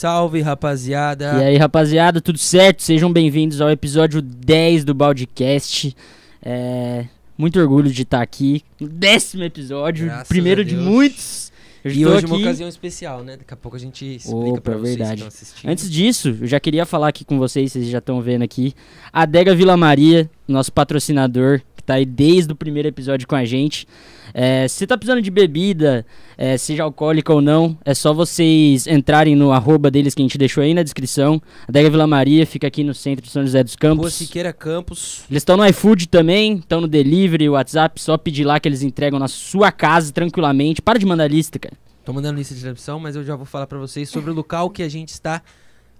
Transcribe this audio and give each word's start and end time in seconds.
Salve, 0.00 0.40
rapaziada. 0.40 1.34
E 1.42 1.44
aí, 1.44 1.56
rapaziada, 1.58 2.22
tudo 2.22 2.38
certo? 2.38 2.82
Sejam 2.82 3.12
bem-vindos 3.12 3.60
ao 3.60 3.68
episódio 3.70 4.22
10 4.22 4.82
do 4.82 4.94
Baldcast. 4.94 5.94
É. 6.42 7.04
Muito 7.36 7.60
orgulho 7.60 7.90
de 7.92 8.00
estar 8.00 8.22
aqui. 8.22 8.62
Décimo 8.80 9.44
episódio, 9.44 10.06
Graças 10.06 10.26
primeiro 10.26 10.64
de 10.64 10.74
muitos. 10.74 11.52
Eu 11.84 11.92
E 11.92 12.06
hoje 12.06 12.24
é 12.24 12.26
uma 12.28 12.36
aqui- 12.36 12.44
ocasião 12.44 12.68
especial, 12.70 13.22
né? 13.22 13.36
Daqui 13.36 13.52
a 13.52 13.56
pouco 13.58 13.76
a 13.76 13.80
gente 13.80 14.16
explica 14.16 14.36
Opa, 14.52 14.60
pra 14.62 14.76
vocês 14.78 14.96
verdade. 14.96 15.22
que 15.22 15.28
estão 15.28 15.28
assistindo. 15.28 15.70
Antes 15.70 15.90
disso, 15.90 16.34
eu 16.40 16.46
já 16.46 16.58
queria 16.58 16.86
falar 16.86 17.08
aqui 17.08 17.22
com 17.22 17.38
vocês, 17.38 17.70
vocês 17.70 17.86
já 17.86 17.98
estão 17.98 18.22
vendo 18.22 18.40
aqui. 18.42 18.72
A 19.12 19.24
Adega 19.24 19.54
Vila 19.54 19.76
Maria, 19.76 20.30
nosso 20.48 20.72
patrocinador, 20.72 21.60
tá 21.90 21.94
aí 21.94 22.06
desde 22.06 22.52
o 22.52 22.56
primeiro 22.56 22.88
episódio 22.88 23.26
com 23.26 23.34
a 23.34 23.44
gente. 23.44 23.86
É, 24.32 24.68
se 24.68 24.86
tá 24.86 24.96
precisando 24.96 25.20
de 25.20 25.30
bebida, 25.30 26.06
é, 26.38 26.56
seja 26.56 26.84
alcoólica 26.84 27.32
ou 27.32 27.40
não, 27.40 27.76
é 27.84 27.92
só 27.94 28.14
vocês 28.14 28.86
entrarem 28.86 29.34
no 29.34 29.50
arroba 29.50 29.90
deles 29.90 30.14
que 30.14 30.22
a 30.22 30.24
gente 30.24 30.38
deixou 30.38 30.62
aí 30.62 30.72
na 30.72 30.84
descrição. 30.84 31.42
Adega 31.66 31.90
Vila 31.90 32.06
Maria 32.06 32.46
fica 32.46 32.68
aqui 32.68 32.84
no 32.84 32.94
centro 32.94 33.24
de 33.24 33.30
São 33.32 33.42
José 33.42 33.64
dos 33.64 33.72
Rua 33.72 33.80
Campos. 33.80 34.14
Siqueira 34.14 34.52
Campos. 34.52 35.24
Eles 35.28 35.40
estão 35.40 35.56
no 35.56 35.66
iFood 35.66 36.06
também, 36.06 36.58
estão 36.58 36.80
no 36.80 36.86
delivery, 36.86 37.48
WhatsApp, 37.48 38.00
só 38.00 38.16
pedir 38.16 38.44
lá 38.44 38.60
que 38.60 38.68
eles 38.68 38.82
entregam 38.82 39.18
na 39.18 39.26
sua 39.26 39.72
casa 39.72 40.12
tranquilamente. 40.12 40.80
Para 40.80 40.96
de 40.96 41.04
mandar 41.04 41.26
lista, 41.26 41.58
cara. 41.58 41.74
Tô 42.04 42.12
mandando 42.12 42.38
lista 42.38 42.54
de 42.54 42.60
transmissão, 42.60 43.00
mas 43.00 43.16
eu 43.16 43.24
já 43.24 43.34
vou 43.34 43.46
falar 43.46 43.66
pra 43.66 43.78
vocês 43.78 44.08
sobre 44.08 44.30
o 44.30 44.34
local 44.34 44.70
que 44.70 44.84
a 44.84 44.88
gente 44.88 45.08
está 45.08 45.42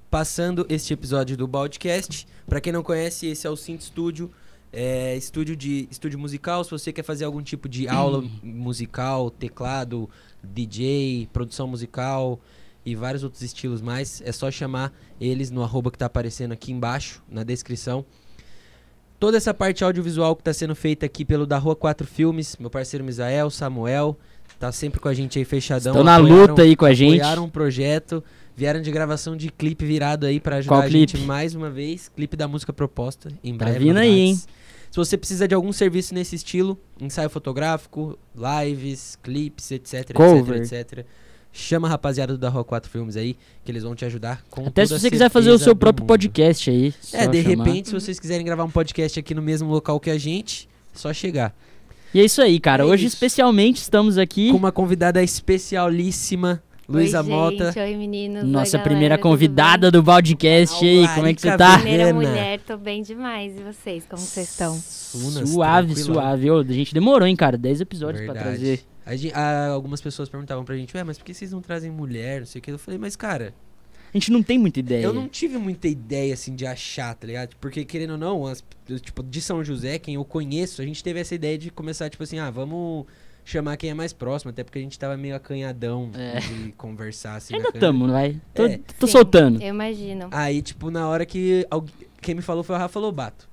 passando 0.09 0.65
este 0.69 0.93
episódio 0.93 1.37
do 1.37 1.49
Baldcast. 1.49 2.29
Pra 2.49 2.61
quem 2.61 2.73
não 2.73 2.83
conhece, 2.83 3.27
esse 3.27 3.45
é 3.45 3.51
o 3.51 3.57
Cinto 3.57 3.83
Studio. 3.83 4.31
É 4.73 5.17
estúdio 5.17 5.57
de 5.57 5.89
estúdio 5.91 6.19
musical. 6.19 6.63
Se 6.63 6.71
você 6.71 6.93
quer 6.93 7.03
fazer 7.03 7.25
algum 7.25 7.43
tipo 7.43 7.69
de 7.69 7.89
aula 7.89 8.25
musical, 8.43 9.31
teclado, 9.31 10.09
DJ, 10.43 11.29
produção 11.33 11.67
musical 11.67 12.39
e 12.87 12.95
vários 12.95 13.25
outros 13.25 13.43
estilos 13.43 13.83
mais, 13.83 14.23
é 14.25 14.31
só 14.33 14.51
chamar 14.51 14.93
eles 15.21 15.51
no 15.51 15.63
arroba 15.63 15.91
que 15.91 15.99
tá 15.99 16.07
aparecendo 16.07 16.53
aqui 16.53 16.71
embaixo, 16.73 17.23
na 17.29 17.43
descrição. 17.43 18.05
Toda 19.19 19.37
essa 19.37 19.53
parte 19.53 19.85
audiovisual 19.85 20.35
que 20.35 20.43
tá 20.43 20.53
sendo 20.53 20.75
feita 20.75 21.05
aqui 21.05 21.25
pelo 21.25 21.47
da 21.47 21.59
Rua 21.59 21.77
4 21.77 22.07
Filmes, 22.07 22.57
meu 22.59 22.71
parceiro 22.71 23.05
Misael, 23.05 23.51
Samuel, 23.51 24.17
tá 24.59 24.73
sempre 24.73 24.99
com 24.99 25.09
a 25.09 25.15
gente 25.15 25.39
aí 25.39 25.45
fechadão. 25.45 25.93
Estão 25.93 26.05
na 26.05 26.17
apoiaram- 26.17 26.47
luta 26.47 26.63
aí 26.63 26.75
com 26.75 26.87
a 26.87 26.95
gente. 26.95 27.17
Apoiaram 27.21 27.45
um 27.45 27.51
projeto, 27.51 28.25
vieram 28.57 28.81
de 28.81 28.91
gravação 28.91 29.37
de 29.37 29.51
clipe 29.51 29.85
virado 29.85 30.25
aí 30.25 30.41
pra 30.41 30.57
ajudar 30.57 30.75
Qual 30.77 30.83
a 30.83 30.89
gente 30.89 31.13
clipe? 31.15 31.27
mais 31.27 31.55
uma 31.55 31.69
vez. 31.69 32.09
Clipe 32.09 32.35
da 32.35 32.49
música 32.49 32.73
proposta, 32.73 33.29
em 33.45 33.59
Tá 33.59 33.67
breve. 33.67 33.81
vindo 33.85 33.99
aí, 33.99 34.09
novidades. 34.31 34.49
Se 34.91 34.97
você 34.97 35.17
precisa 35.17 35.47
de 35.47 35.55
algum 35.55 35.73
serviço 35.73 36.13
nesse 36.15 36.35
estilo, 36.35 36.77
ensaio 37.01 37.31
fotográfico, 37.31 38.19
lives, 38.35 39.17
clipes, 39.23 39.71
etc, 39.71 40.13
Cover. 40.13 40.57
etc, 40.61 40.73
etc. 40.89 41.07
Chama 41.53 41.89
a 41.89 41.91
rapaziada 41.91 42.33
do 42.35 42.39
da 42.39 42.49
Rua 42.49 42.65
4 42.65 42.91
Filmes 42.91 43.17
aí, 43.17 43.37
que 43.65 43.71
eles 43.73 43.83
vão 43.83 43.95
te 43.95 44.05
ajudar 44.05 44.43
com 44.51 44.67
Até 44.67 44.87
se 44.87 44.99
você 44.99 45.11
quiser 45.11 45.29
fazer 45.31 45.51
o 45.51 45.59
seu 45.59 45.75
próprio 45.75 46.03
mundo. 46.03 46.09
podcast 46.09 46.71
aí. 46.71 46.95
É, 47.13 47.27
de 47.27 47.43
chamar. 47.43 47.65
repente, 47.65 47.89
se 47.89 47.95
vocês 47.95 48.19
quiserem 48.21 48.45
gravar 48.45 48.65
um 48.65 48.71
podcast 48.71 49.19
aqui 49.19 49.35
no 49.35 49.43
mesmo 49.43 49.69
local 49.71 49.99
que 49.99 50.11
a 50.11 50.19
gente, 50.19 50.69
só 50.93 51.13
chegar. 51.13 51.55
E 52.13 52.21
é 52.21 52.25
isso 52.25 52.43
aí, 52.43 52.59
cara. 52.61 52.83
É 52.83 52.87
Hoje, 52.87 53.07
isso. 53.07 53.15
especialmente, 53.15 53.77
estamos 53.79 54.19
aqui. 54.19 54.51
Com 54.51 54.57
uma 54.57 54.73
convidada 54.73 55.23
especialíssima, 55.23 56.63
Luísa 56.91 57.21
Oi, 57.23 57.29
Mota. 57.29 57.67
Gente, 57.73 57.79
oi, 57.79 57.97
meninos. 57.97 58.45
Nossa 58.45 58.77
oi, 58.77 58.83
primeira 58.83 59.17
galera, 59.17 59.23
convidada 59.23 59.91
do 59.91 60.03
Baldcast. 60.03 60.85
E 60.85 60.89
aí, 61.07 61.09
como 61.15 61.27
é 61.27 61.35
que 61.35 61.41
você 61.41 61.57
tá? 61.57 61.79
Primeira 61.79 62.13
mulher, 62.13 62.61
tô 62.61 62.77
bem 62.77 63.03
demais. 63.03 63.57
E 63.57 63.63
vocês, 63.63 64.05
como 64.09 64.21
vocês 64.21 64.49
estão? 64.51 64.75
Suave, 64.77 65.97
suave. 65.97 66.51
Ô, 66.51 66.59
a 66.59 66.65
gente 66.65 66.93
demorou, 66.95 67.27
hein, 67.27 67.37
cara? 67.37 67.57
10 67.57 67.81
episódios 67.81 68.25
pra 68.25 68.33
Verdade. 68.35 68.57
trazer. 68.59 68.81
A 69.07 69.17
gen- 69.17 69.33
ah, 69.35 69.69
algumas 69.69 70.01
pessoas 70.01 70.29
perguntavam 70.29 70.65
pra 70.65 70.77
gente, 70.77 70.95
ué, 70.97 71.03
mas 71.03 71.17
por 71.19 71.25
que 71.25 71.35
vocês 71.35 71.53
não 71.53 71.61
trazem 71.61 71.91
mulher, 71.91 72.41
não 72.41 72.47
sei 72.47 72.59
o 72.61 72.63
que. 72.63 72.71
Eu 72.71 72.79
falei, 72.79 72.99
mas 72.99 73.17
cara, 73.17 73.53
A 74.13 74.17
gente 74.17 74.31
não 74.31 74.43
tem 74.43 74.59
muita 74.59 74.79
ideia. 74.81 75.03
eu 75.05 75.13
não 75.13 75.27
tive 75.29 75.57
muita 75.59 75.89
ideia, 75.89 76.35
assim, 76.35 76.55
de 76.55 76.67
achar, 76.67 77.15
tá 77.15 77.27
ligado? 77.27 77.55
Porque, 77.61 77.85
querendo 77.85 78.13
ou 78.13 78.19
não, 78.19 78.47
as- 78.47 78.63
tipo, 79.01 79.23
de 79.23 79.41
São 79.41 79.65
José, 79.65 79.99
quem 79.99 80.15
eu 80.17 80.25
conheço, 80.25 80.83
a 80.83 80.85
gente 80.85 81.03
teve 81.03 81.19
essa 81.21 81.35
ideia 81.35 81.57
de 81.59 81.71
começar, 81.71 82.09
tipo 82.11 82.23
assim, 82.23 82.39
ah, 82.39 82.51
vamos 82.51 83.07
chamar 83.45 83.77
quem 83.77 83.91
é 83.91 83.95
mais 83.95 84.13
próximo, 84.13 84.51
até 84.51 84.63
porque 84.65 84.79
a 84.79 84.83
gente 84.83 84.99
tava 84.99 85.17
meio 85.17 85.35
acanhadão 85.35 86.11
É. 86.15 86.39
de 86.41 86.73
conversar, 86.73 87.37
assim. 87.37 87.55
Ainda 87.57 87.73
tamo, 87.73 88.07
não 88.07 88.15
vai? 88.15 88.41
Tô, 88.55 88.67
É. 88.67 88.79
tô 88.99 89.07
Sim, 89.07 89.13
soltando. 89.13 89.63
Eu 89.63 89.69
imagino. 89.69 90.29
Aí, 90.31 90.63
tipo, 90.63 90.91
na 90.91 91.09
hora 91.09 91.25
que 91.27 91.67
algu- 91.71 91.89
quem 92.21 92.35
me 92.35 92.43
falou 92.43 92.63
foi 92.63 92.77
o 92.77 92.79
Rafa 92.79 92.99
Lobato. 93.01 93.49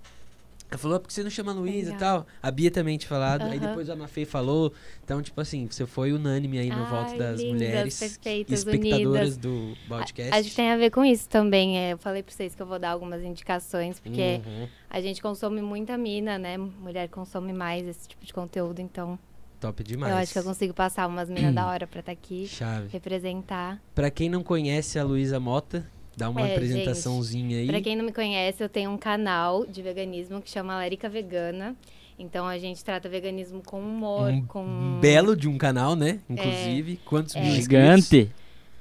Ela 0.69 0.77
falou, 0.77 0.97
"Ah, 0.97 0.99
por 0.99 1.07
que 1.07 1.13
você 1.13 1.23
não 1.23 1.29
chama 1.29 1.53
a 1.53 1.55
Luísa 1.55 1.93
e 1.93 1.95
tal? 1.95 2.27
A 2.43 2.51
Bia 2.51 2.69
também 2.69 2.97
tinha 2.97 3.07
falado. 3.07 3.43
Aí 3.43 3.57
Aham. 3.57 3.67
depois 3.69 3.89
a 3.89 3.95
Mafê 3.95 4.25
falou. 4.25 4.73
Então, 5.01 5.21
tipo 5.21 5.39
assim, 5.39 5.65
você 5.65 5.85
foi 5.85 6.11
unânime 6.11 6.59
aí 6.59 6.67
no 6.69 6.83
Ai, 6.83 6.89
voto 6.89 7.17
das 7.17 7.39
lindas, 7.39 7.53
mulheres 7.53 7.97
perfeitas, 7.99 8.59
espectadoras 8.59 9.05
unidas. 9.05 9.37
do 9.37 9.73
podcast. 9.87 10.33
Acho 10.37 10.49
que 10.49 10.55
tem 10.57 10.69
a 10.69 10.75
ver 10.75 10.89
com 10.91 11.05
isso 11.05 11.29
também. 11.29 11.77
é, 11.79 11.93
eu 11.93 11.97
falei 11.97 12.21
pra 12.21 12.33
vocês 12.35 12.53
que 12.53 12.61
eu 12.61 12.65
vou 12.65 12.77
dar 12.77 12.89
algumas 12.89 13.23
indicações, 13.23 13.97
porque 14.01 14.41
Uhum. 14.45 14.67
a 14.89 14.99
gente 14.99 15.21
consome 15.21 15.61
muita 15.61 15.97
mina, 15.97 16.37
né? 16.37 16.57
Mulher 16.57 17.07
consome 17.07 17.53
mais 17.53 17.87
esse 17.87 18.05
tipo 18.09 18.25
de 18.25 18.33
conteúdo, 18.33 18.81
então 18.81 19.17
Top 19.59 19.83
demais. 19.83 20.11
eu 20.11 20.17
acho 20.19 20.33
que 20.33 20.39
eu 20.39 20.43
consigo 20.43 20.73
passar 20.73 21.07
umas 21.07 21.29
minas 21.29 21.53
da 21.53 21.67
hora 21.67 21.87
pra 21.87 21.99
estar 22.01 22.11
aqui, 22.11 22.47
Chave. 22.49 22.87
representar. 22.91 23.81
Pra 23.95 24.09
quem 24.11 24.29
não 24.29 24.43
conhece 24.43 24.99
a 24.99 25.03
Luísa 25.03 25.39
Mota, 25.39 25.85
dá 26.15 26.29
uma 26.29 26.47
É, 26.47 26.53
apresentaçãozinha 26.55 27.57
aí. 27.59 27.67
Pra 27.67 27.81
quem 27.81 27.95
não 27.95 28.05
me 28.05 28.11
conhece, 28.13 28.63
eu 28.63 28.69
tenho 28.69 28.91
um 28.91 28.97
canal 28.97 29.65
de 29.65 29.81
veganismo 29.81 30.41
que 30.41 30.49
chama 30.49 30.77
Lérica 30.77 31.09
Vegana. 31.09 31.75
Então 32.19 32.47
a 32.47 32.57
gente 32.57 32.83
trata 32.83 33.07
veganismo 33.07 33.61
com 33.63 33.79
humor, 33.79 34.31
um 34.31 34.45
com 34.45 34.97
belo 34.99 35.35
de 35.35 35.47
um 35.47 35.57
canal, 35.57 35.95
né? 35.95 36.19
Inclusive. 36.29 36.99
Quantos 37.05 37.35
É. 37.35 37.41
mil 37.41 37.55
inscritos? 37.55 38.29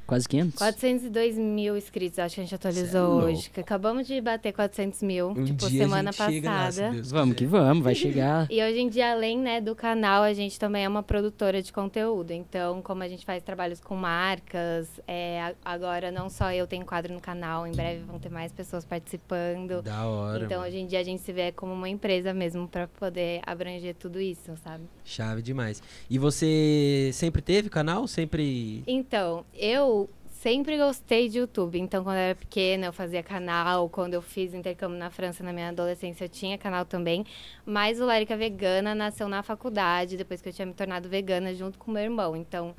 Quase 0.06 0.28
500? 0.28 0.58
402 0.58 1.36
mil 1.36 1.76
inscritos, 1.76 2.18
acho 2.18 2.36
que 2.36 2.40
a 2.40 2.44
gente 2.44 2.52
é 2.52 2.56
atualizou 2.56 3.10
louco. 3.10 3.26
hoje. 3.26 3.50
que 3.50 3.60
Acabamos 3.60 4.06
de 4.06 4.20
bater 4.20 4.52
400 4.52 5.02
mil, 5.02 5.30
Um 5.30 5.44
tipo, 5.44 5.68
dia 5.68 5.82
a 5.82 5.84
semana 5.84 6.12
gente 6.12 6.32
chega 6.32 6.50
lá, 6.50 6.70
se 6.70 6.80
passada. 6.80 6.94
Deus 6.94 7.10
Vamos 7.10 7.34
quiser. 7.34 7.38
que 7.38 7.46
vamos, 7.46 7.82
vai 7.84 7.94
chegar. 7.94 8.46
E 8.56 8.62
hoje 8.62 8.78
em 8.78 8.88
dia, 8.88 9.12
além 9.12 9.38
né, 9.38 9.60
do 9.60 9.74
canal, 9.74 10.22
a 10.22 10.32
gente 10.32 10.58
também 10.58 10.84
é 10.84 10.88
uma 10.88 11.02
produtora 11.02 11.60
de 11.60 11.72
conteúdo. 11.72 12.30
Então, 12.32 12.80
como 12.82 13.02
a 13.02 13.08
gente 13.08 13.24
faz 13.26 13.42
trabalhos 13.42 13.80
com 13.80 13.96
marcas, 13.96 14.88
é, 15.06 15.54
agora 15.64 16.10
não 16.10 16.30
só 16.30 16.52
eu 16.52 16.66
tenho 16.66 16.84
quadro 16.86 17.12
no 17.12 17.20
canal, 17.20 17.66
em 17.66 17.72
breve 17.72 18.02
vão 18.04 18.18
ter 18.18 18.28
mais 18.30 18.52
pessoas 18.52 18.84
participando. 18.84 19.82
Da 19.82 20.06
hora. 20.06 20.44
Então, 20.44 20.58
mano. 20.58 20.68
hoje 20.68 20.78
em 20.78 20.86
dia, 20.86 21.00
a 21.00 21.04
gente 21.04 21.20
se 21.22 21.32
vê 21.32 21.50
como 21.52 21.72
uma 21.72 21.88
empresa 21.88 22.32
mesmo 22.32 22.68
para 22.68 22.86
poder 22.86 23.40
abranger 23.44 23.94
tudo 23.94 24.20
isso, 24.20 24.52
sabe? 24.62 24.84
Chave 25.04 25.42
demais. 25.42 25.82
E 26.08 26.18
você 26.18 27.10
sempre 27.12 27.42
teve 27.42 27.68
canal? 27.68 28.06
Sempre. 28.06 28.82
Então, 28.86 29.44
eu 29.54 29.95
sempre 30.36 30.76
gostei 30.76 31.28
de 31.28 31.38
YouTube. 31.38 31.78
Então, 31.78 32.04
quando 32.04 32.16
eu 32.16 32.22
era 32.22 32.34
pequena, 32.34 32.86
eu 32.86 32.92
fazia 32.92 33.22
canal. 33.22 33.88
Quando 33.88 34.14
eu 34.14 34.22
fiz 34.22 34.54
intercâmbio 34.54 34.98
na 34.98 35.10
França 35.10 35.42
na 35.42 35.52
minha 35.52 35.68
adolescência, 35.68 36.24
eu 36.24 36.28
tinha 36.28 36.58
canal 36.58 36.84
também. 36.84 37.24
Mas 37.64 38.00
o 38.00 38.06
Lérica 38.06 38.36
Vegana 38.36 38.94
nasceu 38.94 39.28
na 39.28 39.42
faculdade, 39.42 40.16
depois 40.16 40.40
que 40.40 40.48
eu 40.48 40.52
tinha 40.52 40.66
me 40.66 40.74
tornado 40.74 41.08
vegana, 41.08 41.54
junto 41.54 41.78
com 41.78 41.90
meu 41.90 42.02
irmão. 42.02 42.36
Então, 42.36 42.74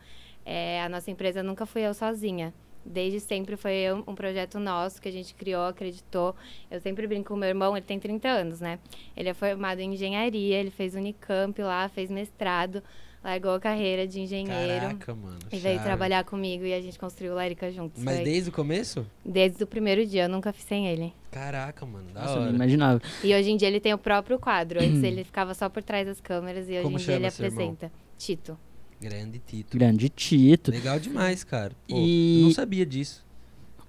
é, 0.45 0.81
a 0.81 0.89
nossa 0.89 1.11
empresa 1.11 1.41
nunca 1.43 1.65
fui 1.65 1.81
eu 1.81 1.93
sozinha. 1.93 2.53
Desde 2.85 3.19
sempre 3.19 3.57
foi 3.57 3.91
um 4.07 4.15
projeto 4.15 4.59
nosso 4.59 5.01
que 5.01 5.09
a 5.09 5.11
gente 5.11 5.35
criou, 5.35 5.65
acreditou. 5.65 6.33
Eu 6.71 6.79
sempre 6.79 7.05
brinco 7.05 7.29
com 7.29 7.35
meu 7.35 7.49
irmão, 7.49 7.75
ele 7.75 7.85
tem 7.85 7.99
30 7.99 8.29
anos, 8.29 8.61
né? 8.61 8.79
Ele 9.15 9.27
é 9.27 9.33
formado 9.33 9.79
em 9.81 9.93
engenharia, 9.93 10.57
ele 10.57 10.71
fez 10.71 10.95
Unicamp 10.95 11.61
lá, 11.61 11.89
fez 11.89 12.09
mestrado, 12.09 12.81
largou 13.23 13.51
a 13.51 13.59
carreira 13.59 14.07
de 14.07 14.19
engenheiro. 14.21 14.81
Caraca, 14.81 15.13
mano. 15.15 15.37
E 15.51 15.57
veio 15.57 15.75
chave. 15.75 15.87
trabalhar 15.87 16.23
comigo 16.23 16.63
e 16.65 16.73
a 16.73 16.81
gente 16.81 16.97
construiu 16.97 17.33
o 17.33 17.35
Lérica 17.35 17.71
juntos. 17.71 18.01
Mas 18.03 18.15
Foi 18.17 18.23
desde 18.25 18.49
o 18.49 18.53
começo? 18.53 19.05
Desde 19.25 19.63
o 19.63 19.67
primeiro 19.67 20.05
dia, 20.05 20.23
eu 20.23 20.29
nunca 20.29 20.53
fiz 20.53 20.63
sem 20.65 20.87
ele. 20.87 21.13
Caraca, 21.31 21.85
mano. 21.85 22.07
Da 22.13 22.21
Nossa, 22.21 22.33
eu 22.33 22.37
hora. 22.41 22.45
não 22.49 22.55
imaginava. 22.55 23.01
E 23.23 23.33
hoje 23.35 23.51
em 23.51 23.57
dia 23.57 23.67
ele 23.67 23.79
tem 23.79 23.93
o 23.93 23.97
próprio 23.97 24.39
quadro. 24.39 24.79
Antes 24.81 25.01
ele 25.03 25.23
ficava 25.23 25.53
só 25.53 25.67
por 25.69 25.83
trás 25.83 26.05
das 26.07 26.21
câmeras 26.21 26.67
e 26.69 26.73
hoje 26.73 26.83
Como 26.83 26.97
em 26.97 27.01
dia 27.01 27.15
ele 27.15 27.29
seu 27.31 27.45
irmão? 27.45 27.63
apresenta. 27.63 27.91
Tito. 28.17 28.57
Grande 28.99 29.39
título. 29.39 29.79
Grande 29.79 30.09
Tito. 30.09 30.71
Legal 30.71 30.99
demais, 30.99 31.43
cara. 31.43 31.73
Pô, 31.87 31.95
E- 31.97 32.39
eu 32.41 32.45
não 32.47 32.51
sabia 32.53 32.85
disso. 32.85 33.23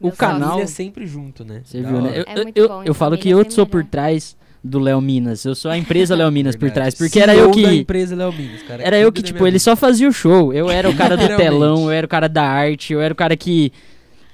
O 0.00 0.08
Meu 0.08 0.16
canal- 0.16 0.48
Família 0.50 0.66
sempre 0.66 1.06
junto, 1.06 1.44
né? 1.44 1.62
Você 1.64 1.80
Da 1.80 1.88
viu, 1.88 2.02
né? 2.02 2.10
Eu, 2.20 2.24
É 2.26 2.38
eu- 2.38 2.42
muito 2.44 2.58
eu, 2.58 2.68
bom, 2.68 2.82
em 2.84 2.86
eu 2.86 2.94
falo 2.94 3.16
que 3.16 3.22
família 3.30 3.42
eu 3.42 3.46
é 3.46 3.50
sou 3.50 3.66
por 3.66 3.84
trás 3.84 4.36
do 4.68 4.78
Léo 4.78 5.00
Minas. 5.00 5.44
Eu 5.44 5.54
sou 5.54 5.70
a 5.70 5.76
empresa 5.78 6.14
Léo 6.14 6.30
Minas 6.30 6.54
por 6.54 6.66
Verdade. 6.68 6.94
trás. 6.94 6.94
Porque 6.94 7.18
era 7.20 7.34
eu 7.34 7.52
CEO 7.52 7.62
da 7.62 7.70
que. 7.70 7.76
empresa 7.76 8.14
Léo 8.14 8.32
Minas, 8.32 8.62
cara. 8.62 8.82
Era 8.82 8.98
eu 8.98 9.10
que, 9.10 9.22
tipo, 9.22 9.46
ele 9.46 9.58
só 9.58 9.74
fazia 9.74 10.08
o 10.08 10.12
show. 10.12 10.52
Eu 10.52 10.70
era 10.70 10.88
o 10.88 10.94
cara 10.96 11.16
do 11.16 11.26
telão, 11.36 11.84
eu 11.84 11.90
era 11.90 12.04
o 12.06 12.08
cara 12.08 12.28
da 12.28 12.44
arte, 12.44 12.92
eu 12.92 13.00
era 13.00 13.12
o 13.12 13.16
cara 13.16 13.36
que, 13.36 13.72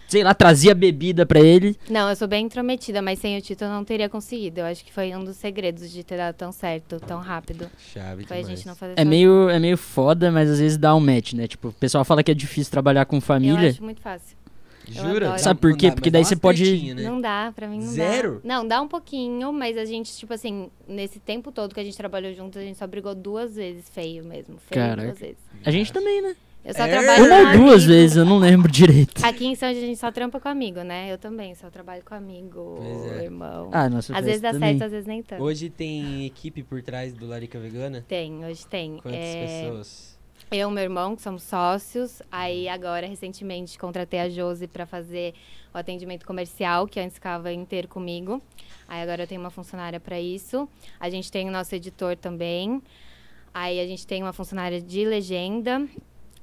sei 0.09 0.23
lá, 0.23 0.35
trazia 0.35 0.75
bebida 0.75 1.25
pra 1.25 1.41
ele. 1.41 1.77
Não, 1.89 2.09
eu 2.11 2.17
sou 2.17 2.29
bem 2.29 2.45
intrometida, 2.47 3.01
mas 3.01 3.19
sem 3.19 3.37
o 3.39 3.41
Tito 3.41 3.65
eu 3.65 3.71
não 3.71 3.85
teria 3.85 4.09
conseguido. 4.09 4.61
Eu 4.61 4.65
acho 4.67 4.85
que 4.85 4.93
foi 4.93 5.15
um 5.17 5.25
dos 5.25 5.37
segredos 5.37 5.91
de 5.91 6.03
ter 6.05 6.17
dado 6.17 6.35
tão 6.35 6.53
certo, 6.53 7.01
tão 7.01 7.21
rápido. 7.21 7.67
Chave 7.93 8.25
Foi 8.27 8.39
a 8.39 8.43
gente 8.43 8.67
não 8.67 8.75
fazer 8.75 8.95
É 8.97 9.05
meio, 9.05 9.49
é 9.49 9.59
meio 9.59 9.77
foda, 9.77 10.31
mas 10.31 10.51
às 10.51 10.59
vezes 10.61 10.77
dá 10.79 10.95
um 10.95 11.01
match, 11.01 11.33
né? 11.35 11.47
Tipo, 11.47 11.69
o 11.69 11.73
pessoal 11.73 12.05
fala 12.05 12.23
que 12.23 12.31
é 12.31 12.35
difícil 12.35 12.71
trabalhar 12.71 13.05
com 13.07 13.17
Eu 13.17 13.21
família. 13.21 13.71
acho 13.71 13.83
muito 13.83 14.01
fácil. 14.01 14.37
Jura? 14.93 15.39
Sabe 15.39 15.61
por 15.61 15.77
quê? 15.77 15.89
dá, 15.89 15.95
Porque 15.95 16.11
daí 16.11 16.25
você 16.25 16.37
pode- 16.37 16.95
né? 16.95 17.03
Não 17.03 17.21
dá, 17.21 17.53
pra 17.55 17.67
mim 17.69 17.79
não 17.79 17.87
Zero? 17.93 18.41
dá. 18.45 18.57
Não, 18.57 18.67
dá 18.67 18.81
um 18.83 18.89
pouquinho, 18.89 19.53
mas 19.53 19.77
a 19.77 19.85
gente, 19.85 20.17
tipo 20.17 20.33
assim, 20.35 20.71
nesse 20.87 21.19
tempo 21.19 21.51
todo 21.53 21.75
que 21.75 21.81
a 21.81 21.85
gente 21.85 21.97
trabalhou 21.97 22.33
juntos, 22.35 22.61
a 22.61 22.65
gente 22.65 22.79
só 22.79 22.87
brigou 22.87 23.15
duas 23.15 23.57
vezes, 23.57 23.89
feio 23.89 24.25
mesmo. 24.25 24.57
Feio 24.59 24.81
Caraca. 24.87 25.03
duas 25.09 25.19
vezes. 25.19 25.39
A 25.65 25.71
gente 25.71 25.93
também, 25.93 26.21
né? 26.23 26.37
Eu 26.65 26.73
só 26.73 26.85
É? 26.85 26.89
trabalho 26.89 27.25
Uma 27.27 27.37
ou 27.37 27.45
duas 27.59 27.75
amigo. 27.83 27.89
vezes, 27.89 28.17
eu 28.17 28.25
não 28.25 28.39
lembro 28.39 28.73
direito. 28.73 29.23
Aqui 29.23 29.45
em 29.47 29.55
Santos 29.55 29.77
a 29.77 29.81
gente 29.87 29.99
só 29.99 30.11
trampa 30.11 30.41
com 30.41 30.49
amigo, 30.49 30.81
né? 30.83 31.13
Eu 31.13 31.19
também, 31.19 31.55
só 31.55 31.69
trabalho 31.69 32.03
com 32.03 32.15
amigo, 32.15 32.79
é. 33.19 33.25
irmão. 33.25 33.69
Ah, 33.71 33.87
nossa, 33.91 34.17
às 34.17 34.25
vezes 34.25 34.41
dá 34.41 34.51
também. 34.51 34.71
certo, 34.71 34.85
às 34.87 34.91
vezes 34.93 35.07
nem 35.07 35.23
tanto. 35.23 35.43
Hoje 35.43 35.69
tem 35.69 36.25
equipe 36.25 36.63
por 36.63 36.81
trás 36.81 37.13
do 37.13 37.27
Larica 37.27 37.59
Vegana? 37.59 38.03
Tem, 38.09 38.43
hoje 38.47 38.67
tem. 38.67 38.97
Quantas 38.97 39.21
É, 39.21 39.63
pessoas? 39.63 40.14
Eu 40.57 40.71
e 40.71 40.73
meu 40.73 40.85
irmão, 40.85 41.17
que 41.17 41.23
somos 41.23 41.43
sócios. 41.43 42.23
Aí 42.31 42.69
agora, 42.69 43.09
recentemente, 43.09 43.77
contratei 43.77 44.21
a 44.21 44.29
Josi 44.29 44.69
para 44.69 44.87
fazer 44.87 45.35
o 45.75 45.79
atendimento 45.79 46.25
comercial, 46.25 46.87
que 46.87 47.01
antes 47.01 47.17
ficava 47.17 47.53
inteiro 47.53 47.89
comigo. 47.89 48.41
Aí 48.87 49.03
agora 49.03 49.25
eu 49.25 49.27
tenho 49.27 49.41
uma 49.41 49.51
funcionária 49.51 49.99
para 49.99 50.21
isso. 50.21 50.69
A 51.01 51.11
gente 51.11 51.29
tem 51.33 51.49
o 51.49 51.51
nosso 51.51 51.75
editor 51.75 52.17
também. 52.17 52.81
Aí 53.53 53.81
a 53.81 53.87
gente 53.89 54.07
tem 54.07 54.23
uma 54.23 54.33
funcionária 54.33 54.81
de 54.81 55.05
legenda. 55.05 55.89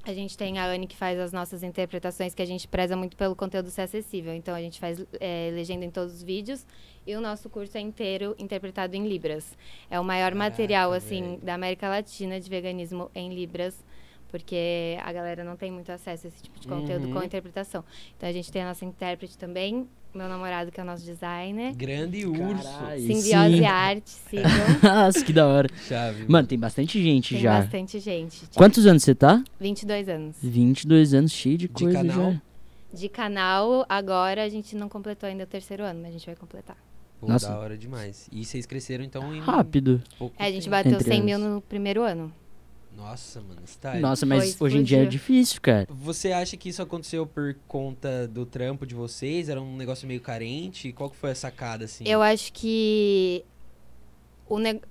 A 0.04 0.14
gente 0.14 0.38
tem 0.38 0.60
a 0.60 0.66
Anne 0.66 0.88
que 0.88 0.98
faz 0.98 1.18
as 1.18 1.32
nossas 1.32 1.64
interpretações, 1.64 2.34
que 2.34 2.42
a 2.42 2.46
gente 2.46 2.68
preza 2.68 2.98
muito 2.98 3.16
pelo 3.16 3.34
conteúdo 3.34 3.70
ser 3.70 3.84
acessível. 3.84 4.34
Então 4.34 4.54
a 4.54 4.62
gente 4.62 4.78
faz 4.78 5.02
é, 5.22 5.52
legenda 5.54 5.86
em 5.86 5.90
todos 5.90 6.16
os 6.16 6.22
vídeos. 6.22 6.66
E 7.06 7.16
o 7.16 7.22
nosso 7.22 7.50
curso 7.50 7.78
é 7.78 7.82
inteiro 7.82 8.36
interpretado 8.38 8.96
em 8.96 9.08
Libras. 9.08 9.58
É 9.90 10.00
o 10.00 10.04
maior 10.04 10.32
Caraca, 10.34 10.38
material, 10.52 10.94
assim, 10.94 11.40
da 11.42 11.56
América 11.56 11.90
Latina 11.90 12.40
de 12.40 12.50
veganismo 12.50 13.10
em 13.16 13.34
Libras. 13.34 13.84
Porque 14.30 14.98
a 15.04 15.12
galera 15.12 15.44
não 15.44 15.58
tem 15.58 15.70
muito 15.72 15.92
acesso 15.92 16.26
a 16.26 16.30
esse 16.30 16.42
tipo 16.44 16.58
de 16.60 16.66
conteúdo 16.68 17.08
Uhum. 17.08 17.14
com 17.14 17.24
interpretação. 17.24 17.84
Então 18.16 18.30
a 18.30 18.32
gente 18.32 18.50
tem 18.50 18.62
a 18.62 18.68
nossa 18.68 18.86
intérprete 18.86 19.38
também, 19.38 19.90
meu 20.14 20.30
namorado, 20.30 20.72
que 20.72 20.80
é 20.80 20.84
o 20.84 20.86
nosso 20.86 21.04
designer. 21.04 21.74
Grande 21.76 22.26
urso. 22.26 22.64
Simbiose 22.98 23.58
sim. 23.58 23.66
Arte, 23.66 24.10
sigam. 24.10 24.50
Nossa, 24.84 25.26
que 25.26 25.34
da 25.34 25.46
hora. 25.48 25.68
Chave. 25.86 26.26
Mano, 26.30 26.48
tem 26.48 26.58
bastante 26.58 27.02
gente 27.04 27.34
Tem 27.34 27.44
já. 27.44 27.60
bastante 27.60 28.00
gente. 28.00 28.40
Tipo, 28.42 28.56
Quantos 28.56 28.86
anos 28.86 29.04
você 29.04 29.14
tá? 29.14 29.44
22 29.60 30.08
anos. 30.08 30.38
22 30.42 31.14
anos, 31.14 31.32
cheio 31.34 31.58
de 31.58 31.68
De 31.68 31.74
coisa 31.74 31.98
canal? 31.98 32.32
já. 32.34 32.42
De 32.94 33.10
canal, 33.10 33.86
agora 33.90 34.44
a 34.46 34.50
gente 34.50 34.78
não 34.78 34.88
completou 34.88 35.28
ainda 35.28 35.44
o 35.44 35.48
terceiro 35.48 35.84
ano, 35.84 36.00
mas 36.02 36.10
a 36.10 36.12
gente 36.14 36.26
vai 36.26 36.36
completar. 36.38 36.78
Pô, 37.22 37.28
Nossa. 37.28 37.50
da 37.50 37.60
hora 37.60 37.78
demais. 37.78 38.28
E 38.32 38.44
vocês 38.44 38.66
cresceram 38.66 39.04
então 39.04 39.34
em 39.34 39.40
Rápido. 39.40 40.02
pouco 40.18 40.36
É, 40.40 40.48
a 40.48 40.52
gente 40.52 40.64
tempo. 40.64 40.72
bateu 40.72 40.94
Entre 40.94 41.04
100 41.06 41.22
mil 41.24 41.36
anos. 41.38 41.50
no 41.54 41.62
primeiro 41.62 42.02
ano. 42.02 42.34
Nossa, 42.98 43.40
mano, 43.42 43.62
style. 43.66 44.02
Nossa, 44.02 44.26
mas 44.26 44.56
Foi, 44.56 44.68
hoje 44.68 44.80
em 44.80 44.84
dia 44.84 44.98
é 44.98 45.02
explodiu. 45.04 45.20
difícil, 45.20 45.62
cara. 45.62 45.88
Você 45.90 46.32
acha 46.32 46.58
que 46.58 46.68
isso 46.70 46.82
aconteceu 46.82 47.26
por 47.28 47.56
conta 47.68 48.28
do 48.28 48.46
trampo 48.46 48.86
de 48.86 48.96
vocês? 48.96 49.50
Era 49.50 49.62
um 49.62 49.78
negócio 49.78 50.08
meio 50.08 50.20
carente? 50.20 50.92
Qual 50.92 51.10
que 51.12 51.16
foi 51.16 51.32
a 51.32 51.36
sacada, 51.36 51.86
assim? 51.86 52.04
Eu 52.08 52.22
acho 52.24 52.52
que 52.52 53.46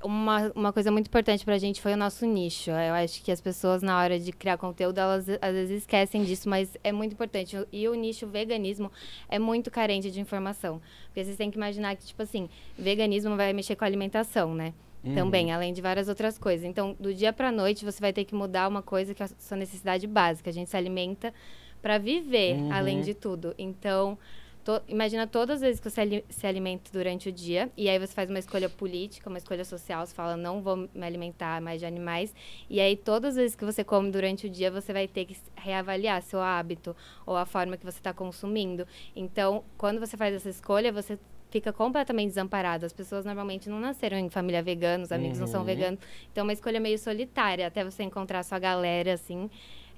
uma, 0.02 0.52
uma 0.54 0.72
coisa 0.72 0.90
muito 0.90 1.08
importante 1.08 1.44
pra 1.44 1.58
gente 1.58 1.80
foi 1.80 1.92
o 1.92 1.96
nosso 1.96 2.24
nicho. 2.26 2.70
Eu 2.70 2.94
acho 2.94 3.22
que 3.22 3.30
as 3.30 3.40
pessoas, 3.40 3.82
na 3.82 3.98
hora 3.98 4.18
de 4.18 4.32
criar 4.32 4.56
conteúdo, 4.56 4.98
elas 4.98 5.26
às 5.40 5.52
vezes 5.52 5.78
esquecem 5.82 6.24
disso, 6.24 6.48
mas 6.48 6.76
é 6.82 6.90
muito 6.92 7.12
importante. 7.12 7.56
E 7.72 7.88
o 7.88 7.94
nicho 7.94 8.26
veganismo 8.26 8.90
é 9.28 9.38
muito 9.38 9.70
carente 9.70 10.10
de 10.10 10.20
informação. 10.20 10.80
Porque 11.06 11.24
vocês 11.24 11.36
têm 11.36 11.50
que 11.50 11.56
imaginar 11.58 11.94
que, 11.96 12.06
tipo 12.06 12.22
assim, 12.22 12.48
veganismo 12.78 13.36
vai 13.36 13.52
mexer 13.52 13.76
com 13.76 13.84
a 13.84 13.86
alimentação, 13.86 14.54
né? 14.54 14.72
Uhum. 15.04 15.14
Também, 15.14 15.52
além 15.52 15.72
de 15.72 15.80
várias 15.80 16.08
outras 16.08 16.38
coisas. 16.38 16.64
Então, 16.64 16.96
do 17.00 17.12
dia 17.14 17.32
pra 17.32 17.50
noite, 17.50 17.84
você 17.84 18.00
vai 18.00 18.12
ter 18.12 18.24
que 18.24 18.34
mudar 18.34 18.68
uma 18.68 18.82
coisa 18.82 19.14
que 19.14 19.22
é 19.22 19.26
a 19.26 19.30
sua 19.38 19.56
necessidade 19.56 20.06
básica. 20.06 20.50
A 20.50 20.52
gente 20.52 20.68
se 20.70 20.76
alimenta 20.76 21.32
pra 21.80 21.96
viver, 21.98 22.56
Uhum. 22.56 22.72
além 22.72 23.00
de 23.00 23.14
tudo. 23.14 23.54
Então, 23.58 24.18
to- 24.64 24.82
imagina 24.88 25.26
todas 25.26 25.56
as 25.56 25.60
vezes 25.62 25.80
que 25.80 25.88
você 25.90 26.24
se 26.28 26.46
alimenta 26.46 26.90
durante 26.92 27.28
o 27.28 27.32
dia, 27.32 27.70
e 27.76 27.88
aí 27.88 27.98
você 27.98 28.12
faz 28.12 28.28
uma 28.30 28.38
escolha 28.38 28.68
política, 28.68 29.28
uma 29.28 29.38
escolha 29.38 29.64
social, 29.64 30.06
você 30.06 30.14
fala, 30.14 30.36
não 30.36 30.62
vou 30.62 30.76
me 30.76 31.04
alimentar 31.06 31.60
mais 31.60 31.80
de 31.80 31.86
animais, 31.86 32.34
e 32.68 32.80
aí 32.80 32.96
todas 32.96 33.30
as 33.30 33.36
vezes 33.36 33.56
que 33.56 33.64
você 33.64 33.82
come 33.84 34.10
durante 34.10 34.46
o 34.46 34.50
dia, 34.50 34.70
você 34.70 34.92
vai 34.92 35.06
ter 35.08 35.24
que 35.24 35.36
reavaliar 35.56 36.22
seu 36.22 36.40
hábito, 36.40 36.96
ou 37.26 37.36
a 37.36 37.46
forma 37.46 37.76
que 37.76 37.84
você 37.84 37.98
está 37.98 38.12
consumindo. 38.12 38.86
Então, 39.14 39.64
quando 39.76 39.98
você 40.00 40.16
faz 40.16 40.34
essa 40.34 40.48
escolha, 40.48 40.92
você 40.92 41.18
fica 41.50 41.72
completamente 41.72 42.28
desamparado. 42.28 42.86
As 42.86 42.92
pessoas 42.92 43.24
normalmente 43.24 43.68
não 43.68 43.80
nasceram 43.80 44.16
em 44.16 44.30
família 44.30 44.62
vegana, 44.62 45.02
os 45.02 45.10
amigos 45.10 45.36
não 45.40 45.48
são 45.48 45.60
Uhum. 45.62 45.66
veganos. 45.66 45.98
Então, 46.30 46.42
é 46.42 46.44
uma 46.44 46.52
escolha 46.52 46.78
meio 46.78 46.96
solitária, 46.96 47.66
até 47.66 47.82
você 47.84 48.04
encontrar 48.04 48.44
sua 48.44 48.60
galera, 48.60 49.14
assim, 49.14 49.50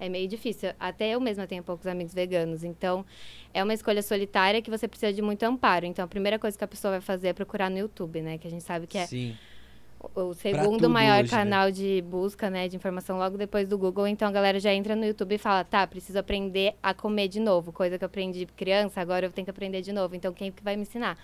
é 0.04 0.08
meio 0.08 0.26
difícil. 0.28 0.70
Até 0.78 1.10
eu 1.10 1.20
mesma 1.20 1.46
tenho 1.46 1.62
poucos 1.62 1.86
amigos 1.86 2.12
veganos. 2.12 2.64
Então, 2.64 3.04
é 3.54 3.62
uma 3.62 3.72
escolha 3.74 4.02
solitária 4.02 4.60
que 4.60 4.70
você 4.70 4.88
precisa 4.88 5.12
de 5.12 5.22
muito 5.22 5.42
amparo. 5.44 5.86
Então, 5.86 6.04
a 6.04 6.08
primeira 6.08 6.38
coisa 6.38 6.56
que 6.58 6.64
a 6.64 6.68
pessoa 6.68 6.92
vai 6.92 7.00
fazer 7.00 7.28
é 7.28 7.32
procurar 7.32 7.70
no 7.70 7.78
YouTube, 7.78 8.20
né? 8.20 8.38
Que 8.38 8.46
a 8.48 8.50
gente 8.50 8.64
sabe 8.64 8.86
que 8.86 8.98
é 8.98 9.06
Sim. 9.06 9.36
o- 10.14 10.34
segundo 10.34 10.90
maior 10.90 11.22
hoje, 11.22 11.30
né? 11.32 11.38
canal 11.38 11.70
de 11.70 12.02
busca, 12.02 12.50
né, 12.50 12.66
de 12.68 12.74
informação 12.76 13.18
logo 13.18 13.38
depois 13.38 13.68
do 13.68 13.78
Google. 13.78 14.08
Então, 14.08 14.26
a 14.26 14.32
galera 14.32 14.58
já 14.58 14.74
entra 14.74 14.96
no 14.96 15.04
YouTube 15.04 15.34
e 15.34 15.38
fala, 15.38 15.62
tá, 15.64 15.86
preciso 15.86 16.18
aprender 16.18 16.74
a 16.82 16.92
comer 16.92 17.28
de 17.28 17.38
novo. 17.38 17.72
Coisa 17.72 17.96
que 17.96 18.04
eu 18.04 18.06
aprendi 18.06 18.46
criança, 18.56 19.00
agora 19.00 19.26
eu 19.26 19.30
tenho 19.30 19.44
que 19.44 19.50
aprender 19.50 19.80
de 19.80 19.92
novo. 19.92 20.16
Então, 20.16 20.32
quem 20.32 20.50
que 20.50 20.62
vai 20.62 20.74
me 20.76 20.82
ensinar? 20.82 21.16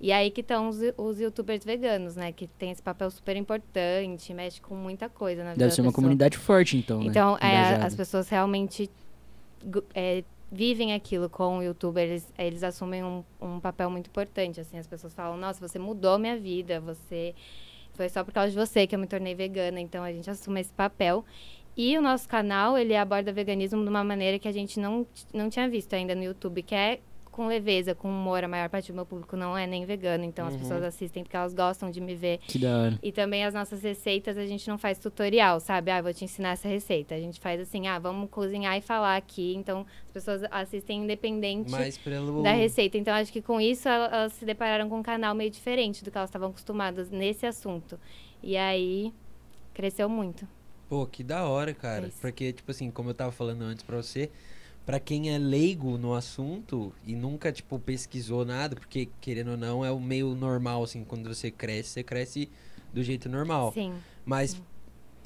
E 0.00 0.12
aí 0.12 0.30
que 0.30 0.42
estão 0.42 0.68
os, 0.68 0.78
os 0.96 1.20
youtubers 1.20 1.64
veganos, 1.64 2.16
né? 2.16 2.30
Que 2.32 2.46
tem 2.46 2.70
esse 2.70 2.82
papel 2.82 3.10
super 3.10 3.36
importante, 3.36 4.32
mexe 4.34 4.60
com 4.60 4.74
muita 4.74 5.08
coisa 5.08 5.42
na 5.42 5.50
vida 5.50 5.64
Deve 5.64 5.74
ser 5.74 5.80
uma 5.80 5.92
comunidade 5.92 6.36
forte, 6.36 6.76
então, 6.76 7.00
né? 7.00 7.06
Então, 7.06 7.38
é, 7.40 7.46
Engajada. 7.46 7.86
as 7.86 7.94
pessoas 7.94 8.28
realmente 8.28 8.90
é, 9.94 10.22
vivem 10.52 10.92
aquilo 10.92 11.30
com 11.30 11.58
o 11.58 11.62
youtuber, 11.62 12.04
eles, 12.04 12.32
eles 12.38 12.62
assumem 12.62 13.02
um, 13.02 13.24
um 13.40 13.58
papel 13.58 13.90
muito 13.90 14.08
importante, 14.08 14.60
assim, 14.60 14.78
as 14.78 14.86
pessoas 14.86 15.14
falam, 15.14 15.36
nossa, 15.36 15.66
você 15.66 15.78
mudou 15.78 16.18
minha 16.18 16.38
vida, 16.38 16.80
você... 16.80 17.34
Foi 17.94 18.10
só 18.10 18.22
por 18.22 18.30
causa 18.30 18.50
de 18.50 18.56
você 18.56 18.86
que 18.86 18.94
eu 18.94 18.98
me 18.98 19.06
tornei 19.06 19.34
vegana, 19.34 19.80
então 19.80 20.04
a 20.04 20.12
gente 20.12 20.28
assume 20.28 20.60
esse 20.60 20.72
papel. 20.72 21.24
E 21.74 21.96
o 21.96 22.02
nosso 22.02 22.28
canal, 22.28 22.76
ele 22.76 22.94
aborda 22.94 23.32
veganismo 23.32 23.82
de 23.82 23.88
uma 23.88 24.04
maneira 24.04 24.38
que 24.38 24.46
a 24.46 24.52
gente 24.52 24.78
não, 24.78 25.06
não 25.32 25.48
tinha 25.48 25.66
visto 25.66 25.94
ainda 25.94 26.14
no 26.14 26.22
YouTube, 26.22 26.62
que 26.62 26.74
é 26.74 27.00
com 27.36 27.46
leveza, 27.46 27.94
com 27.94 28.08
humor. 28.08 28.42
A 28.42 28.48
maior 28.48 28.68
parte 28.70 28.90
do 28.90 28.94
meu 28.94 29.04
público 29.04 29.36
não 29.36 29.56
é 29.56 29.66
nem 29.66 29.84
vegano, 29.84 30.24
então 30.24 30.46
as 30.46 30.54
Uhum. 30.54 30.60
pessoas 30.60 30.82
assistem 30.82 31.22
porque 31.22 31.36
elas 31.36 31.52
gostam 31.52 31.90
de 31.90 32.00
me 32.00 32.14
ver. 32.14 32.38
Que 32.38 32.58
da 32.58 32.78
hora. 32.78 32.98
E 33.02 33.12
também 33.12 33.44
as 33.44 33.52
nossas 33.52 33.82
receitas 33.82 34.38
a 34.38 34.46
gente 34.46 34.66
não 34.68 34.78
faz 34.78 34.98
tutorial, 34.98 35.60
sabe? 35.60 35.90
Ah, 35.90 36.00
vou 36.00 36.14
te 36.14 36.24
ensinar 36.24 36.52
essa 36.52 36.66
receita. 36.66 37.14
A 37.14 37.20
gente 37.20 37.38
faz 37.38 37.60
assim, 37.60 37.86
ah, 37.86 37.98
vamos 37.98 38.30
cozinhar 38.30 38.76
e 38.78 38.80
falar 38.80 39.16
aqui. 39.16 39.54
Então 39.54 39.84
as 40.06 40.12
pessoas 40.12 40.42
assistem 40.50 41.02
independente 41.04 41.70
pelo. 42.02 42.42
da 42.42 42.52
receita. 42.52 42.96
Então 42.96 43.12
acho 43.14 43.30
que 43.32 43.42
com 43.42 43.60
isso 43.60 43.86
ela- 43.88 44.06
elas 44.06 44.32
se 44.32 44.44
depararam 44.46 44.88
com 44.88 44.98
um 44.98 45.02
canal 45.02 45.34
meio 45.34 45.50
diferente 45.50 46.02
do 46.02 46.10
que 46.10 46.16
elas 46.16 46.30
estavam 46.30 46.48
acostumadas 46.48 47.10
nesse 47.10 47.44
assunto. 47.46 48.00
E 48.42 48.56
aí 48.56 49.12
cresceu 49.74 50.08
muito. 50.08 50.48
Pô, 50.88 51.04
que 51.04 51.22
da 51.24 51.44
hora, 51.44 51.74
cara. 51.74 52.06
É. 52.06 52.10
Porque, 52.20 52.52
tipo 52.52 52.70
assim, 52.70 52.90
como 52.90 53.10
eu 53.10 53.14
tava 53.14 53.32
falando 53.32 53.62
antes 53.62 53.82
pra 53.82 53.96
você, 53.96 54.30
pra 54.86 54.98
quem 55.00 55.34
é 55.34 55.36
leigo 55.38 55.98
no 55.98 56.14
assunto 56.14 56.92
e 57.04 57.14
nunca, 57.16 57.50
tipo, 57.52 57.78
pesquisou 57.78 58.44
nada, 58.44 58.76
porque, 58.76 59.08
querendo 59.20 59.50
ou 59.50 59.56
não, 59.56 59.84
é 59.84 59.90
o 59.90 60.00
meio 60.00 60.34
normal, 60.34 60.84
assim, 60.84 61.02
quando 61.04 61.28
você 61.34 61.50
cresce, 61.50 61.90
você 61.90 62.02
cresce 62.04 62.48
do 62.94 63.02
jeito 63.02 63.28
normal. 63.28 63.72
Sim. 63.74 63.92
Mas. 64.24 64.62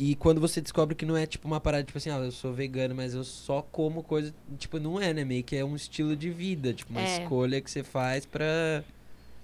E 0.03 0.15
quando 0.15 0.41
você 0.41 0.63
descobre 0.63 0.95
que 0.95 1.05
não 1.05 1.15
é 1.15 1.27
tipo 1.27 1.47
uma 1.47 1.61
parada, 1.61 1.85
tipo 1.85 1.99
assim, 1.99 2.09
ah, 2.09 2.17
eu 2.17 2.33
sou 2.33 2.55
vegano, 2.55 2.95
mas 2.95 3.13
eu 3.13 3.23
só 3.23 3.61
como 3.61 4.03
coisa. 4.03 4.35
Tipo, 4.57 4.79
não 4.81 4.99
é, 4.99 5.13
né? 5.13 5.27
Meio 5.27 5.45
que 5.45 5.55
é 5.55 5.63
um 5.63 5.77
estilo 5.77 6.17
de 6.17 6.31
vida, 6.31 6.73
tipo, 6.73 6.91
uma 6.91 7.03
É. 7.03 7.21
escolha 7.23 7.61
que 7.61 7.71
você 7.71 7.83
faz 7.85 8.25
pra. 8.25 8.83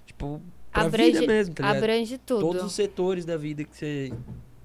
Tipo, 0.07 0.41
pra 0.71 0.81
Abrange- 0.85 1.11
vida 1.19 1.27
mesmo, 1.27 1.53
tá 1.53 1.61
ligado? 1.63 1.77
Abrange 1.77 2.17
tudo. 2.17 2.39
Todos 2.41 2.63
os 2.63 2.73
setores 2.73 3.23
da 3.23 3.37
vida 3.37 3.63
que 3.63 3.75
você, 3.77 4.11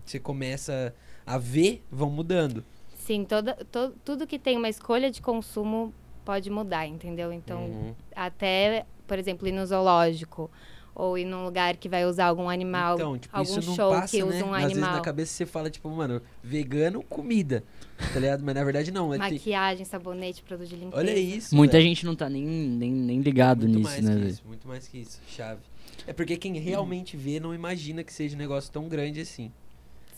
que 0.06 0.10
você 0.12 0.18
começa 0.18 0.94
a 1.26 1.36
ver 1.36 1.82
vão 1.90 2.08
mudando. 2.08 2.64
Sim, 3.12 3.24
toda, 3.26 3.54
to- 3.70 3.92
tudo 4.02 4.26
que 4.26 4.38
tem 4.38 4.56
uma 4.56 4.70
escolha 4.70 5.10
de 5.10 5.20
consumo 5.20 5.92
pode 6.24 6.48
mudar, 6.48 6.86
entendeu? 6.86 7.30
Então, 7.30 7.60
Uhum. 7.64 7.94
até, 8.16 8.86
por 9.06 9.18
exemplo, 9.18 9.46
ir 9.46 9.52
no 9.52 9.66
zoológico 9.66 10.50
ou 10.94 11.18
ir 11.18 11.26
num 11.26 11.44
lugar 11.44 11.76
que 11.76 11.90
vai 11.90 12.06
usar 12.06 12.26
algum 12.26 12.48
animal, 12.48 12.94
então, 12.94 13.18
tipo, 13.18 13.36
algum 13.36 13.58
isso 13.58 13.68
não 13.68 13.76
show 13.76 13.90
passa, 13.90 14.16
que 14.16 14.22
né? 14.24 14.30
usa 14.30 14.44
um 14.46 14.54
Às 14.54 14.62
vezes 14.62 14.78
na 14.78 14.86
animal. 14.86 15.02
cabeça 15.02 15.32
você 15.34 15.44
fala, 15.44 15.68
tipo, 15.68 15.90
mano, 15.90 16.22
vegano, 16.42 17.02
comida, 17.02 17.62
tá 18.14 18.18
ligado? 18.18 18.42
Mas 18.42 18.54
na 18.54 18.64
verdade 18.64 18.90
não. 18.90 19.12
é 19.12 19.18
Maquiagem, 19.18 19.84
sabonete, 19.84 20.42
produto 20.42 20.68
de 20.68 20.76
limpeza. 20.76 20.96
Olha 20.96 21.14
isso, 21.18 21.54
Muita 21.54 21.76
velho. 21.76 21.88
gente 21.88 22.06
não 22.06 22.16
tá 22.16 22.30
nem, 22.30 22.46
nem, 22.46 22.90
nem 22.90 23.20
ligado 23.20 23.60
muito 23.68 23.78
nisso, 23.78 23.90
mais 23.90 24.04
né, 24.04 24.20
que 24.20 24.26
isso, 24.28 24.42
muito 24.46 24.66
mais 24.68 24.88
que 24.88 24.98
isso, 24.98 25.20
chave. 25.28 25.60
É 26.06 26.14
porque 26.14 26.36
quem 26.38 26.58
realmente 26.58 27.14
vê 27.16 27.38
não 27.38 27.54
imagina 27.54 28.02
que 28.02 28.12
seja 28.12 28.34
um 28.36 28.38
negócio 28.38 28.72
tão 28.72 28.88
grande 28.88 29.20
assim, 29.20 29.52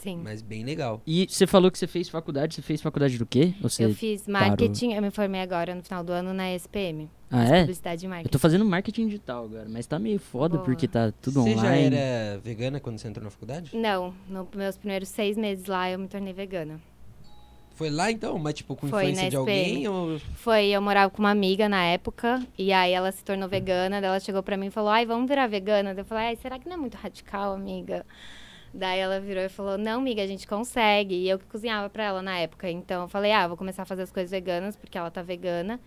Sim. 0.05 0.21
mas 0.23 0.43
bem 0.43 0.63
legal. 0.65 1.01
E 1.07 1.27
você 1.29 1.47
falou 1.47 1.71
que 1.71 1.79
você 1.79 1.87
fez 1.87 2.11
faculdade, 2.11 2.55
você 2.55 2.61
fez 2.61 2.83
faculdade 2.83 3.17
do 3.17 3.25
quê? 3.25 3.55
Você... 3.63 3.87
Eu 3.87 3.95
fiz 3.95 4.29
marketing, 4.29 4.93
eu 4.93 5.01
me 5.01 5.11
formei 5.11 5.41
agora 5.41 5.75
no 5.75 5.83
final 5.83 6.05
do 6.05 6.13
ano 6.13 6.35
na 6.35 6.53
SPM. 6.55 7.09
Ah, 7.31 7.45
é? 7.45 7.61
Publicidade 7.61 8.05
e 8.05 8.07
Eu 8.07 8.11
marketing. 8.11 8.31
tô 8.31 8.39
fazendo 8.39 8.65
marketing 8.67 9.07
digital 9.07 9.47
agora, 9.47 9.67
mas 9.67 9.87
tá 9.87 9.99
meio 9.99 10.19
foda 10.19 10.57
Boa. 10.57 10.65
porque 10.65 10.87
tá 10.87 11.11
tudo 11.23 11.43
você 11.43 11.55
já 11.55 11.61
online. 11.63 11.97
era 11.97 12.39
vegana 12.39 12.79
quando 12.79 12.99
você 12.99 13.09
entrou 13.09 13.25
na 13.25 13.31
faculdade? 13.31 13.71
Não, 13.75 14.15
nos 14.29 14.47
meus 14.55 14.77
primeiros 14.77 15.09
seis 15.09 15.39
meses 15.39 15.65
lá 15.65 15.91
eu 15.91 15.99
me 15.99 16.07
tornei 16.07 16.35
vegana. 16.35 16.79
Foi 17.75 17.91
lá 17.91 18.11
então, 18.11 18.39
mas 18.39 18.55
tipo 18.55 18.77
com 18.77 18.87
Foi 18.87 19.05
influência 19.07 19.31
de 19.31 19.37
alguém 19.37 19.89
ou 19.89 20.19
Foi, 20.35 20.67
eu 20.67 20.81
morava 20.81 21.11
com 21.11 21.21
uma 21.21 21.31
amiga 21.31 21.69
na 21.69 21.83
época, 21.83 22.41
e 22.57 22.73
aí 22.73 22.93
ela 22.93 23.11
se 23.11 23.25
tornou 23.25 23.49
vegana, 23.49 24.01
daí 24.01 24.11
ela 24.11 24.21
chegou 24.21 24.43
pra 24.43 24.57
mim 24.57 24.67
e 24.67 24.71
falou, 24.71 24.91
ai, 24.91 25.05
vamos 25.05 25.27
virar 25.27 25.49
vegana? 25.49 25.93
Daí 25.93 26.03
eu 26.03 26.07
falei, 26.07 26.27
ai, 26.27 26.37
será 26.37 26.59
que 26.59 26.69
não 26.69 26.75
é 26.77 26.79
muito 26.79 26.95
radical, 26.95 27.55
amiga? 27.55 28.07
Daí 28.77 28.99
ela 28.99 29.21
virou 29.21 29.45
e 29.45 29.49
falou, 29.49 29.79
não, 29.79 30.01
amiga, 30.01 30.21
a 30.21 30.27
gente 30.27 30.49
consegue. 30.49 31.15
E 31.15 31.29
eu 31.29 31.39
que 31.39 31.47
cozinhava 31.47 31.89
pra 31.89 32.03
ela 32.05 32.21
na 32.21 32.37
época. 32.39 32.69
Então 32.69 33.03
eu 33.03 33.09
falei, 33.09 33.31
ah, 33.31 33.47
vou 33.47 33.57
começar 33.57 33.85
a 33.85 33.87
fazer 33.87 34.03
as 34.03 34.11
coisas 34.11 34.33
veganas, 34.33 34.75
porque 34.75 34.99
ela 34.99 35.13
tá 35.13 35.23
vegana. 35.23 35.81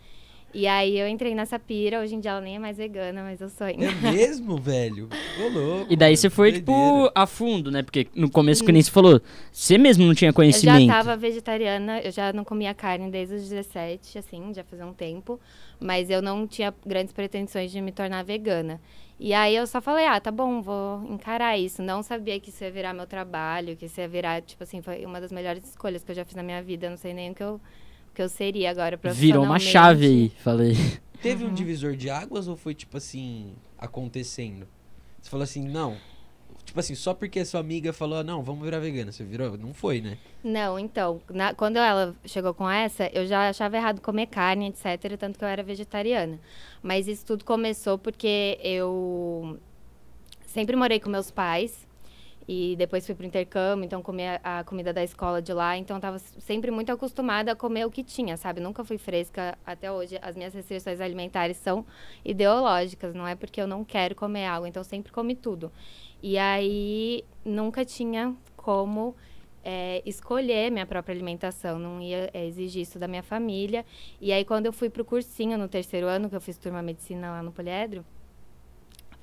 E 0.54 0.66
aí 0.66 0.98
eu 0.98 1.08
entrei 1.08 1.36
nessa 1.36 1.60
pira, 1.60 2.00
hoje 2.00 2.16
em 2.16 2.20
dia 2.20 2.32
ela 2.32 2.42
nem 2.42 2.56
é 2.56 2.60
mais 2.60 2.77
vegana, 2.77 3.22
mas 3.22 3.39
eu 3.42 3.50
sou 3.50 3.68
ainda. 3.68 3.86
É 3.86 4.12
mesmo, 4.12 4.58
velho? 4.58 5.10
Ô 5.44 5.50
louco. 5.50 5.94
E 5.94 5.96
daí 5.96 6.16
você 6.16 6.30
foi, 6.30 6.54
tipo, 6.54 7.12
a 7.13 7.27
fundo, 7.27 7.70
né? 7.70 7.84
Porque 7.84 8.08
no 8.16 8.30
começo, 8.30 8.63
que 8.63 8.72
nem 8.72 8.82
você 8.82 8.89
falou, 8.89 9.22
você 9.51 9.77
mesmo 9.77 10.06
não 10.06 10.16
tinha 10.16 10.30
Eu 10.30 10.34
conhecimento. 10.34 10.86
já 10.86 10.94
tava 10.94 11.16
vegetariana, 11.18 12.00
eu 12.00 12.12
já 12.12 12.32
não 12.34 12.44
comia 12.44 12.74
carne 12.74 13.12
desde 13.12 13.36
os 13.36 13.50
17, 13.50 14.18
assim, 14.18 14.54
já 14.54 14.63
fazia 14.63 14.86
um 14.86 14.94
tempo. 14.94 15.39
Mas 15.80 16.10
eu 16.10 16.22
não 16.22 16.48
tinha 16.48 16.74
grandes 16.86 17.13
pretensões 17.13 17.72
de 17.72 17.80
me 17.82 17.92
tornar 17.92 18.24
vegana. 18.24 18.82
E 19.20 19.34
aí 19.34 19.56
eu 19.56 19.66
só 19.68 19.82
falei, 19.82 20.06
ah, 20.06 20.20
tá 20.20 20.32
bom, 20.32 20.62
vou 20.62 21.04
encarar 21.10 21.58
isso. 21.58 21.82
Não 21.82 22.01
sabia 22.01 22.39
que 22.39 22.50
isso 22.50 22.63
ia 22.63 22.72
virar 22.72 22.94
meu 22.94 23.06
trabalho, 23.08 23.75
que 23.75 23.86
isso 23.86 24.00
ia 24.00 24.08
virar, 24.08 24.42
tipo 24.42 24.63
assim, 24.63 24.82
foi 24.82 25.06
uma 25.06 25.20
das 25.20 25.32
melhores 25.32 25.68
escolhas 25.68 26.04
que 26.04 26.12
eu 26.12 26.16
já 26.16 26.24
fiz 26.24 26.36
na 26.36 26.44
minha 26.44 26.62
vida. 26.62 26.86
Eu 26.86 26.92
não 26.92 26.98
sei 26.98 27.13
nem 27.13 27.32
o 27.32 27.36
que 27.36 27.44
eu, 27.44 27.60
que 28.17 28.21
eu 28.24 28.29
seria 28.29 28.71
agora 28.71 29.00
Virou 29.13 29.43
uma 29.43 29.59
chave 29.59 30.05
aí, 30.07 30.29
falei. 30.43 30.75
Teve 31.21 31.43
Uhum. 31.43 31.51
um 31.51 31.53
divisor 31.53 31.95
de 31.95 32.09
águas 32.09 32.47
ou 32.47 32.57
foi 32.57 32.74
tipo 32.74 32.97
assim, 32.97 33.53
acontecendo? 33.77 34.67
Você 35.21 35.29
falou 35.29 35.43
assim, 35.43 35.62
não. 35.67 35.95
Tipo 36.65 36.79
assim, 36.79 36.95
só 36.95 37.13
porque 37.13 37.45
sua 37.45 37.59
amiga 37.59 37.93
falou, 37.93 38.24
não, 38.24 38.41
vamos 38.43 38.63
virar 38.65 38.79
vegana. 38.79 39.12
Você 39.12 39.24
virou? 39.24 39.55
Não 39.57 39.71
foi, 39.74 40.01
né? 40.01 40.17
Não, 40.43 40.79
então, 40.79 41.21
na- 41.29 41.53
quando 41.53 41.77
ela 41.77 42.15
chegou 42.25 42.53
com 42.55 42.67
essa, 42.69 43.07
eu 43.13 43.25
já 43.27 43.50
achava 43.50 43.77
errado 43.77 44.01
comer 44.01 44.25
carne, 44.25 44.67
etc., 44.69 45.15
tanto 45.17 45.38
que 45.38 45.45
eu 45.45 45.47
era 45.50 45.62
vegetariana. 45.63 46.39
Mas 46.81 47.07
isso 47.07 47.24
tudo 47.25 47.45
começou 47.45 47.97
porque 48.00 48.57
eu 48.63 49.59
sempre 50.45 50.75
morei 50.75 51.00
com 51.00 51.09
meus 51.09 51.29
pais 51.31 51.87
e 52.48 52.75
depois 52.77 53.06
fui 53.06 53.13
pro 53.13 53.25
intercâmbio, 53.25 53.86
então 53.86 54.01
comia 54.01 54.39
a 54.44 54.63
comida 54.63 54.94
da 54.94 55.04
escola 55.04 55.42
de 55.42 55.51
lá, 55.51 55.77
então 55.77 55.98
eu 55.98 56.01
tava 56.01 56.18
sempre 56.18 56.72
muito 56.72 56.92
acostumada 56.92 57.51
a 57.51 57.56
comer 57.56 57.86
o 57.86 57.92
que 57.92 58.04
tinha, 58.04 58.38
sabe? 58.38 58.62
Nunca 58.62 58.86
fui 58.86 58.98
fresca 58.98 59.58
até 59.66 59.92
hoje. 59.92 60.18
As 60.22 60.36
minhas 60.38 60.54
restrições 60.54 61.01
alimentares 61.01 61.58
são 61.58 61.86
ideológicas, 62.24 63.13
não 63.13 63.27
é 63.27 63.36
porque 63.36 63.62
eu 63.62 63.68
não 63.68 63.84
quero 63.84 64.16
comer 64.16 64.46
algo, 64.46 64.66
então 64.66 64.84
sempre 64.84 65.12
comi 65.12 65.36
tudo. 65.36 65.72
E 66.24 66.38
aí 66.38 67.25
nunca 67.44 67.84
tinha 67.84 68.34
como 68.56 69.13
é, 69.63 70.01
escolher 70.06 70.72
minha 70.72 70.86
própria 70.86 71.13
alimentação, 71.13 71.77
não 71.77 72.01
ia 72.01 72.30
é, 72.34 72.46
exigir 72.46 72.84
isso 72.84 72.98
da 72.98 73.10
minha 73.10 73.24
família. 73.24 73.86
E 74.22 74.32
aí, 74.32 74.46
quando 74.46 74.66
eu 74.66 74.72
fui 74.72 74.89
pro 74.89 75.04
cursinho 75.04 75.58
no 75.58 75.68
terceiro 75.68 76.08
ano, 76.08 76.30
que 76.30 76.36
eu 76.36 76.42
fiz 76.42 76.58
turma 76.58 76.82
medicina 76.82 77.32
lá 77.32 77.44
no 77.44 77.51
Poliedro, 77.51 78.06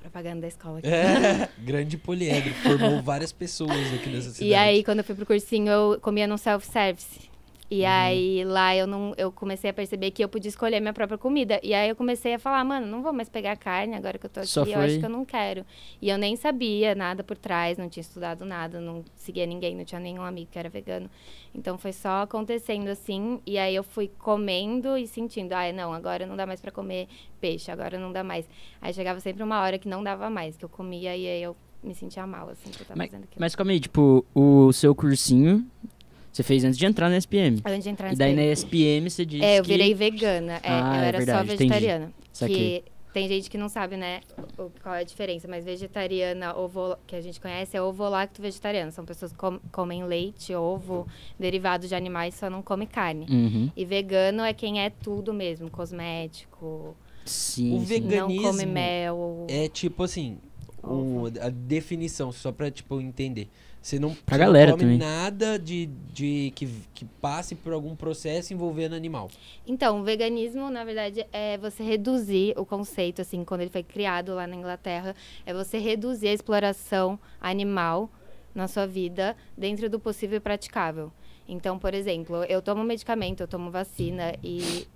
propaganda 0.05 0.41
da 0.41 0.47
escola 0.47 0.79
aqui. 0.79 0.87
É, 0.87 1.49
grande 1.59 1.97
poliedro. 1.97 2.53
Formou 2.55 3.01
várias 3.01 3.31
pessoas 3.31 3.93
aqui 3.93 4.09
nessa 4.09 4.29
cidade. 4.29 4.45
E 4.45 4.53
aí, 4.55 4.83
quando 4.83 4.99
eu 4.99 5.03
fui 5.03 5.15
pro 5.15 5.25
cursinho, 5.25 5.69
eu 5.69 5.99
comia 6.01 6.27
no 6.27 6.37
self-service. 6.37 7.34
E 7.69 7.81
Uhum. 7.81 7.87
aí, 7.89 8.43
lá 8.45 8.75
eu 8.75 8.85
não 8.85 9.13
eu 9.17 9.31
comecei 9.31 9.71
a 9.71 9.73
perceber 9.73 10.11
que 10.11 10.23
eu 10.23 10.29
podia 10.29 10.49
escolher 10.49 10.79
minha 10.79 10.93
própria 10.93 11.17
comida. 11.17 11.59
E 11.63 11.73
aí 11.73 11.89
eu 11.89 11.95
comecei 11.95 12.35
a 12.35 12.39
falar, 12.39 12.63
mano, 12.63 12.85
não 12.85 13.01
vou 13.01 13.11
mais 13.11 13.27
pegar 13.27 13.55
carne 13.57 13.95
agora 13.95 14.19
que 14.19 14.25
eu 14.27 14.29
tô 14.29 14.39
aqui, 14.39 14.49
Só 14.49 14.63
eu 14.65 14.79
acho 14.79 14.99
que 14.99 15.05
eu 15.05 15.09
não 15.09 15.25
quero. 15.25 15.65
E 15.99 16.07
eu 16.09 16.17
nem 16.17 16.35
sabia 16.35 16.93
nada 16.93 17.23
por 17.23 17.35
trás, 17.37 17.77
não 17.77 17.89
tinha 17.89 18.01
estudado 18.01 18.45
nada, 18.45 18.79
não 18.79 19.03
seguia 19.15 19.47
ninguém, 19.47 19.75
não 19.75 19.83
tinha 19.83 19.99
nenhum 19.99 20.21
amigo 20.21 20.49
que 20.51 20.59
era 20.59 20.69
vegano. 20.69 21.09
Então 21.55 21.75
foi 21.77 21.91
só 21.91 22.21
acontecendo 22.21 22.87
assim, 22.89 23.41
e 23.47 23.57
aí 23.57 23.73
eu 23.75 23.83
fui 23.83 24.11
comendo 24.19 24.95
e 24.97 25.07
sentindo, 25.07 25.53
ai, 25.53 25.71
não, 25.71 25.91
agora 25.91 26.25
não 26.27 26.35
dá 26.35 26.45
mais 26.45 26.61
pra 26.61 26.69
comer 26.71 27.07
peixe, 27.41 27.71
agora 27.71 27.97
não 27.97 28.11
dá 28.11 28.23
mais. 28.23 28.47
Aí 28.79 28.93
chegava 28.93 29.19
sempre 29.19 29.41
uma 29.41 29.59
hora 29.61 29.79
que 29.79 29.87
não 29.87 30.03
dava 30.03 30.29
mais, 30.29 30.55
que 30.55 30.63
eu 30.63 30.69
comia 30.69 31.15
e 31.17 31.27
aí 31.27 31.41
eu 31.41 31.55
me 31.83 31.95
sentia 31.95 32.27
mal, 32.27 32.49
assim, 32.49 32.69
que 32.69 32.81
eu 32.81 32.85
tava 32.85 32.97
Mas, 32.97 33.09
fazendo 33.09 33.23
aquilo. 33.23 33.39
mas 33.39 33.55
calma 33.55 33.71
aí, 33.71 33.79
tipo, 33.79 34.23
o 34.35 34.71
seu 34.73 34.93
cursinho 34.95 35.65
você 36.35 36.43
fez 36.43 36.65
antes 36.65 36.77
de 36.77 36.85
entrar 36.85 37.09
na 37.09 37.15
SPM. 37.17 37.61
Antes 37.65 37.83
de 37.85 37.89
entrar 37.89 38.11
E 38.11 38.15
daí 38.15 38.35
na 38.35 38.43
SPM. 38.43 39.05
SPM 39.05 39.09
você 39.09 39.25
disse 39.25 39.45
É, 39.45 39.59
eu 39.59 39.63
que... 39.63 39.69
virei 39.69 39.93
vegana. 39.93 40.53
É, 40.57 40.61
Ah, 40.69 40.97
eu 40.97 41.03
é 41.03 41.07
era 41.07 41.17
verdade, 41.19 41.47
só 41.49 41.55
vegetariana. 41.55 42.11
Que 42.45 42.83
tem 43.13 43.29
gente 43.29 43.49
que 43.49 43.57
não 43.57 43.69
sabe, 43.69 43.95
né, 43.95 44.19
o- 44.57 44.69
qual 44.83 44.93
é 44.95 44.99
a 44.99 45.03
diferença. 45.03 45.47
Mas 45.47 45.63
vegetariana, 45.63 46.53
ovo, 46.53 46.97
que 47.07 47.15
a 47.15 47.21
gente 47.21 47.39
conhece, 47.39 47.77
é 47.77 47.81
ovo-lacto 47.81 48.41
vegetariano. 48.41 48.91
São 48.91 49.05
pessoas 49.05 49.31
que 49.31 49.37
com- 49.37 49.59
comem 49.71 50.03
leite, 50.03 50.53
ovo, 50.53 51.07
derivado 51.39 51.87
de 51.87 51.95
animais, 51.95 52.35
só 52.35 52.49
não 52.49 52.61
come 52.61 52.85
carne. 52.85 53.25
Uhum. 53.29 53.71
E 53.73 53.85
vegano 53.85 54.43
é 54.43 54.53
quem 54.53 54.81
é 54.81 54.89
tudo 54.89 55.33
mesmo, 55.33 55.69
cosmético, 55.69 56.95
Sim, 57.23 57.75
O 57.75 57.79
sim. 57.79 57.85
vega- 57.85 58.17
não 58.17 58.27
come 58.27 58.37
Veganismo 58.41 58.71
mel. 58.73 59.47
É 59.49 59.67
tipo 59.69 60.03
assim, 60.03 60.37
o- 60.83 61.25
a 61.41 61.49
definição, 61.49 62.31
só 62.31 62.51
pra, 62.51 62.69
tipo, 62.69 62.99
entender. 63.01 63.47
Você 63.85 63.99
não, 63.99 64.15
Pra 64.15 64.35
você 64.35 64.43
não 64.43 64.47
galera 64.47 64.71
come 64.71 64.81
também. 64.83 64.97
nada 64.97 65.59
de, 65.59 65.85
de 66.11 66.51
que, 66.55 66.67
que 66.91 67.05
passe 67.05 67.53
por 67.53 67.71
algum 67.71 67.95
processo 67.95 68.51
envolvendo 68.51 68.95
animal. 68.95 69.29
Então, 69.67 70.01
o 70.01 70.03
veganismo, 70.03 70.71
na 70.71 70.83
verdade, 70.83 71.23
é 71.31 71.55
você 71.59 71.83
reduzir 71.83 72.55
o 72.57 72.65
conceito, 72.65 73.21
assim, 73.21 73.45
quando 73.45 73.61
ele 73.61 73.69
foi 73.69 73.83
criado 73.83 74.33
lá 74.33 74.47
na 74.47 74.55
Inglaterra, 74.55 75.15
é 75.45 75.53
você 75.53 75.77
reduzir 75.77 76.29
a 76.29 76.33
exploração 76.33 77.19
animal 77.39 78.09
na 78.55 78.67
sua 78.67 78.87
vida 78.87 79.37
dentro 79.55 79.87
do 79.87 79.99
possível 79.99 80.37
e 80.37 80.39
praticável. 80.39 81.11
Então, 81.47 81.77
por 81.77 81.93
exemplo, 81.93 82.43
eu 82.45 82.63
tomo 82.63 82.83
medicamento, 82.83 83.41
eu 83.41 83.47
tomo 83.47 83.69
vacina 83.69 84.33
e 84.43 84.87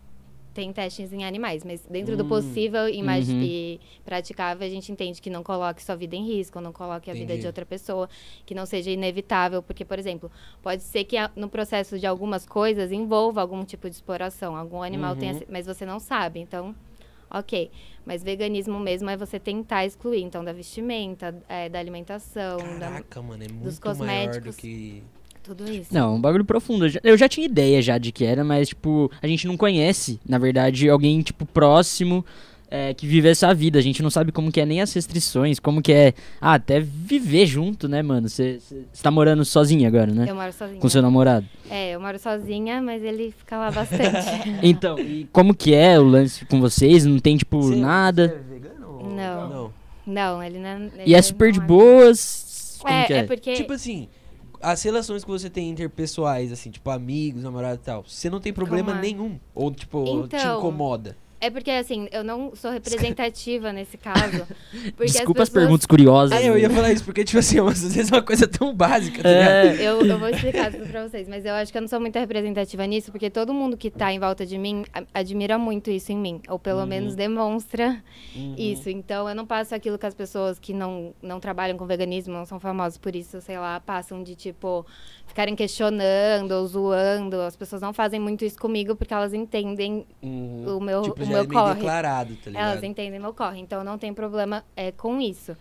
tem 0.60 0.74
testes 0.74 1.14
em 1.14 1.24
animais, 1.24 1.64
mas 1.64 1.86
dentro 1.90 2.18
do 2.18 2.26
Hum. 2.26 2.28
possível 2.28 2.90
e, 2.90 2.98
imag- 2.98 3.30
Uhum. 3.32 3.42
e 3.42 3.80
praticável, 4.04 4.68
a 4.68 4.70
gente 4.70 4.92
entende 4.92 5.22
que 5.22 5.30
não 5.30 5.42
coloque 5.42 5.82
sua 5.82 5.96
vida 5.96 6.18
em 6.18 6.26
risco, 6.28 6.60
não 6.60 6.74
coloque 6.74 7.10
a 7.10 7.14
vida 7.14 7.24
Entendi. 7.26 7.42
de 7.42 7.48
outra 7.48 7.66
pessoa, 7.66 8.10
que 8.46 8.54
não 8.54 8.66
seja 8.66 8.92
inevitável, 8.92 9.64
porque, 9.64 9.86
por 9.86 9.98
exemplo, 9.98 10.30
pode 10.62 10.84
ser 10.84 11.06
que 11.06 11.16
a- 11.16 11.32
no 11.34 11.48
processo 11.48 11.98
de 11.98 12.06
algumas 12.06 12.46
coisas 12.46 12.92
envolva 12.92 13.40
algum 13.40 13.64
tipo 13.64 13.90
de 13.90 13.96
exploração, 13.96 14.54
algum 14.58 14.84
animal 14.84 15.14
Uhum. 15.14 15.20
tenha, 15.20 15.42
mas 15.48 15.66
você 15.66 15.86
não 15.86 15.98
sabe, 15.98 16.42
então, 16.42 16.76
ok. 17.32 17.72
Mas 18.06 18.22
veganismo 18.22 18.78
mesmo 18.80 19.10
é 19.10 19.16
você 19.16 19.40
tentar 19.40 19.86
excluir, 19.86 20.22
então, 20.24 20.44
da 20.44 20.52
vestimenta, 20.52 21.34
é, 21.48 21.70
da 21.70 21.80
alimentação, 21.80 22.58
da, 22.78 22.90
Caraca, 22.92 23.22
mano, 23.22 23.44
é 23.44 23.48
muito 23.48 23.64
maior 23.64 23.72
do 23.72 23.82
cosméticos. 24.52 24.56
que. 24.58 25.04
Tudo 25.56 25.70
isso. 25.72 25.94
Não, 25.94 26.16
um 26.16 26.22
bagulho 26.22 26.46
profundo. 26.46 26.86
Eu 26.86 26.90
já- 26.90 27.00
Eu 27.04 27.18
já 27.18 27.28
tinha 27.28 27.46
ideia 27.46 27.82
já 27.82 27.98
de 27.98 28.12
que 28.12 28.24
era, 28.26 28.44
mas, 28.44 28.70
tipo, 28.70 29.12
a 29.22 29.28
gente 29.28 29.46
não 29.48 29.58
conhece, 29.58 30.20
na 30.28 30.38
verdade, 30.38 30.88
alguém, 30.90 31.22
tipo, 31.22 31.46
próximo 31.46 32.26
é, 32.72 32.94
que 32.94 33.08
vive 33.08 33.28
essa 33.28 33.52
vida. 33.52 33.80
A 33.80 33.82
gente 33.82 34.04
não 34.04 34.12
sabe 34.12 34.32
como 34.32 34.52
que 34.52 34.62
é 34.62 34.66
nem 34.66 34.80
as 34.80 34.94
restrições, 34.94 35.60
como 35.60 35.82
que 35.82 35.92
é. 35.92 36.14
Ah, 36.40 36.54
até 36.54 36.80
viver 36.80 37.48
junto, 37.48 37.88
né, 37.90 38.04
mano? 38.04 38.30
Você 38.30 38.60
tá 39.02 39.10
morando 39.10 39.44
sozinha 39.44 39.88
agora, 39.88 40.14
né? 40.14 40.28
Eu 40.30 40.36
moro 40.36 40.54
sozinha. 40.54 40.80
Com 40.80 40.88
seu 40.88 41.02
namorado. 41.02 41.48
É, 41.68 41.96
eu 41.96 42.00
moro 42.00 42.20
sozinha, 42.20 42.80
mas 42.80 43.02
ele 43.04 43.34
fica 43.36 43.58
lá 43.58 43.72
bastante. 43.72 43.98
Então, 44.62 45.00
e 45.00 45.28
como 45.34 45.52
que 45.56 45.74
é 45.74 46.00
o 46.00 46.04
lance 46.04 46.46
com 46.46 46.62
vocês? 46.62 47.06
Não 47.06 47.18
tem, 47.18 47.38
tipo, 47.38 47.60
Você- 47.60 47.76
nada. 47.76 48.28
você 48.28 48.36
é 48.36 48.54
vegano? 48.54 48.88
ou- 48.88 49.10
Não. 49.16 49.50
Não. 49.50 49.74
não, 50.06 50.44
ele 50.44 50.60
não. 50.60 50.82
ele 50.84 50.92
E 51.08 51.16
é 51.16 51.22
super 51.24 51.52
de 51.52 51.60
boas. 51.60 52.78
Como 52.82 52.94
É, 52.94 53.06
que 53.06 53.14
é, 53.14 53.18
é? 53.18 53.24
porque. 53.24 53.54
Tipo 53.54 53.74
assim, 53.74 54.08
as 54.62 54.82
relações 54.84 55.24
que 55.24 55.30
você 55.30 55.50
tem 55.50 55.70
interpessoais, 55.70 56.52
assim, 56.52 56.70
tipo 56.70 56.90
amigos, 56.90 57.44
namorado 57.44 57.76
e 57.82 57.86
tal, 57.86 58.04
você 58.08 58.30
não 58.30 58.40
tem 58.40 58.52
problema 58.54 58.94
nenhum? 58.94 59.40
Ou, 59.56 59.72
tipo, 59.72 60.28
te 60.28 60.36
Então, 60.36 60.60
incomoda? 60.60 61.18
É 61.42 61.50
porque, 61.50 61.72
assim, 61.72 62.08
eu 62.12 62.24
não 62.24 62.54
sou 62.56 62.70
representativa 62.72 63.72
nesse 63.72 63.98
caso. 63.98 64.46
Desculpa 65.00 65.04
as, 65.04 65.16
as 65.16 65.24
pessoas... 65.26 65.50
perguntas 65.50 65.86
curiosas. 65.86 66.38
Ah, 66.38 66.42
eu 66.44 66.58
ia 66.58 66.68
né? 66.68 66.76
falar 66.76 66.92
isso, 66.92 67.04
porque, 67.06 67.24
tipo 67.24 67.40
assim, 67.40 67.60
às 67.60 67.82
vezes 67.82 68.12
é 68.12 68.16
uma 68.16 68.22
coisa 68.22 68.48
tão 68.48 68.74
básica, 68.76 69.24
tá 69.24 69.30
ligado? 69.30 69.80
É. 69.80 69.82
Eu, 69.82 70.06
eu 70.06 70.20
vou 70.20 70.28
explicar 70.30 70.72
tudo 70.72 70.86
pra 70.88 71.08
vocês, 71.08 71.28
mas 71.30 71.46
eu 71.46 71.54
acho 71.54 71.72
que 71.72 71.78
eu 71.78 71.82
não 71.82 71.88
sou 71.88 72.00
muito 72.00 72.18
representativa 72.20 72.86
nisso, 72.86 73.12
porque 73.12 73.30
todo 73.30 73.54
mundo 73.54 73.78
que 73.78 73.90
tá 73.90 74.12
em 74.12 74.20
volta 74.20 74.46
de 74.46 74.58
mim 74.58 74.84
admira 75.14 75.58
muito 75.58 75.90
isso 75.90 76.12
em 76.12 76.18
mim, 76.18 76.42
ou 76.50 76.60
pelo 76.60 76.80
Uhum. 76.82 76.86
menos 76.88 77.16
demonstra 77.16 78.04
Uhum. 78.36 78.56
isso. 78.58 78.90
Então 78.90 79.28
eu 79.30 79.36
não 79.36 79.46
passo 79.46 79.74
aquilo 79.74 79.98
que 79.98 80.06
as 80.06 80.14
pessoas 80.14 80.60
que 80.60 80.74
não, 80.74 81.14
não 81.22 81.40
trabalham 81.40 81.78
com 81.78 81.86
veganismo, 81.86 82.34
não 82.34 82.46
são 82.46 82.60
famosas 82.60 82.98
por 82.98 83.16
isso, 83.16 83.40
sei 83.42 83.58
lá, 83.58 83.80
passam 83.80 84.22
de 84.24 84.36
tipo 84.36 84.86
ficarem 85.26 85.56
questionando 85.56 86.52
ou 86.54 86.66
zoando. 86.68 87.40
As 87.42 87.56
pessoas 87.56 87.82
não 87.82 87.94
fazem 87.94 88.20
muito 88.20 88.44
isso 88.44 88.58
comigo 88.58 88.96
porque 88.96 89.14
elas 89.14 89.34
entendem 89.34 90.06
Uhum. 90.22 90.78
o 90.78 90.82
meu, 90.82 91.02
Tipo, 91.04 91.26
meu 91.30 91.44
é 91.44 91.48
corre. 91.48 91.76
declarado, 91.76 92.36
tá 92.36 92.50
ligado? 92.50 92.72
Elas 92.72 92.84
entendem 92.84 93.20
meu 93.20 93.34
corre, 93.34 93.60
então 93.60 93.84
não 93.84 93.98
tem 93.98 94.14
problema 94.14 94.64
é, 94.76 94.92
com 94.92 95.22
isso. 95.22 95.56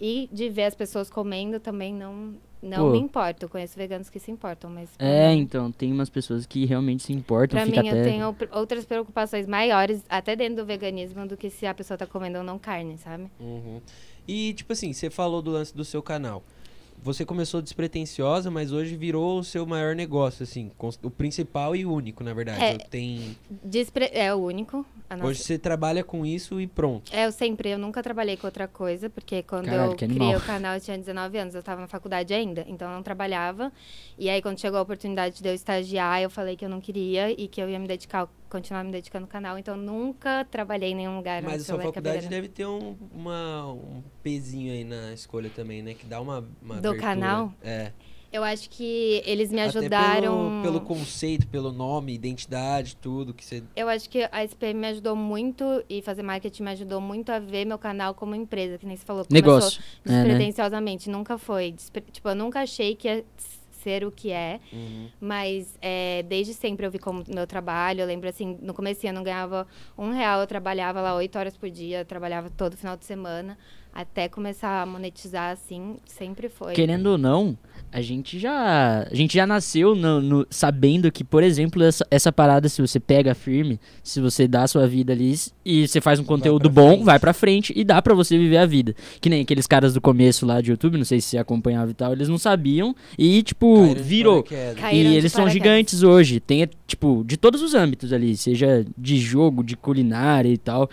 E 0.00 0.28
de 0.32 0.48
ver 0.48 0.64
as 0.64 0.74
pessoas 0.74 1.10
comendo 1.10 1.60
também 1.60 1.92
não, 1.92 2.34
não 2.62 2.86
Pô. 2.86 2.90
me 2.92 2.98
importa. 2.98 3.44
Eu 3.44 3.48
conheço 3.50 3.76
veganos 3.76 4.08
que 4.08 4.18
se 4.18 4.30
importam, 4.30 4.70
mas. 4.70 4.88
É, 4.98 5.32
então, 5.32 5.70
tem 5.70 5.92
umas 5.92 6.08
pessoas 6.08 6.46
que 6.46 6.64
realmente 6.64 7.02
se 7.02 7.12
importam. 7.12 7.58
Pra 7.58 7.66
fica 7.66 7.82
mim, 7.82 7.88
até... 7.90 8.00
eu 8.00 8.04
tenho 8.04 8.36
outras 8.52 8.86
preocupações 8.86 9.46
maiores, 9.46 10.02
até 10.08 10.34
dentro 10.34 10.56
do 10.56 10.66
veganismo, 10.66 11.26
do 11.26 11.36
que 11.36 11.50
se 11.50 11.66
a 11.66 11.74
pessoa 11.74 11.98
tá 11.98 12.06
comendo 12.06 12.38
ou 12.38 12.44
não 12.44 12.58
carne, 12.58 12.96
sabe? 12.96 13.30
Uhum. 13.38 13.80
E, 14.26 14.54
tipo 14.54 14.72
assim, 14.72 14.92
você 14.92 15.10
falou 15.10 15.42
do 15.42 15.50
lance 15.50 15.76
do 15.76 15.84
seu 15.84 16.02
canal. 16.02 16.42
Você 17.02 17.24
começou 17.24 17.62
despretensiosa, 17.62 18.50
mas 18.50 18.72
hoje 18.72 18.94
virou 18.94 19.38
o 19.38 19.44
seu 19.44 19.64
maior 19.64 19.94
negócio, 19.96 20.42
assim. 20.42 20.70
O 21.02 21.10
principal 21.10 21.74
e 21.74 21.86
único, 21.86 22.22
na 22.22 22.34
verdade. 22.34 22.62
É. 22.62 22.76
Tem... 22.78 23.36
Despre- 23.64 24.10
É 24.12 24.34
o 24.34 24.38
único. 24.38 24.84
a 25.08 25.16
nossa- 25.16 25.28
Hoje 25.28 25.42
você 25.42 25.58
trabalha 25.58 26.04
com 26.04 26.26
isso 26.26 26.60
e 26.60 26.66
pronto. 26.66 27.10
É, 27.14 27.24
eu 27.26 27.32
sempre, 27.32 27.70
eu 27.70 27.78
nunca 27.78 28.02
trabalhei 28.02 28.36
com 28.36 28.46
outra 28.46 28.68
coisa, 28.68 29.08
porque 29.08 29.42
quando 29.42 29.64
Caralho, 29.64 29.92
eu 29.92 29.96
criei 29.96 30.36
o 30.36 30.40
canal 30.40 30.74
eu 30.74 30.80
tinha 30.80 30.98
19 30.98 31.38
anos, 31.38 31.54
eu 31.54 31.62
tava 31.62 31.80
na 31.80 31.88
faculdade 31.88 32.34
ainda, 32.34 32.64
então 32.68 32.88
eu 32.90 32.94
não 32.96 33.02
trabalhava. 33.02 33.72
E 34.18 34.28
aí 34.28 34.42
quando 34.42 34.60
chegou 34.60 34.78
a 34.78 34.82
oportunidade 34.82 35.42
de 35.42 35.48
eu 35.48 35.54
estagiar, 35.54 36.20
eu 36.20 36.28
falei 36.28 36.54
que 36.54 36.64
eu 36.64 36.68
não 36.68 36.80
queria 36.82 37.30
e 37.30 37.48
que 37.48 37.60
eu 37.62 37.68
ia 37.68 37.78
me 37.78 37.88
dedicar, 37.88 38.28
continuar 38.50 38.84
me 38.84 38.90
dedicando 38.92 39.24
ao 39.24 39.30
canal, 39.30 39.56
então 39.56 39.74
eu 39.76 39.80
nunca 39.82 40.44
trabalhei 40.50 40.90
em 40.90 40.94
nenhum 40.94 41.16
lugar 41.16 41.42
Mas 41.42 41.62
a 41.62 41.64
sua 41.64 41.74
era 41.76 41.84
faculdade 41.84 42.28
deve 42.28 42.48
ter 42.48 42.66
um, 42.66 42.96
uma, 43.14 43.72
um 43.72 44.02
pezinho 44.22 44.72
aí 44.72 44.84
na 44.84 45.14
escolha 45.14 45.50
também, 45.54 45.82
né? 45.82 45.94
Que 45.94 46.04
dá 46.04 46.20
uma, 46.20 46.46
uma 46.60 46.74
Do 46.80 46.88
abertura. 46.90 47.00
canal? 47.00 47.54
É. 47.62 47.92
Eu 48.32 48.44
acho 48.44 48.70
que 48.70 49.20
eles 49.26 49.50
me 49.50 49.60
Até 49.60 49.78
ajudaram. 49.80 50.60
pelo, 50.62 50.78
pelo 50.78 50.80
conceito, 50.82 51.48
pelo 51.48 51.72
nome, 51.72 52.14
identidade, 52.14 52.94
tudo 52.94 53.34
que 53.34 53.44
você... 53.44 53.60
Eu 53.74 53.88
acho 53.88 54.08
que 54.08 54.28
a 54.30 54.44
SPM 54.44 54.78
me 54.78 54.86
ajudou 54.86 55.16
muito 55.16 55.64
e 55.88 56.00
fazer 56.00 56.22
marketing 56.22 56.62
me 56.62 56.70
ajudou 56.70 57.00
muito 57.00 57.32
a 57.32 57.40
ver 57.40 57.64
meu 57.64 57.76
canal 57.76 58.14
como 58.14 58.36
empresa, 58.36 58.78
que 58.78 58.86
nem 58.86 58.96
você 58.96 59.04
falou. 59.04 59.24
começou 59.24 59.52
Negócio. 59.52 59.82
É, 60.04 60.22
né? 60.80 61.08
Nunca 61.08 61.38
foi. 61.38 61.72
Despre- 61.72 62.04
Tipo, 62.12 62.28
eu 62.28 62.34
nunca 62.36 62.60
achei 62.60 62.94
que 62.94 63.08
ia 63.08 63.24
ser 63.82 64.04
o 64.04 64.10
que 64.12 64.30
é, 64.30 64.60
Uhum. 64.72 65.08
mas 65.20 65.78
é, 65.80 66.22
desde 66.24 66.54
sempre 66.54 66.86
eu 66.86 66.90
vi 66.90 66.98
como 66.98 67.24
meu 67.28 67.46
trabalho. 67.46 68.00
Eu 68.02 68.06
lembro 68.06 68.28
assim, 68.28 68.58
no 68.60 68.72
começo 68.74 69.06
eu 69.06 69.12
não 69.12 69.22
ganhava 69.22 69.66
um 69.96 70.10
real, 70.10 70.40
eu 70.40 70.46
trabalhava 70.46 71.00
lá 71.00 71.14
oito 71.14 71.38
horas 71.38 71.56
por 71.56 71.68
dia, 71.70 72.00
eu 72.00 72.04
trabalhava 72.04 72.50
todo 72.50 72.76
final 72.76 72.96
de 72.96 73.04
semana. 73.04 73.56
Até 73.92 74.28
começar 74.28 74.82
a 74.82 74.86
monetizar, 74.86 75.50
assim, 75.52 75.96
sempre 76.06 76.48
foi. 76.48 76.72
Querendo 76.74 77.06
ou 77.08 77.18
não, 77.18 77.58
a 77.92 78.00
gente 78.00 78.38
já, 78.38 79.02
a 79.10 79.14
gente 79.14 79.34
já 79.34 79.44
nasceu 79.44 79.96
no- 79.96 80.20
no- 80.22 80.46
sabendo 80.48 81.10
que, 81.10 81.24
por 81.24 81.42
exemplo, 81.42 81.82
essa, 81.82 82.06
essa 82.08 82.30
parada, 82.32 82.68
se 82.68 82.80
você 82.80 83.00
pega 83.00 83.34
firme, 83.34 83.80
se 84.02 84.20
você 84.20 84.46
dá 84.46 84.62
a 84.62 84.68
sua 84.68 84.86
vida 84.86 85.12
ali 85.12 85.34
e 85.64 85.88
você 85.88 86.00
faz 86.00 86.20
um 86.20 86.24
conteúdo 86.24 86.70
pra 86.70 86.82
bom, 86.82 86.88
frente. 86.90 87.04
vai 87.04 87.18
pra 87.18 87.32
frente 87.32 87.72
e 87.76 87.82
dá 87.82 88.00
pra 88.00 88.14
você 88.14 88.38
viver 88.38 88.58
a 88.58 88.64
vida. 88.66 88.94
Que 89.20 89.28
nem 89.28 89.42
aqueles 89.42 89.66
caras 89.66 89.92
do 89.92 90.00
começo 90.00 90.46
lá 90.46 90.60
de 90.60 90.70
YouTube, 90.70 90.96
não 90.96 91.04
sei 91.04 91.20
se 91.20 91.26
você 91.30 91.38
acompanhava 91.38 91.90
e 91.90 91.94
tal, 91.94 92.12
eles 92.12 92.28
não 92.28 92.38
sabiam 92.38 92.94
e, 93.18 93.42
tipo, 93.42 93.74
Caíram 93.82 94.02
virou. 94.04 94.44
E 94.92 95.16
eles 95.16 95.32
são 95.32 95.50
gigantes 95.50 96.02
hoje. 96.04 96.38
Tem, 96.38 96.68
tipo, 96.86 97.24
de 97.26 97.36
todos 97.36 97.60
os 97.60 97.74
âmbitos 97.74 98.12
ali, 98.12 98.36
seja 98.36 98.86
de 98.96 99.18
jogo, 99.18 99.64
de 99.64 99.76
culinária 99.76 100.48
e 100.48 100.56
tal. 100.58 100.88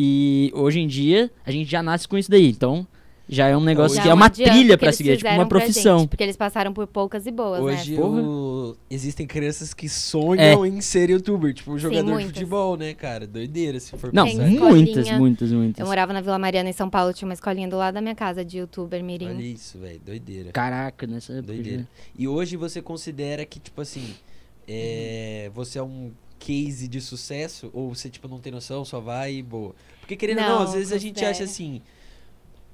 E 0.00 0.52
hoje 0.54 0.78
em 0.78 0.86
dia, 0.86 1.28
a 1.44 1.50
gente 1.50 1.68
já 1.68 1.82
nasce 1.82 2.06
com 2.06 2.16
isso 2.16 2.30
daí. 2.30 2.48
Então, 2.48 2.86
já 3.28 3.48
é 3.48 3.56
um 3.56 3.60
negócio 3.60 3.96
Já 3.96 4.02
que 4.02 4.06
Já 4.06 4.12
é 4.12 4.14
uma 4.14 4.30
trilha 4.30 4.78
eles 4.80 4.96
seguir, 4.96 5.10
é 5.10 5.16
tipo 5.16 5.28
uma 5.30 5.44
profissão. 5.46 5.98
gente, 5.98 6.08
porque 6.08 6.22
eles 6.22 6.36
passaram 6.36 6.72
por 6.72 6.86
poucas 6.86 7.26
e 7.26 7.32
boas, 7.32 7.60
Hoje 7.60 7.96
né? 7.96 8.00
O- 8.00 8.76
existem 8.88 9.26
crianças 9.26 9.74
que 9.74 9.88
sonham 9.88 10.64
em 10.64 10.80
ser 10.80 11.10
youtuber, 11.10 11.52
tipo 11.52 11.72
um 11.72 11.78
jogador 11.78 12.04
de 12.04 12.10
muitas. 12.12 12.30
futebol, 12.32 12.76
né, 12.76 12.94
cara? 12.94 13.26
Doideira, 13.26 13.80
se 13.80 13.90
for 13.98 14.12
Não, 14.14 14.24
pensar. 14.24 14.46
muitas, 14.48 15.10
muitas, 15.18 15.50
muitas. 15.52 15.80
Eu 15.80 15.86
morava 15.86 16.12
na 16.12 16.20
Vila 16.20 16.38
Mariana, 16.38 16.70
em 16.70 16.72
São 16.72 16.88
Paulo, 16.88 17.12
tinha 17.12 17.26
uma 17.28 17.34
escolinha 17.34 17.68
do 17.68 17.76
lado 17.76 17.94
da 17.94 18.00
minha 18.00 18.14
casa 18.14 18.44
de 18.44 18.58
youtuber 18.58 19.02
mirim. 19.02 19.26
Olha 19.28 19.42
isso, 19.42 19.78
velho, 19.78 20.00
doideira. 20.06 20.52
Caraca, 20.52 21.06
nessa 21.08 21.32
época. 21.32 21.52
Doideira. 21.54 21.80
já- 21.80 21.86
E 22.16 22.28
hoje 22.28 22.56
você 22.56 22.80
considera 22.80 23.44
que, 23.44 23.58
tipo 23.58 23.80
assim, 23.82 24.14
é, 24.66 25.50
você 25.54 25.78
é 25.78 25.82
um 25.82 26.12
case 26.38 26.88
de 26.88 27.00
sucesso? 27.00 27.70
Ou 27.72 27.94
você, 27.94 28.08
tipo, 28.08 28.28
não 28.28 28.38
tem 28.38 28.52
noção, 28.52 28.84
só 28.84 29.00
vai 29.00 29.34
e 29.34 29.42
boa? 29.42 29.74
Porque 30.00 30.16
querendo 30.16 30.38
ou 30.38 30.44
não, 30.44 30.58
Não, 30.60 30.62
às 30.62 30.74
vezes 30.74 30.92
a 30.92 30.98
gente 30.98 31.24
acha 31.24 31.44
assim, 31.44 31.82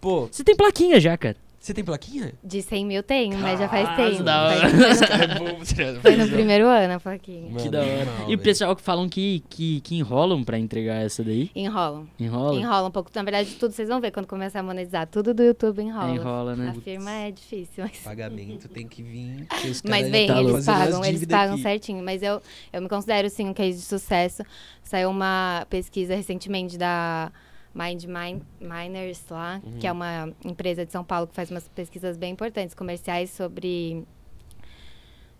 pô, 0.00 0.26
Você 0.30 0.44
tem 0.44 0.54
plaquinha 0.54 1.00
já, 1.00 1.16
cara. 1.16 1.36
Você 1.64 1.72
tem 1.72 1.82
plaquinha? 1.82 2.34
De 2.44 2.60
100 2.60 2.84
mil 2.84 3.02
tenho, 3.02 3.38
mas 3.38 3.58
já 3.58 3.68
faz 3.68 3.88
Ah, 3.88 3.96
tempo. 3.96 4.22
da 4.22 4.44
hora. 4.44 4.68
É 5.24 5.38
bom, 5.38 6.00
Foi 6.02 6.16
no 6.16 6.28
primeiro 6.28 6.66
ano 6.66 6.94
a 6.94 7.00
plaquinha. 7.00 7.48
Mano, 7.50 7.56
Que 7.62 7.68
da 7.70 7.80
hora. 7.80 8.02
animal, 8.02 8.30
E 8.30 8.34
o 8.34 8.38
pessoal 8.38 8.76
que 8.76 8.82
falam 8.82 9.08
que, 9.08 9.42
que, 9.48 9.80
que 9.80 9.96
enrolam 9.96 10.44
pra 10.44 10.58
entregar 10.58 10.96
essa 10.96 11.24
daí. 11.24 11.50
Enrolam. 11.56 12.06
Enrola? 12.20 12.60
Enrola 12.60 12.88
um 12.88 12.90
pouco. 12.90 13.10
Na 13.14 13.22
verdade, 13.22 13.54
tudo 13.54 13.72
vocês 13.72 13.88
vão 13.88 14.00
ver 14.00 14.10
quando 14.10 14.26
começar 14.26 14.60
a 14.60 14.62
monetizar. 14.62 15.06
Tudo 15.06 15.32
do 15.32 15.42
YouTube 15.42 15.80
enrola. 15.82 16.10
É, 16.10 16.14
enrola, 16.14 16.54
né? 16.56 16.74
A 16.76 16.80
firma 16.82 17.10
é 17.10 17.30
difícil, 17.30 17.84
mas... 17.84 17.98
Pagamento 17.98 18.68
tem 18.68 18.86
que 18.86 19.02
vir. 19.02 19.46
Mas 19.88 20.10
vem, 20.10 20.30
louco. 20.30 20.50
eles 20.50 20.66
pagam, 20.66 21.04
eles 21.04 21.24
pagam 21.24 21.54
aqui. 21.54 21.62
certinho. 21.62 22.04
Mas 22.04 22.22
eu, 22.22 22.42
eu 22.72 22.82
me 22.82 22.88
considero, 22.88 23.30
sim, 23.30 23.48
um 23.48 23.54
case 23.54 23.78
de 23.78 23.84
sucesso. 23.84 24.42
Saiu 24.82 25.08
uma 25.08 25.66
pesquisa 25.70 26.14
recentemente 26.14 26.76
da 26.76 27.32
Mind 27.74 28.04
Min- 28.04 28.42
Miners 28.60 29.24
lá, 29.28 29.60
Uhum. 29.64 29.78
que 29.78 29.86
é 29.86 29.92
uma 29.92 30.32
empresa 30.44 30.86
de 30.86 30.92
São 30.92 31.02
Paulo 31.04 31.26
que 31.26 31.34
faz 31.34 31.50
umas 31.50 31.66
pesquisas 31.68 32.16
bem 32.16 32.32
importantes, 32.32 32.74
comerciais, 32.74 33.30
sobre 33.30 34.04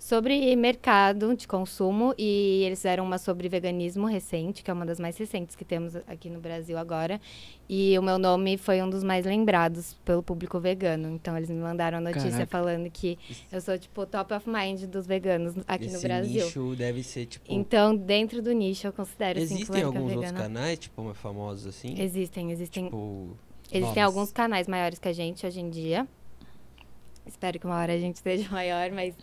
sobre 0.05 0.55
mercado 0.55 1.35
de 1.35 1.49
consumo 1.49 2.15
e 2.19 2.63
eles 2.63 2.81
fizeram 2.81 3.03
uma 3.03 3.17
sobre 3.17 3.49
veganismo 3.49 4.07
recente, 4.07 4.63
que 4.63 4.71
é 4.71 4.75
uma 4.75 4.85
das 4.85 5.01
mais 5.01 5.17
recentes 5.17 5.57
que 5.57 5.65
temos 5.65 5.97
aqui 6.07 6.29
no 6.29 6.41
Brasil 6.41 6.77
agora. 6.77 7.19
E 7.67 7.99
o 7.99 8.03
meu 8.03 8.19
nome 8.19 8.59
foi 8.59 8.83
um 8.83 8.91
dos 8.91 9.03
mais 9.03 9.25
lembrados 9.25 9.95
pelo 10.05 10.23
público 10.23 10.61
vegano. 10.61 11.09
Então 11.09 11.35
eles 11.39 11.49
me 11.49 11.57
mandaram 11.57 11.97
a 11.97 12.01
notícia 12.03 12.31
Caraca. 12.33 12.47
falando 12.49 12.91
que 12.91 13.19
eu 13.51 13.59
sou 13.63 13.79
tipo 13.79 14.05
top 14.05 14.35
of 14.35 14.47
mind 14.47 14.83
dos 14.83 15.07
veganos 15.07 15.55
aqui 15.67 15.87
Esse 15.87 15.95
no 15.95 16.03
Brasil. 16.03 16.45
nicho 16.45 16.75
deve 16.77 17.03
ser, 17.03 17.25
tipo... 17.25 17.47
Então, 17.49 17.97
dentro 17.97 18.43
do 18.43 18.53
nicho, 18.53 18.87
eu 18.87 18.93
considero 18.93 19.39
sim, 19.39 19.45
existem 19.45 19.67
Polêmica 19.67 19.87
alguns 19.89 20.13
outros 20.13 20.33
vegana. 20.33 20.39
canais, 20.39 20.79
tipo, 20.81 21.03
mais 21.03 21.17
famosos 21.17 21.67
assim? 21.67 21.99
Existem, 21.99 22.53
existem. 22.53 22.85
Tipo... 22.85 23.35
Existem 23.73 24.03
alguns 24.03 24.31
canais 24.31 24.69
maiores 24.69 24.99
que 24.99 25.09
a 25.09 25.15
gente 25.15 25.47
hoje 25.47 25.61
em 25.61 25.71
dia. 25.71 26.07
Espero 27.27 27.59
que 27.59 27.65
uma 27.65 27.77
hora 27.79 27.95
a 27.95 27.99
gente 27.99 28.19
seja 28.19 28.49
maior, 28.53 28.91
mas 28.91 29.15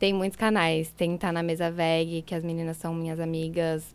tem 0.00 0.12
muitos 0.14 0.36
canais. 0.36 0.90
Tem 0.96 1.16
Tá 1.16 1.30
na 1.30 1.42
Mesa 1.42 1.70
Veg, 1.70 2.22
que 2.22 2.34
as 2.34 2.42
meninas 2.42 2.78
são 2.78 2.92
minhas 2.94 3.20
amigas. 3.20 3.94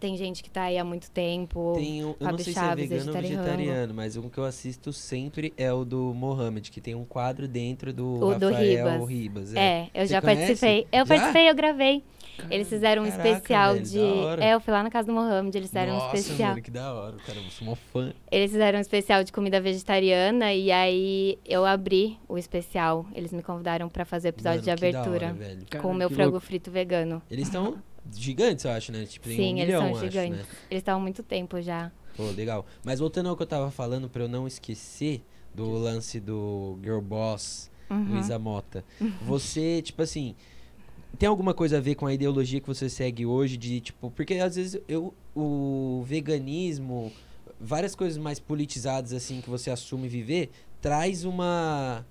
Tem 0.00 0.16
gente 0.16 0.42
que 0.42 0.50
tá 0.50 0.62
aí 0.64 0.76
há 0.76 0.82
muito 0.84 1.08
tempo. 1.10 1.74
Tem 1.76 2.04
um, 2.04 2.08
eu 2.08 2.16
não 2.18 2.30
Fábio 2.30 2.44
sei 2.44 2.52
Chaves, 2.54 2.88
se 2.88 2.94
é 2.94 2.98
vegano 2.98 3.16
ou 3.16 3.22
vegetariano. 3.22 3.94
mas 3.94 4.16
um 4.16 4.28
que 4.28 4.38
eu 4.38 4.44
assisto 4.44 4.92
sempre 4.92 5.52
é 5.56 5.72
o 5.72 5.84
do 5.84 6.12
Mohamed, 6.12 6.68
que 6.72 6.80
tem 6.80 6.96
um 6.96 7.04
quadro 7.04 7.46
dentro 7.46 7.92
do 7.92 8.14
O 8.14 8.34
do 8.34 8.50
Rafael 8.50 9.04
Ribas. 9.04 9.08
Ribas. 9.08 9.54
É, 9.54 9.88
eu 9.94 10.04
Você 10.06 10.12
já 10.14 10.20
conhece? 10.20 10.40
participei. 10.40 10.86
Eu 10.90 11.06
Já? 11.06 11.14
participei, 11.14 11.48
eu 11.50 11.54
gravei. 11.54 12.02
Eles 12.50 12.68
fizeram 12.68 13.02
um 13.04 13.08
Caraca, 13.10 13.28
especial 13.28 13.72
velho, 13.74 13.84
de. 13.86 14.42
É, 14.42 14.54
eu 14.54 14.60
fui 14.60 14.72
lá 14.72 14.82
na 14.82 14.90
casa 14.90 15.06
do 15.06 15.12
Mohamed, 15.14 15.56
eles 15.56 15.68
fizeram 15.68 15.92
Nossa, 15.94 16.16
um 16.16 16.18
especial. 16.18 16.50
mano, 16.50 16.62
que 16.62 16.70
da 16.70 16.92
hora. 16.92 17.16
Cara, 17.26 17.38
eu 17.38 17.50
sou 17.50 17.66
mó 17.66 17.74
fã. 17.74 18.12
Eles 18.30 18.50
fizeram 18.50 18.78
um 18.78 18.82
especial 18.82 19.22
de 19.24 19.32
comida 19.32 19.60
vegetariana 19.60 20.52
e 20.52 20.70
aí 20.72 21.38
eu 21.44 21.64
abri 21.64 22.18
o 22.28 22.36
especial. 22.36 23.06
Eles 23.14 23.32
me 23.32 23.42
convidaram 23.42 23.88
pra 23.88 24.04
fazer 24.04 24.28
o 24.28 24.30
episódio 24.30 24.60
Mano, 24.60 24.64
de 24.64 24.70
abertura 24.70 25.26
hora, 25.26 25.34
velho. 25.34 25.66
Com 25.80 25.90
o 25.90 25.94
meu 25.94 26.10
frango 26.10 26.32
louco. 26.32 26.46
frito 26.46 26.70
vegano. 26.70 27.22
Eles 27.30 27.46
estão 27.46 27.76
gigantes, 28.14 28.64
eu 28.64 28.70
acho, 28.70 28.92
né? 28.92 29.04
Tipo, 29.06 29.26
tem 29.28 29.34
um 29.34 29.36
Sim, 29.36 29.52
eles 29.60 29.66
milhão, 29.66 29.80
são 29.82 29.90
acho, 29.96 30.10
gigantes. 30.10 30.38
né? 30.40 30.44
Eles 30.70 30.80
estavam 30.82 31.00
há 31.00 31.02
muito 31.02 31.22
tempo 31.22 31.60
já. 31.60 31.90
Pô, 32.16 32.24
legal. 32.30 32.66
Mas 32.84 33.00
voltando 33.00 33.28
ao 33.28 33.36
que 33.36 33.42
eu 33.42 33.46
tava 33.46 33.70
falando, 33.70 34.08
pra 34.08 34.22
eu 34.22 34.28
não 34.28 34.46
esquecer 34.46 35.22
do 35.54 35.70
lance 35.72 36.20
do 36.20 36.78
Girl 36.82 37.00
Boss, 37.00 37.70
Uhum. 37.90 38.14
Luísa 38.14 38.38
Mota. 38.38 38.82
Você, 39.22 39.82
tipo 39.82 40.00
assim, 40.02 40.34
tem 41.18 41.28
alguma 41.28 41.54
coisa 41.54 41.78
a 41.78 41.80
ver 41.80 41.94
com 41.94 42.06
a 42.06 42.14
ideologia 42.14 42.60
que 42.60 42.66
você 42.66 42.88
segue 42.88 43.24
hoje 43.26 43.56
de, 43.56 43.80
tipo, 43.80 44.10
porque 44.10 44.34
às 44.34 44.56
vezes 44.56 44.80
eu 44.88 45.14
o 45.36 46.02
veganismo, 46.06 47.12
várias 47.60 47.94
coisas 47.94 48.16
mais 48.18 48.38
politizadas 48.38 49.12
assim 49.12 49.40
que 49.40 49.50
você 49.50 49.70
assume 49.70 50.08
viver, 50.08 50.50
traz 50.80 51.24
uma, 51.24 52.06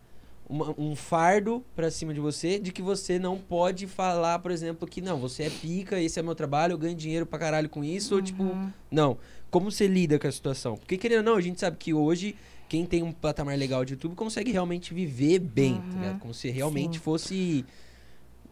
uma- 0.50 0.74
um 0.78 0.96
fardo 0.96 1.64
pra 1.76 1.90
cima 1.90 2.14
de 2.14 2.20
você 2.20 2.60
de 2.60 2.72
que 2.72 2.82
você 2.82 3.18
não 3.18 3.38
pode 3.38 3.88
falar, 3.88 4.40
por 4.40 4.52
exemplo, 4.52 4.88
que 4.88 5.00
não, 5.02 5.18
você 5.20 5.44
é 5.44 5.50
pica, 5.50 6.00
esse 6.02 6.20
é 6.20 6.24
meu 6.24 6.36
trabalho, 6.36 6.74
eu 6.74 6.78
ganho 6.78 6.96
dinheiro 6.96 7.26
pra 7.26 7.40
caralho 7.40 7.70
com 7.70 7.84
isso, 7.84 8.16
ou 8.16 8.22
tipo, 8.22 8.44
Uhum. 8.44 8.72
não. 8.92 9.18
Como 9.50 9.70
você 9.72 9.88
lida 9.88 10.18
com 10.18 10.28
a 10.28 10.32
situação? 10.32 10.76
Porque 10.78 10.98
querendo 10.98 11.20
ou 11.20 11.24
não, 11.24 11.36
a 11.36 11.42
gente 11.42 11.60
sabe 11.60 11.78
que 11.78 11.94
hoje 11.94 12.36
quem 12.68 12.86
tem 12.86 13.04
um 13.04 13.12
patamar 13.12 13.58
legal 13.58 13.86
de 13.86 13.94
YouTube 13.94 14.16
consegue 14.16 14.52
realmente 14.52 14.94
viver 14.94 15.40
bem, 15.40 15.76
tá 15.82 15.84
Uhum. 15.96 16.00
ligado? 16.02 16.20
Como 16.20 16.34
se 16.34 16.50
realmente 16.50 16.98
Sim. 16.98 17.04
fosse. 17.04 17.66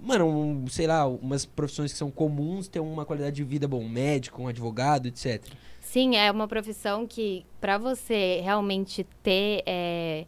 Mano, 0.01 0.25
um, 0.25 0.67
sei 0.67 0.87
lá, 0.87 1.05
umas 1.05 1.45
profissões 1.45 1.91
que 1.91 1.97
são 1.97 2.09
comuns 2.09 2.67
ter 2.67 2.79
uma 2.79 3.05
qualidade 3.05 3.35
de 3.35 3.43
vida 3.43 3.67
bom, 3.67 3.81
um 3.81 3.89
médico, 3.89 4.41
um 4.41 4.47
advogado, 4.47 5.07
etc. 5.07 5.43
Sim, 5.79 6.15
é 6.15 6.31
uma 6.31 6.47
profissão 6.47 7.05
que, 7.05 7.45
pra 7.59 7.77
você 7.77 8.41
realmente 8.41 9.05
ter. 9.21 9.61
É... 9.65 10.25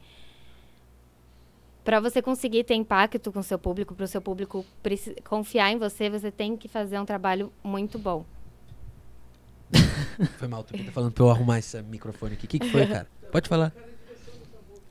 Para 1.84 2.00
você 2.00 2.22
conseguir 2.22 2.64
ter 2.64 2.76
impacto 2.76 3.32
com 3.32 3.40
o 3.40 3.44
seu 3.44 3.58
público, 3.58 3.96
para 3.96 4.06
o 4.06 4.08
seu 4.08 4.22
público 4.22 4.66
confiar 5.26 5.72
em 5.72 5.78
você, 5.78 6.10
você 6.10 6.32
tem 6.32 6.56
que 6.56 6.68
fazer 6.68 7.00
um 7.00 7.06
trabalho 7.06 7.52
muito 7.64 7.98
bom. 7.98 8.24
Foi 10.38 10.48
mal, 10.48 10.62
aqui, 10.62 10.84
tá 10.84 10.92
falando 10.92 11.12
pra 11.12 11.24
eu 11.24 11.30
arrumar 11.30 11.60
esse 11.60 11.82
microfone 11.82 12.34
aqui. 12.34 12.46
O 12.46 12.50
que, 12.50 12.60
que 12.60 12.70
foi, 12.70 12.86
cara? 12.86 13.08
Pode 13.32 13.50
falar. 13.50 13.74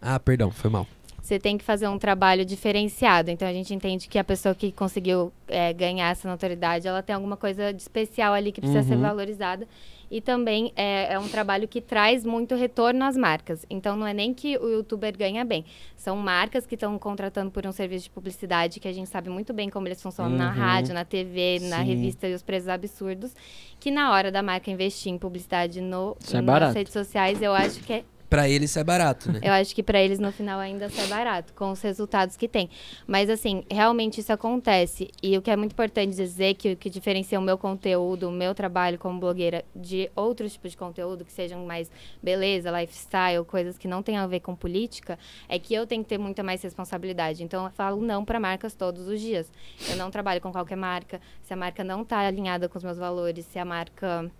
Ah, 0.00 0.18
perdão, 0.18 0.50
foi 0.50 0.68
mal. 0.68 0.86
Você 1.22 1.38
tem 1.38 1.56
que 1.56 1.62
fazer 1.64 1.86
um 1.86 1.98
trabalho 1.98 2.44
diferenciado. 2.44 3.30
Então 3.30 3.46
a 3.46 3.52
gente 3.52 3.72
entende 3.72 4.08
que 4.08 4.18
a 4.18 4.24
pessoa 4.24 4.56
que 4.56 4.72
conseguiu 4.72 5.32
é, 5.46 5.72
ganhar 5.72 6.10
essa 6.10 6.28
notoriedade, 6.28 6.88
ela 6.88 7.00
tem 7.00 7.14
alguma 7.14 7.36
coisa 7.36 7.72
de 7.72 7.80
especial 7.80 8.34
ali 8.34 8.50
que 8.50 8.60
precisa 8.60 8.82
ser 8.82 8.94
Uhum. 8.96 9.02
valorizada. 9.02 9.66
E 10.10 10.20
também 10.20 10.72
é, 10.76 11.14
é 11.14 11.18
um 11.18 11.26
trabalho 11.28 11.66
que 11.66 11.80
traz 11.80 12.22
muito 12.26 12.54
retorno 12.54 13.02
às 13.04 13.16
marcas. 13.16 13.64
Então 13.70 13.96
não 13.96 14.06
é 14.06 14.12
nem 14.12 14.34
que 14.34 14.58
o 14.58 14.68
youtuber 14.68 15.16
ganha 15.16 15.42
bem. 15.44 15.64
São 15.96 16.16
marcas 16.16 16.66
que 16.66 16.74
estão 16.74 16.98
contratando 16.98 17.50
por 17.50 17.64
um 17.66 17.72
serviço 17.72 18.04
de 18.04 18.10
publicidade 18.10 18.78
que 18.80 18.86
a 18.88 18.92
gente 18.92 19.08
sabe 19.08 19.30
muito 19.30 19.54
bem 19.54 19.70
como 19.70 19.86
eles 19.88 20.02
funcionam 20.02 20.36
na 20.36 20.50
Uhum. 20.50 20.58
rádio, 20.58 20.92
na 20.92 21.04
TV, 21.04 21.60
na 21.62 21.78
Sim. 21.78 21.84
revista 21.84 22.28
e 22.28 22.34
os 22.34 22.42
preços 22.42 22.68
absurdos. 22.68 23.32
Que 23.80 23.90
na 23.90 24.12
hora 24.12 24.30
da 24.30 24.42
marca 24.42 24.70
investir 24.70 25.10
em 25.10 25.16
publicidade 25.16 25.80
no, 25.80 26.14
Isso 26.20 26.36
é 26.36 26.40
nas 26.42 26.74
redes 26.74 26.92
sociais, 26.92 27.40
eu 27.40 27.54
acho 27.54 27.80
que 27.80 27.92
é 27.94 28.04
Pra 28.32 28.48
eles 28.48 28.70
isso 28.70 28.78
é 28.78 28.84
barato, 28.84 29.30
né? 29.30 29.40
eu 29.42 29.52
acho 29.52 29.74
que 29.74 29.82
pra 29.82 30.00
eles 30.00 30.18
no 30.18 30.32
final 30.32 30.58
ainda 30.58 30.88
sai 30.88 31.06
barato, 31.06 31.52
com 31.52 31.70
os 31.70 31.82
resultados 31.82 32.34
que 32.34 32.48
tem. 32.48 32.70
Mas 33.06 33.28
assim, 33.28 33.62
realmente 33.70 34.20
isso 34.20 34.32
acontece. 34.32 35.10
E 35.22 35.36
o 35.36 35.42
que 35.42 35.50
é 35.50 35.56
muito 35.56 35.72
importante 35.72 36.16
dizer 36.16 36.54
que 36.54 36.72
o 36.72 36.76
que 36.76 36.88
diferencia 36.88 37.38
o 37.38 37.42
meu 37.42 37.58
conteúdo, 37.58 38.28
o 38.28 38.32
meu 38.32 38.54
trabalho 38.54 38.98
como 38.98 39.20
blogueira 39.20 39.62
de 39.76 40.10
outros 40.16 40.54
tipos 40.54 40.70
de 40.70 40.78
conteúdo 40.78 41.26
que 41.26 41.32
sejam 41.32 41.66
mais 41.66 41.90
beleza, 42.22 42.70
lifestyle, 42.70 43.44
coisas 43.44 43.76
que 43.76 43.86
não 43.86 44.02
tenham 44.02 44.24
a 44.24 44.26
ver 44.26 44.40
com 44.40 44.56
política, 44.56 45.18
é 45.46 45.58
que 45.58 45.74
eu 45.74 45.86
tenho 45.86 46.02
que 46.02 46.08
ter 46.08 46.18
muita 46.18 46.42
mais 46.42 46.62
responsabilidade. 46.62 47.44
Então 47.44 47.66
eu 47.66 47.70
falo 47.70 48.00
não 48.00 48.24
para 48.24 48.40
marcas 48.40 48.74
todos 48.74 49.08
os 49.08 49.20
dias. 49.20 49.52
Eu 49.90 49.96
não 49.96 50.10
trabalho 50.10 50.40
com 50.40 50.50
qualquer 50.50 50.76
marca. 50.76 51.20
Se 51.42 51.52
a 51.52 51.56
marca 51.56 51.84
não 51.84 52.02
tá 52.02 52.20
alinhada 52.20 52.66
com 52.66 52.78
os 52.78 52.84
meus 52.84 52.96
valores, 52.96 53.44
se 53.44 53.58
a 53.58 53.64
marca 53.64 54.30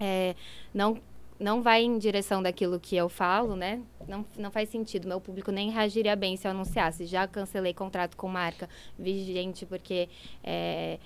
é, 0.00 0.34
não 0.72 0.96
não 1.42 1.62
vai 1.62 1.82
em 1.82 1.98
direção 1.98 2.42
daquilo 2.42 2.78
que 2.78 2.96
eu 2.96 3.08
falo, 3.08 3.56
né? 3.56 3.80
Não, 4.06 4.24
não 4.38 4.50
faz 4.50 4.68
sentido. 4.68 5.08
Meu 5.08 5.20
público 5.20 5.50
nem 5.50 5.70
reagiria 5.70 6.14
bem 6.16 6.36
se 6.36 6.46
eu 6.46 6.50
anunciasse. 6.50 7.06
Já 7.06 7.26
cancelei 7.26 7.74
contrato 7.74 8.16
com 8.16 8.28
marca 8.28 8.68
vigente 8.98 9.66
porque 9.66 10.08
é, 10.42 10.98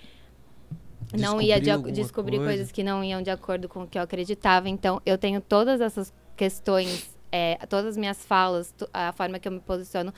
não 1.18 1.40
ia 1.40 1.60
de, 1.60 1.70
descobrir 1.92 2.38
coisa? 2.38 2.52
coisas 2.52 2.72
que 2.72 2.82
não 2.82 3.02
iam 3.04 3.22
de 3.22 3.30
acordo 3.30 3.68
com 3.68 3.82
o 3.82 3.86
que 3.86 3.98
eu 3.98 4.02
acreditava. 4.02 4.68
Então, 4.68 5.00
eu 5.06 5.16
tenho 5.16 5.40
todas 5.40 5.80
essas 5.80 6.12
questões, 6.36 7.14
é, 7.30 7.56
todas 7.68 7.86
as 7.86 7.96
minhas 7.96 8.24
falas, 8.24 8.74
a 8.92 9.12
forma 9.12 9.38
que 9.38 9.48
eu 9.48 9.52
me 9.52 9.60
posiciono 9.60 10.12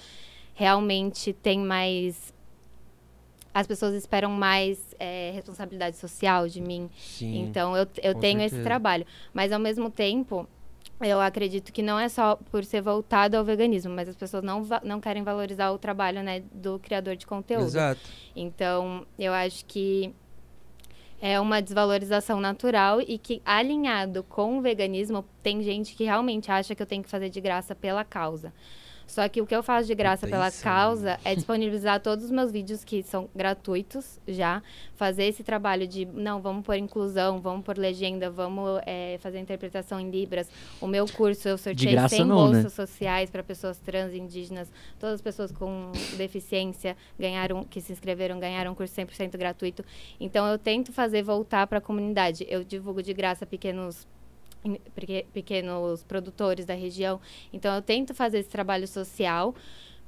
realmente 0.54 1.32
tem 1.32 1.60
mais. 1.60 2.34
As 3.52 3.66
pessoas 3.66 3.94
esperam 3.94 4.30
mais 4.30 4.94
é, 4.98 5.30
responsabilidade 5.34 5.96
social 5.96 6.48
de 6.48 6.60
mim. 6.60 6.88
Sim. 6.96 7.44
Então, 7.44 7.76
eu, 7.76 7.86
eu 8.02 8.14
tenho 8.14 8.40
esse 8.40 8.50
certeza. 8.50 8.64
trabalho. 8.64 9.06
Mas, 9.32 9.52
ao 9.52 9.58
mesmo 9.58 9.90
tempo, 9.90 10.46
eu 11.00 11.20
acredito 11.20 11.72
que 11.72 11.82
não 11.82 11.98
é 11.98 12.08
só 12.08 12.36
por 12.36 12.64
ser 12.64 12.80
voltado 12.82 13.36
ao 13.36 13.44
veganismo, 13.44 13.92
mas 13.92 14.08
as 14.08 14.16
pessoas 14.16 14.42
não, 14.42 14.66
não 14.82 15.00
querem 15.00 15.22
valorizar 15.22 15.70
o 15.70 15.78
trabalho 15.78 16.22
né, 16.22 16.42
do 16.52 16.78
criador 16.78 17.16
de 17.16 17.26
conteúdo. 17.26 17.64
Exato. 17.64 18.00
Então, 18.34 19.06
eu 19.18 19.32
acho 19.32 19.64
que 19.64 20.14
é 21.20 21.38
uma 21.40 21.60
desvalorização 21.60 22.40
natural 22.40 23.00
e 23.00 23.18
que, 23.18 23.42
alinhado 23.44 24.22
com 24.24 24.58
o 24.58 24.62
veganismo, 24.62 25.24
tem 25.42 25.62
gente 25.62 25.94
que 25.94 26.04
realmente 26.04 26.50
acha 26.50 26.74
que 26.74 26.82
eu 26.82 26.86
tenho 26.86 27.02
que 27.02 27.10
fazer 27.10 27.28
de 27.28 27.40
graça 27.40 27.74
pela 27.74 28.04
causa. 28.04 28.52
Só 29.08 29.26
que 29.26 29.40
o 29.40 29.46
que 29.46 29.56
eu 29.56 29.62
faço 29.62 29.86
de 29.86 29.94
graça 29.94 30.26
Puta, 30.26 30.36
pela 30.36 30.48
é 30.48 30.50
causa 30.50 31.18
é 31.24 31.34
disponibilizar 31.34 31.98
todos 31.98 32.26
os 32.26 32.30
meus 32.30 32.52
vídeos 32.52 32.84
que 32.84 33.02
são 33.02 33.28
gratuitos 33.34 34.20
já, 34.28 34.62
fazer 34.96 35.24
esse 35.24 35.42
trabalho 35.42 35.88
de, 35.88 36.04
não, 36.04 36.42
vamos 36.42 36.64
por 36.64 36.76
inclusão, 36.76 37.40
vamos 37.40 37.64
por 37.64 37.78
legenda, 37.78 38.30
vamos 38.30 38.80
é, 38.84 39.18
fazer 39.20 39.38
interpretação 39.38 39.98
em 39.98 40.10
libras. 40.10 40.50
O 40.78 40.86
meu 40.86 41.06
curso 41.06 41.48
eu 41.48 41.56
sorteei 41.56 41.92
graça 41.92 42.16
100 42.16 42.24
não, 42.26 42.48
né? 42.48 42.52
bolsas 42.52 42.74
sociais 42.74 43.30
para 43.30 43.42
pessoas 43.42 43.78
trans, 43.78 44.12
indígenas, 44.12 44.70
todas 45.00 45.14
as 45.14 45.22
pessoas 45.22 45.50
com 45.50 45.90
deficiência 46.18 46.94
ganharam, 47.18 47.64
que 47.64 47.80
se 47.80 47.92
inscreveram 47.92 48.38
ganharam 48.38 48.72
um 48.72 48.74
curso 48.74 48.94
100% 48.94 49.38
gratuito. 49.38 49.82
Então 50.20 50.46
eu 50.46 50.58
tento 50.58 50.92
fazer 50.92 51.22
voltar 51.22 51.66
para 51.66 51.78
a 51.78 51.80
comunidade. 51.80 52.46
Eu 52.46 52.62
divulgo 52.62 53.02
de 53.02 53.14
graça 53.14 53.46
pequenos 53.46 54.06
pequenos 55.32 56.02
produtores 56.04 56.64
da 56.66 56.74
região. 56.74 57.20
Então 57.52 57.74
eu 57.74 57.82
tento 57.82 58.14
fazer 58.14 58.38
esse 58.38 58.48
trabalho 58.50 58.86
social 58.86 59.54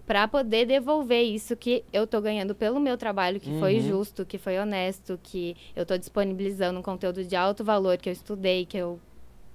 para 0.06 0.26
poder 0.26 0.66
devolver 0.66 1.22
isso 1.22 1.56
que 1.56 1.84
eu 1.92 2.06
tô 2.06 2.20
ganhando 2.20 2.54
pelo 2.54 2.80
meu 2.80 2.96
trabalho, 2.98 3.38
que 3.38 3.52
foi 3.58 3.76
Uhum. 3.76 3.82
justo, 3.82 4.26
que 4.26 4.38
foi 4.38 4.58
honesto, 4.58 5.18
que 5.22 5.56
eu 5.76 5.86
tô 5.86 5.96
disponibilizando 5.96 6.80
um 6.80 6.82
conteúdo 6.82 7.22
de 7.24 7.36
alto 7.36 7.62
valor 7.62 7.96
que 7.96 8.08
eu 8.08 8.12
estudei, 8.12 8.66
que 8.66 8.76
eu 8.76 8.98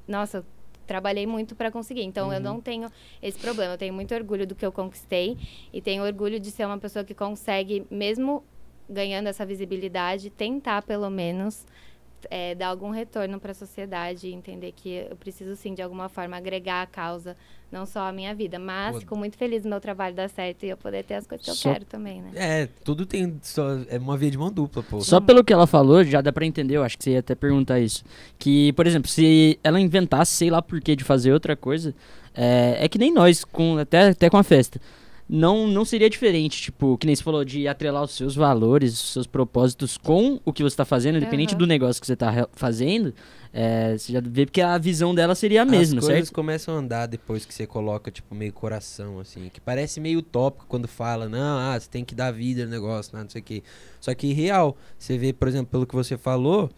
nossa, 0.07 0.37
eu 0.37 0.45
trabalhei 0.85 1.25
muito 1.25 1.55
para 1.55 1.71
conseguir. 1.71 2.03
Então 2.03 2.31
eu 2.31 2.37
Uhum. 2.37 2.43
não 2.43 2.61
tenho 2.61 2.87
esse 3.21 3.37
problema. 3.39 3.73
Eu 3.73 3.77
tenho 3.77 3.93
muito 3.93 4.13
orgulho 4.13 4.45
do 4.45 4.55
que 4.55 4.65
eu 4.65 4.71
conquistei 4.71 5.35
e 5.73 5.81
tenho 5.81 6.03
orgulho 6.03 6.39
de 6.39 6.51
ser 6.51 6.65
uma 6.65 6.77
pessoa 6.77 7.03
que 7.03 7.15
consegue 7.15 7.85
mesmo 7.89 8.43
ganhando 8.87 9.27
essa 9.27 9.43
visibilidade, 9.45 10.29
tentar 10.29 10.83
pelo 10.83 11.09
menos 11.09 11.65
é, 12.29 12.55
dar 12.55 12.67
algum 12.67 12.89
retorno 12.89 13.39
para 13.39 13.51
a 13.51 13.55
sociedade 13.55 14.27
e 14.27 14.33
entender 14.33 14.71
que 14.75 15.05
eu 15.09 15.15
preciso 15.15 15.55
sim 15.55 15.73
de 15.73 15.81
alguma 15.81 16.09
forma 16.09 16.35
agregar 16.37 16.81
a 16.81 16.85
causa, 16.87 17.35
não 17.71 17.85
só 17.85 18.01
a 18.07 18.11
minha 18.11 18.33
vida, 18.33 18.57
mas 18.57 18.93
Pô. 18.93 18.99
fico 19.01 19.15
muito 19.17 19.37
feliz 19.37 19.63
no 19.63 19.69
meu 19.69 19.81
trabalho 19.81 20.15
dar 20.15 20.29
certo 20.29 20.63
e 20.65 20.69
eu 20.69 20.77
poder 20.77 21.03
ter 21.03 21.15
as 21.15 21.27
coisas 21.27 21.45
que 21.45 21.51
Só- 21.53 21.69
eu 21.69 21.73
quero 21.73 21.85
também, 21.85 22.21
né? 22.21 22.31
É, 22.35 22.69
tudo 22.83 23.05
tem 23.05 23.37
só 23.41 23.79
é 23.89 23.97
uma 23.97 24.17
via 24.17 24.31
de 24.31 24.37
mão 24.37 24.51
dupla, 24.51 24.81
pô. 24.83 25.01
Só 25.01 25.19
pelo 25.19 25.43
que 25.43 25.53
ela 25.53 25.67
falou, 25.67 26.03
já 26.03 26.21
dá 26.21 26.31
pra 26.31 26.45
entender, 26.45 26.77
eu 26.77 26.83
acho 26.83 26.97
que 26.97 27.03
você 27.03 27.11
ia 27.11 27.19
até 27.19 27.35
perguntar 27.35 27.79
isso. 27.79 28.03
Que, 28.39 28.71
por 28.73 28.87
exemplo, 28.87 29.09
se 29.09 29.59
ela 29.63 29.79
inventasse, 29.79 30.33
sei 30.35 30.49
lá 30.49 30.61
por 30.61 30.79
que, 30.81 30.95
de 30.95 31.03
fazer 31.03 31.33
outra 31.33 31.55
coisa, 31.55 31.93
é, 32.33 32.77
é 32.79 32.87
que 32.89 32.97
nem 32.97 33.13
nós, 33.13 33.43
com, 33.43 33.77
até, 33.77 34.09
até 34.09 34.29
com 34.29 34.37
a 34.37 34.43
festa. 34.43 34.79
Não, 35.27 35.67
não 35.67 35.83
seria 35.83 36.07
diferente, 36.07 36.61
tipo, 36.61 36.97
que 36.99 37.07
nem 37.07 37.15
você 37.15 37.23
falou, 37.23 37.43
de 37.43 37.67
atrelar 37.67 38.03
os 38.03 38.11
seus 38.11 38.35
valores, 38.35 38.93
os 38.93 39.11
seus 39.13 39.25
propósitos 39.25 39.97
com 39.97 40.39
o 40.45 40.53
que 40.53 40.61
você 40.61 40.75
tá 40.75 40.85
fazendo, 40.85 41.17
independente 41.17 41.53
Aham. 41.55 41.57
do 41.59 41.65
negócio 41.67 41.99
que 41.99 42.05
você 42.05 42.15
tá 42.15 42.29
re- 42.29 42.47
fazendo, 42.53 43.11
é, 43.51 43.97
você 43.97 44.13
já 44.13 44.21
vê 44.21 44.45
porque 44.45 44.61
a 44.61 44.77
visão 44.77 45.15
dela 45.15 45.33
seria 45.33 45.63
a 45.63 45.65
mesma, 45.65 45.97
As 45.99 46.05
coisas 46.05 46.25
certo? 46.27 46.35
começam 46.35 46.75
a 46.75 46.77
andar 46.77 47.07
depois 47.07 47.43
que 47.43 47.51
você 47.55 47.65
coloca, 47.65 48.11
tipo, 48.11 48.35
meio 48.35 48.53
coração, 48.53 49.19
assim. 49.19 49.49
Que 49.51 49.59
parece 49.59 49.99
meio 49.99 50.19
utópico 50.19 50.67
quando 50.67 50.87
fala, 50.87 51.27
não, 51.27 51.57
ah, 51.57 51.79
você 51.79 51.89
tem 51.89 52.05
que 52.05 52.13
dar 52.13 52.31
vida 52.31 52.63
no 52.63 52.69
negócio, 52.69 53.17
não, 53.17 53.27
sei 53.27 53.41
o 53.41 53.43
quê. 53.43 53.63
Só 53.99 54.13
que 54.13 54.31
real, 54.31 54.77
você 54.99 55.17
vê, 55.17 55.33
por 55.33 55.47
exemplo, 55.47 55.67
pelo 55.71 55.87
que 55.87 55.95
você 55.95 56.17
falou, 56.19 56.69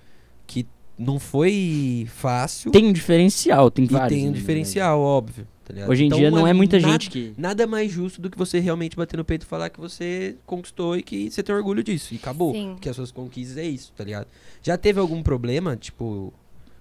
que 0.46 0.66
não 0.98 1.20
foi 1.20 2.08
fácil. 2.10 2.72
Tem 2.72 2.86
um 2.86 2.94
diferencial, 2.94 3.70
tem 3.70 3.84
e 3.84 3.88
vários. 3.90 4.18
tem 4.18 4.28
um 4.30 4.32
né, 4.32 4.38
diferencial, 4.38 5.02
óbvio. 5.02 5.46
Tá 5.68 5.74
ligado? 5.74 5.90
Hoje 5.90 6.04
em 6.04 6.08
Então, 6.08 6.18
dia 6.20 6.32
não 6.32 6.48
é 6.48 6.54
muita 6.54 6.80
nada- 6.80 6.94
gente 6.94 7.10
que. 7.10 7.34
Nada 7.38 7.68
mais 7.68 7.92
justo 7.92 8.22
do 8.22 8.30
que 8.30 8.38
você 8.38 8.60
realmente 8.60 8.96
bater 8.96 9.18
no 9.18 9.26
peito 9.26 9.44
e 9.44 9.46
falar 9.46 9.70
que 9.70 9.80
você 9.80 10.38
conquistou 10.46 10.96
e 10.96 11.04
que 11.04 11.30
você 11.30 11.44
tem 11.44 11.54
orgulho 11.54 11.84
disso. 11.84 12.14
E 12.14 12.18
acabou. 12.18 12.54
Sim. 12.54 12.78
Que 12.80 12.88
as 12.88 12.96
suas 12.96 13.12
conquistas 13.12 13.58
é 13.58 13.66
isso, 13.66 13.92
tá 13.96 14.04
ligado? 14.06 14.28
Já 14.64 14.78
teve 14.78 15.00
algum 15.00 15.22
problema, 15.22 15.76
tipo, 15.76 16.34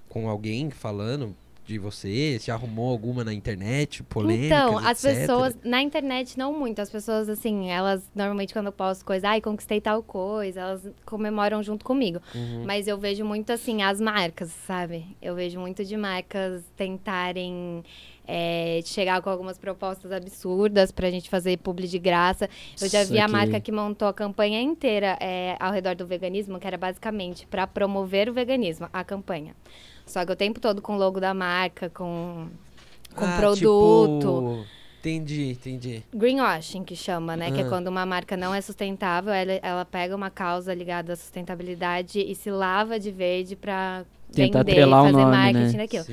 com 0.09 0.29
alguém 0.29 0.71
falando 0.71 1.35
de 1.67 1.81
você? 1.81 2.39
Já 2.41 2.55
arrumou 2.55 2.89
alguma 2.93 3.25
na 3.25 3.35
internet? 3.35 4.05
Polêmica? 4.05 4.47
Então, 4.55 4.79
as 4.79 5.05
etc? 5.05 5.19
pessoas, 5.19 5.57
na 5.65 5.83
internet 5.83 6.39
não 6.39 6.57
muito, 6.57 6.79
as 6.81 6.89
pessoas 6.89 7.29
assim, 7.29 7.69
elas 7.69 8.09
normalmente 8.15 8.53
quando 8.53 8.67
eu 8.67 8.73
posto 8.73 9.05
coisa, 9.05 9.31
ai, 9.31 9.41
conquistei 9.41 9.81
tal 9.81 10.01
coisa, 10.01 10.61
elas 10.61 10.89
comemoram 11.05 11.61
junto 11.65 11.85
comigo. 11.85 12.21
Uhum. 12.33 12.63
Mas 12.65 12.87
eu 12.87 12.97
vejo 12.97 13.25
muito 13.25 13.51
assim, 13.51 13.83
as 13.83 14.01
marcas, 14.01 14.51
sabe? 14.65 15.07
Eu 15.21 15.35
vejo 15.35 15.59
muito 15.59 15.85
de 15.85 15.97
marcas 15.97 16.63
tentarem 16.77 17.83
é, 18.27 18.81
chegar 18.85 19.21
com 19.23 19.31
algumas 19.31 19.59
propostas 19.59 20.11
absurdas 20.13 20.91
pra 20.91 21.11
gente 21.11 21.29
fazer 21.31 21.57
publi 21.59 21.87
de 21.89 21.99
graça. 21.99 22.49
Eu 22.81 22.89
já 22.89 23.05
vi 23.05 23.19
a 23.19 23.23
Saquei. 23.23 23.33
marca 23.33 23.61
que 23.61 23.71
montou 23.73 24.09
a 24.09 24.15
campanha 24.15 24.61
inteira 24.61 25.17
é, 25.21 25.57
ao 25.61 25.73
redor 25.73 25.95
do 25.95 26.07
veganismo, 26.07 26.59
que 26.59 26.67
era 26.67 26.77
basicamente 26.77 27.47
pra 27.47 27.67
promover 27.67 28.29
o 28.29 28.33
veganismo, 28.33 28.89
a 28.93 29.05
campanha. 29.05 29.55
Só 30.07 30.25
que 30.25 30.33
o 30.33 30.37
tempo 30.37 30.61
todo 30.61 30.81
com 30.83 30.95
o 30.95 30.99
logo 30.99 31.19
da 31.21 31.35
marca, 31.35 31.91
com, 31.91 32.49
com 33.15 33.25
Ah, 33.25 33.37
produto. 33.39 34.19
tipo, 34.21 34.77
Entendi, 34.99 35.51
entendi. 35.53 36.03
Greenwashing, 36.13 36.83
que 36.83 36.97
chama, 36.97 37.37
né? 37.37 37.53
Que 37.53 37.61
é 37.61 37.65
Ah. 37.65 37.69
quando 37.69 37.87
uma 37.87 38.05
marca 38.05 38.37
não 38.37 38.53
é 38.53 38.61
sustentável, 38.61 39.33
ela, 39.33 39.53
ela 39.63 39.85
pega 39.85 40.17
uma 40.17 40.31
causa 40.31 40.75
ligada 40.75 41.13
à 41.13 41.17
sustentabilidade 41.17 42.19
e 42.19 42.35
se 42.35 42.51
lava 42.51 42.99
de 42.99 43.13
verde 43.13 43.55
pra 43.55 44.05
Tentar 44.35 44.59
vender, 44.61 44.73
atrelar 44.73 45.01
o 45.03 45.05
fazer 45.07 45.17
nome, 45.17 45.31
marketing 45.37 45.77
né? 45.77 45.87
daquilo. 45.87 46.05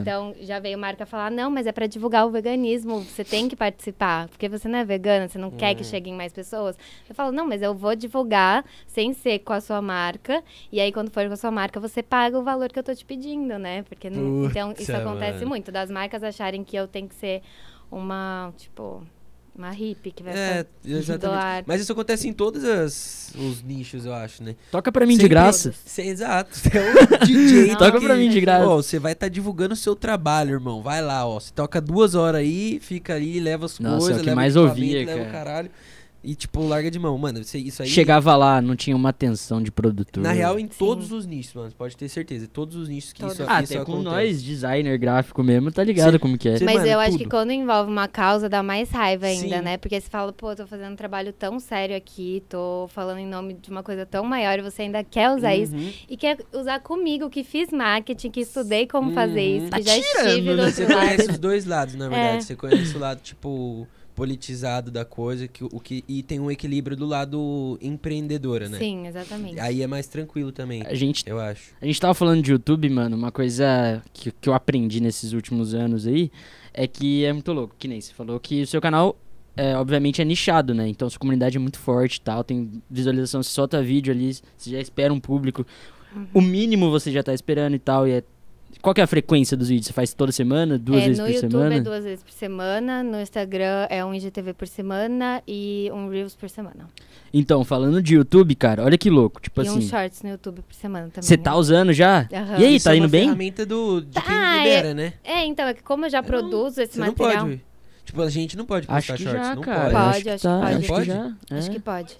Então, 0.00 0.34
já 0.40 0.58
veio 0.58 0.78
marca 0.78 1.06
falar, 1.06 1.30
não, 1.30 1.50
mas 1.50 1.66
é 1.66 1.72
pra 1.72 1.86
divulgar 1.86 2.26
o 2.26 2.30
veganismo, 2.30 3.00
você 3.00 3.24
tem 3.24 3.48
que 3.48 3.56
participar, 3.56 4.28
porque 4.28 4.48
você 4.48 4.68
não 4.68 4.78
é 4.78 4.84
vegana, 4.84 5.28
você 5.28 5.38
não 5.38 5.50
quer 5.50 5.74
que 5.74 5.82
Uhum. 5.82 5.88
cheguem 5.90 6.14
mais 6.14 6.32
pessoas. 6.32 6.76
Eu 7.08 7.14
falo, 7.14 7.32
não, 7.32 7.46
mas 7.46 7.62
eu 7.62 7.74
vou 7.74 7.94
divulgar 7.96 8.64
sem 8.86 9.12
ser 9.12 9.38
com 9.40 9.52
a 9.52 9.60
sua 9.60 9.80
marca, 9.80 10.42
e 10.70 10.80
aí 10.80 10.92
quando 10.92 11.10
for 11.10 11.26
com 11.26 11.32
a 11.32 11.36
sua 11.36 11.50
marca, 11.50 11.78
você 11.80 12.02
paga 12.02 12.38
o 12.38 12.42
valor 12.42 12.68
que 12.70 12.78
eu 12.78 12.82
tô 12.82 12.94
te 12.94 13.04
pedindo, 13.04 13.58
né? 13.58 13.82
Porque 13.84 14.10
não, 14.10 14.46
então 14.46 14.72
isso 14.72 14.92
Putz, 14.92 15.00
acontece 15.04 15.38
mano. 15.38 15.48
muito, 15.48 15.72
das 15.72 15.90
marcas 15.90 16.22
acharem 16.22 16.62
que 16.64 16.76
eu 16.76 16.86
tenho 16.88 17.08
que 17.08 17.14
ser 17.14 17.42
uma, 17.90 18.52
tipo, 18.56 19.02
uma 19.56 19.70
hippie 19.70 20.10
que 20.12 20.22
vai 20.22 20.32
É, 20.32 20.66
fazer 20.82 20.96
exatamente. 20.96 21.64
Mas 21.66 21.80
isso 21.82 21.92
acontece 21.92 22.26
em 22.28 22.32
todos 22.32 22.64
as- 22.64 23.32
os 23.34 23.62
nichos, 23.62 24.06
eu 24.06 24.14
acho, 24.14 24.42
né? 24.42 24.54
Toca 24.70 24.90
pra 24.90 25.04
mim 25.04 25.14
de 25.14 25.22
Sempre- 25.22 25.28
graça. 25.28 25.74
Cê- 25.84 26.02
exato. 26.02 26.56
Você 26.56 26.70
é 26.78 26.80
um 26.80 26.94
DJ. 27.26 27.66
Não, 27.68 27.76
Toca 27.76 27.98
que- 28.00 28.06
pra 28.06 28.16
mim 28.16 28.28
de 28.30 28.40
graça. 28.40 28.66
Ó, 28.66 28.76
você 28.76 28.98
vai 28.98 29.12
estar 29.12 29.28
divulgando 29.28 29.74
o 29.74 29.76
seu 29.76 29.94
trabalho, 29.94 30.52
irmão. 30.52 30.82
Vai 30.82 31.02
lá, 31.02 31.26
ó. 31.26 31.38
Você 31.38 31.52
toca 31.52 31.80
duas 31.80 32.14
horas 32.14 32.40
aí, 32.40 32.78
fica 32.80 33.14
ali, 33.14 33.38
leva 33.40 33.66
as 33.66 33.78
Nossa, 33.78 33.94
é 33.94 33.96
o 33.96 34.00
coisas, 34.00 34.20
que 34.20 34.26
leva 34.26 34.36
mais 34.36 34.56
equipamento, 34.56 34.80
ouvia, 34.80 35.04
leva 35.06 35.20
o 35.20 35.24
cara. 35.26 35.32
caralho. 35.44 35.70
E, 36.22 36.34
tipo, 36.34 36.66
larga 36.66 36.90
de 36.90 36.98
mão. 36.98 37.16
Mano, 37.16 37.40
isso, 37.40 37.56
isso 37.56 37.82
aí... 37.82 37.88
Chegava 37.88 38.36
lá, 38.36 38.60
não 38.60 38.76
tinha 38.76 38.94
uma 38.94 39.08
atenção 39.08 39.62
de 39.62 39.70
produtor. 39.72 40.22
Na 40.22 40.32
real, 40.32 40.58
em 40.58 40.64
Sim. 40.68 40.72
todos 40.78 41.12
os 41.12 41.24
nichos, 41.24 41.54
mano. 41.54 41.72
Pode 41.78 41.96
ter 41.96 42.08
certeza. 42.10 42.46
Todos 42.46 42.76
os 42.76 42.88
nichos 42.90 43.12
que 43.14 43.20
Todos. 43.20 43.36
isso, 43.40 43.46
Ah, 43.48 43.62
isso 43.62 43.72
até 43.72 43.84
com 43.84 43.92
acontece. 43.94 44.14
nós, 44.16 44.42
designer 44.42 44.98
gráfico 44.98 45.42
mesmo, 45.42 45.72
tá 45.72 45.82
ligado 45.82 46.12
Sim. 46.12 46.18
como 46.18 46.36
que 46.36 46.48
é. 46.50 46.58
Sim. 46.58 46.66
Mas 46.66 46.74
mano, 46.74 46.86
eu 46.88 47.00
acho 47.00 47.12
tudo. 47.12 47.22
que 47.24 47.30
quando 47.30 47.52
envolve 47.52 47.90
uma 47.90 48.06
causa, 48.06 48.50
dá 48.50 48.62
mais 48.62 48.90
raiva 48.90 49.26
ainda, 49.26 49.56
Sim. 49.58 49.62
né? 49.64 49.76
Porque 49.78 49.98
você 49.98 50.10
fala, 50.10 50.30
pô, 50.30 50.54
tô 50.54 50.66
fazendo 50.66 50.92
um 50.92 50.96
trabalho 50.96 51.32
tão 51.32 51.58
sério 51.58 51.96
aqui, 51.96 52.42
tô 52.50 52.86
falando 52.92 53.18
em 53.18 53.26
nome 53.26 53.54
de 53.54 53.70
uma 53.70 53.82
coisa 53.82 54.04
tão 54.04 54.22
maior 54.24 54.58
e 54.58 54.62
você 54.62 54.82
ainda 54.82 55.02
quer 55.02 55.30
usar 55.34 55.56
isso. 55.56 55.74
Uhum. 55.74 55.90
E 56.06 56.16
quer 56.18 56.36
usar 56.52 56.80
comigo, 56.80 57.30
que 57.30 57.42
fiz 57.42 57.70
marketing, 57.70 58.30
que 58.30 58.40
estudei 58.40 58.86
como 58.86 59.12
fazer 59.12 59.40
Uhum. 59.40 59.56
isso, 59.56 59.70
Tá 59.70 59.78
que 59.78 59.84
já 59.84 59.92
tirando, 59.94 60.26
estive 60.28 60.50
do 60.50 60.56
né? 60.56 60.70
Você 60.70 60.82
outro 60.82 60.96
conhece 60.98 61.16
lado. 61.22 61.30
os 61.30 61.38
dois 61.38 61.64
lados, 61.64 61.94
na 61.94 62.08
verdade. 62.10 62.36
É. 62.36 62.40
Você 62.42 62.56
conhece 62.56 62.94
o 62.94 62.98
lado, 62.98 63.20
tipo, 63.22 63.88
politizado 64.14 64.90
da 64.90 65.04
coisa 65.04 65.48
que, 65.48 65.64
o 65.64 65.80
que, 65.80 66.04
e 66.08 66.22
tem 66.22 66.38
um 66.38 66.50
equilíbrio 66.50 66.96
do 66.96 67.06
lado 67.06 67.78
empreendedora, 67.80 68.68
né? 68.68 68.78
Sim, 68.78 69.06
exatamente. 69.06 69.58
Aí 69.60 69.82
é 69.82 69.86
mais 69.86 70.06
tranquilo 70.06 70.52
também, 70.52 70.82
A 70.86 70.94
gente, 70.94 71.24
eu 71.26 71.38
acho. 71.40 71.72
a 71.80 71.86
gente 71.86 72.00
tava 72.00 72.14
falando 72.14 72.42
de 72.42 72.52
YouTube, 72.52 72.88
mano, 72.90 73.16
uma 73.16 73.32
coisa 73.32 74.02
que, 74.12 74.30
que 74.32 74.48
eu 74.48 74.54
aprendi 74.54 75.00
nesses 75.00 75.32
últimos 75.32 75.74
anos 75.74 76.06
aí 76.06 76.30
é 76.72 76.86
que 76.86 77.24
é 77.24 77.32
muito 77.32 77.52
louco, 77.52 77.74
que 77.78 77.88
nem 77.88 78.00
você 78.00 78.12
falou 78.12 78.38
que 78.38 78.62
o 78.62 78.66
seu 78.66 78.80
canal, 78.80 79.16
é, 79.56 79.76
obviamente, 79.76 80.22
é 80.22 80.24
nichado, 80.24 80.74
né? 80.74 80.88
Então 80.88 81.08
sua 81.08 81.18
comunidade 81.18 81.56
é 81.56 81.60
muito 81.60 81.78
forte 81.78 82.16
e 82.16 82.20
tal, 82.20 82.44
tem 82.44 82.82
visualização, 82.90 83.42
você 83.42 83.50
solta 83.50 83.82
vídeo 83.82 84.12
ali, 84.12 84.34
você 84.56 84.70
já 84.70 84.80
espera 84.80 85.12
um 85.12 85.20
público. 85.20 85.66
Uhum. 86.14 86.26
O 86.34 86.40
mínimo 86.40 86.90
você 86.90 87.10
já 87.10 87.22
tá 87.22 87.32
esperando 87.32 87.74
e 87.74 87.78
tal, 87.78 88.06
e 88.06 88.12
é... 88.12 88.24
Qual 88.80 88.94
que 88.94 89.00
é 89.00 89.04
a 89.04 89.06
frequência 89.06 89.56
dos 89.56 89.68
vídeos? 89.68 89.86
Você 89.88 89.92
faz 89.92 90.14
toda 90.14 90.32
semana, 90.32 90.78
duas 90.78 91.02
É, 91.02 91.06
vezes 91.06 91.18
no 91.18 91.24
por 91.26 91.32
YouTube 91.34 91.50
semana? 91.52 91.74
é 91.74 91.80
duas 91.80 92.04
vezes 92.04 92.22
por 92.24 92.32
semana, 92.32 93.02
no 93.02 93.20
Instagram 93.20 93.86
é 93.90 94.04
um 94.04 94.14
IGTV 94.14 94.54
por 94.54 94.66
semana 94.68 95.42
e 95.46 95.90
um 95.92 96.08
Reels 96.08 96.34
por 96.34 96.48
semana. 96.48 96.88
Então, 97.32 97.64
falando 97.64 98.02
de 98.02 98.14
YouTube, 98.14 98.54
cara, 98.54 98.82
olha 98.84 98.96
que 98.96 99.10
louco, 99.10 99.40
tipo 99.40 99.62
e 99.62 99.68
um 99.68 99.72
assim, 99.78 99.82
Shorts 99.82 100.22
no 100.22 100.30
YouTube 100.30 100.62
por 100.62 100.74
semana 100.74 101.08
também. 101.08 101.22
você 101.28 101.36
tá 101.36 101.54
usando 101.54 101.92
já? 101.92 102.28
Aham. 102.32 102.58
E 102.58 102.64
aí, 102.64 102.76
Isso 102.76 102.84
tá 102.84 102.92
é 102.94 102.96
indo 102.96 103.02
uma 103.04 103.08
bem? 103.08 103.24
ferramenta 103.24 103.66
do, 103.66 104.00
de 104.00 104.12
quem 104.20 104.22
Tá, 104.22 104.56
lidera, 104.58 104.94
né? 104.94 105.12
É, 105.24 105.44
então, 105.44 105.66
é 105.68 105.74
que 105.74 105.82
como 105.82 106.06
eu 106.06 106.10
já 106.10 106.22
produzo 106.22 106.80
esse 106.80 106.94
Você 106.94 107.00
não 107.00 107.06
material... 107.08 107.44
pode. 107.46 107.60
Tipo, 108.04 108.22
a 108.22 108.30
gente 108.30 108.56
não 108.56 108.64
pode 108.64 108.86
postar 108.86 108.98
Acho 108.98 109.14
que 109.14 109.22
shorts. 109.22 109.46
já, 109.46 109.54
não 109.54 109.62
cara. 109.62 109.80
pode. 109.90 109.92
Pode, 109.94 110.06
acho 110.08 110.22
que 110.22 110.30
acho 110.30 110.42
tá, 110.42 110.58
que 110.58 110.62
pode. 110.62 110.72
acho 110.74 110.82
que 110.82 110.88
Pode? 110.88 111.06
já. 111.06 111.56
Acho 111.56 111.68
é. 111.68 111.72
que 111.72 111.78
pode. 111.80 112.16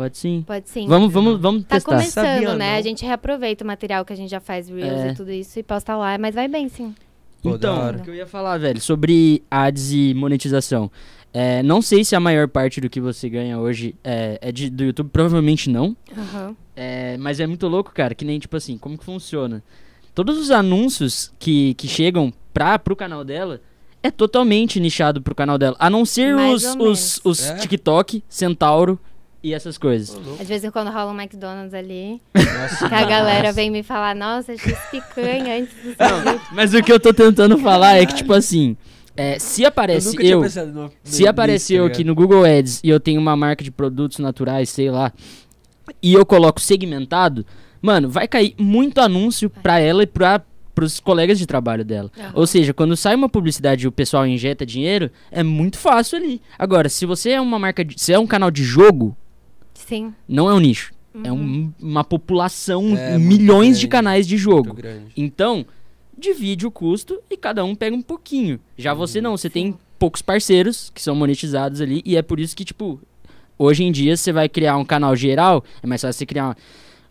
Pode 0.00 0.16
sim. 0.18 0.42
Pode 0.46 0.68
sim. 0.70 0.86
Vamos, 0.86 1.12
vamos, 1.12 1.38
vamos 1.40 1.62
Tá 1.64 1.76
testar. 1.76 1.92
começando, 1.96 2.24
Sabia, 2.24 2.54
né? 2.54 2.70
não. 2.72 2.78
A 2.78 2.82
gente 2.82 3.04
reaproveita 3.04 3.62
o 3.64 3.66
material 3.66 4.04
que 4.04 4.12
a 4.12 4.16
gente 4.16 4.30
já 4.30 4.40
faz 4.40 4.68
Reels 4.68 5.00
É. 5.00 5.10
e 5.10 5.14
tudo 5.14 5.30
isso 5.30 5.58
e 5.58 5.62
posta 5.62 5.94
lá, 5.96 6.16
mas 6.16 6.34
vai 6.34 6.48
bem 6.48 6.68
sim. 6.68 6.94
Pô, 7.42 7.54
Então, 7.54 7.90
o 7.90 8.00
que 8.02 8.08
eu 8.10 8.14
ia 8.14 8.26
falar, 8.26 8.58
velho, 8.58 8.80
sobre 8.80 9.42
ads 9.50 9.92
e 9.92 10.14
monetização. 10.14 10.90
É, 11.32 11.62
não 11.62 11.80
sei 11.80 12.02
se 12.04 12.16
a 12.16 12.20
maior 12.20 12.48
parte 12.48 12.80
do 12.80 12.90
que 12.90 13.00
você 13.00 13.28
ganha 13.28 13.58
hoje 13.58 13.94
é, 14.02 14.38
é 14.42 14.50
de- 14.52 14.68
do 14.70 14.84
YouTube, 14.84 15.10
provavelmente 15.10 15.68
não. 15.70 15.96
Aham. 16.16 16.56
É, 16.74 17.16
mas 17.18 17.40
é 17.40 17.46
muito 17.46 17.66
louco, 17.68 17.92
cara, 17.94 18.14
que 18.14 18.24
nem, 18.24 18.38
tipo 18.38 18.56
assim, 18.56 18.76
como 18.78 18.96
que 18.98 19.04
funciona? 19.04 19.62
Todos 20.14 20.38
os 20.38 20.50
anúncios 20.50 21.32
que, 21.38 21.74
que 21.74 21.86
chegam 21.86 22.32
pra, 22.52 22.78
pro 22.78 22.96
canal 22.96 23.22
dela 23.24 23.60
é 24.02 24.10
totalmente 24.10 24.80
nichado 24.80 25.20
pro 25.22 25.34
canal 25.34 25.56
dela. 25.58 25.76
A 25.78 25.88
não 25.90 26.04
ser 26.04 26.34
Mais 26.34 26.64
os, 26.64 26.74
os, 26.76 27.20
os 27.24 27.46
É? 27.50 27.56
TikTok, 27.58 28.22
Centauro 28.28 28.98
e 29.42 29.54
essas 29.54 29.78
coisas. 29.78 30.16
Às 30.40 30.46
vezes 30.48 30.70
quando 30.70 30.90
rola 30.90 31.12
um 31.12 31.20
McDonald's 31.20 31.72
ali, 31.74 32.20
Nossa, 32.34 32.88
que 32.88 32.94
a 32.94 33.04
galera 33.04 33.42
nossa. 33.44 33.52
vem 33.54 33.70
me 33.70 33.82
falar, 33.82 34.14
nossa, 34.14 34.56
X 34.56 34.74
picanha 34.90 35.60
antes 35.62 35.74
do 35.82 35.94
Não, 35.98 36.22
serviço. 36.24 36.46
mas 36.52 36.74
o 36.74 36.82
que 36.82 36.92
eu 36.92 37.00
tô 37.00 37.12
tentando 37.14 37.56
falar 37.58 37.96
é 37.96 38.04
que, 38.06 38.14
tipo 38.14 38.32
assim, 38.32 38.76
é, 39.16 39.38
se 39.38 39.62
Eu 39.62 39.68
aparece 39.68 40.16
eu, 40.20 40.40
pensado 40.42 40.72
no- 40.72 40.92
se 41.02 41.26
apareceu 41.26 41.84
aqui 41.86 42.04
no 42.04 42.14
Google 42.14 42.44
Ads 42.44 42.80
e 42.84 42.88
eu 42.88 43.00
tenho 43.00 43.20
uma 43.20 43.34
marca 43.36 43.64
de 43.64 43.70
produtos 43.70 44.18
naturais, 44.18 44.68
sei 44.68 44.90
lá, 44.90 45.12
e 46.02 46.12
eu 46.12 46.24
coloco 46.24 46.60
segmentado, 46.60 47.44
mano, 47.82 48.08
vai 48.08 48.28
cair 48.28 48.54
muito 48.58 49.00
anúncio 49.00 49.50
pra 49.50 49.78
ela 49.80 50.02
e 50.02 50.06
pra, 50.06 50.40
pros 50.74 51.00
colegas 51.00 51.38
de 51.38 51.46
trabalho 51.46 51.84
dela. 51.84 52.10
Aham. 52.18 52.30
Ou 52.34 52.46
seja, 52.46 52.72
quando 52.72 52.96
sai 52.96 53.14
uma 53.16 53.28
publicidade 53.28 53.84
e 53.84 53.88
o 53.88 53.92
pessoal 53.92 54.26
injeta 54.26 54.64
dinheiro, 54.64 55.10
é 55.30 55.42
muito 55.42 55.76
fácil 55.78 56.18
ali. 56.18 56.40
Agora, 56.58 56.88
se 56.88 57.04
você 57.04 57.30
é 57.30 57.40
uma 57.40 57.58
marca, 57.58 57.84
de, 57.84 58.00
se 58.00 58.12
é 58.12 58.18
um 58.18 58.26
canal 58.26 58.50
de 58.50 58.62
jogo, 58.62 59.16
Sim. 59.90 60.14
não 60.28 60.48
é 60.48 60.54
um 60.54 60.58
nicho. 60.60 60.92
É 61.24 61.30
Uhum. 61.32 61.72
um- 61.80 61.86
uma 61.90 62.04
população, 62.04 62.96
É, 62.96 63.18
milhões 63.18 63.78
de 63.78 63.86
grande, 63.86 63.88
canais 63.88 64.26
de 64.28 64.36
Muito 64.36 64.42
jogo. 64.44 64.74
grande. 64.74 65.06
Então, 65.16 65.66
divide 66.16 66.66
o 66.66 66.70
custo 66.70 67.20
e 67.30 67.36
cada 67.36 67.64
um 67.64 67.74
pega 67.74 67.96
um 67.96 68.02
pouquinho. 68.02 68.60
Já 68.78 68.94
você 68.94 69.18
Uhum. 69.18 69.24
não, 69.24 69.36
você 69.36 69.50
tem 69.50 69.76
poucos 69.98 70.22
parceiros 70.22 70.90
que 70.94 71.02
são 71.02 71.14
monetizados 71.14 71.80
ali 71.80 72.00
e 72.04 72.16
é 72.16 72.22
por 72.22 72.38
isso 72.38 72.54
que, 72.56 72.64
tipo, 72.64 73.00
hoje 73.58 73.82
em 73.84 73.90
dia 73.92 74.16
você 74.16 74.32
vai 74.32 74.48
criar 74.48 74.76
um 74.76 74.84
canal 74.84 75.14
geral, 75.16 75.64
é 75.82 75.86
mais 75.86 76.00
fácil 76.00 76.18
você 76.18 76.26
criar 76.26 76.56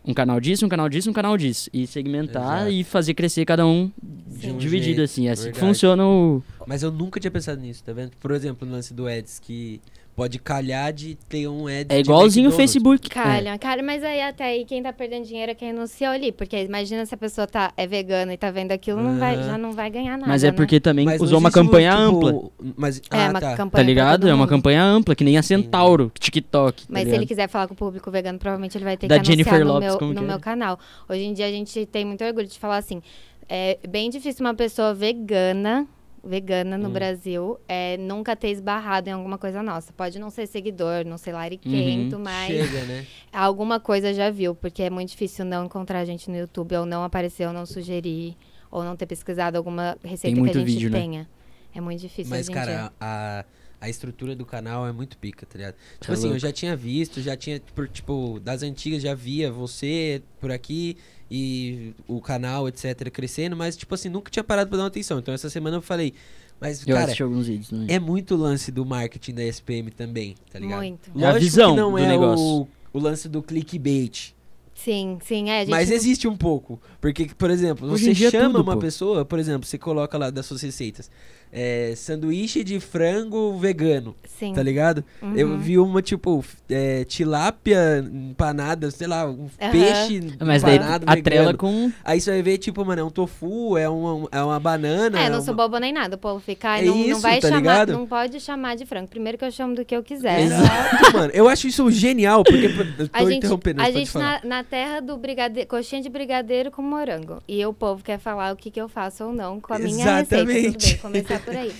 um 0.04 0.14
canal 0.14 0.40
disso, 0.40 0.64
um 0.64 0.68
canal 0.68 0.88
disso, 0.88 1.10
um 1.10 1.12
canal 1.12 1.36
disso. 1.36 1.68
E 1.72 1.86
segmentar 1.86 2.62
Exato. 2.62 2.70
e 2.72 2.82
fazer 2.84 3.12
crescer 3.14 3.44
cada 3.44 3.66
um 3.66 3.90
De 4.26 4.50
um 4.50 4.56
dividido, 4.56 4.96
jeito, 4.96 5.02
assim. 5.02 5.28
É 5.28 5.32
assim 5.32 5.52
que 5.52 5.58
funciona 5.58 6.06
o. 6.06 6.42
Mas 6.66 6.82
eu 6.82 6.90
nunca 6.90 7.20
tinha 7.20 7.30
pensado 7.30 7.60
nisso, 7.60 7.84
tá 7.84 7.92
vendo? 7.92 8.12
Por 8.18 8.30
exemplo, 8.30 8.66
no 8.66 8.72
lance 8.72 8.94
do 8.94 9.06
Ads, 9.06 9.38
que 9.40 9.78
pode 10.14 10.38
calhar 10.38 10.92
de 10.92 11.14
ter 11.28 11.48
um 11.48 11.66
Ads 11.66 11.86
É 11.88 12.00
igualzinho 12.00 12.50
o. 12.50 12.52
Facebook. 12.52 13.08
Calha, 13.08 13.58
cara, 13.58 13.82
mas 13.82 14.02
aí 14.04 14.20
até 14.20 14.44
aí 14.44 14.64
quem 14.64 14.82
tá 14.82 14.92
perdendo 14.92 15.26
dinheiro 15.26 15.52
é 15.52 15.54
quem 15.54 15.70
anunciou 15.70 16.10
ali. 16.10 16.30
Porque 16.32 16.62
imagina 16.62 17.06
se 17.06 17.14
a 17.14 17.18
pessoa 17.18 17.46
tá, 17.46 17.72
é 17.76 17.86
vegana 17.86 18.32
e 18.34 18.36
tá 18.36 18.50
vendo 18.50 18.72
aquilo, 18.72 19.00
não 19.00 19.18
vai, 19.18 19.36
já 19.36 19.56
não 19.56 19.72
vai 19.72 19.90
ganhar 19.90 20.16
nada. 20.18 20.26
Mas 20.28 20.44
é 20.44 20.50
né? 20.50 20.52
porque 20.52 20.78
também 20.80 21.04
Mas 21.06 21.20
usou 21.20 21.38
uma 21.38 21.48
um, 21.48 21.52
campanha 21.52 21.92
tipo, 21.92 22.26
ampla. 22.26 22.50
Mas, 22.76 22.98
É, 23.10 23.26
ah, 23.26 23.30
uma 23.30 23.40
tá. 23.40 23.56
campanha. 23.56 23.82
Tá 23.84 23.86
ligado? 23.86 24.28
É 24.28 24.34
uma 24.34 24.46
campanha 24.46 24.82
ampla, 24.82 25.14
que 25.14 25.24
nem 25.24 25.38
a 25.38 25.42
Centauro, 25.42 26.12
TikTok. 26.18 26.82
tá 26.82 26.86
Mas 26.90 27.00
se 27.00 27.04
ligado? 27.06 27.20
ele 27.20 27.26
quiser 27.26 27.48
falar 27.48 27.66
com 27.66 27.74
o 27.74 27.76
público 27.76 28.10
vegano, 28.10 28.38
provavelmente 28.38 28.76
ele 28.76 28.84
vai 28.84 28.96
ter 28.96 29.08
Da 29.08 29.18
que 29.18 29.32
anunciar 29.32 29.36
Jennifer 29.36 29.64
no, 29.64 29.72
Lopes, 29.72 29.96
meu, 30.00 30.14
no 30.14 30.20
é? 30.22 30.26
meu 30.26 30.40
canal. 30.40 30.78
Hoje 31.08 31.22
em 31.22 31.32
dia 31.32 31.46
a 31.46 31.50
gente 31.50 31.86
tem 31.86 32.04
muito 32.04 32.22
orgulho 32.24 32.46
de 32.46 32.58
falar 32.58 32.76
assim, 32.76 33.02
é 33.48 33.78
bem 33.88 34.10
difícil 34.10 34.44
uma 34.44 34.54
pessoa 34.54 34.94
vegana 34.94 35.86
vegana 36.22 36.76
no 36.76 36.88
Hum. 36.88 36.92
Brasil 36.92 37.58
é 37.68 37.96
nunca 37.96 38.36
ter 38.36 38.50
esbarrado 38.50 39.08
em 39.08 39.12
alguma 39.12 39.38
coisa 39.38 39.62
nossa. 39.62 39.92
Pode 39.92 40.18
não 40.18 40.30
ser 40.30 40.46
seguidor, 40.46 41.04
não 41.04 41.16
ser 41.18 41.32
lariquento, 41.32 42.16
Uhum. 42.16 42.22
mas 42.22 42.46
Chega, 42.48 42.84
né? 42.84 43.06
alguma 43.32 43.80
coisa 43.80 44.12
já 44.12 44.30
viu, 44.30 44.54
porque 44.54 44.82
é 44.82 44.90
muito 44.90 45.10
difícil 45.10 45.44
não 45.44 45.64
encontrar 45.66 46.00
a 46.00 46.04
gente 46.04 46.30
no 46.30 46.36
YouTube, 46.36 46.76
ou 46.76 46.86
não 46.86 47.02
aparecer, 47.04 47.46
ou 47.46 47.52
não 47.52 47.64
sugerir, 47.66 48.36
ou 48.70 48.84
não 48.84 48.96
ter 48.96 49.06
pesquisado 49.06 49.56
alguma 49.56 49.96
receita 50.04 50.40
que 50.40 50.48
a 50.50 50.52
gente 50.52 50.64
vídeo, 50.64 50.90
né? 50.90 50.98
tenha. 51.00 51.28
É 51.74 51.80
muito 51.80 52.00
difícil 52.00 52.30
Mas, 52.30 52.48
cara, 52.48 52.92
a, 53.00 53.44
a 53.80 53.88
estrutura 53.88 54.34
do 54.34 54.44
canal 54.44 54.86
é 54.86 54.92
muito 54.92 55.16
pica, 55.16 55.46
tá 55.46 55.56
ligado? 55.56 55.74
Tipo 56.00 56.12
É 56.12 56.14
assim, 56.14 56.28
eu 56.28 56.38
já 56.38 56.52
tinha 56.52 56.76
visto, 56.76 57.20
já 57.22 57.36
tinha, 57.36 57.60
por, 57.74 57.88
tipo, 57.88 58.40
das 58.40 58.62
antigas 58.62 59.02
já 59.02 59.14
via 59.14 59.50
você 59.52 60.20
por 60.40 60.50
aqui 60.50 60.96
e 61.30 61.94
o 62.08 62.20
canal, 62.20 62.68
etc, 62.68 63.08
crescendo, 63.10 63.56
mas, 63.56 63.76
tipo 63.76 63.94
assim, 63.94 64.08
nunca 64.08 64.30
tinha 64.30 64.42
parado 64.42 64.68
pra 64.68 64.76
dar 64.78 64.84
uma 64.84 64.88
atenção. 64.88 65.18
Então, 65.18 65.32
essa 65.32 65.48
semana 65.48 65.76
eu 65.76 65.82
falei, 65.82 66.12
mas, 66.60 66.80
Eu 66.86 66.94
cara, 66.94 67.04
assisti 67.06 67.22
alguns 67.22 67.46
vídeos 67.46 67.68
também. 67.70 67.86
é 67.94 67.98
muito 68.00 68.34
lance 68.36 68.70
do 68.72 68.84
marketing 68.84 69.34
da 69.34 69.44
SPM 69.44 69.90
também, 69.90 70.34
tá 70.52 70.58
ligado? 70.58 70.78
Muito. 70.78 71.10
É 71.16 71.24
a 71.26 71.32
visão 71.38 71.70
que 71.74 71.80
não 71.80 71.92
do 71.92 71.98
é 71.98 72.06
negócio. 72.08 72.44
o, 72.44 72.68
o 72.92 72.98
lance 72.98 73.28
do 73.28 73.42
clickbait. 73.42 74.34
Sim, 74.74 75.18
sim, 75.22 75.50
é. 75.50 75.56
A 75.58 75.60
gente 75.60 75.70
Mas 75.70 75.88
não- 75.90 75.96
existe 75.96 76.26
um 76.26 76.36
pouco. 76.36 76.80
Porque, 77.02 77.26
por 77.36 77.50
exemplo, 77.50 77.86
Hoje 77.90 78.14
você 78.14 78.24
é 78.26 78.30
chama 78.30 78.46
tudo, 78.58 78.62
uma 78.62 78.74
pô. 78.74 78.80
pessoa, 78.80 79.24
por 79.26 79.38
exemplo, 79.38 79.66
você 79.68 79.76
coloca 79.76 80.16
lá 80.16 80.30
das 80.30 80.46
suas 80.46 80.62
receitas. 80.62 81.10
É, 81.52 81.94
sanduíche 81.96 82.62
de 82.64 82.78
frango 82.80 83.56
vegano, 83.58 84.14
Sim. 84.26 84.52
tá 84.52 84.62
ligado? 84.62 85.04
Eu 85.34 85.48
Uhum. 85.48 85.58
vi 85.58 85.78
uma, 85.78 86.00
tipo, 86.02 86.44
é, 86.68 87.04
tilápia 87.04 87.98
empanada, 88.12 88.90
sei 88.90 89.06
lá, 89.06 89.26
um 89.28 89.48
Aham. 89.60 89.70
peixe 89.72 90.20
Mas 90.44 90.62
daí 90.62 90.76
empanado 90.76 91.04
atrela 91.08 91.52
vegano. 91.52 91.58
com. 91.58 91.92
Aí 92.04 92.20
você 92.20 92.30
vai 92.30 92.42
ver, 92.42 92.58
tipo, 92.58 92.84
mano, 92.84 93.00
é 93.00 93.04
um 93.04 93.10
tofu, 93.10 93.76
é 93.76 93.88
uma, 93.88 94.28
é 94.30 94.42
uma 94.42 94.60
banana. 94.60 95.18
É, 95.20 95.24
é 95.24 95.30
não 95.30 95.40
sou 95.40 95.54
uma... 95.54 95.64
boba 95.64 95.80
nem 95.80 95.92
nada. 95.92 96.16
O 96.16 96.18
povo 96.18 96.40
fica, 96.40 96.70
ai, 96.70 96.82
É 96.82 96.84
não, 96.86 96.96
não 96.96 97.04
isso, 97.06 97.20
vai 97.20 97.40
tá 97.40 97.48
chamar, 97.48 97.60
ligado? 97.60 97.92
não 97.92 98.06
pode 98.06 98.40
chamar 98.40 98.76
de 98.76 98.86
frango. 98.86 99.08
Primeiro 99.08 99.36
que 99.36 99.44
eu 99.44 99.50
chamo 99.50 99.74
do 99.74 99.84
que 99.84 99.94
eu 99.96 100.02
quiser. 100.02 100.40
Exato, 100.40 101.12
mano. 101.12 101.30
Eu 101.34 101.48
acho 101.48 101.66
isso 101.66 101.90
genial, 101.90 102.44
porque... 102.44 102.66
Eu 102.66 103.08
tô 103.08 103.16
A 103.18 103.24
gente, 103.24 103.36
interrompendo, 103.38 103.82
a 103.82 103.90
gente 103.90 104.16
na, 104.16 104.40
na 104.44 104.64
terra 104.64 105.00
do 105.00 105.16
brigadeiro, 105.16 105.68
coxinha 105.68 106.00
de 106.02 106.08
brigadeiro 106.08 106.70
com 106.70 106.82
morango. 106.82 107.38
E 107.48 107.64
o 107.66 107.72
povo 107.72 108.02
quer 108.02 108.18
falar 108.18 108.52
o 108.52 108.56
que, 108.56 108.70
que 108.70 108.80
eu 108.80 108.88
faço 108.88 109.24
ou 109.24 109.32
não 109.32 109.60
com 109.60 109.72
a 109.74 109.78
minha 109.78 110.04
receita. 110.20 110.38
Tudo 110.38 110.50
Exatamente. 110.50 110.86
bem, 110.86 110.98
começar 110.98 111.39
por 111.44 111.56
aí. 111.56 111.74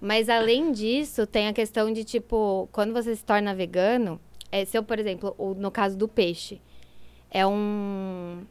Mas 0.00 0.28
além 0.28 0.72
disso, 0.72 1.26
tem 1.26 1.48
a 1.48 1.52
questão 1.52 1.92
de, 1.92 2.04
tipo, 2.04 2.68
quando 2.72 2.92
você 2.92 3.14
se 3.14 3.24
torna 3.24 3.54
vegano, 3.54 4.18
é, 4.50 4.64
se 4.64 4.76
eu, 4.76 4.82
por 4.82 4.98
exemplo, 4.98 5.36
no 5.58 5.70
caso 5.70 5.96
do 5.96 6.08
peixe, 6.08 6.60
é 7.30 7.46
um. 7.46 8.42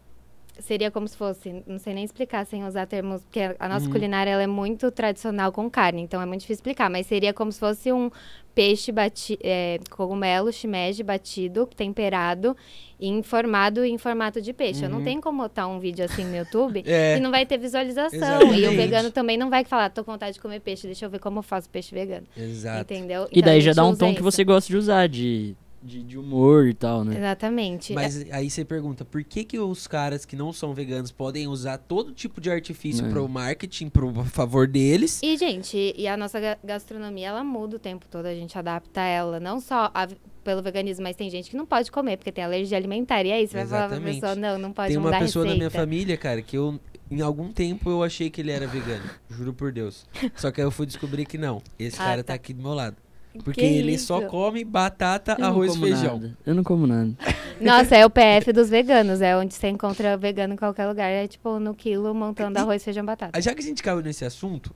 Seria 0.60 0.91
como 0.91 1.08
se 1.08 1.15
fosse, 1.17 1.63
não 1.65 1.78
sei 1.80 1.93
nem 1.93 2.04
explicar 2.04 2.45
sem 2.45 2.65
usar 2.65 2.86
termos, 2.86 3.22
porque 3.24 3.56
a 3.60 3.67
nossa 3.69 3.86
Uhum. 3.86 3.91
culinária 3.91 4.30
ela 4.32 4.43
é 4.43 4.48
muito 4.48 4.91
tradicional 4.91 5.52
com 5.52 5.69
carne, 5.69 6.02
então 6.02 6.22
é 6.22 6.26
muito 6.26 6.41
difícil 6.41 6.56
explicar, 6.60 6.89
mas 6.89 7.08
seria 7.08 7.34
como 7.34 7.52
se 7.52 7.60
fosse 7.60 7.91
um 7.91 8.12
peixe 8.54 8.91
bati 8.91 9.39
é, 9.41 9.80
cogumelo 9.89 10.52
shimeji 10.52 11.02
batido, 11.02 11.65
temperado, 11.78 12.58
e 13.00 13.08
informado 13.08 13.86
em 13.86 13.98
formato 13.98 14.41
de 14.41 14.52
peixe. 14.52 14.84
Eu 14.84 14.89
não 14.89 14.98
Uhum. 14.98 15.04
tenho 15.06 15.22
como 15.22 15.41
botar 15.43 15.67
um 15.67 15.80
vídeo 15.80 16.04
assim 16.04 16.26
no 16.26 16.36
YouTube 16.36 16.84
É. 16.86 17.15
e 17.15 17.19
não 17.22 17.32
vai 17.32 17.45
ter 17.45 17.58
visualização. 17.58 18.17
Exatamente. 18.17 18.60
E 18.62 18.67
o 18.67 18.72
vegano 18.76 19.12
também 19.12 19.38
não 19.38 19.50
vai 19.50 19.63
falar, 19.63 19.89
tô 19.89 20.04
com 20.04 20.12
vontade 20.12 20.34
de 20.34 20.41
comer 20.41 20.60
peixe, 20.60 20.86
deixa 20.88 21.06
eu 21.06 21.10
ver 21.10 21.19
como 21.19 21.39
eu 21.39 21.43
faço 21.43 21.69
peixe 21.69 21.95
vegano. 21.95 22.28
Exato. 22.36 22.82
Entendeu? 22.82 23.24
E 23.32 23.39
Então, 23.39 23.43
a 23.50 23.54
daí 23.54 23.62
já 23.62 23.72
dá 23.72 23.86
um 23.86 23.95
tom 23.95 24.08
que 24.10 24.15
isso. 24.15 24.24
você 24.24 24.43
gosta 24.43 24.67
de 24.69 24.76
usar, 24.76 25.08
de, 25.08 25.56
de, 25.82 26.04
de 26.04 26.18
humor 26.18 26.68
e 26.68 26.74
tal, 26.74 27.04
né? 27.04 27.18
Exatamente. 27.18 27.94
Mas 27.94 28.26
aí 28.32 28.50
você 28.50 28.65
pergunta, 28.65 29.06
por 29.06 29.24
que 29.24 29.44
que 29.44 29.58
os 29.60 29.88
caras 29.88 30.26
que 30.26 30.36
não 30.36 30.52
são 30.52 30.74
veganos 30.74 31.12
podem 31.12 31.48
usar 31.48 31.78
todo 31.78 32.12
tipo 32.12 32.42
de 32.42 32.52
artifício 32.52 33.06
É. 33.06 33.10
pro 33.10 33.28
marketing, 33.28 33.89
pro 33.89 34.12
favor 34.26 34.68
deles? 34.68 35.20
E, 35.24 35.38
gente, 35.38 35.94
e 35.98 36.08
a 36.08 36.18
nossa 36.18 36.39
ga- 36.39 36.58
gastronomia, 36.63 37.28
ela 37.30 37.44
muda 37.44 37.78
o 37.78 37.80
tempo 37.80 38.06
todo, 38.10 38.26
a 38.26 38.34
gente 38.36 38.58
adapta 38.58 39.02
ela, 39.02 39.39
não 39.39 39.60
só 39.60 39.89
a- 39.94 40.08
pelo 40.44 40.62
veganismo, 40.63 41.04
mas 41.04 41.15
tem 41.15 41.30
gente 41.30 41.50
que 41.50 41.58
não 41.58 41.65
pode 41.65 41.92
comer, 41.92 42.18
porque 42.18 42.32
tem 42.32 42.44
alergia 42.44 42.78
alimentar. 42.78 43.24
E 43.26 43.32
aí, 43.32 43.48
você 43.48 43.58
vai 43.58 43.68
falar 43.68 43.88
pra 43.88 43.98
Exatamente. 43.98 44.22
pessoa, 44.22 44.36
não, 44.36 44.58
não 44.58 44.72
pode 44.74 44.89
Tem 44.89 44.98
uma 44.98 45.18
pessoa 45.18 45.46
da 45.46 45.56
minha 45.56 45.70
família, 45.70 46.18
cara, 46.18 46.42
que 46.42 46.58
eu 46.58 46.80
em 47.12 47.22
algum 47.22 47.52
tempo 47.52 47.89
eu 47.89 48.04
achei 48.04 48.30
que 48.30 48.39
ele 48.42 48.52
era 48.52 48.68
vegano, 48.68 49.04
juro 49.30 49.52
por 49.54 49.72
Deus. 49.72 50.06
Só 50.36 50.52
que 50.52 50.62
aí 50.62 50.68
eu 50.68 50.72
fui 50.72 50.86
descobrir 50.86 51.26
que 51.26 51.38
não. 51.39 51.60
Esse 51.78 52.00
Ah, 52.00 52.06
cara 52.06 52.24
tá 52.24 52.28
tá. 52.28 52.34
aqui 52.36 52.54
do 52.54 52.62
meu 52.62 52.74
lado. 52.74 52.96
Porque 53.44 53.62
Que 53.62 53.65
ele 53.68 53.94
isso? 53.94 54.08
só 54.08 54.22
come 54.28 54.63
batata, 54.65 55.36
Eu 55.38 55.46
arroz 55.46 55.76
e 55.76 55.80
feijão. 55.80 56.18
nada. 56.20 56.38
Eu 56.46 56.56
não 56.56 56.63
como 56.63 56.88
nada. 56.88 57.13
Nossa, 57.62 57.96
é 57.96 58.06
o 58.06 58.10
PF 58.10 58.52
dos 58.52 58.70
veganos, 58.70 59.22
é 59.22 59.38
onde 59.38 59.54
você 59.54 59.68
encontra 59.70 60.18
vegano 60.18 60.54
em 60.56 60.58
qualquer 60.58 60.88
lugar. 60.88 61.10
É 61.10 61.28
tipo 61.28 61.60
no 61.60 61.76
quilo 61.76 62.13
montando 62.15 62.58
E- 62.58 62.62
arroz, 62.62 62.84
feijão, 62.84 63.06
batata. 63.06 63.39
Já 63.39 63.54
que 63.54 63.62
a 63.62 63.63
gente 63.63 63.84
caiu 63.84 64.02
nesse 64.02 64.26
assunto, 64.26 64.72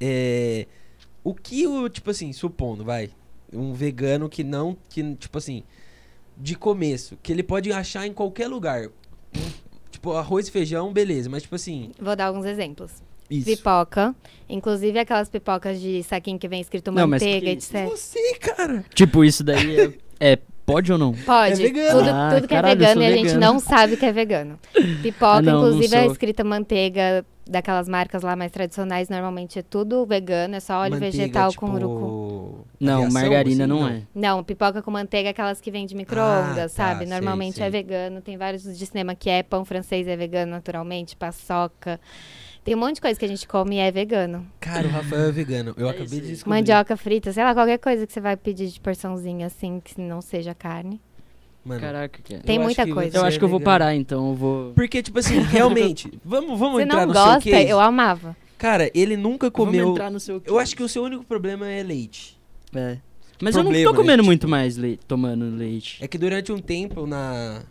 é, 0.00 0.66
o 1.22 1.32
que 1.34 1.66
o, 1.66 1.88
tipo 1.88 2.10
assim, 2.10 2.32
supondo, 2.32 2.84
vai, 2.84 3.10
um 3.52 3.72
vegano 3.72 4.28
que 4.28 4.42
não, 4.42 4.76
que, 4.88 5.14
tipo 5.14 5.38
assim, 5.38 5.62
de 6.36 6.56
começo, 6.56 7.16
que 7.22 7.32
ele 7.32 7.42
pode 7.44 7.72
achar 7.72 8.06
em 8.06 8.12
qualquer 8.12 8.48
lugar. 8.48 8.88
Tipo, 9.90 10.12
arroz 10.12 10.48
e 10.48 10.50
feijão, 10.50 10.92
beleza, 10.92 11.30
mas 11.30 11.44
tipo 11.44 11.54
assim, 11.54 11.92
Vou 12.00 12.16
dar 12.16 12.26
alguns 12.26 12.44
exemplos. 12.44 12.92
Isso. 13.30 13.46
Pipoca, 13.46 14.14
inclusive 14.48 14.98
aquelas 14.98 15.28
pipocas 15.28 15.80
de 15.80 16.02
saquinho 16.02 16.38
que 16.38 16.48
vem 16.48 16.60
escrito 16.60 16.90
Não, 16.92 17.06
mas 17.06 17.22
manteiga, 17.22 17.46
que- 17.46 17.52
etc. 17.52 17.84
Você, 17.90 18.34
cara. 18.38 18.84
Tipo, 18.94 19.24
isso 19.24 19.42
daí 19.44 19.80
é, 20.20 20.32
é- 20.32 20.38
Pode 20.66 20.90
ou 20.90 20.96
não? 20.96 21.12
Pode. 21.12 21.52
É 21.52 21.56
vegano. 21.56 21.98
Tudo, 21.98 22.08
Ah, 22.10 22.30
tudo 22.34 22.48
que 22.48 22.54
caralho, 22.54 22.80
eu 22.80 22.86
é 22.86 22.88
vegano 22.88 23.02
e 23.02 23.06
a 23.06 23.10
gente 23.16 23.22
vegano. 23.26 23.40
não 23.40 23.60
sabe 23.60 23.98
que 23.98 24.06
é 24.06 24.10
vegano. 24.12 24.58
Pipoca, 25.02 25.26
Ah, 25.36 25.42
não, 25.42 25.60
não 25.60 25.68
inclusive, 25.68 25.94
é 25.94 26.02
sou. 26.04 26.12
escrita 26.12 26.42
manteiga 26.42 27.22
daquelas 27.46 27.86
marcas 27.86 28.22
lá 28.22 28.34
mais 28.34 28.50
tradicionais. 28.50 29.10
Normalmente 29.10 29.58
é 29.58 29.62
tudo 29.62 30.06
vegano, 30.06 30.54
é 30.56 30.60
só 30.60 30.78
óleo 30.78 30.92
Manteiga, 30.92 31.18
vegetal 31.18 31.50
tipo, 31.50 31.60
com 31.66 31.74
urucum. 31.74 32.64
Não, 32.80 32.94
aviação, 33.04 33.12
margarina 33.20 33.64
assim? 33.64 33.72
não, 33.74 33.86
é. 33.86 34.02
Não, 34.14 34.42
pipoca 34.42 34.80
com 34.80 34.90
manteiga, 34.90 35.28
aquelas 35.28 35.60
que 35.60 35.70
vêm 35.70 35.84
de 35.84 35.94
micro-ondas, 35.94 36.56
Ah, 36.56 36.62
tá, 36.62 36.68
sabe? 36.94 37.04
sei, 37.04 37.12
Normalmente 37.12 37.56
sei. 37.56 37.66
é 37.66 37.68
vegano. 37.68 38.22
Tem 38.22 38.38
vários 38.38 38.62
de 38.62 38.86
cinema 38.86 39.14
que 39.14 39.28
é 39.28 39.42
pão 39.42 39.66
francês, 39.66 40.08
é 40.08 40.16
vegano 40.16 40.52
naturalmente, 40.52 41.14
paçoca. 41.14 42.00
Tem 42.64 42.74
um 42.74 42.78
monte 42.78 42.94
de 42.96 43.00
coisa 43.02 43.18
que 43.18 43.24
a 43.24 43.28
gente 43.28 43.46
come 43.46 43.76
e 43.76 43.78
é 43.78 43.90
vegano. 43.92 44.46
Cara, 44.58 44.86
o 44.88 44.90
Rafael 44.90 45.28
é 45.28 45.32
vegano. 45.32 45.74
Eu 45.76 45.86
É 45.86 45.90
acabei 45.90 46.06
isso 46.06 46.20
de 46.22 46.28
descobrir. 46.28 46.58
Mandioca 46.58 46.96
frita, 46.96 47.32
sei 47.32 47.44
lá, 47.44 47.52
qualquer 47.52 47.78
coisa 47.78 48.06
que 48.06 48.12
você 48.12 48.20
vai 48.20 48.36
pedir 48.36 48.68
de 48.68 48.80
porçãozinha 48.80 49.46
assim, 49.46 49.80
que 49.84 50.00
não 50.00 50.22
seja 50.22 50.54
carne. 50.54 50.98
Mano, 51.64 51.80
Caraca, 51.80 52.20
que 52.22 52.34
é. 52.34 52.38
Tem 52.38 52.56
eu 52.56 52.62
muita 52.62 52.86
coisa. 52.86 53.16
Eu 53.18 53.24
é 53.24 53.28
acho 53.28 53.38
que 53.38 53.44
eu 53.44 53.48
vou 53.48 53.60
parar, 53.60 53.94
então 53.94 54.30
eu 54.30 54.34
vou. 54.34 54.72
Porque, 54.74 55.02
tipo 55.02 55.18
assim, 55.18 55.38
realmente, 55.44 56.10
vamos, 56.24 56.58
vamos 56.58 56.76
Você 56.76 56.82
entrar 56.82 57.00
não 57.00 57.06
no 57.08 57.12
gosta? 57.12 57.40
seu 57.42 57.52
case. 57.52 57.68
Eu 57.70 57.80
amava. 57.80 58.36
Cara, 58.58 58.90
ele 58.94 59.16
nunca 59.16 59.50
Vamos 59.50 59.66
comeu... 59.72 59.90
entrar 59.90 60.10
no 60.10 60.18
seu 60.20 60.42
Eu 60.46 60.58
acho 60.58 60.74
que 60.76 60.82
o 60.82 60.88
seu 60.88 61.02
único 61.02 61.24
problema 61.24 61.68
é 61.70 61.82
leite. 61.82 62.38
É. 62.74 62.98
Mas 63.42 63.56
eu 63.56 63.62
Problema, 63.62 63.84
não 63.84 63.92
tô 63.92 63.96
né? 63.98 64.02
comendo 64.04 64.22
Tipo- 64.22 64.26
muito 64.26 64.48
mais 64.48 64.76
leite, 64.76 65.00
tomando 65.06 65.44
leite. 65.56 65.98
É 66.02 66.08
que 66.08 66.16
durante 66.16 66.50
um 66.52 66.58
tempo 66.58 67.06
na... 67.06 67.62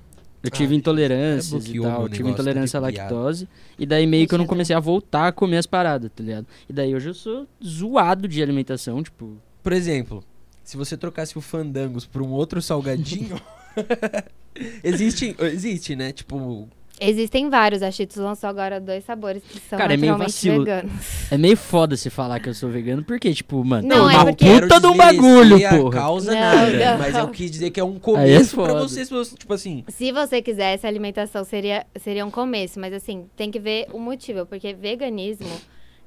Eu 0.43 0.49
tive 0.51 0.75
Ah, 0.75 0.77
intolerâncias 0.77 1.53
é 1.65 1.69
e 1.69 1.73
bloqueou 1.73 1.85
tal. 1.85 2.01
Eu 2.03 2.09
tive 2.09 2.29
intolerância 2.29 2.77
à 2.77 2.81
lactose. 2.81 3.47
E 3.79 3.85
daí 3.85 4.05
meio 4.05 4.27
que 4.27 4.35
eu 4.35 4.37
não 4.37 4.45
comecei 4.45 4.75
a 4.75 4.79
voltar 4.79 5.27
a 5.27 5.31
comer 5.31 5.57
as 5.57 5.65
paradas, 5.65 6.11
tá 6.13 6.21
ligado? 6.21 6.45
E 6.69 6.73
daí 6.73 6.93
hoje 6.93 7.09
eu 7.09 7.13
sou 7.13 7.47
zoado 7.63 8.27
de 8.27 8.43
alimentação, 8.43 9.01
tipo. 9.01 9.37
Por 9.63 9.71
exemplo, 9.71 10.21
se 10.61 10.75
você 10.75 10.97
trocasse 10.97 11.37
o 11.37 11.41
Fandangos 11.41 12.05
por 12.05 12.21
um 12.21 12.29
outro 12.31 12.61
salgadinho... 12.61 13.39
existe, 14.83 15.35
existe, 15.39 15.95
né? 15.95 16.11
Tipo, 16.11 16.67
Existem 17.09 17.49
vários. 17.49 17.81
A 17.83 17.91
Cheetos 17.91 18.17
lançou 18.17 18.49
agora 18.49 18.79
dois 18.79 19.03
sabores 19.03 19.43
que 19.43 19.59
são 19.59 19.77
Cara, 19.77 19.93
é 19.93 19.97
meio 19.97 20.17
vacilo. 20.17 20.59
veganos. 20.63 20.91
É 21.31 21.37
meio 21.37 21.57
foda 21.57 21.95
se 21.97 22.09
falar 22.09 22.39
que 22.39 22.49
eu 22.49 22.53
sou 22.53 22.69
vegano, 22.69 23.03
porque, 23.03 23.33
tipo, 23.33 23.63
mano, 23.63 23.87
Não, 23.87 24.09
é 24.09 24.13
é 24.13 24.17
uma 24.17 24.25
porque- 24.27 24.45
puta 24.61 24.79
de 24.79 24.87
um 24.87 24.95
bagulho, 24.95 25.67
a 25.67 25.69
porra. 25.69 25.91
causa 25.91 26.31
Não, 26.33 26.39
nada, 26.39 26.91
não. 26.91 26.97
mas 26.99 27.15
eu 27.15 27.27
quis 27.29 27.51
dizer 27.51 27.71
que 27.71 27.79
é 27.79 27.83
um 27.83 27.95
é 27.95 27.99
começo 27.99 28.55
pra 28.55 28.65
foda. 28.73 28.79
vocês, 28.87 29.09
tipo 29.37 29.53
assim... 29.53 29.83
Se 29.89 30.11
você 30.11 30.41
quisesse, 30.41 30.85
a 30.85 30.89
alimentação 30.89 31.43
seria, 31.43 31.85
seria 31.99 32.25
um 32.25 32.31
começo. 32.31 32.79
Mas 32.79 32.93
assim, 32.93 33.25
tem 33.35 33.51
que 33.51 33.59
ver 33.59 33.87
o 33.91 33.99
motivo. 33.99 34.45
Porque 34.45 34.73
veganismo 34.73 35.47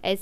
é... 0.03 0.17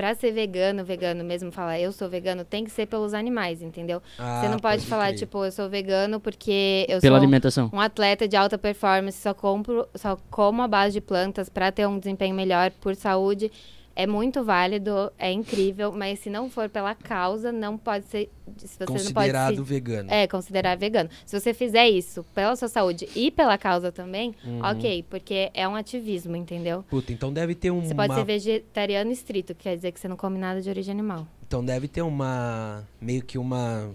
Pra 0.00 0.14
ser 0.14 0.32
vegano, 0.32 0.82
vegano 0.82 1.22
mesmo, 1.22 1.52
falar 1.52 1.78
eu 1.78 1.92
sou 1.92 2.08
vegano, 2.08 2.42
tem 2.42 2.64
que 2.64 2.70
ser 2.70 2.86
pelos 2.86 3.12
animais, 3.12 3.60
entendeu? 3.60 4.00
Ah, 4.18 4.40
você 4.40 4.48
não 4.48 4.58
pode, 4.58 4.86
falar, 4.86 5.08
crer. 5.08 5.18
tipo, 5.18 5.44
eu 5.44 5.52
sou 5.52 5.68
vegano 5.68 6.18
porque 6.18 6.86
eu 6.88 7.02
Pela 7.02 7.18
sou 7.18 7.22
alimentação. 7.22 7.70
um 7.70 7.78
atleta 7.78 8.26
de 8.26 8.34
alta 8.34 8.56
performance, 8.56 9.20
só, 9.20 9.34
compro, 9.34 9.86
só 9.94 10.16
como 10.30 10.62
a 10.62 10.66
base 10.66 10.94
de 10.94 11.02
plantas 11.02 11.50
para 11.50 11.70
ter 11.70 11.86
um 11.86 11.98
desempenho 11.98 12.34
melhor 12.34 12.70
por 12.80 12.96
saúde. 12.96 13.52
É 13.94 14.06
muito 14.06 14.42
válido, 14.44 15.12
é 15.18 15.30
incrível, 15.32 15.92
mas 15.92 16.20
se 16.20 16.30
não 16.30 16.48
for 16.48 16.68
pela 16.70 16.94
causa, 16.94 17.50
não 17.52 17.76
pode 17.76 18.06
ser. 18.06 18.30
Se 18.56 18.66
você 18.66 18.78
não 18.80 18.86
pode 18.86 19.02
Considerado 19.02 19.56
se, 19.56 19.62
vegano. 19.62 20.10
é, 20.10 20.26
considerar 20.26 20.76
vegano. 20.76 21.10
Se 21.26 21.38
você 21.38 21.52
fizer 21.52 21.88
isso 21.88 22.24
pela 22.34 22.54
sua 22.56 22.68
saúde 22.68 23.08
e 23.14 23.30
pela 23.30 23.58
causa 23.58 23.90
também, 23.92 24.34
Uhum. 24.44 24.60
ok, 24.62 25.04
porque 25.10 25.50
é 25.52 25.66
um 25.68 25.74
ativismo, 25.74 26.34
entendeu? 26.36 26.84
Puta, 26.88 27.12
então 27.12 27.32
deve 27.32 27.54
ter 27.54 27.70
um... 27.70 27.82
Você 27.84 27.94
pode 27.94 28.14
ser 28.14 28.24
vegetariano 28.24 29.10
estrito, 29.12 29.54
que 29.54 29.64
quer 29.64 29.76
dizer 29.76 29.92
que 29.92 30.00
você 30.00 30.08
não 30.08 30.16
come 30.16 30.38
nada 30.38 30.62
de 30.62 30.70
origem 30.70 30.92
animal. 30.92 31.26
Então 31.46 31.64
deve 31.64 31.88
ter 31.88 32.02
uma. 32.02 32.84
meio 33.00 33.22
que 33.22 33.36
uma. 33.36 33.90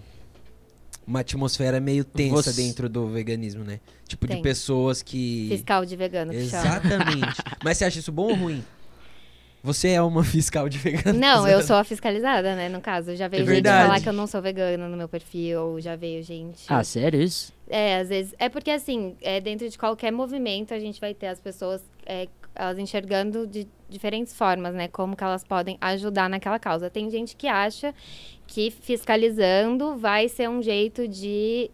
Uma 1.06 1.20
atmosfera 1.20 1.80
meio 1.80 2.04
tensa 2.04 2.42
Você- 2.52 2.62
dentro 2.62 2.88
do 2.88 3.06
veganismo, 3.08 3.62
né? 3.64 3.78
Tipo 4.08 4.26
de 4.26 4.34
Tem. 4.34 4.42
pessoas 4.42 5.02
que. 5.02 5.46
Fiscal 5.50 5.86
de 5.86 5.94
vegano, 5.96 6.32
que 6.32 6.48
chama. 6.48 6.62
Exatamente. 6.66 7.42
Mas 7.64 7.78
você 7.78 7.84
acha 7.86 7.98
isso 8.00 8.10
bom 8.12 8.24
ou 8.30 8.34
ruim? 8.34 8.62
Você 9.66 9.88
é 9.88 10.00
uma 10.00 10.22
fiscal 10.24 10.68
de 10.68 10.78
veganos. 10.78 11.18
Não, 11.18 11.46
eu 11.46 11.60
sou 11.66 11.74
a 11.74 11.82
fiscalizada, 11.82 12.54
né? 12.54 12.68
No 12.68 12.80
caso, 12.80 13.16
já 13.16 13.26
veio 13.26 13.42
É 13.42 13.54
gente 13.56 13.64
falar 13.64 14.00
que 14.00 14.08
eu 14.08 14.12
não 14.12 14.26
sou 14.26 14.40
vegana 14.40 14.88
no 14.88 14.96
meu 14.96 15.08
perfil, 15.08 15.80
já 15.80 15.96
veio 15.96 16.22
gente. 16.22 16.64
Ah, 16.68 16.84
sério 16.84 17.20
isso? 17.20 17.52
É, 17.68 17.98
às 17.98 18.08
vezes. 18.08 18.32
É 18.38 18.48
porque, 18.48 18.70
assim, 18.70 19.16
é, 19.20 19.40
dentro 19.40 19.68
de 19.68 19.76
qualquer 19.76 20.12
movimento, 20.12 20.72
a 20.72 20.78
gente 20.78 21.00
vai 21.00 21.12
ter 21.12 21.26
as 21.26 21.40
pessoas 21.40 21.82
é, 22.06 22.28
elas 22.54 22.78
enxergando 22.78 23.44
de 23.44 23.66
diferentes 23.88 24.34
formas, 24.34 24.72
né? 24.72 24.86
Como 24.86 25.16
que 25.16 25.24
elas 25.24 25.42
podem 25.42 25.76
ajudar 25.80 26.30
naquela 26.30 26.60
causa. 26.60 26.88
Tem 26.88 27.10
gente 27.10 27.34
que 27.34 27.48
acha 27.48 27.92
que 28.46 28.70
fiscalizando 28.70 29.96
vai 29.96 30.28
ser 30.28 30.48
um 30.48 30.62
jeito 30.62 31.08
de 31.08 31.70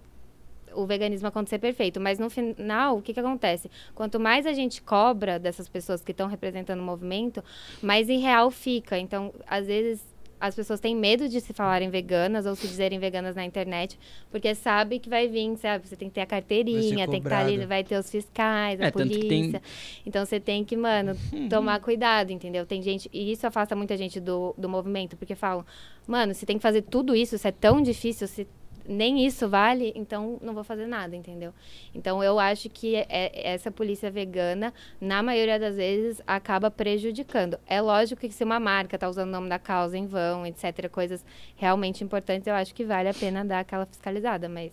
o 0.75 0.87
veganismo 0.87 1.29
acontecer 1.29 1.59
perfeito. 1.59 2.01
Mas 2.01 2.18
no 2.18 2.29
final, 2.31 2.99
o 2.99 3.03
que, 3.03 3.12
que 3.14 3.20
acontece? 3.20 3.70
Quanto 3.95 4.18
mais 4.20 4.47
a 4.47 4.53
gente 4.53 4.83
cobra 4.83 5.39
dessas 5.39 5.68
pessoas 5.68 6.03
que 6.03 6.12
estão 6.12 6.29
representando 6.29 6.81
o 6.81 6.85
movimento, 6.85 7.43
mais 7.83 8.09
irreal 8.09 8.51
fica. 8.51 8.99
Então, 8.99 9.33
às 9.47 9.66
vezes, 9.66 10.12
as 10.41 10.57
pessoas 10.57 10.81
têm 10.81 10.97
medo 10.97 11.29
de 11.29 11.41
se 11.41 11.53
falarem 11.53 11.89
veganas 11.89 12.47
ou 12.47 12.57
se 12.57 12.66
dizerem 12.66 12.99
veganas 12.99 13.37
na 13.37 13.45
internet, 13.45 13.97
porque 14.29 14.53
sabe 14.57 14.99
que 14.99 15.09
vai 15.09 15.29
vir, 15.29 15.57
sabe? 15.57 15.87
Você 15.87 15.95
tem 15.95 16.09
que 16.09 16.14
ter 16.16 16.23
a 16.23 16.27
carteirinha, 16.27 17.07
tem 17.07 17.20
que 17.20 17.29
estar 17.29 17.39
ali, 17.39 17.53
cobrado. 17.53 17.68
vai 17.68 17.85
ter 17.85 17.97
os 17.97 18.11
fiscais, 18.11 18.81
a 18.81 18.87
É, 18.87 18.91
tanto 18.91 19.09
que 19.12 19.18
polícia. 19.20 19.61
tem- 19.61 20.03
Então 20.05 20.27
você 20.27 20.41
tem 20.41 20.64
que, 20.64 20.77
mano, 20.77 21.16
tomar 21.49 21.79
cuidado, 21.81 22.33
entendeu? 22.33 22.66
Tem 22.66 22.83
gente. 22.83 23.09
E 23.12 23.31
isso 23.31 23.47
afasta 23.47 23.77
muita 23.77 23.97
gente 23.97 24.18
do, 24.18 24.53
do 24.59 24.68
movimento, 24.68 25.16
porque 25.16 25.37
falam, 25.37 25.64
mano, 26.09 26.35
se 26.35 26.45
tem 26.45 26.57
que 26.57 26.62
fazer 26.62 26.83
tudo 26.83 27.14
isso, 27.14 27.39
se 27.39 27.47
é 27.47 27.53
tão 27.53 27.81
difícil, 27.81 28.27
se 28.27 28.45
nem 28.87 29.24
isso 29.24 29.49
vale, 29.49 29.93
então 29.95 30.39
não 30.43 30.55
vou 30.55 30.64
fazer 30.64 30.87
nada, 30.87 31.14
entendeu? 31.16 31.53
Então 31.95 32.22
eu 32.22 32.39
acho 32.39 32.68
que 32.68 32.97
é- 32.97 33.07
é- 33.09 33.53
essa 33.53 33.70
polícia 33.70 34.11
vegana, 34.11 34.72
na 35.01 35.22
maioria 35.22 35.59
das 35.59 35.76
vezes, 35.76 36.20
acaba 36.26 36.70
prejudicando. 36.70 37.59
É 37.66 37.80
lógico 37.80 38.20
que 38.20 38.33
se 38.33 38.45
uma 38.45 38.61
marca 38.61 38.99
tá 38.99 39.09
usando 39.09 39.28
o 39.28 39.33
nome 39.33 39.49
da 39.49 39.59
causa 39.59 39.97
em 39.97 40.07
vão, 40.07 40.47
etc., 40.47 40.89
coisas 40.91 41.24
realmente 41.57 42.03
importantes, 42.05 42.47
eu 42.47 42.55
acho 42.55 42.74
que 42.74 42.85
vale 42.85 43.09
a 43.09 43.14
pena 43.14 43.45
dar 43.45 43.61
aquela 43.61 43.87
fiscalizada, 43.87 44.49
mas. 44.49 44.72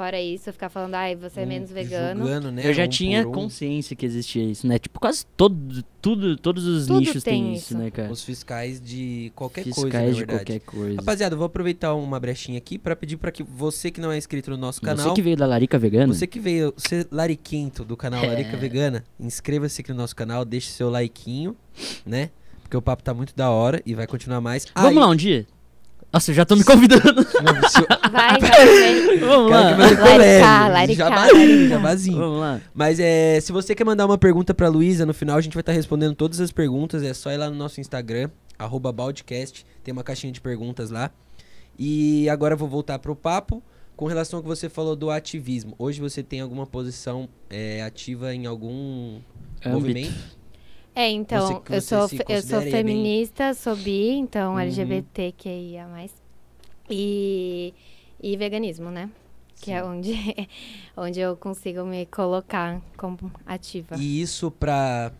Fora 0.00 0.18
isso, 0.18 0.50
ficar 0.50 0.70
falando, 0.70 0.94
ai, 0.94 1.14
você 1.14 1.40
é 1.40 1.44
menos 1.44 1.70
vegano. 1.70 2.20
Julgando, 2.22 2.50
né? 2.50 2.62
eu 2.64 2.72
já 2.72 2.84
um 2.84 2.88
tinha 2.88 3.28
um. 3.28 3.32
consciência 3.32 3.94
que 3.94 4.06
existia 4.06 4.42
isso, 4.42 4.66
né? 4.66 4.78
Tipo, 4.78 4.98
quase 4.98 5.26
todo, 5.36 5.82
tudo, 6.00 6.38
todos 6.38 6.64
os 6.66 6.86
Tudo 6.86 7.00
nichos 7.00 7.22
tem 7.22 7.42
têm 7.44 7.52
isso, 7.54 7.64
isso. 7.74 7.76
né, 7.76 7.90
cara? 7.90 8.10
Os 8.10 8.24
fiscais 8.24 8.80
de 8.80 9.30
qualquer 9.36 9.62
Fiscais 9.64 9.82
coisa, 9.92 9.98
na 9.98 10.10
de 10.12 10.14
verdade. 10.20 10.38
qualquer 10.38 10.60
coisa. 10.60 10.96
Rapaziada, 10.96 11.34
eu 11.34 11.38
vou 11.38 11.44
aproveitar 11.44 11.92
uma 11.94 12.18
brechinha 12.18 12.56
aqui 12.56 12.78
pra 12.78 12.96
pedir 12.96 13.18
pra 13.18 13.30
que 13.30 13.42
você 13.42 13.90
que 13.90 14.00
não 14.00 14.10
é 14.10 14.16
inscrito 14.16 14.50
no 14.50 14.56
nosso 14.56 14.80
canal, 14.80 15.08
Você 15.10 15.14
que 15.14 15.20
veio 15.20 15.36
da 15.36 15.44
Larica 15.46 15.78
Vegana? 15.78 16.14
você 16.14 16.26
que 16.26 16.40
veio 16.40 16.72
ser 16.78 17.06
lariquento 17.12 17.84
do 17.84 17.94
canal 17.94 18.24
É. 18.24 18.28
Larica 18.28 18.56
Vegana, 18.56 19.04
inscreva-se 19.20 19.82
aqui 19.82 19.90
no 19.92 19.98
nosso 19.98 20.16
canal, 20.16 20.46
deixe 20.46 20.70
seu 20.70 20.88
likeinho, 20.88 21.54
né? 22.06 22.30
Porque 22.62 22.74
o 22.74 22.80
papo 22.80 23.02
tá 23.02 23.12
muito 23.12 23.36
da 23.36 23.50
hora 23.50 23.82
e 23.84 23.94
vai 23.94 24.06
continuar 24.06 24.40
mais. 24.40 24.64
Vamos 24.74 24.96
Ah, 24.96 25.00
lá 25.00 25.08
um 25.08 25.14
dia? 25.16 25.46
Nossa, 26.12 26.30
eu 26.30 26.34
já 26.34 26.44
tô 26.44 26.56
me 26.56 26.64
convidando. 26.64 27.14
Não, 27.14 28.10
Vai, 28.10 28.38
vai, 28.40 28.50
vai. 28.50 29.18
Vamos 29.18 29.50
lá. 29.50 29.76
Laricar, 29.76 30.72
laricar, 30.72 31.08
Jabazinho, 31.08 31.68
jabazinho. 31.68 32.18
Vamos 32.18 32.40
lá. 32.40 32.60
Mas 32.74 32.98
é, 32.98 33.38
se 33.40 33.52
você 33.52 33.74
quer 33.74 33.84
mandar 33.84 34.06
uma 34.06 34.18
pergunta 34.18 34.52
pra 34.52 34.68
Luísa, 34.68 35.06
no 35.06 35.14
final 35.14 35.36
a 35.36 35.40
gente 35.40 35.54
vai 35.54 35.60
estar 35.62 35.72
respondendo 35.72 36.14
todas 36.14 36.40
as 36.40 36.50
perguntas. 36.50 37.02
É 37.02 37.14
só 37.14 37.30
ir 37.30 37.36
lá 37.36 37.48
no 37.48 37.54
nosso 37.56 37.80
Instagram, 37.80 38.28
arroba 38.58 38.90
Baldcast, 38.92 39.64
tem 39.84 39.92
uma 39.92 40.02
caixinha 40.02 40.32
de 40.32 40.40
perguntas 40.40 40.90
lá. 40.90 41.10
E 41.78 42.28
agora 42.28 42.54
eu 42.54 42.58
vou 42.58 42.68
voltar 42.68 42.98
pro 42.98 43.14
papo 43.14 43.62
com 43.96 44.06
relação 44.06 44.38
ao 44.38 44.42
que 44.42 44.48
você 44.48 44.68
falou 44.68 44.96
do 44.96 45.10
ativismo. 45.10 45.74
Hoje 45.78 46.00
você 46.00 46.22
tem 46.22 46.40
alguma 46.40 46.66
posição 46.66 47.28
é, 47.48 47.82
ativa 47.82 48.34
em 48.34 48.46
algum 48.46 49.20
Âmbito. 49.64 49.68
movimento? 49.70 50.39
É, 50.94 51.08
então, 51.10 51.62
Você- 51.64 51.76
eu, 51.76 51.80
sou, 51.80 51.98
eu 51.98 52.08
sou 52.10 52.24
considere 52.24 52.60
bem- 52.62 52.70
feminista, 52.72 53.54
sou 53.54 53.76
bi, 53.76 54.10
então 54.16 54.52
Uhum. 54.54 54.60
LGBTQIA+. 54.60 55.86
E, 56.88 57.72
e 58.20 58.36
veganismo, 58.36 58.90
né? 58.90 59.08
Que 59.60 59.72
é 59.72 59.84
onde, 59.84 60.12
onde 60.96 61.20
eu 61.20 61.36
consigo 61.36 61.84
me 61.84 62.06
colocar 62.06 62.80
como 62.96 63.30
ativa. 63.46 63.96
E 63.96 64.20
isso 64.20 64.50
pra. 64.50 65.12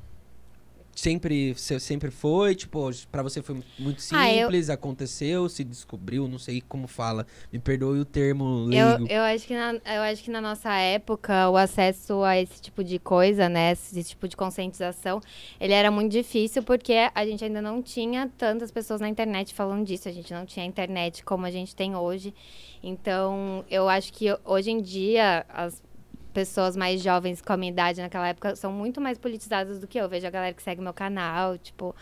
Sempre, 0.95 1.55
se- 1.57 1.81
sempre 1.81 2.11
foi, 2.11 2.55
tipo, 2.55 2.91
pra 3.11 3.23
você 3.23 3.41
foi 3.41 3.63
muito 3.79 4.03
Ah, 4.13 4.29
eu- 4.33 4.41
simples, 4.49 4.69
aconteceu, 4.69 5.49
se 5.49 5.65
descobriu, 5.65 6.29
não 6.29 6.39
sei 6.39 6.61
como 6.61 6.87
fala. 6.87 7.27
Me 7.53 7.59
perdoe 7.59 8.01
o 8.01 8.05
termo 8.05 8.69
Eu, 8.73 8.89
leigo. 8.99 9.07
eu, 9.09 9.23
acho 9.23 9.47
que 9.47 9.55
na, 9.55 9.73
eu 9.73 10.03
acho 10.03 10.23
que 10.23 10.31
na 10.31 10.41
nossa 10.41 10.75
época, 10.75 11.49
o 11.49 11.57
acesso 11.57 12.23
a 12.23 12.39
esse 12.39 12.61
tipo 12.61 12.85
de 12.85 12.99
coisa, 12.99 13.49
né? 13.49 13.73
Esse 13.73 14.03
tipo 14.05 14.29
de 14.29 14.37
conscientização, 14.37 15.21
ele 15.59 15.73
era 15.73 15.91
muito 15.91 16.11
difícil 16.13 16.63
porque 16.63 16.95
a 17.15 17.25
gente 17.25 17.45
ainda 17.45 17.63
não 17.63 17.81
tinha 17.81 18.31
tantas 18.37 18.71
pessoas 18.71 19.01
na 19.01 19.09
internet 19.09 19.55
falando 19.55 19.87
disso. 19.87 20.09
A 20.09 20.13
gente 20.13 20.33
não 20.35 20.45
tinha 20.45 20.67
internet 20.67 21.25
como 21.25 21.47
a 21.47 21.51
gente 21.51 21.75
tem 21.75 21.95
hoje. 21.97 22.35
Então, 22.83 23.65
eu 23.71 23.89
acho 23.89 24.13
que 24.13 24.27
hoje 24.45 24.71
em 24.71 24.81
dia, 24.83 25.45
as 25.49 25.83
pessoas 26.31 26.77
mais 26.77 27.03
jovens 27.03 27.43
com 27.43 27.53
a 27.53 27.57
minha 27.57 27.71
idade 27.73 28.01
naquela 28.01 28.29
época 28.29 28.57
são 28.57 28.73
muito 28.73 29.01
mais 29.01 29.19
politizadas 29.19 29.79
do 29.79 29.87
que 29.87 29.99
eu. 29.99 30.09
Vejo 30.09 30.27
a 30.27 30.31
galera 30.31 30.55
que 30.55 30.63
segue 30.63 30.81
meu 30.81 30.95
canal, 30.95 31.59
tipo 31.59 31.95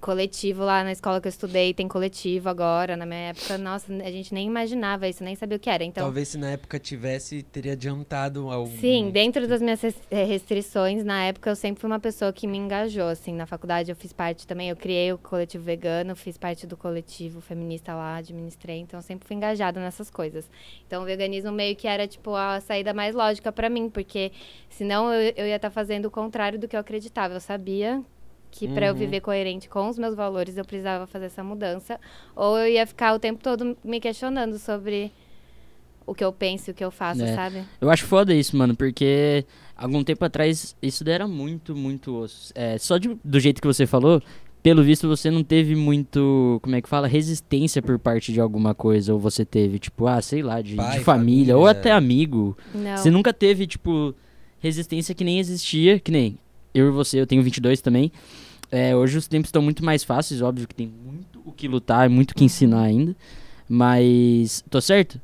coletivo 0.00 0.64
lá 0.64 0.82
na 0.82 0.92
escola 0.92 1.20
que 1.20 1.28
eu 1.28 1.30
estudei, 1.30 1.72
tem 1.72 1.86
coletivo 1.86 2.48
agora. 2.48 2.96
Na 2.96 3.06
minha 3.06 3.30
época, 3.30 3.56
nossa, 3.58 3.92
a 3.92 4.10
gente 4.10 4.34
nem 4.34 4.46
imaginava 4.46 5.06
isso, 5.06 5.22
nem 5.22 5.36
sabia 5.36 5.56
o 5.56 5.60
que 5.60 5.70
era. 5.70 5.84
Então, 5.84 6.04
Talvez 6.04 6.28
se 6.28 6.38
na 6.38 6.50
época 6.50 6.78
tivesse, 6.78 7.42
teria 7.42 7.72
adiantado 7.72 8.50
algum. 8.50 8.78
sim, 8.78 9.10
dentro 9.10 9.46
das 9.46 9.60
minhas 9.60 9.82
eh, 9.84 10.24
restrições, 10.24 11.04
na 11.04 11.24
época 11.24 11.50
eu 11.50 11.56
sempre 11.56 11.80
fui 11.80 11.88
uma 11.88 12.00
pessoa 12.00 12.32
que 12.32 12.46
me 12.46 12.58
engajou, 12.58 13.08
assim, 13.08 13.34
na 13.34 13.46
faculdade 13.46 13.90
eu 13.90 13.96
fiz 13.96 14.12
parte 14.12 14.46
também, 14.46 14.70
eu 14.70 14.76
criei 14.76 15.12
o 15.12 15.18
coletivo 15.18 15.62
vegano, 15.62 16.16
fiz 16.16 16.36
parte 16.38 16.66
do 16.66 16.76
coletivo 16.76 17.40
feminista 17.40 17.94
lá, 17.94 18.16
administrei, 18.16 18.78
então 18.78 18.98
eu 18.98 19.02
sempre 19.02 19.26
fui 19.26 19.36
engajada 19.36 19.78
nessas 19.80 20.10
coisas. 20.10 20.50
Então 20.86 21.02
o 21.02 21.06
veganismo 21.06 21.52
meio 21.52 21.76
que 21.76 21.86
era, 21.86 22.06
tipo, 22.06 22.34
a 22.34 22.60
saída 22.60 22.94
mais 22.94 23.14
lógica 23.14 23.52
pra 23.52 23.68
mim, 23.68 23.90
porque 23.90 24.32
senão 24.68 25.12
eu, 25.12 25.32
eu 25.36 25.46
ia 25.46 25.56
estar 25.56 25.70
fazendo 25.70 26.06
o 26.06 26.10
contrário 26.10 26.58
do 26.58 26.66
que 26.66 26.74
eu 26.74 26.80
acreditava. 26.80 27.34
Eu 27.34 27.40
sabia 27.40 28.02
que 28.50 28.66
pra 28.68 28.86
eu 28.86 28.92
Uhum. 28.92 28.98
viver 28.98 29.20
coerente 29.20 29.68
com 29.68 29.88
os 29.88 29.96
meus 29.98 30.14
valores 30.14 30.56
eu 30.56 30.64
precisava 30.64 31.06
fazer 31.06 31.26
essa 31.26 31.42
mudança, 31.44 31.98
ou 32.34 32.58
eu 32.58 32.68
ia 32.72 32.86
ficar 32.86 33.14
o 33.14 33.18
tempo 33.18 33.42
todo 33.42 33.76
me 33.84 34.00
questionando 34.00 34.58
sobre 34.58 35.12
o 36.06 36.14
que 36.14 36.24
eu 36.24 36.32
penso 36.32 36.70
e 36.70 36.72
o 36.72 36.74
que 36.74 36.84
eu 36.84 36.90
faço, 36.90 37.22
É. 37.22 37.34
sabe? 37.34 37.62
Eu 37.80 37.88
acho 37.90 38.04
foda 38.06 38.34
isso, 38.34 38.56
mano, 38.56 38.74
porque 38.74 39.44
algum 39.76 40.02
tempo 40.02 40.24
atrás 40.24 40.74
isso 40.82 41.08
era 41.08 41.28
muito, 41.28 41.76
muito 41.76 42.14
osso. 42.16 42.52
É, 42.54 42.76
só 42.78 42.98
de- 42.98 43.16
do 43.24 43.38
jeito 43.38 43.60
que 43.60 43.66
você 43.68 43.86
falou, 43.86 44.20
pelo 44.62 44.82
visto 44.82 45.06
você 45.06 45.30
não 45.30 45.44
teve 45.44 45.76
muito, 45.76 46.58
como 46.62 46.74
é 46.74 46.82
que 46.82 46.88
fala, 46.88 47.06
resistência 47.06 47.80
por 47.80 47.98
parte 47.98 48.32
de 48.32 48.40
alguma 48.40 48.74
coisa, 48.74 49.12
ou 49.14 49.20
você 49.20 49.44
teve, 49.44 49.78
tipo, 49.78 50.06
ah, 50.06 50.20
sei 50.20 50.42
lá, 50.42 50.60
de, 50.60 50.74
Pai, 50.74 50.98
de 50.98 51.04
família, 51.04 51.56
ou 51.56 51.62
família. 51.64 51.80
até 51.80 51.92
amigo. 51.92 52.58
Não. 52.74 52.96
Você 52.96 53.10
nunca 53.10 53.32
teve, 53.32 53.66
tipo, 53.66 54.12
resistência 54.58 55.14
que 55.14 55.22
nem 55.24 55.38
existia, 55.38 56.00
que 56.00 56.10
nem 56.10 56.36
eu 56.74 56.88
e 56.88 56.90
você, 56.90 57.20
eu 57.20 57.26
tenho 57.26 57.42
22 57.42 57.80
também. 57.80 58.12
É, 58.70 58.94
hoje 58.94 59.18
os 59.18 59.26
tempos 59.26 59.48
estão 59.48 59.62
muito 59.62 59.84
mais 59.84 60.04
fáceis, 60.04 60.40
óbvio 60.40 60.68
que 60.68 60.74
tem 60.74 60.86
muito 60.86 61.40
o 61.44 61.52
que 61.52 61.66
lutar, 61.66 62.08
muito 62.08 62.30
o 62.30 62.34
que 62.34 62.44
ensinar 62.44 62.82
ainda. 62.82 63.16
Mas, 63.68 64.64
tô 64.70 64.80
certo? 64.80 65.20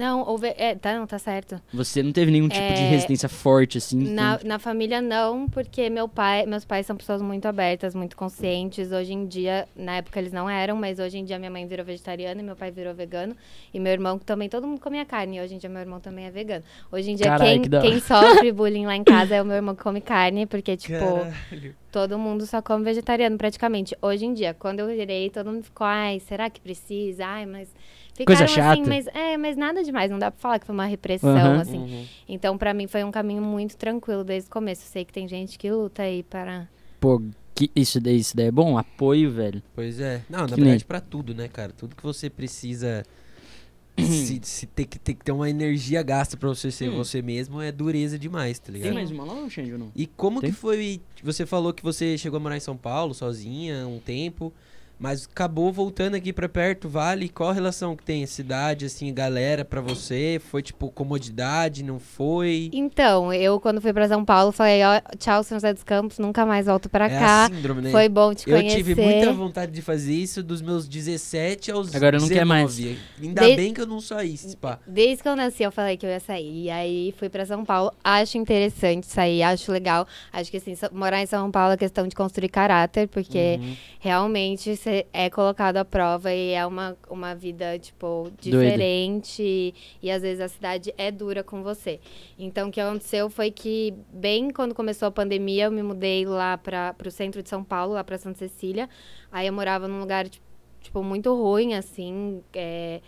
Não, 0.00 0.26
houve, 0.26 0.54
é, 0.56 0.74
tá, 0.74 0.98
não, 0.98 1.06
tá 1.06 1.18
certo. 1.18 1.60
Você 1.74 2.02
não 2.02 2.10
teve 2.10 2.30
nenhum 2.30 2.48
tipo 2.48 2.66
de 2.72 2.80
É, 2.80 2.88
resistência 2.88 3.28
forte, 3.28 3.76
assim? 3.76 3.98
Na, 4.14 4.40
na 4.42 4.58
família 4.58 5.02
não, 5.02 5.46
porque 5.46 5.90
meu 5.90 6.08
pai, 6.08 6.46
meus 6.46 6.64
pais 6.64 6.86
são 6.86 6.96
pessoas 6.96 7.20
muito 7.20 7.44
abertas, 7.44 7.94
muito 7.94 8.16
conscientes. 8.16 8.92
Hoje 8.92 9.12
em 9.12 9.26
dia, 9.26 9.68
na 9.76 9.96
época 9.96 10.18
eles 10.18 10.32
não 10.32 10.48
eram, 10.48 10.74
mas 10.74 10.98
hoje 10.98 11.18
em 11.18 11.24
dia 11.26 11.38
minha 11.38 11.50
mãe 11.50 11.66
virou 11.66 11.84
vegetariana 11.84 12.40
e 12.40 12.42
meu 12.42 12.56
pai 12.56 12.70
virou 12.70 12.94
vegano. 12.94 13.36
E 13.74 13.78
meu 13.78 13.92
irmão 13.92 14.18
também, 14.18 14.48
todo 14.48 14.66
mundo 14.66 14.80
comia 14.80 15.04
carne. 15.04 15.36
E 15.36 15.40
hoje 15.42 15.56
em 15.56 15.58
dia 15.58 15.68
meu 15.68 15.80
irmão 15.80 16.00
também 16.00 16.24
é 16.24 16.30
vegano. 16.30 16.64
Hoje 16.90 17.10
em 17.10 17.14
dia 17.14 17.26
Caralho, 17.26 17.60
quem, 17.60 17.70
que 17.70 17.80
quem 17.80 18.00
sofre 18.00 18.50
bullying 18.52 18.86
lá 18.86 18.96
em 18.96 19.04
casa 19.04 19.34
é 19.34 19.42
o 19.42 19.44
meu 19.44 19.56
irmão 19.56 19.74
que 19.74 19.82
come 19.82 20.00
carne, 20.00 20.46
porque 20.46 20.78
tipo, 20.78 20.98
Caralho. 20.98 21.76
todo 21.92 22.18
mundo 22.18 22.46
só 22.46 22.62
come 22.62 22.82
vegetariano 22.84 23.36
praticamente. 23.36 23.94
Hoje 24.00 24.24
em 24.24 24.32
dia, 24.32 24.54
quando 24.58 24.80
eu 24.80 24.86
virei, 24.86 25.28
todo 25.28 25.50
mundo 25.52 25.64
ficou, 25.64 25.86
ai, 25.86 26.20
será 26.20 26.48
que 26.48 26.58
precisa? 26.58 27.26
Ai, 27.26 27.44
mas 27.44 27.68
Coisa 28.24 28.46
ficaram 28.46 28.70
assim, 28.72 28.84
chata. 28.84 28.88
mas 28.88 29.06
é, 29.08 29.36
mas 29.36 29.56
nada 29.56 29.82
demais, 29.82 30.10
não 30.10 30.18
dá 30.18 30.30
pra 30.30 30.40
falar 30.40 30.58
que 30.58 30.66
foi 30.66 30.74
uma 30.74 30.86
repressão 30.86 31.30
Aham. 31.36 31.60
assim. 31.60 31.78
Uhum. 31.78 32.04
Então, 32.28 32.56
pra 32.58 32.72
mim, 32.74 32.86
foi 32.86 33.02
um 33.04 33.10
caminho 33.10 33.42
muito 33.42 33.76
tranquilo 33.76 34.24
desde 34.24 34.48
o 34.48 34.52
começo. 34.52 34.82
Eu 34.84 34.90
sei 34.90 35.04
que 35.04 35.12
tem 35.12 35.26
gente 35.28 35.58
que 35.58 35.70
luta 35.70 36.02
aí 36.02 36.22
para. 36.22 36.68
Pô, 37.00 37.22
que, 37.54 37.70
isso, 37.74 38.00
daí, 38.00 38.16
isso 38.18 38.36
daí 38.36 38.46
é 38.46 38.50
bom? 38.50 38.76
Apoio, 38.78 39.30
velho. 39.30 39.62
Pois 39.74 40.00
é. 40.00 40.22
Não, 40.28 40.40
na 40.40 40.46
Que 40.46 40.54
verdade, 40.56 40.70
nem- 40.78 40.86
pra 40.86 41.00
tudo, 41.00 41.34
né, 41.34 41.48
cara? 41.48 41.72
Tudo 41.72 41.94
que 41.96 42.02
você 42.02 42.28
precisa. 42.30 43.04
se, 44.00 44.40
se 44.42 44.66
ter, 44.66 44.84
que, 44.86 44.98
ter 44.98 45.14
que 45.14 45.24
ter 45.24 45.32
uma 45.32 45.50
energia 45.50 46.02
gasta 46.02 46.36
pra 46.36 46.48
você 46.48 46.70
ser 46.70 46.88
Hum. 46.88 46.96
você 46.96 47.20
mesmo 47.20 47.60
é 47.60 47.70
dureza 47.70 48.18
demais, 48.18 48.58
tá 48.58 48.72
ligado? 48.72 48.88
Sim. 48.90 48.94
mais 48.94 49.10
uma 49.10 49.24
lá, 49.24 49.34
ou 49.34 49.48
não? 49.78 49.92
E 49.94 50.06
como 50.06 50.40
Tem? 50.40 50.50
que 50.50 50.56
foi? 50.56 51.00
Você 51.22 51.44
falou 51.44 51.72
que 51.74 51.82
você 51.82 52.16
chegou 52.16 52.38
a 52.38 52.40
morar 52.40 52.56
em 52.56 52.60
São 52.60 52.76
Paulo 52.76 53.12
sozinha 53.12 53.86
um 53.86 53.98
tempo, 53.98 54.52
Mas 55.00 55.26
acabou 55.30 55.72
voltando 55.72 56.14
aqui 56.14 56.30
pra 56.30 56.46
perto, 56.46 56.86
Vale. 56.88 57.30
Qual 57.30 57.48
a 57.48 57.52
relação 57.54 57.96
que 57.96 58.04
tem 58.04 58.22
a 58.22 58.26
cidade, 58.26 58.84
assim, 58.84 59.12
galera, 59.14 59.64
pra 59.64 59.80
você? 59.80 60.38
Foi, 60.50 60.60
tipo, 60.62 60.90
comodidade, 60.90 61.82
não 61.82 61.98
foi? 61.98 62.68
Então, 62.72 63.32
eu 63.32 63.58
quando 63.58 63.80
fui 63.80 63.94
pra 63.94 64.06
São 64.06 64.22
Paulo, 64.26 64.52
falei, 64.52 64.82
ó, 64.84 65.00
tchau, 65.18 65.42
São 65.42 65.56
José 65.56 65.72
dos 65.72 65.82
Campos, 65.82 66.18
nunca 66.18 66.44
mais 66.44 66.66
volto 66.66 66.90
pra 66.90 67.06
é 67.06 67.08
cá. 67.18 67.44
a 67.46 67.48
síndrome, 67.48 67.80
né? 67.80 67.90
Foi 67.90 68.10
bom 68.10 68.34
te 68.34 68.48
eu 68.50 68.58
conhecer. 68.58 68.76
tive 68.76 68.94
muita 68.94 69.32
vontade 69.32 69.72
de 69.72 69.80
fazer 69.80 70.12
isso 70.12 70.42
dos 70.42 70.60
meus 70.60 70.86
17 70.86 71.70
aos 71.70 71.94
Agora 71.94 72.18
não 72.18 72.28
19. 72.28 72.34
quer 72.38 72.44
mais. 72.44 72.78
Ainda 73.22 73.48
De- 73.48 73.56
bem 73.56 73.72
que 73.72 73.80
eu 73.80 73.86
não 73.86 74.00
saí, 74.02 74.38
pá. 74.60 74.78
Desde 74.86 75.22
que 75.22 75.28
eu 75.30 75.34
nasci, 75.36 75.62
eu 75.62 75.72
falei 75.72 75.96
que 75.96 76.04
eu 76.04 76.10
ia 76.10 76.20
sair. 76.20 76.64
E 76.64 76.70
aí 76.70 77.14
fui 77.18 77.30
pra 77.30 77.46
São 77.46 77.64
Paulo. 77.64 77.90
Acho 78.04 78.36
interessante 78.36 79.06
sair, 79.06 79.42
acho 79.42 79.72
legal. 79.72 80.06
Acho 80.30 80.50
que 80.50 80.58
assim, 80.58 80.74
morar 80.92 81.22
em 81.22 81.26
São 81.26 81.50
Paulo 81.50 81.72
é 81.72 81.76
questão 81.78 82.06
de 82.06 82.14
construir 82.14 82.50
caráter, 82.50 83.08
porque 83.08 83.58
Uhum. 83.58 83.76
realmente 84.00 84.76
você 84.76 84.89
é 85.12 85.30
colocado 85.30 85.76
à 85.78 85.84
prova 85.84 86.32
e 86.32 86.52
é 86.52 86.66
uma, 86.66 86.96
uma 87.08 87.34
vida, 87.34 87.78
tipo, 87.78 88.30
diferente. 88.40 89.74
E 90.02 90.10
às 90.10 90.22
vezes 90.22 90.40
a 90.40 90.48
cidade 90.48 90.92
é 90.96 91.10
dura 91.10 91.42
com 91.42 91.62
você. 91.62 92.00
Então, 92.38 92.68
o 92.68 92.70
que 92.72 92.80
aconteceu 92.80 93.28
foi 93.30 93.50
que, 93.50 93.94
bem 94.12 94.50
quando 94.50 94.74
começou 94.74 95.08
a 95.08 95.10
pandemia, 95.10 95.64
eu 95.64 95.70
me 95.72 95.82
mudei 95.82 96.24
lá 96.26 96.56
para 96.58 96.94
o 97.06 97.10
centro 97.10 97.42
de 97.42 97.48
São 97.48 97.62
Paulo, 97.64 97.94
lá 97.94 98.04
para 98.04 98.18
Santa 98.18 98.38
Cecília. 98.38 98.88
Aí 99.32 99.46
eu 99.46 99.52
morava 99.52 99.86
num 99.88 100.00
lugar, 100.00 100.26
tipo, 100.80 101.02
muito 101.02 101.34
ruim, 101.34 101.74
assim. 101.74 102.42
é, 102.54 103.00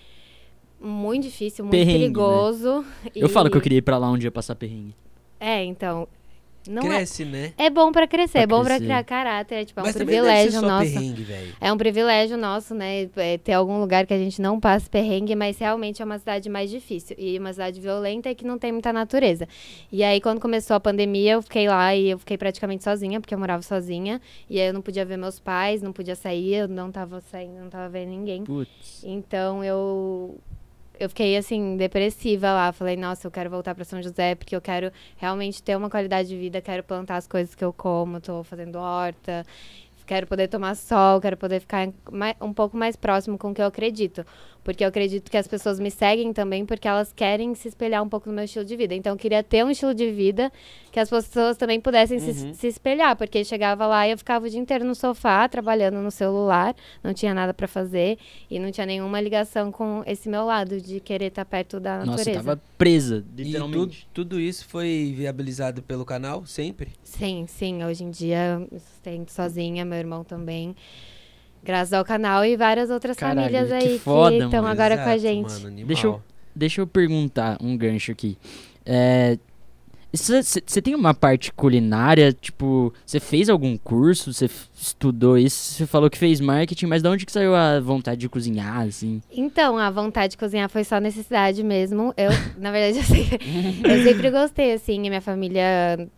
muito 0.80 1.24
difícil, 1.24 1.64
muito 1.64 1.72
Perrengue, 1.78 1.98
né? 1.98 2.04
perigoso. 2.04 2.84
Eu 3.14 3.28
falo 3.28 3.48
que 3.48 3.56
eu 3.56 3.60
E- 3.60 3.62
queria 3.62 3.78
ir 3.78 3.82
pra 3.82 3.98
lá 3.98 4.10
um 4.10 4.18
dia 4.18 4.30
passar 4.32 4.54
perrengue. 4.56 4.94
É, 5.38 5.62
então. 5.64 6.08
Não 6.68 6.82
é, 6.82 6.96
Cresce, 6.96 7.24
né? 7.24 7.52
é 7.58 7.68
bom 7.68 7.90
pra 7.90 8.06
crescer, 8.06 8.32
Pra 8.32 8.42
é 8.42 8.46
bom 8.46 8.60
pra 8.60 8.76
crescer. 8.76 8.84
criar 8.84 9.04
caráter, 9.04 9.54
é, 9.56 9.64
tipo, 9.64 9.80
é 9.80 9.82
um 9.82 9.86
Mas 9.86 9.96
privilégio 9.96 10.62
nosso. 10.62 10.92
É 11.60 11.72
um 11.72 11.76
privilégio 11.76 12.36
nosso, 12.36 12.74
né? 12.74 13.08
é, 13.16 13.38
ter 13.38 13.52
algum 13.52 13.80
lugar 13.80 14.06
que 14.06 14.14
a 14.14 14.18
gente 14.18 14.40
não 14.40 14.60
passe 14.60 14.88
perrengue, 14.88 15.34
mas 15.34 15.58
realmente 15.58 16.00
é 16.00 16.04
uma 16.04 16.18
cidade 16.18 16.48
mais 16.48 16.70
difícil. 16.70 17.16
E 17.18 17.38
uma 17.38 17.52
cidade 17.52 17.80
violenta 17.80 18.30
e 18.30 18.34
que 18.34 18.44
não 18.46 18.58
tem 18.58 18.70
muita 18.72 18.92
natureza. 18.92 19.48
E 19.90 20.02
aí, 20.04 20.20
quando 20.20 20.40
começou 20.40 20.76
a 20.76 20.80
pandemia, 20.80 21.32
eu 21.32 21.42
fiquei 21.42 21.68
lá 21.68 21.94
e 21.94 22.10
eu 22.10 22.18
fiquei 22.18 22.38
praticamente 22.38 22.84
sozinha, 22.84 23.20
porque 23.20 23.34
eu 23.34 23.38
morava 23.38 23.62
sozinha. 23.62 24.20
E 24.48 24.60
aí 24.60 24.68
eu 24.68 24.72
não 24.72 24.82
podia 24.82 25.04
ver 25.04 25.16
meus 25.16 25.38
pais, 25.40 25.82
não 25.82 25.92
podia 25.92 26.14
sair, 26.14 26.54
eu 26.54 26.68
não 26.68 26.90
tava 26.92 27.20
saindo, 27.20 27.58
não 27.58 27.70
tava 27.70 27.88
vendo 27.88 28.10
ninguém. 28.10 28.44
Putz. 28.44 29.02
Então 29.04 29.64
eu 29.64 30.38
eu 31.02 31.08
fiquei 31.08 31.36
assim 31.36 31.76
depressiva 31.76 32.52
lá, 32.52 32.72
falei, 32.72 32.96
nossa, 32.96 33.26
eu 33.26 33.30
quero 33.30 33.50
voltar 33.50 33.74
para 33.74 33.84
São 33.84 34.00
José 34.00 34.36
porque 34.36 34.54
eu 34.54 34.60
quero 34.60 34.92
realmente 35.16 35.60
ter 35.60 35.76
uma 35.76 35.90
qualidade 35.90 36.28
de 36.28 36.38
vida, 36.38 36.60
quero 36.60 36.84
plantar 36.84 37.16
as 37.16 37.26
coisas 37.26 37.56
que 37.56 37.64
eu 37.64 37.72
como, 37.72 38.20
tô 38.20 38.44
fazendo 38.44 38.76
horta, 38.76 39.44
quero 40.06 40.28
poder 40.28 40.46
tomar 40.46 40.76
sol, 40.76 41.20
quero 41.20 41.36
poder 41.36 41.58
ficar 41.58 41.88
um 42.40 42.52
pouco 42.52 42.76
mais 42.76 42.94
próximo 42.94 43.36
com 43.36 43.50
o 43.50 43.54
que 43.54 43.60
eu 43.60 43.66
acredito. 43.66 44.24
Porque 44.64 44.84
eu 44.84 44.88
acredito 44.88 45.28
que 45.28 45.36
as 45.36 45.48
pessoas 45.48 45.80
me 45.80 45.90
seguem 45.90 46.32
também 46.32 46.64
porque 46.64 46.86
elas 46.86 47.12
querem 47.12 47.52
se 47.54 47.66
espelhar 47.66 48.00
um 48.02 48.08
pouco 48.08 48.28
no 48.28 48.34
meu 48.34 48.44
estilo 48.44 48.64
de 48.64 48.76
vida. 48.76 48.94
Então 48.94 49.12
eu 49.14 49.16
queria 49.18 49.42
ter 49.42 49.64
um 49.64 49.70
estilo 49.70 49.92
de 49.92 50.10
vida 50.12 50.52
que 50.92 51.00
as 51.00 51.10
pessoas 51.10 51.56
também 51.56 51.80
pudessem 51.80 52.20
se, 52.20 52.30
Uhum. 52.44 52.54
se 52.54 52.66
espelhar. 52.68 53.16
Porque 53.16 53.44
chegava 53.44 53.86
lá 53.88 54.06
e 54.06 54.12
eu 54.12 54.18
ficava 54.18 54.46
o 54.46 54.48
dia 54.50 54.60
inteiro 54.60 54.84
no 54.84 54.94
sofá, 54.94 55.48
trabalhando 55.48 56.00
no 56.00 56.10
celular, 56.12 56.76
não 57.02 57.12
tinha 57.12 57.34
nada 57.34 57.52
pra 57.52 57.66
fazer 57.66 58.18
e 58.48 58.58
não 58.60 58.70
tinha 58.70 58.86
nenhuma 58.86 59.20
ligação 59.20 59.72
com 59.72 60.04
esse 60.06 60.28
meu 60.28 60.44
lado 60.44 60.80
de 60.80 61.00
querer 61.00 61.26
estar 61.26 61.44
perto 61.44 61.80
da 61.80 61.98
Nossa, 61.98 62.10
natureza. 62.18 62.30
eu 62.30 62.44
tava 62.44 62.62
presa, 62.78 63.16
E 63.16 63.20
tudo, 63.20 63.36
literalmente. 63.44 64.08
tudo 64.14 64.38
isso 64.38 64.64
foi 64.68 65.12
viabilizado 65.16 65.82
pelo 65.82 66.04
canal, 66.04 66.46
sempre? 66.46 66.92
Sim, 67.02 67.46
sim. 67.48 67.82
Hoje 67.82 68.04
em 68.04 68.10
dia 68.10 68.54
eu 68.54 68.60
me 68.60 68.78
sustento 68.78 69.30
sozinha, 69.32 69.84
meu 69.84 69.98
irmão 69.98 70.22
também. 70.22 70.76
Graças 71.62 71.92
ao 71.92 72.04
canal 72.04 72.44
e 72.44 72.56
várias 72.56 72.90
outras 72.90 73.16
Caralho, 73.16 73.40
famílias 73.42 73.68
que 73.68 73.74
aí 73.74 73.98
foda, 73.98 74.36
que 74.36 74.44
estão 74.44 74.62
mano. 74.62 74.72
agora 74.72 74.96
com 74.96 75.08
a 75.08 75.14
Exato, 75.16 75.20
gente. 75.20 75.62
mano. 75.64 75.86
Deixa 75.86 76.06
eu- 76.06 76.22
Deixa 76.54 76.80
eu 76.82 76.86
perguntar 76.86 77.56
um 77.62 77.76
gancho 77.76 78.12
aqui. 78.12 78.36
É, 78.84 79.38
Você 80.12 80.82
tem 80.82 80.94
uma 80.94 81.14
parte 81.14 81.52
culinária, 81.52 82.32
tipo, 82.32 82.92
você 83.06 83.18
fez 83.18 83.48
algum 83.48 83.76
curso, 83.78 84.32
você 84.32 84.48
estudou 84.74 85.38
isso, 85.38 85.72
você 85.74 85.86
falou 85.86 86.10
que 86.10 86.18
fez 86.18 86.38
marketing, 86.40 86.86
mas 86.86 87.02
de 87.02 87.08
onde 87.08 87.24
que 87.24 87.32
saiu 87.32 87.54
a 87.54 87.80
vontade 87.80 88.20
de 88.20 88.28
cozinhar, 88.28 88.82
assim? 88.82 89.22
Então, 89.30 89.78
a 89.78 89.90
vontade 89.90 90.32
de 90.32 90.36
cozinhar 90.36 90.68
foi 90.68 90.84
só 90.84 90.98
necessidade 90.98 91.62
mesmo. 91.62 92.12
Eu, 92.16 92.30
na 92.58 92.70
verdade, 92.70 92.98
eu, 92.98 93.04
sei- 93.04 93.28
eu 93.96 94.02
sempre 94.02 94.30
gostei, 94.30 94.72
assim, 94.74 95.00
minha 95.00 95.20
família, 95.22 95.64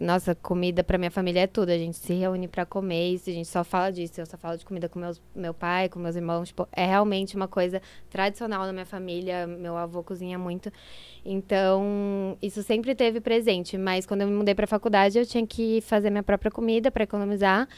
nossa, 0.01 0.35
comida 0.35 0.83
pra 0.83 0.99
minha 0.99 1.11
família 1.11 1.41
é 1.43 1.47
tudo. 1.47 1.69
A 1.71 1.79
gente 1.79 1.97
se 1.97 2.15
reúne 2.15 2.49
pra 2.49 2.67
comer 2.67 3.11
isso, 3.13 3.31
a 3.31 3.33
gente 3.33 3.49
só 3.49 3.63
fala 3.63 3.91
disso. 3.93 4.21
Eu 4.21 4.27
só 4.27 4.37
falo 4.37 4.57
de 4.59 4.65
comida 4.65 4.89
com 4.89 4.99
meus, 4.99 5.23
meu 5.37 5.55
pai, 5.55 5.89
com 5.89 6.01
meus 6.01 6.17
irmãos. 6.17 6.49
Tipo, 6.49 6.67
é 6.73 6.85
realmente 6.85 7.37
uma 7.37 7.47
coisa 7.47 7.81
tradicional 8.11 8.67
na 8.67 8.73
minha 8.73 8.87
família. 8.87 9.47
Meu 9.47 9.77
avô 9.77 10.03
cozinha 10.03 10.39
muito. 10.39 10.73
Então, 11.25 12.37
isso 12.43 12.63
sempre 12.63 12.95
teve 12.95 13.21
presente. 13.21 13.79
Mas 13.85 14.07
quando 14.07 14.23
eu 14.23 14.29
me 14.29 14.35
mudei 14.35 14.55
pra 14.55 14.67
faculdade, 14.67 15.19
eu 15.19 15.27
tinha 15.27 15.47
que 15.47 15.83
fazer 15.83 16.09
minha 16.09 16.23
própria 16.23 16.51
comida 16.51 16.91
pra 16.91 17.05
economizar. 17.05 17.69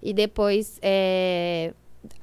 E 0.00 0.14
depois, 0.14 0.78
é, 0.80 1.74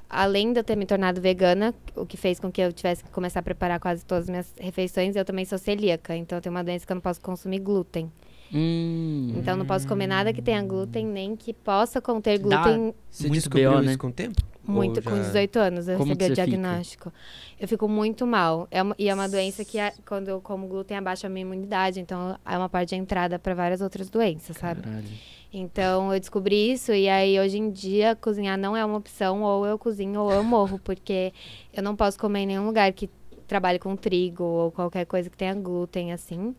além 0.08 0.52
de 0.52 0.60
eu 0.60 0.64
ter 0.64 0.76
me 0.76 0.86
tornado 0.86 1.20
vegana, 1.20 1.74
o 1.94 2.06
que 2.06 2.16
fez 2.16 2.40
com 2.40 2.50
que 2.50 2.62
eu 2.62 2.72
tivesse 2.72 3.04
que 3.04 3.10
começar 3.10 3.40
a 3.40 3.42
preparar 3.42 3.78
quase 3.78 4.02
todas 4.06 4.24
as 4.24 4.30
minhas 4.30 4.54
refeições, 4.58 5.14
eu 5.14 5.24
também 5.26 5.44
sou 5.44 5.58
celíaca. 5.58 6.16
Então, 6.16 6.38
eu 6.38 6.42
tenho 6.42 6.54
uma 6.54 6.64
doença 6.64 6.86
que 6.86 6.92
eu 6.92 6.94
não 6.94 7.02
posso 7.02 7.20
consumir 7.20 7.58
glúten. 7.58 8.10
Hum, 8.52 9.34
Então, 9.36 9.56
não 9.56 9.64
posso 9.64 9.86
comer 9.86 10.06
nada 10.06 10.32
que 10.32 10.42
tenha 10.42 10.62
glúten, 10.62 11.06
nem 11.06 11.34
que 11.36 11.52
possa 11.52 12.00
conter 12.00 12.38
Dá- 12.38 12.62
glúten 12.62 12.94
Você 13.10 13.28
Muito 13.28 13.40
descobriu 13.40 13.70
BO, 13.72 13.76
isso 13.80 13.84
né? 13.90 13.96
com 13.96 14.06
o 14.08 14.12
tempo? 14.12 14.42
muito. 14.66 14.96
Ou 14.98 15.02
Com 15.02 15.10
já- 15.16 15.22
18 15.22 15.58
anos, 15.58 15.88
eu 15.88 15.98
Como 15.98 16.12
recebi 16.14 16.24
o 16.24 16.28
você 16.28 16.42
fica? 16.42 16.46
diagnóstico. 16.56 17.12
Eu 17.60 17.68
fico 17.68 17.86
muito 17.88 18.26
mal. 18.26 18.66
É 18.70 18.82
uma- 18.82 18.94
e 18.98 19.08
é 19.10 19.14
uma 19.14 19.28
doença 19.28 19.62
que, 19.64 19.78
a- 19.78 19.92
quando 20.06 20.28
eu 20.28 20.40
como 20.40 20.66
glúten, 20.66 20.96
abaixa 20.96 21.26
a 21.26 21.30
minha 21.30 21.42
imunidade. 21.42 22.00
Então, 22.00 22.38
é 22.46 22.56
uma 22.56 22.68
parte 22.68 22.90
de 22.90 22.96
entrada 22.96 23.38
para 23.38 23.54
várias 23.54 23.80
outras 23.82 24.08
doenças, 24.08 24.56
sabe? 24.56 24.80
Caralho. 24.82 25.08
Então 25.52 26.12
eu 26.12 26.18
descobri 26.18 26.72
isso 26.72 26.92
e 26.92 27.08
aí 27.08 27.38
hoje 27.38 27.58
em 27.58 27.70
dia 27.70 28.16
cozinhar 28.16 28.58
não 28.58 28.76
é 28.76 28.84
uma 28.84 28.96
opção, 28.98 29.42
ou 29.42 29.64
eu 29.66 29.78
cozinho 29.78 30.20
ou 30.20 30.32
eu 30.32 30.42
morro, 30.42 30.80
porque 30.80 31.32
eu 31.72 31.80
não 31.82 31.94
posso 31.94 32.18
comer 32.18 32.40
em 32.40 32.46
nenhum 32.46 32.66
lugar 32.66 32.92
que 32.92 33.08
trabalhe 33.46 33.78
com 33.78 33.94
trigo 33.94 34.42
ou 34.42 34.72
qualquer 34.72 35.04
coisa 35.04 35.30
que 35.30 35.36
tenha 35.36 35.54
glúten 35.54 36.12
assim. 36.12 36.56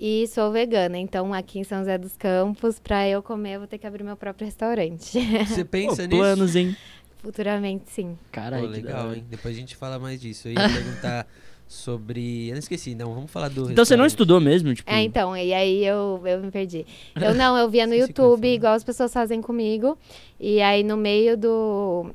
E 0.00 0.26
sou 0.28 0.52
vegana, 0.52 0.96
então 0.96 1.34
aqui 1.34 1.58
em 1.58 1.64
São 1.64 1.78
José 1.78 1.98
dos 1.98 2.16
Campos, 2.16 2.78
pra 2.78 3.08
eu 3.08 3.20
comer, 3.20 3.54
eu 3.54 3.60
vou 3.60 3.66
ter 3.68 3.78
que 3.78 3.86
abrir 3.86 4.04
meu 4.04 4.16
próprio 4.16 4.46
restaurante. 4.46 5.18
Você 5.44 5.64
Pô, 5.64 5.70
pensa 5.70 6.06
nisso? 6.06 6.16
planos, 6.20 6.54
hein? 6.54 6.76
Futuramente, 7.18 7.90
sim. 7.90 8.16
Caralho, 8.30 8.66
Pô, 8.66 8.70
legal, 8.72 9.12
hein? 9.12 9.24
Depois 9.28 9.56
a 9.56 9.58
gente 9.58 9.74
fala 9.74 9.98
mais 9.98 10.20
disso. 10.20 10.46
Eu 10.46 10.52
ia 10.52 10.68
perguntar 10.70 11.26
sobre... 11.66 12.46
Eu 12.48 12.52
não 12.52 12.60
esqueci, 12.60 12.94
não. 12.94 13.12
Vamos 13.12 13.28
falar 13.28 13.48
do 13.48 13.72
Então 13.72 13.84
você 13.84 13.96
não 13.96 14.06
estudou 14.06 14.40
mesmo, 14.40 14.72
tipo... 14.72 14.88
É, 14.88 15.02
então, 15.02 15.36
e 15.36 15.52
aí 15.52 15.84
eu, 15.84 16.22
eu 16.24 16.40
me 16.40 16.50
perdi. 16.52 16.86
Eu 17.20 17.34
não, 17.34 17.58
eu 17.58 17.68
via 17.68 17.84
no 17.84 17.94
YouTube, 17.94 18.42
falar. 18.42 18.54
igual 18.54 18.74
as 18.74 18.84
pessoas 18.84 19.12
fazem 19.12 19.42
comigo. 19.42 19.98
E 20.38 20.60
aí, 20.62 20.84
no 20.84 20.96
meio 20.96 21.36
do, 21.36 22.12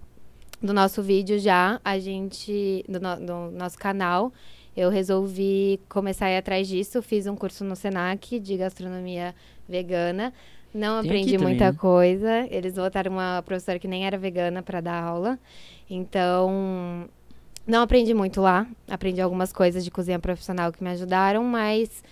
do 0.62 0.72
nosso 0.74 1.04
vídeo 1.04 1.38
já, 1.38 1.82
a 1.84 2.00
gente, 2.00 2.86
do, 2.88 3.02
no- 3.02 3.18
do 3.18 3.52
nosso 3.58 3.78
canal, 3.78 4.32
eu 4.76 4.90
resolvi 4.90 5.80
começar 5.90 6.26
a 6.28 6.32
ir 6.32 6.38
atrás 6.38 6.68
disso. 6.68 7.02
Fiz 7.02 7.28
um 7.28 7.36
curso 7.36 7.64
no 7.64 7.76
Senac 7.76 8.40
de 8.40 8.58
gastronomia 8.58 9.34
vegana. 9.68 10.34
Não 10.74 11.02
Tem 11.02 11.10
aprendi 11.12 11.30
aqui 11.30 11.38
também, 11.38 11.48
muita 11.56 11.72
né? 11.72 11.78
coisa. 11.78 12.48
Eles 12.50 12.74
botaram 12.74 13.12
uma 13.12 13.44
professora 13.46 13.78
que 13.78 13.88
nem 13.88 14.06
era 14.08 14.18
vegana 14.18 14.64
para 14.64 14.82
dar 14.82 15.04
aula. 15.04 15.38
Então, 15.90 17.08
não 17.68 17.82
aprendi 17.84 18.14
muito 18.14 18.42
lá. 18.42 18.66
Aprendi 18.90 19.22
algumas 19.22 19.54
coisas 19.54 19.84
de 19.84 19.92
cozinha 19.92 20.18
profissional 20.20 20.72
que 20.72 20.84
me 20.84 20.90
ajudaram, 20.90 21.44
mas 21.44 22.04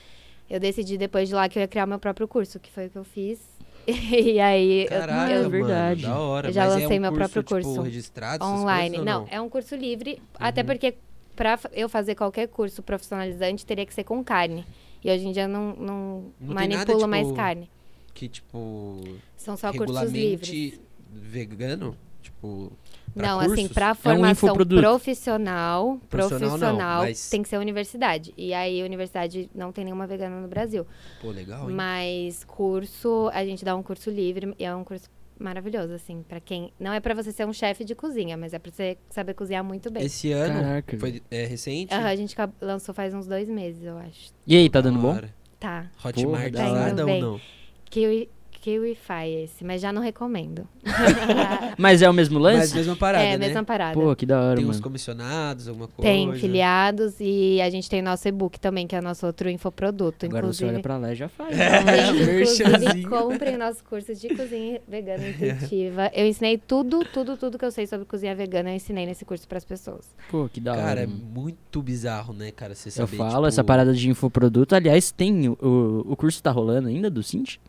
eu 0.50 0.60
decidi 0.60 0.98
depois 0.98 1.28
de 1.30 1.36
lá 1.36 1.50
que 1.50 1.58
eu 1.58 1.62
ia 1.62 1.68
criar 1.68 1.86
o 1.86 1.88
meu 1.88 2.00
próprio 2.00 2.28
curso, 2.28 2.60
que 2.60 2.72
foi 2.72 2.88
o 2.88 2.90
que 2.90 2.98
eu 2.98 3.04
fiz. 3.04 3.40
E 3.88 4.40
aí, 4.40 4.84
eu- 4.84 4.90
Caraca, 4.90 5.34
É 5.34 5.44
eu, 5.44 5.50
verdade. 5.50 6.04
mano, 6.04 6.14
da 6.14 6.20
hora. 6.22 6.48
Eu 6.50 6.54
já 6.54 6.66
Mas 6.66 6.74
lancei 6.76 6.98
é 6.98 7.00
um 7.00 7.02
meu 7.02 7.12
próprio 7.14 7.42
tipo, 7.42 7.50
curso 7.56 7.82
registrado, 7.82 8.44
essas 8.46 8.60
online. 8.62 8.98
coisas, 8.98 9.00
ou 9.00 9.06
Não, 9.22 9.28
é 9.32 9.42
um 9.42 9.50
curso 9.50 9.76
livre, 9.76 10.12
Uhum. 10.14 10.20
até 10.40 10.64
porque 10.64 10.94
para 11.42 11.60
eu 11.74 11.90
fazer 11.90 12.14
qualquer 12.14 12.48
curso 12.48 12.84
profissionalizante 12.84 13.66
teria 13.66 13.84
que 13.84 13.94
ser 13.94 14.04
com 14.04 14.24
carne. 14.24 14.64
E 15.04 15.10
hoje 15.12 15.26
em 15.28 15.32
dia 15.32 15.44
eu 15.44 15.50
não, 15.50 15.76
não, 15.76 16.32
Não 16.40 16.56
tem 16.56 16.68
nada, 16.70 16.86
manipulo 16.86 17.08
mais 17.08 17.26
tipo, 17.26 17.36
carne. 17.36 17.70
Que, 18.14 18.30
tipo, 18.30 19.02
São 19.36 19.58
só 19.58 19.74
cursos 19.74 20.12
livres. 20.12 20.80
vegano? 21.12 21.98
Tipo, 22.22 22.72
pra 23.16 23.28
Não, 23.30 23.40
assim, 23.40 23.50
cursos? 23.56 23.68
para 23.74 23.88
É 23.88 23.92
um 23.92 23.96
formação 23.96 24.56
profissional, 24.56 26.00
Profissional 26.08 26.50
profissional, 26.50 26.74
não, 26.78 27.02
mas- 27.06 27.30
tem 27.32 27.42
que 27.42 27.50
ser 27.50 27.58
universidade. 27.58 28.32
E 28.38 28.54
aí, 28.54 28.84
universidade 28.84 29.50
não 29.56 29.72
tem 29.72 29.84
nenhuma 29.84 30.06
vegana 30.06 30.40
no 30.40 30.48
Brasil. 30.48 30.86
Pô, 31.20 31.32
legal, 31.32 31.68
hein? 31.68 31.76
Mas 31.76 32.44
curso, 32.44 33.32
a 33.34 33.44
gente 33.44 33.66
dá 33.66 33.76
um 33.76 33.82
curso 33.82 34.12
livre 34.12 34.54
e 34.60 34.64
é 34.64 34.76
um 34.76 34.84
curso 34.84 35.10
maravilhoso, 35.42 35.94
assim, 35.94 36.24
para 36.24 36.40
quem. 36.40 36.72
Não 36.80 36.94
é 36.94 37.00
para 37.00 37.14
você 37.14 37.32
ser 37.32 37.46
um 37.46 37.54
chefe 37.54 37.84
de 37.84 37.96
cozinha, 37.96 38.38
mas 38.38 38.54
é 38.54 38.60
pra 38.60 38.72
você 38.72 38.98
saber 39.10 39.34
cozinhar 39.34 39.64
muito 39.64 39.92
bem. 39.92 40.04
Esse 40.04 40.32
ano 40.32 40.62
Caraca. 40.62 40.98
foi 41.00 41.22
é, 41.30 41.46
recente? 41.46 41.94
Aham, 41.94 42.08
a 42.08 42.16
gente 42.16 42.36
lançou 42.62 42.94
faz 42.94 43.14
uns 43.14 43.28
dois 43.28 43.50
meses, 43.50 43.84
eu 43.84 43.98
acho. 43.98 44.32
E 44.46 44.56
aí, 44.56 44.70
tá 44.70 44.82
dando 44.82 45.00
bom? 45.00 45.20
Tá. 45.60 45.92
Hotmart 46.04 46.56
hora. 46.56 47.06
ou 47.06 47.22
não? 47.22 47.42
Que, 47.86 48.30
KiwiFi 48.62 49.44
esse, 49.44 49.64
mas 49.66 49.82
já 49.82 49.92
não 49.92 50.02
recomendo. 50.02 50.68
Mas 51.78 52.02
é 52.02 52.10
o 52.10 52.14
mesmo 52.14 52.38
lance? 52.38 52.60
Mas 52.60 52.74
mesma 52.74 52.96
parada, 52.96 53.24
é, 53.24 53.32
né? 53.38 53.48
mesma 53.48 53.64
parada. 53.64 54.00
Pô, 54.00 54.16
que 54.16 54.26
da 54.26 54.40
hora, 54.40 54.56
Tem 54.56 54.66
uns 54.66 54.70
mano. 54.76 54.84
comissionados, 54.84 55.68
alguma 55.68 55.88
coisa. 55.88 56.12
Tem 56.12 56.32
filiados 56.34 57.16
e 57.20 57.60
a 57.62 57.70
gente 57.70 57.90
tem 57.90 58.02
o 58.02 58.04
nosso 58.04 58.28
e-book 58.28 58.60
também, 58.60 58.86
que 58.86 58.96
é 58.96 59.00
o 59.00 59.02
nosso 59.02 59.26
outro 59.26 59.50
infoproduto. 59.50 60.26
Agora 60.28 60.46
você 60.46 60.64
olha 60.66 60.78
inclusive, 60.80 60.84
pra 60.84 60.98
lá 60.98 61.12
e 61.12 61.16
já 61.16 61.28
faz. 61.28 61.58
É, 61.60 62.10
inclusive 62.12 63.06
comprem 63.08 63.56
o 63.56 63.58
nosso 63.60 63.84
curso 63.84 64.14
de 64.14 64.30
cozinha 64.36 64.80
vegana 64.88 65.28
intuitiva. 65.30 66.12
Eu 66.14 66.28
ensinei 66.28 66.58
tudo, 66.58 67.04
tudo, 67.06 67.38
tudo 67.38 67.58
que 67.58 67.66
eu 67.66 67.72
sei 67.72 67.88
sobre 67.88 68.06
cozinha 68.06 68.36
vegana, 68.36 68.70
eu 68.70 68.76
ensinei 68.76 69.06
nesse 69.06 69.26
curso 69.26 69.48
pras 69.48 69.66
pessoas. 69.66 70.06
Pô, 70.30 70.48
que 70.48 70.60
da 70.60 70.76
Cara, 70.76 71.02
é 71.02 71.04
hora. 71.04 71.08
mano. 71.08 71.24
muito 71.34 71.82
bizarro, 71.82 72.34
né, 72.34 72.52
cara? 72.52 72.76
Você 72.76 72.90
Eu 72.90 73.08
saber, 73.08 73.18
falo, 73.18 73.32
tipo, 73.34 73.48
essa 73.48 73.64
parada 73.64 73.94
de 73.94 74.08
infoproduto. 74.10 74.76
Aliás, 74.76 75.12
tem. 75.12 75.50
O, 75.50 75.58
o, 75.62 76.12
o 76.12 76.16
curso 76.16 76.42
tá 76.44 76.52
rolando 76.52 76.88
ainda 76.90 77.10
do 77.10 77.24
Cinti? 77.24 77.60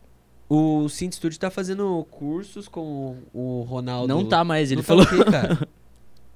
O 0.55 0.89
Cinti 0.89 1.17
Studio 1.17 1.39
tá 1.39 1.51
fazendo 1.51 2.05
cursos 2.11 2.69
com 2.69 3.17
o 3.33 3.63
Ronaldo. 3.63 4.13
Não 4.13 4.25
tá 4.25 4.45
mais, 4.45 4.71
ele 4.71 4.77
Não 4.81 4.83
tá 4.83 4.87
falou. 4.89 5.05
o 5.05 5.09
quê, 5.09 5.31
cara? 5.31 5.69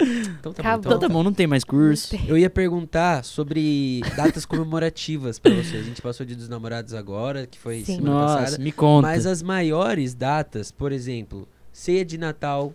Então 0.00 0.52
tá 0.52 0.62
bom. 0.62 0.68
Acabou. 0.68 0.92
Então 0.92 0.98
tá 0.98 1.08
bom, 1.08 1.22
não 1.22 1.32
tem 1.34 1.46
mais 1.46 1.64
curso. 1.64 2.16
Eu 2.26 2.36
ia 2.38 2.48
perguntar 2.48 3.24
sobre 3.24 4.00
datas 4.16 4.46
comemorativas 4.46 5.38
pra 5.38 5.52
você. 5.54 5.76
A 5.76 5.82
gente 5.82 6.00
passou 6.00 6.24
de 6.24 6.34
dos 6.34 6.48
namorados 6.48 6.94
agora, 6.94 7.46
que 7.46 7.58
foi 7.58 7.80
Sim. 7.84 7.96
semana 7.96 8.10
Nossa, 8.20 8.38
passada. 8.38 8.62
me 8.62 8.72
conta. 8.72 9.08
Mas 9.08 9.26
as 9.26 9.42
maiores 9.42 10.14
datas, 10.14 10.70
por 10.70 10.92
exemplo, 10.92 11.46
ceia 11.72 12.04
de 12.04 12.16
Natal, 12.18 12.72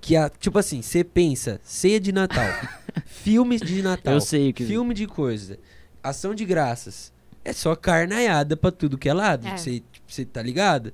que 0.00 0.14
a, 0.16 0.28
tipo 0.28 0.56
assim, 0.58 0.82
você 0.82 1.02
pensa, 1.02 1.60
ceia 1.64 1.98
de 1.98 2.12
Natal, 2.12 2.48
filmes 3.06 3.60
de 3.60 3.82
Natal, 3.82 4.14
Eu 4.14 4.20
sei 4.20 4.50
o 4.50 4.54
que. 4.54 4.64
filme 4.64 4.94
de 4.94 5.06
coisa, 5.06 5.58
ação 6.02 6.32
de 6.34 6.44
graças, 6.44 7.12
é 7.48 7.52
só 7.52 7.74
carnaiada 7.76 8.56
pra 8.56 8.70
tudo 8.70 8.98
que 8.98 9.08
é 9.08 9.14
lado, 9.14 9.46
É. 9.46 9.56
você 9.56 9.82
você 10.06 10.24
tá 10.24 10.42
ligado? 10.42 10.92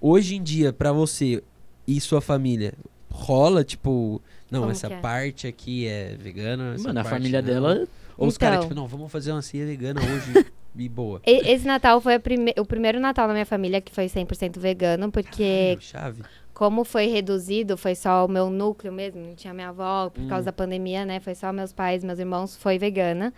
Hoje 0.00 0.36
em 0.36 0.42
dia, 0.42 0.72
pra 0.72 0.92
você 0.92 1.42
e 1.86 2.00
sua 2.00 2.20
família, 2.20 2.74
rola, 3.10 3.62
tipo, 3.64 4.20
não, 4.50 4.60
Como 4.60 4.72
essa 4.72 4.86
é? 4.88 5.00
parte 5.00 5.46
aqui 5.46 5.86
é 5.86 6.16
vegana, 6.18 6.74
essa 6.74 6.88
Mano, 6.88 7.00
a 7.00 7.04
família 7.04 7.40
não. 7.42 7.48
dela. 7.48 7.86
Ou 8.18 8.28
os 8.28 8.36
caras, 8.38 8.56
Então. 8.58 8.68
tipo, 8.68 8.80
não, 8.80 8.86
vamos 8.86 9.10
fazer 9.10 9.32
uma 9.32 9.42
ceia 9.42 9.64
vegana 9.66 10.00
hoje 10.00 10.46
e 10.76 10.88
boa. 10.88 11.20
Esse 11.24 11.66
Natal 11.66 12.00
foi 12.00 12.14
a 12.14 12.20
prime- 12.20 12.54
o 12.58 12.64
primeiro 12.64 13.00
Natal 13.00 13.26
na 13.26 13.32
minha 13.32 13.46
família 13.46 13.80
que 13.80 13.92
foi 13.92 14.06
100% 14.08 14.58
vegano, 14.60 15.10
porque 15.10 15.76
Caralho, 15.78 15.80
chave. 15.80 16.22
como 16.54 16.84
foi 16.84 17.06
reduzido, 17.06 17.76
foi 17.76 17.94
só 17.94 18.24
o 18.26 18.28
meu 18.28 18.50
núcleo 18.50 18.92
mesmo, 18.92 19.20
não 19.20 19.34
tinha 19.34 19.52
minha 19.54 19.68
avó, 19.70 20.10
por 20.10 20.20
Hum. 20.22 20.28
causa 20.28 20.46
da 20.46 20.52
pandemia, 20.52 21.04
né? 21.04 21.20
Foi 21.20 21.34
só 21.34 21.52
meus 21.52 21.72
pais, 21.72 22.04
meus 22.04 22.18
irmãos, 22.18 22.56
foi 22.56 22.78
vegana. 22.78 23.32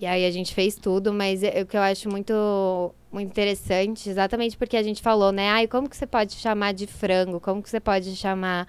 E 0.00 0.06
aí 0.06 0.24
a 0.26 0.30
gente 0.30 0.54
fez 0.54 0.76
tudo, 0.76 1.12
mas 1.12 1.42
é- 1.42 1.60
o 1.62 1.66
que 1.66 1.76
eu 1.76 1.82
acho 1.82 2.08
muito, 2.08 2.32
muito 3.12 3.28
interessante, 3.30 4.08
exatamente 4.08 4.56
porque 4.56 4.76
a 4.76 4.82
gente 4.82 5.02
falou, 5.02 5.30
né? 5.32 5.48
Ai, 5.50 5.66
como 5.68 5.88
que 5.90 5.96
você 5.96 6.06
pode 6.06 6.32
chamar 6.34 6.72
de 6.72 6.86
frango? 6.86 7.38
Como 7.40 7.62
que 7.62 7.68
você 7.70 7.80
pode 7.80 8.16
chamar. 8.16 8.66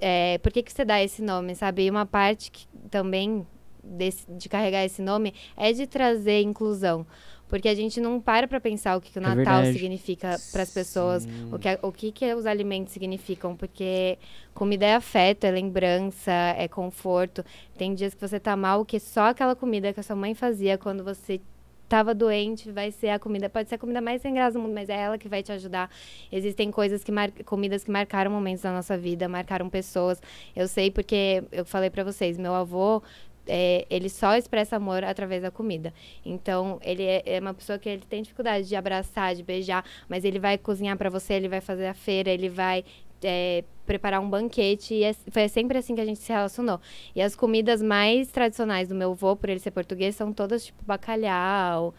é, 0.00 0.38
por 0.38 0.50
que, 0.52 0.62
que 0.62 0.72
você 0.72 0.84
dá 0.84 1.02
esse 1.02 1.20
nome, 1.22 1.54
sabe? 1.54 1.84
E 1.84 1.90
uma 1.90 2.06
parte 2.06 2.50
que 2.50 2.66
também 2.90 3.46
desse- 3.82 4.24
de 4.32 4.48
carregar 4.48 4.82
esse 4.84 5.02
nome 5.02 5.34
é 5.56 5.72
de 5.72 5.86
trazer 5.86 6.40
inclusão. 6.42 7.06
Porque 7.48 7.68
a 7.68 7.74
gente 7.74 8.00
não 8.00 8.20
para 8.20 8.48
pra 8.48 8.60
pensar 8.60 8.96
o 8.96 9.00
que, 9.00 9.12
que 9.12 9.18
o 9.18 9.22
É 9.22 9.34
Natal 9.34 9.56
verdade. 9.62 9.72
significa 9.72 10.36
para 10.50 10.62
as 10.62 10.70
pessoas, 10.72 11.22
Sim. 11.24 11.50
o 11.52 11.58
que, 11.58 11.78
o 11.82 11.92
que, 11.92 12.12
que 12.12 12.34
os 12.34 12.46
alimentos 12.46 12.92
significam, 12.92 13.54
porque 13.54 14.18
comida 14.54 14.86
é 14.86 14.94
afeto, 14.94 15.44
é 15.44 15.50
lembrança, 15.50 16.32
é 16.56 16.66
conforto. 16.66 17.44
Tem 17.76 17.94
dias 17.94 18.14
que 18.14 18.20
você 18.20 18.40
tá 18.40 18.56
mal, 18.56 18.84
que 18.84 18.98
só 18.98 19.26
aquela 19.28 19.54
comida 19.54 19.92
que 19.92 20.00
a 20.00 20.02
sua 20.02 20.16
mãe 20.16 20.34
fazia 20.34 20.78
quando 20.78 21.04
você 21.04 21.40
tava 21.86 22.14
doente 22.14 22.72
vai 22.72 22.90
ser 22.90 23.10
a 23.10 23.18
comida, 23.18 23.48
pode 23.48 23.68
ser 23.68 23.74
a 23.74 23.78
comida 23.78 24.00
mais 24.00 24.22
sem 24.22 24.32
graça 24.32 24.58
do 24.58 24.62
mundo, 24.62 24.72
mas 24.74 24.88
é 24.88 24.94
ela 24.98 25.18
que 25.18 25.28
vai 25.28 25.42
te 25.42 25.52
ajudar. 25.52 25.90
Existem 26.32 26.70
coisas 26.70 27.04
que 27.04 27.12
mar... 27.12 27.30
comidas 27.44 27.84
que 27.84 27.90
marcaram 27.90 28.30
momentos 28.30 28.62
da 28.62 28.72
nossa 28.72 28.96
vida, 28.96 29.28
marcaram 29.28 29.68
pessoas. 29.68 30.20
Eu 30.56 30.66
sei 30.66 30.90
porque 30.90 31.44
eu 31.52 31.64
falei 31.64 31.90
pra 31.90 32.02
vocês, 32.02 32.38
meu 32.38 32.54
avô 32.54 33.02
é, 33.46 33.86
ele 33.90 34.08
só 34.08 34.36
expressa 34.36 34.76
amor 34.76 35.04
através 35.04 35.42
da 35.42 35.50
comida. 35.50 35.92
Então, 36.24 36.78
ele 36.82 37.02
é, 37.02 37.22
é 37.24 37.40
uma 37.40 37.54
pessoa 37.54 37.78
que 37.78 37.88
ele 37.88 38.02
tem 38.08 38.22
dificuldade 38.22 38.68
de 38.68 38.76
abraçar, 38.76 39.34
de 39.34 39.42
beijar, 39.42 39.84
mas 40.08 40.24
ele 40.24 40.38
vai 40.38 40.56
cozinhar 40.58 40.96
pra 40.96 41.10
você, 41.10 41.34
ele 41.34 41.48
vai 41.48 41.60
fazer 41.60 41.86
a 41.86 41.94
feira, 41.94 42.30
ele 42.30 42.48
vai 42.48 42.84
é, 43.22 43.64
preparar 43.86 44.20
um 44.20 44.28
banquete. 44.28 44.94
E 44.94 45.04
é- 45.04 45.14
foi 45.30 45.48
sempre 45.48 45.78
assim 45.78 45.94
que 45.94 46.00
a 46.00 46.04
gente 46.04 46.20
se 46.20 46.32
relacionou. 46.32 46.80
E 47.14 47.22
as 47.22 47.34
comidas 47.34 47.82
mais 47.82 48.28
tradicionais 48.30 48.88
do 48.88 48.94
meu 48.94 49.12
avô, 49.12 49.36
por 49.36 49.48
ele 49.48 49.60
ser 49.60 49.70
português, 49.70 50.14
são 50.16 50.32
todas 50.32 50.66
tipo 50.66 50.84
bacalhau. 50.84 51.94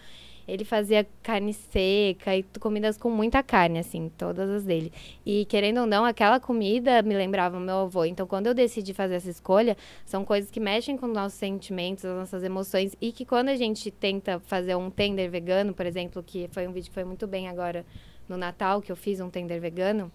Ele 0.48 0.64
fazia 0.64 1.06
carne 1.24 1.54
seca 1.54 2.36
e 2.36 2.43
comidas 2.60 2.98
com 2.98 3.10
muita 3.10 3.41
carne, 3.41 3.80
assim, 3.80 4.12
todas 4.18 4.50
as 4.50 4.64
dele. 4.64 4.91
E 5.26 5.46
querendo 5.46 5.82
ou 5.82 5.88
não, 5.88 6.06
aquela 6.06 6.39
comida 6.39 7.02
me 7.02 7.16
lembrava 7.16 7.60
meu 7.60 7.78
avô. 7.80 8.06
Então, 8.06 8.28
quando 8.28 8.48
eu 8.48 8.54
decidi 8.54 8.93
fazer 8.93 9.16
essa 9.16 9.30
escolha, 9.30 9.76
são 10.06 10.24
coisas 10.24 10.52
que 10.52 10.60
mexem 10.60 10.98
com 10.98 11.08
os 11.08 11.14
nossos 11.14 11.38
sentimentos, 11.38 12.06
as 12.06 12.16
nossas 12.16 12.43
emoções. 12.43 12.96
E 13.02 13.12
que 13.12 13.26
quando 13.26 13.50
a 13.50 13.56
gente 13.56 13.89
tenta 13.91 14.39
fazer 14.39 14.76
um 14.76 14.89
tender 14.89 15.30
vegano, 15.30 15.74
por 15.74 15.86
exemplo, 15.86 16.22
que 16.24 16.48
foi 16.52 16.68
um 16.68 16.72
vídeo 16.72 16.89
que 16.89 16.93
foi 16.93 17.04
muito 17.04 17.26
bem 17.26 17.48
agora 17.48 17.86
no 18.28 18.38
Natal, 18.38 18.82
que 18.82 18.91
eu 18.91 18.96
fiz 18.96 19.20
um 19.20 19.30
tender 19.30 19.60
vegano. 19.60 20.12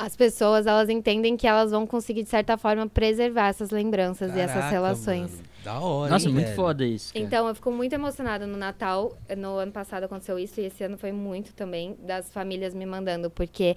As 0.00 0.14
pessoas, 0.14 0.64
elas 0.64 0.88
entendem 0.88 1.36
que 1.36 1.44
elas 1.44 1.72
vão 1.72 1.84
conseguir, 1.84 2.22
de 2.22 2.28
certa 2.28 2.56
forma, 2.56 2.86
preservar 2.88 3.48
essas 3.48 3.70
lembranças 3.70 4.30
e 4.36 4.38
essas 4.38 4.54
Caraca, 4.54 4.70
relações. 4.70 5.32
mano, 5.32 5.42
da 5.64 5.80
hora, 5.80 6.12
Nossa, 6.12 6.28
hein, 6.28 6.32
muito 6.34 6.44
velho? 6.46 6.56
foda 6.56 6.86
isso. 6.86 7.12
cara. 7.12 7.24
Então, 7.24 7.48
eu 7.48 7.54
fico 7.56 7.72
muito 7.72 7.92
emocionada 7.94 8.46
no 8.46 8.56
Natal. 8.56 9.12
No 9.36 9.56
ano 9.56 9.72
passado 9.72 10.04
aconteceu 10.04 10.38
isso 10.38 10.60
e 10.60 10.66
esse 10.66 10.84
ano 10.84 10.96
foi 10.96 11.10
muito 11.10 11.52
também 11.52 11.96
das 12.06 12.30
famílias 12.30 12.74
me 12.74 12.86
mandando, 12.86 13.28
porque 13.28 13.76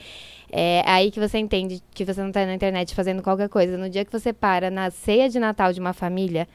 é 0.52 0.84
aí 0.86 1.10
que 1.10 1.20
você 1.20 1.40
entende 1.40 1.82
que 1.92 2.06
você 2.06 2.22
não 2.22 2.32
tá 2.32 2.46
na 2.46 2.54
internet 2.54 2.94
fazendo 2.94 3.24
qualquer 3.24 3.50
coisa. 3.50 3.76
No 3.76 3.90
dia 3.90 4.06
que 4.06 4.12
você 4.12 4.32
para 4.32 4.70
na 4.70 4.92
ceia 4.92 5.28
de 5.28 5.40
Natal 5.40 5.74
de 5.74 5.80
uma 5.80 5.92
família 5.92 6.48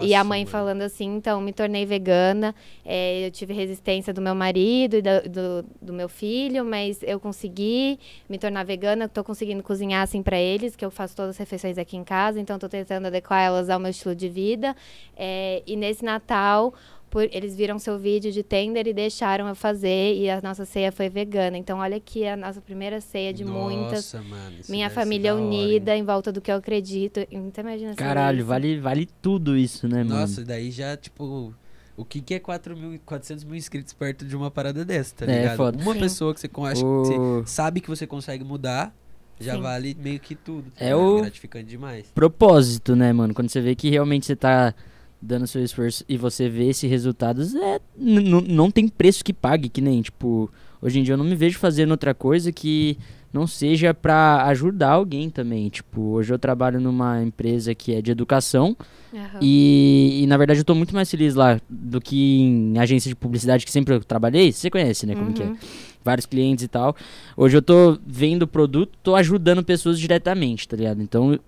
e 0.00 0.14
a 0.14 0.18
Nossa, 0.18 0.24
mãe 0.28 0.40
mano. 0.40 0.50
falando 0.50 0.82
assim, 0.82 1.04
então, 1.16 1.40
me 1.40 1.52
tornei 1.52 1.86
vegana, 1.86 2.54
é, 2.84 3.26
eu 3.26 3.30
tive 3.30 3.52
resistência 3.52 4.12
do 4.12 4.20
meu 4.20 4.34
marido 4.34 4.96
e 4.96 5.02
da- 5.02 5.20
do, 5.20 5.64
do 5.80 5.92
meu 5.92 6.08
filho, 6.08 6.64
mas 6.64 7.00
eu 7.02 7.20
consegui 7.20 7.98
me 8.28 8.38
tornar 8.38 8.64
vegana, 8.64 9.08
tô 9.08 9.22
conseguindo 9.22 9.62
cozinhar 9.62 10.02
assim 10.02 10.22
para 10.22 10.38
eles, 10.38 10.74
que 10.74 10.84
eu 10.84 10.90
faço 10.90 11.14
todas 11.14 11.30
as 11.30 11.38
refeições 11.38 11.78
aqui 11.78 11.96
em 11.96 12.02
casa, 12.04 12.40
então 12.40 12.58
tô 12.58 12.68
tentando 12.68 13.06
adequar 13.06 13.40
elas 13.42 13.70
ao 13.70 13.78
meu 13.78 13.90
estilo 13.90 14.14
de 14.14 14.28
vida. 14.28 14.74
É, 15.16 15.62
e 15.66 15.76
nesse 15.76 16.04
Natal, 16.04 16.74
por- 17.12 17.28
eles 17.30 17.54
viram 17.54 17.78
seu 17.78 17.98
vídeo 17.98 18.32
de 18.32 18.42
tender 18.42 18.86
e 18.88 18.94
deixaram 18.94 19.46
eu 19.46 19.54
fazer, 19.54 20.14
e 20.16 20.30
a 20.30 20.40
nossa 20.40 20.64
ceia 20.64 20.90
foi 20.90 21.10
vegana. 21.10 21.58
Então, 21.58 21.78
olha 21.78 21.98
aqui 21.98 22.26
a 22.26 22.34
nossa 22.34 22.58
primeira 22.62 23.02
ceia 23.02 23.34
de 23.34 23.44
muitas. 23.44 23.92
Nossa, 24.14 24.22
mano, 24.22 24.56
isso 24.58 24.70
Minha 24.72 24.88
família 24.88 25.34
hora, 25.34 25.44
unida 25.44 25.94
em 25.94 26.02
volta 26.02 26.32
do 26.32 26.40
que 26.40 26.50
eu 26.50 26.56
acredito. 26.56 27.20
Então, 27.30 27.62
imagina 27.62 27.94
Caralho, 27.94 28.46
vale, 28.46 28.80
vale 28.80 29.06
tudo 29.20 29.58
isso, 29.58 29.86
né, 29.86 29.98
mano? 30.02 30.20
Nossa, 30.20 30.42
daí 30.42 30.70
já, 30.70 30.96
tipo. 30.96 31.54
O 31.94 32.06
que, 32.06 32.22
que 32.22 32.32
é 32.32 32.38
4 32.40 32.74
mil, 32.74 32.98
400 33.04 33.44
mil 33.44 33.54
inscritos 33.54 33.92
perto 33.92 34.24
de 34.24 34.34
uma 34.34 34.50
parada 34.50 34.82
dessa, 34.82 35.14
tá 35.14 35.26
É, 35.26 35.40
ligado? 35.42 35.56
foda. 35.58 35.78
Uma 35.82 35.92
Sim. 35.92 36.00
pessoa 36.00 36.32
que 36.32 36.40
você, 36.40 36.46
acha 36.46 36.82
que 36.82 36.88
você 36.88 37.18
O 37.18 37.42
sabe 37.44 37.82
que 37.82 37.88
você 37.90 38.06
consegue 38.06 38.42
mudar, 38.42 38.94
já 39.38 39.54
Sim. 39.56 39.60
vale 39.60 39.94
meio 40.00 40.18
que 40.18 40.34
tudo. 40.34 40.70
tá 40.70 40.82
É 40.82 40.94
ligado? 40.94 41.06
o- 41.06 41.20
gratificante 41.20 41.66
demais. 41.66 42.06
propósito, 42.14 42.96
né, 42.96 43.12
mano? 43.12 43.34
Quando 43.34 43.50
você 43.50 43.60
vê 43.60 43.74
que 43.74 43.90
realmente 43.90 44.24
você 44.24 44.34
tá 44.34 44.74
dando 45.22 45.46
seu 45.46 45.62
esforço 45.62 46.04
e 46.08 46.16
você 46.16 46.48
vê 46.48 46.68
esse 46.68 46.88
resultado, 46.88 47.42
é, 47.42 47.80
não 47.96 48.70
tem 48.70 48.88
preço 48.88 49.24
que 49.24 49.32
pague, 49.32 49.68
que 49.68 49.80
nem, 49.80 50.02
tipo, 50.02 50.50
hoje 50.80 50.98
em 50.98 51.04
dia 51.04 51.14
eu 51.14 51.18
não 51.18 51.24
me 51.24 51.36
vejo 51.36 51.58
fazendo 51.58 51.92
outra 51.92 52.12
coisa 52.12 52.50
que 52.50 52.98
não 53.32 53.46
seja 53.46 53.94
pra 53.94 54.44
ajudar 54.48 54.90
alguém 54.90 55.30
também. 55.30 55.68
Tipo, 55.70 56.02
hoje 56.02 56.34
eu 56.34 56.38
trabalho 56.38 56.78
numa 56.80 57.22
empresa 57.22 57.74
que 57.74 57.94
é 57.94 58.02
de 58.02 58.10
educação 58.10 58.76
Aham. 59.14 59.38
e, 59.40 60.20
e, 60.22 60.26
na 60.26 60.36
verdade 60.36 60.60
eu 60.60 60.64
tô 60.64 60.74
muito 60.74 60.94
mais 60.94 61.10
feliz 61.10 61.34
lá 61.34 61.58
do 61.68 62.00
que 62.00 62.40
em 62.40 62.78
agência 62.78 63.08
de 63.08 63.14
publicidade 63.14 63.64
que 63.64 63.70
sempre 63.70 63.94
eu 63.94 64.04
trabalhei. 64.04 64.52
Você 64.52 64.68
conhece, 64.68 65.06
né, 65.06 65.14
como 65.14 65.32
que 65.32 65.42
é? 65.42 65.46
Uhum. 65.46 65.56
vários 66.04 66.26
clientes 66.26 66.64
e 66.64 66.68
tal. 66.68 66.94
Hoje 67.36 67.56
eu 67.56 67.62
tô 67.62 67.98
vendo 68.06 68.42
o 68.42 68.46
produto, 68.46 68.98
tô 69.02 69.14
ajudando 69.14 69.64
pessoas 69.64 69.98
diretamente, 69.98 70.68
tá 70.68 70.76
ligado? 70.76 71.00
Então 71.00 71.38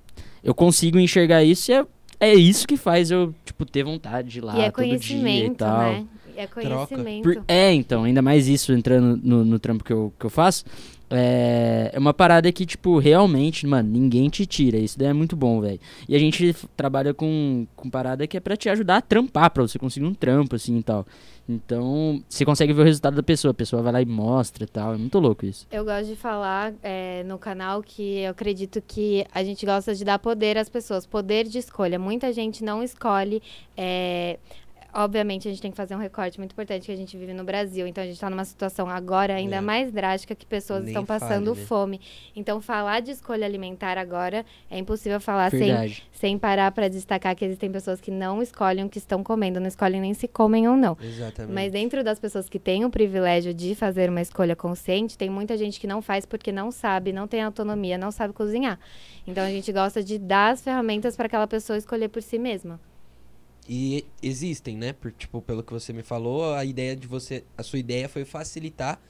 eu 0.43 0.55
consigo 0.55 0.99
enxergar 0.99 1.45
isso 1.45 1.71
e 1.71 1.75
é, 1.75 1.87
é 2.29 2.35
isso 2.35 2.67
que 2.67 2.77
faz 2.77 3.11
eu, 3.11 3.35
tipo, 3.45 3.65
ter 3.65 3.85
vontade 3.85 4.29
de 4.29 4.39
ir 4.39 4.43
lá 4.43 4.57
E 4.57 4.61
é 4.63 4.71
todo 4.71 4.85
dia 4.85 4.95
e 4.95 4.99
conhecimento, 4.99 5.57
tal. 5.57 5.79
né? 5.79 6.07
É 6.37 6.47
conhecimento. 6.49 7.23
Por- 7.23 7.45
é, 7.47 7.73
então, 7.73 8.03
ainda 8.05 8.21
mais 8.21 8.49
isso 8.49 8.73
entrando 8.73 9.21
no, 9.23 9.45
no 9.45 9.59
trampo 9.59 9.85
que 9.85 9.93
eu, 9.93 10.13
que 10.19 10.27
eu 10.27 10.31
faço. 10.31 10.65
É, 11.11 11.91
é 11.93 11.99
uma 11.99 12.13
parada 12.13 12.51
que, 12.51 12.67
tipo, 12.67 12.99
realmente, 12.99 13.67
mano, 13.67 13.89
ninguém 13.89 14.29
te 14.29 14.45
tira. 14.47 14.77
Isso 14.79 14.99
daí 14.99 15.09
é 15.09 15.13
muito 15.13 15.37
bom, 15.37 15.61
velho. 15.61 15.79
E 16.09 16.17
a 16.17 16.19
gente 16.19 16.57
trabalha 16.77 17.15
com, 17.15 17.67
com 17.77 17.89
parada 17.89 18.27
que 18.27 18.37
é 18.37 18.41
pra 18.41 18.57
te 18.57 18.69
ajudar 18.69 18.97
a 18.97 19.01
trampar, 19.01 19.51
pra 19.51 19.63
você 19.63 19.79
conseguir 19.79 20.07
um 20.07 20.15
trampo, 20.15 20.57
assim 20.57 20.77
e 20.79 20.83
tal. 20.83 21.07
Então, 21.49 22.23
você 22.29 22.45
consegue 22.45 22.73
ver 22.73 22.83
o 22.83 22.85
resultado 22.85 23.15
da 23.15 23.23
pessoa. 23.23 23.51
A 23.53 23.55
pessoa 23.55 23.83
vai 23.83 23.93
lá 23.93 24.03
e 24.03 24.07
mostra 24.07 24.65
e 24.65 24.67
tal. 24.67 24.95
É 24.95 24.97
muito 24.97 25.19
louco 25.19 25.45
isso. 25.45 25.67
Eu 25.71 25.85
gosto 25.85 26.07
de 26.07 26.17
falar 26.17 26.73
é, 26.83 27.23
no 27.25 27.39
canal 27.39 27.83
que 27.83 28.21
eu 28.21 28.31
acredito 28.31 28.83
que 28.87 29.27
a 29.33 29.45
gente 29.45 29.65
gosta 29.67 29.95
de 29.95 30.05
dar 30.05 30.19
poder 30.19 30.57
às 30.57 30.69
pessoas, 30.69 31.05
poder 31.07 31.45
de 31.45 31.59
escolha. 31.59 31.99
Muita 31.99 32.33
gente 32.33 32.65
não 32.65 32.83
escolhe. 32.83 33.43
é, 33.77 34.39
obviamente, 34.95 35.49
a 35.49 35.51
gente 35.51 35.61
tem 35.61 35.71
que 35.71 35.77
fazer 35.77 35.95
um 35.95 35.99
recorte 35.99 36.39
muito 36.39 36.53
importante 36.53 36.87
que 36.87 36.93
a 36.93 36.97
gente 36.97 37.17
vive 37.17 37.33
no 37.35 37.45
Brasil. 37.45 37.87
Então, 37.87 38.03
a 38.03 38.07
gente 38.07 38.15
está 38.17 38.31
numa 38.31 38.45
situação 38.45 38.89
agora 38.89 39.35
ainda 39.35 39.57
É. 39.57 39.61
mais 39.61 39.91
drástica 39.93 40.35
que 40.35 40.47
pessoas 40.47 40.81
Nem 40.83 40.89
estão 40.91 41.05
passando 41.05 41.49
fale, 41.55 41.61
né? 41.61 41.67
fome. 41.67 42.01
Então, 42.37 42.61
falar 42.61 43.01
de 43.01 43.11
escolha 43.11 43.45
alimentar 43.45 43.99
agora 43.99 44.45
é 44.71 44.79
impossível 44.79 45.21
falar 45.21 45.51
sem, 45.51 45.71
sem 46.13 46.39
parar 46.39 46.71
para 46.73 46.89
destacar 46.89 47.35
que 47.35 47.45
existem 47.45 47.71
pessoas 47.71 48.01
que 48.01 48.11
não 48.11 48.41
escolhem 48.43 48.85
o 48.85 48.89
que 48.89 48.99
estão 48.99 49.23
comendo, 49.25 49.59
não 49.61 49.67
escolhem 49.69 50.01
nem 50.01 50.15
se 50.15 50.29
comem 50.29 50.69
ou 50.69 50.77
não. 50.77 50.97
Exatamente. 51.03 51.53
Mas 51.53 51.73
dentro 51.73 52.03
das 52.05 52.19
pessoas 52.19 52.49
que 52.49 52.59
têm 52.59 52.85
o 52.85 52.91
privilégio 52.91 53.53
de 53.53 53.75
fazer 53.75 54.09
uma 54.09 54.21
escolha 54.23 54.55
consciente, 54.55 55.19
tem 55.19 55.29
muita 55.29 55.57
gente 55.57 55.81
que 55.81 55.87
não 55.87 56.01
faz 56.01 56.25
porque 56.25 56.53
não 56.53 56.71
sabe, 56.71 57.13
não 57.13 57.27
tem 57.27 57.43
autonomia, 57.43 57.99
não 57.99 58.11
sabe 58.11 58.33
cozinhar. 58.33 58.79
Então 59.27 59.43
a 59.45 59.49
gente 59.51 59.73
gosta 59.73 60.03
de 60.03 60.19
dar 60.19 60.53
as 60.53 60.63
ferramentas 60.63 61.17
para 61.17 61.27
aquela 61.27 61.47
pessoa 61.47 61.77
escolher 61.77 62.09
por 62.09 62.23
si 62.23 62.39
mesma. 62.39 62.79
E 63.69 64.05
existem, 64.23 64.77
né? 64.77 64.93
Por, 64.93 65.13
tipo, 65.13 65.41
pelo 65.41 65.63
que 65.63 65.73
você 65.73 65.93
me 65.93 66.03
falou, 66.03 66.55
a 66.55 66.65
ideia 66.65 66.95
de 66.95 67.07
você. 67.07 67.45
A 67.57 67.63
sua 67.63 67.79
ideia 67.79 68.09
foi 68.09 68.25
facilitar 68.25 69.01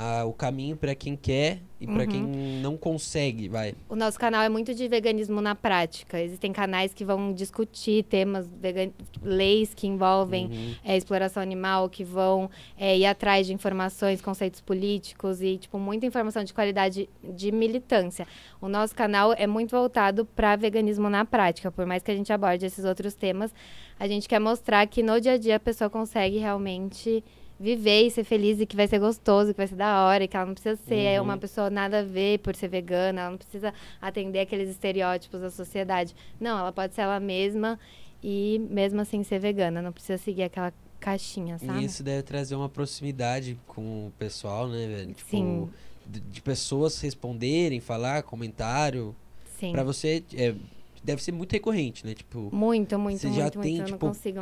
ah, 0.00 0.24
o 0.24 0.32
caminho 0.32 0.76
pra 0.76 0.94
quem 0.94 1.16
quer 1.16 1.60
e 1.80 1.86
Uhum. 1.86 2.06
quem 2.06 2.22
não 2.60 2.76
consegue, 2.76 3.48
vai. 3.48 3.74
O 3.88 3.94
nosso 3.96 4.18
canal 4.18 4.42
é 4.42 4.48
muito 4.48 4.72
de 4.74 4.86
veganismo 4.88 5.40
na 5.40 5.54
prática. 5.54 6.20
Existem 6.20 6.52
canais 6.52 6.92
que 6.94 7.04
vão 7.04 7.32
discutir 7.32 8.04
temas, 8.04 8.48
vegan... 8.60 8.90
leis 9.22 9.74
que 9.74 9.86
envolvem 9.88 10.46
Uhum. 10.46 10.74
é, 10.84 10.96
exploração 10.96 11.42
animal, 11.42 11.88
que 11.88 12.02
vão 12.04 12.48
é, 12.76 12.96
ir 12.98 13.06
atrás 13.06 13.46
de 13.46 13.52
informações, 13.54 14.20
conceitos 14.20 14.60
políticos 14.60 15.40
e, 15.42 15.56
tipo, 15.58 15.78
muita 15.78 16.06
informação 16.06 16.42
de 16.44 16.54
qualidade 16.54 17.08
de 17.22 17.50
militância. 17.52 18.26
O 18.60 18.68
nosso 18.68 18.94
canal 18.94 19.32
é 19.36 19.46
muito 19.46 19.70
voltado 19.72 20.24
para 20.24 20.54
veganismo 20.56 21.08
na 21.10 21.24
prática. 21.24 21.70
Por 21.72 21.86
mais 21.86 22.02
que 22.04 22.10
a 22.10 22.14
gente 22.14 22.32
aborde 22.32 22.66
esses 22.66 22.84
outros 22.84 23.14
temas, 23.14 23.52
a 23.98 24.06
gente 24.06 24.28
quer 24.28 24.38
mostrar 24.40 24.86
que 24.86 25.02
no 25.02 25.20
dia 25.20 25.32
a 25.32 25.38
dia 25.38 25.56
a 25.56 25.60
pessoa 25.60 25.90
consegue 25.90 26.38
realmente 26.38 27.22
viver 27.60 28.02
e 28.06 28.10
ser 28.10 28.24
feliz 28.24 28.60
e 28.60 28.66
que 28.66 28.76
vai 28.76 28.86
ser 28.86 28.98
gostoso, 28.98 29.52
que 29.52 29.56
vai 29.56 29.66
ser 29.66 29.74
da 29.76 30.06
hora, 30.06 30.22
e 30.24 30.28
que 30.28 30.36
ela 30.36 30.46
não 30.46 30.54
precisa 30.54 30.76
ser 30.86 31.18
Uhum. 31.18 31.24
uma 31.24 31.36
pessoa 31.38 31.68
nada 31.68 32.00
a 32.00 32.02
ver 32.02 32.38
por 32.38 32.54
ser 32.54 32.68
vegana, 32.68 33.22
ela 33.22 33.30
não 33.30 33.38
precisa 33.38 33.74
atender 34.00 34.40
aqueles 34.40 34.68
estereótipos 34.70 35.40
da 35.40 35.50
sociedade. 35.50 36.14
Não, 36.40 36.58
ela 36.58 36.72
pode 36.72 36.94
ser 36.94 37.00
ela 37.02 37.18
mesma 37.18 37.78
e 38.22 38.60
mesmo 38.70 39.00
assim 39.00 39.22
ser 39.22 39.38
vegana, 39.40 39.82
não 39.82 39.92
precisa 39.92 40.18
seguir 40.18 40.44
aquela 40.44 40.72
caixinha, 41.00 41.58
sabe? 41.58 41.80
E 41.80 41.84
isso 41.84 42.02
deve 42.02 42.22
trazer 42.22 42.54
uma 42.56 42.68
proximidade 42.68 43.56
com 43.66 44.06
o 44.08 44.12
pessoal, 44.18 44.68
né, 44.68 44.86
velho? 44.86 45.14
Tipo, 45.14 45.30
Sim. 45.30 45.68
De, 46.06 46.20
de 46.20 46.40
pessoas 46.42 47.00
responderem, 47.00 47.80
falar, 47.80 48.22
comentário. 48.22 49.14
Sim. 49.60 49.72
Pra 49.72 49.82
você, 49.84 50.22
é, 50.34 50.54
deve 51.02 51.22
ser 51.22 51.32
muito 51.32 51.52
recorrente, 51.52 52.06
né? 52.06 52.14
Tipo, 52.14 52.50
Muito, 52.54 52.98
muito, 52.98 53.18
Você 53.20 53.26
muito, 53.28 53.36
já 53.38 53.44
muito. 53.44 53.60
tem, 53.60 53.78
eu 53.78 53.84
tipo, 53.84 53.98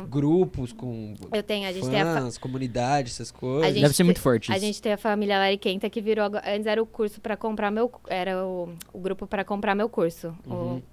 grupos 0.07 0.73
com 0.73 1.13
Eu 1.33 1.43
tenho, 1.43 1.67
a 1.67 1.71
gente 1.71 1.89
tem 1.89 2.01
a, 2.01 2.05
fa- 2.15 2.21
fãs, 2.21 2.37
comunidade, 2.37 3.09
essas 3.11 3.31
coisas. 3.31 3.73
gente 3.73 3.81
Deve 3.81 3.93
ser 3.95 4.03
muito 4.03 4.19
forte 4.21 4.51
a 4.51 4.55
isso. 4.57 4.65
gente 4.65 4.81
tem 4.81 4.93
a 4.93 4.97
família 4.97 5.37
Lariquenta 5.37 5.89
que 5.89 6.01
virou 6.01 6.25
agora, 6.25 6.43
antes 6.53 6.65
era 6.67 6.81
o 6.81 6.85
curso 6.85 7.19
pra 7.21 7.35
comprar 7.37 7.71
meu 7.71 7.91
era 8.07 8.45
o, 8.45 8.69
o 8.93 8.99
grupo 8.99 9.25
pra 9.27 9.43
comprar 9.43 9.75
meu 9.75 9.89
curso. 9.89 10.35
Uhum. 10.45 10.77
O, 10.77 10.83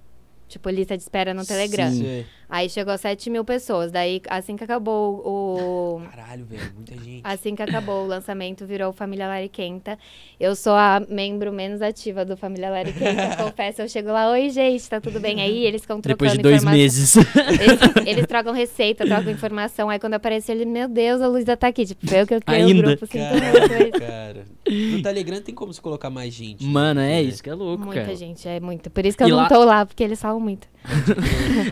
tipo 0.47 0.69
lista 0.69 0.95
de 0.95 1.03
espera 1.03 1.33
no 1.33 1.45
Telegram. 1.45 1.91
Sim. 1.91 2.25
Aí 2.47 2.69
chegou 2.69 2.93
a 2.93 2.97
7 2.97 3.29
mil 3.31 3.43
pessoas. 3.43 3.91
Daí 3.91 4.21
assim 4.29 4.55
que 4.55 4.63
acabou 4.63 5.15
o 5.25 6.01
Caralho, 6.11 6.45
velho, 6.45 6.61
muita 6.75 6.93
gente. 6.93 7.21
Assim 7.23 7.55
que 7.55 7.63
acabou 7.63 8.03
o 8.03 8.07
lançamento, 8.07 8.67
virou 8.67 8.93
Família 8.93 9.27
Lariquenta. 9.27 9.97
Eu 10.39 10.55
sou 10.55 10.73
a 10.73 11.01
membro 11.09 11.51
menos 11.51 11.81
ativa 11.81 12.23
do 12.23 12.37
Família 12.37 12.69
Lariquenta. 12.69 13.35
Confesso, 13.43 13.81
eu 13.81 13.89
chego 13.89 14.09
lá, 14.11 14.29
oi, 14.29 14.51
gente, 14.51 14.87
tá 14.87 15.01
tudo 15.01 15.19
bem 15.19 15.41
aí? 15.41 15.65
Eles 15.65 15.81
ficam 15.81 15.99
trocando 15.99 16.17
Depois 16.17 16.33
de 16.33 16.43
dois 16.43 16.57
informação. 16.57 16.79
meses. 16.79 17.15
Eles, 17.15 17.79
eles 18.07 18.27
trocam 18.27 18.53
receita, 18.53 19.05
trocam 19.07 19.31
informação. 19.31 19.89
Aí 19.89 19.97
quando 19.99 20.13
aparece 20.13 20.51
ele, 20.51 20.65
meu 20.65 20.87
Deus, 20.87 21.21
a 21.21 21.27
Luísa 21.27 21.57
tá 21.57 21.67
aqui. 21.67 21.83
Tipo, 21.83 22.13
eu 22.13 22.27
que 22.27 22.35
eu 22.35 22.41
criei 22.41 22.63
o 22.63 22.67
Ainda. 22.67 22.81
grupo, 22.83 23.07
sinto 23.07 23.25
muito. 23.25 23.99
Cara. 23.99 24.45
No 24.69 25.01
Telegram 25.01 25.41
tem 25.41 25.53
como 25.55 25.73
se 25.73 25.81
colocar 25.81 26.09
mais 26.11 26.31
gente. 26.33 26.63
Mano, 26.63 26.99
é 26.99 27.03
né? 27.07 27.21
isso 27.23 27.41
que 27.41 27.49
é 27.49 27.53
louco, 27.55 27.85
Muita 27.85 28.01
cara. 28.01 28.15
gente, 28.15 28.47
é 28.47 28.59
muito. 28.59 28.89
Por 28.91 29.03
isso 29.05 29.17
que 29.17 29.23
eu 29.23 29.27
E 29.27 29.31
não 29.31 29.37
lá- 29.37 29.47
tô 29.49 29.63
lá, 29.63 29.85
porque 29.85 30.03
eles 30.03 30.21
falam 30.21 30.34
muito. 30.39 30.67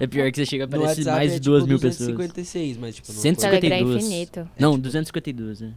É 0.02 0.08
pior 0.08 0.32
que 0.32 0.38
você 0.38 0.46
chega 0.46 0.64
a 0.64 0.68
aparecer 0.68 1.06
mais 1.06 1.32
é, 1.32 1.36
de 1.36 1.40
duas 1.42 1.64
tipo, 1.64 1.70
mil 1.70 1.80
pessoas. 1.80 2.10
256, 2.10 2.78
mas 2.78 2.96
tipo, 2.96 3.08
150. 3.12 3.60
Telegram 3.62 3.76
é 3.76 3.80
52. 3.80 4.06
infinito. 4.06 4.50
Não, 4.60 4.80
252, 4.80 5.62
né? 5.62 5.74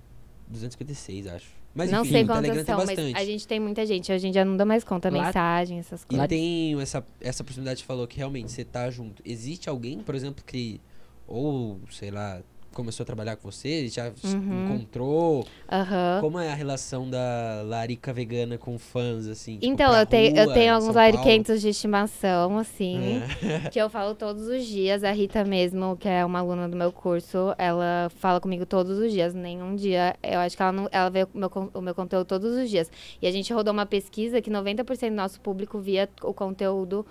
256, 0.48 1.26
acho. 1.26 1.46
Mas 1.74 1.90
não 1.90 2.00
enfim, 2.02 2.10
sei 2.12 2.22
no 2.22 2.28
quantas 2.28 2.42
Telegram 2.50 2.64
são, 2.64 2.76
tem 2.78 2.86
mas 2.86 2.96
bastante. 2.96 3.22
a 3.22 3.24
gente 3.26 3.46
tem 3.46 3.60
muita 3.60 3.84
gente. 3.84 4.10
Hoje 4.10 4.26
em 4.28 4.30
dia 4.30 4.44
não 4.44 4.56
dou 4.56 4.66
mais 4.66 4.82
conta, 4.82 5.10
Lá- 5.10 5.26
mensagem, 5.26 5.78
essas 5.78 6.02
E 6.02 6.06
coisas. 6.06 6.26
tem 6.28 6.80
essa, 6.80 7.04
essa 7.20 7.44
proximidade 7.44 7.76
que 7.76 7.82
você 7.82 7.86
falou 7.86 8.06
que 8.06 8.16
realmente 8.16 8.50
você 8.50 8.64
tá 8.64 8.90
junto. 8.90 9.22
Existe 9.26 9.68
alguém, 9.68 9.98
por 9.98 10.14
exemplo, 10.14 10.42
que 10.46 10.80
ou, 11.28 11.78
sei 11.90 12.10
lá, 12.10 12.40
começou 12.76 13.02
a 13.02 13.06
trabalhar 13.06 13.36
com 13.36 13.50
você, 13.50 13.88
já 13.88 14.12
se 14.14 14.36
Uhum. 14.36 14.64
encontrou? 14.64 15.46
Aham. 15.70 16.18
Como 16.20 16.38
é 16.38 16.50
a 16.52 16.54
relação 16.54 17.08
da 17.08 17.62
larica 17.64 18.12
vegana 18.12 18.58
com 18.58 18.78
fãs, 18.78 19.26
assim? 19.26 19.54
tipo, 19.54 19.72
Então, 19.72 19.92
eu 19.96 20.04
tenho, 20.06 20.36
eu 20.36 20.44
rua, 20.44 20.54
tenho 20.54 20.74
alguns 20.74 20.94
lariquentos 20.94 21.60
de 21.62 21.70
estimação, 21.70 22.58
assim, 22.58 23.22
É. 23.42 23.70
que 23.72 23.78
eu 23.78 23.88
falo 23.88 24.14
todos 24.14 24.46
os 24.46 24.64
dias. 24.66 25.02
A 25.02 25.10
Rita 25.12 25.42
mesmo, 25.44 25.96
que 25.96 26.06
é 26.08 26.24
uma 26.24 26.40
aluna 26.40 26.68
do 26.68 26.76
meu 26.76 26.92
curso, 26.92 27.54
ela 27.56 28.10
fala 28.16 28.40
comigo 28.40 28.66
todos 28.66 28.98
os 28.98 29.10
dias. 29.10 29.32
Nenhum 29.32 29.74
dia, 29.74 30.14
eu 30.22 30.38
acho 30.40 30.54
que 30.56 30.62
ela, 30.62 30.72
não, 30.72 30.88
ela 30.92 31.08
vê 31.08 31.24
o 31.24 31.28
meu, 31.34 31.50
o 31.74 31.80
meu 31.80 31.94
conteúdo 31.94 32.26
todos 32.26 32.54
os 32.54 32.68
dias. 32.68 32.90
E 33.22 33.26
a 33.26 33.30
gente 33.32 33.50
rodou 33.52 33.72
uma 33.72 33.86
pesquisa 33.86 34.42
que 34.42 34.50
90% 34.50 35.08
do 35.10 35.16
nosso 35.16 35.40
público 35.40 35.78
via 35.78 36.08
o 36.22 36.34
conteúdo 36.34 37.06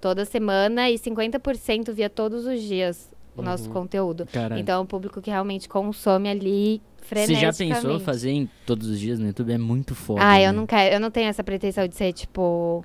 toda 0.00 0.24
semana 0.24 0.90
e 0.90 0.98
50% 0.98 1.92
via 1.92 2.10
todos 2.10 2.44
os 2.44 2.60
dias 2.60 3.13
o 3.36 3.42
nosso 3.42 3.66
Uhum. 3.68 3.72
conteúdo. 3.72 4.26
Cara, 4.32 4.58
Então, 4.58 4.78
é 4.80 4.82
um 4.82 4.86
público 4.86 5.20
que 5.20 5.30
realmente 5.30 5.68
consome 5.68 6.28
ali 6.28 6.80
você 7.06 7.34
já 7.34 7.52
pensou 7.52 8.00
fazer 8.00 8.30
em 8.30 8.48
todos 8.64 8.88
os 8.88 8.98
dias 8.98 9.18
no 9.18 9.26
YouTube? 9.26 9.52
É 9.52 9.58
muito 9.58 9.94
foda. 9.94 10.22
Ah, 10.22 10.32
né? 10.38 10.48
eu 10.48 10.52
não 10.54 10.66
quero, 10.66 10.94
eu 10.94 10.98
não 11.00 11.10
tenho 11.10 11.28
essa 11.28 11.44
pretensão 11.44 11.86
de 11.86 11.94
ser, 11.94 12.12
tipo... 12.14 12.82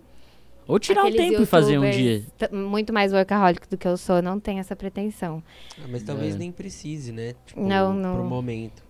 Ou 0.67 0.77
tirar 0.77 1.03
um 1.03 1.07
Aqueles 1.07 1.29
tempo 1.31 1.41
e 1.41 1.45
fazer 1.47 1.79
um 1.79 1.89
dia. 1.89 2.21
Muito 2.51 2.93
mais 2.93 3.11
workaholic 3.13 3.67
do 3.69 3.75
que 3.77 3.87
eu 3.87 3.97
sou, 3.97 4.21
não 4.21 4.39
tenho 4.39 4.59
essa 4.59 4.75
pretensão. 4.75 5.41
Ah, 5.81 5.85
mas 5.89 6.03
talvez 6.03 6.35
É. 6.35 6.37
nem 6.37 6.51
precise, 6.51 7.11
né? 7.11 7.33
Tipo, 7.45 7.61
Não, 7.61 7.91
não. 7.93 8.15
Pro 8.17 8.23
momento. 8.25 8.83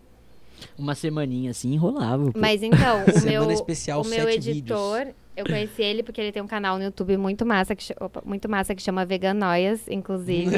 Uma 0.77 0.95
semaninha 0.95 1.51
assim, 1.51 1.73
enrolava. 1.73 2.31
pô. 2.31 2.39
Mas 2.39 2.63
então, 2.63 3.03
o 3.05 3.21
meu, 3.25 3.51
especial, 3.51 4.01
o 4.01 4.07
meu 4.07 4.29
editor, 4.29 5.07
eu 5.39 5.45
conheci 5.45 5.81
ele 5.81 6.03
porque 6.03 6.19
ele 6.19 6.33
tem 6.33 6.41
um 6.41 6.47
canal 6.47 6.77
no 6.77 6.83
YouTube 6.83 7.15
muito 7.15 7.45
massa, 7.45 7.73
que, 7.73 7.93
opa, 7.97 8.21
muito 8.25 8.49
massa, 8.49 8.75
que 8.75 8.81
chama 8.81 9.05
Veganóias, 9.05 9.87
inclusive. 9.87 10.53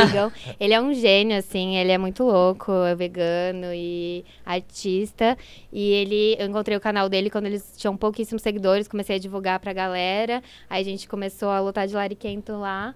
Ele 0.58 0.72
é 0.72 0.80
um 0.80 0.94
gênio, 0.94 1.36
assim, 1.36 1.76
ele 1.76 1.92
é 1.92 1.98
muito 1.98 2.24
louco, 2.24 2.72
é 2.72 2.94
vegano 2.94 3.66
e 3.74 4.24
artista. 4.44 5.36
E 5.70 5.90
ele, 5.92 6.36
eu 6.38 6.46
encontrei 6.46 6.76
o 6.76 6.80
canal 6.80 7.08
dele 7.08 7.28
quando 7.28 7.46
eles 7.46 7.74
tinham 7.76 7.96
pouquíssimos 7.96 8.42
seguidores, 8.42 8.88
comecei 8.88 9.16
a 9.16 9.18
divulgar 9.18 9.60
pra 9.60 9.72
galera. 9.72 10.42
Aí 10.70 10.80
a 10.80 10.84
gente 10.84 11.06
começou 11.06 11.50
a 11.50 11.60
lutar 11.60 11.86
de 11.86 11.94
lariquento 11.94 12.52
lá. 12.52 12.94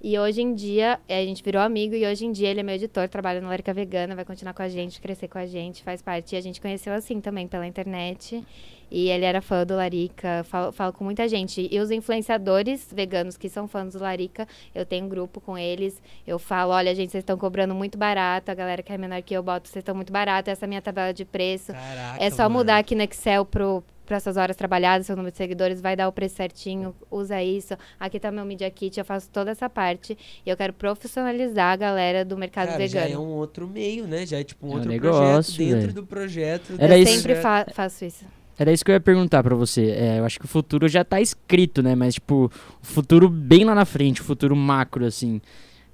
E 0.00 0.16
hoje 0.16 0.40
em 0.40 0.54
dia, 0.54 1.00
eh, 1.08 1.20
a 1.20 1.24
gente 1.24 1.42
virou 1.42 1.60
amigo 1.60 1.92
e 1.94 2.06
hoje 2.06 2.24
em 2.24 2.30
dia 2.30 2.48
ele 2.48 2.60
é 2.60 2.62
meu 2.62 2.76
editor, 2.76 3.08
trabalha 3.08 3.40
no 3.40 3.48
Larica 3.48 3.74
Vegana, 3.74 4.14
vai 4.14 4.24
continuar 4.24 4.54
com 4.54 4.62
a 4.62 4.68
gente, 4.68 5.00
crescer 5.00 5.26
com 5.26 5.38
a 5.38 5.46
gente, 5.46 5.82
faz 5.82 6.00
parte. 6.00 6.34
E 6.34 6.38
a 6.38 6.40
gente 6.40 6.60
conheceu 6.60 6.92
assim 6.92 7.20
também 7.20 7.48
pela 7.48 7.66
internet. 7.66 8.44
E 8.90 9.10
ele 9.10 9.24
era 9.24 9.42
fã 9.42 9.66
do 9.66 9.74
Larica, 9.74 10.44
falo, 10.44 10.72
falo 10.72 10.92
com 10.92 11.02
muita 11.04 11.28
gente. 11.28 11.68
E 11.70 11.80
os 11.80 11.90
influenciadores 11.90 12.88
veganos 12.94 13.36
que 13.36 13.48
são 13.48 13.66
fãs 13.66 13.92
do 13.94 14.00
Larica, 14.00 14.46
eu 14.72 14.86
tenho 14.86 15.04
um 15.04 15.08
grupo 15.08 15.40
com 15.40 15.58
eles. 15.58 16.00
Eu 16.26 16.38
falo, 16.38 16.72
olha, 16.72 16.94
gente, 16.94 17.10
vocês 17.10 17.22
estão 17.22 17.36
cobrando 17.36 17.74
muito 17.74 17.98
barato. 17.98 18.50
A 18.52 18.54
galera 18.54 18.82
que 18.82 18.92
é 18.92 18.96
menor 18.96 19.20
que 19.22 19.34
eu 19.34 19.42
boto, 19.42 19.68
vocês 19.68 19.82
estão 19.82 19.94
muito 19.96 20.12
barato. 20.12 20.48
Essa 20.48 20.64
é 20.64 20.66
a 20.66 20.68
minha 20.68 20.80
tabela 20.80 21.12
de 21.12 21.24
preço. 21.24 21.72
Caraca, 21.72 22.22
É 22.24 22.30
só 22.30 22.44
mano. 22.44 22.54
mudar 22.60 22.78
aqui 22.78 22.94
no 22.94 23.02
Excel 23.02 23.44
pro 23.44 23.82
para 24.08 24.16
essas 24.16 24.38
horas 24.38 24.56
trabalhadas, 24.56 25.06
seu 25.06 25.14
número 25.14 25.30
de 25.30 25.36
seguidores, 25.36 25.82
vai 25.82 25.94
dar 25.94 26.08
o 26.08 26.12
preço 26.12 26.36
certinho, 26.36 26.96
usa 27.10 27.42
isso. 27.42 27.74
Aqui 28.00 28.18
tá 28.18 28.32
meu 28.32 28.42
Media 28.44 28.70
Kit, 28.70 28.98
eu 28.98 29.04
faço 29.04 29.28
toda 29.30 29.50
essa 29.50 29.68
parte. 29.68 30.16
E 30.44 30.48
eu 30.48 30.56
quero 30.56 30.72
profissionalizar 30.72 31.72
a 31.72 31.76
galera 31.76 32.24
do 32.24 32.36
mercado 32.36 32.68
Cara, 32.70 32.88
já 32.88 33.00
vegano. 33.02 33.22
é 33.22 33.24
um 33.26 33.30
outro 33.32 33.68
meio, 33.68 34.06
né? 34.06 34.24
Já 34.24 34.38
é 34.40 34.44
tipo 34.44 34.66
um 34.66 34.70
É 34.70 34.72
um 34.72 34.74
outro 34.76 34.88
negócio, 34.90 35.54
projeto 35.54 35.58
dentro 35.58 35.80
velho. 35.80 35.92
do 35.92 36.06
projeto. 36.06 36.72
Era 36.78 36.96
eu 36.98 37.02
isso. 37.02 37.12
sempre 37.12 37.34
fa- 37.36 37.66
faço 37.72 38.04
isso. 38.06 38.24
Era 38.58 38.72
isso 38.72 38.84
que 38.84 38.90
eu 38.90 38.94
ia 38.94 39.00
perguntar 39.00 39.42
pra 39.42 39.54
você. 39.54 39.90
É, 39.90 40.18
eu 40.18 40.24
acho 40.24 40.38
que 40.38 40.46
o 40.46 40.48
futuro 40.48 40.88
já 40.88 41.04
tá 41.04 41.20
escrito, 41.20 41.80
né? 41.82 41.94
Mas, 41.94 42.14
tipo, 42.14 42.50
o 42.82 42.86
futuro 42.86 43.28
bem 43.28 43.64
lá 43.64 43.74
na 43.74 43.84
frente, 43.84 44.20
o 44.20 44.24
futuro 44.24 44.56
macro, 44.56 45.04
assim. 45.04 45.40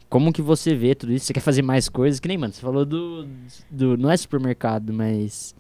Como 0.08 0.32
que 0.32 0.40
você 0.40 0.74
vê 0.74 0.94
tudo 0.94 1.12
isso? 1.12 1.26
Você 1.26 1.32
quer 1.34 1.40
fazer 1.40 1.62
mais 1.62 1.88
coisas? 1.88 2.20
Que 2.20 2.28
nem, 2.28 2.38
mano, 2.38 2.52
você 2.52 2.60
falou 2.60 2.84
do. 2.86 3.26
do 3.70 3.96
não 3.98 4.10
é 4.10 4.16
supermercado, 4.16 4.92
mas. 4.92 5.54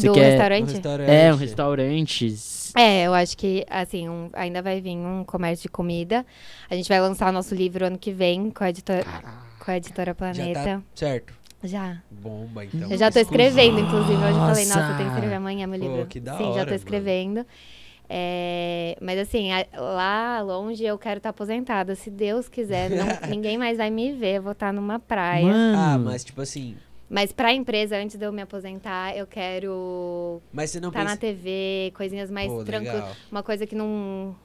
Você 0.00 0.06
do 0.08 0.14
quer. 0.14 0.20
Um 0.20 0.30
restaurante? 0.30 0.72
restaurante. 0.72 1.10
É, 1.10 1.32
um 1.32 1.36
restaurante. 1.36 2.34
É, 2.76 3.06
eu 3.06 3.14
acho 3.14 3.36
que, 3.36 3.64
assim, 3.68 4.08
um- 4.08 4.30
ainda 4.32 4.60
vai 4.62 4.80
vir 4.80 4.96
um 4.96 5.24
comércio 5.24 5.62
de 5.64 5.68
comida. 5.68 6.24
A 6.70 6.74
gente 6.74 6.88
vai 6.88 7.00
lançar 7.00 7.32
nosso 7.32 7.54
livro 7.54 7.84
ano 7.86 7.98
que 7.98 8.12
vem 8.12 8.50
com 8.50 8.62
a 8.64 8.70
editora, 8.70 9.04
com 9.58 9.70
a 9.70 9.76
editora 9.76 10.10
Já 10.10 10.14
Planeta. 10.14 10.60
tá 10.64 10.82
certo. 10.94 11.34
Já. 11.64 11.98
Bomba, 12.10 12.64
então. 12.64 12.88
Eu 12.90 12.96
já 12.96 13.10
tô 13.10 13.18
escrevendo, 13.18 13.80
inclusive. 13.80 14.14
Hoje 14.14 14.26
eu 14.28 14.34
falei, 14.46 14.66
Nossa! 14.66 14.80
eu 14.80 14.96
tenho 14.96 15.08
que 15.08 15.14
escrever 15.14 15.34
amanhã 15.34 15.66
meu 15.66 15.80
Pô, 15.80 15.86
livro. 15.86 16.06
que 16.06 16.20
da 16.20 16.36
Sim, 16.36 16.44
hora, 16.44 16.52
já 16.54 16.60
tô 16.60 16.66
mano. 16.66 16.76
escrevendo. 16.76 17.46
É, 18.10 18.96
mas 19.02 19.18
assim, 19.18 19.52
a- 19.52 19.66
lá 19.76 20.40
longe 20.40 20.82
eu 20.84 20.96
quero 20.98 21.18
estar 21.18 21.30
aposentada. 21.30 21.94
Se 21.94 22.10
Deus 22.10 22.48
quiser, 22.48 22.90
não- 22.90 23.06
ninguém 23.28 23.58
mais 23.58 23.76
vai 23.76 23.90
me 23.90 24.12
ver. 24.12 24.36
Eu 24.36 24.42
vou 24.42 24.52
estar 24.52 24.72
numa 24.72 24.98
praia. 24.98 25.46
Mano, 25.46 25.78
Ah, 25.78 25.98
mas 25.98 26.24
tipo 26.24 26.40
assim. 26.40 26.76
Mas 27.10 27.32
pra 27.32 27.54
empresa, 27.54 27.96
antes 27.96 28.16
de 28.18 28.24
eu 28.26 28.32
me 28.32 28.42
aposentar, 28.42 29.16
eu 29.16 29.26
quero 29.26 30.42
Mas 30.52 30.70
você 30.70 30.78
não 30.80 30.88
estar 30.90 31.00
pensa. 31.00 31.12
na 31.14 31.16
TV, 31.16 31.92
coisinhas 31.96 32.30
mais 32.30 32.52
Pô, 32.52 32.62
tranquilas. 32.64 32.94
legal. 32.96 33.16
Uma 33.32 33.42
coisa 33.42 33.66
que 33.66 33.74
não. 33.74 34.36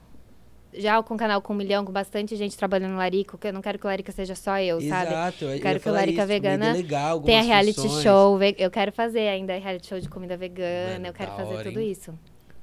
Já 0.76 1.00
com 1.04 1.14
um 1.14 1.16
canal 1.16 1.40
com 1.40 1.52
um 1.52 1.56
milhão, 1.56 1.84
com 1.84 1.92
bastante 1.92 2.34
gente 2.34 2.56
trabalhando 2.58 2.92
no 2.92 2.96
Larico, 2.96 3.38
que 3.38 3.46
eu 3.46 3.52
não 3.52 3.62
quero 3.62 3.78
que 3.78 3.86
o 3.86 3.88
Larica 3.88 4.10
seja 4.10 4.34
só 4.34 4.58
eu, 4.58 4.80
sabe? 4.80 5.06
Exato, 5.12 5.44
eu 5.44 5.54
ia 5.54 5.60
Quero 5.60 5.78
que 5.78 5.88
o 5.88 5.92
Larica 5.92 6.18
isso, 6.22 6.26
Vegana 6.26 6.72
legal, 6.72 7.20
Tem 7.20 7.36
a 7.36 7.38
algumas 7.38 7.46
reality 7.46 7.80
funções. 7.80 8.02
show, 8.02 8.38
eu 8.58 8.70
quero 8.72 8.90
fazer 8.90 9.28
ainda 9.28 9.56
reality 9.56 9.86
show 9.86 10.00
de 10.00 10.08
comida 10.08 10.36
vegana, 10.36 10.94
Mano, 10.94 11.06
eu 11.06 11.12
quero 11.12 11.30
fazer 11.30 11.54
hora, 11.54 11.64
tudo 11.64 11.78
hein? 11.80 11.90
isso. 11.92 12.12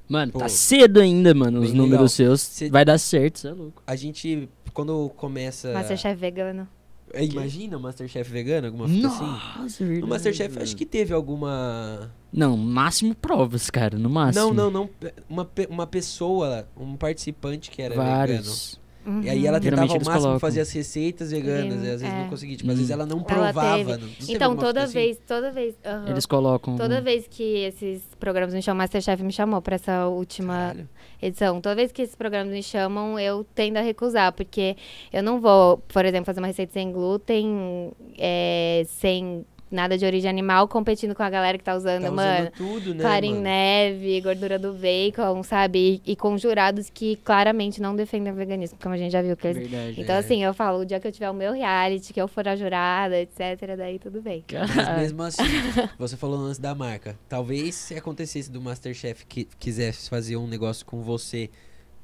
mano, 0.09 0.31
Pô, 0.33 0.39
tá 0.39 0.49
cedo 0.49 0.99
ainda, 0.99 1.33
mano. 1.33 1.61
Os 1.61 1.67
bem 1.69 1.77
números 1.77 2.17
legal. 2.17 2.35
seus. 2.35 2.41
Cê- 2.41 2.69
Vai 2.69 2.83
dar 2.83 2.97
certo, 2.97 3.39
você 3.39 3.47
é 3.47 3.51
louco. 3.53 3.81
A 3.87 3.95
gente, 3.95 4.49
quando 4.73 5.09
começa. 5.15 5.71
Masterchef 5.71 6.19
vegano. 6.19 6.67
É, 7.13 7.25
Imagina 7.25 7.77
o 7.77 7.79
Masterchef 7.79 8.31
vegano, 8.31 8.67
alguma 8.67 8.85
coisa 8.87 9.07
assim. 9.07 9.25
Nossa, 9.61 9.83
No 9.83 9.89
verdade, 9.89 10.09
Masterchef, 10.09 10.49
mano. 10.49 10.63
acho 10.63 10.75
que 10.75 10.85
teve 10.85 11.13
alguma. 11.13 12.11
Não, 12.31 12.55
máximo 12.55 13.13
provas, 13.15 13.69
cara, 13.69 13.97
no 13.97 14.09
máximo. 14.09 14.53
Não, 14.53 14.69
não, 14.71 14.71
não. 14.71 15.11
Uma, 15.29 15.49
uma 15.69 15.87
pessoa, 15.87 16.65
um 16.77 16.95
participante 16.95 17.69
que 17.69 17.81
era 17.81 17.95
vegano. 17.95 18.09
Vários. 18.09 18.81
E 19.23 19.27
aí 19.31 19.47
ela 19.47 19.57
Uhum. 19.57 19.63
Geralmente 19.63 19.63
tentava 19.63 19.81
ao 19.81 19.87
máximo 19.97 20.11
colocam. 20.21 20.39
fazer 20.39 20.61
as 20.61 20.71
receitas 20.71 21.31
veganas, 21.31 21.73
e 21.83 21.89
às 21.89 22.01
vezes 22.01 22.03
é. 22.03 22.21
não 22.21 22.29
conseguia. 22.29 22.55
Tipo, 22.55 22.69
às 22.69 22.77
vezes 22.77 22.91
ela 22.91 23.03
não 23.05 23.17
Ela 23.17 23.25
provava. 23.25 23.77
teve. 23.77 23.91
não- 23.93 23.97
não 23.97 24.07
Então, 24.29 24.51
alguma 24.51 24.67
toda 24.67 24.79
fita 24.81 24.83
assim? 24.83 24.93
vez, 24.93 25.17
toda 25.27 25.51
vez. 25.51 25.75
aham. 25.83 26.07
Eles 26.09 26.25
colocam. 26.27 26.77
Toda 26.77 27.01
vez 27.01 27.25
que 27.27 27.43
esses 27.63 28.03
programas 28.19 28.53
me 28.53 28.61
chamam, 28.61 28.77
Masterchef 28.77 29.23
me 29.23 29.31
chamou 29.33 29.59
pra 29.59 29.73
essa 29.73 30.05
última 30.07 30.53
Caralho. 30.53 30.89
Edição. 31.21 31.61
Toda 31.61 31.75
vez 31.75 31.91
que 31.91 32.01
esses 32.01 32.15
programas 32.15 32.53
me 32.53 32.63
chamam, 32.63 33.19
eu 33.19 33.45
tendo 33.55 33.77
a 33.77 33.81
recusar, 33.81 34.33
porque 34.33 34.75
eu 35.11 35.21
não 35.21 35.39
vou, 35.39 35.77
por 35.87 36.05
exemplo, 36.05 36.25
fazer 36.25 36.39
uma 36.39 36.47
receita 36.47 36.73
sem 36.73 36.91
glúten, 36.91 37.91
é, 38.17 38.83
sem 38.87 39.45
nada 39.71 39.97
de 39.97 40.05
origem 40.05 40.29
animal, 40.29 40.67
competindo 40.67 41.15
com 41.15 41.23
a 41.23 41.29
galera 41.29 41.57
que 41.57 41.63
tá 41.63 41.75
usando, 41.75 42.03
Tá 42.03 42.11
usando 42.11 42.15
mano. 42.15 42.51
tudo, 42.57 42.93
né? 42.93 43.01
Clara 43.01 43.25
em 43.25 43.29
mano? 43.31 43.43
neve, 43.43 44.21
gordura 44.21 44.59
do 44.59 44.73
bacon, 44.73 45.41
sabe? 45.43 46.01
E, 46.05 46.11
e 46.11 46.15
com 46.15 46.37
jurados 46.37 46.89
que 46.89 47.15
claramente 47.17 47.81
não 47.81 47.95
defendem 47.95 48.31
o 48.33 48.35
veganismo, 48.35 48.77
como 48.81 48.93
a 48.93 48.97
gente 48.97 49.11
já 49.11 49.21
viu 49.21 49.35
que 49.37 49.47
eles. 49.47 49.69
Verdade. 49.69 50.01
Então, 50.01 50.15
É. 50.15 50.19
assim, 50.19 50.43
eu 50.43 50.53
falo, 50.53 50.79
o 50.81 50.85
dia 50.85 50.99
que 50.99 51.07
eu 51.07 51.11
tiver 51.11 51.29
o 51.29 51.33
meu 51.33 51.53
reality, 51.53 52.13
que 52.13 52.21
eu 52.21 52.27
for 52.27 52.47
a 52.47 52.55
jurada, 52.55 53.17
etc., 53.19 53.75
daí 53.77 53.97
tudo 53.97 54.21
bem. 54.21 54.43
Mas 54.75 54.97
mesmo 54.99 55.23
assim, 55.23 55.43
você 55.97 56.17
falou 56.17 56.39
antes 56.39 56.59
da 56.59 56.75
marca. 56.75 57.17
Talvez 57.29 57.75
se 57.75 57.95
acontecesse 57.95 58.51
do 58.51 58.61
Masterchef 58.61 59.25
que 59.25 59.45
quisesse 59.59 60.09
fazer 60.09 60.35
um 60.37 60.47
negócio 60.47 60.85
com 60.85 61.01
você, 61.01 61.49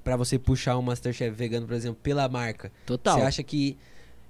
pra 0.03 0.15
você 0.15 0.39
puxar 0.39 0.77
um 0.77 0.81
Masterchef 0.81 1.31
vegano, 1.35 1.67
por 1.67 1.75
exemplo, 1.75 1.99
pela 2.01 2.29
marca, 2.29 2.71
Total. 2.85 3.17
você 3.19 3.25
acha 3.25 3.43
que 3.43 3.77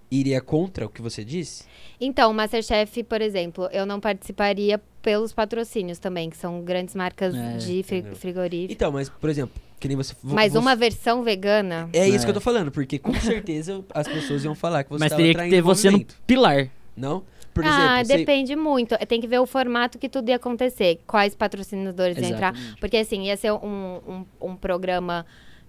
iria 0.10 0.40
contra 0.42 0.86
o 0.86 0.90
que 0.90 1.02
você 1.02 1.24
disse? 1.24 1.64
Então, 2.00 2.32
o 2.32 2.34
Masterchef, 2.34 3.04
por 3.04 3.22
exemplo, 3.22 3.68
eu 3.72 3.86
não 3.86 4.00
participaria 4.00 4.80
pelos 5.02 5.34
patrocínios 5.34 6.00
também, 6.00 6.30
que 6.30 6.38
são 6.38 6.62
grandes 6.62 6.94
marcas 6.96 7.34
É, 7.36 7.58
de 7.58 7.84
fri 7.84 7.98
entendeu. 8.00 8.16
frigorífico. 8.16 8.74
Então, 8.74 8.92
mas, 8.92 9.10
por 9.10 9.30
exemplo, 9.30 9.56
que 9.80 9.88
nem 9.88 9.98
você. 9.98 10.14
vo- 10.24 10.36
Mas 10.36 10.52
você- 10.54 10.58
uma 10.60 10.76
versão 10.76 11.24
vegana. 11.24 11.90
É 11.94 12.08
isso 12.08 12.20
É. 12.20 12.24
que 12.26 12.30
eu 12.30 12.34
tô 12.34 12.40
falando, 12.42 12.72
porque 12.72 13.00
com 13.00 13.14
certeza 13.16 13.84
as 13.94 14.08
pessoas 14.08 14.44
iam 14.44 14.56
falar 14.56 14.84
que 14.84 14.90
você 14.90 15.00
Mas 15.00 15.10
tava 15.10 15.22
teria 15.22 15.44
que 15.44 15.50
ter 15.50 15.62
você 15.62 15.90
no 15.90 16.06
pilar. 16.26 16.70
Não? 16.96 17.24
Por 17.54 17.64
ah, 17.66 17.68
exemplo, 18.02 18.06
você- 18.06 18.18
depende 18.18 18.56
muito. 18.56 18.96
Tem 19.08 19.20
que 19.20 19.28
ver 19.28 19.40
o 19.40 19.46
formato 19.48 19.98
que 19.98 20.08
tudo 20.08 20.30
ia 20.30 20.36
acontecer, 20.36 21.00
quais 21.08 21.34
patrocinadores 21.36 22.16
iam 22.18 22.30
entrar. 22.30 22.54
Exatamente. 22.54 22.80
Porque, 22.80 22.98
assim, 22.98 23.24
ia 23.24 23.36
ser 23.38 23.52
um, 23.52 24.00
um, 24.08 24.26
um 24.42 24.56
programa 24.56 25.26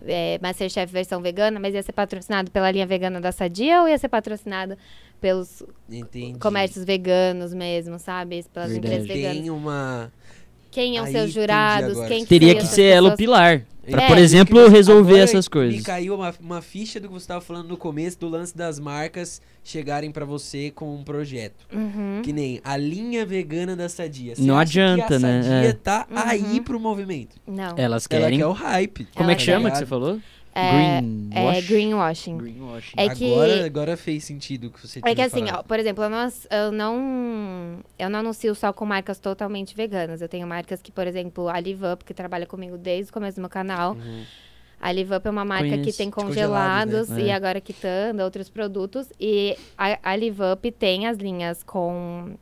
é, 0.07 0.39
Masterchef 0.43 0.93
versão 0.93 1.21
vegana, 1.21 1.59
mas 1.59 1.75
ia 1.75 1.83
ser 1.83 1.93
patrocinado 1.93 2.51
pela 2.51 2.71
linha 2.71 2.87
vegana 2.87 3.21
da 3.21 3.33
Sadia 3.33 3.83
ou 3.83 3.89
ia 3.89 3.99
ser 3.99 4.09
patrocinado 4.09 4.77
pelos 5.21 5.63
Entendi. 5.91 6.39
comércios 6.39 6.85
veganos 6.85 7.53
mesmo, 7.53 7.99
sabe? 7.99 8.45
Pelas 8.53 8.71
Verdade. 8.71 8.95
empresas 8.95 9.07
veganas. 9.07 9.39
Tem 9.39 9.51
uma. 9.51 10.13
Quem 10.71 10.95
ser 10.95 11.01
os 11.01 11.09
entendi 11.11 11.31
jurados, 11.33 11.99
quem 12.09 12.25
Teria 12.27 12.55
que 12.55 12.67
ser 12.67 12.85
ela 12.85 13.15
o 13.15 13.17
pilar. 13.17 13.63
Pra, 13.91 14.03
É, 14.03 14.07
por 14.09 14.19
exemplo, 14.19 14.69
resolver 14.69 15.13
Agora 15.13 15.23
essas 15.25 15.47
Me 15.47 15.51
coisas. 15.51 15.81
caiu 15.83 16.15
uma, 16.15 16.35
uma 16.41 16.61
ficha 16.61 17.01
do 17.01 17.09
que 17.09 17.15
você 17.15 17.25
estava 17.25 17.41
falando 17.41 17.69
no 17.69 17.77
começo 17.79 18.19
do 18.21 18.29
lance 18.29 18.55
das 18.55 18.79
marcas 18.79 19.41
chegarem 19.65 20.11
pra 20.11 20.27
você 20.27 20.71
com 20.71 20.95
um 20.95 21.03
projeto. 21.03 21.67
Uhum. 21.73 22.21
Que 22.23 22.31
nem 22.31 22.61
a 22.63 22.77
linha 22.77 23.25
vegana 23.25 23.75
da 23.75 23.89
Sadia. 23.89 24.37
Você 24.37 24.43
Não 24.43 24.59
adianta, 24.59 25.17
a 25.17 25.19
né? 25.19 25.43
Sadia 25.43 25.71
É. 25.71 25.73
tá 25.73 26.07
Uhum. 26.11 26.19
aí 26.19 26.61
pro 26.61 26.79
movimento. 26.79 27.37
Não. 27.47 27.73
Elas 27.79 28.07
Ela 28.11 28.25
querem. 28.25 28.39
quer 28.41 28.47
o 28.47 28.53
hype. 28.53 29.09
Como 29.15 29.31
é 29.31 29.35
que 29.35 29.51
Ela 29.51 29.59
chama 29.59 29.71
que 29.71 29.79
você 29.79 29.87
falou? 29.87 30.21
É, 30.61 31.01
Greenwash? 31.01 31.57
É 31.57 31.63
greenwashing. 31.63 32.37
Greenwashing. 32.39 32.95
É 32.97 33.09
que- 33.15 33.33
Agora, 33.33 33.67
agora 33.67 33.97
fez 33.97 34.25
sentido 34.25 34.67
o 34.67 34.71
que 34.71 34.81
você 34.87 35.01
tinha 35.01 35.13
É 35.13 35.15
que 35.15 35.23
assim, 35.23 35.45
ó, 35.53 35.63
por 35.63 35.79
exemplo, 35.79 36.05
eu 36.05 36.11
não, 36.11 36.29
eu 36.51 36.73
não, 36.73 37.79
eu 37.99 38.11
não 38.11 38.19
anuncio 38.21 38.55
só 38.55 38.73
com 38.73 38.85
marcas 38.85 39.19
totalmente 39.19 39.75
veganas. 39.75 40.21
Eu 40.21 40.29
tenho 40.29 40.47
marcas 40.47 40.83
que, 40.83 40.91
por 40.91 41.07
exemplo, 41.07 41.49
a 41.49 41.55
Live 41.55 41.85
Up, 41.93 42.05
que 42.05 42.13
trabalha 42.15 42.47
comigo 42.47 42.77
desde 42.77 43.11
o 43.11 43.13
começo 43.15 43.37
do 43.37 43.41
meu 43.41 43.51
canal. 43.51 43.93
Uhum. 43.95 44.25
A 44.81 44.91
Live 44.93 45.13
Up 45.15 45.27
é 45.27 45.31
uma 45.31 45.45
marca 45.45 45.69
Conheço. 45.69 45.91
que 45.91 45.97
tem 45.97 46.09
congelados, 46.11 47.09
né? 47.09 47.23
e 47.23 47.29
É. 47.31 47.35
agora 47.35 47.61
quitando 47.61 48.21
outros 48.21 48.49
produtos. 48.49 49.09
E 49.19 49.57
a, 49.77 49.99
a 50.13 50.15
Live 50.15 50.39
Up 50.53 50.71
tem 50.73 51.09
as 51.09 51.19
linhas 51.19 51.65
com, 51.65 52.37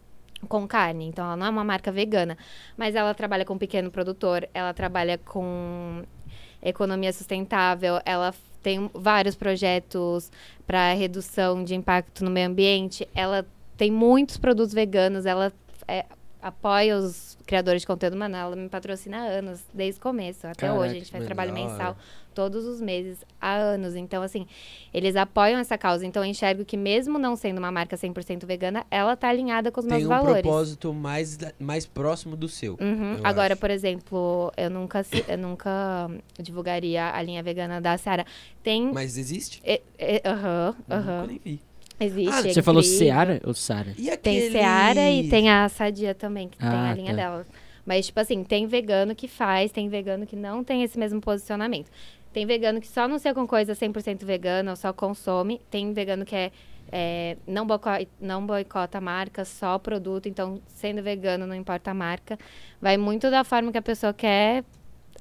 com 0.47 0.67
carne. 0.67 1.07
Então, 1.07 1.25
ela 1.25 1.35
não 1.37 1.47
é 1.47 1.51
uma 1.51 1.65
marca 1.65 1.91
vegana. 1.91 2.37
Mas 2.77 2.95
ela 2.95 3.15
trabalha 3.15 3.45
com 3.45 3.57
pequeno 3.57 3.91
produtor, 3.91 4.47
ela 4.53 4.75
trabalha 4.75 5.17
com 5.17 6.03
economia 6.69 7.13
sustentável, 7.13 8.01
ela 8.05 8.35
tem 8.63 8.91
vários 8.93 9.37
projetos 9.37 10.31
para 10.67 10.93
redução 10.93 11.63
de 11.63 11.75
impacto 11.75 12.25
no 12.25 12.31
meio 12.31 12.49
ambiente. 12.49 13.09
Ela 13.15 13.47
tem 13.77 13.91
muitos 13.91 14.37
produtos 14.37 14.75
veganos, 14.75 15.27
ela 15.27 15.53
é, 15.87 16.05
apoia 16.43 16.97
os 16.97 17.39
criadores 17.47 17.83
de 17.83 17.87
conteúdo, 17.87 18.17
mano, 18.17 18.37
ela 18.37 18.57
me 18.57 18.69
patrocina 18.69 19.19
há 19.19 19.27
anos, 19.27 19.65
desde 19.73 20.01
o 20.01 20.03
começo, 20.03 20.47
até 20.47 20.67
Caraca, 20.67 20.81
hoje. 20.81 20.91
A 20.91 20.99
gente 20.99 21.11
faz 21.11 21.25
trabalho 21.25 21.53
mensal 21.53 21.97
todos 22.37 22.67
os 22.67 22.83
meses, 22.83 23.25
há 23.41 23.55
anos. 23.55 23.97
Então, 23.97 24.23
assim, 24.23 24.47
eles 24.93 25.17
apoiam 25.17 25.59
essa 25.59 25.79
causa. 25.79 26.05
Então, 26.07 26.23
eu 26.23 26.29
enxergo 26.29 26.67
que 26.67 26.77
mesmo 26.77 27.19
não 27.19 27.35
sendo 27.35 27.57
uma 27.59 27.73
marca 27.73 27.97
100% 27.97 28.45
vegana, 28.45 28.85
ela 28.91 29.17
tá 29.17 29.29
alinhada 29.29 29.73
com 29.73 29.81
os 29.81 29.87
Tem 29.87 29.97
meus 29.97 30.05
um 30.05 30.09
valores. 30.11 30.43
propósito 30.43 30.93
mais, 30.93 31.39
mais 31.59 31.87
próximo 31.87 32.37
do 32.37 32.47
seu. 32.47 32.75
Uhum. 32.79 33.17
Agora, 33.25 33.55
acho. 33.55 33.61
por 33.61 33.71
exemplo, 33.71 34.53
eu 34.57 34.69
nunca, 34.69 35.05
eu 35.27 35.39
nunca 35.39 36.11
divulgaria 36.39 37.11
a 37.11 37.23
linha 37.23 37.43
vegana 37.43 37.81
da 37.81 37.97
Seara. 37.97 38.27
Tem. 38.63 38.93
Mas 38.93 39.17
existe? 39.17 39.63
é- 39.65 39.81
é- 39.99 40.23
Aham, 40.29 40.77
Eu 40.89 40.97
aham. 40.97 41.21
Nunca 41.23 41.27
nem 41.29 41.41
vi. 41.43 41.61
Existe. 41.99 42.31
Ah, 42.31 42.41
é 42.47 42.53
Você 42.53 42.63
falou. 42.63 42.83
Seara 42.83 43.41
ou 43.45 43.55
Sara? 43.55 43.95
E 43.97 44.11
aquele... 44.11 44.41
Tem 44.43 44.51
Seara 44.53 45.11
e 45.11 45.29
tem 45.31 45.49
a 45.49 45.67
Sadia 45.71 46.15
também, 46.15 46.47
que 46.51 46.59
tem 46.59 46.69
Ah, 46.69 46.91
a 46.91 46.95
linha 46.95 47.13
tá. 47.13 47.17
dela. 47.17 47.47
Mas, 47.87 48.07
tipo 48.07 48.19
assim, 48.19 48.43
tem 48.43 48.67
vegano 48.67 49.15
que 49.15 49.29
faz, 49.29 49.71
tem 49.71 49.89
vegano 49.89 50.27
que 50.27 50.35
não 50.35 50.65
tem 50.65 50.83
esse 50.83 50.99
mesmo 50.99 51.21
posicionamento. 51.21 51.89
Tem 52.37 52.45
vegano 52.45 52.83
que 52.83 52.87
só 52.87 53.05
anuncia 53.05 53.33
com 53.33 53.47
coisa 53.47 53.75
100% 53.75 54.27
vegana, 54.27 54.73
ou 54.73 54.77
só 54.77 54.93
consome. 54.93 55.59
Tem 55.71 55.91
vegano 55.95 56.23
que 56.23 56.37
é, 56.37 56.53
é, 56.93 57.39
não, 57.47 57.67
boico 57.67 57.89
não 58.21 58.47
boicota 58.47 58.99
a 58.99 59.01
marca, 59.01 59.43
só 59.43 59.79
produto. 59.79 60.29
Então, 60.29 60.61
sendo 60.67 61.03
vegano, 61.03 61.47
não 61.47 61.55
importa 61.55 61.93
a 61.93 61.95
marca. 61.95 62.39
Vai 62.79 62.99
muito 62.99 63.31
da 63.31 63.43
forma 63.43 63.73
que 63.73 63.79
a 63.79 63.83
pessoa 63.83 64.13
quer 64.13 64.67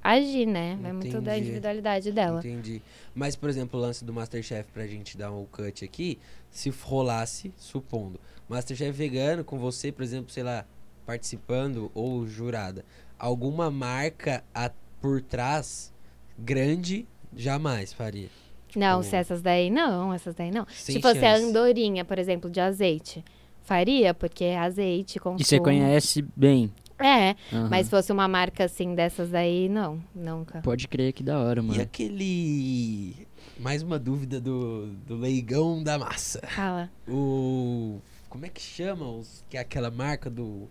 agir, 0.04 0.46
né? 0.46 0.78
Vai 0.82 0.92
muito 0.92 1.22
da 1.22 1.32
Entendi. 1.38 1.46
individualidade 1.52 2.12
dela. 2.12 2.40
Entendi. 2.40 2.82
Mas, 3.14 3.34
por 3.34 3.50
exemplo, 3.50 3.80
o 3.80 3.82
lance 3.82 4.04
do 4.04 4.12
Masterchef, 4.12 4.70
pra 4.74 4.86
gente 4.86 5.18
dar 5.18 5.32
um 5.32 5.46
cut 5.46 5.86
aqui, 5.86 6.20
se 6.52 6.70
rolasse, 6.70 7.54
supondo, 7.56 8.20
Masterchef 8.50 8.92
vegano 8.92 9.42
com 9.46 9.58
você, 9.58 9.90
por 9.90 10.04
exemplo, 10.04 10.34
sei 10.34 10.44
lá, 10.44 10.66
participando 11.06 11.90
ou 11.96 12.28
jurada, 12.28 12.84
alguma 13.18 13.72
marca 13.72 14.44
a- 14.54 14.70
por 15.00 15.22
trás 15.22 15.95
grande, 16.38 17.06
jamais 17.36 17.94
faria. 17.94 18.30
Não, 18.76 19.00
Tipo, 19.00 19.10
se 19.12 19.16
essas 19.16 19.42
daí 19.42 19.70
não, 19.70 20.14
essas 20.14 20.36
daí 20.36 20.52
não. 20.52 20.66
se 20.70 21.02
fosse 21.02 21.20
a 21.20 21.36
chance. 21.36 21.46
andorinha, 21.46 22.04
por 22.04 22.20
exemplo, 22.20 22.50
de 22.50 22.60
azeite, 22.60 23.24
faria, 23.64 24.14
porque 24.14 24.44
é 24.44 24.58
azeite, 24.58 25.18
consumo. 25.20 25.42
E 25.42 25.46
você 25.46 25.60
conhece 25.60 26.26
bem. 26.36 26.72
É, 27.00 27.36
Aham. 27.54 27.68
mas 27.70 27.86
se 27.88 27.90
fosse 27.90 28.12
uma 28.12 28.28
marca 28.28 28.64
assim 28.66 28.94
dessas 28.96 29.30
daí, 29.30 29.68
não, 29.70 30.02
nunca. 30.14 30.62
Pode 30.62 30.88
crer 30.88 31.12
que 31.14 31.24
da 31.24 31.40
hora, 31.40 31.60
E 31.62 31.64
mano. 31.64 31.82
aquele. 31.82 33.28
Mais 33.60 33.82
uma 33.82 33.98
dúvida 33.98 34.40
do, 34.42 34.88
do 35.08 35.16
leigão 35.16 35.82
da 35.82 35.98
massa. 35.98 36.42
Fala. 36.48 36.90
O. 37.08 38.00
Como 38.30 38.46
é 38.46 38.50
que 38.50 38.62
chama? 38.62 39.10
Os, 39.10 39.44
que 39.50 39.56
é 39.58 39.62
aquela 39.62 39.90
marca 39.90 40.30
do. 40.30 40.70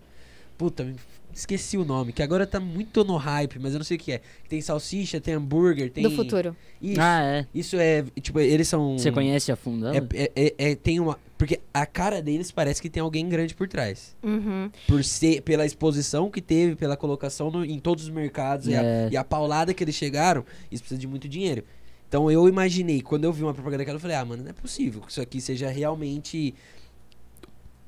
Puta, 0.56 0.94
esqueci 1.34 1.76
o 1.76 1.84
nome, 1.84 2.12
que 2.12 2.22
agora 2.22 2.46
tá 2.46 2.60
muito 2.60 3.02
no 3.04 3.16
hype, 3.16 3.58
mas 3.58 3.72
eu 3.72 3.78
não 3.78 3.84
sei 3.84 3.96
o 3.96 4.00
que 4.00 4.12
é. 4.12 4.20
Tem 4.48 4.60
salsicha, 4.60 5.20
tem 5.20 5.34
hambúrguer, 5.34 5.90
tem. 5.90 6.02
Do 6.04 6.10
futuro. 6.12 6.56
Isso. 6.80 7.00
Ah, 7.00 7.22
é. 7.22 7.46
Isso 7.54 7.76
é. 7.76 8.04
Tipo, 8.20 8.40
eles 8.40 8.68
são. 8.68 8.96
Você 8.98 9.10
conhece 9.10 9.50
a 9.50 9.56
fundo 9.56 9.86
ela? 9.86 9.96
É, 9.96 10.22
é- 10.24 10.32
é- 10.36 10.54
é- 10.70 10.74
tem 10.74 11.00
uma. 11.00 11.18
Porque 11.36 11.60
a 11.74 11.84
cara 11.84 12.22
deles 12.22 12.52
parece 12.52 12.80
que 12.80 12.88
tem 12.88 13.02
alguém 13.02 13.28
grande 13.28 13.54
por 13.54 13.66
trás. 13.68 14.14
Uhum. 14.22 14.70
Por 14.86 15.02
ser, 15.02 15.42
pela 15.42 15.66
exposição 15.66 16.30
que 16.30 16.40
teve, 16.40 16.76
pela 16.76 16.96
colocação 16.96 17.50
no- 17.50 17.64
em 17.64 17.78
todos 17.80 18.04
os 18.04 18.10
mercados 18.10 18.68
e, 18.68 18.74
a, 18.74 18.82
É. 18.82 19.08
e 19.10 19.16
a 19.16 19.24
paulada 19.24 19.74
que 19.74 19.82
eles 19.82 19.96
chegaram, 19.96 20.44
isso 20.70 20.82
precisa 20.84 21.00
de 21.00 21.08
muito 21.08 21.28
dinheiro. 21.28 21.64
Então 22.08 22.30
eu 22.30 22.48
imaginei, 22.48 23.02
quando 23.02 23.24
eu 23.24 23.32
vi 23.32 23.42
uma 23.42 23.52
propaganda 23.52 23.78
daquela, 23.78 23.96
eu 23.96 24.00
falei, 24.00 24.16
ah, 24.16 24.24
mano, 24.24 24.44
não 24.44 24.50
é 24.50 24.52
possível 24.52 25.00
que 25.00 25.10
isso 25.10 25.20
aqui 25.20 25.40
seja 25.40 25.68
realmente 25.68 26.54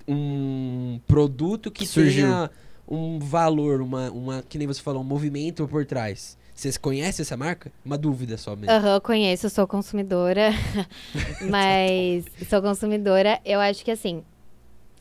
um 0.09 1.01
produto 1.07 1.71
que 1.71 1.81
Que 1.85 1.87
surgiu. 1.87 2.25
tenha 2.27 2.51
um 2.89 3.19
valor, 3.19 3.81
uma, 3.81 4.11
uma, 4.11 4.43
que 4.49 4.57
nem 4.59 4.67
você 4.67 4.81
falou, 4.81 5.01
um 5.03 5.05
movimento 5.05 5.67
por 5.67 5.85
trás. 5.85 6.37
Vocês 6.55 6.79
conhecem 6.79 7.23
essa 7.23 7.37
marca? 7.37 7.71
Uma 7.85 7.99
dúvida 7.99 8.39
só 8.39 8.57
mesmo. 8.57 8.71
Aham, 8.71 8.95
eu 8.95 9.01
conheço, 9.01 9.51
sou 9.51 9.67
consumidora. 9.67 10.51
mas 11.51 12.25
sou 12.49 12.63
consumidora. 12.63 13.41
Eu 13.45 13.61
acho 13.61 13.85
que 13.85 13.91
assim. 13.91 14.23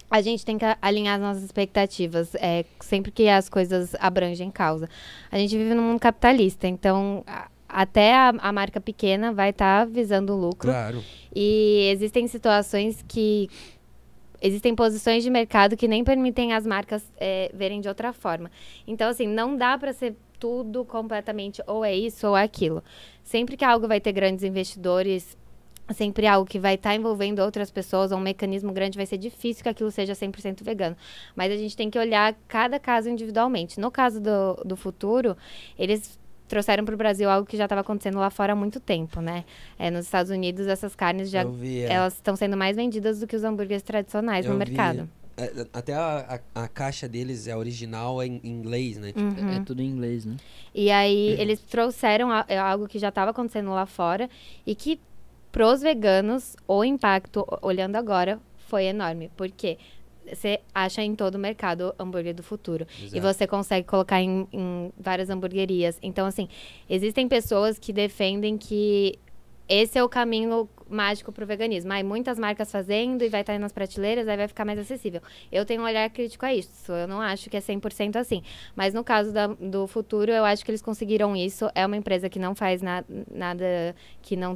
A 0.09 0.21
gente 0.21 0.45
tem 0.45 0.57
que 0.57 0.65
alinhar 0.81 1.15
as 1.15 1.21
nossas 1.21 1.43
expectativas. 1.43 2.35
É, 2.35 2.63
sempre 2.79 3.11
que 3.11 3.27
as 3.27 3.49
coisas 3.49 3.95
abrangem 3.99 4.51
causa. 4.51 4.87
A 5.31 5.37
gente 5.37 5.57
vive 5.57 5.73
num 5.73 5.81
mundo 5.81 5.99
capitalista, 5.99 6.67
então 6.67 7.23
a- 7.25 7.47
até 7.67 8.13
a, 8.13 8.29
a 8.29 8.51
marca 8.53 8.79
pequena 8.79 9.33
vai 9.33 9.49
estar 9.49 9.85
visando 9.87 10.33
o 10.33 10.37
lucro. 10.39 10.69
Claro. 10.69 11.03
E 11.35 11.89
existem 11.91 12.27
situações 12.27 13.03
que. 13.07 13.49
Existem 14.41 14.75
posições 14.75 15.23
de 15.23 15.29
mercado 15.29 15.77
que 15.77 15.87
nem 15.87 16.03
permitem 16.03 16.53
as 16.53 16.65
marcas 16.65 17.03
é, 17.17 17.51
verem 17.53 17.81
de 17.81 17.87
outra 17.87 18.13
forma. 18.13 18.51
Então, 18.87 19.09
assim, 19.09 19.27
não 19.27 19.55
dá 19.55 19.77
para 19.77 19.93
ser 19.93 20.15
tudo 20.39 20.83
completamente 20.85 21.61
ou 21.65 21.83
é 21.83 21.95
isso 21.95 22.27
ou 22.27 22.37
é 22.37 22.43
aquilo. 22.43 22.83
Sempre 23.23 23.57
que 23.57 23.65
algo 23.65 23.87
vai 23.87 23.99
ter 23.99 24.11
grandes 24.11 24.43
investidores, 24.43 25.37
sempre 25.93 26.25
algo 26.25 26.49
que 26.49 26.59
vai 26.59 26.75
estar 26.75 26.95
envolvendo 26.95 27.39
outras 27.39 27.69
pessoas, 27.69 28.11
ou 28.11 28.17
um 28.17 28.21
mecanismo 28.21 28.71
grande, 28.71 28.97
vai 28.97 29.05
ser 29.05 29.17
difícil 29.17 29.63
que 29.63 29.69
aquilo 29.69 29.91
seja 29.91 30.13
100% 30.13 30.63
vegano. 30.63 30.95
Mas 31.35 31.51
a 31.51 31.57
gente 31.57 31.75
tem 31.75 31.89
que 31.89 31.99
olhar 31.99 32.35
cada 32.47 32.79
caso 32.79 33.09
individualmente. 33.09 33.79
No 33.79 33.91
caso 33.91 34.19
do, 34.19 34.55
do 34.65 34.75
futuro, 34.75 35.37
eles 35.77 36.19
trouxeram 36.47 36.85
para 36.85 36.93
o 36.95 36.97
Brasil 36.97 37.29
algo 37.29 37.47
que 37.47 37.57
já 37.57 37.65
estava 37.65 37.81
acontecendo 37.81 38.17
lá 38.19 38.29
fora 38.29 38.53
há 38.53 38.55
muito 38.55 38.79
tempo, 38.79 39.19
né? 39.21 39.43
É, 39.79 39.89
nos 39.89 40.05
Estados 40.05 40.31
Unidos, 40.31 40.67
essas 40.67 40.95
carnes 40.95 41.29
já 41.29 41.43
vi, 41.43 41.81
é. 41.81 41.91
elas 41.93 42.13
estão 42.13 42.35
sendo 42.35 42.55
mais 42.55 42.75
vendidas 42.75 43.19
do 43.19 43.27
que 43.27 43.35
os 43.35 43.43
hambúrgueres 43.43 43.83
tradicionais 43.83 44.45
Eu 44.45 44.53
no 44.53 44.59
vi. 44.59 44.65
mercado. 44.71 45.09
É, 45.37 45.65
Até 45.73 45.93
a, 45.93 46.39
a, 46.55 46.63
a 46.63 46.67
caixa 46.69 47.09
deles 47.09 47.45
é 47.47 47.55
original 47.57 48.23
em 48.23 48.39
inglês, 48.43 48.97
né? 48.97 49.07
Tipo, 49.07 49.19
Uhum. 49.41 49.49
É 49.55 49.59
tudo 49.59 49.81
em 49.81 49.85
inglês, 49.87 50.25
né? 50.25 50.37
E 50.73 50.89
aí 50.91 51.35
eles 51.39 51.59
trouxeram 51.59 52.31
a- 52.31 52.45
é 52.47 52.57
algo 52.57 52.87
que 52.87 52.97
já 52.99 53.09
estava 53.09 53.31
acontecendo 53.31 53.69
lá 53.71 53.85
fora 53.85 54.29
e 54.65 54.73
que 54.75 54.99
pros 55.51 55.81
veganos 55.81 56.55
o 56.67 56.83
impacto, 56.85 57.45
olhando 57.61 57.95
agora, 57.97 58.39
foi 58.67 58.85
enorme. 58.85 59.29
Porque 59.35 59.77
você 60.33 60.59
acha 60.73 61.01
em 61.03 61.15
todo 61.15 61.35
o 61.35 61.39
mercado 61.39 61.93
hambúrguer 61.99 62.33
do 62.33 62.43
futuro. 62.43 62.85
E 62.99 63.05
exato. 63.05 63.21
você 63.21 63.47
consegue 63.47 63.87
colocar 63.87 64.21
em, 64.21 64.47
em 64.51 64.91
várias 64.97 65.29
hamburguerias. 65.29 65.97
Então, 66.01 66.25
assim, 66.25 66.47
existem 66.89 67.27
pessoas 67.27 67.77
que 67.79 67.91
defendem 67.93 68.57
que 68.57 69.17
esse 69.67 69.97
é 69.97 70.03
o 70.03 70.07
caminho 70.07 70.69
mágico 70.87 71.31
pro 71.31 71.43
veganismo. 71.45 71.91
Aí 71.91 72.03
muitas 72.03 72.37
marcas 72.37 72.71
fazendo 72.71 73.23
e 73.23 73.29
vai 73.29 73.41
estar 73.41 73.57
nas 73.57 73.71
prateleiras, 73.71 74.27
aí 74.27 74.37
vai 74.37 74.47
ficar 74.47 74.63
mais 74.63 74.77
acessível. 74.77 75.21
Eu 75.51 75.65
tenho 75.65 75.81
um 75.81 75.85
olhar 75.85 76.07
crítico 76.11 76.45
a 76.45 76.53
isso. 76.53 76.91
Eu 76.91 77.07
não 77.07 77.19
acho 77.19 77.49
que 77.49 77.57
é 77.57 77.59
100% 77.59 78.15
assim. 78.17 78.43
Mas 78.75 78.93
no 78.93 79.03
caso 79.03 79.31
da- 79.33 79.47
do 79.47 79.87
futuro, 79.87 80.31
eu 80.31 80.45
acho 80.45 80.63
que 80.63 80.69
eles 80.69 80.83
conseguiram 80.83 81.35
isso. 81.35 81.67
É 81.73 81.83
uma 81.83 81.97
empresa 81.97 82.29
que 82.29 82.37
não 82.37 82.53
faz 82.53 82.83
na- 82.83 83.03
nada 83.33 83.95
que 84.21 84.35
não 84.35 84.55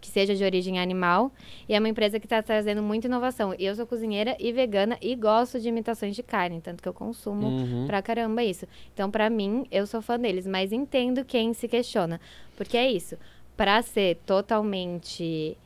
que 0.00 0.08
seja 0.08 0.34
de 0.34 0.42
origem 0.42 0.78
animal 0.78 1.30
e 1.68 1.74
é 1.74 1.78
uma 1.78 1.88
empresa 1.88 2.18
que 2.18 2.26
está 2.26 2.42
trazendo 2.42 2.82
muita 2.82 3.06
inovação. 3.06 3.54
Eu 3.58 3.74
sou 3.76 3.86
cozinheira 3.86 4.36
e 4.40 4.50
vegana 4.52 4.96
e 5.00 5.14
gosto 5.14 5.60
de 5.60 5.68
imitações 5.68 6.16
de 6.16 6.22
carne, 6.22 6.60
tanto 6.60 6.82
que 6.82 6.88
eu 6.88 6.94
consumo 6.94 7.48
Uhum. 7.48 7.86
pra 7.86 8.00
caramba 8.00 8.42
isso. 8.42 8.66
Então, 8.94 9.10
pra 9.10 9.28
mim, 9.28 9.66
eu 9.70 9.86
sou 9.86 10.00
fã 10.00 10.18
deles, 10.18 10.46
mas 10.46 10.72
entendo 10.72 11.24
quem 11.24 11.52
se 11.52 11.68
questiona. 11.68 12.20
Porque 12.56 12.76
é 12.76 12.90
isso. 12.90 13.16
Pra 13.56 13.82
ser 13.82 14.16
totalmente 14.24 15.56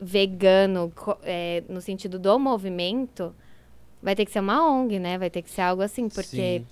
vegano, 0.00 0.92
é, 1.22 1.62
no 1.68 1.80
sentido 1.80 2.18
do 2.18 2.38
movimento, 2.38 3.34
vai 4.02 4.14
ter 4.16 4.24
que 4.24 4.30
ser 4.32 4.40
uma 4.40 4.66
ONG, 4.68 4.98
né? 4.98 5.18
Vai 5.18 5.30
ter 5.30 5.42
que 5.42 5.50
ser 5.50 5.60
algo 5.62 5.82
assim, 5.82 6.08
porque. 6.08 6.60
Sim. 6.60 6.66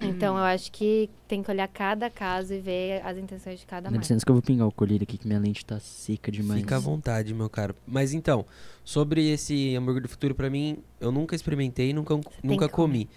Então, 0.00 0.36
eu 0.36 0.42
acho 0.44 0.72
que 0.72 1.08
tem 1.28 1.42
que 1.42 1.50
olhar 1.50 1.68
cada 1.68 2.10
caso 2.10 2.52
e 2.52 2.58
ver 2.58 3.00
as 3.04 3.16
intenções 3.16 3.60
de 3.60 3.66
cada 3.66 3.82
Dá 3.82 3.90
marca. 3.90 4.00
licença 4.02 4.24
que 4.24 4.30
eu 4.30 4.34
vou 4.34 4.42
pingar 4.42 4.66
o 4.66 4.72
colírio 4.72 5.04
aqui, 5.04 5.16
que 5.16 5.26
minha 5.28 5.38
lente 5.38 5.64
tá 5.64 5.78
seca 5.78 6.30
demais. 6.32 6.60
Fica 6.60 6.76
à 6.76 6.78
vontade, 6.80 7.32
meu 7.32 7.48
caro. 7.48 7.74
Mas 7.86 8.12
então, 8.12 8.44
sobre 8.84 9.30
esse 9.30 9.76
hambúrguer 9.76 10.02
do 10.02 10.08
futuro, 10.08 10.34
pra 10.34 10.50
mim, 10.50 10.78
eu 11.00 11.12
nunca 11.12 11.36
experimentei, 11.36 11.92
nunca, 11.92 12.18
nunca 12.42 12.68
comi. 12.68 13.08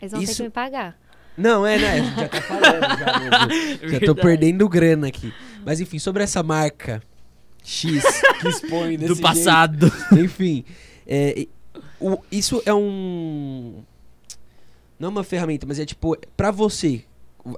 Eles 0.00 0.12
vão 0.12 0.20
ter 0.20 0.24
isso- 0.24 0.36
que 0.36 0.42
me 0.42 0.50
pagar. 0.50 0.98
Não, 1.36 1.66
é, 1.66 1.78
né? 1.78 1.90
A 1.92 1.96
gente 2.00 2.16
já 2.20 2.28
tá 2.28 2.40
falando 2.42 2.98
já 2.98 3.18
mesmo. 3.18 3.88
Já 3.88 4.00
tô 4.00 4.14
perdendo 4.14 4.68
grana 4.68 5.08
aqui. 5.08 5.32
Mas 5.64 5.80
enfim, 5.80 5.98
sobre 5.98 6.22
essa 6.22 6.42
marca 6.42 7.02
X 7.62 8.02
que 8.42 8.48
expõe 8.48 8.98
Do 8.98 9.16
passado. 9.16 9.88
jeito, 9.88 10.18
enfim, 10.24 10.64
é, 11.06 11.46
o- 11.98 12.18
isso 12.30 12.62
é 12.66 12.74
um... 12.74 13.82
Não 14.98 15.08
é 15.08 15.10
uma 15.10 15.24
ferramenta, 15.24 15.66
mas 15.66 15.78
é 15.78 15.84
tipo, 15.84 16.16
pra 16.36 16.50
você, 16.50 17.04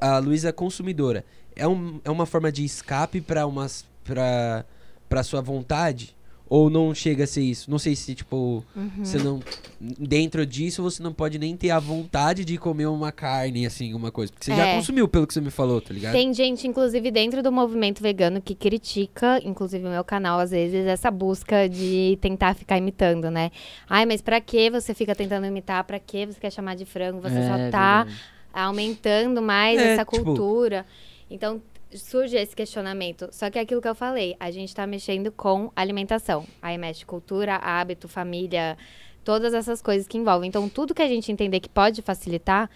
a 0.01 0.19
Luísa 0.19 0.53
consumidora, 0.53 1.25
é, 1.55 1.67
um, 1.69 2.01
é 2.05 2.11
uma 2.11 2.27
forma 2.27 2.51
de 2.51 2.65
escape 2.65 3.21
pra 3.21 3.47
umas... 3.47 3.85
Pra, 4.05 4.65
pra 5.09 5.23
sua 5.25 5.41
vontade? 5.41 6.16
Ou 6.49 6.71
não 6.71 6.95
chega 6.95 7.25
a 7.25 7.27
ser 7.27 7.43
isso? 7.43 7.69
Não 7.69 7.79
sei 7.79 7.97
se, 7.97 8.15
tipo, 8.15 8.63
Uhum. 8.77 8.91
você 9.05 9.19
não. 9.19 9.41
Dentro 9.81 10.47
disso, 10.47 10.81
você 10.81 11.03
não 11.03 11.13
pode 11.13 11.39
nem 11.41 11.57
ter 11.57 11.71
a 11.71 11.81
vontade 11.81 12.45
de 12.45 12.57
comer 12.57 12.87
uma 12.87 13.11
carne, 13.11 13.67
assim, 13.67 13.93
uma 13.95 14.13
coisa. 14.13 14.33
Porque 14.33 14.45
você 14.45 14.55
já 14.55 14.65
É. 14.67 14.77
consumiu, 14.77 15.09
pelo 15.09 15.27
que 15.27 15.35
você 15.35 15.41
me 15.41 15.51
falou, 15.51 15.81
tá 15.81 15.93
ligado? 15.93 16.13
Tem 16.13 16.33
gente, 16.33 16.67
inclusive, 16.69 17.11
dentro 17.11 17.43
do 17.43 17.51
movimento 17.51 18.01
vegano 18.01 18.41
que 18.41 18.55
critica, 18.55 19.41
inclusive 19.45 19.85
o 19.85 19.91
meu 19.91 20.05
canal, 20.05 20.39
às 20.39 20.53
vezes, 20.53 20.87
essa 20.87 21.11
busca 21.11 21.69
de 21.69 22.17
tentar 22.21 22.55
ficar 22.55 22.79
imitando, 22.79 23.29
né? 23.29 23.51
Ai, 23.91 24.07
mas 24.07 24.23
pra 24.23 24.41
que 24.41 24.71
você 24.71 24.95
fica 24.95 25.17
tentando 25.17 25.47
imitar? 25.47 25.83
Pra 25.83 25.99
que 25.99 26.27
você 26.27 26.39
quer 26.39 26.53
chamar 26.53 26.77
de 26.77 26.85
frango? 26.85 27.21
Você 27.21 27.39
É, 27.39 27.43
só 27.43 27.71
tá 27.71 28.05
verdade. 28.05 28.17
aumentando 28.53 29.43
mais 29.43 29.79
É, 29.81 29.95
essa 29.95 30.05
tipo- 30.05 30.25
cultura. 30.25 30.87
Então, 31.31 31.61
surge 31.95 32.37
esse 32.37 32.55
questionamento. 32.55 33.29
Só 33.33 33.51
que 33.51 33.59
é 33.59 33.63
aquilo 33.63 33.81
que 33.81 33.89
eu 33.89 33.95
falei, 33.95 34.37
a 34.41 34.51
gente 34.51 34.75
tá 34.75 34.87
mexendo 34.87 35.31
com 35.33 35.71
alimentação. 35.77 36.45
Aí 36.61 36.77
mexe 36.77 37.05
cultura, 37.07 37.57
hábito, 37.57 38.09
família, 38.09 38.77
todas 39.25 39.55
essas 39.55 39.81
coisas 39.81 40.07
que 40.07 40.19
envolvem. 40.19 40.49
Então, 40.49 40.69
tudo 40.69 40.95
que 40.95 41.03
a 41.03 41.09
gente 41.09 41.31
entender 41.31 41.61
que 41.61 41.69
pode 41.69 42.03
facilitar, 42.03 42.69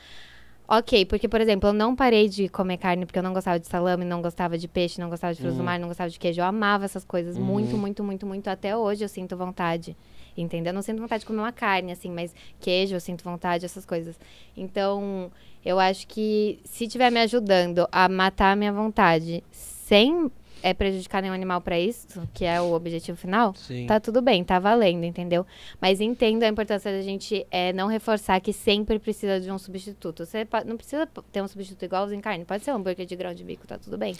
ok. 0.69 1.05
Porque, 1.07 1.29
por 1.29 1.41
exemplo, 1.41 1.69
eu 1.69 1.73
não 1.73 1.95
parei 1.97 2.29
de 2.29 2.49
comer 2.49 2.77
carne 2.79 3.05
porque 3.07 3.19
eu 3.19 3.23
não 3.23 3.33
gostava 3.33 3.59
de 3.59 3.67
salame, 3.67 4.05
não 4.05 4.23
gostava 4.23 4.57
de 4.57 4.69
peixe, 4.69 5.01
não 5.01 5.09
gostava 5.11 5.35
de 5.35 5.41
frutos 5.41 5.57
do 5.57 5.61
Uhum. 5.61 5.67
mar, 5.67 5.79
não 5.79 5.89
gostava 5.89 6.09
de 6.11 6.19
queijo. 6.19 6.41
Eu 6.41 6.45
amava 6.45 6.85
essas 6.85 7.05
coisas 7.05 7.37
Uhum. 7.37 7.45
muito, 7.45 7.77
muito, 7.77 8.05
muito, 8.05 8.27
muito. 8.27 8.49
Até 8.49 8.77
hoje 8.77 9.05
eu 9.05 9.09
sinto 9.09 9.37
vontade. 9.37 9.97
Entendeu? 10.41 10.71
Eu 10.71 10.75
não 10.75 10.83
sinto 10.83 11.01
vontade 11.01 11.21
de 11.21 11.27
comer 11.27 11.41
uma 11.41 11.53
carne, 11.53 11.93
assim, 11.93 12.11
mas 12.11 12.35
queijo 12.61 12.95
eu 12.95 13.01
sinto 13.01 13.25
vontade, 13.25 13.65
essas 13.65 13.85
coisas. 13.85 14.19
Então, 14.57 15.31
eu 15.65 15.79
acho 15.79 16.07
que 16.07 16.59
se 16.65 16.89
tiver 16.89 17.11
me 17.11 17.21
ajudando 17.21 17.87
a 17.91 18.09
matar 18.09 18.53
a 18.53 18.57
minha 18.57 18.73
vontade 18.73 19.45
sem 19.51 20.31
é, 20.63 20.75
prejudicar 20.75 21.23
nenhum 21.23 21.35
animal 21.35 21.61
pra 21.61 21.79
isso, 21.79 22.07
que 22.35 22.45
é 22.45 22.61
o 22.61 22.73
objetivo 22.73 23.17
final, 23.17 23.55
Sim. 23.55 23.87
tá 23.87 23.99
tudo 23.99 24.21
bem, 24.21 24.45
tá 24.45 24.59
valendo, 24.59 25.05
entendeu? 25.05 25.47
Mas 25.81 26.01
entendo 26.01 26.43
a 26.43 26.49
importância 26.49 26.91
da 26.91 27.03
gente 27.03 27.47
é, 27.51 27.73
não 27.73 27.89
reforçar 27.89 28.41
que 28.41 28.53
sempre 28.53 28.99
precisa 28.99 29.41
de 29.41 29.51
um 29.51 29.59
substituto. 29.59 30.25
Você 30.25 30.47
não 30.67 30.77
precisa 30.77 31.07
ter 31.33 31.43
um 31.43 31.49
substituto 31.49 31.85
igualzinho 31.85 32.19
em 32.19 32.23
carne. 32.23 32.45
Pode 32.45 32.65
ser 32.65 32.73
um 32.73 32.77
hambúrguer 32.77 33.07
de 33.07 33.17
grão 33.17 33.35
de 33.35 33.45
bico, 33.45 33.67
tá 33.67 33.79
tudo 33.79 33.97
bem. 33.97 34.15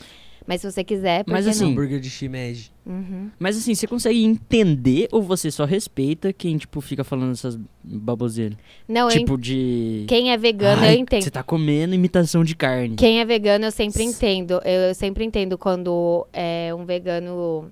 Mas 0.47 0.61
se 0.61 0.71
você 0.71 0.83
quiser, 0.83 1.25
por 1.25 1.33
Mas 1.33 1.45
que 1.45 1.51
assim, 1.51 1.71
hambúrguer 1.73 2.01
de 2.01 2.11
shimeji. 2.11 2.71
não? 2.85 2.95
Uhum. 2.95 3.31
Mas 3.39 3.57
assim, 3.57 3.75
você 3.75 3.87
consegue 3.87 4.25
entender 4.25 5.09
ou 5.13 5.23
você 5.23 5.51
só 5.51 5.65
respeita 5.65 6.33
quem, 6.33 6.57
tipo, 6.57 6.81
fica 6.81 7.05
falando 7.05 7.33
essas 7.33 7.59
baboseiras? 7.85 8.57
Não, 8.89 9.09
tipo 9.09 9.37
de... 9.39 10.03
en- 10.03 10.07
quem 10.07 10.33
é 10.33 10.37
vegano, 10.37 10.83
Ai, 10.83 10.97
eu 10.97 10.99
entendo. 11.01 11.23
Você 11.23 11.31
tá 11.31 11.43
comendo 11.43 11.95
imitação 11.95 12.43
de 12.43 12.57
carne. 12.57 12.97
Quem 12.97 13.21
é 13.21 13.25
vegano, 13.25 13.65
eu 13.67 13.71
sempre 13.71 14.03
entendo. 14.03 14.61
Eu, 14.65 14.89
eu 14.89 14.95
sempre 14.95 15.25
entendo 15.25 15.57
quando 15.59 16.27
é, 16.33 16.73
um 16.75 16.85
vegano 16.85 17.71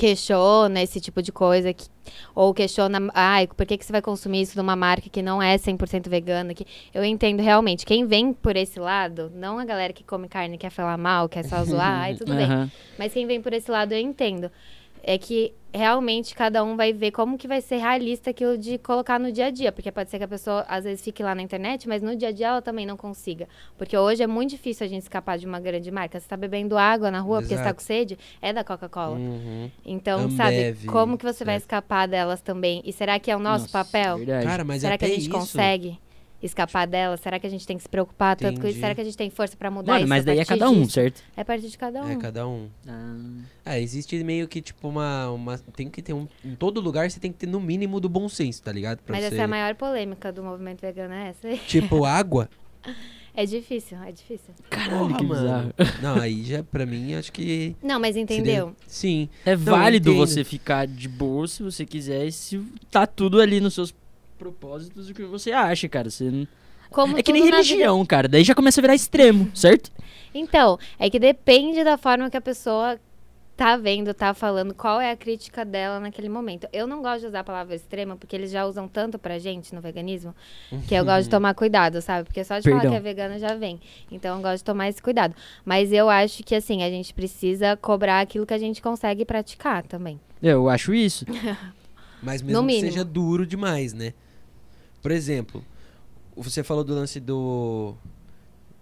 questiona 0.00 0.82
esse 0.82 0.98
tipo 0.98 1.20
de 1.20 1.30
coisa. 1.30 1.74
Que, 1.74 1.86
ou 2.34 2.54
questiona, 2.54 2.98
ai, 3.12 3.46
por 3.46 3.66
que, 3.66 3.76
que 3.76 3.84
você 3.84 3.92
vai 3.92 4.00
consumir 4.00 4.40
isso 4.40 4.54
de 4.54 4.60
uma 4.60 4.74
marca 4.74 5.10
que 5.10 5.20
não 5.20 5.42
é 5.42 5.56
100% 5.56 6.08
vegana? 6.08 6.54
Que, 6.54 6.66
eu 6.94 7.04
entendo 7.04 7.42
realmente. 7.42 7.84
Quem 7.84 8.06
vem 8.06 8.32
por 8.32 8.56
esse 8.56 8.80
lado, 8.80 9.30
não 9.34 9.58
a 9.58 9.64
galera 9.64 9.92
que 9.92 10.02
come 10.02 10.26
carne, 10.26 10.56
quer 10.56 10.70
falar 10.70 10.96
mal, 10.96 11.28
quer 11.28 11.44
só 11.44 11.62
zoar, 11.64 12.00
ai, 12.00 12.14
tudo 12.14 12.34
bem. 12.34 12.46
Aham. 12.46 12.70
Mas 12.98 13.12
quem 13.12 13.26
vem 13.26 13.42
por 13.42 13.52
esse 13.52 13.70
lado, 13.70 13.92
eu 13.92 13.98
entendo. 13.98 14.50
É 15.02 15.18
que 15.18 15.54
realmente 15.72 16.34
cada 16.34 16.64
um 16.64 16.76
vai 16.76 16.92
ver 16.92 17.12
como 17.12 17.38
que 17.38 17.46
vai 17.46 17.60
ser 17.60 17.76
realista 17.76 18.30
aquilo 18.30 18.58
de 18.58 18.76
colocar 18.78 19.18
no 19.18 19.30
dia 19.30 19.46
a 19.46 19.50
dia. 19.50 19.70
Porque 19.70 19.90
pode 19.90 20.10
ser 20.10 20.18
que 20.18 20.24
a 20.24 20.28
pessoa 20.28 20.64
às 20.68 20.84
vezes 20.84 21.02
fique 21.02 21.22
lá 21.22 21.34
na 21.34 21.42
internet, 21.42 21.88
mas 21.88 22.02
no 22.02 22.14
dia 22.16 22.28
a 22.28 22.32
dia 22.32 22.48
ela 22.48 22.62
também 22.62 22.86
não 22.86 22.96
consiga. 22.96 23.48
Porque 23.78 23.96
hoje 23.96 24.22
é 24.22 24.26
muito 24.26 24.50
difícil 24.50 24.86
a 24.86 24.88
gente 24.88 25.02
escapar 25.02 25.38
de 25.38 25.46
uma 25.46 25.60
grande 25.60 25.90
marca. 25.90 26.18
Você 26.18 26.28
tá 26.28 26.36
bebendo 26.36 26.76
água 26.76 27.10
na 27.10 27.20
rua 27.20 27.38
porque 27.38 27.54
você 27.54 27.62
tá 27.62 27.70
Exato. 27.70 27.76
com 27.76 27.84
sede, 27.84 28.18
é 28.42 28.52
da 28.52 28.64
Coca-Cola. 28.64 29.16
Uhum. 29.16 29.70
Então, 29.84 30.20
Ambev, 30.20 30.36
sabe, 30.36 30.86
como 30.86 31.16
que 31.16 31.24
você 31.24 31.44
vai 31.44 31.54
é. 31.54 31.58
escapar 31.58 32.06
delas 32.08 32.40
também? 32.40 32.82
E 32.84 32.92
será 32.92 33.18
que 33.18 33.30
é 33.30 33.36
o 33.36 33.40
nosso 33.40 33.64
Nossa, 33.64 33.84
papel? 33.84 34.18
Verdade. 34.18 34.46
Cara, 34.46 34.64
mas 34.64 34.80
será 34.82 34.98
que 34.98 35.04
a 35.04 35.08
gente 35.08 35.20
isso... 35.20 35.30
consegue 35.30 35.98
escapar 36.42 36.86
delas? 36.86 37.20
Será 37.20 37.38
que 37.38 37.46
a 37.46 37.50
gente 37.50 37.66
tem 37.66 37.76
que 37.76 37.82
se 37.82 37.88
preocupar 37.88 38.36
tanto 38.36 38.60
com 38.60 38.66
isso? 38.66 38.80
Será 38.80 38.94
que 38.94 39.00
a 39.00 39.04
gente 39.04 39.16
tem 39.16 39.30
força 39.30 39.56
pra 39.56 39.70
mudar 39.70 39.92
Mano, 39.92 40.04
isso? 40.04 40.08
mas 40.08 40.24
daí 40.24 40.38
é 40.38 40.44
cada 40.44 40.70
um, 40.70 40.82
disso? 40.82 40.92
certo? 40.92 41.22
É 41.36 41.42
a 41.42 41.44
partir 41.44 41.68
de 41.68 41.78
cada 41.78 42.02
um. 42.04 42.10
É, 42.10 42.16
cada 42.16 42.46
um. 42.48 42.68
Ah, 42.86 43.16
É, 43.64 43.80
existe 43.80 44.22
meio 44.24 44.48
que, 44.48 44.60
tipo, 44.60 44.88
uma, 44.88 45.30
uma... 45.30 45.58
Tem 45.58 45.88
que 45.88 46.00
ter 46.02 46.12
um... 46.12 46.26
Em 46.44 46.54
todo 46.54 46.80
lugar 46.80 47.10
você 47.10 47.20
tem 47.20 47.30
que 47.32 47.38
ter, 47.38 47.46
no 47.46 47.60
mínimo, 47.60 48.00
do 48.00 48.08
bom 48.08 48.28
senso, 48.28 48.62
tá 48.62 48.72
ligado? 48.72 48.98
Pra 48.98 49.14
Mas 49.16 49.24
você... 49.24 49.34
essa 49.34 49.42
é 49.42 49.44
a 49.44 49.48
maior 49.48 49.74
polêmica 49.74 50.32
do 50.32 50.42
movimento 50.42 50.80
vegano, 50.80 51.12
é 51.14 51.28
essa? 51.28 51.48
aí. 51.48 51.58
Tipo, 51.58 52.04
água? 52.06 52.48
É 53.32 53.46
difícil, 53.46 53.96
é 54.02 54.10
difícil. 54.10 54.52
Caralho, 54.68 54.98
Porra, 55.06 55.18
que 55.18 55.24
mano. 55.24 55.72
bizarro. 55.76 56.00
Não, 56.02 56.20
aí 56.20 56.42
já, 56.42 56.64
pra 56.64 56.84
mim, 56.84 57.14
acho 57.14 57.30
que... 57.30 57.76
Não, 57.82 58.00
mas 58.00 58.16
entendeu? 58.16 58.74
Sim. 58.86 59.28
É 59.46 59.52
eu 59.54 59.58
válido 59.58 60.14
você 60.16 60.42
ficar 60.42 60.86
de 60.86 61.08
boa 61.08 61.46
se 61.46 61.62
você 61.62 61.86
quiser 61.86 62.26
e 62.26 62.32
se 62.32 62.60
tá 62.90 63.06
tudo 63.06 63.40
ali 63.40 63.60
nos 63.60 63.74
seus 63.74 63.94
propósitos 64.40 65.10
o 65.10 65.14
que 65.14 65.22
você 65.22 65.52
acha, 65.52 65.86
cara. 65.88 66.08
Você 66.10 66.24
não- 66.24 66.48
Como 66.90 67.16
É 67.18 67.22
que 67.22 67.30
nem 67.32 67.42
na 67.42 67.46
vida- 67.46 67.56
religião, 67.58 68.04
cara. 68.04 68.26
Daí 68.26 68.42
já 68.42 68.54
começa 68.54 68.80
a 68.80 68.82
virar 68.82 68.94
extremo, 68.96 69.48
certo? 69.54 69.92
Então, 70.34 70.76
é 70.98 71.08
que 71.08 71.18
depende 71.20 71.84
da 71.84 71.96
forma 71.96 72.28
que 72.30 72.36
a 72.36 72.40
pessoa 72.40 72.98
tá 73.56 73.76
vendo, 73.76 74.14
tá 74.14 74.32
falando, 74.32 74.72
qual 74.74 74.98
é 75.00 75.10
a 75.12 75.16
crítica 75.16 75.64
dela 75.66 76.00
naquele 76.00 76.30
momento. 76.30 76.66
Eu 76.72 76.86
não 76.86 77.02
gosto 77.02 77.20
de 77.20 77.26
usar 77.26 77.40
a 77.40 77.44
palavra 77.44 77.74
extrema, 77.76 78.16
porque 78.16 78.34
eles 78.34 78.50
já 78.50 78.64
usam 78.64 78.88
tanto 78.88 79.18
pra 79.18 79.38
gente 79.38 79.74
no 79.74 79.82
veganismo, 79.82 80.34
que 80.88 80.94
eu 80.94 81.04
gosto 81.04 81.24
de 81.24 81.28
tomar 81.36 81.54
cuidado, 81.54 82.00
sabe? 82.00 82.24
Porque 82.24 82.42
só 82.42 82.58
de 82.58 82.64
falar 82.64 82.80
Perdão. 82.80 82.90
que 82.92 82.96
é 82.96 83.00
vegano 83.00 83.38
já 83.38 83.54
vem. 83.54 83.78
Então 84.10 84.36
eu 84.36 84.42
gosto 84.42 84.56
de 84.58 84.64
tomar 84.64 84.88
esse 84.88 85.02
cuidado. 85.02 85.34
Mas 85.64 85.92
eu 85.92 86.08
acho 86.08 86.42
que, 86.42 86.54
assim, 86.54 86.82
a 86.82 86.88
gente 86.88 87.12
precisa 87.12 87.76
cobrar 87.76 88.20
aquilo 88.22 88.46
que 88.46 88.54
a 88.54 88.58
gente 88.58 88.80
consegue 88.80 89.24
praticar 89.26 89.82
também. 89.82 90.18
Eu 90.42 90.68
acho 90.70 90.94
isso. 90.94 91.26
Mas 92.22 92.42
mesmo 92.42 92.60
No 92.62 92.66
que 92.66 92.74
mínimo. 92.74 92.90
seja 92.92 93.04
duro 93.04 93.46
demais, 93.46 93.92
né? 93.92 94.12
Por 95.02 95.10
exemplo, 95.10 95.64
você 96.36 96.62
falou 96.62 96.84
do 96.84 96.94
lance 96.94 97.18
do. 97.20 97.94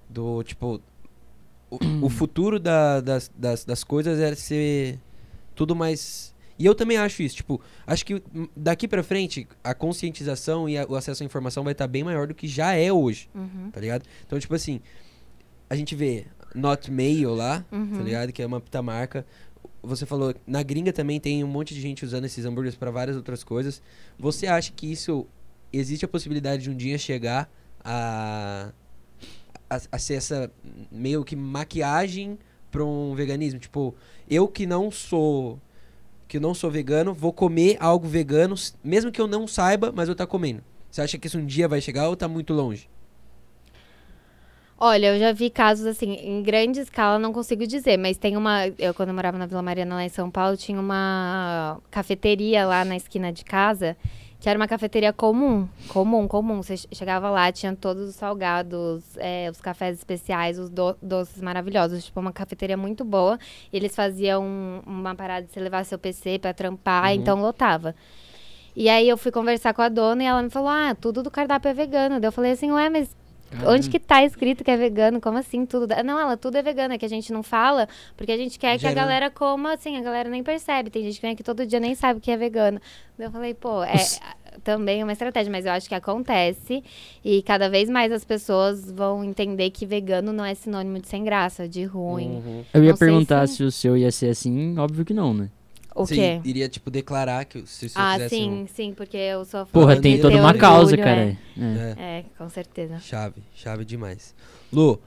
Do, 0.09 0.43
tipo. 0.43 0.81
O, 1.71 1.79
o 2.07 2.09
futuro 2.09 2.59
da- 2.59 3.01
das, 3.01 3.31
das, 3.37 3.64
das 3.64 3.85
coisas 3.85 4.19
é 4.19 4.35
ser 4.35 4.99
tudo 5.55 5.75
mais. 5.77 6.35
E 6.59 6.64
eu 6.66 6.75
também 6.75 6.97
acho 6.97 7.23
isso. 7.23 7.37
Tipo, 7.37 7.61
acho 7.87 8.05
que 8.05 8.23
daqui 8.57 8.89
pra 8.89 9.03
frente 9.03 9.47
a 9.62 9.75
conscientização 9.75 10.69
e 10.69 10.77
a- 10.79 10.87
o 10.89 10.97
acesso 10.97 11.23
à 11.23 11.27
informação 11.27 11.62
vai 11.62 11.73
estar 11.73 11.87
bem 11.87 12.03
maior 12.03 12.27
do 12.27 12.35
que 12.35 12.49
já 12.49 12.73
é 12.75 12.93
hoje, 12.93 13.29
Uhum. 13.35 13.71
tá 13.71 13.81
ligado? 13.81 14.05
Então, 14.27 14.39
tipo 14.41 14.55
assim, 14.55 14.81
a 15.71 15.77
gente 15.77 15.95
vê 15.95 16.25
Not 16.55 16.91
Mail 16.91 17.35
lá, 17.35 17.61
tá 17.61 17.77
Uhum. 17.77 18.03
ligado? 18.03 18.33
Que 18.33 18.43
é 18.43 18.47
uma 18.47 18.61
puta 18.61 18.83
marca. 18.83 19.25
Você 19.83 20.05
falou, 20.07 20.35
na 20.47 20.62
gringa 20.62 20.93
também 20.93 21.21
tem 21.21 21.45
um 21.45 21.47
monte 21.47 21.75
de 21.75 21.81
gente 21.81 22.05
usando 22.05 22.25
esses 22.25 22.45
hambúrgueres 22.45 22.77
pra 22.77 22.91
várias 22.91 23.16
outras 23.16 23.45
coisas. 23.45 23.81
Você 24.19 24.47
acha 24.49 24.73
que 24.73 24.91
isso 24.91 25.27
existe 25.73 26.05
a 26.05 26.09
possibilidade 26.09 26.62
de 26.62 26.71
um 26.71 26.77
dia 26.77 26.99
chegar 26.99 27.51
a, 27.85 28.73
a, 29.69 29.81
a 29.93 29.99
ser 29.99 30.14
essa 30.14 30.51
meio 30.91 31.25
que 31.25 31.37
maquiagem 31.37 32.39
pra 32.71 32.85
um 32.85 33.14
veganismo? 33.14 33.59
Tipo, 33.61 33.95
eu 34.29 34.49
que 34.49 34.66
não 34.66 34.91
sou 34.91 35.61
que 36.27 36.39
não 36.39 36.53
sou 36.53 36.71
vegano, 36.71 37.14
vou 37.14 37.33
comer 37.33 37.79
algo 37.81 38.07
vegano, 38.07 38.55
mesmo 38.85 39.11
que 39.11 39.19
eu 39.19 39.27
não 39.27 39.47
saiba, 39.47 39.91
mas 39.91 40.11
eu 40.11 40.14
tá 40.14 40.27
comendo. 40.27 40.62
Você 40.91 41.01
acha 41.01 41.16
que 41.16 41.27
isso 41.27 41.39
um 41.39 41.47
dia 41.47 41.66
vai 41.66 41.81
chegar 41.81 42.09
ou 42.09 42.14
tá 42.14 42.29
muito 42.29 42.53
longe? 42.53 42.89
Olha, 44.81 45.14
eu 45.14 45.19
já 45.19 45.33
vi 45.33 45.51
casos 45.51 45.87
assim, 45.87 46.12
em 46.12 46.41
grande 46.41 46.79
escala, 46.79 47.19
não 47.19 47.33
consigo 47.33 47.66
dizer, 47.66 47.97
mas 47.97 48.16
tem 48.16 48.37
uma. 48.37 48.69
Eu, 48.79 48.95
quando 48.95 49.09
eu 49.09 49.14
morava 49.14 49.37
na 49.37 49.47
Vila 49.47 49.61
Mariana, 49.61 49.97
lá 49.97 50.05
em 50.05 50.09
São 50.09 50.31
Paulo, 50.31 50.57
tinha 50.57 50.79
uma 50.79 51.81
cafeteria 51.91 52.64
lá 52.64 52.85
na 52.85 52.97
esquina 52.97 53.33
de 53.33 53.45
casa, 53.45 53.97
que 54.41 54.49
era 54.49 54.59
uma 54.59 54.68
cafeteria 54.68 55.12
comum. 55.12 55.68
Comum, 55.89 56.28
comum. 56.28 56.62
Você 56.62 56.76
che- 56.76 56.89
chegava 56.93 57.28
lá, 57.28 57.51
tinha 57.51 57.74
todos 57.74 58.09
os 58.09 58.14
salgados, 58.14 59.03
é, 59.16 59.49
os 59.51 59.61
cafés 59.61 59.99
especiais, 59.99 60.59
os 60.59 60.70
do- 60.70 60.97
doces 61.03 61.43
maravilhosos. 61.43 62.05
Tipo, 62.05 62.20
uma 62.20 62.32
cafeteria 62.32 62.76
muito 62.76 63.05
boa. 63.05 63.39
E 63.72 63.76
eles 63.76 63.95
faziam 63.97 64.45
uma 64.86 65.14
parada 65.14 65.47
de 65.47 65.53
você 65.53 65.59
levar 65.61 65.84
seu 65.84 65.99
PC 65.99 66.39
pra 66.39 66.53
trampar, 66.55 67.07
Uhum. 67.07 67.11
então 67.16 67.41
lotava. 67.41 67.95
E 68.76 68.89
aí 68.89 69.09
eu 69.09 69.16
fui 69.18 69.32
conversar 69.32 69.74
com 69.74 69.82
a 69.82 69.89
dona 69.89 70.22
e 70.22 70.26
ela 70.26 70.41
me 70.43 70.51
falou: 70.51 70.68
Ah, 70.68 70.95
tudo 70.95 71.20
do 71.22 71.30
cardápio 71.32 71.68
é 71.68 71.74
vegano. 71.74 72.20
Daí 72.20 72.28
eu 72.28 72.32
falei 72.32 72.53
assim, 72.53 72.70
ué, 72.70 72.89
mas 72.89 73.14
Onde 73.66 73.88
que 73.88 73.99
tá 73.99 74.22
escrito 74.24 74.62
que 74.62 74.70
é 74.70 74.76
vegano? 74.76 75.20
Como 75.20 75.38
assim? 75.38 75.64
Tudo. 75.64 75.86
da- 75.86 76.03
Não, 76.03 76.18
ela 76.20 76.36
tudo 76.36 76.57
é 76.57 76.62
vegano, 76.62 76.94
é 76.94 76.99
que 76.99 77.05
a 77.05 77.09
gente 77.09 77.32
não 77.32 77.42
fala, 77.42 77.88
porque 78.16 78.30
a 78.32 78.36
gente 78.36 78.59
quer 78.59 78.78
que 78.78 78.86
a 78.86 78.90
galera 78.92 79.30
coma, 79.30 79.72
assim, 79.74 79.96
a 79.96 80.03
galera 80.03 80.28
nem 80.28 80.42
percebe. 80.42 80.90
Tem 80.90 81.03
gente 81.03 81.16
que 81.16 81.22
vem 81.22 81.32
aqui 81.32 81.42
todo 81.42 81.64
dia 81.66 81.78
e 81.78 81.80
nem 81.80 81.94
sabe 81.94 82.18
o 82.18 82.22
que 82.22 82.30
é 82.30 82.36
vegano. 82.36 82.80
Eu 83.18 83.30
falei, 83.30 83.55
pô, 83.55 83.82
é 83.82 83.96
também 84.62 85.03
uma 85.03 85.12
estratégia, 85.12 85.51
mas 85.51 85.64
eu 85.66 85.72
acho 85.72 85.88
que 85.88 85.94
acontece 85.94 86.82
e 87.24 87.42
cada 87.42 87.68
vez 87.70 87.88
mais 87.88 88.12
as 88.12 88.24
pessoas 88.24 88.90
vão 88.90 89.24
entender 89.24 89.70
que 89.70 89.86
vegano 89.86 90.32
não 90.32 90.44
é 90.44 90.55
sinônimo 90.55 90.99
de 91.01 91.09
sem 91.09 91.24
graça, 91.24 91.68
de 91.68 91.84
ruim. 91.84 92.42
Uhum. 92.44 92.64
Eu 92.74 92.84
ia 92.84 92.90
Não 92.90 92.99
perguntar 92.99 93.46
se- 93.49 93.57
se... 93.57 93.62
o 93.64 93.70
seu 93.72 93.96
ia 93.96 94.11
ser 94.12 94.30
assim, 94.30 94.78
óbvio 94.78 95.05
que 95.05 95.14
não, 95.14 95.32
né? 95.34 95.49
O 96.01 96.07
Você 96.07 96.14
quê? 96.14 96.40
iria, 96.44 96.68
tipo, 96.68 96.90
declarar 96.90 97.44
que 97.44 97.66
se 97.66 97.88
você 97.88 97.99
Ah, 97.99 98.16
sim, 98.28 98.51
um- 98.51 98.66
sim, 98.68 98.94
porque 98.96 99.16
eu 99.16 99.44
sou 99.44 99.61
a 99.61 99.66
Porra, 99.66 100.01
tem 100.01 100.20
toda 100.20 100.34
uma 100.36 100.44
orgulho, 100.44 100.61
causa, 100.61 100.94
é. 100.94 100.96
cara. 100.99 101.20
É. 101.20 101.36
É. 101.59 102.18
É, 102.18 102.24
com 102.38 102.49
certeza. 102.49 102.99
Chave, 103.01 103.42
chave 103.55 103.84
demais. 103.84 104.34
Lu, 104.72 105.01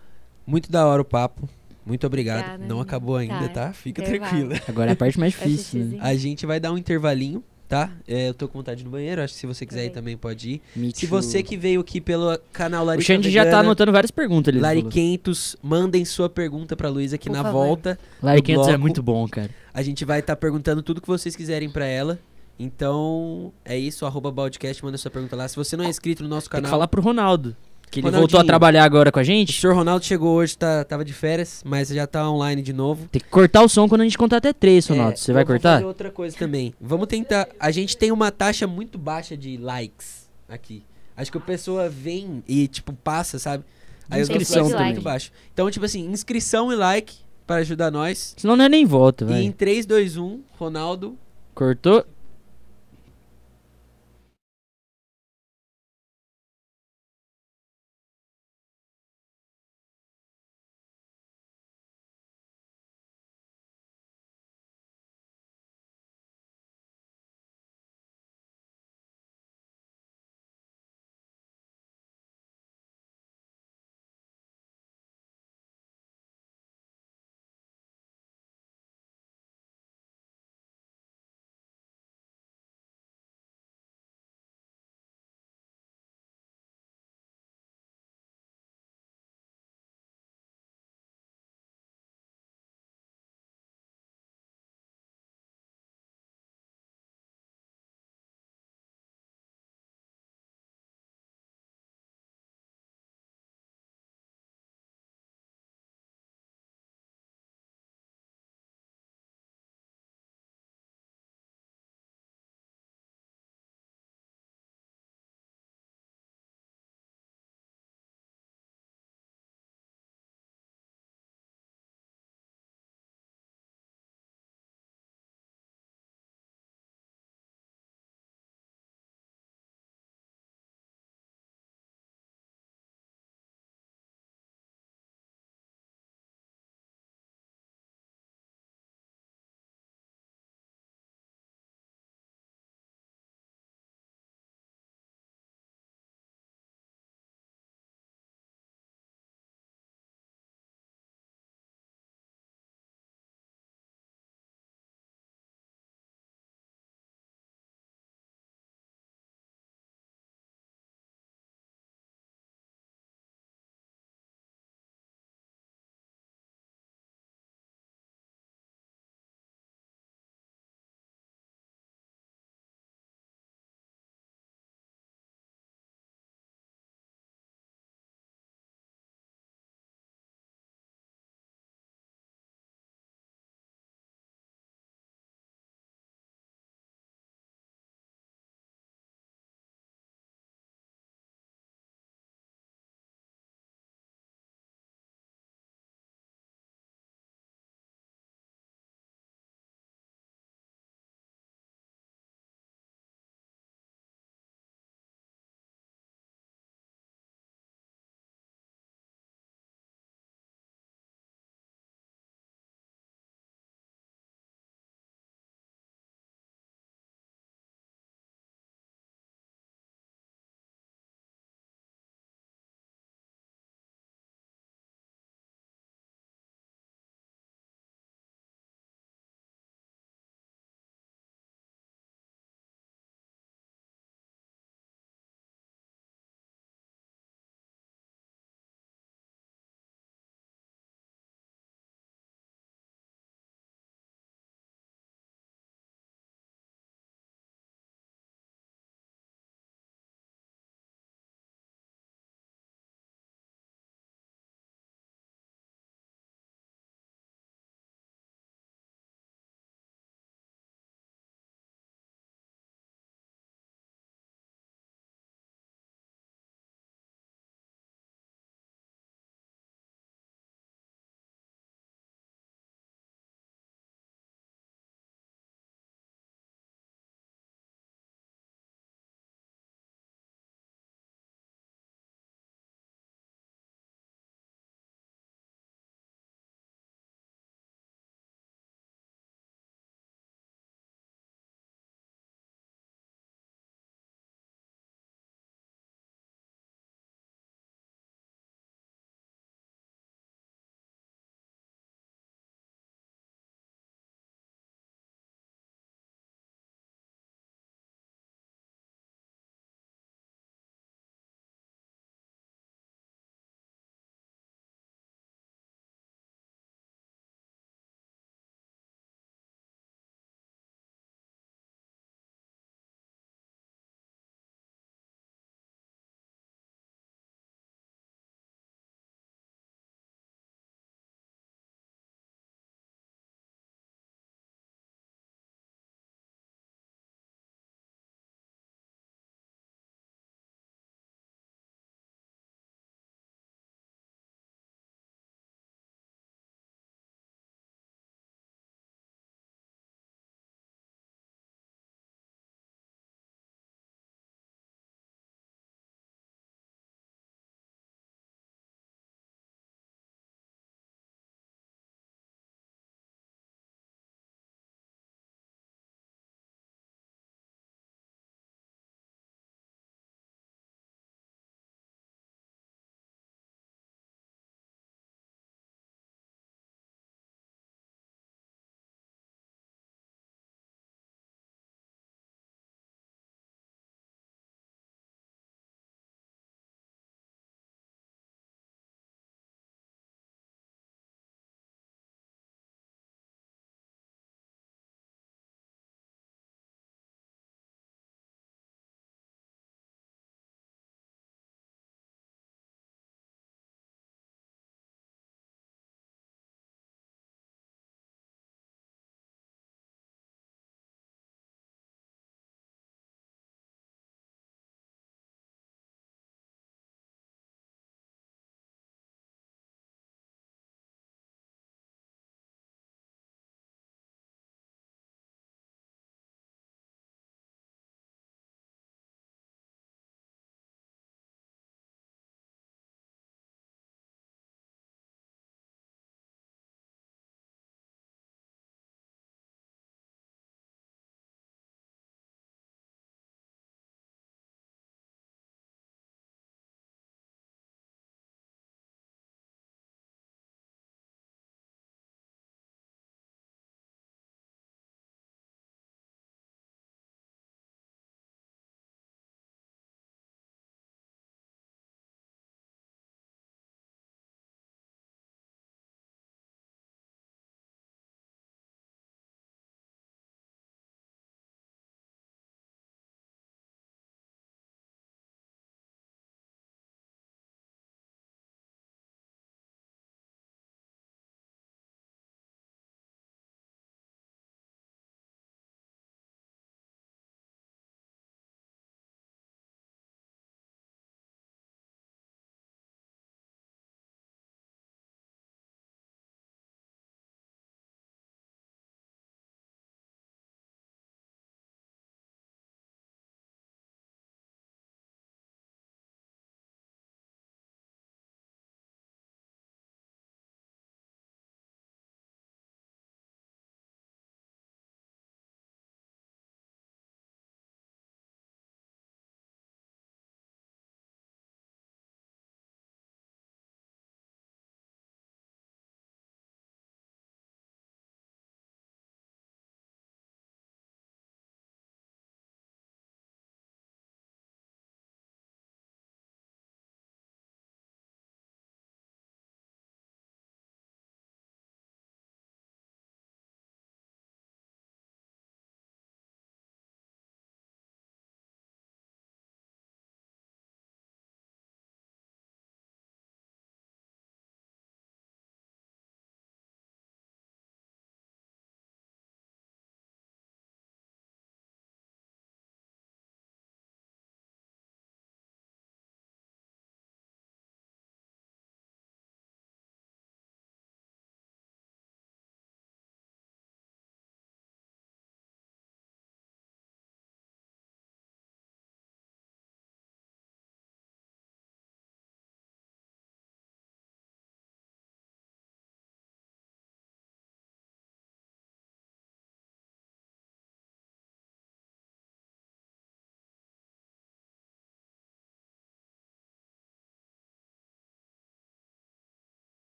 muito 0.45 0.69
da 0.71 0.85
hora 0.85 1.01
o 1.01 1.05
papo. 1.05 1.47
Muito 1.85 2.05
obrigado. 2.05 2.39
Obrigada, 2.45 2.65
Não 2.65 2.79
acabou 2.81 3.15
ainda, 3.15 3.47
Tá, 3.49 3.67
tá? 3.67 3.73
Fica 3.73 4.01
intervalo. 4.03 4.31
tranquila. 4.49 4.61
Agora 4.67 4.89
é 4.91 4.93
a 4.93 4.95
parte 4.95 5.19
mais 5.19 5.33
É 5.41 5.45
difícil, 5.45 5.85
né? 5.85 5.97
A 6.01 6.13
gente 6.15 6.45
vai 6.45 6.59
dar 6.59 6.71
um 6.71 6.77
intervalinho, 6.77 7.43
tá? 7.71 7.89
É, 8.07 8.27
eu 8.29 8.33
tô 8.33 8.47
com 8.49 8.59
vontade 8.59 8.77
de 8.79 8.83
ir 8.83 8.85
no 8.85 8.91
banheiro. 8.91 9.21
Acho 9.21 9.33
que 9.33 9.39
se 9.39 9.47
você 9.47 9.65
quiser 9.65 9.83
ir 9.85 9.87
Ok. 9.87 9.93
também 9.95 10.17
pode 10.17 10.49
ir. 10.51 10.61
Me 10.75 10.91
Se 10.93 11.07
too. 11.07 11.09
você 11.09 11.41
que 11.41 11.55
veio 11.55 11.79
aqui 11.81 12.01
pelo 12.01 12.37
canal 12.51 12.83
O 12.83 12.85
Larica 12.87 13.05
Xande 13.05 13.31
já 13.31 13.49
tá 13.49 13.59
anotando 13.61 13.91
várias 13.91 14.11
perguntas 14.11 14.53
ali. 14.53 14.61
Lari 14.61 14.79
falou. 14.81 14.91
Quentos, 14.91 15.55
mandem 15.63 16.03
sua 16.03 16.29
pergunta 16.29 16.75
pra 16.75 16.89
Luísa 16.89 17.15
aqui 17.15 17.29
Por 17.29 17.37
na 17.37 17.43
favor. 17.43 17.65
volta. 17.65 17.97
Lari 18.21 18.41
do 18.41 18.45
500 18.45 18.67
é 18.67 18.77
muito 18.77 19.01
bom, 19.01 19.27
cara. 19.27 19.49
A 19.73 19.81
gente 19.81 20.03
vai 20.03 20.19
estar 20.19 20.35
perguntando 20.35 20.83
tudo 20.83 20.99
que 21.01 21.07
vocês 21.07 21.35
quiserem 21.35 21.69
pra 21.69 21.85
ela. 21.85 22.19
Então, 22.59 23.51
é 23.65 23.77
isso, 23.77 24.05
arroba 24.05 24.31
Baldcast, 24.31 24.83
manda 24.85 24.97
sua 24.97 25.09
pergunta 25.09 25.35
lá. 25.35 25.47
Se 25.47 25.55
você 25.55 25.75
não 25.75 25.83
é 25.83 25.87
inscrito 25.89 26.21
no 26.21 26.29
nosso 26.29 26.47
Tem 26.49 26.57
que 26.59 26.63
canal, 26.63 26.69
falar 26.71 26.87
pro 26.87 27.01
Ronaldo. 27.01 27.55
Que 27.91 27.99
ele 27.99 28.09
voltou 28.09 28.39
a 28.39 28.43
trabalhar 28.43 28.83
agora 28.85 29.11
com 29.11 29.19
a 29.19 29.21
o 29.21 29.25
gente. 29.25 29.59
senhor 29.59 29.75
Ronaldo 29.75 30.05
chegou 30.05 30.35
hoje, 30.37 30.57
tá, 30.57 30.83
tava 30.85 31.03
de 31.03 31.11
férias, 31.13 31.61
mas 31.65 31.89
já 31.89 32.07
tá 32.07 32.27
online 32.29 32.61
de 32.61 32.71
novo. 32.71 33.07
Tem 33.11 33.21
que 33.21 33.27
cortar 33.27 33.61
o 33.63 33.67
som 33.69 33.87
quando 33.89 34.01
a 34.01 34.03
gente 34.05 34.17
contar 34.17 34.37
até 34.37 34.53
três, 34.53 34.87
Ronaldo. 34.87 35.13
É, 35.13 35.15
Você 35.17 35.33
vai 35.33 35.43
cortar? 35.45 35.73
fazer 35.75 35.85
outra 35.85 36.09
coisa 36.09 36.35
também. 36.37 36.73
Vamos 36.79 37.07
tentar. 37.07 37.49
A 37.59 37.69
gente 37.69 37.97
tem 37.97 38.11
uma 38.11 38.31
taxa 38.31 38.65
muito 38.65 38.97
baixa 38.97 39.35
de 39.35 39.57
likes 39.57 40.29
aqui. 40.47 40.83
Acho 41.17 41.31
que 41.31 41.37
a 41.37 41.41
pessoa 41.41 41.89
vem 41.89 42.41
e, 42.47 42.67
tipo, 42.67 42.93
passa, 42.93 43.37
sabe? 43.37 43.63
Nossos 44.09 44.29
Inscrição 44.29 44.63
são 44.63 44.71
também. 44.77 44.93
muito 44.93 45.01
baixo. 45.03 45.31
Então, 45.53 45.69
tipo 45.69 45.85
assim, 45.85 46.09
inscrição 46.09 46.71
e 46.71 46.75
like 46.75 47.15
para 47.45 47.57
ajudar 47.57 47.91
nós. 47.91 48.33
Senão 48.37 48.55
não 48.55 48.65
é 48.65 48.69
nem 48.69 48.85
volta, 48.85 49.25
E 49.25 49.27
em 49.27 49.47
vai. 49.49 49.51
3, 49.51 49.85
2, 49.85 50.17
1, 50.17 50.39
Ronaldo. 50.57 51.17
Cortou? 51.53 52.05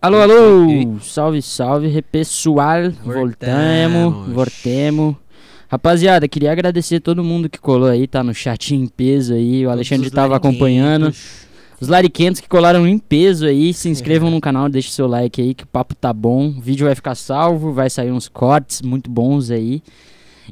Alô, 0.00 0.16
alô! 0.18 0.98
Salve, 1.02 1.42
salve, 1.42 1.88
re- 1.88 2.00
pessoal. 2.02 2.90
Voltamos, 3.04 4.14
Voltamos. 4.14 4.34
voltemos. 4.34 5.16
Rapaziada, 5.68 6.26
queria 6.26 6.50
agradecer 6.50 7.00
todo 7.00 7.22
mundo 7.22 7.48
que 7.48 7.58
colou 7.58 7.88
aí, 7.88 8.06
tá 8.06 8.24
no 8.24 8.34
chat 8.34 8.74
em 8.74 8.86
peso 8.88 9.34
aí. 9.34 9.64
O 9.66 9.70
Alexandre 9.70 10.10
Todos 10.10 10.12
os 10.12 10.14
tava 10.14 10.36
acompanhando. 10.36 11.12
Os 11.80 11.88
lariquentos 11.88 12.40
que 12.40 12.48
colaram 12.48 12.86
em 12.86 12.98
peso 12.98 13.46
aí, 13.46 13.72
se 13.72 13.88
inscrevam 13.88 14.30
no 14.30 14.40
canal, 14.40 14.68
deixe 14.68 14.90
seu 14.90 15.06
like 15.06 15.40
aí 15.40 15.54
que 15.54 15.64
o 15.64 15.66
papo 15.66 15.94
tá 15.94 16.12
bom. 16.12 16.48
O 16.48 16.60
vídeo 16.60 16.86
vai 16.86 16.94
ficar 16.94 17.14
salvo, 17.14 17.72
vai 17.72 17.88
sair 17.88 18.10
uns 18.10 18.28
cortes 18.28 18.82
muito 18.82 19.10
bons 19.10 19.50
aí. 19.50 19.82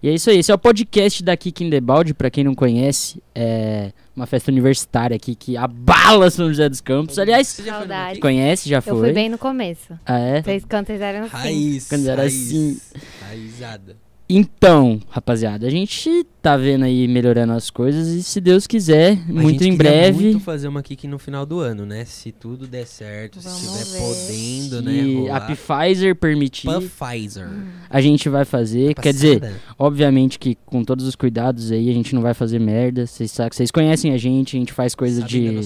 E 0.02 0.08
é 0.08 0.14
isso 0.14 0.30
aí, 0.30 0.38
esse 0.38 0.50
é 0.50 0.54
o 0.54 0.58
podcast 0.58 1.22
da 1.22 1.36
Kik 1.36 1.64
in 1.64 1.70
the 1.70 1.80
Balde, 1.80 2.14
pra 2.14 2.30
quem 2.30 2.44
não 2.44 2.54
conhece, 2.54 3.22
é 3.34 3.92
uma 4.14 4.26
festa 4.26 4.50
universitária 4.50 5.14
aqui 5.16 5.34
que 5.34 5.56
abala 5.56 6.30
São 6.30 6.48
José 6.48 6.68
dos 6.68 6.80
Campos. 6.80 7.18
Aliás, 7.18 7.48
Você 7.48 7.62
já 7.62 7.72
foi 7.78 7.86
numa 7.86 7.94
Saudade. 7.94 8.20
conhece, 8.20 8.68
já 8.68 8.78
Eu 8.78 8.82
fui 8.82 8.92
foi? 8.92 9.12
bem 9.12 9.28
no 9.28 9.38
começo. 9.38 9.98
Ah, 10.04 10.18
é? 10.18 10.42
Vocês 10.42 10.64
cantam 10.64 10.96
eram 10.96 11.24
assim. 11.24 11.36
Raiz. 11.36 11.88
Quando 11.88 12.08
era 12.08 12.22
raiz, 12.22 12.46
assim. 12.46 12.80
Raizada. 13.28 13.96
Então, 14.30 15.00
rapaziada, 15.08 15.66
a 15.66 15.70
gente 15.70 16.26
tá 16.42 16.54
vendo 16.54 16.84
aí 16.84 17.08
melhorando 17.08 17.54
as 17.54 17.70
coisas 17.70 18.08
e 18.08 18.22
se 18.22 18.42
Deus 18.42 18.66
quiser, 18.66 19.18
A 19.26 19.32
muito 19.32 19.62
gente 19.64 19.72
em 19.72 19.76
breve, 19.76 20.24
muito 20.24 20.40
fazer 20.40 20.68
uma 20.68 20.82
kick 20.82 21.08
no 21.08 21.18
final 21.18 21.46
do 21.46 21.60
ano, 21.60 21.86
né? 21.86 22.04
Se 22.04 22.30
tudo 22.30 22.66
der 22.66 22.86
certo, 22.86 23.40
Vamos 23.40 23.58
se 23.58 23.66
estiver 23.66 23.84
ver. 23.86 24.06
podendo, 24.06 24.82
né? 24.82 25.02
se 25.02 25.14
rolar. 25.14 25.36
a 25.36 25.40
Pfizer 25.40 26.14
permitir, 26.14 26.68
Pfizer. 26.68 27.48
a 27.88 28.00
gente 28.02 28.28
vai 28.28 28.44
fazer. 28.44 28.94
Quer 28.96 29.14
dizer, 29.14 29.52
obviamente 29.78 30.38
que 30.38 30.58
com 30.66 30.84
todos 30.84 31.06
os 31.06 31.16
cuidados 31.16 31.72
aí, 31.72 31.88
a 31.88 31.94
gente 31.94 32.14
não 32.14 32.20
vai 32.20 32.34
fazer 32.34 32.58
merda. 32.58 33.06
Vocês 33.06 33.70
conhecem 33.72 34.12
a 34.12 34.18
gente, 34.18 34.56
a 34.56 34.60
gente 34.60 34.74
faz 34.74 34.94
coisa 34.94 35.22
de, 35.22 35.60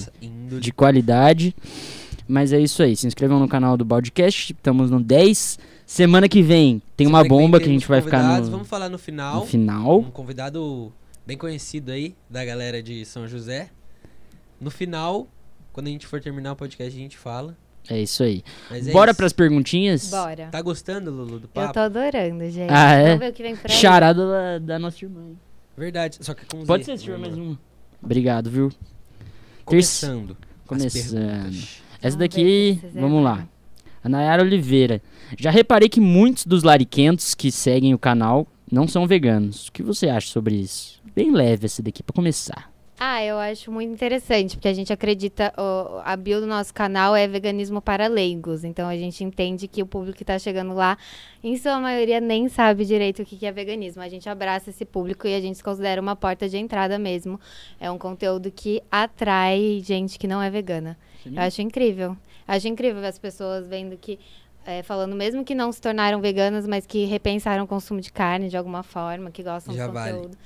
de 0.60 0.72
qualidade. 0.72 1.52
Mas 2.28 2.52
é 2.52 2.60
isso 2.60 2.80
aí, 2.80 2.94
se 2.94 3.08
inscrevam 3.08 3.40
no 3.40 3.48
canal 3.48 3.76
do 3.76 3.84
Baldcast, 3.84 4.52
estamos 4.52 4.88
no 4.88 5.00
10. 5.00 5.58
Semana 5.86 6.28
que 6.28 6.42
vem 6.42 6.80
tem 6.96 7.06
uma 7.06 7.18
Semana 7.22 7.28
vem 7.28 7.38
bomba 7.46 7.58
que 7.58 7.64
a 7.64 7.66
temos 7.66 7.82
gente 7.82 7.88
vai 7.88 8.00
ficar 8.00 8.40
no, 8.40 8.50
Vamos 8.50 8.68
falar 8.68 8.88
no 8.88 8.98
final. 8.98 9.40
no 9.40 9.46
final. 9.46 9.98
Um 10.00 10.10
convidado 10.10 10.92
bem 11.26 11.36
conhecido 11.36 11.92
aí, 11.92 12.14
da 12.30 12.44
galera 12.44 12.82
de 12.82 13.04
São 13.04 13.28
José. 13.28 13.70
No 14.60 14.70
final, 14.70 15.26
quando 15.72 15.88
a 15.88 15.90
gente 15.90 16.06
for 16.06 16.20
terminar 16.20 16.52
o 16.52 16.56
podcast, 16.56 16.96
a 16.96 17.00
gente 17.00 17.18
fala. 17.18 17.56
É 17.90 18.00
isso 18.00 18.22
aí. 18.22 18.44
Mas 18.70 18.86
é 18.86 18.92
Bora 18.92 19.10
isso. 19.10 19.16
pras 19.18 19.32
perguntinhas? 19.32 20.08
Bora. 20.08 20.48
Tá 20.52 20.62
gostando, 20.62 21.10
Lulu, 21.10 21.40
do 21.40 21.46
Eu 21.46 21.48
papo? 21.48 21.74
tô 21.74 21.80
adorando, 21.80 22.48
gente. 22.48 22.70
Ah, 22.72 22.92
é? 22.92 23.06
Vamos 23.08 23.18
ver 23.20 23.30
o 23.30 23.32
que 23.32 23.42
vem 23.42 23.56
por 23.56 23.70
aí. 23.70 23.76
Charada 23.76 24.24
da, 24.26 24.58
da 24.58 24.78
nossa 24.78 25.04
irmã. 25.04 25.20
Verdade, 25.76 26.18
só 26.20 26.32
que 26.32 26.46
com 26.46 26.64
Pode 26.64 26.84
Z, 26.84 26.92
ser, 26.92 26.98
se 26.98 27.04
tiver 27.04 27.16
vamos 27.18 27.36
mais 27.36 27.46
uma. 27.48 27.58
Obrigado, 28.00 28.48
viu? 28.50 28.70
Começando. 29.64 30.36
as 30.40 30.66
Começando. 30.68 31.12
perguntas. 31.20 31.82
Essa 32.00 32.16
daqui, 32.16 32.80
vamos 32.94 33.22
lá. 33.22 33.46
A 34.02 34.08
Nayara 34.08 34.42
Oliveira. 34.42 35.00
Já 35.38 35.50
reparei 35.50 35.88
que 35.88 36.00
muitos 36.00 36.46
dos 36.46 36.62
lariquentos 36.62 37.34
que 37.34 37.50
seguem 37.50 37.94
o 37.94 37.98
canal 37.98 38.46
não 38.70 38.86
são 38.88 39.06
veganos. 39.06 39.68
O 39.68 39.72
que 39.72 39.82
você 39.82 40.08
acha 40.08 40.28
sobre 40.28 40.54
isso? 40.56 41.00
Bem 41.14 41.30
leve 41.32 41.66
essa 41.66 41.82
daqui 41.82 42.02
pra 42.02 42.14
começar. 42.14 42.70
Ah, 43.04 43.24
eu 43.24 43.36
acho 43.36 43.72
muito 43.72 43.92
interessante, 43.92 44.54
porque 44.56 44.68
a 44.68 44.72
gente 44.72 44.92
acredita, 44.92 45.52
o- 45.58 46.00
a 46.04 46.14
bio 46.16 46.40
do 46.40 46.46
nosso 46.46 46.72
canal 46.72 47.16
é 47.16 47.26
veganismo 47.26 47.82
para 47.82 48.06
leigos. 48.06 48.62
Então 48.62 48.88
a 48.88 48.96
gente 48.96 49.24
entende 49.24 49.66
que 49.66 49.82
o 49.82 49.86
público 49.86 50.16
que 50.16 50.24
tá 50.24 50.38
chegando 50.38 50.72
lá, 50.72 50.96
em 51.42 51.56
sua 51.56 51.80
maioria, 51.80 52.20
nem 52.20 52.48
sabe 52.48 52.84
direito 52.84 53.22
o 53.22 53.24
que 53.24 53.36
que 53.36 53.44
é 53.44 53.50
veganismo. 53.50 54.02
A 54.02 54.08
gente 54.08 54.28
abraça 54.28 54.70
esse 54.70 54.84
público 54.84 55.26
e 55.26 55.34
a 55.34 55.40
gente 55.40 55.56
se 55.56 55.64
considera 55.64 56.00
uma 56.00 56.14
porta 56.14 56.48
de 56.48 56.56
entrada 56.56 56.96
mesmo. 56.96 57.40
É 57.80 57.90
um 57.90 57.98
conteúdo 57.98 58.52
que 58.52 58.80
atrai 58.88 59.82
gente 59.84 60.16
que 60.16 60.28
não 60.28 60.40
é 60.40 60.48
vegana. 60.48 60.96
Eu 61.26 61.42
acho 61.42 61.60
incrível. 61.60 62.16
Acho 62.46 62.68
incrível 62.68 63.04
as 63.04 63.18
pessoas 63.18 63.66
vendo 63.66 63.96
que. 63.96 64.18
É, 64.66 64.82
falando 64.82 65.14
mesmo 65.16 65.44
que 65.44 65.54
não 65.54 65.70
se 65.72 65.80
tornaram 65.80 66.20
veganas, 66.20 66.66
mas 66.66 66.86
que 66.86 67.04
repensaram 67.04 67.64
o 67.64 67.66
consumo 67.66 68.00
de 68.00 68.12
carne 68.12 68.48
de 68.48 68.56
alguma 68.56 68.82
forma, 68.82 69.30
que 69.30 69.42
gostam 69.42 69.74
Já 69.74 69.86
do 69.86 69.92
vale. 69.92 70.12
conteúdo. 70.14 70.36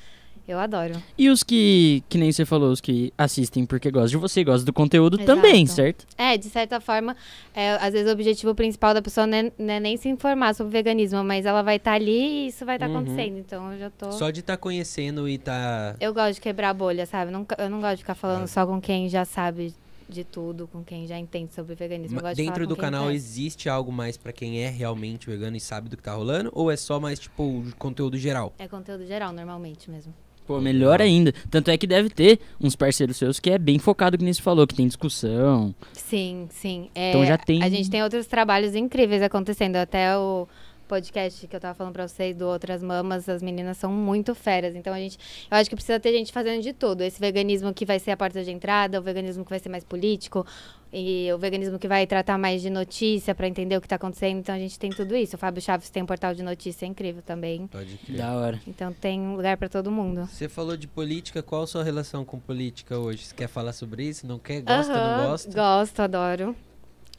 Eu 0.49 0.61
adoro. 0.61 0.95
E 1.19 1.29
os 1.29 1.43
que, 1.43 2.05
que 2.09 2.17
nem 2.17 2.31
você 2.31 2.45
falou, 2.45 2.71
os 2.71 2.81
que 2.81 3.13
assistem 3.19 3.67
porque 3.67 3.91
gostam 3.91 4.11
de 4.11 4.17
você, 4.19 4.45
gostam 4.45 4.65
do 4.67 4.73
conteúdo 4.73 5.19
também, 5.19 5.65
Exato. 5.65 5.75
certo? 5.75 6.07
É, 6.17 6.37
de 6.39 6.45
certa 6.49 6.81
forma, 6.81 7.17
é, 7.53 7.71
às 7.85 7.93
vezes 7.93 8.09
o 8.09 8.13
objetivo 8.13 8.55
principal 8.55 8.95
da 8.95 9.03
pessoa 9.03 9.27
não 9.27 9.37
é, 9.39 9.53
não 9.59 9.75
é 9.75 9.81
nem 9.81 9.97
se 9.97 10.09
informar 10.09 10.55
sobre 10.55 10.73
veganismo, 10.73 11.25
mas 11.25 11.47
ela 11.47 11.63
vai 11.63 11.77
estar 11.79 11.95
ali 11.95 12.45
e 12.45 12.47
isso 12.47 12.65
vai 12.65 12.77
estar 12.77 12.89
Uhum. 12.89 12.99
acontecendo. 12.99 13.39
Então 13.39 13.73
eu 13.73 13.79
já 13.81 13.91
tô. 13.91 14.13
Só 14.13 14.31
de 14.31 14.39
estar 14.39 14.57
conhecendo 14.57 15.29
e 15.29 15.37
tá. 15.37 15.97
Eu 15.99 16.15
gosto 16.15 16.35
de 16.35 16.41
quebrar 16.41 16.71
a 16.71 16.75
bolha, 16.75 17.07
sabe? 17.07 17.33
Nunca- 17.33 17.57
eu 17.59 17.69
não 17.69 17.81
gosto 17.81 17.97
de 17.97 18.03
ficar 18.03 18.15
falando 18.15 18.37
Claro. 18.49 18.51
só 18.53 18.65
com 18.65 18.81
quem 18.81 19.09
já 19.09 19.25
sabe 19.25 19.75
de 20.09 20.25
tudo, 20.25 20.67
com 20.69 20.83
quem 20.85 21.07
já 21.07 21.19
entende 21.19 21.53
sobre 21.55 21.75
veganismo. 21.75 22.21
Dentro 22.35 22.67
do 22.67 22.77
canal 22.77 23.11
existe 23.11 23.69
algo 23.69 23.91
mais 23.93 24.17
pra 24.17 24.33
quem 24.33 24.63
é 24.63 24.69
realmente 24.69 25.29
vegano 25.29 25.57
e 25.57 25.61
sabe 25.61 25.89
do 25.89 25.97
que 25.97 26.03
tá 26.03 26.15
rolando? 26.15 26.51
Ou 26.55 26.71
é 26.71 26.77
só 26.77 27.01
mais, 27.01 27.19
tipo, 27.19 27.43
o 27.43 27.65
conteúdo 27.79 28.17
geral? 28.17 28.53
É 28.59 28.69
conteúdo 28.69 29.07
geral, 29.07 29.33
normalmente 29.33 29.91
mesmo. 29.91 30.15
Pô, 30.47 30.61
melhor 30.61 31.03
ainda. 31.03 31.35
Tanto 31.51 31.73
é 31.73 31.77
que 31.77 31.89
deve 31.89 32.09
ter 32.09 32.39
uns 32.61 32.77
parceiros 32.77 33.17
seus 33.17 33.41
que 33.41 33.51
é 33.51 33.59
bem 33.59 33.81
focado, 33.81 34.17
que 34.17 34.23
nem 34.23 34.33
você 34.33 34.41
falou, 34.41 34.65
que 34.65 34.77
tem 34.77 34.87
discussão. 34.87 35.75
Sim, 35.93 36.47
sim. 36.53 36.89
É, 36.95 37.11
Então 37.11 37.27
já 37.27 37.37
tem- 37.37 37.61
A 37.65 37.69
gente 37.69 37.91
tem 37.91 38.01
outros 38.01 38.29
trabalhos 38.29 38.77
incríveis 38.77 39.23
acontecendo. 39.23 39.75
Até 39.75 40.17
o 40.17 40.47
podcast 40.87 41.47
que 41.47 41.55
eu 41.55 41.61
tava 41.61 41.75
falando 41.75 41.93
pra 41.93 42.07
vocês 42.09 42.35
do 42.37 42.47
Outras 42.47 42.83
Mamas, 42.83 43.29
as 43.29 43.43
meninas 43.43 43.77
são 43.77 43.93
muito 43.93 44.35
feras. 44.35 44.75
Então 44.75 44.93
a 44.93 44.99
gente. 44.99 45.19
Eu 45.51 45.57
acho 45.57 45.69
que 45.69 45.77
precisa 45.77 46.01
ter 46.01 46.13
gente 46.13 46.33
fazendo 46.33 46.63
de 46.63 46.73
tudo. 46.73 47.03
Esse 47.03 47.21
veganismo 47.21 47.75
que 47.75 47.85
vai 47.85 47.99
ser 47.99 48.13
a 48.13 48.17
porta 48.17 48.43
de 48.43 48.51
entrada, 48.51 48.99
o 48.99 49.03
veganismo 49.03 49.45
que 49.45 49.51
vai 49.51 49.59
ser 49.59 49.69
mais 49.69 49.85
político, 49.85 50.47
e 50.93 51.31
o 51.33 51.39
veganismo 51.39 51.79
que 51.79 51.89
vai 51.89 52.07
tratar 52.07 52.39
mais 52.39 52.63
de 52.63 52.71
notícia 52.71 53.35
pra 53.35 53.47
entender 53.47 53.77
o 53.77 53.81
que 53.81 53.89
tá 53.89 53.97
acontecendo. 53.97 54.39
Então 54.39 54.55
a 54.55 54.59
gente 54.59 54.79
tem 54.79 54.91
tudo 54.91 55.15
isso. 55.17 55.37
O 55.37 55.39
Fábio 55.39 55.61
Chaves 55.61 55.91
tem 55.91 56.03
um 56.03 56.07
portal 56.07 56.35
de 56.35 56.43
notícia 56.43 56.87
incrível 56.87 57.23
também. 57.23 57.67
Pode 57.67 57.97
crer. 57.99 58.17
Da 58.19 58.35
hora. 58.35 58.61
Então 58.67 58.93
tem 58.93 59.21
um 59.21 59.37
lugar 59.37 59.57
pra 59.57 59.69
todo 59.69 59.91
mundo. 59.91 60.27
Você 60.27 60.49
falou 60.49 60.77
de 60.77 60.87
política, 60.87 61.43
qual 61.43 61.65
a 61.65 61.67
sua 61.67 61.83
relação 61.83 62.25
com 62.25 62.39
política 62.39 62.99
hoje? 62.99 63.25
Você 63.25 63.35
quer 63.35 63.49
falar 63.49 63.73
sobre 63.73 64.05
isso? 64.05 64.27
Não 64.27 64.39
quer? 64.39 64.63
Gosta, 64.63 64.93
Aham, 64.93 65.17
não 65.19 65.31
gosta? 65.31 65.53
Gosto, 65.53 66.01
adoro. 66.01 66.57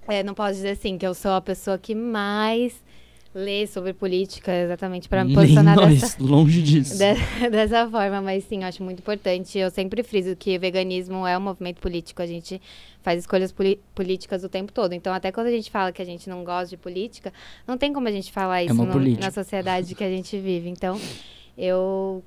É, 0.08 0.24
não 0.24 0.34
posso 0.34 0.54
dizer 0.54 0.70
assim 0.70 0.98
que 0.98 1.06
eu 1.06 1.14
sou 1.14 1.32
a 1.32 1.42
pessoa 1.42 1.78
que 1.78 1.94
mais 1.94 2.82
lê 3.34 3.68
sobre 3.68 3.94
política, 3.94 4.52
exatamente 4.54 5.08
para 5.08 5.24
me 5.24 5.34
posicionar 5.34 5.76
nós, 5.76 6.00
dessa, 6.02 6.18
longe 6.24 6.62
disso. 6.62 6.96
de- 6.98 7.50
dessa 7.50 7.88
forma, 7.90 8.22
mas 8.22 8.44
sim, 8.46 8.62
eu 8.62 8.68
acho 8.68 8.84
muito 8.84 9.00
importante. 9.00 9.58
Eu 9.58 9.70
sempre 9.70 10.02
friso 10.04 10.36
que 10.36 10.58
o 10.58 10.60
veganismo 10.60 11.26
é 11.28 11.38
um 11.38 11.42
movimento 11.42 11.80
político, 11.80 12.22
a 12.22 12.26
gente 12.26 12.62
faz 13.04 13.20
escolhas 13.20 13.54
políticas 13.96 14.44
o 14.44 14.50
tempo 14.50 14.72
todo. 14.72 14.94
Então, 14.94 15.14
até 15.14 15.32
quando 15.32 15.48
a 15.48 15.52
gente 15.52 15.70
fala 15.72 15.92
que 15.92 16.02
a 16.02 16.06
gente 16.06 16.30
não 16.30 16.44
gosta 16.44 16.70
de 16.70 16.78
política, 16.78 17.32
não 17.68 17.78
tem 17.78 17.94
como 17.94 18.08
a 18.08 18.12
gente 18.12 18.32
falar 18.32 18.64
isso 18.64 18.74
uma 18.74 18.86
no- 18.86 18.94
na 19.20 19.32
sociedade 19.32 19.96
que 19.96 20.04
a 20.04 20.10
gente 20.10 20.38
vive. 20.40 20.68
Então, 20.70 21.00
eu 21.58 22.24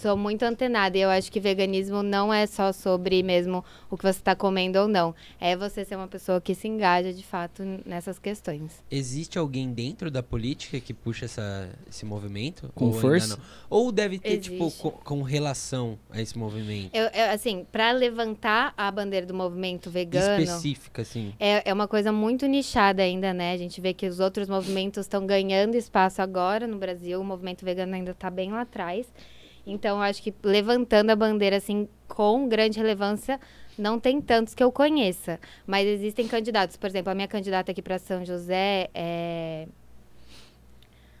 sou 0.00 0.16
muito 0.16 0.42
antenada 0.42 0.96
e 0.96 1.00
eu 1.02 1.10
acho 1.10 1.30
que 1.30 1.38
veganismo 1.38 2.02
não 2.02 2.32
é 2.32 2.46
só 2.46 2.72
sobre 2.72 3.22
mesmo 3.22 3.64
o 3.90 3.96
que 3.96 4.02
você 4.02 4.18
está 4.18 4.34
comendo 4.34 4.78
ou 4.78 4.88
não. 4.88 5.14
É 5.38 5.56
você 5.56 5.84
ser 5.84 5.96
uma 5.96 6.08
pessoa 6.08 6.40
que 6.40 6.54
se 6.54 6.66
engaja 6.66 7.12
de 7.12 7.22
fato 7.22 7.62
nessas 7.84 8.18
questões. 8.18 8.82
Existe 8.90 9.38
alguém 9.38 9.72
dentro 9.72 10.10
da 10.10 10.22
política 10.22 10.80
que 10.80 10.94
puxa 10.94 11.26
essa, 11.26 11.70
esse 11.88 12.04
movimento? 12.04 12.70
Com 12.74 12.86
Ou 12.86 12.92
força? 12.94 13.36
não? 13.36 13.44
Ou 13.68 13.92
deve 13.92 14.18
ter, 14.18 14.38
tipo, 14.38 14.64
Existe. 14.64 14.82
com, 14.82 14.90
com 14.90 15.22
relação 15.22 15.98
a 16.10 16.20
esse 16.20 16.36
movimento? 16.38 16.94
Eu, 16.94 17.04
eu, 17.04 17.30
assim, 17.30 17.66
para 17.70 17.92
levantar 17.92 18.72
a 18.76 18.90
bandeira 18.90 19.26
do 19.26 19.34
movimento 19.34 19.90
vegano. 19.90 20.42
Específica, 20.42 21.02
assim. 21.02 21.34
É, 21.38 21.68
é 21.68 21.72
uma 21.72 21.86
coisa 21.86 22.10
muito 22.10 22.46
nichada 22.46 23.02
ainda, 23.02 23.34
né? 23.34 23.52
A 23.52 23.56
gente 23.56 23.80
vê 23.80 23.92
que 23.92 24.06
os 24.06 24.18
outros 24.18 24.48
movimentos 24.48 25.04
estão 25.04 25.26
ganhando 25.26 25.74
espaço 25.74 26.22
agora 26.22 26.66
no 26.66 26.78
Brasil. 26.78 27.20
O 27.20 27.24
movimento 27.24 27.64
vegano 27.64 27.94
ainda 27.94 28.12
está 28.12 28.30
bem 28.30 28.50
lá 28.50 28.62
atrás. 28.62 29.06
Então, 29.66 29.96
eu 29.98 30.02
acho 30.02 30.22
que 30.22 30.34
levantando 30.42 31.10
a 31.10 31.16
bandeira, 31.16 31.56
assim, 31.56 31.88
com 32.08 32.48
grande 32.48 32.78
relevância, 32.78 33.38
não 33.78 33.98
tem 34.00 34.20
tantos 34.20 34.54
que 34.54 34.62
eu 34.62 34.72
conheça. 34.72 35.38
Mas 35.66 35.86
existem 35.86 36.26
candidatos. 36.26 36.76
Por 36.76 36.86
exemplo, 36.88 37.10
a 37.10 37.14
minha 37.14 37.28
candidata 37.28 37.70
aqui 37.72 37.80
para 37.82 37.98
São 37.98 38.24
José 38.24 38.88
é. 38.94 39.66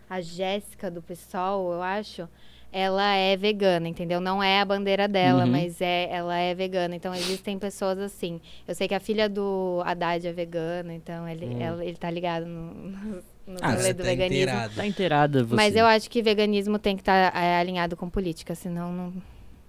A 0.08 0.20
Jéssica 0.20 0.90
do 0.90 1.00
PSOL, 1.00 1.72
eu 1.74 1.82
acho. 1.82 2.28
Ela 2.72 3.14
é 3.14 3.36
vegana, 3.36 3.88
entendeu? 3.88 4.20
Não 4.20 4.40
é 4.42 4.60
a 4.60 4.64
bandeira 4.64 5.08
dela, 5.08 5.44
Uhum. 5.44 5.50
mas 5.50 5.80
é, 5.80 6.08
ela 6.10 6.36
é 6.36 6.54
vegana. 6.54 6.94
Então, 6.94 7.12
existem 7.14 7.58
pessoas 7.58 7.98
assim. 7.98 8.40
Eu 8.66 8.74
sei 8.74 8.86
que 8.86 8.94
a 8.94 9.00
filha 9.00 9.28
do 9.28 9.80
Haddad 9.84 10.26
é 10.26 10.32
vegana, 10.32 10.94
então 10.94 11.28
ele, 11.28 11.46
Hum. 11.46 11.60
ela- 11.60 11.84
ele 11.84 11.96
tá 11.96 12.08
ligado 12.10 12.46
no, 12.46 12.72
no, 12.74 13.22
no 13.50 13.56
Ah, 13.60 13.70
rolê 13.72 13.82
você 13.82 13.92
do 13.92 13.96
tá 13.98 14.02
veganismo. 14.04 14.42
inteirado. 14.42 14.74
Tá 14.74 14.86
inteirada 14.86 15.44
você. 15.44 15.54
Mas 15.56 15.76
eu 15.76 15.86
acho 15.86 16.08
que 16.10 16.22
veganismo 16.22 16.78
tem 16.78 16.96
que 16.96 17.02
estar 17.02 17.34
alinhado 17.36 17.96
com 17.96 18.08
política, 18.08 18.54
senão 18.54 18.92
não. 18.92 19.12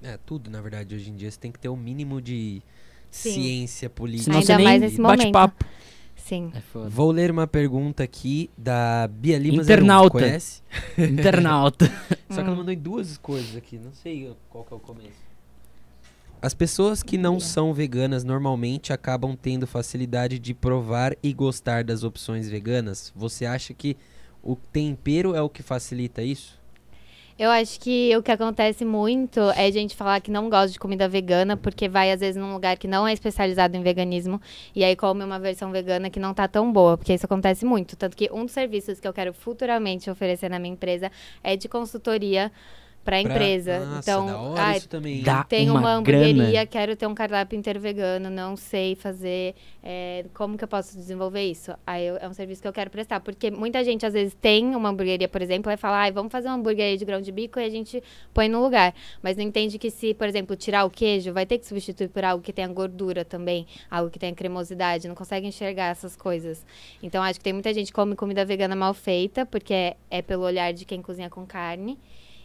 É, 0.04 0.18
tudo, 0.26 0.50
na 0.50 0.62
verdade, 0.62 0.96
hoje 0.96 1.10
em 1.12 1.16
dia 1.16 1.30
você 1.30 1.40
tem 1.40 1.52
que 1.52 1.60
ter 1.60 1.70
o 1.70 1.76
mínimo 1.76 2.22
de 2.22 2.62
Sim. 3.10 3.34
ciência 3.34 3.90
política. 3.90 4.24
Senão 4.26 4.38
Ainda 4.40 4.46
você 4.48 4.58
nem 4.58 4.66
mais 4.66 4.82
nesse 4.82 5.02
bate 5.02 5.18
momento. 5.20 5.34
papo. 5.34 5.66
Sim. 6.16 6.52
É. 6.56 6.62
Vou 6.88 7.12
ler 7.12 7.30
uma 7.32 7.46
pergunta 7.48 8.04
aqui 8.04 8.50
da 8.58 9.08
Bia 9.12 9.38
Lima 9.38 9.62
Internauta. 9.64 10.18
01, 10.18 10.22
conhece? 10.22 10.62
Internauta. 10.98 11.86
Só 12.30 12.36
que 12.36 12.42
Hum. 12.42 12.46
ela 12.48 12.56
mandou 12.56 12.74
em 12.74 12.78
duas 12.78 13.18
coisas 13.18 13.56
aqui, 13.56 13.78
não 13.78 13.92
sei 13.92 14.32
qual 14.50 14.64
que 14.64 14.74
é 14.74 14.78
o 14.78 14.80
começo. 14.80 15.31
As 16.44 16.56
pessoas 16.56 17.04
que 17.04 17.20
não 17.20 17.40
são 17.40 17.72
veganas 17.72 18.24
normalmente 18.24 18.92
acabam 18.92 19.38
tendo 19.40 19.68
facilidade 19.68 20.40
de 20.40 20.56
provar 20.56 21.16
e 21.22 21.32
gostar 21.34 21.84
das 21.84 22.04
opções 22.04 22.50
veganas. 22.50 23.14
Você 23.16 23.46
acha 23.46 23.76
que 23.76 23.96
o 24.42 24.56
tempero 24.56 25.36
é 25.36 25.42
o 25.44 25.48
que 25.48 25.62
facilita 25.62 26.24
isso? 26.24 26.60
Eu 27.38 27.52
acho 27.52 27.80
que 27.80 28.16
o 28.18 28.24
que 28.24 28.32
acontece 28.32 28.84
muito 28.84 29.40
é 29.52 29.72
gente 29.72 29.96
falar 29.96 30.20
que 30.20 30.32
não 30.32 30.50
gosta 30.50 30.72
de 30.72 30.80
comida 30.80 31.08
vegana, 31.08 31.56
porque 31.56 31.88
vai 31.88 32.12
às 32.12 32.20
vezes 32.20 32.42
num 32.42 32.54
lugar 32.54 32.76
que 32.76 32.88
não 32.88 33.08
é 33.08 33.14
especializado 33.14 33.78
em 33.78 33.84
veganismo, 33.84 34.42
e 34.76 34.84
aí 34.84 34.96
come 34.96 35.24
uma 35.24 35.40
versão 35.40 35.72
vegana 35.72 36.10
que 36.10 36.20
não 36.20 36.34
tá 36.34 36.48
tão 36.48 36.72
boa, 36.74 36.98
porque 36.98 37.14
isso 37.14 37.26
acontece 37.26 37.66
muito. 37.66 37.96
Tanto 37.96 38.18
que 38.18 38.30
um 38.32 38.46
dos 38.46 38.52
serviços 38.52 39.00
que 39.00 39.08
eu 39.08 39.14
quero 39.14 39.32
futuramente 39.32 40.10
oferecer 40.10 40.50
na 40.50 40.58
minha 40.58 40.74
empresa 40.74 41.12
é 41.44 41.56
de 41.56 41.70
consultoria 41.70 42.52
para 43.04 43.20
a 43.20 43.24
Pra- 43.24 43.34
empresa. 43.34 43.80
Nossa, 43.86 44.00
então, 44.12 44.26
da 44.28 44.38
hora 44.40 44.64
ah, 44.64 44.78
isso 44.78 44.88
também. 44.90 45.22
Dá 45.24 45.44
tenho 45.44 45.72
uma, 45.72 45.80
uma 45.80 45.94
hamburgueria, 45.96 46.34
grana. 46.52 46.66
quero 46.68 46.96
ter 46.96 47.08
um 47.08 47.16
cardápio 47.16 47.58
inteiro 47.58 47.80
vegano, 47.80 48.30
não 48.30 48.56
sei 48.56 48.96
fazer, 48.96 49.56
é, 49.84 50.26
como 50.34 50.58
que 50.58 50.64
eu 50.64 50.68
posso 50.68 50.96
desenvolver 50.96 51.44
isso? 51.44 51.72
Aí 51.86 52.06
eu- 52.06 52.18
é 52.18 52.28
um 52.30 52.34
serviço 52.34 52.62
que 52.62 52.68
eu 52.68 52.74
quero 52.74 52.90
prestar, 52.90 53.20
porque 53.20 53.50
muita 53.50 53.84
gente 53.84 54.06
às 54.06 54.14
vezes 54.14 54.36
tem 54.40 54.76
uma 54.76 54.90
hamburgueria, 54.90 55.28
por 55.28 55.42
exemplo, 55.42 55.72
e 55.72 55.78
fala, 55.78 55.98
ai, 55.98 56.12
vamos 56.12 56.32
fazer 56.32 56.48
uma 56.48 56.56
hamburgueria 56.56 56.98
de 56.98 57.04
grão 57.06 57.22
de 57.22 57.32
bico 57.32 57.60
e 57.60 57.64
a 57.64 57.70
gente 57.70 58.02
põe 58.34 58.48
no 58.48 58.62
lugar. 58.62 58.94
Mas 59.22 59.36
não 59.36 59.44
entende 59.44 59.80
que 59.80 59.90
se, 59.90 60.14
por 60.14 60.28
exemplo, 60.28 60.56
tirar 60.56 60.86
o 60.86 60.90
queijo, 60.90 61.34
vai 61.34 61.46
ter 61.46 61.58
que 61.58 61.66
substituir 61.66 62.10
por 62.10 62.24
algo 62.24 62.44
que 62.44 62.54
tenha 62.54 62.68
gordura 62.68 63.26
também, 63.26 63.66
algo 63.90 64.10
que 64.12 64.20
tenha 64.20 64.34
cremosidade, 64.34 65.08
não 65.08 65.16
consegue 65.16 65.48
enxergar 65.48 65.88
essas 65.88 66.16
coisas. 66.16 66.64
Então 67.02 67.24
acho 67.24 67.40
que 67.40 67.44
tem 67.44 67.54
muita 67.54 67.74
gente 67.74 67.88
que 67.88 67.94
come 67.94 68.16
comida 68.16 68.46
vegana 68.46 68.76
mal 68.76 68.94
feita, 68.94 69.46
porque 69.46 69.74
é, 69.74 69.98
é 70.10 70.22
pelo 70.22 70.44
olhar 70.44 70.72
de 70.72 70.86
quem 70.86 71.02
cozinha 71.02 71.30
com 71.30 71.46
carne. 71.46 71.98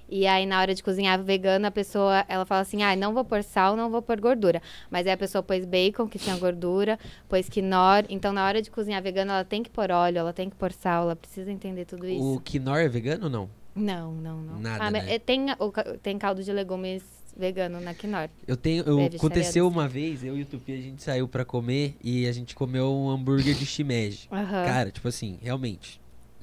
E 0.08 0.26
aí, 0.26 0.46
na 0.46 0.60
hora 0.60 0.74
de 0.74 0.82
cozinhar 0.82 1.20
vegano, 1.22 1.66
a 1.66 1.70
pessoa, 1.70 2.24
ela 2.28 2.46
fala 2.46 2.60
assim, 2.60 2.82
ah, 2.82 2.94
não 2.94 3.12
vou 3.12 3.24
pôr 3.24 3.42
sal, 3.42 3.76
não 3.76 3.90
vou 3.90 4.00
pôr 4.00 4.20
gordura. 4.20 4.62
Mas 4.90 5.06
aí 5.06 5.12
a 5.12 5.16
pessoa 5.16 5.42
pôs 5.42 5.64
bacon, 5.64 6.06
que 6.06 6.18
tinha 6.18 6.36
gordura, 6.36 6.98
pôs 7.28 7.48
quinor. 7.48 8.04
Então, 8.08 8.32
na 8.32 8.46
hora 8.46 8.62
de 8.62 8.70
cozinhar 8.70 9.02
vegano, 9.02 9.32
ela 9.32 9.44
tem 9.44 9.62
que 9.62 9.70
pôr 9.70 9.90
óleo, 9.90 10.18
ela 10.18 10.32
tem 10.32 10.48
que 10.48 10.54
pôr 10.56 10.72
sal, 10.72 11.02
ela 11.04 11.16
precisa 11.16 11.50
entender 11.50 11.84
tudo 11.84 12.06
isso. 12.06 12.34
O 12.34 12.40
quinor 12.40 12.78
é 12.78 12.88
vegano 12.88 13.24
ou 13.24 13.30
não? 13.30 13.50
Não, 13.74 14.12
não, 14.12 14.40
não. 14.40 14.60
Nada, 14.60 14.84
Ah, 14.84 14.90
né? 14.90 15.04
é- 15.14 15.18
tem, 15.18 15.46
tem 16.02 16.16
caldo 16.16 16.42
de 16.42 16.52
legumes 16.52 17.02
vegano 17.36 17.80
na 17.80 17.92
quinor. 17.92 18.28
Eu 18.46 18.56
tenho. 18.56 18.82
Eu, 18.84 18.98
aconteceu 19.04 19.68
uma 19.68 19.86
vez, 19.86 20.24
eu 20.24 20.36
e 20.36 20.42
o 20.42 20.46
Tupi, 20.46 20.72
a 20.72 20.80
gente 20.80 21.02
saiu 21.02 21.28
pra 21.28 21.44
comer 21.44 21.96
e 22.02 22.26
a 22.26 22.32
gente 22.32 22.54
comeu 22.54 22.90
um 22.90 23.10
hambúrguer 23.10 23.54
de 23.54 23.66
shimeji. 23.66 24.28
Aham. 24.32 24.64
Cara, 24.64 24.90
tipo 24.90 25.06
assim, 25.06 25.38
realmente. 25.42 26.00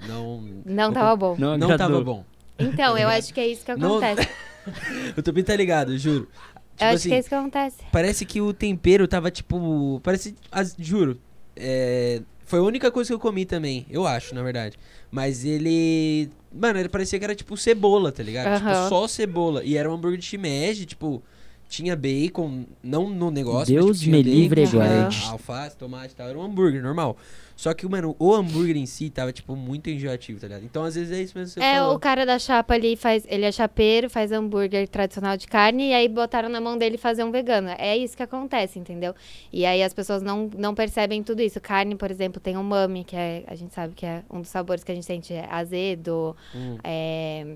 Não. 0.08 0.42
não 0.66 0.94
tava 0.94 1.16
bom. 1.16 1.36
Não, 1.40 1.58
Não 1.58 1.78
tava 1.78 2.02
bom. 2.02 2.24
Então, 2.60 2.98
eu 2.98 3.08
acho 3.10 3.34
que 3.34 3.40
é 3.40 3.48
isso 3.48 3.64
que 3.66 3.76
Não- 3.76 3.98
acontece. 3.98 4.30
O 5.18 5.22
Tupi 5.22 5.44
tá 5.44 5.56
ligado, 5.56 5.98
juro. 5.98 6.22
Tipo 6.26 6.84
eu 6.84 6.88
acho 6.88 6.96
assim, 6.96 7.10
que 7.10 7.16
é 7.16 7.20
isso 7.20 7.30
que 7.30 7.36
acontece. 7.36 7.78
Parece 7.92 8.26
que 8.26 8.40
o 8.42 8.54
tempero 8.54 9.08
tava 9.08 9.30
tipo. 9.30 10.00
Parece. 10.02 10.34
as- 10.52 10.74
juro. 10.80 11.20
é, 11.56 12.22
foi 12.46 12.60
a 12.60 12.62
única 12.64 12.90
coisa 12.90 13.10
que 13.10 13.14
eu 13.14 13.20
comi 13.20 13.46
também. 13.46 13.86
Eu 13.90 14.08
acho, 14.08 14.34
na 14.34 14.42
verdade. 14.42 14.78
Mas 15.12 15.44
ele. 15.44 16.30
Mano, 16.54 16.80
ele 16.80 16.88
parecia 16.90 17.20
que 17.20 17.26
era 17.26 17.36
tipo 17.36 17.58
cebola, 17.58 18.12
tá 18.12 18.24
ligado? 18.24 18.56
Tipo, 18.58 18.70
Aham. 18.70 18.90
só 18.90 19.08
cebola. 19.08 19.64
E 19.64 19.76
era 19.76 19.90
um 19.90 19.94
hambúrguer 19.96 20.20
de 20.20 20.26
shimeji, 20.26 20.86
tipo. 20.86 21.22
Tinha 21.68 21.96
bacon, 21.96 22.66
não 22.84 23.10
no 23.10 23.32
negócio. 23.32 23.74
Deus 23.74 23.88
mas, 23.88 24.00
tipo, 24.00 24.12
tinha 24.12 24.18
me 24.18 24.24
livre 24.24 24.62
e 24.64 24.66
bacon. 24.68 25.30
Alface, 25.32 25.76
tomate 25.76 26.14
e 26.14 26.16
tal. 26.16 26.30
Era 26.30 26.38
um 26.38 26.44
hambúrguer 26.44 26.82
normal. 26.84 27.18
Só 27.56 27.74
que, 27.74 27.88
mano, 27.88 28.16
o 28.18 28.34
hambúrguer 28.34 28.76
em 28.76 28.86
si 28.86 29.10
tava, 29.10 29.32
tipo, 29.32 29.56
muito 29.56 29.90
enjoativo, 29.90 30.40
tá 30.40 30.48
ligado? 30.48 30.64
Então, 30.66 30.84
às 30.84 30.96
vezes 30.96 31.12
é 31.18 31.22
isso 31.22 31.38
mesmo 31.38 31.54
que 31.54 31.60
você 31.60 31.66
É, 31.66 31.76
falou. 31.78 31.96
o 31.96 32.00
cara 32.00 32.26
da 32.26 32.40
chapa 32.40 32.74
ali 32.74 32.96
faz. 32.96 33.26
Ele 33.30 33.46
é 33.46 33.52
chapeiro, 33.52 34.10
faz 34.10 34.32
hambúrguer 34.32 34.88
tradicional 34.88 35.38
de 35.38 35.48
carne, 35.48 35.90
e 35.90 35.94
aí 35.94 36.08
botaram 36.10 36.50
na 36.50 36.60
mão 36.60 36.78
dele 36.78 36.98
fazer 36.98 37.24
um 37.24 37.32
vegano. 37.32 37.70
É 37.78 37.96
isso 37.96 38.18
que 38.18 38.24
acontece, 38.24 38.80
entendeu? 38.80 39.14
E 39.52 39.66
aí 39.66 39.84
as 39.84 39.94
pessoas 39.94 40.22
não, 40.24 40.50
não 40.58 40.74
percebem 40.74 41.22
tudo 41.22 41.42
isso. 41.42 41.62
Carne, 41.62 41.96
por 41.96 42.10
exemplo, 42.10 42.42
tem 42.42 42.58
umami, 42.58 43.04
que 43.04 43.16
é, 43.16 43.44
a 43.48 43.56
gente 43.56 43.74
sabe 43.74 43.94
que 43.94 44.06
é 44.06 44.24
um 44.32 44.42
dos 44.42 44.50
sabores 44.50 44.84
que 44.84 44.92
a 44.92 44.96
gente 44.96 45.06
sente 45.06 45.32
é 45.34 45.48
azedo, 45.50 46.36
Hum. 46.56 46.78
é, 46.84 47.56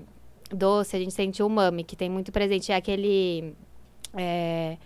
doce, 0.50 0.94
a 0.96 0.98
gente 0.98 1.12
sente 1.12 1.42
umami, 1.42 1.82
que 1.84 1.96
tem 1.96 2.08
muito 2.08 2.30
presente. 2.32 2.70
É 2.72 2.76
aquele. 2.76 3.52
é, 4.16 4.76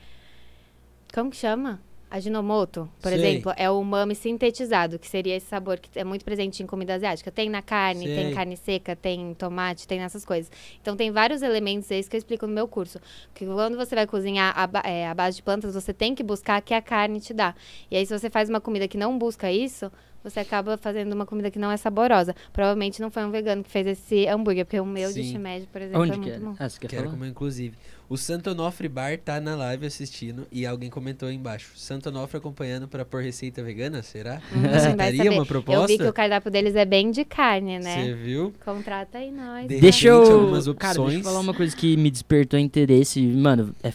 como 1.14 1.30
que 1.30 1.36
chama? 1.36 1.80
Ajinomoto, 2.12 2.90
por 3.00 3.08
Sei. 3.08 3.18
exemplo, 3.18 3.54
é 3.56 3.70
o 3.70 3.78
umami 3.80 4.14
sintetizado, 4.14 4.98
que 4.98 5.08
seria 5.08 5.34
esse 5.34 5.46
sabor 5.46 5.78
que 5.80 5.98
é 5.98 6.04
muito 6.04 6.26
presente 6.26 6.62
em 6.62 6.66
comida 6.66 6.94
asiática. 6.94 7.30
Tem 7.30 7.48
na 7.48 7.62
carne, 7.62 8.04
Sei. 8.04 8.14
tem 8.14 8.34
carne 8.34 8.54
seca, 8.54 8.94
tem 8.94 9.32
tomate, 9.32 9.88
tem 9.88 9.98
nessas 9.98 10.22
coisas. 10.22 10.52
Então 10.82 10.94
tem 10.94 11.10
vários 11.10 11.40
elementos, 11.40 11.90
é 11.90 11.98
isso 11.98 12.10
que 12.10 12.16
eu 12.16 12.18
explico 12.18 12.46
no 12.46 12.52
meu 12.52 12.68
curso. 12.68 13.00
Que 13.32 13.46
quando 13.46 13.78
você 13.78 13.94
vai 13.94 14.06
cozinhar 14.06 14.52
a, 14.54 14.88
é, 14.88 15.08
a 15.08 15.14
base 15.14 15.36
de 15.38 15.42
plantas, 15.42 15.72
você 15.74 15.94
tem 15.94 16.14
que 16.14 16.22
buscar 16.22 16.60
o 16.60 16.62
que 16.62 16.74
a 16.74 16.82
carne 16.82 17.18
te 17.18 17.32
dá. 17.32 17.54
E 17.90 17.96
aí, 17.96 18.04
se 18.04 18.16
você 18.18 18.28
faz 18.28 18.50
uma 18.50 18.60
comida 18.60 18.86
que 18.86 18.98
não 18.98 19.16
busca 19.18 19.50
isso, 19.50 19.90
você 20.22 20.40
acaba 20.40 20.76
fazendo 20.76 21.12
uma 21.14 21.26
comida 21.26 21.50
que 21.50 21.58
não 21.58 21.70
é 21.70 21.76
saborosa. 21.76 22.34
Provavelmente 22.52 23.00
não 23.00 23.10
foi 23.10 23.24
um 23.24 23.30
vegano 23.30 23.64
que 23.64 23.70
fez 23.70 23.86
esse 23.86 24.26
hambúrguer, 24.28 24.64
porque 24.64 24.78
o 24.78 24.86
meu 24.86 25.08
de 25.08 25.24
Sim. 25.24 25.32
shimeji, 25.32 25.66
por 25.66 25.80
exemplo, 25.82 26.02
Onde 26.02 26.12
é 26.12 26.14
que 26.14 26.20
muito 26.20 26.34
é? 26.34 26.38
bom. 26.38 26.54
Ah, 26.58 26.68
você 26.68 26.78
quer 26.78 26.88
Quero 26.88 27.02
falar? 27.04 27.14
comer, 27.14 27.28
inclusive. 27.28 27.76
O 28.12 28.16
Santo 28.18 28.50
Onofre 28.50 28.88
Bar 28.88 29.16
tá 29.24 29.40
na 29.40 29.56
live 29.56 29.86
assistindo 29.86 30.46
e 30.52 30.66
alguém 30.66 30.90
comentou 30.90 31.30
aí 31.30 31.34
embaixo. 31.34 31.72
Santo 31.76 32.10
Onofre 32.10 32.36
acompanhando 32.36 32.86
pra 32.86 33.06
pôr 33.06 33.22
receita 33.22 33.62
vegana, 33.62 34.02
será? 34.02 34.42
Hum, 34.54 34.66
Aceitaria 34.66 35.32
uma 35.32 35.46
proposta? 35.46 35.80
Eu 35.80 35.86
vi 35.86 35.96
que 35.96 36.04
o 36.06 36.12
cardápio 36.12 36.50
deles 36.50 36.76
é 36.76 36.84
bem 36.84 37.10
de 37.10 37.24
carne, 37.24 37.78
né? 37.78 38.04
Você 38.04 38.12
viu? 38.12 38.52
Contrata 38.62 39.16
aí 39.16 39.30
nós. 39.30 39.66
De? 39.66 39.80
Deixa 39.80 40.08
eu. 40.08 40.30
algumas 40.30 40.66
Cara, 40.66 40.92
deixa 40.94 40.98
eu 40.98 41.04
opções. 41.04 41.24
falar 41.24 41.40
uma 41.40 41.54
coisa 41.54 41.74
que 41.74 41.96
me 41.96 42.10
despertou 42.10 42.60
interesse. 42.60 43.18
Mano, 43.22 43.74
é 43.82 43.90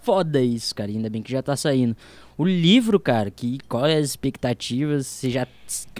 foda 0.00 0.40
isso, 0.40 0.72
cara. 0.72 0.88
Ainda 0.88 1.10
bem 1.10 1.20
que 1.20 1.32
já 1.32 1.42
tá 1.42 1.56
saindo. 1.56 1.96
O 2.38 2.44
livro, 2.44 3.00
cara, 3.00 3.32
que, 3.32 3.58
qual 3.68 3.84
é 3.84 3.96
as 3.96 4.04
expectativas? 4.10 5.08
Você 5.08 5.28
já. 5.28 5.44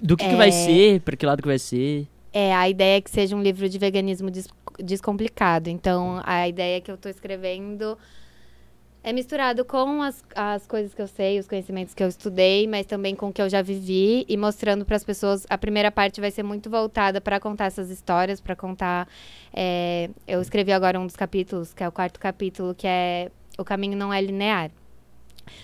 Do 0.00 0.16
que, 0.16 0.28
que 0.28 0.36
vai 0.36 0.50
É. 0.50 0.52
ser? 0.52 1.00
Pra 1.00 1.16
que 1.16 1.26
lado 1.26 1.42
que 1.42 1.48
vai 1.48 1.58
ser? 1.58 2.06
É, 2.38 2.54
a 2.54 2.68
ideia 2.68 2.98
é 2.98 3.00
que 3.00 3.10
seja 3.10 3.34
um 3.34 3.40
livro 3.42 3.66
de 3.66 3.78
veganismo 3.78 4.30
des- 4.30 4.46
descomplicado. 4.78 5.70
Então, 5.70 6.20
a 6.22 6.46
ideia 6.46 6.82
que 6.82 6.90
eu 6.90 6.98
tô 6.98 7.08
escrevendo 7.08 7.96
é 9.02 9.10
misturado 9.10 9.64
com 9.64 10.02
as, 10.02 10.22
as 10.34 10.66
coisas 10.66 10.92
que 10.92 11.00
eu 11.00 11.06
sei, 11.06 11.38
os 11.38 11.48
conhecimentos 11.48 11.94
que 11.94 12.02
eu 12.02 12.08
estudei, 12.08 12.66
mas 12.66 12.84
também 12.84 13.14
com 13.16 13.28
o 13.28 13.32
que 13.32 13.40
eu 13.40 13.48
já 13.48 13.62
vivi 13.62 14.26
e 14.28 14.36
mostrando 14.36 14.84
para 14.84 14.96
as 14.96 15.04
pessoas. 15.04 15.46
A 15.48 15.56
primeira 15.56 15.90
parte 15.90 16.20
vai 16.20 16.30
ser 16.30 16.42
muito 16.42 16.68
voltada 16.68 17.22
para 17.22 17.40
contar 17.40 17.66
essas 17.66 17.88
histórias, 17.88 18.38
para 18.38 18.54
contar. 18.54 19.08
é, 19.50 20.10
eu 20.28 20.42
escrevi 20.42 20.72
agora 20.72 21.00
um 21.00 21.06
dos 21.06 21.16
capítulos, 21.16 21.72
que 21.72 21.82
é 21.82 21.88
o 21.88 21.92
quarto 21.92 22.20
capítulo, 22.20 22.74
que 22.74 22.86
é 22.86 23.30
O 23.56 23.64
Caminho 23.64 23.96
Não 23.96 24.12
É 24.12 24.20
Linear. 24.20 24.70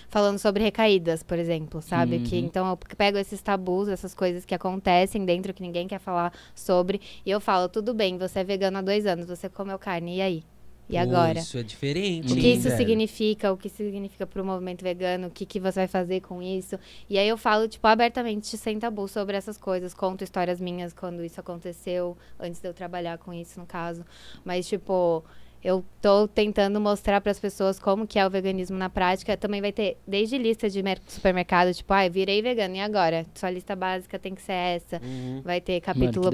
Falando 0.09 0.39
sobre 0.39 0.63
recaídas, 0.63 1.23
por 1.23 1.37
exemplo, 1.39 1.81
sabe? 1.81 2.19
Que, 2.19 2.35
Uhum. 2.39 2.45
então 2.45 2.69
eu 2.69 2.77
pego 2.97 3.17
esses 3.17 3.41
tabus, 3.41 3.87
essas 3.87 4.13
coisas 4.13 4.45
que 4.45 4.55
acontecem 4.55 5.25
dentro 5.25 5.53
que 5.53 5.61
ninguém 5.61 5.87
quer 5.87 5.99
falar 5.99 6.33
sobre, 6.55 7.01
e 7.25 7.29
eu 7.31 7.39
falo, 7.39 7.67
tudo 7.69 7.93
bem, 7.93 8.17
você 8.17 8.39
é 8.39 8.43
vegano 8.43 8.77
há 8.77 8.81
dois 8.81 9.05
anos, 9.05 9.25
você 9.25 9.49
comeu 9.49 9.77
carne, 9.79 10.17
e 10.17 10.21
aí? 10.21 10.43
E 10.89 10.95
Pô, 10.95 10.99
agora? 10.99 11.39
Isso 11.39 11.57
é 11.57 11.63
diferente. 11.63 12.33
O 12.33 12.35
que 12.35 12.47
isso 12.47 12.63
velho? 12.63 12.75
significa, 12.77 13.51
o 13.53 13.57
que 13.57 13.69
significa 13.69 14.27
pro 14.27 14.43
movimento 14.43 14.83
vegano, 14.83 15.27
o 15.27 15.31
que, 15.31 15.45
que 15.45 15.59
você 15.59 15.79
vai 15.79 15.87
fazer 15.87 16.19
com 16.21 16.41
isso. 16.41 16.77
E 17.09 17.17
aí 17.17 17.27
eu 17.27 17.37
falo, 17.37 17.67
tipo, 17.69 17.87
abertamente, 17.87 18.57
sem 18.57 18.77
tabu 18.77 19.07
sobre 19.07 19.37
essas 19.37 19.57
coisas. 19.57 19.93
Conto 19.93 20.23
histórias 20.25 20.59
minhas 20.59 20.93
quando 20.93 21.23
isso 21.23 21.39
aconteceu, 21.39 22.17
antes 22.37 22.59
de 22.59 22.67
eu 22.67 22.73
trabalhar 22.73 23.17
com 23.17 23.33
isso, 23.33 23.59
no 23.59 23.65
caso. 23.65 24.05
Mas, 24.43 24.67
tipo, 24.67 25.23
eu 25.63 25.83
tô 26.01 26.27
tentando 26.27 26.79
mostrar 26.81 27.21
para 27.21 27.31
as 27.31 27.39
pessoas 27.39 27.79
como 27.79 28.05
que 28.05 28.19
é 28.19 28.25
o 28.27 28.29
veganismo 28.29 28.77
na 28.77 28.89
prática. 28.89 29.37
Também 29.37 29.61
vai 29.61 29.71
ter 29.71 29.97
desde 30.07 30.37
lista 30.37 30.69
de 30.69 30.83
mer- 30.83 30.99
supermercado, 31.07 31.73
tipo, 31.73 31.93
ah, 31.93 32.07
virei 32.09 32.41
vegano, 32.41 32.75
e 32.75 32.79
agora? 32.81 33.25
Sua 33.33 33.49
lista 33.49 33.75
básica 33.75 34.19
tem 34.19 34.35
que 34.35 34.41
ser 34.41 34.51
essa. 34.53 35.01
Uhum. 35.03 35.41
Vai 35.43 35.61
ter 35.61 35.79
capítulo. 35.81 36.29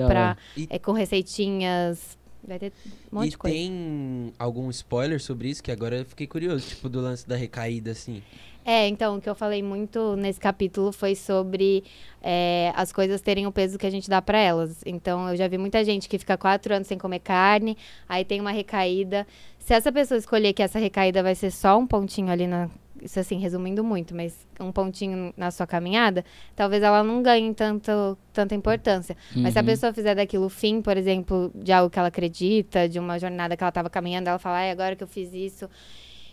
E- 0.58 0.68
é, 0.70 0.80
com 0.80 0.92
receitinhas. 0.92 2.18
Vai 2.48 2.58
ter 2.58 2.72
um 3.12 3.16
monte 3.18 3.28
e 3.28 3.30
de 3.32 3.38
coisa. 3.38 3.56
tem 3.56 4.34
algum 4.40 4.70
spoiler 4.70 5.22
sobre 5.22 5.50
isso? 5.50 5.62
Que 5.62 5.72
agora 5.72 5.98
eu 5.98 6.06
fiquei 6.06 6.26
curioso, 6.26 6.68
tipo, 6.70 6.88
do 6.90 7.02
lance 7.02 7.28
da 7.28 7.36
recaída, 7.36 7.92
assim. 7.92 8.24
É, 8.72 8.88
então, 8.88 9.18
o 9.18 9.22
que 9.22 9.28
eu 9.28 9.34
falei 9.34 9.64
muito 9.64 10.16
nesse 10.16 10.40
capítulo 10.40 10.92
foi 10.92 11.16
sobre 11.16 11.84
é, 12.22 12.72
as 12.76 12.92
coisas 12.94 13.20
terem 13.20 13.48
o 13.48 13.52
peso 13.52 13.80
que 13.80 13.88
a 13.88 13.90
gente 13.90 14.08
dá 14.08 14.22
pra 14.22 14.38
elas. 14.38 14.84
Então, 14.86 15.28
eu 15.28 15.36
já 15.36 15.48
vi 15.48 15.58
muita 15.58 15.84
gente 15.84 16.08
que 16.08 16.20
fica 16.20 16.38
quatro 16.38 16.72
anos 16.76 16.88
sem 16.88 16.96
comer 16.96 17.18
carne, 17.18 17.76
aí 18.08 18.24
tem 18.24 18.40
uma 18.40 18.52
recaída. 18.52 19.26
Se 19.58 19.74
essa 19.74 19.92
pessoa 19.92 20.20
escolher 20.20 20.54
que 20.54 20.62
essa 20.62 20.78
recaída 20.78 21.24
vai 21.24 21.34
ser 21.34 21.50
só 21.50 21.80
um 21.80 21.88
pontinho 21.88 22.30
ali 22.32 22.46
na. 22.46 22.70
Isso 23.02 23.20
assim, 23.20 23.40
resumindo 23.40 23.82
muito, 23.84 24.14
mas 24.14 24.46
um 24.60 24.72
pontinho 24.72 25.34
na 25.36 25.50
sua 25.50 25.66
caminhada, 25.66 26.24
talvez 26.56 26.84
ela 26.84 27.02
não 27.02 27.24
ganhe 27.24 27.52
tanto, 27.56 28.16
tanta 28.32 28.54
importância. 28.54 29.16
Mas 29.36 29.54
se 29.54 29.58
a 29.60 29.62
Uhum. 29.62 29.66
pessoa 29.68 29.94
fizer 29.94 30.14
daquilo 30.16 30.46
o 30.46 30.50
fim, 30.50 30.80
por 30.82 30.96
exemplo, 30.98 31.50
de 31.56 31.72
algo 31.72 31.90
que 31.90 31.98
ela 31.98 32.10
acredita, 32.10 32.88
de 32.90 33.00
uma 33.00 33.18
jornada 33.18 33.56
que 33.58 33.64
ela 33.64 33.70
estava 33.70 33.90
caminhando, 33.90 34.28
ela 34.28 34.38
fala, 34.38 34.58
ai, 34.58 34.70
agora 34.72 34.96
que 34.98 35.04
eu 35.04 35.08
fiz 35.08 35.34
isso, 35.34 35.68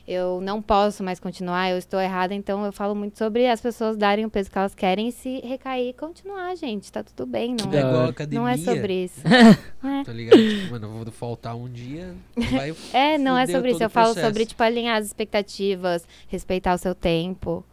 eu 0.07 0.41
não 0.41 0.63
posso 0.63 1.03
mais 1.03 1.19
continuar, 1.19 1.71
eu 1.71 1.79
estou 1.79 2.01
errada, 2.01 2.33
então 2.35 2.65
eu 2.65 2.73
falo 2.73 2.95
muito 2.95 3.19
sobre 3.19 3.49
as 3.49 3.61
pessoas 3.61 3.97
darem 3.97 4.25
o 4.25 4.31
peso 4.31 4.51
que 4.51 4.57
elas 4.59 4.75
querem 4.75 5.09
e 5.09 5.13
se 5.13 5.41
recair, 5.41 5.95
continuar, 5.95 6.55
gente, 6.57 6.93
tá 6.93 7.03
tudo 7.03 7.27
bem, 7.27 7.57
não, 7.61 7.73
É 7.73 7.79
igual 7.81 8.05
academia. 8.11 8.41
não 8.41 8.49
é 8.49 8.57
sobre 8.57 9.05
isso. 9.05 9.21
é. 9.27 10.05
Tá 10.05 10.13
ligado? 10.13 10.39
Tipo, 10.39 10.71
mano, 10.73 10.87
eu 10.87 11.05
vou 11.05 11.13
faltar 11.13 11.57
um 11.57 11.69
dia, 11.69 12.15
vai 12.53 12.75
É, 12.93 13.19
não 13.19 13.37
é 13.37 13.47
sobre 13.47 13.73
isso. 13.73 13.83
Eu 13.83 13.91
falo 13.91 14.15
sobre, 14.15 14.47
tipo, 14.47 14.63
alinhar 14.63 14.99
as 14.99 15.07
expectativas, 15.07 16.07
respeitar 16.29 16.75
o 16.75 16.79
seu 16.79 16.95
tempo. 16.95 17.65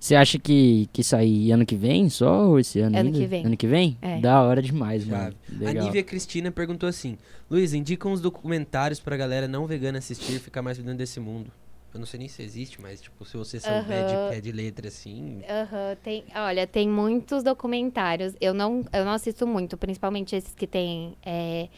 Você 0.00 0.14
acha 0.14 0.38
que, 0.38 0.88
que 0.92 1.02
sair 1.02 1.50
ano 1.50 1.66
que 1.66 1.74
vem 1.74 2.08
só 2.08 2.46
ou 2.46 2.60
esse 2.60 2.78
ano 2.78 2.96
Ano 2.96 3.08
ainda? 3.08 3.18
que 3.18 3.26
vem. 3.26 3.46
Ano 3.46 3.56
que 3.56 3.66
vem? 3.66 3.98
É. 4.00 4.20
Da 4.20 4.40
hora 4.42 4.62
demais, 4.62 5.04
mano. 5.04 5.34
A 5.60 5.64
Legal. 5.64 5.84
Nívia 5.86 6.04
Cristina 6.04 6.52
perguntou 6.52 6.88
assim: 6.88 7.18
Luiz, 7.50 7.72
indica 7.72 8.08
uns 8.08 8.20
documentários 8.20 9.00
pra 9.00 9.16
galera 9.16 9.48
não 9.48 9.66
vegana 9.66 9.98
assistir 9.98 10.34
e 10.36 10.38
ficar 10.38 10.62
mais 10.62 10.78
dentro 10.78 10.94
desse 10.94 11.18
mundo. 11.18 11.50
Eu 11.92 11.98
não 12.00 12.06
sei 12.06 12.18
nem 12.20 12.28
se 12.28 12.42
existe, 12.42 12.80
mas, 12.80 13.00
tipo, 13.00 13.24
se 13.24 13.36
você 13.36 13.58
souber 13.58 14.04
de 14.04 14.14
Aham. 14.14 14.28
pé 14.28 14.40
de 14.40 14.52
letra 14.52 14.88
assim. 14.88 15.42
Aham, 15.48 15.96
tem, 16.02 16.24
olha, 16.34 16.66
tem 16.66 16.88
muitos 16.88 17.42
documentários. 17.42 18.34
Eu 18.40 18.52
não, 18.52 18.84
eu 18.92 19.04
não 19.04 19.12
assisto 19.12 19.46
muito, 19.46 19.76
principalmente 19.78 20.36
esses 20.36 20.54
que 20.54 20.66
tem 20.66 21.16
é, 21.24 21.68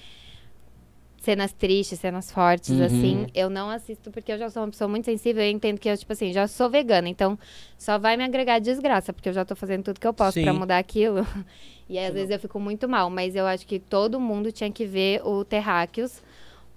cenas 1.21 1.53
tristes, 1.53 2.01
cenas 2.01 2.33
fortes, 2.33 2.71
Uhum. 2.71 2.85
assim. 2.87 3.27
Eu 3.35 3.49
não 3.49 3.71
assisto 3.71 4.11
porque 4.11 4.33
eu 4.33 4.39
já 4.39 4.51
sou 4.51 4.63
uma 4.65 4.71
pessoa 4.71 4.89
muito 4.89 5.05
sensível. 5.05 5.43
Eu 5.45 5.51
entendo 5.51 5.79
que 5.79 5.89
eu, 5.89 5.97
tipo 5.97 6.13
assim, 6.13 6.33
já 6.33 6.49
sou 6.49 6.69
vegana. 6.69 7.09
Então, 7.09 7.39
só 7.79 7.99
vai 7.99 8.17
me 8.17 8.25
agregar 8.25 8.59
desgraça, 8.59 9.13
porque 9.13 9.29
eu 9.29 9.33
já 9.33 9.45
tô 9.45 9.55
fazendo 9.55 9.85
tudo 9.85 10.01
que 10.01 10.07
eu 10.07 10.15
posso 10.15 10.41
pra 10.41 10.53
Sim. 10.53 10.59
mudar 10.59 10.79
aquilo. 10.79 11.25
E 11.89 11.99
aí, 11.99 12.07
às 12.07 12.15
vezes 12.15 12.31
eu 12.31 12.39
fico 12.39 12.61
muito 12.61 12.89
mal. 12.89 13.11
Mas 13.11 13.35
eu 13.35 13.45
acho 13.45 13.67
que 13.67 13.81
todo 13.81 14.21
mundo 14.21 14.53
tinha 14.53 14.71
que 14.71 14.87
ver 14.87 15.27
o 15.27 15.45
Terráqueos. 15.45 16.23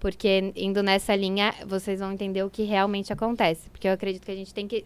Porque 0.04 0.52
indo 0.54 0.84
nessa 0.84 1.16
linha, 1.16 1.56
vocês 1.66 2.02
vão 2.02 2.12
entender 2.12 2.44
o 2.44 2.50
que 2.50 2.64
realmente 2.64 3.14
acontece. 3.14 3.70
Porque 3.70 3.88
eu 3.88 3.94
acredito 3.94 4.26
que 4.26 4.32
a 4.32 4.36
gente 4.36 4.54
tem 4.54 4.68
que 4.68 4.86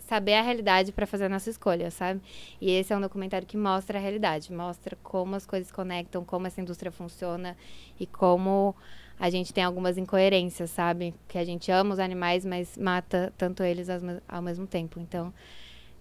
saber 0.00 0.34
a 0.34 0.42
realidade 0.42 0.90
para 0.90 1.06
fazer 1.06 1.26
a 1.26 1.28
nossa 1.28 1.48
escolha, 1.48 1.92
sabe? 1.92 2.20
E 2.60 2.68
esse 2.68 2.92
é 2.92 2.96
um 2.96 3.00
documentário 3.00 3.46
que 3.46 3.56
mostra 3.56 3.98
a 4.00 4.02
realidade, 4.02 4.52
mostra 4.52 4.98
como 5.00 5.36
as 5.36 5.46
coisas 5.46 5.70
conectam, 5.70 6.24
como 6.24 6.48
essa 6.48 6.60
indústria 6.60 6.90
funciona 6.90 7.56
e 8.00 8.04
como 8.04 8.74
a 9.16 9.30
gente 9.30 9.52
tem 9.54 9.62
algumas 9.62 9.96
incoerências, 9.96 10.70
sabe? 10.70 11.14
Que 11.28 11.38
a 11.38 11.44
gente 11.44 11.70
ama 11.70 11.92
os 11.94 12.00
animais, 12.00 12.44
mas 12.44 12.76
mata 12.76 13.32
tanto 13.38 13.62
eles 13.62 13.88
ao, 13.88 14.00
mes- 14.00 14.22
ao 14.28 14.42
mesmo 14.42 14.66
tempo. 14.66 14.98
Então, 14.98 15.32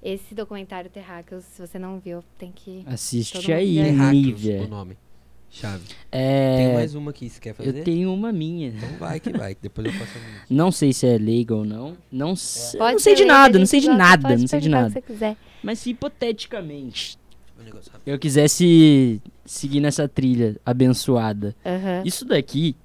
esse 0.02 0.34
documentário 0.34 0.90
Terráqueos, 0.90 1.44
se 1.44 1.62
você 1.62 1.78
não 1.78 2.00
viu, 2.00 2.24
tem 2.40 2.52
que 2.52 2.84
Assiste 2.88 3.52
aí, 3.54 3.92
Nívia. 3.92 4.64
o 4.64 4.68
nome. 4.68 4.98
Chave. 5.50 5.84
É, 6.12 6.58
Tem 6.58 6.74
mais 6.74 6.94
uma 6.94 7.12
aqui, 7.12 7.30
você 7.30 7.40
quer 7.40 7.54
fazer? 7.54 7.70
eu 7.80 7.84
tenho 7.84 8.14
uma 8.14 8.32
minha. 8.32 8.68
Então 8.70 8.90
vai 9.00 9.20
que 9.20 9.32
vai, 9.32 9.56
depois 9.60 9.88
eu 9.88 9.94
faço 9.94 10.18
a 10.18 10.22
minha. 10.22 10.42
Não 10.50 10.72
sei 10.72 10.94
se 10.94 11.08
é 11.08 11.18
legal 11.18 11.60
ou 11.60 11.66
não. 11.66 11.98
Não, 12.12 12.36
sei- 12.36 12.78
Pode 12.80 12.94
não 12.94 13.00
sei 13.00 13.16
de 13.16 13.26
nada, 13.26 13.58
não 13.60 13.66
sei 13.66 13.80
de 13.80 13.90
nada, 13.90 14.28
pode 14.30 14.42
não 14.42 14.48
sei 14.48 14.60
de 14.60 14.70
nada. 14.70 14.88
que 14.88 14.94
você 14.94 15.02
quiser. 15.02 15.38
Mas 15.64 15.80
se 15.80 15.90
hipoteticamente 15.92 17.18
eu 18.06 18.20
quisesse 18.20 19.22
seguir 19.46 19.80
nessa 19.80 20.08
trilha 20.08 20.58
abençoada, 20.66 21.56
isso 22.06 22.24
daqui 22.26 22.76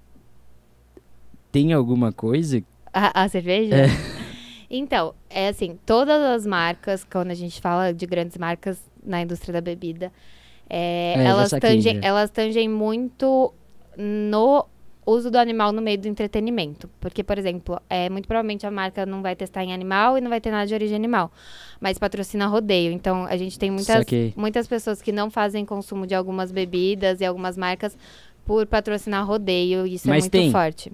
tem 1.50 1.72
alguma 1.72 2.12
coisa? 2.12 2.62
A, 2.92 3.22
a 3.24 3.28
cerveja? 3.28 3.74
É. 3.76 3.86
Então, 4.74 5.14
é 5.28 5.48
assim, 5.48 5.78
todas 5.84 6.18
as 6.22 6.46
marcas, 6.46 7.04
quando 7.04 7.30
a 7.30 7.34
gente 7.34 7.60
fala 7.60 7.92
de 7.92 8.06
grandes 8.06 8.38
marcas 8.38 8.80
na 9.04 9.20
indústria 9.20 9.52
da 9.52 9.60
bebida, 9.60 10.10
é, 10.72 11.14
É, 11.18 11.24
elas, 11.24 11.50
tangem, 11.50 11.94
já. 11.96 12.00
elas 12.02 12.30
tangem 12.30 12.68
muito 12.68 13.52
no 13.96 14.66
uso 15.04 15.30
do 15.30 15.36
animal 15.36 15.72
no 15.72 15.82
meio 15.82 15.98
do 15.98 16.08
entretenimento. 16.08 16.88
Porque, 16.98 17.22
por 17.22 17.36
exemplo, 17.36 17.78
é, 17.90 18.08
muito 18.08 18.26
provavelmente 18.26 18.66
a 18.66 18.70
marca 18.70 19.04
não 19.04 19.20
vai 19.20 19.36
testar 19.36 19.62
em 19.64 19.72
animal 19.72 20.16
e 20.16 20.20
não 20.20 20.30
vai 20.30 20.40
ter 20.40 20.50
nada 20.50 20.66
de 20.66 20.72
origem 20.72 20.96
animal. 20.96 21.30
Mas 21.80 21.98
patrocina 21.98 22.46
rodeio. 22.46 22.92
Então, 22.92 23.26
a 23.26 23.36
gente 23.36 23.58
tem 23.58 23.70
muitas, 23.70 24.06
muitas 24.34 24.66
pessoas 24.66 25.02
que 25.02 25.12
não 25.12 25.30
fazem 25.30 25.64
consumo 25.66 26.06
de 26.06 26.14
algumas 26.14 26.50
bebidas 26.50 27.20
e 27.20 27.24
algumas 27.24 27.56
marcas 27.56 27.96
por 28.46 28.66
patrocinar 28.66 29.26
rodeio. 29.26 29.86
Isso 29.86 30.08
Mas 30.08 30.18
é 30.18 30.20
muito 30.20 30.32
tem. 30.32 30.50
forte. 30.50 30.92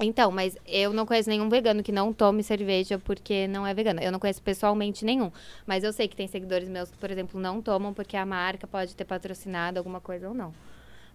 Então, 0.00 0.30
mas 0.30 0.56
eu 0.66 0.92
não 0.94 1.04
conheço 1.04 1.28
nenhum 1.28 1.48
vegano 1.48 1.82
que 1.82 1.92
não 1.92 2.12
tome 2.12 2.42
cerveja 2.42 2.98
porque 2.98 3.46
não 3.46 3.66
é 3.66 3.74
vegano. 3.74 4.00
Eu 4.00 4.10
não 4.10 4.18
conheço 4.18 4.40
pessoalmente 4.42 5.04
nenhum. 5.04 5.30
Mas 5.66 5.84
eu 5.84 5.92
sei 5.92 6.08
que 6.08 6.16
tem 6.16 6.26
seguidores 6.26 6.68
meus 6.68 6.90
que, 6.90 6.96
por 6.96 7.10
exemplo, 7.10 7.38
não 7.38 7.60
tomam 7.60 7.92
porque 7.92 8.16
a 8.16 8.24
marca 8.24 8.66
pode 8.66 8.94
ter 8.96 9.04
patrocinado 9.04 9.78
alguma 9.78 10.00
coisa 10.00 10.28
ou 10.28 10.34
não. 10.34 10.54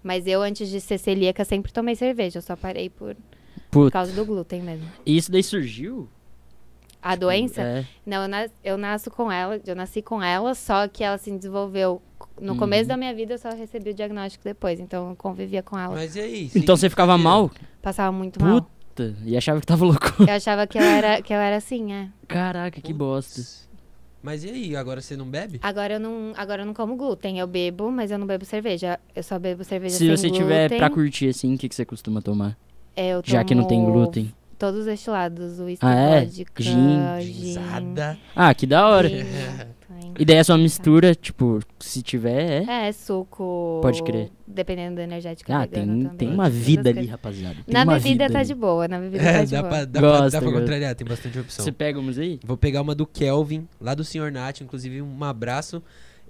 Mas 0.04 0.28
eu, 0.28 0.42
antes 0.44 0.70
de 0.70 0.80
ser 0.80 1.00
celíaca, 1.00 1.44
sempre 1.44 1.72
tomei 1.72 1.96
cerveja. 1.96 2.38
Eu 2.38 2.44
só 2.44 2.56
parei 2.56 2.90
por, 2.92 3.16
por 3.72 3.86
Puta, 3.86 3.92
causa 3.92 4.12
do 4.14 4.24
glúten 4.24 4.62
mesmo. 4.62 4.88
e 5.04 5.18
isso 5.18 5.32
daí 5.32 5.42
surgiu? 5.42 6.08
A 7.02 7.16
doença? 7.16 7.62
É. 7.62 7.86
Não, 8.06 8.24
eu, 8.24 8.28
nas, 8.28 8.52
eu 8.64 8.78
nasço 8.78 9.10
com 9.12 9.32
ela, 9.32 9.60
eu 9.66 9.76
nasci 9.76 10.02
com 10.02 10.22
ela, 10.24 10.54
só 10.56 10.88
que 10.88 11.04
ela 11.04 11.18
se 11.18 11.32
desenvolveu. 11.32 12.02
No 12.40 12.54
Uhum. 12.54 12.58
começo 12.60 12.88
da 12.88 12.98
minha 12.98 13.14
vida, 13.14 13.34
eu 13.34 13.38
só 13.38 13.50
recebi 13.50 13.92
o 13.92 13.94
diagnóstico 13.94 14.44
depois. 14.44 14.80
Então, 14.80 15.10
eu 15.10 15.16
convivia 15.16 15.64
com 15.64 15.78
ela. 15.78 15.94
Mas 15.96 16.16
e 16.16 16.20
aí? 16.20 16.52
Então 16.56 16.76
você 16.78 16.90
ficava 16.90 17.18
mal? 17.18 17.50
Passava 17.82 18.12
muito 18.12 18.42
mal. 18.42 18.70
Puta, 18.96 19.14
e 19.26 19.36
achava 19.36 19.60
que 19.60 19.68
tava 19.68 19.84
louco. 19.86 20.24
Eu 20.26 20.34
achava 20.34 20.66
que 20.66 20.78
eu 20.78 20.82
era, 20.82 21.22
que 21.22 21.34
eu 21.34 21.38
era 21.38 21.58
assim, 21.58 21.92
é. 21.92 22.08
Caraca, 22.28 22.80
que 22.80 22.94
bosta. 22.94 23.42
Mas 24.24 24.44
e 24.44 24.50
aí, 24.50 24.76
agora 24.76 25.02
você 25.02 25.16
não 25.18 25.26
bebe? 25.30 25.60
Agora 25.62 25.96
eu 25.96 26.00
não, 26.00 26.32
agora 26.36 26.62
eu 26.64 26.66
não 26.66 26.74
como 26.74 26.96
glúten. 26.96 27.38
Eu 27.38 27.46
bebo, 27.46 27.92
mas 27.92 28.10
eu 28.10 28.18
não 28.18 28.26
bebo 28.26 28.44
cerveja. 28.46 29.00
Eu 29.16 29.22
só 29.22 29.38
bebo 29.38 29.64
cerveja 29.64 29.94
Se 29.96 30.00
sem 30.08 30.18
você 30.18 30.28
glúten. 30.30 30.42
tiver 30.48 30.78
pra 30.78 30.90
curtir 30.90 31.28
assim, 31.28 31.54
o 31.54 31.58
que, 31.58 31.70
que 31.70 31.76
você 31.76 31.86
costuma 31.86 32.22
tomar? 32.22 32.58
É, 32.96 33.10
eu 33.10 33.22
Já 33.24 33.44
que 33.44 33.54
não 33.54 33.66
tem 33.66 33.80
tomo 33.82 33.92
glúten. 33.94 34.34
Todos 34.58 34.80
os 34.80 34.86
destilados, 34.86 35.60
uísque, 35.60 35.86
Ah, 35.86 35.94
é? 35.94 36.26
vodka, 36.26 36.64
Gin. 36.64 37.22
gin. 37.22 37.56
Ah, 38.36 38.54
que 38.56 38.66
da 38.66 38.88
hora. 38.88 39.10
tem. 39.10 39.26
E 40.18 40.24
daí 40.26 40.38
a 40.40 40.44
sua 40.44 40.58
mistura, 40.58 41.14
tipo, 41.14 41.60
se 41.80 42.02
tiver, 42.02 42.64
é. 42.68 42.88
É, 42.88 42.92
suco. 42.92 43.80
Pode 43.82 44.02
crer. 44.04 44.30
Dependendo 44.48 44.96
do 44.96 45.02
energético 45.02 45.52
Ah, 45.52 45.68
tem, 45.68 45.86
também. 45.86 46.08
tem 46.18 46.30
uma 46.30 46.50
vida 46.50 46.90
ali, 46.90 47.06
rapaziada. 47.08 47.56
Tem 47.66 47.74
Na 47.74 47.84
uma 47.84 47.94
bebida 47.96 48.10
vida 48.26 48.30
tá 48.34 48.40
ali. 48.40 48.48
de 48.48 48.56
boa, 48.56 48.88
na 48.88 49.00
bebida 49.00 49.24
É, 49.24 49.34
tá 49.40 49.44
de 49.44 49.52
dá 49.52 49.60
boa. 49.62 49.70
pra, 49.70 49.86
dá, 49.86 50.00
Gosta, 50.02 50.18
pra, 50.20 50.30
dá 50.30 50.42
pra 50.42 50.60
contrariar, 50.60 50.96
tem 50.96 51.08
bastante 51.08 51.40
opção. 51.40 51.66
Você 51.66 51.72
pega 51.72 52.00
uns 52.00 52.18
aí? 52.18 52.40
Vou 52.46 52.56
pegar 52.58 52.82
uma 52.82 52.96
do 52.96 53.06
Kelvin, 53.06 53.68
lá 53.82 53.94
do 53.94 54.04
Senhor 54.04 54.32
Nath, 54.32 54.62
inclusive 54.62 55.02
um 55.02 55.24
abraço. 55.24 55.82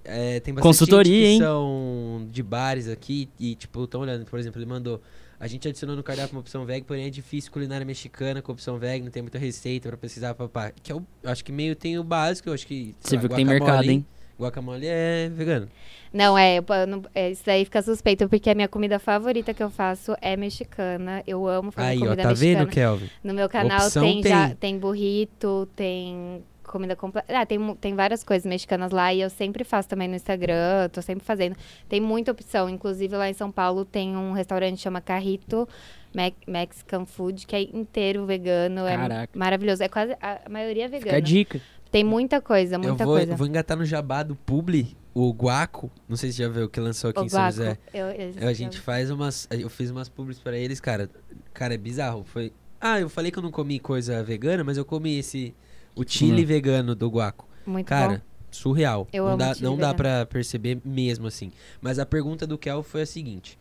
É, 0.04 0.38
tem 0.40 0.54
bastante 0.54 0.62
Consultoria, 0.62 1.12
gente 1.12 1.22
que 1.22 1.32
hein? 1.34 1.38
são 1.40 2.26
de 2.30 2.42
bares 2.42 2.88
aqui 2.88 3.28
e, 3.40 3.54
tipo, 3.56 3.84
estão 3.84 4.00
olhando. 4.02 4.24
Por 4.24 4.38
exemplo, 4.38 4.60
ele 4.60 4.66
mandou. 4.68 5.00
A 5.38 5.46
gente 5.46 5.68
adicionou 5.68 5.94
no 5.96 6.02
cardápio 6.02 6.34
uma 6.34 6.40
opção 6.40 6.64
veg, 6.64 6.84
porém 6.84 7.06
é 7.06 7.10
difícil 7.10 7.52
culinária 7.52 7.84
mexicana 7.84 8.40
com 8.40 8.52
opção 8.52 8.78
veg, 8.78 9.04
não 9.04 9.10
tem 9.10 9.22
muita 9.22 9.38
receita 9.38 9.88
pra 9.88 9.98
pesquisar, 9.98 10.34
papá. 10.34 10.72
Que 10.82 10.92
eu 10.92 11.04
acho 11.24 11.44
que 11.44 11.52
meio 11.52 11.76
tem 11.76 11.98
o 11.98 12.04
básico, 12.04 12.48
eu 12.48 12.54
acho 12.54 12.66
que. 12.66 12.94
Você 13.00 13.16
lá, 13.16 13.20
viu 13.20 13.30
que 13.30 13.36
tem 13.36 13.44
mercado, 13.44 13.84
hein? 13.90 14.04
Guacamole 14.38 14.86
é 14.86 15.30
vegano. 15.30 15.66
Não, 16.12 16.36
é, 16.36 16.60
não- 16.86 17.02
é, 17.14 17.30
isso 17.30 17.42
daí 17.44 17.64
fica 17.64 17.80
suspeito, 17.82 18.28
porque 18.28 18.48
a 18.50 18.54
minha 18.54 18.68
comida 18.68 18.98
favorita 18.98 19.52
que 19.54 19.62
eu 19.62 19.70
faço 19.70 20.14
é 20.20 20.36
mexicana. 20.36 21.22
Eu 21.26 21.46
amo 21.46 21.70
fazer 21.70 21.88
Aí, 21.88 21.96
ó, 21.96 22.00
comida 22.00 22.22
tá 22.22 22.28
mexicana. 22.30 22.58
vendo, 22.60 22.68
Kelvin? 22.70 23.10
No 23.24 23.34
meu 23.34 23.48
canal 23.48 23.86
Opção 23.86 24.02
tem, 24.02 24.22
já, 24.22 24.46
tem. 24.48 24.56
tem 24.56 24.78
burrito, 24.78 25.66
tem 25.74 26.42
comida 26.76 26.94
completa. 26.96 27.32
Ah, 27.36 27.44
tem, 27.46 27.74
tem 27.76 27.94
várias 27.94 28.22
coisas 28.22 28.46
mexicanas 28.46 28.90
lá 28.92 29.12
e 29.12 29.20
eu 29.20 29.30
sempre 29.30 29.64
faço 29.64 29.88
também 29.88 30.08
no 30.08 30.14
Instagram, 30.14 30.88
tô 30.92 31.00
sempre 31.02 31.24
fazendo. 31.24 31.56
Tem 31.88 32.00
muita 32.00 32.32
opção. 32.32 32.68
Inclusive 32.68 33.16
lá 33.16 33.28
em 33.28 33.34
São 33.34 33.50
Paulo 33.50 33.84
tem 33.84 34.16
um 34.16 34.32
restaurante 34.32 34.76
que 34.76 34.82
chama 34.82 35.00
Carrito 35.00 35.68
Me- 36.14 36.34
Mexican 36.46 37.04
Food, 37.06 37.46
que 37.46 37.56
é 37.56 37.62
inteiro 37.62 38.24
vegano. 38.26 38.82
Caraca. 38.84 39.30
É 39.34 39.38
maravilhoso. 39.38 39.82
É 39.82 39.88
quase 39.88 40.16
a 40.20 40.40
maioria 40.48 40.84
é 40.84 40.88
Fica 40.88 40.96
a 40.96 41.04
vegana. 41.04 41.22
dica. 41.22 41.60
Tem 41.90 42.02
muita 42.04 42.40
coisa, 42.40 42.74
Eu 42.76 42.80
muita 42.80 43.04
vou, 43.04 43.16
coisa. 43.16 43.36
vou 43.36 43.46
engatar 43.46 43.76
no 43.76 43.84
jabá 43.84 44.22
do 44.22 44.34
Publi, 44.34 44.96
o 45.14 45.32
Guaco. 45.32 45.90
Não 46.08 46.16
sei 46.16 46.30
se 46.32 46.38
já 46.38 46.48
viu, 46.48 46.68
que 46.68 46.80
lançou 46.80 47.10
aqui 47.10 47.20
O 47.20 47.24
em 47.24 47.28
São 47.28 47.40
guaco. 47.40 47.52
José. 47.56 47.78
Eu, 47.94 48.06
eu- 48.08 48.32
É, 48.40 48.46
A 48.48 48.52
gente 48.52 48.78
faz 48.80 49.10
umas. 49.10 49.46
Eu 49.50 49.70
fiz 49.70 49.90
umas 49.90 50.08
publis 50.08 50.38
pra 50.38 50.56
eles, 50.56 50.80
cara. 50.80 51.08
Cara, 51.54 51.74
é 51.74 51.78
bizarro. 51.78 52.24
Foi. 52.24 52.52
Ah, 52.80 53.00
eu 53.00 53.08
falei 53.08 53.30
que 53.30 53.38
eu 53.38 53.42
não 53.42 53.50
comi 53.50 53.78
coisa 53.78 54.22
vegana, 54.22 54.62
mas 54.64 54.76
eu 54.76 54.84
comi 54.84 55.16
esse. 55.18 55.54
O 55.96 56.04
chile 56.06 56.42
Hum. 56.42 56.46
vegano 56.46 56.94
do 56.94 57.08
Guaco. 57.08 57.48
Muito 57.66 57.86
Cara, 57.88 58.18
bom. 58.18 58.20
surreal. 58.50 59.08
Eu 59.12 59.24
não 59.24 59.30
amo 59.30 59.38
dá, 59.38 59.54
não 59.60 59.76
dá 59.76 59.92
pra 59.94 60.26
perceber 60.26 60.78
mesmo 60.84 61.26
assim. 61.26 61.50
Mas 61.80 61.98
a 61.98 62.06
pergunta 62.06 62.46
do 62.46 62.56
Kel 62.58 62.82
foi 62.82 63.02
a 63.02 63.06
seguinte: 63.06 63.58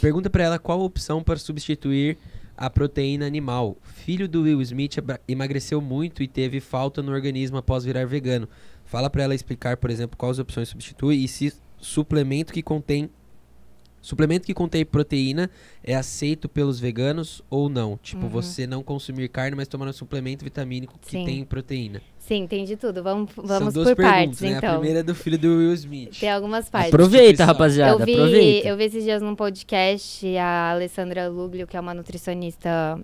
Pergunta 0.00 0.30
pra 0.30 0.44
ela 0.44 0.58
qual 0.58 0.80
a 0.80 0.84
opção 0.84 1.22
para 1.22 1.38
substituir 1.38 2.16
a 2.56 2.70
proteína 2.70 3.26
animal. 3.26 3.76
Filho 3.82 4.26
do 4.26 4.42
Will 4.42 4.62
Smith 4.62 4.94
emagreceu 5.28 5.80
muito 5.80 6.22
e 6.22 6.28
teve 6.28 6.60
falta 6.60 7.02
no 7.02 7.12
organismo 7.12 7.58
após 7.58 7.84
virar 7.84 8.06
vegano. 8.06 8.48
Fala 8.86 9.10
pra 9.10 9.24
ela 9.24 9.34
explicar, 9.34 9.76
por 9.76 9.90
exemplo, 9.90 10.16
quais 10.16 10.38
opções 10.38 10.68
substitui 10.68 11.16
e 11.16 11.28
se 11.28 11.52
suplemento 11.78 12.52
que 12.52 12.62
contém 12.62 13.10
suplemento 14.06 14.46
que 14.46 14.54
contém 14.54 14.84
proteína 14.84 15.50
é 15.82 15.94
aceito 15.94 16.48
pelos 16.48 16.78
veganos 16.78 17.42
ou 17.50 17.68
não. 17.68 17.98
Tipo, 18.00 18.22
Uhum. 18.24 18.28
você 18.28 18.66
não 18.66 18.82
consumir 18.82 19.28
carne, 19.28 19.56
mas 19.56 19.66
tomar 19.66 19.88
um 19.88 19.92
suplemento 19.92 20.44
vitamínico 20.44 20.98
que 21.00 21.10
Sim. 21.10 21.24
tem 21.24 21.44
proteína. 21.44 22.00
Sim, 22.18 22.46
de 22.46 22.76
tudo. 22.76 23.02
Vamos, 23.02 23.32
São 23.34 23.44
vamos 23.44 23.74
duas 23.74 23.88
por 23.88 23.96
perguntas, 23.96 24.18
partes, 24.24 24.40
né? 24.40 24.54
A 24.54 24.58
então. 24.58 24.72
primeira 24.74 25.00
é 25.00 25.02
do 25.02 25.14
filho 25.14 25.38
do 25.38 25.48
Will 25.48 25.72
Smith. 25.74 26.18
Tem 26.18 26.30
algumas 26.30 26.68
partes. 26.68 26.92
Aproveita, 26.92 27.24
Instituição. 27.42 27.46
rapaziada, 27.46 27.92
eu 28.02 28.04
vi, 28.06 28.12
aproveita. 28.14 28.68
eu 28.68 28.76
vi 28.76 28.84
esses 28.84 29.04
dias 29.04 29.22
num 29.22 29.34
podcast 29.36 30.36
a 30.36 30.70
Alessandra 30.72 31.28
Luglio, 31.28 31.66
que 31.66 31.76
é 31.76 31.80
uma 31.80 31.94
nutricionista 31.94 32.98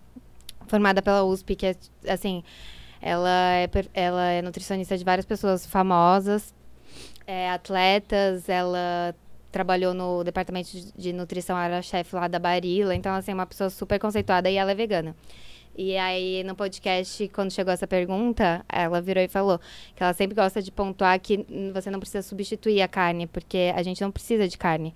formada 0.66 1.02
pela 1.02 1.24
USP, 1.24 1.54
que 1.56 1.66
é, 1.66 1.76
assim, 2.08 2.42
ela 3.00 3.54
é, 3.54 3.68
ela 3.92 4.24
é 4.30 4.42
nutricionista 4.42 4.96
de 4.96 5.04
várias 5.04 5.26
pessoas 5.26 5.66
famosas, 5.66 6.54
é, 7.26 7.50
atletas, 7.50 8.48
ela 8.48 9.14
trabalhou 9.52 9.94
no 9.94 10.24
departamento 10.24 10.70
de- 10.96 11.12
nutrição, 11.12 11.56
era 11.58 11.80
chefe 11.82 12.16
lá 12.16 12.26
da 12.26 12.38
Barilla, 12.38 12.94
então, 12.94 13.14
assim, 13.14 13.32
uma 13.32 13.46
pessoa 13.46 13.70
super 13.70 13.98
conceituada 14.00 14.50
e 14.50 14.56
ela 14.56 14.72
é 14.72 14.74
vegana. 14.74 15.14
E 15.76 15.96
aí, 15.96 16.42
no 16.44 16.54
podcast, 16.54 17.28
quando 17.28 17.50
chegou 17.50 17.72
essa 17.72 17.86
pergunta, 17.86 18.64
ela 18.68 19.00
virou 19.00 19.22
e 19.22 19.28
falou 19.28 19.58
que 19.94 20.02
ela 20.02 20.12
sempre 20.12 20.34
gosta 20.34 20.60
de 20.60 20.70
pontuar 20.70 21.18
que 21.20 21.46
você 21.72 21.90
não 21.90 22.00
precisa 22.00 22.22
substituir 22.22 22.82
a 22.82 22.88
carne, 22.88 23.26
porque 23.26 23.72
a 23.74 23.82
gente 23.82 24.00
não 24.02 24.10
precisa 24.10 24.46
de 24.48 24.58
carne. 24.58 24.94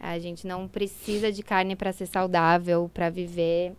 A 0.00 0.18
gente 0.18 0.46
não 0.46 0.66
precisa 0.66 1.30
de 1.30 1.42
carne 1.42 1.76
para 1.76 1.92
ser 1.92 2.06
saudável, 2.06 2.90
para 2.92 3.08
viver. 3.08 3.72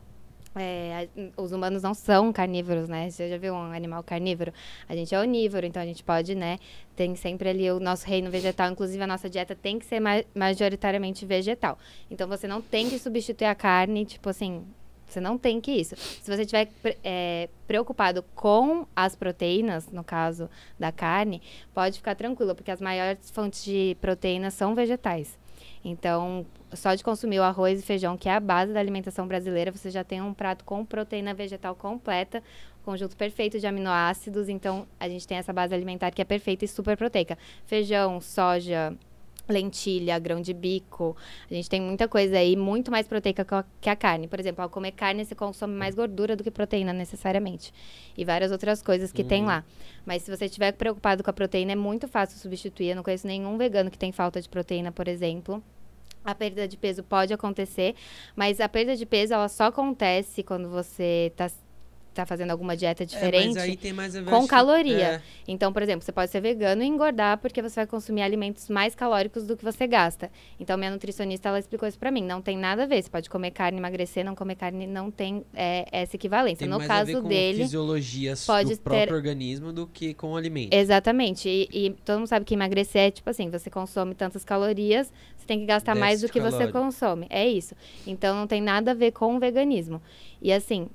É, 0.60 1.08
os 1.38 1.52
humanos 1.52 1.84
não 1.84 1.94
são 1.94 2.34
carnívoros, 2.34 2.90
né? 2.90 3.10
Você 3.10 3.30
já 3.30 3.38
viu 3.38 3.54
um 3.54 3.72
animal 3.72 4.04
carnívoro? 4.04 4.54
A 4.90 4.96
gente 4.96 5.14
é 5.14 5.20
onívoro, 5.20 5.66
então 5.66 5.82
a 5.82 5.86
gente 5.86 6.04
pode, 6.04 6.34
né? 6.36 6.58
Tem 6.96 7.16
sempre 7.16 7.50
ali 7.50 7.70
o 7.72 7.80
nosso 7.80 8.08
reino 8.08 8.30
vegetal. 8.32 8.72
Inclusive, 8.72 9.04
a 9.04 9.08
nossa 9.08 9.30
dieta 9.30 9.56
tem 9.56 9.78
que 9.78 9.86
ser 9.86 10.00
ma- 10.00 10.24
majoritariamente 10.34 11.26
vegetal. 11.26 11.78
Então, 12.10 12.28
você 12.28 12.48
não 12.48 12.62
tem 12.62 12.90
que 12.90 12.98
substituir 12.98 13.46
a 13.46 13.56
carne, 13.56 14.06
tipo 14.06 14.30
assim, 14.30 14.66
você 15.08 15.22
não 15.22 15.38
tem 15.38 15.62
que 15.62 15.72
isso. 15.72 15.96
Se 15.96 16.30
você 16.30 16.42
estiver 16.42 16.70
é, 17.04 17.50
preocupado 17.66 18.24
com 18.36 18.86
as 18.96 19.16
proteínas, 19.16 19.90
no 19.90 20.04
caso 20.04 20.50
da 20.78 20.92
carne, 20.92 21.42
pode 21.74 21.98
ficar 21.98 22.16
tranquilo, 22.16 22.54
porque 22.54 22.72
as 22.72 22.82
maiores 22.82 23.30
fontes 23.32 23.64
de 23.64 23.96
proteínas 24.02 24.54
são 24.54 24.76
vegetais. 24.76 25.38
Então, 25.84 26.46
só 26.74 26.94
de 26.94 27.04
consumir 27.04 27.40
o 27.40 27.44
arroz 27.44 27.80
e 27.80 27.84
feijão, 27.84 28.18
que 28.18 28.28
é 28.28 28.34
a 28.34 28.40
base 28.40 28.74
da 28.74 28.80
alimentação 28.80 29.28
brasileira, 29.28 29.72
você 29.72 29.90
já 29.90 30.04
tem 30.04 30.22
um 30.22 30.34
prato 30.34 30.64
com 30.66 30.86
proteína 30.86 31.34
vegetal 31.34 31.76
completa, 31.76 32.44
conjunto 32.84 33.16
perfeito 33.16 33.60
de 33.60 33.68
aminoácidos. 33.68 34.50
Então, 34.50 34.88
a 35.00 35.08
gente 35.08 35.28
tem 35.28 35.38
essa 35.38 35.54
base 35.54 35.74
alimentar 35.74 36.12
que 36.12 36.22
é 36.22 36.26
perfeita 36.26 36.66
e 36.66 36.68
super 36.68 36.98
proteica. 36.98 37.38
Feijão, 37.66 38.20
soja, 38.20 38.96
lentilha, 39.48 40.18
grão 40.20 40.42
de 40.42 40.54
bico. 40.54 41.16
A 41.50 41.54
gente 41.54 41.70
tem 41.70 41.82
muita 41.82 42.08
coisa 42.08 42.38
aí, 42.38 42.56
muito 42.56 42.92
mais 42.92 43.08
proteica 43.08 43.46
que 43.82 43.90
a- 43.90 43.96
carne. 43.96 44.28
Por 44.28 44.40
exemplo, 44.40 44.62
ao 44.64 44.70
comer 44.70 44.92
carne, 44.92 45.24
você 45.26 45.34
consome 45.36 45.74
mais 45.74 45.96
gordura 45.96 46.36
do 46.36 46.44
que 46.44 46.52
proteína, 46.52 46.94
necessariamente. 46.94 47.74
E 48.18 48.26
várias 48.26 48.52
outras 48.52 48.82
coisas 48.82 49.12
que 49.12 49.24
tem 49.24 49.46
lá. 49.46 49.64
Mas 50.06 50.24
se 50.24 50.36
você 50.36 50.46
estiver 50.46 50.72
preocupado 50.74 51.24
com 51.24 51.30
a 51.30 51.34
proteína, 51.34 51.72
é 51.72 51.76
muito 51.76 52.08
fácil 52.08 52.38
substituir. 52.38 52.90
Eu 52.90 52.96
não 52.98 53.04
conheço 53.04 53.28
nenhum 53.28 53.58
vegano 53.58 53.90
que 53.92 53.98
tem 53.98 54.12
falta 54.12 54.42
de 54.42 54.48
proteína, 54.50 54.92
por 54.92 55.08
exemplo. 55.08 55.64
A 56.26 56.36
perda 56.36 56.68
de 56.68 56.76
peso 56.76 57.04
pode 57.04 57.34
acontecer, 57.34 57.96
mas 58.36 58.60
a 58.60 58.68
perda 58.68 58.98
de 58.98 59.06
peso 59.06 59.34
ela 59.34 59.48
só 59.48 59.66
acontece 59.66 60.44
quando 60.44 60.70
você 60.70 61.28
está 61.32 61.50
tá 62.18 62.26
fazendo 62.26 62.52
alguma 62.52 62.76
dieta 62.76 63.04
É, 63.04 63.06
diferente. 63.06 63.58
a 63.58 63.64
ver, 63.64 64.26
com 64.26 64.42
que- 64.44 64.48
caloria. 64.48 65.08
é. 65.08 65.22
Então, 65.48 65.72
por 65.72 65.82
exemplo, 65.82 66.04
você 66.04 66.12
pode 66.12 66.30
ser 66.32 66.42
vegano 66.42 66.84
e 66.84 66.86
engordar 66.86 67.38
porque 67.38 67.62
você 67.62 67.76
vai 67.82 67.88
consumir 67.88 68.22
alimentos 68.22 68.70
mais 68.70 68.94
calóricos 68.94 69.46
do 69.46 69.56
que 69.56 69.64
você 69.64 69.88
gasta. 69.88 70.30
Então, 70.60 70.78
minha 70.78 70.92
nutricionista, 70.92 71.50
ela 71.50 71.60
explicou 71.60 71.88
isso 71.88 71.98
pra 71.98 72.12
mim. 72.12 72.22
Não 72.24 72.42
tem 72.42 72.58
nada 72.58 72.84
a 72.84 72.86
ver. 72.86 73.02
Você 73.02 73.10
pode 73.10 73.30
comer 73.30 73.52
carne 73.52 73.78
e 73.78 73.82
emagrecer, 73.82 74.26
não 74.26 74.36
comer 74.36 74.56
carne 74.56 74.86
não 74.86 75.10
tem 75.10 75.44
é, 75.54 75.86
essa 75.92 76.16
equivalência. 76.16 76.60
Tem 76.60 76.68
no 76.68 76.78
mais 76.78 76.90
a 76.90 76.94
caso 76.94 77.06
ver 77.14 77.22
com 77.22 77.28
dele... 77.30 77.64
fisiologias 77.64 78.46
pode 78.46 78.76
do 78.76 78.82
próprio 78.82 79.08
ter- 79.08 79.14
organismo 79.14 79.72
do 79.72 79.88
que 79.88 80.14
com 80.14 80.34
o 80.34 80.36
alimento. 80.36 80.74
Exatamente. 80.74 81.48
E, 81.48 81.70
e 81.72 81.90
todo 82.04 82.18
mundo 82.20 82.28
sabe 82.28 82.46
que 82.46 82.54
emagrecer 82.54 83.02
é 83.04 83.12
tipo 83.12 83.30
assim, 83.30 83.50
você 83.50 83.70
consome 83.70 84.14
tantas 84.16 84.44
calorias, 84.44 85.12
você 85.38 85.46
tem 85.46 85.60
que 85.60 85.66
gastar 85.66 85.96
mais 85.96 86.22
do 86.22 86.30
que 86.30 86.40
você 86.42 86.52
calórico. 86.58 86.80
consome. 86.80 87.28
É 87.30 87.48
isso. 87.48 87.76
Então 88.06 88.36
não 88.36 88.48
tem 88.48 88.62
nada 88.62 88.92
a 88.92 88.94
ver 88.94 89.12
com 89.12 89.36
o 89.36 89.40
veganismo. 89.40 90.02
E 90.42 90.52
assim, 90.52 90.88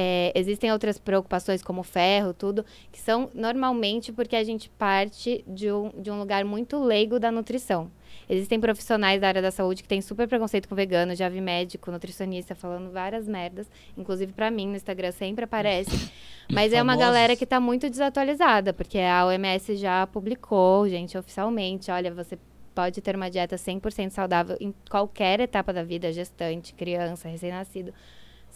é, 0.00 0.30
existem 0.32 0.70
outras 0.70 0.96
preocupações 0.96 1.60
como 1.60 1.82
ferro, 1.82 2.32
tudo, 2.32 2.64
que 2.92 3.00
são 3.00 3.28
normalmente 3.34 4.12
porque 4.12 4.36
a 4.36 4.44
gente 4.44 4.70
parte 4.70 5.44
de 5.44 5.72
um, 5.72 5.90
de 6.00 6.08
um 6.08 6.20
lugar 6.20 6.44
muito 6.44 6.78
leigo 6.78 7.18
da 7.18 7.32
nutrição. 7.32 7.90
Existem 8.30 8.60
profissionais 8.60 9.20
da 9.20 9.26
área 9.26 9.42
da 9.42 9.50
saúde 9.50 9.82
que 9.82 9.88
têm 9.88 10.00
super 10.00 10.28
preconceito 10.28 10.68
com 10.68 10.74
vegano, 10.76 11.16
já 11.16 11.28
vi 11.28 11.40
médico, 11.40 11.90
nutricionista 11.90 12.54
falando 12.54 12.92
várias 12.92 13.26
merdas, 13.26 13.68
inclusive 13.96 14.32
pra 14.32 14.52
mim 14.52 14.68
no 14.68 14.76
Instagram 14.76 15.10
sempre 15.10 15.46
aparece. 15.46 16.12
Mas 16.48 16.72
é 16.72 16.80
uma 16.80 16.96
galera 16.96 17.34
que 17.34 17.44
tá 17.44 17.58
muito 17.58 17.90
desatualizada, 17.90 18.72
porque 18.72 19.00
a 19.00 19.26
OMS 19.26 19.74
já 19.74 20.06
publicou, 20.06 20.88
gente, 20.88 21.18
oficialmente, 21.18 21.90
olha, 21.90 22.14
você 22.14 22.38
pode 22.72 23.00
ter 23.00 23.16
uma 23.16 23.28
dieta 23.28 23.56
100% 23.56 24.10
saudável 24.10 24.56
em 24.60 24.72
qualquer 24.88 25.40
etapa 25.40 25.72
da 25.72 25.82
vida, 25.82 26.12
gestante, 26.12 26.72
criança, 26.72 27.28
recém-nascido, 27.28 27.92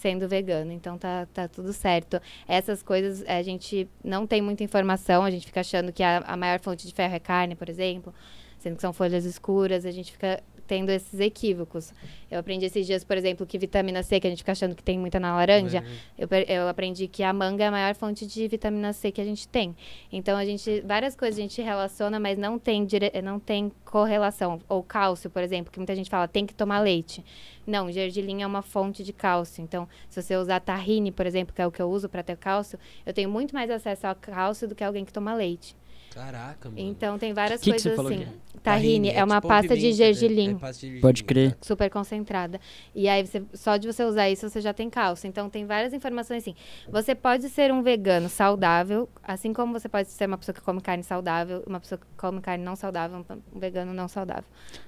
sendo 0.02 0.28
vegano. 0.28 0.72
Então 0.72 0.98
tá, 0.98 1.26
tá 1.32 1.46
tudo 1.46 1.72
certo. 1.72 2.20
Essas 2.46 2.82
coisas 2.82 3.24
a 3.26 3.40
gente 3.42 3.88
não 4.04 4.26
tem 4.26 4.42
muita 4.42 4.64
informação, 4.64 5.22
a 5.22 5.30
gente 5.30 5.46
fica 5.46 5.60
achando 5.60 5.92
que 5.92 6.02
a, 6.02 6.18
a 6.18 6.36
maior 6.36 6.58
fonte 6.60 6.86
de 6.86 6.92
ferro 6.92 7.14
é 7.14 7.20
carne, 7.20 7.54
por 7.54 7.68
exemplo, 7.68 8.12
sendo 8.58 8.74
que 8.74 8.82
são 8.82 8.92
folhas 8.92 9.24
escuras, 9.24 9.86
a 9.86 9.92
gente 9.92 10.10
fica 10.10 10.42
tendo 10.66 10.90
esses 10.90 11.20
equívocos. 11.20 11.92
Eu 12.30 12.38
aprendi 12.38 12.66
esses 12.66 12.86
dias, 12.86 13.04
por 13.04 13.16
exemplo, 13.16 13.46
que 13.46 13.58
vitamina 13.58 14.02
C, 14.02 14.18
que 14.20 14.26
a 14.26 14.30
gente 14.30 14.38
fica 14.40 14.52
achando 14.52 14.74
que 14.74 14.82
tem 14.82 14.98
muita 14.98 15.20
na 15.20 15.34
laranja, 15.36 15.84
É. 16.18 16.22
eu, 16.24 16.28
eu 16.48 16.68
aprendi 16.68 17.06
que 17.08 17.22
a 17.22 17.32
manga 17.32 17.64
é 17.64 17.66
a 17.66 17.70
maior 17.70 17.94
fonte 17.94 18.26
de 18.26 18.48
vitamina 18.48 18.92
C 18.92 19.12
que 19.12 19.20
a 19.20 19.24
gente 19.24 19.46
tem. 19.48 19.76
Então 20.10 20.36
a 20.36 20.44
gente 20.44 20.80
várias 20.82 21.14
coisas 21.14 21.38
a 21.38 21.42
gente 21.42 21.60
relaciona, 21.60 22.18
mas 22.18 22.38
não 22.38 22.58
tem 22.58 22.84
dire, 22.84 23.10
não 23.22 23.38
tem 23.38 23.70
correlação. 23.84 24.60
Ou 24.68 24.82
cálcio, 24.82 25.28
por 25.30 25.42
exemplo, 25.42 25.70
que 25.72 25.78
muita 25.78 25.94
gente 25.94 26.08
fala 26.10 26.26
tem 26.26 26.46
que 26.46 26.54
tomar 26.54 26.80
leite. 26.80 27.24
Não, 27.66 27.90
gergelim 27.92 28.42
é 28.42 28.46
uma 28.46 28.62
fonte 28.62 29.04
de 29.04 29.12
cálcio. 29.12 29.62
Então, 29.62 29.88
se 30.08 30.20
você 30.20 30.36
usar 30.36 30.58
tahine, 30.60 31.12
por 31.12 31.26
exemplo, 31.26 31.54
que 31.54 31.62
é 31.62 31.66
o 31.66 31.70
que 31.70 31.80
eu 31.80 31.88
uso 31.88 32.08
para 32.08 32.22
ter 32.22 32.36
cálcio, 32.36 32.78
eu 33.06 33.12
tenho 33.12 33.30
muito 33.30 33.54
mais 33.54 33.70
acesso 33.70 34.06
ao 34.06 34.14
cálcio 34.16 34.66
do 34.66 34.74
que 34.74 34.82
alguém 34.82 35.04
que 35.04 35.12
toma 35.12 35.32
leite. 35.34 35.76
Caraca, 36.14 36.68
mano. 36.68 36.80
Então 36.80 37.18
tem 37.18 37.32
várias 37.32 37.60
Que 37.60 37.72
que 37.72 37.78
você 37.78 37.90
coisas 37.90 37.96
falou 37.96 38.12
assim. 38.12 38.22
que 38.24 38.58
é? 38.58 38.60
Tahine 38.62 39.10
é 39.10 39.24
uma 39.24 39.36
tipo 39.36 39.48
pasta 39.48 39.74
de 39.74 39.80
pimenta, 39.80 39.88
né? 39.90 39.92
gergelim 39.96 40.50
É 40.50 40.54
pasta 40.54 40.72
de 40.74 40.80
gergelim, 40.86 41.00
Pode 41.00 41.24
crer. 41.24 41.50
tá? 41.52 41.58
super 41.62 41.90
concentrada. 41.90 42.60
E 42.94 43.08
aí, 43.08 43.26
você, 43.26 43.42
só 43.54 43.76
de 43.76 43.86
você 43.88 44.04
usar 44.04 44.30
isso, 44.30 44.48
você 44.48 44.60
já 44.60 44.72
tem 44.72 44.88
cálcio. 44.88 45.26
Então, 45.26 45.50
tem 45.50 45.66
várias 45.66 45.92
informações 45.92 46.42
assim. 46.42 46.54
Você 46.88 47.14
pode 47.14 47.48
ser 47.48 47.72
um 47.72 47.82
vegano 47.82 48.28
saudável, 48.28 49.08
assim 49.22 49.52
como 49.52 49.72
você 49.72 49.88
pode 49.88 50.10
ser 50.10 50.26
uma 50.26 50.38
pessoa 50.38 50.54
que 50.54 50.60
come 50.60 50.80
carne 50.80 51.02
saudável, 51.02 51.64
uma 51.66 51.80
pessoa 51.80 51.98
que 51.98 52.06
come 52.16 52.40
carne 52.40 52.62
não 52.62 52.76
saudável, 52.76 53.24
um 53.52 53.58
vegano 53.58 53.92
não 53.92 54.06
saudável. 54.06 54.44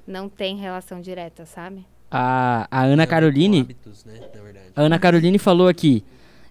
Não 0.06 0.28
tem 0.28 0.56
relação 0.56 1.00
direta, 1.00 1.44
sabe? 1.44 1.84
A, 2.10 2.68
a 2.70 2.82
Ana 2.84 3.06
com 3.06 3.10
Caroline, 3.10 3.60
hábitos, 3.62 4.04
né, 4.04 4.20
na 4.32 4.40
verdade. 4.42 4.66
a 4.76 4.82
Ana 4.82 4.98
Caroline 5.00 5.38
falou 5.38 5.66
aqui, 5.66 6.04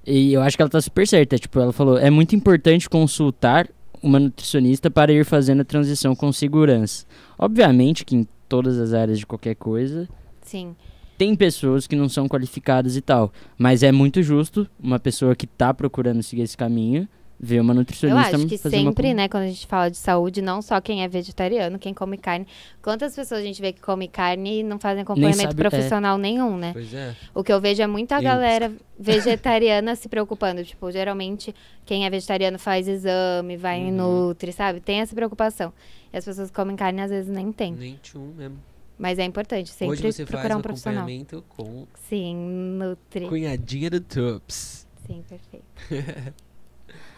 e 0.06 0.34
eu 0.34 0.42
acho 0.42 0.58
que 0.58 0.62
ela 0.62 0.70
tá 0.70 0.82
super 0.82 1.08
certa, 1.08 1.38
tipo, 1.38 1.58
ela 1.58 1.72
falou, 1.72 1.98
é 1.98 2.10
muito 2.10 2.36
importante 2.36 2.90
consultar 2.90 3.70
uma 4.04 4.20
nutricionista 4.20 4.92
para 4.92 5.14
ir 5.14 5.24
fazendo 5.24 5.62
a 5.62 5.66
transição 5.66 6.16
com 6.16 6.32
segurança. 6.32 7.06
Obviamente 7.40 8.04
que 8.04 8.16
em 8.16 8.28
todas 8.50 8.78
as 8.78 8.94
áreas 8.94 9.18
de 9.18 9.26
qualquer 9.26 9.56
coisa, 9.56 10.08
Sim. 10.42 10.76
tem 11.18 11.36
pessoas 11.36 11.88
que 11.88 11.96
não 11.96 12.10
são 12.10 12.28
qualificadas 12.28 12.98
e 12.98 13.02
tal, 13.02 13.32
mas 13.58 13.82
é 13.82 13.92
muito 13.92 14.22
justo 14.22 14.70
uma 14.80 15.00
pessoa 15.00 15.36
que 15.36 15.48
tá 15.48 15.74
procurando 15.74 16.22
seguir 16.22 16.44
esse 16.44 16.58
caminho 16.58 17.08
ver 17.46 17.60
uma 17.60 17.74
Eu 17.74 17.78
nutricionista 17.78 18.38
acho 18.38 18.48
que 18.48 18.58
fazer 18.58 18.78
uma 18.78 18.92
sempre, 18.92 19.10
con- 19.10 19.16
né, 19.16 19.28
quando 19.28 19.44
a 19.44 19.48
gente 19.48 19.68
fala 19.68 19.90
de 19.92 19.98
saúde, 19.98 20.42
não 20.42 20.62
só 20.62 20.80
quem 20.80 21.04
é 21.04 21.08
vegetariano, 21.08 21.78
quem 21.78 21.94
come 21.94 22.18
carne. 22.18 22.48
Quantas 22.82 23.14
pessoas 23.16 23.42
a 23.42 23.44
gente 23.44 23.62
vê 23.62 23.74
que 23.74 23.82
come 23.82 24.08
carne 24.08 24.60
e 24.60 24.64
não 24.64 24.80
fazem 24.80 25.04
acompanhamento 25.04 25.42
sabe- 25.42 25.62
é. 25.62 25.70
profissional 25.70 26.18
nenhum, 26.18 26.58
né? 26.58 26.72
Pois 26.74 26.94
é. 26.94 27.16
O 27.36 27.44
que 27.44 27.52
eu 27.52 27.60
vejo 27.60 27.82
é 27.82 27.88
muita 27.88 28.16
Eu. 28.16 28.22
galera 28.24 28.72
vegetariana 28.98 29.96
se 29.96 30.08
preocupando. 30.08 30.64
Tipo, 30.64 30.90
geralmente, 30.92 31.54
quem 31.86 32.06
é 32.06 32.10
vegetariano 32.10 32.58
faz 32.58 32.88
exame, 32.88 33.58
vai 33.58 33.78
em 33.80 33.92
Uhum. 34.00 34.28
Nutri, 34.28 34.54
sabe? 34.54 34.80
Tem 34.80 35.02
essa 35.02 35.14
preocupação. 35.14 35.74
E 36.14 36.18
as 36.18 36.24
pessoas 36.26 36.50
que 36.50 36.56
comem 36.56 36.76
carne, 36.76 37.02
às 37.02 37.12
vezes, 37.12 37.30
nem 37.30 37.52
tem. 37.52 37.74
Nem 37.74 38.00
tchum 38.02 38.32
mesmo. 38.38 38.58
Mas 38.98 39.18
é 39.20 39.24
importante 39.26 39.70
sempre 39.70 39.94
Hoje 39.94 40.02
você 40.04 40.24
faz 40.26 40.30
procurar 40.30 40.56
um 40.56 40.60
um 40.60 40.62
profissional. 40.62 41.00
acompanhamento 41.00 41.44
com 41.50 41.86
Sim, 42.08 42.36
Nutri. 42.78 43.28
cunhadinha 43.28 43.90
do 43.90 44.00
Tups. 44.00 44.88
Sim, 45.06 45.24
perfeito. 45.28 45.66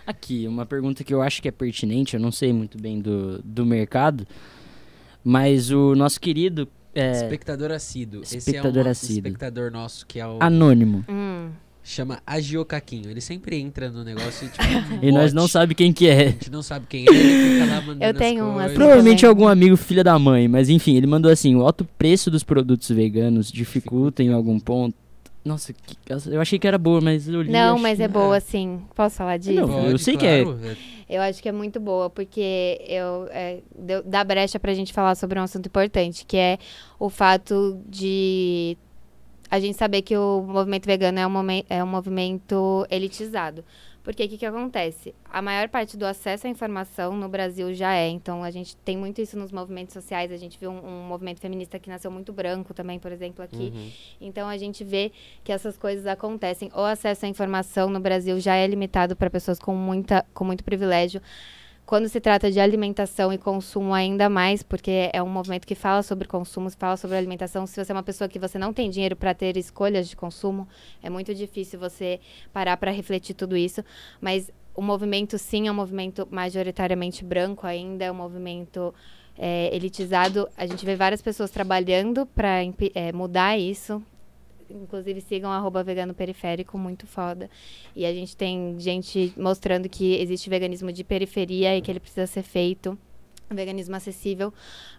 Aqui, 0.05 0.47
uma 0.47 0.65
pergunta 0.65 1.03
que 1.03 1.13
eu 1.13 1.21
acho 1.21 1.41
que 1.41 1.47
é 1.47 1.51
pertinente, 1.51 2.15
eu 2.15 2.19
não 2.19 2.31
sei 2.31 2.53
muito 2.53 2.79
bem 2.79 2.99
do, 2.99 3.41
do 3.43 3.65
mercado, 3.65 4.27
mas 5.23 5.71
o 5.71 5.95
nosso 5.95 6.19
querido 6.21 6.67
é, 6.95 7.11
Espectador 7.11 7.71
assíduo. 7.71 8.21
Esse 8.23 8.37
Espectador 8.37 8.85
é 8.85 8.87
um 8.87 8.91
assíduo. 8.91 9.17
espectador 9.17 9.69
nosso 9.69 10.05
que 10.07 10.17
é 10.17 10.25
o... 10.25 10.37
anônimo. 10.39 11.03
Hum. 11.09 11.49
Chama 11.83 12.19
Agiocaquinho. 12.25 13.11
Ele 13.11 13.21
sempre 13.21 13.57
entra 13.57 13.91
no 13.91 14.03
negócio 14.03 14.47
e 14.47 14.49
tipo... 14.49 14.63
um 14.63 15.03
E 15.03 15.11
nós 15.11 15.33
não 15.33 15.47
sabe 15.47 15.75
quem 15.75 15.91
que 15.91 16.09
A 16.09 16.13
é. 16.13 16.27
gente 16.29 16.49
não 16.49 16.63
sabe 16.63 16.87
quem 16.87 17.05
é, 17.05 17.11
ele 17.11 17.59
fica 17.59 17.65
lá 17.71 17.81
mandando 17.81 18.05
Eu 18.05 18.13
tenho 18.13 18.45
um 18.45 18.57
assim. 18.57 18.73
Provavelmente 18.73 19.21
também. 19.21 19.29
algum 19.29 19.47
amigo 19.47 19.77
filha 19.77 20.03
da 20.03 20.17
mãe, 20.17 20.47
mas 20.47 20.69
enfim, 20.69 20.95
ele 20.95 21.05
mandou 21.05 21.29
assim: 21.29 21.53
o 21.55 21.61
alto 21.61 21.85
preço 21.97 22.31
dos 22.31 22.43
produtos 22.43 22.89
veganos 22.89 23.51
dificulta 23.51 24.23
em 24.23 24.31
algum 24.31 24.59
ponto. 24.59 24.95
Nossa, 25.45 25.71
que- 25.73 25.95
eu 26.31 26.41
achei 26.41 26.57
que 26.57 26.67
era 26.67 26.77
boa, 26.77 26.99
mas 26.99 27.27
eu 27.29 27.43
li. 27.43 27.51
Não, 27.51 27.77
mas 27.77 27.97
que- 27.97 28.03
é 28.03 28.07
boa, 28.07 28.39
sim. 28.39 28.81
Posso 28.95 29.15
falar 29.17 29.37
disso? 29.37 29.53
Não, 29.61 29.67
Pode, 29.69 29.91
eu 29.91 29.97
sei 29.99 30.17
que 30.17 30.25
é. 30.25 30.43
claro, 30.43 30.59
Eu 31.07 31.21
acho 31.21 31.39
que 31.39 31.47
é 31.47 31.51
muito 31.51 31.79
boa, 31.79 32.09
porque 32.09 32.81
eu, 32.87 33.27
é, 33.29 33.59
deu- 33.77 34.01
dá 34.01 34.23
brecha 34.23 34.59
pra 34.59 34.73
gente 34.73 34.91
falar 34.91 35.13
sobre 35.13 35.39
um 35.39 35.43
assunto 35.43 35.67
importante, 35.67 36.25
que 36.25 36.35
é 36.35 36.57
o 36.99 37.11
fato 37.11 37.79
de 37.87 38.75
a 39.51 39.59
gente 39.59 39.77
saber 39.77 40.01
que 40.01 40.17
o 40.17 40.41
movimento 40.41 40.87
vegano 40.87 41.19
é 41.19 41.27
um, 41.27 41.29
momen- 41.29 41.63
é 41.69 41.83
um 41.83 41.87
movimento 41.87 42.87
elitizado. 42.89 43.63
Porque 44.05 44.23
o 44.23 44.29
que, 44.29 44.37
que 44.37 44.45
acontece? 44.45 45.15
A 45.27 45.41
maior 45.41 45.67
parte 45.67 45.97
do 45.97 46.05
acesso 46.05 46.45
à 46.45 46.49
informação 46.49 47.17
no 47.17 47.27
Brasil 47.27 47.73
já 47.73 47.95
é. 47.95 48.07
Então, 48.07 48.43
a 48.43 48.51
gente 48.51 48.77
tem 48.77 48.95
muito 48.95 49.19
isso 49.19 49.35
nos 49.35 49.51
movimentos 49.51 49.95
sociais. 49.95 50.31
A 50.31 50.37
gente 50.37 50.59
viu 50.59 50.69
um, 50.69 50.77
um 50.77 51.07
movimento 51.07 51.41
feminista 51.41 51.79
que 51.79 51.89
nasceu 51.89 52.11
muito 52.11 52.31
branco 52.31 52.71
também, 52.71 52.99
por 52.99 53.11
exemplo, 53.11 53.43
aqui. 53.43 53.73
Uhum. 53.75 53.91
Então, 54.21 54.47
a 54.47 54.57
gente 54.57 54.83
vê 54.83 55.11
que 55.43 55.51
essas 55.51 55.75
coisas 55.75 56.05
acontecem. 56.05 56.69
O 56.75 56.81
acesso 56.81 57.25
à 57.25 57.27
informação 57.27 57.89
no 57.89 57.99
Brasil 57.99 58.39
já 58.39 58.55
é 58.55 58.67
limitado 58.67 59.15
para 59.15 59.27
pessoas 59.27 59.57
com, 59.57 59.75
muita, 59.75 60.23
com 60.35 60.45
muito 60.45 60.63
privilégio. 60.63 61.19
Quando 61.85 62.09
se 62.09 62.19
trata 62.19 62.51
de 62.51 62.59
alimentação 62.59 63.31
e 63.31 63.37
consumo, 63.37 63.93
ainda 63.93 64.27
mais, 64.27 64.63
porque 64.63 65.11
é 65.13 65.21
um 65.21 65.29
movimento 65.29 65.67
que 65.67 65.75
fala 65.75 66.01
sobre 66.01 66.27
consumo, 66.27 66.67
fala 66.71 66.97
sobre 66.97 67.15
alimentação. 67.15 67.67
Se 67.67 67.83
você 67.83 67.91
é 67.91 67.95
uma 67.95 68.01
pessoa 68.01 68.27
que 68.27 68.39
você 68.39 68.57
não 68.57 68.73
tem 68.73 68.89
dinheiro 68.89 69.15
para 69.15 69.35
ter 69.35 69.55
escolhas 69.55 70.09
de 70.09 70.15
consumo, 70.15 70.67
é 71.03 71.11
muito 71.11 71.35
difícil 71.35 71.79
você 71.79 72.19
parar 72.51 72.75
para 72.77 72.89
refletir 72.89 73.35
tudo 73.35 73.55
isso. 73.55 73.83
Mas 74.19 74.49
o 74.73 74.81
movimento, 74.81 75.37
sim, 75.37 75.67
é 75.67 75.71
um 75.71 75.75
movimento 75.75 76.27
majoritariamente 76.31 77.23
branco 77.23 77.67
ainda, 77.67 78.03
é 78.05 78.11
um 78.11 78.15
movimento 78.15 78.91
é, 79.37 79.69
elitizado. 79.75 80.49
A 80.57 80.65
gente 80.65 80.83
vê 80.83 80.95
várias 80.95 81.21
pessoas 81.21 81.51
trabalhando 81.51 82.25
para 82.25 82.61
mudar 83.13 83.59
isso. 83.59 84.01
Inclusive, 84.69 85.21
sigam 85.21 85.51
arroba 85.51 85.83
vegano 85.83 86.13
periférico, 86.13 86.77
muito 86.77 87.05
foda. 87.05 87.49
E 87.95 88.05
a 88.05 88.13
gente 88.13 88.35
tem 88.35 88.75
gente 88.79 89.33
mostrando 89.37 89.87
que 89.87 90.15
existe 90.15 90.49
veganismo 90.49 90.91
de 90.91 91.03
periferia 91.03 91.77
e 91.77 91.81
que 91.81 91.91
ele 91.91 91.99
precisa 91.99 92.25
ser 92.27 92.43
feito. 92.43 92.97
Veganismo 93.49 93.95
acessível. 93.95 94.51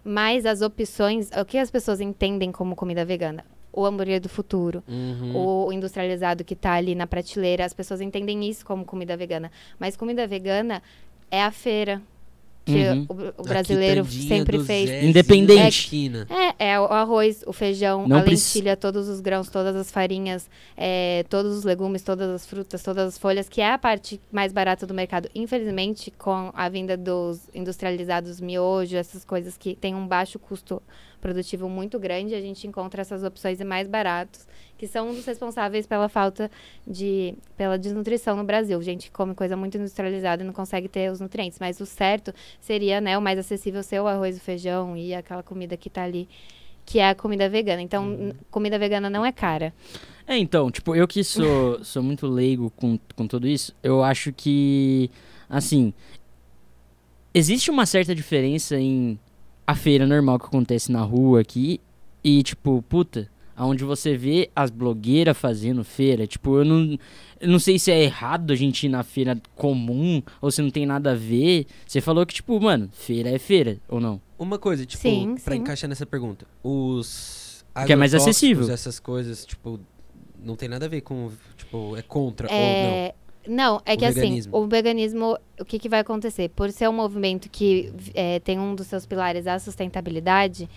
Mas 0.03 0.45
as 0.45 0.61
opções, 0.61 1.29
o 1.37 1.43
que 1.43 1.57
as 1.57 1.69
pessoas 1.69 1.99
entendem 1.99 2.51
como 2.51 2.75
comida 2.75 3.03
vegana? 3.03 3.43
O 3.73 3.85
hambúrguer 3.85 4.19
do 4.21 4.29
futuro, 4.29 4.81
Uhum. 4.87 5.35
o 5.67 5.71
industrializado 5.73 6.43
que 6.43 6.55
tá 6.55 6.71
ali 6.73 6.95
na 6.95 7.05
prateleira, 7.05 7.65
as 7.65 7.73
pessoas 7.73 7.99
entendem 8.01 8.47
isso 8.49 8.65
como 8.65 8.85
comida 8.85 9.15
vegana. 9.17 9.51
Mas 9.77 9.95
comida 9.97 10.25
vegana 10.25 10.81
é 11.29 11.43
a 11.43 11.51
feira 11.51 12.01
que 12.67 12.89
Uhum. 12.89 13.05
o, 13.37 13.41
o 13.41 13.43
brasileiro 13.43 14.05
sempre 14.05 14.59
fez. 14.63 14.89
Zezinho 14.89 15.09
Independente. 15.09 16.11
É, 16.59 16.71
é 16.71 16.79
o 16.79 16.83
arroz, 16.85 17.43
o 17.47 17.53
feijão, 17.53 18.07
Não 18.07 18.17
a 18.17 18.21
preci- 18.21 18.57
lentilha, 18.59 18.75
todos 18.75 19.07
os 19.07 19.19
grãos, 19.21 19.49
todas 19.49 19.75
as 19.75 19.89
farinhas, 19.89 20.49
é, 20.75 21.23
todos 21.29 21.55
os 21.57 21.63
legumes, 21.63 22.01
todas 22.01 22.29
as 22.29 22.45
frutas, 22.45 22.83
todas 22.83 23.07
as 23.07 23.17
folhas, 23.17 23.47
que 23.47 23.61
é 23.61 23.71
a 23.71 23.77
parte 23.77 24.19
mais 24.31 24.51
barata 24.51 24.85
do 24.85 24.93
mercado. 24.93 25.29
Infelizmente, 25.33 26.11
com 26.17 26.51
a 26.53 26.67
vinda 26.69 26.97
dos 26.97 27.49
industrializados 27.55 28.41
miojo, 28.41 28.95
essas 28.97 29.23
coisas 29.23 29.57
que 29.57 29.75
têm 29.75 29.95
um 29.95 30.05
baixo 30.07 30.37
custo 30.37 30.81
produtivo 31.21 31.67
muito 31.69 31.99
grande, 31.99 32.33
a 32.35 32.41
gente 32.41 32.67
encontra 32.67 33.01
essas 33.01 33.23
opções 33.23 33.59
mais 33.61 33.87
baratos, 33.87 34.47
que 34.77 34.87
são 34.87 35.09
um 35.09 35.13
dos 35.13 35.25
responsáveis 35.25 35.87
pela 35.87 36.07
falta 36.07 36.49
de, 36.85 37.33
pela 37.55 37.77
desnutrição 37.77 38.35
no 38.35 38.43
Brasil. 38.43 38.81
Gente 38.81 39.09
come 39.11 39.33
coisa 39.33 39.55
muito 39.57 39.77
industrializada 39.77 40.43
e 40.43 40.45
não 40.45 40.53
consegue 40.53 40.87
ter 40.87 41.11
os 41.11 41.19
nutrientes. 41.19 41.59
Mas 41.59 41.79
o 41.79 41.85
certo 41.85 42.33
seria, 42.61 43.01
né, 43.01 43.17
o 43.17 43.21
mais 43.21 43.39
acessível 43.39 43.81
ser 43.83 43.99
o 44.01 44.07
arroz, 44.07 44.37
o 44.37 44.39
feijão 44.39 44.95
e 44.95 45.13
aquela 45.13 45.41
comida 45.43 45.75
que 45.75 45.89
tá 45.89 46.03
ali, 46.03 46.29
que 46.85 46.99
é 46.99 47.09
a 47.09 47.15
comida 47.15 47.49
vegana. 47.49 47.81
Então, 47.81 48.05
n- 48.05 48.35
comida 48.51 48.77
vegana 48.77 49.09
não 49.09 49.25
é 49.25 49.31
cara. 49.31 49.73
É, 50.27 50.37
então, 50.37 50.69
tipo, 50.69 50.95
eu 50.95 51.07
que 51.07 51.23
sou, 51.23 51.83
sou 51.85 52.03
muito 52.03 52.27
leigo 52.27 52.69
com, 52.75 52.99
com 53.15 53.25
tudo 53.27 53.47
isso, 53.47 53.73
eu 53.81 54.03
acho 54.03 54.31
que, 54.33 55.09
assim, 55.49 55.93
existe 57.33 57.69
uma 57.71 57.85
certa 57.85 58.13
diferença 58.13 58.77
em 58.77 59.17
a 59.67 59.75
feira 59.75 60.07
normal 60.07 60.39
que 60.39 60.45
acontece 60.45 60.91
na 60.91 61.01
rua 61.01 61.41
aqui 61.41 61.79
e, 62.23 62.41
tipo, 62.41 62.81
puta, 62.87 63.29
aonde 63.55 63.83
você 63.83 64.15
vê 64.15 64.49
as 64.55 64.69
blogueiras 64.71 65.37
fazendo 65.37 65.83
feira, 65.83 66.25
tipo, 66.25 66.57
eu 66.57 66.63
não, 66.65 66.97
eu 67.39 67.49
não 67.49 67.59
sei 67.59 67.77
se 67.77 67.91
é 67.91 68.01
errado 68.03 68.51
a 68.51 68.55
gente 68.55 68.85
ir 68.85 68.89
na 68.89 69.03
feira 69.03 69.39
comum 69.55 70.21
ou 70.41 70.49
se 70.51 70.61
não 70.61 70.69
tem 70.69 70.85
nada 70.85 71.11
a 71.11 71.15
ver. 71.15 71.65
Você 71.85 71.99
falou 72.01 72.25
que, 72.25 72.33
tipo, 72.35 72.59
mano, 72.61 72.89
feira 72.93 73.29
é 73.29 73.37
feira, 73.37 73.77
ou 73.89 73.99
não? 73.99 74.21
Uma 74.39 74.57
coisa, 74.57 74.85
tipo, 74.85 75.01
Sim, 75.01 75.35
pra 75.43 75.53
sim. 75.55 75.61
encaixar 75.61 75.89
nessa 75.89 76.05
pergunta. 76.05 76.45
Os 76.63 77.65
Que 77.85 77.93
é 77.93 77.95
mais 77.95 78.13
acessível. 78.13 78.69
essas 78.71 78.99
coisas, 78.99 79.45
tipo, 79.45 79.79
não 80.43 80.55
tem 80.55 80.69
nada 80.69 80.85
a 80.85 80.89
ver 80.89 81.01
com, 81.01 81.31
tipo, 81.57 81.95
é 81.97 82.01
contra 82.01 82.47
ou 82.47 82.53
É, 82.53 83.15
não, 83.47 83.81
é 83.85 83.93
O 83.93 83.97
que 83.97 84.05
veganismo. 84.11 84.55
assim, 84.57 84.63
o 84.65 84.67
veganismo, 84.67 85.37
o 85.59 85.65
que, 85.65 85.79
que 85.79 85.89
vai 85.89 85.99
acontecer? 86.01 86.49
Por 86.49 86.71
ser 86.71 86.87
um 86.89 86.93
movimento 86.93 87.49
que 87.49 87.91
é, 88.13 88.39
tem 88.39 88.59
um 88.59 88.75
dos 88.75 88.87
seus 88.87 89.05
pilares 89.05 89.47
a 89.47 89.57
sustentabilidade, 89.59 90.69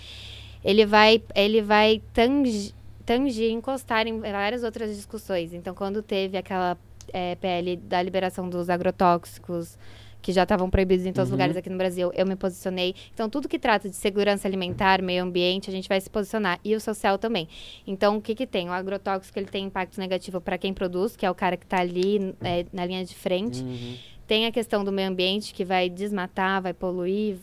ele 0.64 0.84
vai, 0.86 1.22
ele 1.34 1.62
vai 1.62 2.00
tangi- 2.12 2.74
tangir, 3.04 3.50
encostar 3.50 4.06
em 4.06 4.18
várias 4.20 4.62
outras 4.62 4.94
discussões. 4.94 5.52
Então, 5.52 5.74
quando 5.74 6.02
teve 6.02 6.36
aquela 6.36 6.76
é, 7.12 7.34
PL 7.36 7.76
da 7.76 8.00
liberação 8.02 8.48
dos 8.48 8.68
agrotóxicos, 8.70 9.76
que 10.22 10.32
já 10.32 10.42
estavam 10.42 10.68
proibidos 10.68 11.06
em 11.06 11.12
todos 11.12 11.28
os 11.28 11.30
Uhum. 11.30 11.36
lugares 11.36 11.56
aqui 11.56 11.70
no 11.70 11.76
Brasil, 11.78 12.10
eu 12.14 12.26
me 12.26 12.36
posicionei. 12.36 12.94
Então, 13.12 13.28
tudo 13.28 13.48
que 13.48 13.58
trata 13.58 13.88
de 13.88 13.96
segurança 13.96 14.46
alimentar, 14.46 15.00
meio 15.02 15.24
ambiente, 15.24 15.70
a 15.70 15.72
gente 15.72 15.88
vai 15.88 16.00
se 16.00 16.10
posicionar. 16.10 16.60
E 16.64 16.74
o 16.74 16.80
social 16.80 17.18
também. 17.18 17.48
Então, 17.86 18.16
o 18.16 18.20
que 18.20 18.34
que 18.34 18.46
tem? 18.46 18.68
O 18.68 18.72
agrotóxico, 18.72 19.38
ele 19.38 19.46
tem 19.46 19.64
impacto 19.64 19.98
negativo 19.98 20.40
para 20.40 20.58
quem 20.58 20.72
produz, 20.74 21.16
que 21.16 21.24
é 21.24 21.30
o 21.30 21.34
cara 21.34 21.56
que 21.56 21.64
está 21.64 21.78
ali 21.80 22.34
é, 22.42 22.66
na 22.72 22.84
linha 22.84 23.04
de 23.04 23.14
frente. 23.14 23.62
Uhum. 23.62 23.96
Tem 24.26 24.46
a 24.46 24.52
questão 24.52 24.84
do 24.84 24.92
meio 24.92 25.08
ambiente, 25.08 25.52
que 25.52 25.64
vai 25.64 25.88
desmatar, 25.88 26.62
vai 26.62 26.72
poluir, 26.72 27.36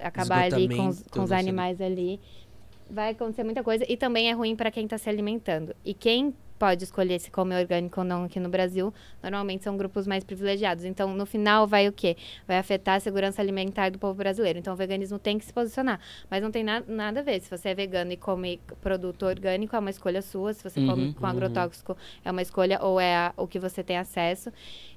acabar 0.00 0.44
ali 0.52 0.68
com 0.74 0.88
os, 0.88 1.02
com 1.10 1.22
os 1.22 1.32
animais 1.32 1.80
ali. 1.80 2.20
Vai 2.90 3.10
acontecer 3.12 3.44
muita 3.44 3.62
coisa. 3.62 3.84
E 3.88 3.96
também 3.96 4.28
é 4.28 4.32
ruim 4.32 4.56
para 4.56 4.70
quem 4.70 4.84
está 4.84 4.98
se 4.98 5.08
alimentando. 5.08 5.74
E 5.84 5.94
quem 5.94 6.34
pode 6.60 6.84
escolher 6.84 7.18
se 7.18 7.30
come 7.30 7.56
orgânico 7.58 8.00
ou 8.00 8.04
não 8.06 8.24
aqui 8.24 8.38
no 8.38 8.50
Brasil, 8.50 8.92
normalmente 9.22 9.64
são 9.64 9.78
grupos 9.78 10.06
mais 10.06 10.22
privilegiados. 10.22 10.84
Então, 10.84 11.14
no 11.14 11.24
final, 11.24 11.66
vai 11.66 11.88
o 11.88 11.92
quê? 11.92 12.16
Vai 12.46 12.58
afetar 12.58 12.96
a 12.96 13.00
segurança 13.00 13.40
alimentar 13.40 13.90
do 13.90 13.98
povo 13.98 14.14
brasileiro. 14.14 14.58
Então, 14.58 14.74
o 14.74 14.76
veganismo 14.76 15.18
tem 15.18 15.38
que 15.38 15.44
se 15.46 15.52
posicionar. 15.54 15.98
Mas 16.30 16.42
não 16.42 16.50
tem 16.50 16.62
na- 16.62 16.82
nada 16.86 17.20
a 17.20 17.22
ver. 17.22 17.40
Se 17.40 17.48
você 17.50 17.70
é 17.70 17.74
vegano 17.74 18.12
e 18.12 18.16
come 18.16 18.60
produto 18.82 19.24
orgânico, 19.24 19.74
é 19.74 19.78
uma 19.78 19.88
escolha 19.90 20.20
sua. 20.20 20.52
Se 20.52 20.62
você 20.62 20.80
Uhum, 20.80 20.86
come 20.86 21.14
com 21.14 21.26
agrotóxico, 21.26 21.96
é 22.24 22.30
uma 22.30 22.42
escolha 22.42 22.78
ou 22.82 23.00
é 23.00 23.16
a- 23.16 23.32
o 23.38 23.46
que 23.48 23.58
você 23.58 23.82
tem 23.82 23.96
acesso. 23.96 24.52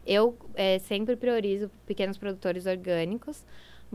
Eu 0.06 0.38
eh, 0.56 0.80
sempre 0.80 1.16
priorizo 1.16 1.72
pequenos 1.88 2.18
produtores 2.18 2.66
orgânicos. 2.66 3.46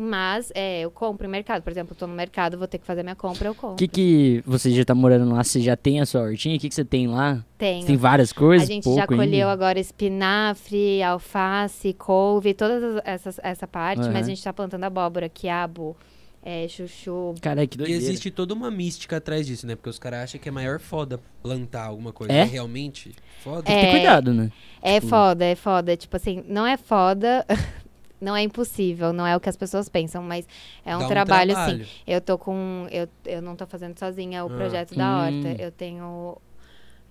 Mas 0.01 0.53
é, 0.55 0.83
eu 0.83 0.93
compro 0.93 1.27
em 1.27 1.31
mercado. 1.31 1.61
Por 1.62 1.70
exemplo, 1.73 1.93
eu 1.93 1.99
tô 1.99 2.07
no 2.07 2.15
mercado, 2.15 2.57
vou 2.57 2.69
ter 2.69 2.79
que 2.79 2.87
fazer 2.87 3.03
minha 3.03 3.16
compra, 3.16 3.49
eu 3.49 3.55
compro. 3.55 3.75
O 3.75 3.77
que 3.77 3.89
que 3.89 4.43
você 4.47 4.70
já 4.70 4.85
tá 4.85 4.95
morando 4.95 5.29
lá, 5.35 5.43
você 5.43 5.61
já 5.61 5.77
tem 5.77 6.01
a 6.01 6.07
sua 6.07 6.20
hortinha? 6.23 6.57
O 6.57 6.61
que 6.61 6.69
que 6.69 6.75
você 6.75 6.85
tem 6.85 7.09
lá? 7.09 7.45
Tenho. 7.59 7.81
Você 7.81 7.89
tem 7.89 7.97
várias 7.97 8.33
coisas, 8.33 8.69
A 8.69 8.73
gente 8.73 8.85
pouco 8.85 9.01
já 9.01 9.07
colheu 9.09 9.49
ainda? 9.49 9.51
agora 9.51 9.81
espinafre, 9.81 11.03
alface, 11.03 11.93
couve, 11.95 12.55
toda 12.55 13.03
essa, 13.05 13.35
essa 13.43 13.66
parte, 13.66 14.03
Aham. 14.03 14.12
mas 14.12 14.27
a 14.27 14.29
gente 14.31 14.45
tá 14.45 14.53
plantando 14.53 14.85
abóbora, 14.85 15.29
quiabo, 15.29 15.97
é, 16.45 16.69
chuchu. 16.69 17.35
Caralho, 17.41 17.66
que 17.66 17.75
E 17.75 17.79
doideira. 17.79 18.01
existe 18.03 18.31
toda 18.31 18.55
uma 18.55 18.70
mística 18.70 19.16
atrás 19.16 19.45
disso, 19.49 19.66
né? 19.66 19.75
Porque 19.75 19.91
os 19.91 19.99
caras 19.99 20.20
acham 20.20 20.41
que 20.41 20.49
é 20.49 20.53
maior 20.53 20.79
foda 20.79 21.19
plantar 21.43 21.87
alguma 21.87 22.12
coisa. 22.12 22.33
É? 22.33 22.39
É 22.43 22.45
realmente 22.45 23.12
foda? 23.43 23.62
Tem 23.65 23.75
que 23.75 23.81
ter 23.83 23.89
É, 23.89 23.91
cuidado, 23.91 24.33
né? 24.33 24.53
É 24.81 24.95
Tipo- 25.01 25.09
foda, 25.09 25.45
é 25.45 25.57
foda. 25.57 25.97
Tipo 25.97 26.16
assim, 26.16 26.45
não 26.47 26.65
é 26.65 26.77
foda, 26.77 27.45
não 28.20 28.35
é 28.36 28.43
impossível, 28.43 29.12
não 29.12 29.27
é 29.27 29.36
o 29.36 29.40
que 29.40 29.49
as 29.49 29.57
pessoas 29.57 29.89
pensam, 29.89 30.23
mas 30.23 30.47
é 30.85 30.97
um, 30.97 31.01
Dá 31.01 31.07
trabalho, 31.07 31.57
assim. 31.57 31.85
Eu 32.07 32.20
tô 32.20 32.36
com. 32.39 32.86
Eu, 32.90 33.09
eu 33.24 33.40
não 33.40 33.55
tô 33.57 33.66
fazendo 33.66 33.99
sozinha 33.99 34.45
o 34.45 34.49
Ah. 34.49 34.51
projeto 34.51 34.95
da 34.95 35.05
Hum. 35.09 35.19
horta. 35.27 35.62
Eu 35.62 35.70
tenho 35.70 36.36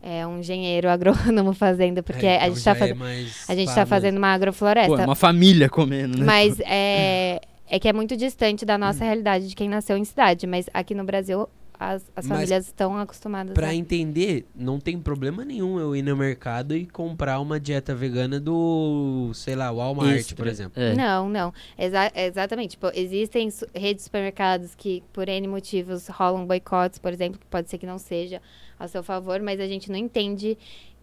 é, 0.01 0.27
um 0.27 0.39
engenheiro 0.39 0.89
agrônomo 0.89 1.53
fazendo, 1.55 2.03
porque 2.03 2.25
É, 2.25 2.33
a 2.35 2.35
então 2.45 2.55
gente 2.55 2.63
já 2.63 2.73
tá 2.73 2.79
fazendo. 2.79 3.05
é 3.05 3.25
A 3.47 3.55
gente 3.55 3.73
tá 3.73 3.85
fazendo 3.85 4.17
uma 4.17 4.33
agrofloresta. 4.33 4.95
Pô, 4.95 5.01
é 5.01 5.05
uma 5.05 5.15
família 5.15 5.69
comendo, 5.69 6.17
né? 6.17 6.25
Mas 6.25 6.59
é, 6.65 7.41
é 7.69 7.79
que 7.79 7.87
é 7.87 7.93
muito 7.93 8.15
distante 8.15 8.65
da 8.65 8.77
nossa 8.77 9.03
realidade 9.03 9.47
de 9.47 9.55
quem 9.55 9.67
nasceu 9.69 9.97
em 9.97 10.05
cidade. 10.05 10.45
Mas 10.45 10.69
aqui 10.73 10.93
no 10.93 11.03
Brasil, 11.03 11.49
as, 11.79 12.03
as 12.15 12.25
Mas 12.25 12.27
famílias 12.27 12.65
estão 12.65 12.97
acostumadas 12.97 13.53
Pra 13.53 13.67
a... 13.67 13.75
entender, 13.75 14.47
não 14.55 14.79
tem 14.79 14.99
problema 14.99 15.45
nenhum 15.45 15.79
eu 15.79 15.95
ir 15.95 16.01
no 16.01 16.15
mercado 16.17 16.75
e 16.75 16.85
comprar 16.85 17.39
uma 17.39 17.59
dieta 17.59 17.93
vegana 17.93 18.39
do, 18.39 19.31
sei 19.33 19.55
lá, 19.55 19.71
Walmart, 19.71 20.17
Extra. 20.17 20.35
por 20.35 20.47
exemplo. 20.47 20.81
É. 20.81 20.95
Não, 20.95 21.29
não. 21.29 21.53
Exa- 21.77 22.11
exatamente. 22.15 22.71
Tipo, 22.71 22.87
existem 22.95 23.49
redes 23.75 23.97
de 23.97 24.01
supermercados 24.03 24.73
que, 24.75 25.03
por 25.13 25.29
N 25.29 25.47
motivos, 25.47 26.07
rolam 26.07 26.45
boicotes, 26.47 26.97
por 26.97 27.13
exemplo, 27.13 27.39
que 27.39 27.45
pode 27.45 27.69
ser 27.69 27.77
que 27.77 27.85
não 27.85 27.99
seja 27.99 28.41
a 28.79 28.87
seu 28.87 29.03
favor, 29.03 29.39
mas 29.41 29.59
a 29.59 29.67
gente 29.67 29.91
não 29.91 29.97
entende 29.97 30.57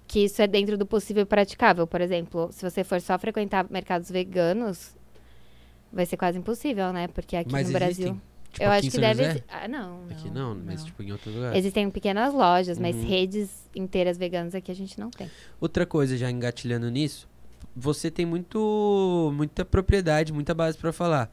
que 0.07 0.25
isso 0.25 0.43
é 0.43 0.47
dentro 0.47 0.77
do 0.77 0.85
possível 0.85 1.25
praticável. 1.25 1.87
Por 1.87 2.01
exemplo, 2.01 2.49
se 2.53 2.69
você 2.69 2.83
for 2.85 3.01
só 3.01 3.19
frequentar 3.19 3.67
mercados 3.71 4.11
veganos, 4.11 4.95
vai 5.93 6.05
ser 6.05 6.17
quase 6.17 6.37
impossível, 6.39 6.93
né? 6.93 7.09
Porque 7.09 7.37
aqui 7.37 7.53
Mas 7.53 7.71
no 7.71 7.77
existem? 7.79 8.07
Brasil. 8.07 8.21
Tipo, 8.55 8.65
eu 8.65 8.71
acho 8.71 8.91
que 8.91 8.99
deve. 8.99 9.25
José? 9.25 9.45
Ah, 9.49 9.69
não, 9.69 10.05
não. 10.05 10.11
Aqui 10.11 10.31
não, 10.31 10.55
mas 10.55 10.81
não. 10.81 10.87
tipo 10.87 11.03
em 11.03 11.13
outro 11.13 11.31
lugar. 11.33 11.57
Existem 11.57 11.91
pequenas 11.91 12.33
lojas, 12.33 12.79
mas 12.79 12.95
Uhum. 12.97 13.07
redes 13.07 13.51
inteiras 13.75 14.17
veganas 14.17 14.55
aqui 14.55 14.71
a 14.71 14.75
gente 14.75 14.99
não 14.99 15.11
tem. 15.11 15.29
Outra 15.61 15.85
coisa, 15.85 16.17
já 16.17 16.31
engatilhando 16.31 16.89
nisso, 16.91 17.29
você 17.75 18.11
tem 18.11 18.25
muito, 18.25 19.33
muita 19.35 19.65
propriedade, 19.65 20.33
muita 20.33 20.55
base 20.55 20.79
pra 20.79 20.93
falar. 20.93 21.31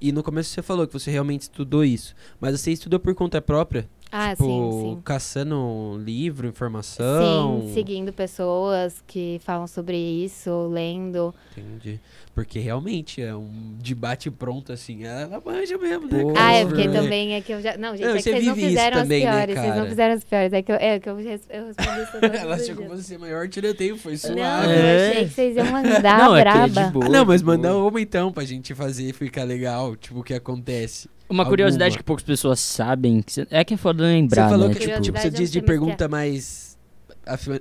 E 0.00 0.10
no 0.12 0.22
começo 0.22 0.50
você 0.50 0.62
falou 0.62 0.86
que 0.86 0.92
você 0.92 1.10
realmente 1.10 1.42
estudou 1.42 1.84
isso. 1.84 2.14
Mas 2.40 2.60
você 2.60 2.72
estudou 2.72 2.98
por 2.98 3.14
conta 3.14 3.40
própria? 3.40 3.88
Ah, 4.14 4.32
tipo, 4.32 4.44
sim, 4.44 4.94
sim. 4.96 5.02
caçando 5.02 5.96
livro, 6.04 6.46
informação. 6.46 7.62
Sim, 7.62 7.72
seguindo 7.72 8.12
pessoas 8.12 9.02
que 9.06 9.40
falam 9.42 9.66
sobre 9.66 9.96
isso, 9.96 10.68
lendo. 10.68 11.34
Entendi. 11.56 11.98
Porque 12.34 12.58
realmente 12.58 13.20
é 13.20 13.34
um 13.36 13.76
debate 13.82 14.30
pronto, 14.30 14.72
assim. 14.72 15.04
Ela 15.04 15.38
manja 15.44 15.76
mesmo, 15.76 16.06
né? 16.08 16.32
Cara? 16.32 16.46
Ah, 16.48 16.52
é 16.54 16.64
porque 16.64 16.88
também 16.88 17.34
é 17.34 17.42
que 17.42 17.52
eu 17.52 17.60
já. 17.60 17.76
Não, 17.76 17.94
gente, 17.94 18.06
Não, 18.06 18.14
é 18.14 18.16
que 18.16 18.22
você 18.22 18.30
vocês 18.32 18.44
não 18.46 18.54
fizeram 18.54 18.96
as 18.96 19.02
também, 19.02 19.24
né, 19.26 19.30
piores. 19.32 19.54
vocês 19.54 19.66
cara? 19.68 19.80
não 19.82 19.88
fizeram 19.90 20.14
as 20.14 20.24
piores. 20.24 20.52
É 20.54 20.62
que 20.62 20.72
eu, 20.72 20.76
é 20.76 20.98
que 20.98 21.08
eu, 21.10 21.16
res- 21.16 21.46
eu 21.50 21.66
respondi 21.66 22.00
isso 22.02 22.16
Ela 22.42 22.54
achou 22.56 22.74
que 22.76 22.86
fosse 22.86 23.16
o 23.16 23.20
maior 23.20 23.48
tiroteio, 23.48 23.98
foi 23.98 24.16
suave. 24.16 24.36
Não, 24.40 24.62
É. 24.70 25.06
eu 25.08 25.10
achei 25.10 25.24
que 25.26 25.30
vocês 25.34 25.56
iam 25.56 25.66
mandar 25.72 26.18
não, 26.20 26.34
é 26.36 26.40
é 26.40 26.42
braba. 26.44 26.68
de 26.86 26.90
boa. 26.90 27.04
Ah, 27.04 27.08
não, 27.10 27.24
mas 27.26 27.40
de 27.42 27.44
boa. 27.44 27.56
manda 27.58 27.76
uma 27.76 28.00
então 28.00 28.32
pra 28.32 28.44
gente 28.44 28.74
fazer 28.74 29.10
e 29.10 29.12
ficar 29.12 29.44
legal, 29.44 29.94
tipo, 29.94 30.20
o 30.20 30.22
que 30.24 30.32
acontece. 30.32 31.10
Uma 31.28 31.44
curiosidade 31.44 31.90
alguma. 31.90 31.98
que 31.98 32.04
poucas 32.04 32.24
pessoas 32.24 32.60
sabem. 32.60 33.20
que 33.20 33.32
cê- 33.32 33.46
É 33.50 33.62
que 33.62 33.74
é 33.74 33.76
foda 33.76 34.04
lembrar, 34.04 34.44
você 34.44 34.50
falou 34.50 34.68
né? 34.68 34.74
que, 34.74 34.80
tipo, 34.80 35.00
tipo, 35.02 35.18
você 35.18 35.26
é 35.26 35.30
diz 35.30 35.52
de 35.52 35.58
é. 35.58 35.62
pergunta 35.62 36.08
mais 36.08 36.78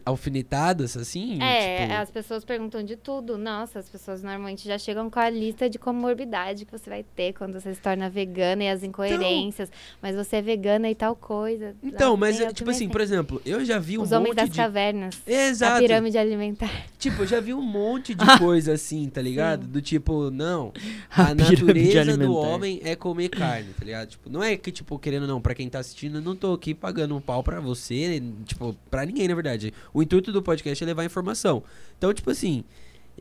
alfinetadas, 0.06 0.98
assim? 0.98 1.42
É, 1.42 1.84
tipo... 1.84 1.94
as 1.94 2.12
pessoas 2.12 2.44
perguntam 2.46 2.84
de 2.84 2.96
tudo. 2.96 3.38
Nossa, 3.38 3.80
as 3.80 3.90
pessoas 3.90 4.22
normalmente 4.24 4.68
já 4.68 4.78
chegam 4.78 5.10
com 5.10 5.20
a 5.20 5.30
lista 5.30 5.70
de 5.70 5.78
comorbidade 5.78 6.66
que 6.66 6.72
você 6.72 6.90
vai 6.90 7.04
ter 7.04 7.34
quando 7.34 7.60
você 7.60 7.74
se 7.74 7.82
torna 7.82 8.10
vegana 8.10 8.64
e 8.64 8.70
as 8.70 8.84
incoerências. 8.84 9.72
Mas 10.02 10.16
você 10.16 10.38
é 10.38 10.42
vegana 10.42 10.90
e 10.90 10.96
tal 10.96 11.16
coisa. 11.16 11.76
Então, 11.84 12.18
mas, 12.18 12.40
é, 12.40 12.52
tipo 12.54 12.70
assim, 12.70 12.90
por 12.90 13.02
exemplo, 13.02 13.42
eu 13.46 13.64
já 13.64 13.80
vi 13.80 13.98
um 13.98 14.02
Os 14.02 14.12
homens 14.12 14.30
monte 14.30 14.38
das 14.38 14.50
de... 14.50 14.58
cavernas. 14.58 15.22
Exato. 15.26 15.78
A 15.78 15.80
pirâmide 15.80 16.18
alimentar. 16.18 16.86
Tipo, 16.98 17.24
eu 17.24 17.28
já 17.28 17.40
vi 17.40 17.54
um 17.54 17.62
monte 17.62 18.14
de 18.14 18.26
coisa 18.38 18.74
assim, 18.74 19.10
tá 19.10 19.22
ligado? 19.22 19.68
Do 19.68 19.82
tipo, 19.82 20.30
não, 20.30 20.72
A 21.10 21.32
a, 21.32 21.36
natureza 21.36 22.18
do 22.18 22.36
homem 22.36 22.80
é 22.84 22.96
comer 22.96 23.30
carne, 23.30 23.74
tá 23.78 23.86
ligado? 23.86 24.10
Tipo, 24.10 24.30
não 24.30 24.44
é 24.44 24.56
que, 24.56 24.72
tipo, 24.72 24.98
querendo 25.00 25.28
não, 25.28 25.42
pra 25.42 25.54
quem 25.54 25.70
tá 25.70 25.80
assistindo, 25.80 26.18
eu 26.18 26.22
não 26.22 26.36
tô 26.36 26.54
aqui 26.54 26.74
pagando 26.74 27.16
um 27.16 27.22
pau 27.22 27.44
pra 27.44 27.60
você, 27.60 28.22
tipo, 28.46 28.76
pra 28.90 29.06
ninguém, 29.06 29.28
na 29.28 29.36
verdade. 29.36 29.51
O 29.94 30.02
intuito 30.02 30.32
do 30.32 30.42
podcast 30.42 30.84
é 30.84 30.88
levar 30.88 31.06
informação. 31.06 31.64
Então, 31.98 32.14
tipo 32.14 32.30
assim, 32.30 32.64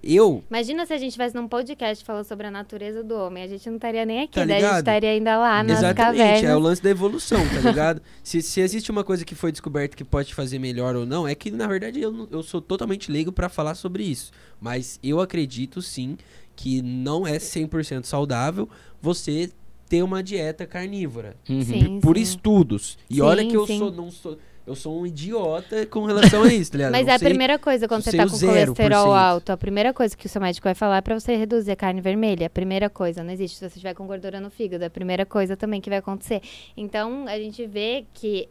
eu 0.02 0.42
Imagina 0.48 0.86
se 0.86 0.94
a 0.94 0.96
gente 0.98 1.08
estivesse 1.08 1.34
num 1.34 1.46
podcast 1.46 2.04
falando 2.04 2.24
sobre 2.24 2.46
a 2.46 2.50
natureza 2.50 3.02
do 3.04 3.14
homem. 3.16 3.42
A 3.42 3.46
gente 3.46 3.68
não 3.68 3.76
estaria 3.76 4.04
nem 4.06 4.22
aqui, 4.22 4.34
Tá 4.34 4.44
daí 4.44 4.64
a 4.64 4.68
gente 4.68 4.78
estaria 4.78 5.10
ainda 5.10 5.38
lá 5.38 5.62
nas 5.62 5.78
Exatamente, 5.78 6.18
cavernas. 6.18 6.44
é 6.44 6.56
o 6.56 6.58
lance 6.58 6.82
da 6.82 6.90
evolução, 6.90 7.40
tá 7.48 7.68
ligado? 7.68 8.00
se, 8.22 8.40
se 8.40 8.60
existe 8.60 8.90
uma 8.90 9.04
coisa 9.04 9.24
que 9.24 9.34
foi 9.34 9.52
descoberta 9.52 9.96
que 9.96 10.04
pode 10.04 10.34
fazer 10.34 10.58
melhor 10.58 10.96
ou 10.96 11.04
não, 11.04 11.28
é 11.28 11.34
que 11.34 11.50
na 11.50 11.66
verdade 11.66 12.00
eu, 12.00 12.28
eu 12.30 12.42
sou 12.42 12.60
totalmente 12.60 13.12
leigo 13.12 13.30
pra 13.30 13.48
falar 13.48 13.74
sobre 13.74 14.02
isso. 14.04 14.30
Mas 14.60 14.98
eu 15.02 15.20
acredito 15.20 15.82
sim 15.82 16.16
que 16.56 16.80
não 16.80 17.26
é 17.26 17.36
100% 17.38 18.04
saudável 18.04 18.68
você 19.02 19.50
ter 19.88 20.02
uma 20.02 20.22
dieta 20.22 20.66
carnívora. 20.66 21.36
Uhum. 21.48 21.62
Sim, 21.62 22.00
por 22.00 22.16
sim. 22.16 22.22
estudos. 22.22 22.96
E 23.08 23.16
Sim, 23.16 23.20
olha 23.22 23.44
que 23.44 23.56
eu 23.56 23.66
sou 23.66 23.90
não 23.90 24.10
sou 24.10 24.38
eu 24.70 24.76
sou 24.76 25.00
um 25.00 25.06
idiota 25.06 25.84
com 25.86 26.04
relação 26.04 26.44
a 26.44 26.52
isso, 26.52 26.70
tá 26.70 26.78
ligado? 26.78 26.92
Mas 26.96 27.08
é 27.08 27.14
a 27.14 27.18
primeira 27.18 27.58
coisa 27.58 27.88
quando 27.88 28.02
você 28.02 28.16
tá 28.16 28.24
com 28.24 28.36
0%. 28.36 28.46
colesterol 28.46 29.12
alto. 29.12 29.50
A 29.50 29.56
primeira 29.56 29.92
coisa 29.92 30.16
que 30.16 30.26
o 30.26 30.28
seu 30.28 30.40
médico 30.40 30.64
vai 30.64 30.74
falar 30.74 30.98
é 30.98 31.00
pra 31.00 31.18
você 31.18 31.34
reduzir 31.34 31.72
a 31.72 31.76
carne 31.76 32.00
vermelha. 32.00 32.46
A 32.46 32.50
primeira 32.50 32.88
coisa, 32.88 33.24
não 33.24 33.32
existe. 33.32 33.54
Se 33.54 33.60
você 33.60 33.66
estiver 33.66 33.94
com 33.94 34.06
gordura 34.06 34.40
no 34.40 34.48
fígado, 34.48 34.84
é 34.84 34.86
a 34.86 34.90
primeira 34.90 35.26
coisa 35.26 35.56
também 35.56 35.80
que 35.80 35.90
vai 35.90 35.98
acontecer. 35.98 36.40
Então, 36.76 37.26
a 37.26 37.36
gente 37.36 37.66
vê 37.66 38.06
que 38.14 38.48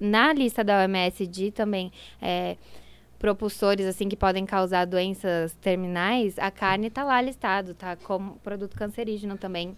na 0.00 0.32
lista 0.32 0.62
da 0.62 0.82
OMS 0.82 1.26
de 1.26 1.50
também 1.50 1.90
é, 2.22 2.56
propulsores 3.18 3.86
assim 3.86 4.08
que 4.08 4.16
podem 4.16 4.46
causar 4.46 4.84
doenças 4.84 5.54
terminais, 5.54 6.38
a 6.38 6.50
carne 6.50 6.90
tá 6.90 7.02
lá 7.02 7.20
listado, 7.20 7.74
tá 7.74 7.96
como 7.96 8.36
produto 8.36 8.76
cancerígeno 8.76 9.36
também. 9.36 9.74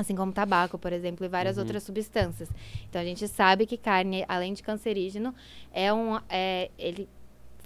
Assim 0.00 0.14
como 0.14 0.32
tabaco, 0.32 0.78
por 0.78 0.92
exemplo, 0.92 1.26
e 1.26 1.28
várias 1.28 1.56
Uhum. 1.56 1.62
outras 1.64 1.82
substâncias. 1.82 2.48
Então 2.88 3.00
a 3.00 3.04
gente 3.04 3.28
sabe 3.28 3.66
que 3.66 3.76
carne, 3.76 4.24
além 4.26 4.54
de 4.54 4.62
cancerígeno, 4.62 5.34
é 5.72 5.92
um. 5.92 6.18
É, 6.28 6.70
ele 6.78 7.06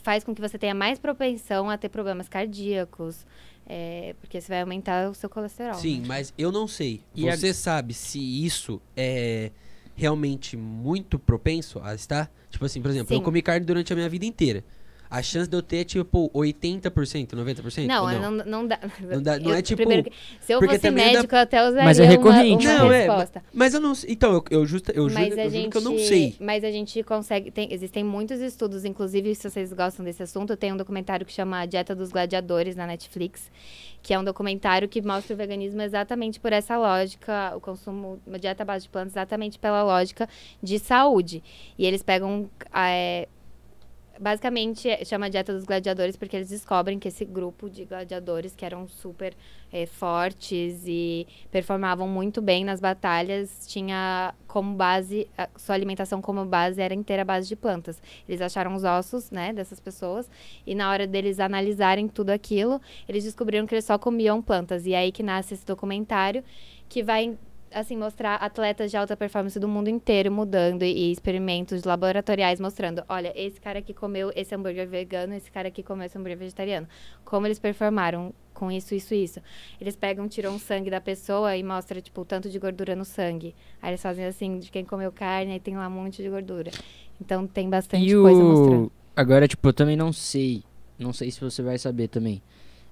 faz 0.02 0.24
com 0.24 0.34
que 0.34 0.40
você 0.40 0.58
tenha 0.58 0.74
mais 0.74 0.98
propensão 0.98 1.70
a 1.70 1.78
ter 1.78 1.88
problemas 1.88 2.28
cardíacos. 2.28 3.24
é, 3.66 4.14
porque 4.20 4.38
você 4.38 4.48
vai 4.48 4.60
aumentar 4.60 5.08
o 5.08 5.14
seu 5.14 5.30
colesterol. 5.30 5.72
Sim, 5.76 6.00
né? 6.00 6.04
mas 6.06 6.34
eu 6.36 6.52
não 6.52 6.68
sei. 6.68 7.00
E 7.14 7.26
a- 7.26 7.34
Você 7.34 7.54
sabe 7.54 7.94
se 7.94 8.18
isso 8.44 8.78
é 8.94 9.50
realmente 9.96 10.54
muito 10.54 11.18
propenso 11.18 11.80
a 11.82 11.94
estar? 11.94 12.30
Tipo 12.50 12.66
assim, 12.66 12.82
por 12.82 12.90
exemplo, 12.90 13.14
eu 13.14 13.18
Sim. 13.20 13.24
comi 13.24 13.40
carne 13.40 13.64
durante 13.64 13.90
a 13.90 13.96
minha 13.96 14.08
vida 14.10 14.26
inteira. 14.26 14.62
A 15.16 15.22
chance 15.22 15.48
de 15.48 15.56
eu 15.56 15.62
ter, 15.62 15.84
tipo, 15.84 16.28
80%, 16.34 17.36
90%? 17.36 17.86
Não, 17.86 18.10
é- 18.10 18.18
não, 18.18 18.30
não 18.32 18.66
dá. 18.66 18.80
Não 19.00 19.22
dá- 19.22 19.38
não 19.38 19.50
Eu- 19.50 19.56
é 19.56 19.62
tipo- 19.62 19.76
primeiro 19.76 20.02
que- 20.10 20.12
se 20.40 20.52
eu 20.52 20.60
fosse 20.60 20.78
também 20.80 21.06
dá- 21.06 21.12
médico, 21.18 21.34
eu 21.34 21.38
até 21.38 21.62
usaria 21.62 21.84
Mas 21.84 21.98
é 22.00 22.02
uma- 22.02 22.10
recorrente, 22.10 22.66
uma, 22.66 22.78
Não, 22.78 22.92
é, 22.92 22.98
resposta. 23.06 23.44
Mas 23.52 23.74
eu 23.74 23.80
não 23.80 23.94
sei. 23.94 24.10
Então, 24.12 24.32
eu, 24.32 24.44
eu, 24.50 24.66
justa, 24.66 24.90
eu, 24.92 25.08
juro, 25.08 25.14
mas 25.22 25.38
a 25.38 25.44
eu 25.44 25.50
gente, 25.50 25.60
juro 25.60 25.70
que 25.70 25.76
eu 25.76 25.80
não 25.82 25.98
sei. 25.98 26.36
Mas 26.40 26.64
a 26.64 26.70
gente 26.70 27.02
consegue. 27.04 27.50
Tem, 27.52 27.72
existem 27.72 28.02
muitos 28.02 28.40
estudos, 28.40 28.84
inclusive, 28.84 29.34
se 29.36 29.48
vocês 29.48 29.72
gostam 29.72 30.04
desse 30.04 30.22
assunto, 30.22 30.56
tem 30.56 30.72
um 30.72 30.76
documentário 30.76 31.24
que 31.24 31.32
chama 31.32 31.60
A 31.60 31.66
Dieta 31.66 31.94
dos 31.94 32.10
Gladiadores 32.10 32.74
na 32.74 32.86
Netflix, 32.86 33.50
que 34.02 34.12
é 34.12 34.18
um 34.18 34.24
documentário 34.24 34.88
que 34.88 35.00
mostra 35.00 35.32
o 35.32 35.36
veganismo 35.36 35.80
exatamente 35.80 36.40
por 36.40 36.52
essa 36.52 36.76
lógica, 36.76 37.52
o 37.56 37.60
consumo, 37.60 38.20
uma 38.26 38.38
dieta 38.38 38.64
à 38.64 38.66
base 38.66 38.84
de 38.84 38.88
plantas, 38.90 39.12
exatamente 39.12 39.58
pela 39.60 39.82
lógica 39.84 40.28
de 40.62 40.78
saúde. 40.78 41.40
E 41.78 41.86
eles 41.86 42.02
pegam. 42.02 42.50
é, 42.74 43.28
Basicamente, 44.20 44.88
é- 44.88 45.04
chama 45.04 45.28
Dieta 45.28 45.52
dos 45.52 45.64
Gladiadores 45.64 46.16
porque 46.16 46.36
eles 46.36 46.48
descobrem 46.48 46.98
que 46.98 47.08
esse 47.08 47.24
grupo 47.24 47.68
de 47.68 47.84
gladiadores 47.84 48.54
que 48.54 48.64
eram 48.64 48.86
super 48.86 49.34
é, 49.72 49.86
fortes 49.86 50.84
e 50.86 51.26
performavam 51.50 52.06
muito 52.06 52.40
bem 52.40 52.64
nas 52.64 52.80
batalhas 52.80 53.66
tinha 53.66 54.32
como 54.46 54.76
base, 54.76 55.28
sua 55.56 55.74
alimentação 55.74 56.22
como 56.22 56.44
base 56.44 56.80
era 56.80 56.94
inteira 56.94 57.24
base 57.24 57.48
de 57.48 57.56
plantas. 57.56 58.00
Eles 58.28 58.40
acharam 58.40 58.74
os 58.74 58.84
ossos, 58.84 59.32
né, 59.32 59.52
dessas 59.52 59.80
pessoas 59.80 60.30
e 60.64 60.74
na 60.76 60.90
hora 60.90 61.06
deles 61.08 61.40
analisarem 61.40 62.06
tudo 62.06 62.30
aquilo, 62.30 62.80
eles 63.08 63.24
descobriram 63.24 63.66
que 63.66 63.74
eles 63.74 63.84
só 63.84 63.98
comiam 63.98 64.40
plantas. 64.40 64.86
E 64.86 64.92
é 64.92 64.98
aí 64.98 65.10
que 65.10 65.24
nasce 65.24 65.54
esse 65.54 65.66
documentário 65.66 66.44
que 66.88 67.02
vai 67.02 67.36
assim 67.74 67.96
mostrar 67.96 68.36
atletas 68.36 68.90
de 68.90 68.96
alta 68.96 69.16
performance 69.16 69.58
do 69.58 69.68
mundo 69.68 69.88
inteiro 69.88 70.30
mudando 70.30 70.82
e, 70.82 70.92
e 71.08 71.12
experimentos 71.12 71.84
laboratoriais 71.84 72.60
mostrando, 72.60 73.02
olha, 73.08 73.32
esse 73.34 73.60
cara 73.60 73.80
aqui 73.80 73.92
comeu 73.92 74.32
esse 74.34 74.54
hambúrguer 74.54 74.88
vegano, 74.88 75.34
esse 75.34 75.50
cara 75.50 75.68
aqui 75.68 75.82
comeu 75.82 76.06
esse 76.06 76.16
hambúrguer 76.16 76.38
vegetariano. 76.38 76.86
Como 77.24 77.46
eles 77.46 77.58
performaram 77.58 78.32
com 78.54 78.70
isso, 78.70 78.94
isso, 78.94 79.14
isso. 79.14 79.40
Eles 79.80 79.96
pegam, 79.96 80.28
tiram 80.28 80.54
o 80.54 80.58
sangue 80.58 80.88
da 80.90 81.00
pessoa 81.00 81.56
e 81.56 81.62
mostra 81.62 82.00
tipo 82.00 82.20
o 82.20 82.24
tanto 82.24 82.48
de 82.48 82.58
gordura 82.58 82.94
no 82.94 83.04
sangue. 83.04 83.54
Aí 83.82 83.90
eles 83.90 84.00
fazem 84.02 84.24
assim, 84.24 84.58
de 84.58 84.70
quem 84.70 84.84
comeu 84.84 85.10
carne, 85.10 85.52
aí 85.52 85.60
tem 85.60 85.76
lá 85.76 85.88
um 85.88 85.90
monte 85.90 86.22
de 86.22 86.30
gordura. 86.30 86.70
Então 87.20 87.46
tem 87.46 87.68
bastante 87.68 88.06
E 88.08 88.14
coisa 88.14 88.42
mostrando. 88.42 88.86
o... 88.86 88.92
Agora, 89.16 89.46
tipo, 89.46 89.68
eu 89.68 89.72
também 89.72 89.96
não 89.96 90.12
sei. 90.12 90.62
Não 90.98 91.12
sei 91.12 91.30
se 91.30 91.40
você 91.40 91.62
vai 91.62 91.78
saber 91.78 92.08
também. 92.08 92.40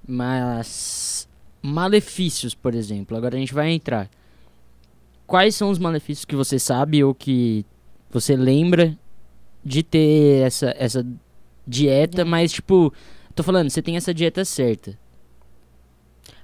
Mas. 0.07 1.29
Malefícios, 1.63 2.55
por 2.55 2.75
exemplo. 2.75 3.17
Agora 3.17 3.37
a 3.37 3.39
gente 3.39 3.55
vai 3.55 3.71
entrar. 3.71 4.11
Quais 5.27 5.55
são 5.55 5.71
os 5.71 5.79
malefícios 5.79 6.25
que 6.25 6.37
você 6.37 6.59
sabe 6.59 7.03
ou 7.03 7.15
que 7.15 7.65
você 8.11 8.37
lembra 8.37 8.97
de 9.65 9.83
ter 9.83 10.43
essa, 10.45 10.75
essa 10.79 11.07
dieta, 11.67 12.23
É. 12.23 12.25
mas, 12.25 12.53
tipo, 12.53 12.93
tô 13.35 13.43
falando, 13.43 13.71
você 13.71 13.81
tem 13.81 13.97
essa 13.97 14.13
dieta 14.13 14.45
certa. 14.45 14.99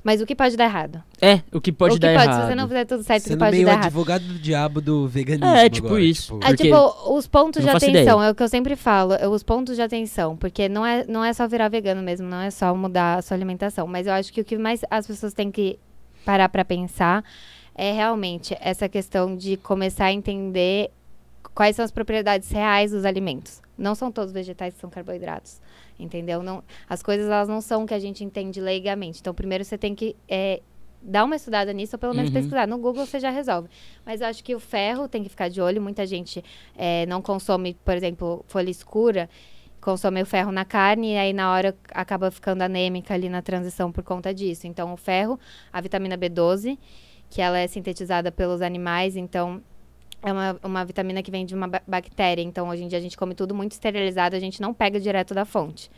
Mas 0.03 0.23
o 0.23 0.27
que 0.27 0.35
pode 0.35 0.57
dar 0.57 0.65
errado? 0.65 1.03
É, 1.21 1.43
o 1.53 1.61
que 1.61 1.71
pode 1.73 1.95
o 1.95 1.97
que 1.97 2.01
dar 2.01 2.15
pode, 2.15 2.29
errado. 2.31 2.41
se 2.43 2.49
você 2.49 2.55
não 2.55 2.67
fizer 2.69 2.85
tudo 2.87 3.03
certo, 3.03 3.21
o 3.21 3.25
que 3.25 3.29
Sendo 3.31 3.39
pode 3.41 3.51
meio 3.51 3.67
dar 3.67 3.73
errado? 3.73 3.85
advogado 3.87 4.23
do 4.25 4.35
diabo 4.39 4.81
do 4.81 5.07
veganismo. 5.09 5.55
É, 5.55 5.69
tipo 5.69 5.87
agora, 5.89 6.03
isso. 6.03 6.39
tipo- 6.39 6.47
É 6.47 6.57
tipo, 6.57 7.13
os 7.15 7.27
pontos 7.27 7.63
de 7.63 7.69
atenção, 7.69 7.91
ideia. 7.91 8.29
é 8.29 8.31
o 8.31 8.35
que 8.35 8.43
eu 8.43 8.49
sempre 8.49 8.77
falo, 8.77 9.13
é 9.15 9.29
os 9.29 9.43
pontos 9.43 9.75
de 9.77 9.83
atenção, 9.83 10.37
porque 10.37 10.69
não 10.69 10.87
é, 10.87 11.05
não 11.07 11.23
é 11.23 11.33
só 11.33 11.47
virar 11.47 11.69
vegano 11.69 12.01
mesmo, 12.03 12.27
não 12.29 12.39
é 12.41 12.51
só 12.51 12.75
mudar 12.75 13.17
a 13.19 13.23
sua 13.23 13.37
alimentação, 13.37 13.87
mas 13.87 14.07
eu 14.07 14.13
acho 14.15 14.33
que 14.33 14.41
o 14.41 14.45
que 14.45 14.57
mais 14.57 14.81
as 14.89 15.07
pessoas 15.07 15.35
têm 15.35 15.51
que 15.51 15.79
parar 16.25 16.49
pra 16.49 16.65
pensar 16.65 17.23
é 17.79 17.93
realmente 17.93 18.57
essa 18.61 18.89
questão 18.89 19.37
de 19.37 19.57
começar 19.57 20.07
a 20.07 20.13
entender 20.13 20.91
quais 21.55 21.77
são 21.77 21.85
as 21.85 21.93
propriedades 21.93 22.51
reais 22.51 22.91
dos 22.91 23.05
alimentos. 23.05 23.63
Não 23.79 23.95
são 23.95 24.11
todos 24.11 24.33
vegetais 24.33 24.75
que 24.75 24.81
são 24.81 24.91
carboidratos, 24.91 25.61
entendeu? 25.99 26.43
Não, 26.43 26.63
as 26.89 27.03
coisas 27.03 27.27
elas 27.27 27.49
não 27.49 27.61
são 27.61 27.85
o 27.85 27.87
que 27.87 27.95
a 27.95 27.99
gente 28.01 28.25
entende 28.25 28.61
leigamente. 28.61 29.21
Então, 29.21 29.33
primeiro 29.33 29.65
você 29.65 29.79
tem 29.79 29.95
que 29.95 30.17
é, 30.29 30.61
dar 31.01 31.23
uma 31.23 31.37
estudada 31.37 31.73
nisso, 31.73 31.95
ou 31.95 32.01
pelo 32.01 32.13
menos 32.15 32.31
Uhum. 32.31 32.35
pesquisar. 32.35 32.67
No 32.67 32.79
Google 32.79 33.07
você 33.07 33.21
já 33.21 33.31
resolve. 33.31 33.69
Mas 34.05 34.21
eu 34.21 34.27
acho 34.27 34.43
que 34.43 34.57
o 34.57 34.59
ferro 34.61 35.07
tem 35.07 35.23
que 35.23 35.29
ficar 35.29 35.49
de 35.49 35.61
olho. 35.61 35.81
Muita 35.81 36.05
gente 36.05 36.43
é, 36.77 37.07
não 37.07 37.23
consome, 37.23 37.75
por 37.85 37.95
exemplo, 37.97 38.45
folha 38.49 38.71
escura, 38.71 39.31
consome 39.81 40.21
o 40.21 40.27
ferro 40.27 40.51
na 40.51 40.65
carne 40.65 41.13
e 41.13 41.17
aí 41.17 41.33
na 41.33 41.53
hora 41.53 41.77
acaba 41.93 42.33
ficando 42.33 42.63
anêmica 42.63 43.15
ali 43.15 43.29
na 43.29 43.41
transição 43.41 43.93
por 43.93 44.03
conta 44.03 44.35
disso. 44.35 44.67
Então, 44.67 44.93
o 44.93 44.97
ferro, 44.97 45.39
a 45.73 45.81
vitamina 45.81 46.19
B12, 46.19 46.77
que 47.31 47.41
ela 47.43 47.59
é 47.59 47.67
sintetizada 47.67 48.33
pelos 48.33 48.63
animais, 48.63 49.17
então 49.17 49.63
é 50.23 50.33
uma, 50.33 50.61
uma 50.65 50.85
vitamina 50.85 51.23
que 51.23 51.31
vem 51.31 51.47
de 51.47 51.55
uma 51.55 51.69
ba- 51.69 51.83
bactéria. 51.87 52.43
Então, 52.43 52.69
hoje 52.69 52.83
em 52.85 52.89
dia 52.89 52.99
a 52.99 53.03
gente 53.03 53.17
come 53.17 53.35
tudo 53.35 53.55
muito 53.55 53.73
esterilizado, 53.73 54.35
a 54.37 54.41
gente 54.41 54.61
não 54.61 54.75
pega 54.75 54.99
direto 55.01 55.35
da 55.35 55.45
fonte. 55.45 55.91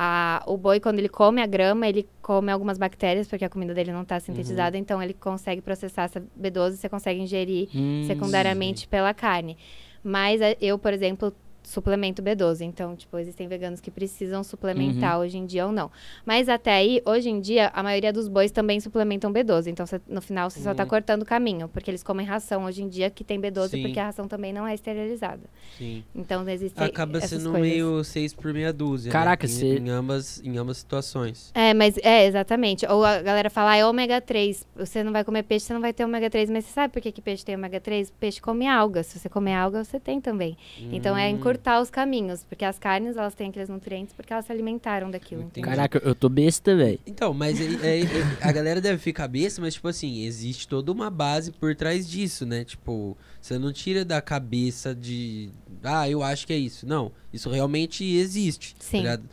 A- 0.00 0.44
o 0.46 0.56
boi, 0.56 0.78
quando 0.78 0.98
ele 1.00 1.08
come 1.08 1.42
a 1.42 1.46
grama, 1.46 1.86
ele 1.88 2.08
come 2.22 2.52
algumas 2.52 2.78
bactérias, 2.78 3.26
porque 3.26 3.44
a 3.44 3.48
comida 3.48 3.74
dele 3.74 3.90
não 3.92 4.02
está 4.02 4.20
sintetizada, 4.20 4.78
então 4.78 5.02
ele 5.02 5.12
consegue 5.12 5.60
processar 5.60 6.04
essa 6.04 6.22
B12 6.36 6.74
e 6.74 6.76
você 6.78 6.88
consegue 6.88 7.20
ingerir 7.20 7.68
Hum, 7.74 8.02
secundariamente 8.04 8.86
pela 8.86 9.12
carne. 9.12 9.56
Mas 10.02 10.40
eh, 10.40 10.56
eu, 10.60 10.78
por 10.78 10.92
exemplo, 10.92 11.34
suplemento 11.68 12.22
B12. 12.22 12.62
Então, 12.62 12.96
tipo, 12.96 13.18
existem 13.18 13.46
veganos 13.48 13.80
que 13.80 13.90
precisam 13.90 14.42
suplementar 14.42 15.18
hoje 15.18 15.38
em 15.38 15.46
dia 15.46 15.66
ou 15.66 15.72
não. 15.72 15.90
Mas 16.24 16.48
até 16.48 16.72
aí, 16.72 17.02
hoje 17.04 17.28
em 17.28 17.40
dia, 17.40 17.70
a 17.74 17.82
maioria 17.82 18.12
dos 18.12 18.28
bois 18.28 18.50
também 18.50 18.80
suplementam 18.80 19.32
B12. 19.32 19.68
Então, 19.68 19.86
cê- 19.86 20.00
no 20.08 20.20
final, 20.22 20.50
você 20.50 20.60
só 20.60 20.74
tá 20.74 20.82
Uhum. 20.84 20.88
cortando 20.88 21.22
o 21.22 21.24
caminho. 21.26 21.68
Porque 21.68 21.90
eles 21.90 22.02
comem 22.02 22.26
ração 22.26 22.64
hoje 22.64 22.82
em 22.82 22.88
dia 22.88 23.10
que 23.10 23.22
tem 23.22 23.40
B12, 23.40 23.68
Sim. 23.70 23.82
porque 23.82 24.00
a 24.00 24.04
ração 24.06 24.26
também 24.26 24.52
não 24.52 24.66
é 24.66 24.74
esterilizada. 24.74 25.42
Sim. 25.76 26.02
Então, 26.14 26.48
existem 26.48 26.84
Acaba 26.86 27.18
essas 27.18 27.30
sendo 27.42 27.50
coisas. 27.52 27.60
meio 27.68 28.02
6 28.04 28.32
por 28.34 28.52
meia 28.52 28.72
dúzia. 28.72 29.12
Caraca, 29.12 29.46
né? 29.46 29.52
em, 29.52 29.76
em 29.86 29.90
ambas 29.90 30.40
Em 30.44 30.56
ambas 30.56 30.78
situações. 30.78 31.50
É, 31.54 31.74
mas 31.74 31.96
é, 31.98 32.26
exatamente. 32.26 32.86
Ou 32.86 33.04
a 33.04 33.20
galera 33.22 33.50
fala, 33.50 33.72
ah, 33.72 33.76
é 33.76 33.84
ômega 33.86 34.20
3. 34.20 34.66
Você 34.76 35.02
não 35.04 35.12
vai 35.12 35.24
comer 35.24 35.42
peixe, 35.42 35.66
você 35.66 35.74
não 35.74 35.80
vai 35.80 35.92
ter 35.92 36.04
ômega 36.04 36.30
3. 36.30 36.48
Mas 36.50 36.64
você 36.64 36.72
sabe 36.72 36.92
por 36.92 37.02
que, 37.02 37.12
que 37.12 37.20
peixe 37.20 37.44
tem 37.44 37.54
ômega 37.54 37.80
3? 37.80 38.10
Peixe 38.18 38.40
come 38.40 38.66
alga. 38.66 39.02
Se 39.02 39.18
você 39.18 39.28
comer 39.28 39.54
alga, 39.54 39.84
você 39.84 40.00
tem 40.00 40.20
também. 40.20 40.56
Então 40.92 41.16
é 41.16 41.28
Hum, 41.28 41.34
encurtar 41.58 41.80
os 41.80 41.90
caminhos. 41.90 42.44
Porque 42.44 42.64
as 42.64 42.78
carnes, 42.78 43.16
elas 43.16 43.34
têm 43.34 43.50
aqueles 43.50 43.68
nutrientes 43.68 44.14
porque 44.14 44.32
elas 44.32 44.46
se 44.46 44.52
alimentaram 44.52 45.10
daquilo. 45.10 45.42
Entendi. 45.42 45.66
Caraca, 45.66 46.00
eu 46.04 46.14
tô 46.14 46.28
besta, 46.28 46.74
velho. 46.74 46.98
Então, 47.06 47.34
mas 47.34 47.60
é- 47.60 47.64
é- 47.86 48.00
é- 48.02 48.06
a 48.40 48.52
galera 48.52 48.80
deve 48.80 48.98
ficar 48.98 49.18
cabeça, 49.18 49.60
mas 49.60 49.74
tipo 49.74 49.88
assim, 49.88 50.22
existe 50.22 50.68
toda 50.68 50.92
uma 50.92 51.10
base 51.10 51.50
por 51.50 51.74
trás 51.74 52.08
disso, 52.08 52.46
né? 52.46 52.64
Tipo, 52.64 53.16
você 53.40 53.58
não 53.58 53.72
tira 53.72 54.04
da 54.04 54.22
cabeça 54.22 54.94
de, 54.94 55.50
ah, 55.82 56.08
eu 56.08 56.22
acho 56.22 56.46
que 56.46 56.52
é 56.52 56.56
isso. 56.56 56.86
Não, 56.86 57.10
isso 57.32 57.50
realmente 57.50 58.04
existe. 58.04 58.74
tá 58.76 58.84
Sim. 58.84 58.98
ligado? 58.98 59.24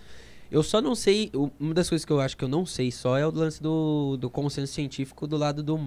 eu 0.52 0.64
só 0.64 0.82
não 0.82 0.96
sei, 0.96 1.30
uma 1.60 1.74
das 1.74 1.90
coisas 1.90 2.06
que 2.06 2.12
eu 2.14 2.20
acho 2.22 2.38
que 2.38 2.44
eu 2.44 2.48
não 2.48 2.66
sei 2.66 2.92
só 2.92 3.18
é 3.18 3.28
o 3.28 3.32
lance 3.32 3.62
do, 3.62 4.16
do 4.16 4.30
consenso 4.30 4.72
científico 4.74 5.28
do 5.28 5.36
lado 5.36 5.62
do, 5.62 5.78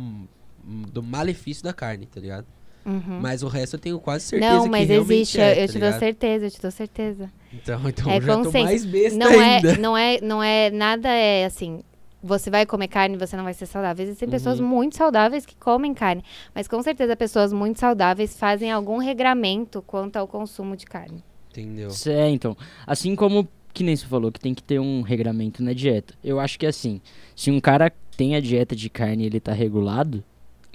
do 0.93 1.03
malefício 1.03 1.65
da 1.65 1.73
carne, 1.73 2.07
tá 2.07 2.21
ligado? 2.21 2.47
Uhum. 2.89 3.21
Mas 3.21 3.43
o 3.43 3.49
resto 3.49 3.75
eu 3.77 3.81
tenho 3.81 3.99
quase 4.01 4.25
certeza 4.25 4.55
Não, 4.57 4.63
que 4.65 4.71
mas 4.71 4.89
existe. 4.91 5.39
é, 5.41 5.59
eu 5.59 5.63
eu 5.63 5.67
tá 5.67 5.73
te 5.75 5.79
dou 5.79 5.85
ligado? 5.89 5.99
certeza, 6.01 6.47
eu 6.47 6.51
te 6.51 6.63
dou 6.63 6.71
certeza. 6.71 7.31
Então, 7.53 7.89
então 7.89 8.11
É 8.11 8.17
eu 8.17 8.23
já 8.23 8.43
tô 8.43 8.53
mais 8.53 8.85
besta 8.85 9.19
Não 9.19 9.31
é, 9.41 9.57
ainda. 9.57 9.77
não 9.77 9.97
é, 9.97 10.21
não 10.23 10.43
é 10.43 10.71
nada 10.71 11.09
é 11.11 11.45
assim. 11.45 11.81
Você 12.23 12.51
vai 12.51 12.67
comer 12.67 12.89
carne, 12.89 13.17
você 13.17 13.37
não 13.37 13.45
vai 13.45 13.55
ser 13.55 13.67
saudável. 13.67 14.03
Existem 14.05 14.29
pessoas 14.29 14.59
Uhum. 14.59 14.67
muito 14.67 14.97
saudáveis 14.97 15.47
que 15.47 15.55
comem 15.55 15.95
carne, 15.95 16.25
mas 16.55 16.67
com 16.67 16.83
certeza 16.83 17.15
pessoas 17.15 17.53
muito 17.53 17.79
saudáveis 17.79 18.37
fazem 18.37 18.73
algum 18.73 18.99
regramento 18.99 19.83
quanto 19.87 20.17
ao 20.17 20.27
consumo 20.27 20.77
de 20.77 20.85
carne. 20.87 21.23
Entendeu? 21.51 21.91
É, 22.07 22.29
então. 22.31 22.57
Assim 22.87 23.15
como, 23.15 23.47
que 23.73 23.85
nem 23.85 23.95
você 23.95 24.07
falou, 24.07 24.33
que 24.33 24.41
tem 24.41 24.53
que 24.55 24.63
ter 24.63 24.79
um 24.81 25.03
regramento 25.03 25.63
na 25.63 25.73
dieta. 25.73 26.15
Eu 26.25 26.41
acho 26.41 26.59
que 26.59 26.67
assim, 26.67 27.01
se 27.37 27.51
um 27.51 27.61
cara 27.61 27.93
tem 28.17 28.35
a 28.35 28.41
dieta 28.41 28.75
de 28.75 28.91
carne 28.91 29.23
e 29.25 29.27
ele 29.27 29.39
tá 29.41 29.53
regulado, 29.53 30.25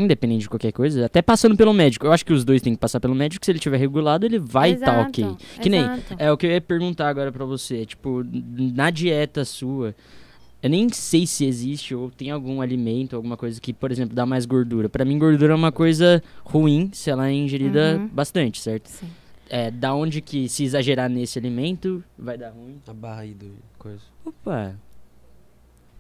independente 0.03 0.41
de 0.41 0.49
qualquer 0.49 0.71
coisa, 0.71 1.05
até 1.05 1.21
passando 1.21 1.55
pelo 1.57 1.73
médico. 1.73 2.05
Eu 2.05 2.11
acho 2.11 2.25
que 2.25 2.33
os 2.33 2.43
dois 2.45 2.61
têm 2.61 2.73
que 2.73 2.79
passar 2.79 2.99
pelo 2.99 3.15
médico, 3.15 3.43
se 3.45 3.51
ele 3.51 3.59
tiver 3.59 3.77
regulado, 3.77 4.25
ele 4.25 4.37
vai 4.39 4.71
estar 4.73 4.93
tá 4.95 5.01
ok. 5.01 5.23
Exato, 5.23 5.45
Que 5.61 5.69
nem, 5.69 5.81
exato. 5.81 6.15
é 6.17 6.31
o 6.31 6.37
que 6.37 6.45
eu 6.45 6.51
ia 6.51 6.61
perguntar 6.61 7.09
agora 7.09 7.31
pra 7.31 7.45
você, 7.45 7.85
tipo, 7.85 8.23
na 8.23 8.89
dieta 8.89 9.43
sua, 9.45 9.95
eu 10.61 10.69
nem 10.69 10.87
sei 10.89 11.27
se 11.27 11.45
existe 11.45 11.93
ou 11.93 12.09
tem 12.09 12.31
algum 12.31 12.61
alimento, 12.61 13.15
alguma 13.15 13.35
coisa 13.35 13.59
que, 13.59 13.73
por 13.73 13.91
exemplo, 13.91 14.15
dá 14.15 14.25
mais 14.25 14.45
gordura. 14.45 14.87
Pra 14.87 15.03
mim, 15.03 15.17
gordura 15.19 15.53
é 15.53 15.55
uma 15.55 15.71
coisa 15.71 16.23
ruim 16.45 16.89
se 16.93 17.09
ela 17.09 17.27
é 17.27 17.33
ingerida 17.33 17.97
Uhum. 17.97 18.07
bastante, 18.07 18.61
certo? 18.61 18.87
Sim. 18.87 19.07
É, 19.49 19.69
da 19.69 19.93
onde 19.93 20.21
que 20.21 20.47
se 20.47 20.63
exagerar 20.63 21.09
nesse 21.09 21.37
alimento 21.37 22.01
vai 22.17 22.37
dar 22.37 22.51
ruim. 22.51 22.81
A 22.87 22.93
barra 22.93 23.21
aí 23.21 23.33
do 23.33 23.51
coisa. 23.77 23.99
Opa, 24.25 24.73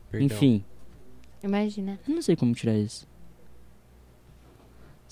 Perdão. 0.09 0.25
enfim, 0.25 0.63
Imagina. 1.43 1.99
eu 2.07 2.15
não 2.15 2.21
sei 2.21 2.35
como 2.35 2.53
tirar 2.55 2.75
isso. 2.77 3.05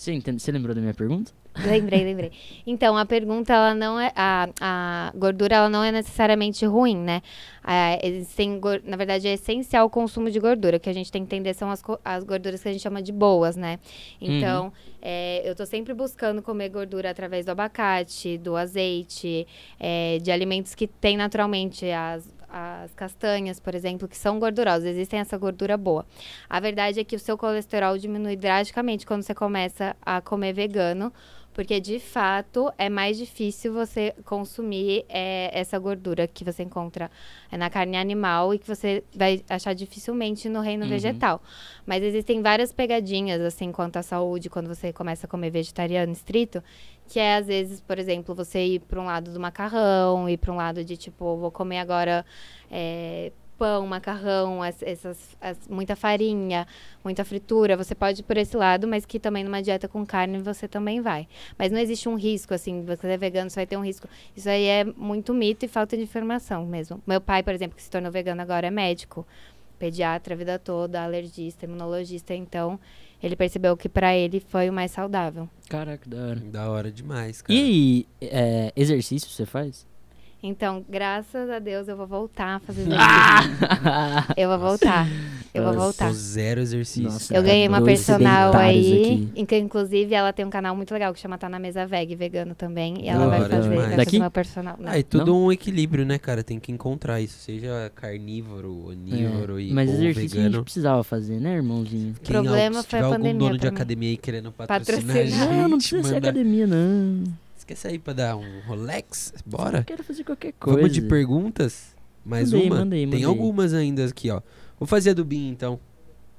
Você, 0.01 0.13
entende, 0.13 0.41
você 0.41 0.51
lembrou 0.51 0.73
da 0.73 0.81
minha 0.81 0.95
pergunta? 0.95 1.31
Lembrei, 1.63 2.03
lembrei. 2.03 2.31
Então, 2.65 2.97
a 2.97 3.05
pergunta, 3.05 3.53
ela 3.53 3.75
não 3.75 3.99
é. 3.99 4.11
A, 4.15 4.49
a 4.59 5.11
gordura, 5.15 5.57
ela 5.57 5.69
não 5.69 5.83
é 5.83 5.91
necessariamente 5.91 6.65
ruim, 6.65 6.97
né? 6.97 7.21
Ah, 7.63 7.99
existem, 8.01 8.59
na 8.83 8.97
verdade, 8.97 9.27
é 9.27 9.33
essencial 9.33 9.85
o 9.85 9.89
consumo 9.91 10.31
de 10.31 10.39
gordura. 10.39 10.77
O 10.77 10.79
que 10.79 10.89
a 10.89 10.93
gente 10.93 11.11
tem 11.11 11.23
que 11.23 11.27
entender 11.27 11.53
são 11.53 11.69
as, 11.69 11.83
as 12.03 12.23
gorduras 12.23 12.63
que 12.63 12.69
a 12.69 12.71
gente 12.71 12.81
chama 12.81 12.99
de 12.99 13.11
boas, 13.11 13.55
né? 13.55 13.77
Então, 14.19 14.73
é, 14.99 15.47
eu 15.47 15.55
tô 15.55 15.67
sempre 15.67 15.93
buscando 15.93 16.41
comer 16.41 16.69
gordura 16.69 17.11
através 17.11 17.45
do 17.45 17.49
abacate, 17.49 18.39
do 18.39 18.55
azeite, 18.55 19.45
é, 19.79 20.17
de 20.17 20.31
alimentos 20.31 20.73
que 20.73 20.87
tem 20.87 21.15
naturalmente 21.15 21.85
as. 21.91 22.27
As 22.53 22.93
castanhas, 22.93 23.59
por 23.59 23.73
exemplo, 23.73 24.07
que 24.07 24.17
são 24.17 24.37
gordurosas, 24.39 24.83
existem 24.85 25.19
essa 25.21 25.37
gordura 25.37 25.77
boa. 25.77 26.05
A 26.49 26.59
verdade 26.59 26.99
é 26.99 27.03
que 27.03 27.15
o 27.15 27.19
seu 27.19 27.37
colesterol 27.37 27.97
diminui 27.97 28.35
drasticamente 28.35 29.05
quando 29.05 29.23
você 29.23 29.33
começa 29.33 29.95
a 30.01 30.19
comer 30.19 30.51
vegano, 30.51 31.13
porque 31.53 31.79
de 31.79 31.99
fato 31.99 32.71
é 32.77 32.89
mais 32.89 33.17
difícil 33.17 33.73
você 33.73 34.13
consumir 34.25 35.05
é, 35.09 35.49
essa 35.53 35.77
gordura 35.79 36.25
que 36.27 36.43
você 36.45 36.63
encontra 36.63 37.09
é, 37.51 37.57
na 37.57 37.69
carne 37.69 37.97
animal 37.97 38.53
e 38.53 38.59
que 38.59 38.67
você 38.67 39.03
vai 39.15 39.43
achar 39.49 39.73
dificilmente 39.73 40.47
no 40.49 40.59
reino 40.61 40.83
Uhum. 40.83 40.89
vegetal. 40.89 41.41
Mas 41.85 42.03
existem 42.03 42.41
várias 42.41 42.71
pegadinhas, 42.73 43.41
assim, 43.41 43.71
quanto 43.71 43.97
à 43.97 44.03
saúde, 44.03 44.49
quando 44.49 44.67
você 44.67 44.91
começa 44.93 45.25
a 45.25 45.29
comer 45.29 45.49
vegetariano 45.51 46.11
estrito, 46.11 46.63
que 47.11 47.19
é, 47.19 47.35
às 47.37 47.47
vezes, 47.47 47.81
por 47.81 47.99
exemplo, 47.99 48.33
você 48.35 48.65
ir 48.65 48.79
para 48.81 48.99
um 49.01 49.05
lado 49.05 49.31
do 49.33 49.39
macarrão, 49.39 50.29
ir 50.29 50.37
para 50.37 50.51
um 50.51 50.55
lado 50.55 50.83
de, 50.83 50.95
tipo, 50.97 51.37
vou 51.37 51.51
comer 51.51 51.79
agora 51.79 52.25
é, 52.69 53.31
pão, 53.57 53.85
macarrão, 53.85 54.63
as- 54.63 54.81
essas, 54.81 55.37
as- 55.41 55.67
muita 55.67 55.95
farinha, 55.95 56.65
muita 57.03 57.23
fritura. 57.25 57.77
Você 57.77 57.93
pode 57.93 58.21
ir 58.21 58.23
por 58.23 58.37
esse 58.37 58.55
lado, 58.57 58.87
mas 58.87 59.05
que 59.05 59.19
também 59.19 59.43
numa 59.43 59.61
dieta 59.61 59.87
com 59.87 60.05
carne 60.05 60.39
você 60.39 60.67
também 60.67 61.01
vai. 61.01 61.27
Mas 61.57 61.71
não 61.71 61.79
existe 61.79 62.07
um 62.09 62.15
risco, 62.15 62.53
assim, 62.53 62.83
você 62.85 63.07
é 63.07 63.17
vegano, 63.17 63.49
você 63.49 63.57
vai 63.59 63.67
ter 63.67 63.77
um 63.77 63.83
risco. 63.85 64.07
Isso 64.35 64.49
aí 64.49 64.65
é 64.65 64.83
muito 64.83 65.33
mito 65.33 65.65
e 65.65 65.67
falta 65.67 65.95
de 65.97 66.03
informação 66.03 66.65
mesmo. 66.65 67.01
Meu 67.05 67.21
pai, 67.21 67.43
por 67.43 67.53
exemplo, 67.53 67.75
que 67.75 67.83
se 67.83 67.89
tornou 67.89 68.11
vegano 68.11 68.41
agora, 68.41 68.67
é 68.67 68.71
médico. 68.71 69.27
Pediatra 69.79 70.35
a 70.35 70.37
vida 70.37 70.59
toda, 70.59 71.03
alergista, 71.03 71.65
imunologista. 71.65 72.33
Então, 72.35 72.79
ele 73.21 73.35
percebeu 73.35 73.75
que 73.77 73.87
para 73.87 74.15
ele 74.15 74.39
foi 74.39 74.69
o 74.69 74.73
mais 74.73 74.91
saudável. 74.91 75.47
Caraca, 75.69 76.09
da 76.09 76.17
hora. 76.17 76.39
Da 76.39 76.69
hora 76.69 76.91
demais, 76.91 77.41
cara. 77.41 77.57
E 77.57 77.61
aí, 77.61 78.07
é, 78.21 78.73
exercício 78.75 79.29
você 79.29 79.45
faz? 79.45 79.85
Então, 80.43 80.83
graças 80.89 81.49
a 81.51 81.59
Deus, 81.59 81.87
eu 81.87 81.95
vou 81.95 82.07
voltar 82.07 82.55
a 82.55 82.59
fazer 82.59 82.87
Ah! 82.97 83.41
exercício. 83.45 84.33
Eu 84.37 84.49
vou 84.49 84.57
voltar. 84.59 85.07
Eu 85.53 85.63
vou 85.65 85.73
voltar. 85.73 86.07
Tô 86.07 86.13
zero 86.13 86.61
exercício. 86.61 87.03
Nossa, 87.11 87.35
Eu 87.35 87.43
ganhei 87.43 87.67
uma 87.67 87.81
personal 87.83 88.55
aí, 88.55 89.29
aqui. 89.35 89.45
que 89.45 89.57
inclusive 89.57 90.15
ela 90.15 90.33
tem 90.33 90.43
um 90.43 90.49
canal 90.49 90.75
muito 90.75 90.91
legal 90.93 91.13
que 91.13 91.19
chama 91.19 91.37
Tá 91.37 91.47
na 91.47 91.59
Mesa 91.59 91.85
Veg, 91.85 92.15
vegano 92.15 92.55
também. 92.55 93.03
E 93.05 93.09
ela 93.09 93.27
vai 93.27 93.41
fazer, 93.41 93.69
demais. 93.69 93.87
vai 93.89 93.97
Daqui? 93.97 94.11
fazer 94.11 94.17
uma 94.23 94.31
personal. 94.31 94.75
Não. 94.79 94.89
Ah, 94.89 94.97
e 94.97 95.03
tudo 95.03 95.35
um 95.37 95.51
equilíbrio, 95.51 96.05
né, 96.05 96.17
cara? 96.17 96.41
Tem 96.43 96.57
que 96.59 96.71
encontrar 96.71 97.21
isso. 97.21 97.37
Seja 97.37 97.91
carnívoro, 97.93 98.87
onívoro 98.89 99.59
É, 99.59 99.63
e 99.63 99.73
Mas 99.73 99.89
ou 99.89 99.95
exercício 99.97 100.39
a 100.39 100.41
vegano. 100.41 100.55
gente 100.55 100.63
precisava 100.63 101.03
fazer, 101.03 101.39
né, 101.39 101.55
irmãozinho? 101.57 102.15
Quem, 102.23 102.33
problema 102.33 102.81
se 102.81 102.87
foi 102.87 102.99
a 102.99 103.01
tiver 103.01 103.13
algum 103.13 103.17
pandemia 103.17 103.47
dono 103.49 103.57
de 103.59 103.67
academia 103.67 104.09
aí 104.09 104.17
querendo 104.17 104.51
patrocinar, 104.51 105.05
Patrocinar. 105.05 105.17
a 105.17 105.25
gente, 105.49 105.61
Não, 105.61 105.67
não 105.69 105.77
precisa 105.77 106.03
ser 106.03 106.13
manda- 106.15 106.29
academia, 106.29 106.65
não. 106.65 107.23
Esquece 107.71 107.87
aí 107.87 107.97
pra 107.97 108.11
dar 108.11 108.35
um 108.35 108.59
Rolex? 108.67 109.33
Bora? 109.45 109.79
Eu 109.79 109.83
quero 109.85 110.03
fazer 110.03 110.25
qualquer 110.25 110.51
coisa. 110.59 110.77
Vamos 110.77 110.93
de 110.93 111.01
perguntas? 111.03 111.95
Mais 112.25 112.51
Manda 112.51 112.63
aí, 112.63 112.69
uma? 112.69 112.75
manda 112.79 112.95
aí, 112.95 113.07
Tem 113.07 113.23
algumas 113.23 113.73
ainda 113.73 114.05
aqui, 114.05 114.29
ó. 114.29 114.41
Vou 114.77 114.85
fazer 114.85 115.11
a 115.11 115.13
do 115.13 115.23
Bin, 115.23 115.49
então. 115.49 115.79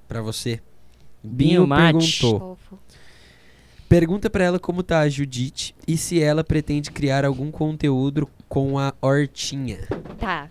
Pra 0.06 0.20
você. 0.20 0.60
Binho 1.22 1.66
Mate. 1.66 2.20
perguntou. 2.20 2.58
Pergunta 3.88 4.28
pra 4.28 4.44
ela 4.44 4.58
como 4.58 4.82
tá 4.82 5.00
a 5.00 5.08
Judite 5.08 5.74
e 5.88 5.96
se 5.96 6.22
ela 6.22 6.44
pretende 6.44 6.90
criar 6.90 7.24
algum 7.24 7.50
conteúdo 7.50 8.28
com 8.46 8.78
a 8.78 8.92
Hortinha. 9.00 9.78
Tá. 10.18 10.50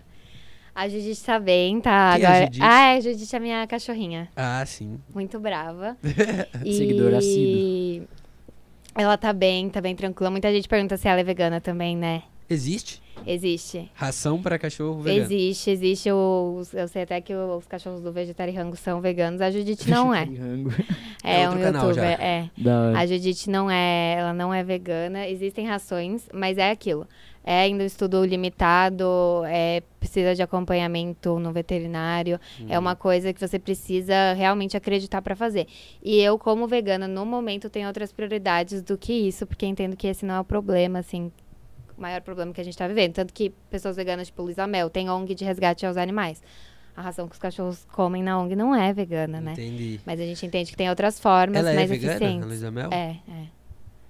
A 0.74 0.88
Judite 0.88 1.22
tá 1.22 1.38
bem, 1.38 1.80
tá? 1.80 2.14
Quem 2.16 2.24
é 2.24 2.26
a 2.26 2.30
Agora... 2.30 2.44
Judite? 2.44 2.62
Ah, 2.62 2.80
é, 2.80 2.96
a 2.96 3.00
Judite 3.00 3.36
é 3.36 3.38
minha 3.38 3.66
cachorrinha. 3.68 4.28
Ah, 4.34 4.64
sim. 4.66 4.98
Muito 5.14 5.38
brava. 5.38 5.96
e... 6.64 6.74
Seguidora 6.74 7.18
assíduo. 7.18 8.08
Ela 8.94 9.16
tá 9.16 9.32
bem, 9.32 9.68
tá 9.70 9.80
bem 9.80 9.94
tranquila. 9.96 10.30
Muita 10.30 10.52
gente 10.52 10.68
pergunta 10.68 10.96
se 10.96 11.08
ela 11.08 11.20
é 11.20 11.24
vegana 11.24 11.60
também, 11.60 11.96
né? 11.96 12.22
Existe? 12.48 13.00
Existe. 13.26 13.90
Ração 13.94 14.42
pra 14.42 14.58
cachorro 14.58 15.00
vegano. 15.00 15.24
Existe, 15.24 15.70
existe. 15.70 16.10
Os, 16.12 16.74
eu 16.74 16.86
sei 16.88 17.02
até 17.02 17.20
que 17.20 17.32
os 17.34 17.66
cachorros 17.66 18.02
do 18.02 18.12
Vegetariango 18.12 18.76
são 18.76 19.00
veganos. 19.00 19.40
A 19.40 19.50
Judite 19.50 19.88
não 19.88 20.12
é. 20.12 20.28
É 21.24 21.42
É, 21.42 21.48
outro 21.48 21.60
um 21.60 21.62
canal 21.64 21.88
youtuber, 21.88 22.18
já. 22.18 22.22
é. 22.24 22.50
Da. 22.58 22.98
A 22.98 23.06
Judite 23.06 23.48
não 23.48 23.70
é, 23.70 24.16
ela 24.18 24.34
não 24.34 24.52
é 24.52 24.62
vegana. 24.64 25.26
Existem 25.28 25.66
rações, 25.66 26.28
mas 26.34 26.58
é 26.58 26.70
aquilo. 26.70 27.06
É 27.44 27.62
ainda 27.62 27.82
um 27.82 27.86
estudo 27.86 28.24
limitado, 28.24 29.42
é, 29.46 29.82
precisa 29.98 30.34
de 30.34 30.42
acompanhamento 30.42 31.38
no 31.38 31.52
veterinário. 31.52 32.38
É 32.68 32.74
Uhum. 32.74 32.80
uma 32.80 32.94
coisa 32.96 33.32
que 33.32 33.40
você 33.40 33.58
precisa 33.58 34.32
realmente 34.34 34.76
acreditar 34.76 35.20
para 35.22 35.34
fazer. 35.34 35.66
E 36.02 36.20
eu, 36.20 36.38
como 36.38 36.66
vegana, 36.68 37.08
no 37.08 37.26
momento, 37.26 37.68
tenho 37.68 37.88
outras 37.88 38.12
prioridades 38.12 38.80
do 38.82 38.96
que 38.96 39.12
isso, 39.12 39.46
porque 39.46 39.66
entendo 39.66 39.96
que 39.96 40.06
esse 40.06 40.24
não 40.24 40.36
é 40.36 40.40
o 40.40 40.44
problema, 40.44 41.00
assim, 41.00 41.32
o 41.98 42.00
maior 42.00 42.20
problema 42.20 42.52
que 42.52 42.60
a 42.60 42.64
gente 42.64 42.76
tá 42.78 42.86
vivendo. 42.86 43.14
Tanto 43.14 43.32
que 43.34 43.50
pessoas 43.70 43.96
veganas, 43.96 44.28
tipo 44.28 44.42
Luísa 44.42 44.66
Mel, 44.66 44.88
tem 44.88 45.10
ONG 45.10 45.34
de 45.34 45.44
resgate 45.44 45.84
aos 45.84 45.96
animais. 45.96 46.42
A 46.96 47.02
ração 47.02 47.26
que 47.26 47.34
os 47.34 47.38
cachorros 47.40 47.86
comem 47.92 48.22
na 48.22 48.38
ONG 48.38 48.54
não 48.54 48.74
é 48.74 48.92
vegana, 48.92 49.40
né? 49.40 49.52
Entendi. 49.52 49.98
Mas 50.04 50.20
a 50.20 50.24
gente 50.24 50.44
entende 50.44 50.70
que 50.70 50.76
tem 50.76 50.90
outras 50.90 51.18
formas 51.18 51.58
Ela 51.60 51.72
é 51.72 51.74
mais 51.74 51.90
vegana, 51.90 52.12
a 52.12 52.16
eficientes. 52.16 52.46
Luísa 52.46 52.70
Mel? 52.70 52.90
É, 52.92 53.16
é. 53.28 53.46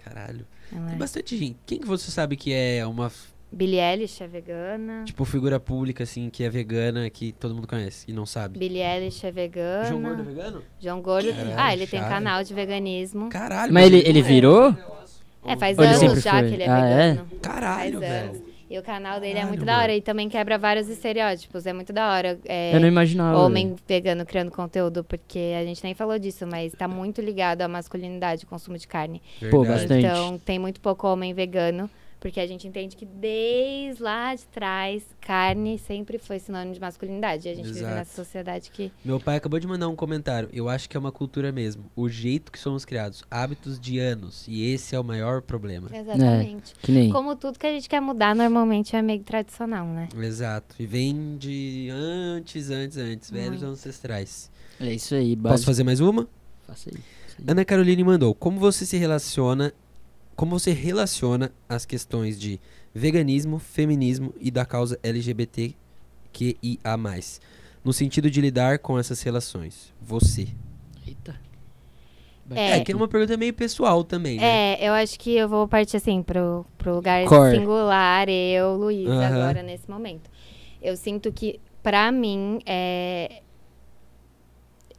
Caralho. 0.05 0.45
Ela 0.75 0.87
Tem 0.87 0.95
é. 0.95 0.99
bastante 0.99 1.37
gente. 1.37 1.57
Quem 1.67 1.79
que 1.79 1.87
você 1.87 2.11
sabe 2.11 2.37
que 2.37 2.53
é 2.53 2.87
uma, 2.87 3.11
Billie 3.53 3.79
Eilish 3.79 4.23
é 4.23 4.27
vegana. 4.27 5.05
tipo, 5.05 5.25
figura 5.27 5.61
pública, 5.61 6.05
assim, 6.05 6.31
que 6.31 6.43
é 6.43 6.49
vegana, 6.49 7.09
que 7.11 7.33
todo 7.33 7.55
mundo 7.55 7.69
conhece 7.69 8.07
e 8.09 8.13
não 8.13 8.25
sabe? 8.25 8.59
Billie 8.59 8.83
Eilish 8.83 9.27
é 9.27 9.31
vegana. 9.31 9.85
João 9.89 10.03
Gordo 10.03 10.23
é 10.23 10.25
vegano? 10.25 10.63
João 10.81 11.03
Gordo. 11.03 11.29
Caralho, 11.33 11.55
ah, 11.59 11.73
ele 11.75 11.87
tem 11.87 12.01
chave. 12.01 12.13
canal 12.13 12.43
de 12.43 12.55
veganismo. 12.55 13.29
Caralho. 13.29 13.73
Mas 13.73 13.87
ele, 13.87 13.99
ele 14.09 14.21
é. 14.21 14.23
virou? 14.23 14.75
É, 15.45 15.57
faz 15.57 15.77
Ou 15.77 15.85
anos 15.85 16.23
já 16.23 16.39
foi? 16.39 16.49
que 16.49 16.55
ele 16.55 16.63
é 16.63 16.69
Ah, 16.69 16.87
é? 16.87 17.11
vegano. 17.11 17.29
Caralho, 17.43 18.01
Faz 18.01 18.13
anos. 18.13 18.39
velho. 18.39 18.52
E 18.73 18.79
o 18.79 18.83
canal 18.83 19.21
dele 19.21 19.33
é 19.33 19.35
Caralho, 19.35 19.49
muito 19.51 19.65
da 19.67 19.73
mano. 19.73 19.83
hora. 19.85 19.95
E 19.95 20.01
também 20.01 20.29
quebra 20.31 20.57
vários 20.57 20.89
estereótipos. 20.89 21.67
É 21.67 21.73
muito 21.75 21.93
da 21.93 22.11
hora. 22.11 22.39
É, 22.47 22.75
Eu 22.75 22.81
não 22.81 22.89
imaginava. 22.89 23.39
homem 23.39 23.67
velho. 23.69 23.79
vegano 23.87 24.25
criando 24.25 24.51
conteúdo, 24.51 25.05
porque 25.05 25.53
a 25.61 25.65
gente 25.65 25.85
nem 25.85 25.93
falou 25.93 26.19
disso, 26.19 26.47
mas 26.47 26.73
tá 26.73 26.89
muito 26.89 27.21
ligado 27.21 27.61
à 27.61 27.69
masculinidade, 27.69 28.45
o 28.45 28.47
consumo 28.47 28.79
de 28.79 28.89
carne. 28.89 29.21
Pô, 29.51 29.63
bastante. 29.63 30.07
Então, 30.07 30.39
tem 30.39 30.59
muito 30.59 30.81
pouco 30.81 31.07
homem 31.07 31.35
vegano, 31.35 31.91
porque 32.23 32.39
a 32.39 32.47
gente 32.47 32.69
entende 32.69 32.95
que 32.95 33.05
desde 33.05 34.01
lá 34.01 34.33
de 34.33 34.45
trás, 34.45 35.03
carne 35.21 35.77
sempre 35.77 36.19
foi 36.19 36.39
sinônimo 36.39 36.73
de 36.73 36.81
masculinidade. 36.81 37.49
E 37.49 37.51
a 37.51 37.55
gente 37.57 37.67
vive 37.67 37.81
Exato. 37.81 37.97
nessa 37.97 38.15
sociedade 38.15 38.71
que. 38.71 38.93
Meu 39.05 39.19
pai 39.19 39.39
acabou 39.39 39.59
de 39.59 39.67
mandar 39.67 39.89
um 39.89 39.97
comentário. 39.97 40.49
Eu 40.53 40.69
acho 40.69 40.89
que 40.89 40.97
é 40.97 41.01
uma 41.01 41.11
cultura 41.11 41.51
mesmo. 41.51 41.91
O 41.97 42.09
jeito 42.09 42.53
que 42.53 42.61
somos 42.61 42.85
criados. 42.85 43.25
Hábitos 43.29 43.81
de 43.81 43.99
anos. 43.99 44.47
E 44.47 44.73
esse 44.73 44.95
é 44.95 45.01
o 45.01 45.03
maior 45.03 45.43
problema. 45.43 45.89
Exatamente. 45.93 46.77
Que 46.81 46.93
nem. 46.93 47.11
Como 47.11 47.35
tudo 47.35 47.59
que 47.59 47.67
a 47.67 47.73
gente 47.73 47.89
quer 47.89 48.01
mudar, 48.01 48.37
normalmente 48.37 48.95
é 48.95 49.03
meio 49.03 49.25
tradicional, 49.25 49.85
né? 49.85 50.09
Exato. 50.17 50.77
E 50.79 50.87
vem 50.87 51.37
de 51.37 51.89
antes, 51.91 52.71
antes, 52.71 52.99
antes. 52.99 53.31
Velhos 53.33 53.63
Muito. 53.63 53.67
ancestrais. 53.67 54.49
É 54.79 54.95
isso 54.95 55.17
aí, 55.17 55.35
Posso 55.35 55.43
básico. 55.43 55.67
fazer 55.67 55.83
mais 55.83 55.99
uma? 55.99 56.29
Faça 56.69 56.89
aí. 56.89 57.03
Ana 57.49 57.65
Caroline 57.65 58.05
mandou. 58.05 58.33
Como 58.33 58.61
você 58.61 58.87
se 58.87 58.97
relaciona... 58.97 59.75
Como 60.35 60.59
você 60.59 60.73
relaciona 60.73 61.53
as 61.69 61.85
questões 61.85 62.39
de 62.41 62.61
veganismo, 62.95 63.59
feminismo 63.59 64.35
e 64.41 64.51
da 64.51 64.65
causa 64.65 64.99
LGBTQIA+. 65.03 65.77
No 67.85 67.93
sentido 67.93 68.31
de 68.31 68.41
lidar 68.41 68.79
com 68.79 68.99
essas 68.99 69.23
relações. 69.23 69.93
Você. 70.01 70.49
Eita. 71.07 71.41
É, 72.51 72.81
que 72.81 72.93
é 72.93 72.97
uma 72.97 73.09
pergunta 73.09 73.37
meio 73.37 73.55
pessoal 73.55 74.03
também, 74.05 74.39
né? 74.39 74.75
É, 74.75 74.89
eu 74.89 74.93
acho 74.93 75.19
que 75.19 75.35
eu 75.35 75.49
vou 75.49 75.67
partir 75.69 75.97
assim 75.97 76.23
pro, 76.23 76.67
pro 76.77 76.97
lugar 76.97 77.25
Core. 77.25 77.57
singular, 77.57 78.29
eu, 78.29 78.81
Aham. 79.09 79.27
agora 79.27 79.63
nesse 79.63 79.89
momento. 79.91 80.31
Eu 80.81 80.97
sinto 80.97 81.33
que, 81.33 81.61
pra 81.83 82.11
mim, 82.11 82.59
é. 82.67 83.43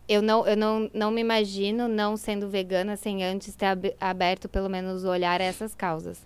Eu, 0.07 0.21
não, 0.21 0.45
eu 0.45 0.57
não, 0.57 0.89
não 0.93 1.11
me 1.11 1.21
imagino 1.21 1.87
não 1.87 2.17
sendo 2.17 2.49
vegana 2.49 2.97
sem 2.97 3.23
antes 3.23 3.55
ter 3.55 3.67
ab- 3.67 3.95
aberto 3.99 4.49
pelo 4.49 4.69
menos 4.69 5.03
o 5.03 5.09
olhar 5.09 5.39
a 5.39 5.43
essas 5.43 5.73
causas. 5.73 6.25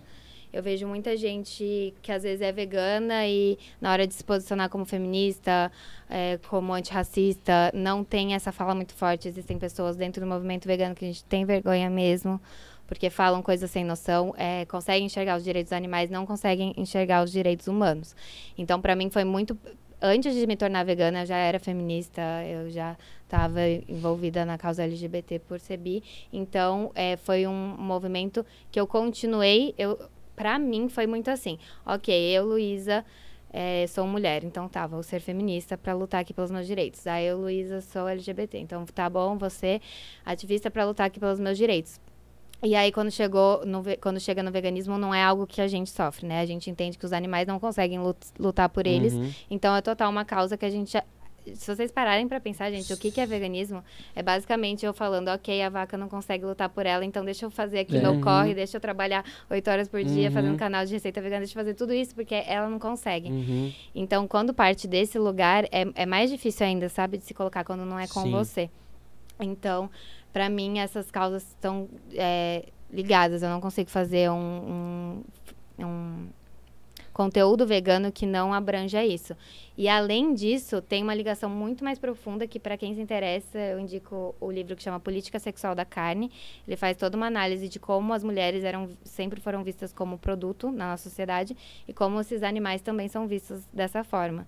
Eu 0.52 0.62
vejo 0.62 0.86
muita 0.86 1.14
gente 1.16 1.94
que 2.00 2.10
às 2.10 2.22
vezes 2.22 2.40
é 2.40 2.50
vegana 2.50 3.26
e 3.26 3.58
na 3.80 3.92
hora 3.92 4.06
de 4.06 4.14
se 4.14 4.24
posicionar 4.24 4.68
como 4.70 4.84
feminista, 4.84 5.70
é, 6.08 6.38
como 6.48 6.72
antirracista, 6.72 7.70
não 7.74 8.02
tem 8.02 8.34
essa 8.34 8.50
fala 8.50 8.74
muito 8.74 8.94
forte. 8.94 9.28
Existem 9.28 9.58
pessoas 9.58 9.94
dentro 9.94 10.22
do 10.22 10.26
movimento 10.26 10.66
vegano 10.66 10.94
que 10.94 11.04
a 11.04 11.08
gente 11.08 11.22
tem 11.24 11.44
vergonha 11.44 11.90
mesmo, 11.90 12.40
porque 12.86 13.10
falam 13.10 13.42
coisas 13.42 13.70
sem 13.70 13.84
noção, 13.84 14.34
é, 14.38 14.64
conseguem 14.64 15.04
enxergar 15.04 15.36
os 15.36 15.44
direitos 15.44 15.68
dos 15.68 15.76
animais, 15.76 16.08
não 16.08 16.24
conseguem 16.24 16.72
enxergar 16.78 17.22
os 17.22 17.30
direitos 17.30 17.68
humanos. 17.68 18.16
Então, 18.56 18.80
para 18.80 18.96
mim, 18.96 19.10
foi 19.10 19.24
muito. 19.24 19.56
Antes 20.00 20.32
de 20.34 20.46
me 20.46 20.56
tornar 20.56 20.84
vegana, 20.84 21.22
eu 21.22 21.26
já 21.26 21.36
era 21.36 21.58
feminista, 21.58 22.22
eu 22.44 22.70
já 22.70 22.96
estava 23.24 23.60
envolvida 23.88 24.44
na 24.44 24.56
causa 24.56 24.84
LGBT 24.84 25.40
por 25.40 25.58
ser 25.58 25.76
bi. 25.76 26.04
Então, 26.32 26.92
é, 26.94 27.16
foi 27.16 27.46
um 27.48 27.76
movimento 27.76 28.46
que 28.70 28.78
eu 28.78 28.86
continuei. 28.86 29.74
Eu, 29.76 29.98
para 30.36 30.56
mim, 30.56 30.88
foi 30.88 31.06
muito 31.06 31.28
assim. 31.30 31.58
Ok, 31.84 32.14
eu, 32.14 32.46
Luísa, 32.46 33.04
é, 33.52 33.86
sou 33.88 34.06
mulher, 34.06 34.44
então 34.44 34.68
tá, 34.68 34.86
vou 34.86 35.02
ser 35.02 35.20
feminista 35.20 35.76
para 35.76 35.94
lutar 35.94 36.20
aqui 36.20 36.32
pelos 36.32 36.50
meus 36.50 36.66
direitos. 36.66 37.06
Aí 37.06 37.26
eu, 37.26 37.38
Luísa, 37.38 37.80
sou 37.80 38.06
LGBT, 38.06 38.58
então 38.58 38.86
tá 38.86 39.10
bom, 39.10 39.36
você 39.36 39.80
ativista 40.24 40.70
para 40.70 40.84
lutar 40.84 41.06
aqui 41.08 41.18
pelos 41.18 41.40
meus 41.40 41.58
direitos. 41.58 41.98
E 42.62 42.74
aí, 42.74 42.90
quando, 42.90 43.10
chegou 43.10 43.64
no 43.64 43.82
quando 44.00 44.18
chega 44.18 44.42
no 44.42 44.50
veganismo, 44.50 44.98
não 44.98 45.14
é 45.14 45.22
algo 45.22 45.46
que 45.46 45.60
a 45.60 45.68
gente 45.68 45.90
sofre, 45.90 46.26
né? 46.26 46.40
A 46.40 46.46
gente 46.46 46.68
entende 46.68 46.98
que 46.98 47.04
os 47.06 47.12
animais 47.12 47.46
não 47.46 47.60
conseguem 47.60 48.00
lut- 48.00 48.32
lutar 48.38 48.68
por 48.68 48.84
eles. 48.86 49.12
Uhum. 49.12 49.30
Então, 49.48 49.76
é 49.76 49.80
total 49.80 50.10
uma 50.10 50.24
causa 50.24 50.56
que 50.56 50.64
a 50.66 50.70
gente... 50.70 51.00
Se 51.54 51.74
vocês 51.74 51.90
pararem 51.90 52.28
pra 52.28 52.38
pensar, 52.40 52.70
gente, 52.70 52.92
o 52.92 52.96
que, 52.98 53.10
que 53.10 53.20
é 53.22 53.24
veganismo? 53.26 53.82
É 54.14 54.22
basicamente 54.22 54.84
eu 54.84 54.92
falando, 54.92 55.28
ok, 55.28 55.62
a 55.62 55.70
vaca 55.70 55.96
não 55.96 56.06
consegue 56.06 56.44
lutar 56.44 56.68
por 56.68 56.84
ela, 56.84 57.02
então 57.06 57.24
deixa 57.24 57.46
eu 57.46 57.50
fazer 57.50 57.78
aqui 57.78 57.96
É. 57.96 58.02
meu 58.02 58.12
Uhum. 58.14 58.20
corre, 58.20 58.52
deixa 58.54 58.76
eu 58.76 58.80
trabalhar 58.82 59.24
oito 59.48 59.70
horas 59.70 59.88
por 59.88 60.02
dia 60.04 60.28
Uhum. 60.28 60.34
fazendo 60.34 60.58
canal 60.58 60.84
de 60.84 60.92
receita 60.92 61.22
vegana, 61.22 61.38
deixa 61.40 61.52
eu 61.58 61.62
fazer 61.64 61.72
tudo 61.72 61.94
isso, 61.94 62.14
porque 62.14 62.34
ela 62.34 62.68
não 62.68 62.78
consegue. 62.78 63.30
Uhum. 63.30 63.72
Então, 63.94 64.28
quando 64.28 64.52
parte 64.52 64.86
desse 64.86 65.18
lugar, 65.18 65.64
é, 65.72 65.86
é 65.94 66.04
mais 66.04 66.28
difícil 66.28 66.66
ainda, 66.66 66.86
sabe, 66.90 67.16
de 67.16 67.24
se 67.24 67.32
colocar 67.32 67.64
quando 67.64 67.82
não 67.86 67.98
é 67.98 68.06
com 68.08 68.22
Sim. 68.24 68.30
você. 68.30 68.68
Então, 69.40 69.88
pra 70.32 70.48
mim, 70.48 70.78
essas 70.78 71.10
causas 71.10 71.42
estão 71.48 71.88
é, 72.14 72.66
ligadas. 72.90 73.42
Eu 73.42 73.48
não 73.48 73.60
consigo 73.60 73.90
fazer 73.90 74.30
um, 74.30 75.22
um, 75.78 75.84
um 75.84 76.28
conteúdo 77.18 77.66
vegano 77.66 78.12
que 78.12 78.24
não 78.24 78.54
abranja 78.54 79.04
isso. 79.04 79.36
E 79.76 79.88
além 79.88 80.34
disso, 80.34 80.80
tem 80.80 81.02
uma 81.02 81.14
ligação 81.14 81.50
muito 81.50 81.82
mais 81.82 81.98
profunda 81.98 82.46
que 82.46 82.60
para 82.60 82.76
quem 82.76 82.94
se 82.94 83.00
interessa, 83.00 83.58
eu 83.58 83.80
indico 83.80 84.36
o 84.40 84.50
livro 84.52 84.76
que 84.76 84.82
chama 84.84 85.00
Política 85.00 85.40
Sexual 85.40 85.74
da 85.74 85.84
Carne. 85.84 86.30
Ele 86.66 86.76
faz 86.76 86.96
toda 86.96 87.16
uma 87.16 87.26
análise 87.26 87.68
de 87.68 87.80
como 87.80 88.12
as 88.12 88.22
mulheres 88.22 88.62
eram 88.62 88.88
sempre 89.02 89.40
foram 89.40 89.64
vistas 89.64 89.92
como 89.92 90.16
produto 90.16 90.70
na 90.70 90.92
nossa 90.92 91.08
sociedade 91.08 91.56
e 91.88 91.92
como 91.92 92.20
esses 92.20 92.44
animais 92.44 92.82
também 92.82 93.08
são 93.08 93.26
vistos 93.26 93.66
dessa 93.72 94.04
forma. 94.04 94.46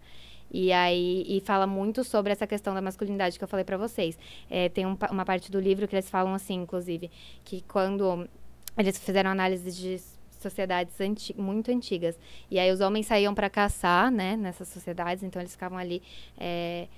E 0.51 0.73
aí 0.73 1.25
e 1.27 1.41
fala 1.41 1.67
muito 1.67 2.03
sobre 2.05 2.33
essa 2.33 2.47
questão 2.47 2.75
da 2.75 2.81
masculinidade 2.81 3.39
que 3.39 3.45
eu 3.45 3.49
falei 3.49 3.65
para 3.65 3.77
vocês. 3.77 4.19
É, 4.51 4.69
tem 4.69 4.87
um 4.87 4.97
uma 5.11 5.25
parte 5.25 5.51
do 5.51 5.61
livro 5.61 5.87
que 5.89 5.95
eles 5.95 6.11
falam 6.11 6.35
assim, 6.35 6.55
inclusive, 6.55 7.11
que 7.45 7.63
quando 7.63 8.29
eles 8.77 8.99
fizeram 8.99 9.31
análise 9.31 9.71
de 9.71 10.01
sociedades 10.41 10.99
anti 11.01 11.35
muito 11.39 11.71
antigas. 11.71 12.19
E 12.51 12.59
aí 12.59 12.71
os 12.73 12.81
homens 12.81 13.07
saíam 13.07 13.35
para 13.35 13.51
caçar, 13.51 14.11
né, 14.11 14.37
nessas 14.37 14.69
sociedades, 14.69 15.23
então 15.23 15.41
eles 15.41 15.53
ficavam 15.53 15.79
ali. 15.79 16.03
é, 16.39 16.89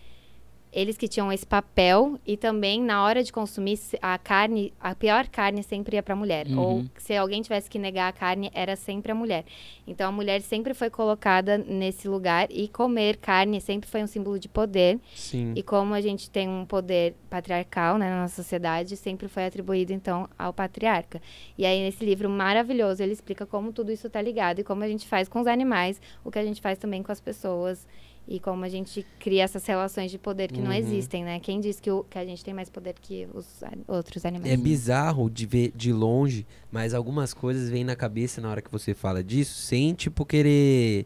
eles 0.72 0.96
que 0.96 1.06
tinham 1.06 1.30
esse 1.30 1.46
papel 1.46 2.18
e 2.26 2.36
também 2.36 2.82
na 2.82 3.04
hora 3.04 3.22
de 3.22 3.30
consumir 3.30 3.78
a 4.00 4.16
carne, 4.16 4.72
a 4.80 4.94
pior 4.94 5.28
carne 5.28 5.62
sempre 5.62 5.96
ia 5.96 6.02
para 6.02 6.14
a 6.14 6.16
mulher. 6.16 6.46
Uhum. 6.46 6.58
Ou 6.58 6.84
se 6.96 7.14
alguém 7.14 7.42
tivesse 7.42 7.68
que 7.68 7.78
negar 7.78 8.08
a 8.08 8.12
carne, 8.12 8.50
era 8.54 8.74
sempre 8.74 9.12
a 9.12 9.14
mulher. 9.14 9.44
Então 9.86 10.08
a 10.08 10.12
mulher 10.12 10.40
sempre 10.40 10.72
foi 10.72 10.88
colocada 10.88 11.58
nesse 11.58 12.08
lugar 12.08 12.46
e 12.50 12.68
comer 12.68 13.18
carne 13.18 13.60
sempre 13.60 13.88
foi 13.88 14.02
um 14.02 14.06
símbolo 14.06 14.38
de 14.38 14.48
poder. 14.48 14.98
Sim. 15.14 15.52
E 15.54 15.62
como 15.62 15.92
a 15.92 16.00
gente 16.00 16.30
tem 16.30 16.48
um 16.48 16.64
poder 16.64 17.14
patriarcal 17.28 17.98
né, 17.98 18.08
na 18.08 18.22
nossa 18.22 18.36
sociedade, 18.36 18.96
sempre 18.96 19.28
foi 19.28 19.44
atribuído, 19.44 19.92
então, 19.92 20.28
ao 20.38 20.52
patriarca. 20.52 21.20
E 21.58 21.66
aí, 21.66 21.80
nesse 21.80 22.04
livro 22.04 22.30
maravilhoso, 22.30 23.02
ele 23.02 23.12
explica 23.12 23.44
como 23.44 23.72
tudo 23.72 23.92
isso 23.92 24.06
está 24.06 24.22
ligado 24.22 24.60
e 24.60 24.64
como 24.64 24.82
a 24.82 24.88
gente 24.88 25.06
faz 25.06 25.28
com 25.28 25.40
os 25.40 25.46
animais, 25.46 26.00
o 26.24 26.30
que 26.30 26.38
a 26.38 26.44
gente 26.44 26.60
faz 26.62 26.78
também 26.78 27.02
com 27.02 27.12
as 27.12 27.20
pessoas. 27.20 27.86
E 28.26 28.38
como 28.38 28.64
a 28.64 28.68
gente 28.68 29.04
cria 29.18 29.42
essas 29.42 29.66
relações 29.66 30.10
de 30.10 30.16
poder 30.18 30.50
que 30.52 30.60
não 30.60 30.70
Uhum. 30.70 30.76
existem, 30.76 31.24
né? 31.24 31.40
Quem 31.40 31.60
diz 31.60 31.80
que, 31.80 31.90
o- 31.90 32.04
que 32.04 32.16
a 32.18 32.24
gente 32.24 32.44
tem 32.44 32.54
mais 32.54 32.70
poder 32.70 32.94
que 33.00 33.26
os 33.34 33.62
a- 33.64 33.72
outros 33.88 34.24
animais? 34.24 34.52
É 34.52 34.56
bizarro 34.56 35.28
de 35.28 35.44
ver 35.44 35.72
de 35.74 35.92
longe, 35.92 36.46
mas 36.70 36.94
algumas 36.94 37.34
coisas 37.34 37.68
vêm 37.68 37.82
na 37.84 37.96
cabeça 37.96 38.40
na 38.40 38.48
hora 38.48 38.62
que 38.62 38.70
você 38.70 38.94
fala 38.94 39.24
disso, 39.24 39.60
sem 39.60 39.92
tipo 39.92 40.24
querer 40.24 41.04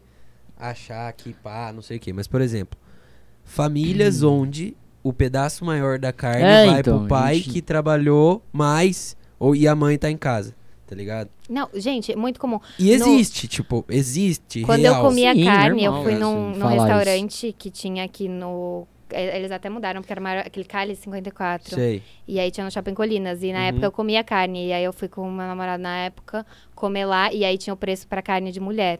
achar 0.55 1.11
que 1.13 1.33
pá, 1.33 1.71
não 1.73 1.81
sei 1.81 1.97
o 1.97 1.99
quê. 1.99 2.13
Mas, 2.13 2.27
por 2.27 2.39
exemplo, 2.39 2.79
famílias 3.43 4.23
onde 4.23 4.75
o 5.03 5.11
pedaço 5.13 5.63
maior 5.65 5.97
da 5.97 6.11
carne 6.13 6.43
É, 6.43 6.65
vai 6.65 6.79
então, 6.79 6.99
pro 6.99 7.07
pai 7.07 7.35
gente- 7.37 7.49
que 7.49 7.61
trabalhou 7.61 8.43
mais 8.51 9.15
ou, 9.39 9.55
e 9.55 9.67
a 9.67 9.75
mãe 9.75 9.97
tá 9.97 10.09
em 10.09 10.17
casa, 10.17 10.55
tá 10.87 10.95
ligado? 10.95 11.29
Não, 11.49 11.69
gente, 11.75 12.11
é 12.11 12.15
muito 12.15 12.39
comum. 12.39 12.59
E 12.79 12.85
No- 12.97 13.05
existe, 13.07 13.47
tipo, 13.47 13.85
existe, 13.89 14.61
Quando 14.63 14.81
real. 14.81 14.95
eu 14.95 15.01
comia 15.01 15.33
Sim, 15.35 15.43
carne, 15.45 15.83
normal, 15.83 15.99
eu 15.99 16.03
fui 16.03 16.13
né, 16.13 16.19
num, 16.19 16.49
assim, 16.51 16.59
num 16.59 16.61
falar 16.69 16.75
isso. 16.75 16.85
restaurante 16.85 17.55
que 17.57 17.69
tinha 17.69 18.03
aqui 18.03 18.27
no. 18.29 18.87
eh, 19.09 19.37
Eles 19.37 19.51
até 19.51 19.69
mudaram, 19.69 20.01
porque 20.01 20.11
era 20.11 20.19
uma- 20.19 20.39
aquele 20.39 20.65
Cálice 20.65 21.01
54. 21.03 21.75
Sei. 21.75 22.01
E 22.27 22.39
aí 22.39 22.51
tinha 22.51 22.65
no 22.65 22.71
Shopping 22.71 22.93
Colinas. 22.93 23.41
E 23.43 23.53
na 23.53 23.59
Uhum. 23.59 23.65
época 23.65 23.85
eu 23.85 23.91
comia 23.91 24.23
carne. 24.23 24.67
E 24.67 24.73
aí 24.73 24.83
eu 24.83 24.91
fui 24.91 25.07
com 25.07 25.21
o 25.21 25.31
meu 25.31 25.45
namorado 25.47 25.81
na 25.81 25.97
época 25.99 26.45
comer 26.75 27.05
lá. 27.05 27.31
E 27.31 27.45
aí 27.45 27.57
tinha 27.57 27.73
o 27.73 27.77
preço 27.77 28.05
pra 28.07 28.21
carne 28.21 28.51
de 28.51 28.59
mulher. 28.59 28.99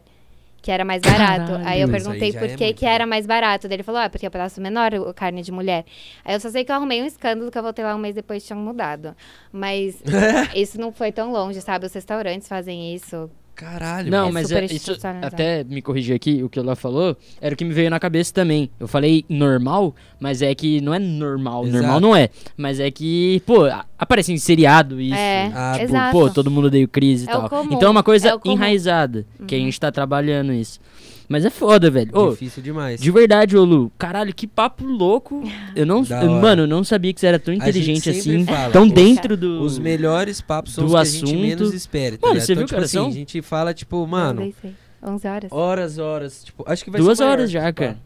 Que 0.60 0.70
era 0.70 0.84
mais 0.84 1.00
barato. 1.00 1.52
Caralho. 1.52 1.68
Aí 1.68 1.80
eu 1.80 1.86
aí 1.86 1.92
perguntei 1.92 2.32
já 2.32 2.38
por 2.38 2.48
é 2.48 2.56
que, 2.56 2.64
muito, 2.64 2.78
que 2.78 2.86
era 2.86 3.06
mais 3.06 3.26
barato. 3.26 3.68
Daí 3.68 3.76
ele 3.76 3.82
falou, 3.82 4.00
ah, 4.00 4.10
porque 4.10 4.26
é 4.26 4.28
um 4.28 4.32
pedaço 4.32 4.60
menor 4.60 4.92
o 4.94 5.14
carne 5.14 5.42
de 5.42 5.52
mulher. 5.52 5.84
Aí 6.24 6.34
eu 6.34 6.40
só 6.40 6.50
sei 6.50 6.64
que 6.64 6.72
eu 6.72 6.76
arrumei 6.76 7.02
um 7.02 7.06
escândalo 7.06 7.50
que 7.50 7.58
eu 7.58 7.62
voltei 7.62 7.84
lá 7.84 7.94
um 7.94 7.98
mês 7.98 8.14
depois 8.14 8.44
tinham 8.44 8.60
mudado. 8.60 9.14
Mas 9.52 10.02
isso 10.54 10.80
não 10.80 10.92
foi 10.92 11.12
tão 11.12 11.32
longe, 11.32 11.60
sabe? 11.60 11.86
Os 11.86 11.92
restaurantes 11.92 12.48
fazem 12.48 12.94
isso. 12.94 13.30
Caralho. 13.58 14.08
Não, 14.08 14.28
É 14.28 14.30
mas 14.30 14.52
é, 14.52 14.64
isso, 14.66 14.96
até 15.20 15.64
me 15.64 15.82
corrigir 15.82 16.14
aqui, 16.14 16.44
o 16.44 16.48
que 16.48 16.60
ela 16.60 16.76
falou, 16.76 17.16
era 17.40 17.52
o 17.52 17.58
que 17.58 17.64
me 17.64 17.74
veio 17.74 17.90
na 17.90 17.98
cabeça 17.98 18.32
também. 18.32 18.70
Eu 18.78 18.86
falei 18.86 19.24
normal, 19.28 19.96
mas 20.20 20.42
é 20.42 20.54
que 20.54 20.80
não 20.80 20.94
é 20.94 20.98
normal, 21.00 21.64
Exato. 21.66 21.76
normal 21.82 22.00
não 22.00 22.14
é. 22.14 22.28
Mas 22.56 22.78
é 22.78 22.88
que, 22.88 23.42
pô, 23.44 23.64
aparece 23.98 24.32
em 24.32 24.38
seriado 24.38 25.00
isso. 25.00 25.12
É, 25.16 25.50
Ah, 25.52 25.72
Tipo, 25.72 25.84
exato. 25.86 26.12
pô, 26.12 26.30
todo 26.30 26.50
mundo 26.52 26.66
odeia 26.66 26.84
o 26.84 26.88
Cris 26.88 27.22
e 27.22 27.28
É 27.28 27.32
tal. 27.32 27.50
Então 27.68 27.88
é 27.88 27.90
uma 27.90 28.02
coisa 28.04 28.28
é 28.30 28.48
enraizada, 28.48 29.26
que 29.46 29.56
a 29.56 29.58
Uhum. 29.58 29.64
gente 29.64 29.80
tá 29.80 29.90
trabalhando 29.90 30.52
isso. 30.52 30.78
Mas 31.28 31.44
é 31.44 31.50
foda, 31.50 31.90
velho. 31.90 32.10
Ô, 32.16 32.30
Difícil 32.30 32.62
demais. 32.62 32.98
de 33.00 33.10
verdade, 33.10 33.54
ô 33.56 33.62
Lu, 33.64 33.92
caralho, 33.98 34.34
que 34.34 34.46
papo 34.46 34.84
louco. 34.86 35.42
Eu 35.76 35.84
não, 35.84 36.02
Da 36.02 36.22
eu- 36.24 36.30
hora. 36.30 36.40
mano, 36.40 36.62
eu 36.62 36.66
não 36.66 36.82
sabia 36.82 37.12
que 37.12 37.20
você 37.20 37.26
era 37.26 37.38
tão 37.38 37.52
gente 37.52 37.62
inteligente 37.62 38.00
sempre 38.00 38.18
assim, 38.20 38.44
fala, 38.46 38.72
tão 38.72 38.86
os- 38.86 38.92
dentro 38.92 39.36
do 39.36 39.60
Os 39.60 39.78
melhores 39.78 40.40
papos 40.40 40.72
são 40.72 40.84
do 40.84 40.88
os 40.88 40.92
que 40.94 40.98
a 40.98 41.04
gente 41.04 41.24
assunto. 41.24 41.38
menos 41.40 41.74
espera. 41.74 42.16
tá 42.16 42.26
Mano, 42.26 42.34
ligado? 42.34 42.46
você 42.46 42.52
então, 42.52 42.60
viu, 42.60 42.66
tipo 42.66 42.74
cara, 42.76 42.84
assim, 42.86 42.96
são- 42.96 43.08
a 43.08 43.12
gente 43.12 43.42
fala, 43.42 43.74
tipo, 43.74 44.06
mano, 44.06 44.40
Nem 44.40 44.54
sei. 44.60 44.74
11 45.04 45.28
horas. 45.28 45.52
horas, 45.52 45.98
horas. 45.98 46.44
Tipo, 46.44 46.64
acho 46.66 46.82
que 46.84 46.90
vai 46.90 47.00
duas 47.00 47.18
ser 47.18 47.24
maior, 47.24 47.38
horas 47.38 47.50
já, 47.50 47.66
tipo, 47.66 47.78
cara. 47.82 47.98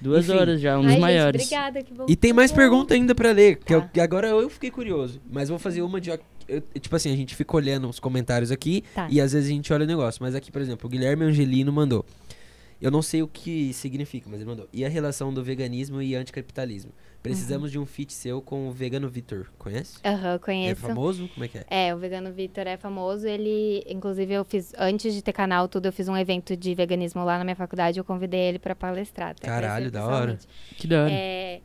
Duas 0.00 0.28
Enfim. 0.28 0.38
horas 0.38 0.60
já, 0.60 0.74
um 0.76 0.80
Ai, 0.80 0.82
dos 0.82 0.90
gente, 0.92 1.00
maiores. 1.00 1.42
obrigada, 1.42 1.82
que 1.82 1.94
bom. 1.94 2.06
E 2.08 2.16
tem 2.16 2.32
mais 2.32 2.50
pergunta 2.50 2.94
ainda 2.94 3.14
pra 3.14 3.30
ler, 3.32 3.56
que, 3.64 3.72
eu- 3.74 3.82
Tá. 3.82 3.88
que 3.92 4.00
agora 4.00 4.28
eu 4.28 4.48
fiquei 4.50 4.70
curioso. 4.70 5.20
Mas 5.30 5.48
vou 5.48 5.58
fazer 5.58 5.82
uma 5.82 6.00
de. 6.00 6.10
eu- 6.48 6.60
tipo 6.80 6.94
assim, 6.96 7.12
a 7.12 7.16
gente 7.16 7.36
fica 7.36 7.56
olhando 7.56 7.88
os 7.88 8.00
comentários 8.00 8.50
aqui 8.50 8.82
Tá. 8.94 9.06
e 9.08 9.20
às 9.20 9.32
vezes 9.32 9.48
a 9.48 9.52
gente 9.52 9.72
olha 9.72 9.84
o 9.84 9.86
negócio. 9.86 10.20
Mas 10.22 10.34
aqui, 10.34 10.50
por 10.50 10.60
exemplo, 10.60 10.86
o 10.88 10.90
Guilherme 10.90 11.24
Angelino 11.24 11.72
mandou. 11.72 12.04
Eu 12.82 12.90
não 12.90 13.00
sei 13.00 13.22
o 13.22 13.28
que 13.28 13.72
significa, 13.72 14.28
mas 14.28 14.40
ele 14.40 14.50
mandou. 14.50 14.68
E 14.72 14.84
a 14.84 14.88
relação 14.88 15.32
do 15.32 15.42
veganismo 15.42 16.02
e 16.02 16.14
anticapitalismo? 16.16 16.92
Precisamos 17.22 17.70
de 17.70 17.78
um 17.78 17.86
feat 17.86 18.12
seu 18.12 18.42
com 18.42 18.68
o 18.68 18.72
vegano 18.72 19.08
Vitor. 19.08 19.46
Conhece? 19.56 19.98
Aham, 20.04 20.34
É 20.34 20.38
conheço. 20.38 20.80
famoso? 20.80 21.28
Como 21.28 21.44
é 21.44 21.48
que 21.48 21.58
é? 21.58 21.64
É, 21.70 21.94
o 21.94 21.98
Vegano 21.98 22.32
Vitor 22.32 22.66
é 22.66 22.76
famoso. 22.76 23.28
Ele, 23.28 23.84
inclusive, 23.88 24.34
eu 24.34 24.44
fiz, 24.44 24.72
antes 24.76 25.14
de 25.14 25.22
ter 25.22 25.32
canal, 25.32 25.68
tudo, 25.68 25.86
eu 25.86 25.92
fiz 25.92 26.08
um 26.08 26.16
evento 26.16 26.56
de 26.56 26.74
veganismo 26.74 27.24
lá 27.24 27.38
na 27.38 27.44
minha 27.44 27.54
faculdade. 27.54 27.96
Eu 28.00 28.04
convidei 28.04 28.40
ele 28.40 28.58
pra 28.58 28.74
palestrar. 28.74 29.36
Caralho, 29.40 29.88
da 29.88 30.04
hora. 30.04 30.36
Que 30.76 30.88
da 30.88 31.04
hora. 31.04 31.12
É, 31.12 31.60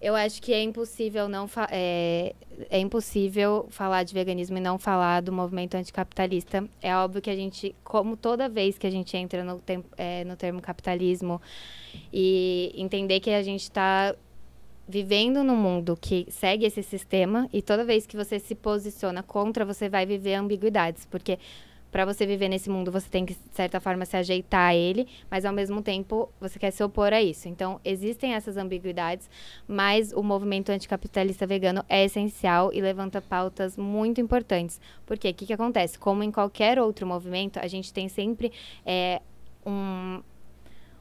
eu 0.00 0.14
acho 0.14 0.40
que 0.40 0.52
é 0.52 0.62
impossível 0.62 1.28
não 1.28 1.48
é, 1.70 2.34
é 2.70 2.78
impossível 2.78 3.66
falar 3.70 4.04
de 4.04 4.14
veganismo 4.14 4.56
e 4.56 4.60
não 4.60 4.78
falar 4.78 5.20
do 5.22 5.32
movimento 5.32 5.74
anticapitalista. 5.74 6.68
É 6.80 6.94
óbvio 6.96 7.20
que 7.20 7.30
a 7.30 7.36
gente, 7.36 7.74
como 7.82 8.16
toda 8.16 8.48
vez 8.48 8.78
que 8.78 8.86
a 8.86 8.90
gente 8.90 9.16
entra 9.16 9.42
no, 9.42 9.58
tem- 9.58 9.84
é, 9.96 10.24
no 10.24 10.36
termo 10.36 10.60
capitalismo 10.60 11.40
e 12.12 12.72
entender 12.76 13.20
que 13.20 13.30
a 13.30 13.42
gente 13.42 13.62
está 13.62 14.14
vivendo 14.88 15.44
num 15.44 15.56
mundo 15.56 15.98
que 16.00 16.26
segue 16.30 16.64
esse 16.64 16.82
sistema 16.82 17.48
e 17.52 17.60
toda 17.60 17.84
vez 17.84 18.06
que 18.06 18.16
você 18.16 18.38
se 18.38 18.54
posiciona 18.54 19.22
contra, 19.22 19.64
você 19.64 19.88
vai 19.88 20.06
viver 20.06 20.34
ambiguidades, 20.34 21.04
porque 21.04 21.38
para 21.90 22.04
você 22.04 22.26
viver 22.26 22.48
nesse 22.48 22.68
mundo, 22.68 22.92
você 22.92 23.08
tem 23.08 23.24
que, 23.24 23.34
de 23.34 23.54
certa 23.54 23.80
forma, 23.80 24.04
se 24.04 24.16
ajeitar 24.16 24.70
a 24.70 24.74
ele, 24.74 25.06
mas 25.30 25.44
ao 25.44 25.52
mesmo 25.52 25.82
tempo 25.82 26.28
você 26.40 26.58
quer 26.58 26.70
se 26.70 26.82
opor 26.82 27.12
a 27.12 27.22
isso. 27.22 27.48
Então, 27.48 27.80
existem 27.84 28.34
essas 28.34 28.56
ambiguidades, 28.56 29.28
mas 29.66 30.12
o 30.12 30.22
movimento 30.22 30.70
anticapitalista 30.70 31.46
vegano 31.46 31.84
é 31.88 32.04
essencial 32.04 32.72
e 32.72 32.80
levanta 32.80 33.20
pautas 33.22 33.76
muito 33.76 34.20
importantes. 34.20 34.80
Porque 35.06 35.30
o 35.30 35.34
que, 35.34 35.46
que 35.46 35.52
acontece? 35.52 35.98
Como 35.98 36.22
em 36.22 36.30
qualquer 36.30 36.78
outro 36.78 37.06
movimento, 37.06 37.58
a 37.58 37.66
gente 37.66 37.92
tem 37.92 38.08
sempre 38.08 38.52
é, 38.84 39.22
um, 39.64 40.20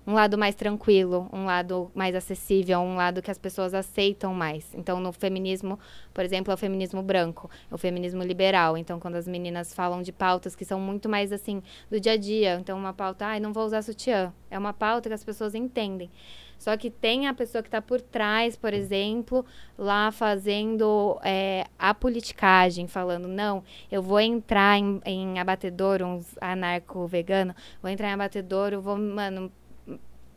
um 0.07 0.13
lado 0.13 0.38
mais 0.38 0.55
tranquilo, 0.55 1.29
um 1.34 1.43
lado 1.43 1.91
mais 1.93 2.15
acessível, 2.15 2.79
um 2.79 2.95
lado 2.95 3.21
que 3.21 3.29
as 3.29 3.38
pessoas 3.38 3.73
aceitam 3.73 4.34
mais. 4.34 4.73
Então, 4.73 5.01
no 5.01 5.11
feminismo, 5.11 5.77
por 6.13 6.23
exemplo, 6.23 6.49
é 6.49 6.53
o 6.53 6.57
feminismo 6.57 7.03
branco, 7.03 7.49
é 7.69 7.75
o 7.75 7.77
feminismo 7.77 8.23
liberal. 8.23 8.77
Então, 8.77 9.01
quando 9.01 9.15
as 9.15 9.27
meninas 9.27 9.75
falam 9.75 10.01
de 10.01 10.13
pautas 10.13 10.55
que 10.55 10.63
são 10.63 10.79
muito 10.79 11.09
mais 11.09 11.34
assim 11.34 11.61
do 11.91 11.99
dia 11.99 12.13
a 12.13 12.17
dia, 12.17 12.57
então 12.57 12.77
uma 12.77 12.93
pauta, 12.93 13.25
ai, 13.25 13.41
não 13.41 13.51
vou 13.51 13.65
usar 13.65 13.81
sutiã, 13.81 14.34
é 14.49 14.57
uma 14.57 14.71
pauta 14.71 15.09
que 15.09 15.13
as 15.13 15.25
pessoas 15.25 15.53
entendem. 15.53 16.09
Só 16.57 16.75
que 16.77 16.89
tem 16.89 17.27
a 17.27 17.34
pessoa 17.34 17.61
que 17.61 17.67
está 17.67 17.81
por 17.81 18.01
trás, 18.01 18.55
por 18.55 18.73
exemplo, 18.73 19.45
lá 19.77 20.11
fazendo 20.11 21.19
é, 21.21 21.65
a 21.77 21.93
politicagem, 21.93 22.88
falando, 22.88 23.27
não, 23.27 23.61
eu 23.91 24.01
vou 24.01 24.19
entrar 24.19 24.79
em, 24.79 25.01
em 25.05 25.38
abatedor, 25.38 26.01
uns 26.01 26.35
anarco-vegano, 26.41 27.53
vou 27.81 27.91
entrar 27.91 28.09
em 28.09 28.13
abatedor, 28.13 28.73
eu 28.73 28.81
vou, 28.81 28.97
mano, 28.97 29.51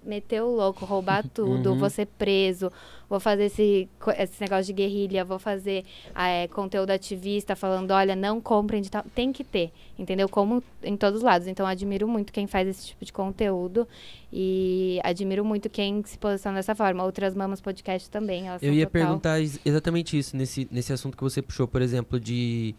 meter 0.05 0.43
o 0.43 0.48
louco, 0.55 0.85
roubar 0.85 1.27
tudo, 1.35 1.70
Uhum. 1.72 1.78
vou 1.78 1.90
ser 1.90 2.06
preso, 2.06 2.70
vou 3.09 3.20
fazer 3.20 3.44
esse, 3.44 3.89
esse 4.18 4.40
negócio 4.40 4.64
de 4.66 4.72
guerrilha, 4.72 5.24
vou 5.24 5.39
fazer 5.39 5.85
ah, 6.14 6.28
é, 6.28 6.48
conteúdo 6.48 6.90
ativista 6.90 7.55
falando, 7.56 7.90
olha, 7.90 8.14
não 8.16 8.40
comprem 8.40 8.81
de 8.81 8.90
tal. 8.90 9.05
Tem 9.14 9.32
que 9.32 9.44
ter, 9.44 9.70
entendeu? 9.98 10.28
Como 10.28 10.62
em 10.82 10.97
todos 10.97 11.18
os 11.18 11.22
lados. 11.22 11.47
Então, 11.48 11.66
admiro 11.66 12.06
muito 12.09 12.32
quem 12.32 12.47
faz 12.47 12.66
esse 12.68 12.86
tipo 12.86 13.05
de 13.05 13.12
conteúdo 13.12 13.86
e 14.32 15.01
admiro 15.02 15.44
muito 15.44 15.68
quem 15.68 16.02
se 16.05 16.16
posiciona 16.18 16.56
dessa 16.56 16.74
forma. 16.74 17.05
Outras 17.05 17.35
Mamas 17.35 17.60
Podcast 17.60 18.09
também, 18.10 18.44
Eu 18.62 18.72
ia 18.72 18.86
total- 18.86 18.90
perguntar 18.90 19.40
ex- 19.40 19.59
exatamente 19.64 20.16
isso 20.18 20.36
nesse, 20.36 20.68
nesse 20.70 20.93
assunto 20.93 21.16
que 21.16 21.22
você 21.22 21.43
puxou, 21.43 21.66
por 21.68 21.82
exemplo, 21.82 22.18
de. 22.20 22.74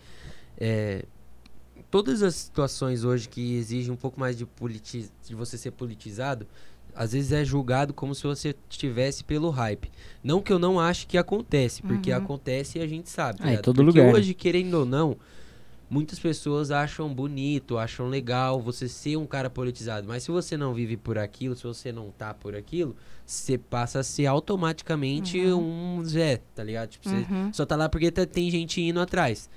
é, 0.57 1.03
todas 1.89 2.23
as 2.23 2.35
situações 2.35 3.03
hoje 3.03 3.27
que 3.27 3.55
exigem 3.55 3.91
um 3.91 3.97
pouco 3.97 4.17
mais 4.17 4.37
de, 4.37 4.45
politi 4.45 5.09
de 5.27 5.35
você 5.35 5.57
ser 5.57 5.71
politizado, 5.71 6.47
às 6.95 7.13
vezes 7.13 7.31
é 7.31 7.43
julgado 7.45 7.93
como 7.93 8.13
se 8.15 8.23
você 8.23 8.55
estivesse 8.69 9.23
pelo 9.23 9.49
hype. 9.49 9.91
Não 10.23 10.41
que 10.41 10.51
eu 10.51 10.59
não 10.59 10.79
ache 10.79 11.05
que 11.05 11.17
acontece, 11.17 11.81
porque 11.81 12.11
Uhum. 12.11 12.17
acontece 12.17 12.77
e 12.77 12.81
a 12.81 12.87
gente 12.87 13.09
sabe. 13.09 13.39
tá 13.39 13.45
Ah, 13.47 13.53
em 13.53 13.57
todo 13.61 13.83
porque 13.83 13.99
lugar, 13.99 14.13
hoje, 14.15 14.33
querendo 14.33 14.73
ou 14.75 14.85
não, 14.85 15.17
muitas 15.89 16.19
pessoas 16.19 16.71
acham 16.71 17.13
bonito, 17.13 17.77
acham 17.77 18.07
legal 18.07 18.61
você 18.61 18.87
ser 18.87 19.17
um 19.17 19.25
cara 19.25 19.49
politizado. 19.49 20.07
Mas 20.07 20.23
se 20.23 20.31
você 20.31 20.55
não 20.55 20.73
vive 20.73 20.95
por 20.97 21.17
aquilo, 21.17 21.55
se 21.55 21.63
você 21.63 21.91
não 21.91 22.09
tá 22.11 22.33
por 22.33 22.55
aquilo, 22.55 22.95
você 23.25 23.57
passa 23.57 23.99
a 23.99 24.03
ser 24.03 24.25
automaticamente 24.25 25.39
um 25.53 26.01
Zé, 26.05 26.41
tá 26.55 26.63
ligado? 26.63 26.89
Tipo, 26.89 27.09
você 27.09 27.15
Uhum. 27.29 27.51
só 27.53 27.65
tá 27.65 27.75
lá 27.75 27.89
porque 27.89 28.09
tá- 28.11 28.25
tem 28.25 28.49
gente 28.49 28.81
indo 28.81 28.99
atrás. 28.99 29.49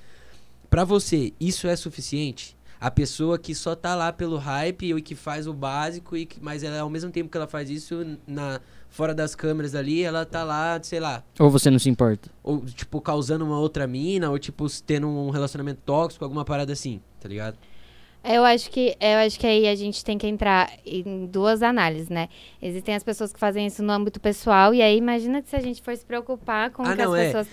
Pra 0.71 0.85
você, 0.85 1.33
isso 1.39 1.69
é 1.69 1.77
suficiente? 1.77 2.54
A 2.85 2.91
pessoa 2.91 3.39
que 3.39 3.55
só 3.55 3.75
tá 3.75 3.95
lá 3.95 4.13
pelo 4.13 4.37
hype 4.37 4.95
e 4.95 5.01
que 5.01 5.15
faz 5.15 5.47
o 5.47 5.55
básico, 5.55 6.15
e 6.15 6.27
que, 6.27 6.39
mas 6.39 6.63
ela, 6.63 6.81
ao 6.81 6.91
mesmo 6.91 7.11
tempo 7.11 7.31
que 7.31 7.37
ela 7.39 7.47
faz 7.47 7.71
isso, 7.71 8.05
na, 8.27 8.61
fora 8.91 9.15
das 9.15 9.35
câmeras 9.35 9.75
ali, 9.75 10.03
ela 10.03 10.27
tá 10.27 10.45
lá, 10.45 10.79
sei 10.83 11.01
lá, 11.01 11.25
Ou 11.41 11.49
você 11.49 11.71
não 11.71 11.79
se 11.79 11.89
importa? 11.89 12.31
ou 12.43 12.61
tipo, 12.61 13.01
causando 13.01 13.43
uma 13.43 13.59
outra 13.59 13.87
mina, 13.87 14.29
ou 14.29 14.39
tipo, 14.39 14.67
tendo 14.85 15.09
um 15.09 15.31
relacionamento 15.31 15.81
tóxico, 15.83 16.23
alguma 16.27 16.45
parada 16.45 16.75
assim, 16.75 17.01
tá 17.19 17.27
ligado? 17.27 17.57
Eu 18.23 18.45
acho 18.45 18.71
que 18.71 18.95
eu 19.01 19.19
acho 19.19 19.41
que 19.41 19.47
aí 19.47 19.67
a 19.67 19.75
gente 19.75 20.05
tem 20.05 20.19
que 20.19 20.27
entrar 20.27 20.71
em 20.85 21.25
duas 21.25 21.63
análises, 21.63 22.11
né? 22.11 22.29
Existem 22.61 22.95
as 22.95 23.03
pessoas 23.03 23.33
que 23.33 23.39
fazem 23.41 23.67
isso 23.67 23.83
no 23.83 23.93
âmbito 23.93 24.21
pessoal 24.21 24.75
e 24.75 24.83
aí 24.83 24.97
imagina 24.99 25.41
que 25.41 25.49
se 25.49 25.57
a 25.57 25.61
gente 25.61 25.81
for 25.83 25.97
se 25.97 26.05
preocupar 26.05 26.71
com 26.71 26.83
Ah, 26.83 26.95
que 26.95 27.03
não, 27.03 27.15
as 27.15 27.19
é. 27.19 27.47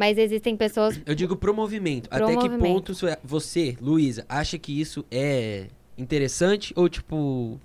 Mas 0.00 0.16
existem 0.16 0.56
pessoas 0.56 0.98
Eu 1.04 1.14
digo 1.14 1.36
pro 1.36 1.52
movimento. 1.52 2.08
Pro 2.08 2.24
Até 2.24 2.28
que 2.34 2.48
movimento. 2.48 2.62
ponto 2.62 2.92
isso 2.92 3.06
é- 3.06 3.18
você, 3.22 3.76
Luísa, 3.82 4.24
acha 4.26 4.58
que 4.58 4.80
isso 4.80 5.04
é 5.10 5.66
interessante 5.98 6.72
ou 6.74 6.88
tipo. 6.88 7.60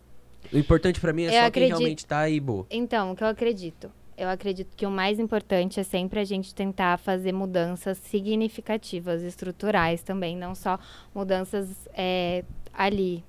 O 0.51 0.57
importante 0.57 0.99
pra 0.99 1.13
mim 1.13 1.23
é 1.23 1.27
Eu 1.27 1.31
só 1.31 1.45
acredito- 1.45 1.53
quem 1.53 1.67
realmente 1.79 2.05
tá 2.05 2.19
aí, 2.19 2.39
boa. 2.41 2.67
Então, 2.69 3.11
o 3.13 3.15
que 3.15 3.23
eu 3.23 3.27
acredito? 3.27 3.89
Eu 4.17 4.27
acredito 4.29 4.75
que 4.75 4.85
o 4.85 4.91
mais 4.91 5.17
importante 5.17 5.79
é 5.79 5.83
sempre 5.83 6.19
a 6.19 6.23
gente 6.25 6.53
tentar 6.53 6.97
fazer 6.99 7.31
mudanças 7.31 7.97
significativas, 7.99 9.23
estruturais 9.23 10.03
também, 10.03 10.35
não 10.37 10.53
só 10.53 10.77
mudanças 11.13 11.69
é, 11.93 12.43
ali, 12.73 13.23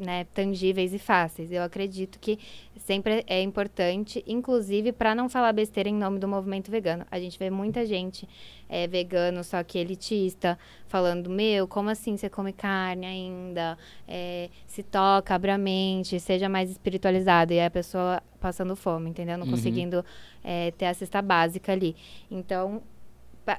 né, 0.00 0.24
tangíveis 0.34 0.92
e 0.94 0.98
fáceis. 0.98 1.52
Eu 1.52 1.62
acredito 1.62 2.18
que 2.18 2.38
sempre 2.78 3.22
é 3.26 3.42
importante, 3.42 4.24
inclusive 4.26 4.92
para 4.92 5.14
não 5.14 5.28
falar 5.28 5.52
besteira 5.52 5.88
em 5.88 5.94
nome 5.94 6.18
do 6.18 6.26
movimento 6.26 6.70
vegano. 6.70 7.04
A 7.10 7.20
gente 7.20 7.38
vê 7.38 7.50
muita 7.50 7.84
gente 7.84 8.28
é, 8.68 8.86
vegano, 8.88 9.44
só 9.44 9.62
que 9.62 9.78
elitista, 9.78 10.58
falando: 10.88 11.28
Meu, 11.28 11.68
como 11.68 11.90
assim 11.90 12.16
você 12.16 12.28
come 12.30 12.52
carne 12.52 13.06
ainda? 13.06 13.76
É, 14.08 14.48
se 14.66 14.82
toca, 14.82 15.34
abra 15.34 15.54
a 15.54 15.58
mente, 15.58 16.18
seja 16.18 16.48
mais 16.48 16.70
espiritualizado. 16.70 17.52
E 17.52 17.60
aí 17.60 17.66
a 17.66 17.70
pessoa 17.70 18.22
passando 18.40 18.74
fome, 18.74 19.10
entendeu? 19.10 19.36
Não 19.36 19.44
Uhum. 19.44 19.52
conseguindo 19.52 20.04
é, 20.42 20.70
ter 20.72 20.86
a 20.86 20.94
cesta 20.94 21.20
básica 21.22 21.72
ali. 21.72 21.94
Então. 22.30 22.82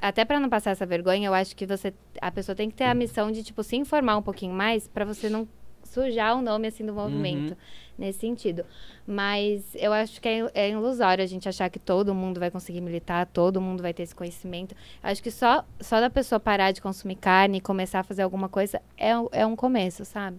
Até 0.01 0.23
para 0.23 0.39
não 0.39 0.47
passar 0.47 0.71
essa 0.71 0.85
vergonha, 0.85 1.27
eu 1.27 1.33
acho 1.33 1.53
que 1.53 1.65
você 1.65 1.93
a 2.21 2.31
pessoa 2.31 2.55
tem 2.55 2.69
que 2.69 2.75
ter 2.75 2.85
a 2.85 2.93
missão 2.93 3.29
de 3.29 3.43
tipo 3.43 3.61
se 3.61 3.75
informar 3.75 4.15
um 4.15 4.21
pouquinho 4.21 4.53
mais 4.53 4.87
para 4.87 5.03
você 5.03 5.27
não 5.27 5.45
sujar 5.91 6.37
o 6.37 6.41
nome 6.41 6.67
assim 6.67 6.85
do 6.85 6.93
movimento 6.93 7.55
nesse 7.97 8.19
sentido. 8.19 8.65
Mas 9.05 9.63
eu 9.75 9.91
acho 9.93 10.21
que 10.21 10.27
é, 10.27 10.51
é 10.53 10.69
ilusório 10.71 11.23
a 11.23 11.27
gente 11.27 11.47
achar 11.49 11.69
que 11.69 11.79
todo 11.79 12.13
mundo 12.15 12.39
vai 12.39 12.49
conseguir 12.49 12.81
militar, 12.81 13.25
todo 13.27 13.59
mundo 13.59 13.81
vai 13.81 13.93
ter 13.93 14.03
esse 14.03 14.15
conhecimento. 14.15 14.75
Acho 15.03 15.21
que 15.21 15.29
só, 15.31 15.65
só 15.79 15.99
da 15.99 16.09
pessoa 16.09 16.39
parar 16.39 16.71
de 16.71 16.81
consumir 16.81 17.15
carne 17.15 17.57
e 17.57 17.61
começar 17.61 17.99
a 17.99 18.03
fazer 18.03 18.21
alguma 18.21 18.47
coisa 18.49 18.81
é, 18.97 19.17
um- 19.17 19.27
é 19.31 19.45
um 19.45 19.55
começo, 19.55 20.05
sabe? 20.05 20.37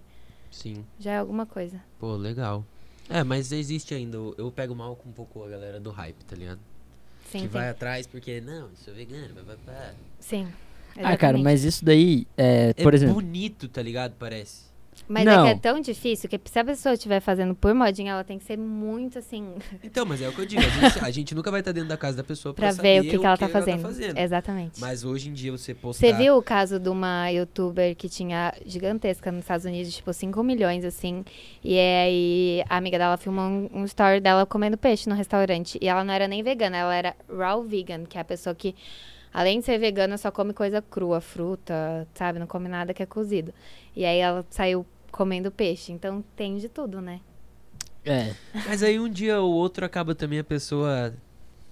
Sim. 0.51 0.85
Já 0.99 1.13
é 1.13 1.19
alguma 1.19 1.47
coisa. 1.47 1.81
Pô, 1.99 2.15
legal. 2.17 2.65
É, 3.09 3.23
mas 3.25 3.53
existe 3.53 3.95
ainda. 3.95 4.17
Eu 4.39 4.51
pego 4.55 4.75
mal 4.75 4.97
com 4.97 5.09
um 5.09 5.13
pouco 5.13 5.45
a 5.45 5.49
galera 5.49 5.79
do 5.81 5.91
hype, 5.91 6.25
tá 6.25 6.37
ligado? 6.37 6.61
Sim, 7.27 7.39
que 7.39 7.45
sim. 7.45 7.49
vai 7.49 7.69
atrás 7.69 8.07
porque, 8.07 8.41
não, 8.41 8.69
sou 8.77 8.93
vegano, 8.95 9.35
pá, 9.47 9.55
pá. 9.67 9.91
Sim. 10.21 10.47
Ah, 10.91 11.03
cara, 11.03 11.13
exatamente. 11.39 11.45
mas 11.45 11.65
isso 11.65 11.83
daí, 11.85 12.27
é, 12.37 12.75
É 12.77 12.83
por 12.83 12.93
exemplo. 12.93 13.15
bonito, 13.15 13.67
tá 13.69 13.81
ligado? 13.83 14.15
Parece. 14.19 14.65
Mas 15.13 15.27
Não. 15.27 15.45
é 15.47 15.53
que 15.53 15.59
é 15.59 15.61
tão 15.61 15.79
difícil 15.79 16.29
que 16.29 16.41
se 16.45 16.59
a 16.59 16.65
pessoa 16.65 16.95
estiver 16.95 17.21
fazendo 17.21 17.55
por 17.55 17.75
modinha, 17.75 18.13
ela 18.13 18.25
tem 18.25 18.39
que 18.39 18.45
ser 18.45 18.57
muito 18.57 19.19
assim, 19.19 19.53
Então, 19.85 20.07
mas 20.07 20.23
é 20.23 20.29
o 20.29 20.33
que 20.33 20.41
eu 20.41 20.47
digo. 20.47 20.63
A 20.63 20.89
gente, 20.89 21.05
a 21.05 21.11
gente 21.11 21.35
nunca 21.35 21.51
vai 21.51 21.61
estar 21.61 21.73
dentro 21.73 21.89
da 21.89 21.97
casa 21.97 22.17
da 22.17 22.25
pessoa 22.25 22.55
pra, 22.55 22.69
pra 22.69 22.73
saber 22.73 23.03
ver 23.03 23.09
o 23.09 23.11
que, 23.11 23.19
que 23.19 23.27
ela 23.27 23.37
tá 23.37 23.49
fazendo. 23.49 23.87
Exatamente. 24.17 24.81
Mas 24.81 25.05
hoje 25.05 25.29
em 25.29 25.33
dia 25.33 25.53
você 25.53 25.75
postar... 25.75 26.07
Você 26.07 26.13
viu 26.15 26.37
o 26.37 26.43
caso 26.43 26.79
de 26.79 26.89
uma 26.89 27.29
youtuber 27.29 27.95
que 27.95 28.09
tinha 28.09 28.55
gigantesca 28.65 29.31
nos 29.31 29.43
Estados 29.43 29.67
Unidos, 29.67 29.95
tipo 29.95 30.13
5 30.13 30.43
milhões, 30.43 30.85
assim. 30.85 31.25
E 31.63 31.79
aí 31.79 32.65
a 32.69 32.77
amiga 32.77 32.99
dela 32.99 33.17
filmou 33.17 33.45
um, 33.45 33.71
um 33.73 33.85
story 33.85 34.21
dela 34.21 34.47
comendo 34.47 34.79
peixe 34.79 35.09
no 35.09 35.15
restaurante. 35.15 35.79
E 35.81 35.89
ela 35.89 36.03
não 36.05 36.15
era 36.15 36.27
nem 36.27 36.43
vegana, 36.43 36.77
ela 36.77 36.95
era 36.95 37.17
raw 37.29 37.63
vegan, 37.63 38.05
que 38.05 38.17
é 38.17 38.21
a 38.21 38.25
pessoa 38.25 38.55
que, 38.55 38.75
além 39.33 39.59
de 39.61 39.67
ser 39.67 39.79
vegana, 39.79 40.17
só 40.17 40.31
come 40.31 40.53
coisa 40.53 40.81
crua, 40.81 41.21
fruta, 41.21 42.07
sabe? 42.15 42.39
Não 42.39 42.47
come 42.47 42.69
nada 42.69 42.95
que 42.95 43.03
é 43.03 43.07
cozido. 43.07 43.53
E 43.95 44.05
aí 44.05 44.19
ela 44.19 44.45
saiu 44.49 44.87
comendo 45.13 45.51
peixe. 45.53 45.93
Então 45.93 46.25
tem 46.35 46.57
de 46.57 46.69
tudo, 46.69 47.01
né? 47.01 47.21
É. 48.05 48.35
Mas 48.67 48.83
aí 48.83 48.99
um 48.99 49.09
dia 49.09 49.41
ou 49.41 49.53
outro 49.53 49.85
acaba 49.87 50.13
também 50.15 50.41
a 50.41 50.45
pessoa 50.45 51.15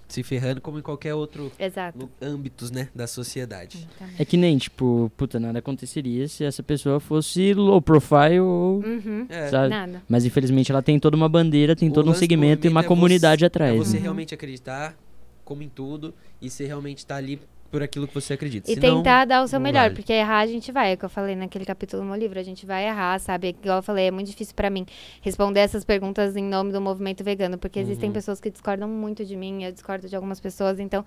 se 0.07 0.23
ferrando, 0.23 0.59
como 0.59 0.77
em 0.77 0.81
qualquer 0.81 1.13
outro 1.13 1.49
Exato. 1.57 2.09
âmbitos, 2.21 2.69
né, 2.69 2.89
da 2.93 3.07
sociedade. 3.07 3.87
É 4.19 4.25
que 4.25 4.35
nem, 4.35 4.57
tipo, 4.57 5.09
puta, 5.15 5.39
nada 5.39 5.59
aconteceria 5.59 6.27
se 6.27 6.43
essa 6.43 6.61
pessoa 6.61 6.99
fosse 6.99 7.53
low 7.53 7.81
profile 7.81 8.41
ou. 8.41 8.83
Uhum. 8.83 9.25
É, 9.29 9.47
Sabe? 9.47 9.69
Nada. 9.69 10.03
Mas 10.09 10.25
infelizmente 10.25 10.69
ela 10.71 10.81
tem 10.81 10.99
toda 10.99 11.15
uma 11.15 11.29
bandeira, 11.29 11.75
tem 11.77 11.89
O 11.89 11.93
todo 11.93 12.09
um 12.11 12.13
segmento 12.13 12.67
e 12.67 12.69
uma 12.69 12.81
é 12.81 12.83
comunidade 12.83 13.39
você- 13.39 13.45
atrás. 13.45 13.73
É 13.73 13.77
você 13.77 13.97
né? 13.97 14.03
realmente 14.03 14.33
acreditar, 14.33 14.97
como 15.45 15.63
em 15.63 15.69
tudo, 15.69 16.13
e 16.41 16.49
você 16.49 16.65
realmente 16.65 17.05
tá 17.05 17.15
ali 17.15 17.39
por 17.71 17.81
aquilo 17.81 18.07
que 18.07 18.13
você 18.13 18.33
acredita. 18.33 18.69
E 18.69 18.75
Senão, 18.75 18.97
tentar 18.97 19.25
dar 19.25 19.41
o 19.43 19.47
seu 19.47 19.59
melhor, 19.59 19.83
vale. 19.83 19.95
porque 19.95 20.11
errar 20.13 20.39
a 20.39 20.45
gente 20.47 20.71
vai, 20.71 20.91
é 20.91 20.95
o 20.95 20.97
que 20.97 21.05
eu 21.05 21.09
falei 21.09 21.35
naquele 21.35 21.65
capítulo 21.65 22.03
no 22.03 22.15
livro, 22.15 22.37
a 22.37 22.43
gente 22.43 22.65
vai 22.65 22.85
errar, 22.85 23.17
sabe? 23.19 23.55
Igual 23.63 23.77
eu 23.77 23.83
falei, 23.83 24.07
é 24.07 24.11
muito 24.11 24.27
difícil 24.27 24.53
pra 24.53 24.69
mim 24.69 24.85
responder 25.21 25.61
essas 25.61 25.85
perguntas 25.85 26.35
em 26.35 26.43
nome 26.43 26.71
do 26.73 26.81
movimento 26.81 27.23
vegano, 27.23 27.57
porque 27.57 27.79
existem 27.79 28.09
Uhum. 28.09 28.13
pessoas 28.13 28.39
que 28.41 28.49
discordam 28.51 28.89
muito 28.89 29.23
de 29.25 29.35
mim, 29.37 29.63
eu 29.63 29.71
discordo 29.71 30.07
de 30.09 30.15
algumas 30.15 30.39
pessoas, 30.39 30.79
então 30.79 31.05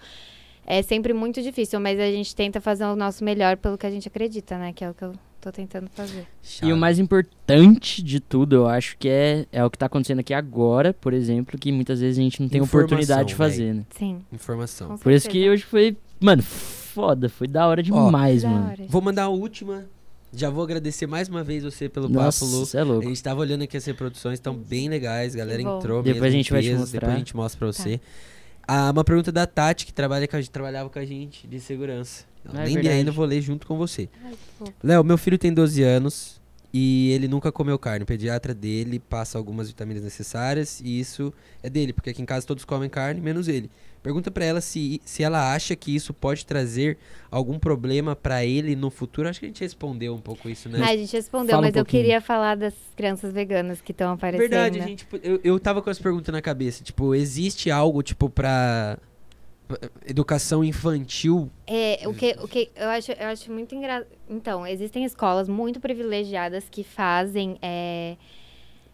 é 0.66 0.82
sempre 0.82 1.12
muito 1.12 1.42
difícil, 1.42 1.78
mas 1.80 1.98
a 2.00 2.06
gente 2.10 2.34
tenta 2.34 2.60
fazer 2.60 2.84
o 2.84 2.96
nosso 2.96 3.22
melhor 3.24 3.56
pelo 3.56 3.76
que 3.78 3.86
a 3.86 3.90
gente 3.90 4.08
acredita, 4.08 4.56
né? 4.58 4.72
Que 4.72 4.84
é 4.84 4.90
o 4.90 4.94
que 4.94 5.04
eu 5.04 5.12
tô 5.40 5.52
tentando 5.52 5.88
fazer. 5.90 6.26
E 6.62 6.72
o 6.72 6.76
mais 6.76 6.98
importante 6.98 8.02
de 8.02 8.18
tudo, 8.20 8.56
eu 8.56 8.66
acho 8.66 8.96
que 8.98 9.08
é, 9.08 9.46
é 9.52 9.64
o 9.64 9.70
que 9.70 9.76
tá 9.76 9.86
acontecendo 9.86 10.20
aqui 10.20 10.32
agora, 10.32 10.94
por 10.94 11.12
exemplo, 11.12 11.58
que 11.58 11.70
muitas 11.70 12.00
vezes 12.00 12.18
a 12.18 12.22
gente 12.22 12.40
não 12.40 12.48
tem 12.48 12.60
Informação, 12.62 12.86
oportunidade 12.86 13.28
de 13.28 13.34
véi. 13.34 13.48
fazer, 13.50 13.74
né? 13.74 13.84
Sim. 13.90 14.18
Informação. 14.32 14.96
Por 14.98 15.12
isso 15.12 15.28
que 15.28 15.48
hoje 15.48 15.62
foi, 15.64 15.96
mano, 16.20 16.42
foda, 16.42 17.28
foi 17.28 17.46
da 17.46 17.66
hora 17.66 17.82
demais, 17.82 18.42
Da 18.42 18.48
mano. 18.48 18.66
hora. 18.70 18.84
Vou 18.88 19.02
mandar 19.02 19.24
a 19.24 19.28
última. 19.28 19.84
Já 20.36 20.50
vou 20.50 20.64
agradecer 20.64 21.06
mais 21.06 21.28
uma 21.28 21.44
vez 21.44 21.62
você 21.62 21.88
pelo 21.88 22.08
Nossa, 22.08 22.44
papo, 22.44 22.56
Lu. 22.58 22.66
cê 22.66 22.78
é 22.78 22.80
A 22.80 22.84
louco. 22.84 23.06
gente 23.06 23.22
tava 23.22 23.40
olhando 23.40 23.62
aqui 23.62 23.76
as 23.76 23.84
reproduções, 23.84 24.34
estão 24.34 24.52
bem 24.54 24.88
legais. 24.88 25.34
A 25.34 25.38
galera 25.38 25.62
bom. 25.62 25.78
entrou 25.78 26.02
Depois 26.02 26.22
mesmo 26.22 26.26
a 26.26 26.30
gente 26.36 26.50
vai 26.52 26.60
te 26.62 26.68
peso, 26.70 26.80
mostrar. 26.80 26.98
Depois 27.00 27.14
a 27.14 27.18
gente 27.18 27.36
mostra 27.36 27.58
pra 27.58 27.66
você. 27.68 28.00
Ah, 28.66 28.90
uma 28.90 29.04
pergunta 29.04 29.30
da 29.30 29.46
Tati, 29.46 29.86
que, 29.86 29.92
trabalha 29.92 30.26
com 30.26 30.36
a 30.36 30.40
gente, 30.40 30.50
trabalhava 30.50 30.88
com 30.90 30.98
a 30.98 31.04
gente, 31.04 31.46
de 31.46 31.60
segurança. 31.60 32.24
Eu 32.44 32.60
é 32.60 32.64
nem 32.64 32.76
li 32.76 32.88
ainda, 32.88 33.10
vou 33.10 33.24
ler 33.24 33.40
junto 33.40 33.66
com 33.66 33.76
você. 33.76 34.08
Léo, 34.82 35.02
meu 35.02 35.16
filho 35.16 35.38
tem 35.38 35.52
12 35.52 35.82
anos 35.82 36.40
e 36.76 37.12
ele 37.12 37.28
nunca 37.28 37.52
comeu 37.52 37.78
carne. 37.78 38.02
O 38.02 38.06
pediatra 38.06 38.52
dele 38.52 38.98
passa 38.98 39.38
algumas 39.38 39.68
vitaminas 39.68 40.02
necessárias 40.02 40.80
e 40.80 40.98
isso 40.98 41.32
é 41.62 41.70
dele, 41.70 41.92
porque 41.92 42.10
aqui 42.10 42.20
em 42.20 42.26
casa 42.26 42.44
todos 42.44 42.64
comem 42.64 42.90
carne, 42.90 43.20
menos 43.20 43.46
ele. 43.46 43.70
Pergunta 44.02 44.28
pra 44.28 44.44
ela 44.44 44.60
se, 44.60 45.00
se 45.04 45.22
ela 45.22 45.54
acha 45.54 45.76
que 45.76 45.94
isso 45.94 46.12
pode 46.12 46.44
trazer 46.44 46.98
algum 47.30 47.60
problema 47.60 48.16
pra 48.16 48.44
ele 48.44 48.74
no 48.74 48.90
futuro. 48.90 49.28
Acho 49.28 49.38
que 49.38 49.46
a 49.46 49.48
gente 49.48 49.60
respondeu 49.60 50.14
um 50.16 50.20
pouco 50.20 50.48
isso, 50.48 50.68
né? 50.68 50.80
Ah, 50.82 50.90
a 50.90 50.96
gente 50.96 51.12
respondeu, 51.12 51.50
Fala 51.50 51.62
um 51.62 51.66
mas 51.66 51.76
eu 51.76 51.84
pouquinho. 51.84 52.02
queria 52.02 52.20
falar 52.20 52.56
das 52.56 52.74
crianças 52.96 53.32
veganas 53.32 53.80
que 53.80 53.92
estão 53.92 54.12
aparecendo. 54.12 54.50
Verdade, 54.50 54.80
né? 54.80 54.88
gente. 54.88 55.06
Eu, 55.22 55.40
eu 55.44 55.60
tava 55.60 55.80
com 55.80 55.88
essa 55.88 56.02
pergunta 56.02 56.32
na 56.32 56.42
cabeça. 56.42 56.82
Tipo, 56.82 57.14
existe 57.14 57.70
algo, 57.70 58.02
tipo, 58.02 58.28
pra 58.28 58.98
educação 60.06 60.62
infantil? 60.64 61.50
É, 61.66 62.00
o 62.06 62.14
que, 62.14 62.36
o 62.40 62.48
que 62.48 62.70
eu 62.76 62.88
acho, 62.88 63.12
eu 63.12 63.26
acho 63.28 63.52
muito 63.52 63.74
engraçado. 63.74 64.06
Então, 64.28 64.66
existem 64.66 65.04
escolas 65.04 65.48
muito 65.48 65.80
privilegiadas 65.80 66.68
que 66.68 66.82
fazem 66.82 67.58
é, 67.62 68.16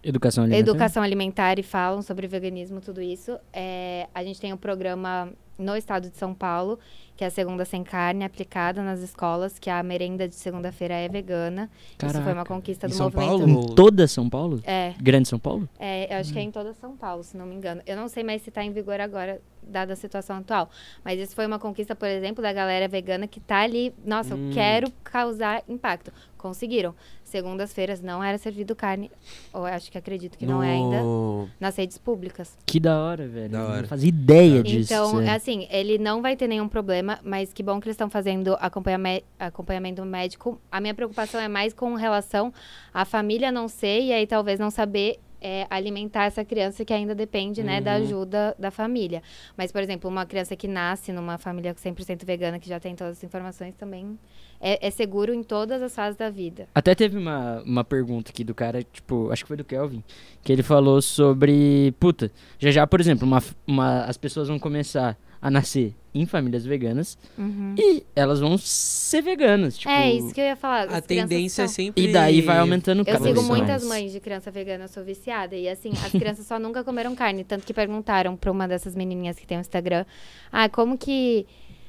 Educação 0.02 0.44
alimentar. 0.44 0.70
educação 0.70 1.02
alimentar 1.02 1.58
e 1.58 1.62
falam 1.62 2.00
sobre 2.02 2.26
veganismo, 2.26 2.80
tudo 2.80 3.02
isso. 3.02 3.38
É, 3.52 4.08
a 4.14 4.24
gente 4.24 4.40
tem 4.40 4.52
um 4.52 4.56
programa 4.56 5.30
no 5.58 5.76
estado 5.76 6.08
de 6.08 6.16
São 6.16 6.32
Paulo, 6.32 6.78
que 7.14 7.22
é 7.22 7.26
a 7.26 7.30
Segunda 7.30 7.66
Sem 7.66 7.84
Carne, 7.84 8.24
aplicada 8.24 8.82
nas 8.82 9.00
escolas, 9.00 9.58
que 9.58 9.68
a 9.68 9.82
merenda 9.82 10.26
de 10.26 10.34
segunda-feira 10.34 10.94
é 10.94 11.06
vegana. 11.06 11.70
Isso 12.02 12.12
foi 12.14 12.20
uma 12.20 12.22
Caraca. 12.22 12.54
conquista 12.54 12.86
Em 12.86 12.88
do 12.88 12.94
São 12.96 13.10
movimento. 13.10 13.28
Paulo? 13.28 13.46
Em 13.46 13.74
toda 13.74 14.08
São 14.08 14.30
Paulo? 14.30 14.62
É, 14.64 14.94
Grande 14.98 15.28
São 15.28 15.38
Paulo? 15.38 15.68
é, 15.78 16.14
eu 16.14 16.18
acho 16.18 16.32
que 16.32 16.38
é 16.38 16.42
em 16.42 16.50
toda 16.50 16.72
São 16.72 16.96
Paulo, 16.96 17.22
se 17.22 17.36
não 17.36 17.44
me 17.44 17.54
engano. 17.54 17.82
Eu 17.86 17.94
não 17.94 18.08
sei 18.08 18.24
mais 18.24 18.40
se 18.40 18.48
está 18.48 18.64
em 18.64 18.72
vigor 18.72 18.98
agora, 19.02 19.38
dada 19.62 19.92
a 19.92 19.96
situação 19.96 20.36
atual. 20.38 20.68
Mas 21.04 21.18
isso 21.20 21.34
foi 21.34 21.46
uma 21.46 21.58
conquista, 21.58 21.94
por 21.94 22.08
exemplo, 22.08 22.42
da 22.42 22.52
galera 22.52 22.88
vegana 22.88 23.26
que 23.26 23.40
tá 23.40 23.60
ali. 23.60 23.94
Nossa, 24.04 24.34
Hum. 24.34 24.48
eu 24.48 24.54
quero 24.54 24.90
causar 25.04 25.62
impacto. 25.68 26.12
Conseguiram. 26.36 26.94
Segundas-feiras 27.22 28.00
não 28.00 28.24
era 28.24 28.36
servido 28.38 28.74
carne. 28.74 29.10
Ou 29.52 29.64
acho 29.64 29.90
que 29.92 29.96
acredito 29.98 30.36
que 30.36 30.44
não 30.46 30.62
é 30.62 30.70
ainda. 30.72 31.00
No- 31.02 31.48
Nas 31.60 31.76
redes 31.76 31.96
públicas. 31.98 32.56
Que 32.66 32.80
da 32.80 32.98
hora, 32.98 33.28
velho. 33.28 33.50
Da 33.50 33.62
hora. 33.64 33.82
Não 33.82 33.88
fazia 33.88 34.08
ideia 34.08 34.62
disso. 34.62 34.92
Então, 34.92 35.10
sério. 35.12 35.30
assim, 35.30 35.68
ele 35.70 35.96
não 35.98 36.20
vai 36.22 36.34
ter 36.34 36.48
nenhum 36.48 36.68
problema, 36.68 37.20
mas 37.22 37.52
que 37.52 37.62
bom 37.62 37.78
que 37.78 37.86
eles 37.86 37.94
estão 37.94 38.10
fazendo 38.10 38.56
acompanhame- 38.58 39.22
acompanhamento 39.38 40.04
médico. 40.04 40.60
A 40.72 40.80
minha 40.80 40.94
preocupação 40.94 41.40
é 41.40 41.46
mais 41.46 41.72
com 41.72 41.94
relação 41.94 42.52
à 42.92 43.04
família 43.04 43.52
não 43.52 43.68
ser 43.68 44.00
e 44.00 44.12
aí 44.12 44.26
talvez 44.26 44.58
não 44.58 44.70
saber 44.70 45.20
é, 45.40 45.66
alimentar 45.70 46.24
essa 46.24 46.44
criança 46.44 46.84
que 46.84 46.92
ainda 46.92 47.14
depende, 47.14 47.62
né, 47.62 47.80
da 47.80 47.96
Uhum. 47.96 48.02
ajuda 48.02 48.54
da 48.58 48.70
família. 48.70 49.22
Mas, 49.56 49.72
por 49.72 49.82
exemplo, 49.82 50.08
uma 50.10 50.26
criança 50.26 50.54
que 50.56 50.68
nasce 50.68 51.12
numa 51.12 51.38
família 51.38 51.74
100% 51.74 52.24
vegana, 52.24 52.58
que 52.58 52.68
já 52.68 52.78
tem 52.78 52.94
todas 52.94 53.18
as 53.18 53.24
informações, 53.24 53.74
também 53.76 54.18
é, 54.60 54.86
é 54.86 54.90
seguro 54.90 55.32
em 55.32 55.42
todas 55.42 55.82
as 55.82 55.94
fases 55.94 56.16
da 56.16 56.28
vida. 56.30 56.68
Até 56.74 56.94
teve 56.94 57.16
uma, 57.16 57.62
uma 57.62 57.84
pergunta 57.84 58.30
aqui 58.30 58.44
do 58.44 58.54
cara, 58.54 58.82
tipo, 58.82 59.30
acho 59.30 59.44
que 59.44 59.48
foi 59.48 59.56
do 59.56 59.64
Kelvin, 59.64 60.02
que 60.42 60.52
ele 60.52 60.62
falou 60.62 61.00
sobre, 61.00 61.92
puta, 61.98 62.30
já 62.58 62.70
já, 62.70 62.86
por 62.86 63.00
exemplo, 63.00 63.26
uma, 63.26 63.42
uma, 63.66 64.04
as 64.04 64.16
pessoas 64.16 64.48
vão 64.48 64.58
começar 64.58 65.16
a 65.42 65.50
nascer 65.50 65.94
em 66.12 66.26
famílias 66.26 66.64
veganas 66.66 67.16
Uhum. 67.38 67.74
e 67.78 68.04
elas 68.16 68.40
vão 68.40 68.58
ser 68.58 69.22
veganas, 69.22 69.78
tipo... 69.78 69.90
é 69.90 70.12
isso 70.12 70.34
que 70.34 70.40
eu 70.40 70.44
ia 70.44 70.56
falar. 70.56 70.82
A 70.92 71.00
tendência 71.00 71.62
é 71.62 71.66
são- 71.66 71.74
sempre. 71.74 72.02
E 72.04 72.12
daí 72.12 72.40
vai 72.42 72.58
aumentando 72.58 73.00
Eu 73.00 73.04
cada 73.06 73.20
sigo 73.20 73.36
vez 73.36 73.46
muitas 73.46 73.84
mães 73.84 74.12
de 74.12 74.20
criança 74.20 74.50
vegana, 74.50 74.84
eu 74.84 74.88
sou 74.88 75.04
viciada. 75.04 75.54
E 75.56 75.68
assim, 75.68 75.92
as 76.04 76.10
crianças 76.10 76.46
só 76.46 76.58
nunca 76.58 76.82
comeram 76.84 77.14
carne. 77.14 77.44
Tanto 77.44 77.64
que 77.64 77.72
perguntaram 77.72 78.36
pra 78.36 78.50
uma 78.50 78.66
dessas 78.68 78.94
menininhas 78.96 79.38
que 79.38 79.46
tem 79.46 79.56
um 79.56 79.60
Instagram: 79.60 80.04
Ah, 80.52 80.68
como 80.68 80.98
que. 80.98 81.46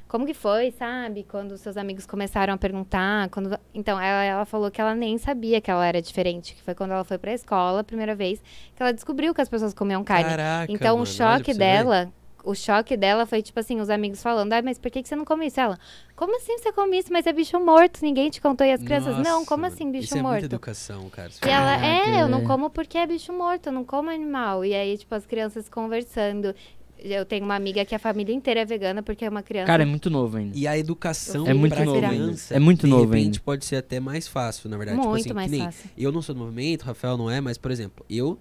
Como 0.07 0.25
que 0.25 0.33
foi, 0.33 0.71
sabe? 0.71 1.23
Quando 1.27 1.57
seus 1.57 1.77
amigos 1.77 2.05
começaram 2.05 2.53
a 2.53 2.57
perguntar. 2.57 3.29
Quando... 3.29 3.57
Então, 3.73 3.97
ela, 3.97 4.23
ela 4.25 4.45
falou 4.45 4.69
que 4.69 4.81
ela 4.81 4.93
nem 4.93 5.17
sabia 5.17 5.61
que 5.61 5.71
ela 5.71 5.85
era 5.85 6.01
diferente. 6.01 6.53
Que 6.53 6.61
foi 6.61 6.75
quando 6.75 6.91
ela 6.91 7.05
foi 7.05 7.17
pra 7.17 7.33
escola, 7.33 7.79
a 7.79 7.83
primeira 7.83 8.13
vez, 8.13 8.39
que 8.75 8.83
ela 8.83 8.91
descobriu 8.91 9.33
que 9.33 9.39
as 9.39 9.47
pessoas 9.47 9.73
comiam 9.73 10.03
carne. 10.03 10.29
Caraca, 10.29 10.71
então, 10.71 10.97
mano, 10.97 11.03
o 11.03 11.05
choque 11.05 11.53
dela. 11.53 12.11
O 12.43 12.55
choque 12.55 12.97
dela 12.97 13.25
foi, 13.25 13.41
tipo 13.41 13.59
assim, 13.59 13.79
os 13.79 13.89
amigos 13.89 14.21
falando, 14.21 14.51
ai, 14.53 14.61
mas 14.61 14.79
por 14.79 14.89
que, 14.89 15.01
que 15.03 15.07
você 15.07 15.15
não 15.15 15.23
come 15.25 15.45
isso? 15.47 15.59
Ela, 15.59 15.77
como 16.15 16.35
assim 16.37 16.57
você 16.57 16.71
come 16.71 16.97
isso? 16.97 17.11
Mas 17.13 17.27
é 17.27 17.33
bicho 17.33 17.59
morto, 17.59 17.99
ninguém 18.01 18.29
te 18.29 18.41
contou. 18.41 18.65
E 18.65 18.71
as 18.71 18.81
crianças, 18.81 19.15
não, 19.17 19.39
Nossa, 19.39 19.45
como 19.45 19.61
mano, 19.61 19.73
assim, 19.73 19.91
bicho 19.91 20.05
Isso 20.05 20.17
é 20.17 20.21
morto? 20.21 20.31
muita 20.33 20.45
educação, 20.47 21.09
cara. 21.09 21.29
E 21.29 21.49
ela, 21.49 21.77
Caraca, 21.77 21.85
é, 21.85 22.21
eu 22.23 22.27
não 22.27 22.39
velho. 22.39 22.49
como 22.49 22.69
porque 22.69 22.97
é 22.97 23.05
bicho 23.05 23.31
morto, 23.31 23.67
eu 23.67 23.71
não 23.73 23.83
como 23.85 24.09
animal. 24.09 24.65
E 24.65 24.73
aí, 24.73 24.97
tipo, 24.97 25.13
as 25.13 25.25
crianças 25.25 25.69
conversando. 25.69 26.55
Eu 27.03 27.25
tenho 27.25 27.43
uma 27.43 27.55
amiga 27.55 27.83
que 27.83 27.95
a 27.95 27.99
família 27.99 28.31
inteira 28.33 28.59
é 28.59 28.65
vegana 28.65 29.01
porque 29.01 29.25
é 29.25 29.29
uma 29.29 29.41
criança. 29.41 29.65
Cara, 29.65 29.81
é 29.81 29.85
muito 29.87 30.07
novo 30.07 30.37
ainda. 30.37 30.55
E 30.55 30.67
a 30.67 30.77
educação 30.77 31.47
É 31.47 31.53
muito 31.53 31.73
pra 31.75 31.83
novo 31.83 31.97
ainda. 31.97 32.09
criança, 32.15 32.53
É 32.55 32.59
muito 32.59 32.81
de 32.85 32.91
novo 32.91 33.05
repente, 33.11 33.25
ainda. 33.25 33.39
pode 33.43 33.65
ser 33.65 33.77
até 33.77 33.99
mais 33.99 34.27
fácil, 34.27 34.69
na 34.69 34.77
verdade. 34.77 34.99
tipo 34.99 35.09
muito 35.09 35.19
assim, 35.21 35.29
que 35.29 35.33
mais 35.35 35.49
nem 35.51 35.63
fácil. 35.63 35.89
Eu 35.97 36.11
não 36.11 36.21
sou 36.21 36.35
do 36.35 36.41
movimento, 36.41 36.83
Rafael 36.83 37.17
não 37.17 37.27
é, 37.29 37.41
mas, 37.41 37.57
por 37.57 37.71
exemplo, 37.71 38.05
eu. 38.07 38.37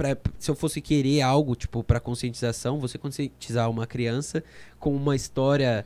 Pra, 0.00 0.16
se 0.38 0.50
eu 0.50 0.54
fosse 0.54 0.80
querer 0.80 1.20
algo, 1.20 1.54
tipo, 1.54 1.84
pra 1.84 2.00
conscientização, 2.00 2.80
você 2.80 2.96
conscientizar 2.96 3.68
uma 3.68 3.86
criança 3.86 4.42
com 4.78 4.96
uma 4.96 5.14
história 5.14 5.84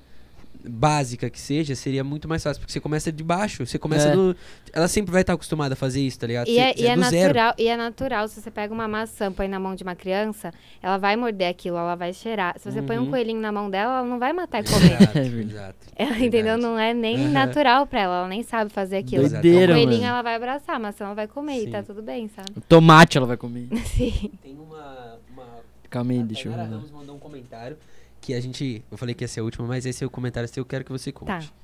básica 0.67 1.29
que 1.29 1.39
seja, 1.41 1.75
seria 1.75 2.03
muito 2.03 2.29
mais 2.29 2.43
fácil. 2.43 2.61
Porque 2.61 2.73
você 2.73 2.81
começa 2.81 3.13
de 3.13 3.23
baixo, 3.23 3.67
você 3.67 3.79
começa 3.79 4.09
É. 4.09 4.13
do. 4.15 4.35
Ela 4.73 4.89
sempre 4.89 5.13
vai 5.13 5.21
estar 5.21 5.35
acostumada 5.35 5.75
a 5.75 5.77
fazer 5.77 6.01
isso, 6.01 6.19
tá 6.19 6.27
ligado? 6.27 6.49
E 6.49 6.55
Você- 6.55 6.61
é, 6.61 6.73
você 6.75 6.83
e 6.83 6.87
é 6.87 6.97
zero. 6.97 7.35
natural, 7.35 7.55
e 7.59 7.69
é 7.69 7.77
natural, 7.77 8.29
se 8.29 8.41
você 8.41 8.51
pega 8.51 8.73
uma 8.73 8.89
maçã, 8.89 9.31
põe 9.31 9.47
na 9.49 9.61
mão 9.61 9.75
de 9.75 9.83
uma 9.83 9.95
criança, 9.95 10.53
ela 10.83 10.97
vai 10.99 11.17
morder 11.17 11.49
aquilo, 11.49 11.77
ela 11.77 11.95
vai 11.95 12.13
cheirar. 12.13 12.59
Se 12.59 12.71
você 12.71 12.81
põe 12.83 12.99
um 12.99 13.03
Uhum. 13.05 13.11
coelhinho 13.11 13.41
na 13.41 13.53
mão 13.53 13.69
dela, 13.71 13.99
ela 13.99 14.07
não 14.09 14.19
vai 14.19 14.33
matar 14.33 14.61
e 14.61 14.65
comer. 14.69 14.93
Exato, 15.01 15.19
É 15.19 15.27
exato. 15.27 15.77
Ela, 15.97 16.09
Verdade. 16.11 16.27
entendeu? 16.27 16.59
Não 16.59 16.79
é 16.79 16.93
nem 16.95 17.17
Aham. 17.25 17.31
natural 17.31 17.87
pra 17.87 18.01
ela, 18.01 18.17
ela 18.21 18.29
nem 18.29 18.43
sabe 18.43 18.71
fazer 18.73 18.97
aquilo. 18.97 19.29
Doideira, 19.29 19.73
o 19.73 19.77
coelhinho 19.77 20.01
mano. 20.03 20.13
ela 20.13 20.23
vai 20.23 20.35
abraçar, 20.35 20.77
a 20.77 20.79
maçã 20.79 21.05
ela 21.05 21.15
vai 21.15 21.29
comer 21.29 21.61
Sim. 21.61 21.69
e 21.69 21.71
tá 21.71 21.83
tudo 21.83 22.03
bem, 22.03 22.29
sabe? 22.29 22.51
Tomate 22.69 23.17
ela 23.19 23.27
vai 23.27 23.37
comer. 23.37 23.69
Sim. 23.95 24.31
Tem 24.43 24.55
uma. 24.59 25.19
uma 25.33 25.45
Calma 25.91 26.11
aí, 26.13 26.21
a 26.21 26.23
deixa 26.25 26.49
eu 26.49 26.53
ver. 26.53 26.59
Ramos 26.59 26.91
mandou 26.91 27.15
um 27.15 27.19
comentário 27.21 27.77
que 28.25 28.33
a 28.33 28.41
gente. 28.41 28.83
Eu 28.91 28.97
falei 28.97 29.15
que 29.15 29.23
ia 29.23 29.29
ser 29.29 29.41
a 29.41 29.45
última, 29.45 29.67
mas 29.67 29.85
esse 29.85 30.03
é 30.03 30.07
o 30.07 30.11
comentário 30.11 30.49
seu, 30.49 30.63
eu 30.63 30.67
quero 30.67 30.83
que 30.85 30.91
você 30.91 31.13
conte. 31.13 31.49
Tá. 31.49 31.55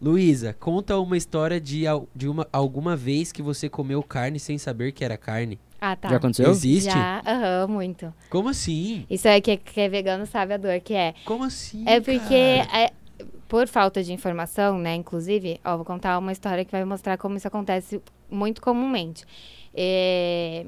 Luísa, 0.00 0.52
conta 0.52 0.96
uma 0.98 1.16
história 1.16 1.60
de, 1.60 1.84
de 2.14 2.28
uma, 2.28 2.46
alguma 2.52 2.94
vez 2.94 3.32
que 3.32 3.42
você 3.42 3.68
comeu 3.68 4.02
carne 4.02 4.38
sem 4.38 4.58
saber 4.58 4.92
que 4.92 5.04
era 5.04 5.16
carne. 5.16 5.58
Ah, 5.80 5.96
tá. 5.96 6.08
Já 6.08 6.16
aconteceu? 6.16 6.50
Existe? 6.50 6.90
Já, 6.90 7.22
aham, 7.26 7.66
muito. 7.68 8.12
Como 8.30 8.48
assim? 8.48 9.06
Isso 9.10 9.26
é 9.26 9.40
que, 9.40 9.56
que 9.56 9.80
é 9.80 9.88
vegano 9.88 10.24
sabe 10.26 10.54
a 10.54 10.56
dor 10.56 10.78
que 10.80 10.94
é. 10.94 11.14
Como 11.24 11.44
assim? 11.44 11.84
É 11.86 12.00
porque, 12.00 12.18
cara? 12.18 12.78
é, 12.78 12.92
por 13.48 13.66
falta 13.66 14.02
de 14.02 14.12
informação, 14.12 14.78
né? 14.78 14.94
Inclusive, 14.94 15.60
ó, 15.64 15.76
vou 15.76 15.84
contar 15.84 16.18
uma 16.18 16.32
história 16.32 16.64
que 16.64 16.72
vai 16.72 16.84
mostrar 16.84 17.16
como 17.18 17.36
isso 17.36 17.48
acontece 17.48 18.00
muito 18.30 18.62
comumente. 18.62 19.24
É, 19.74 20.66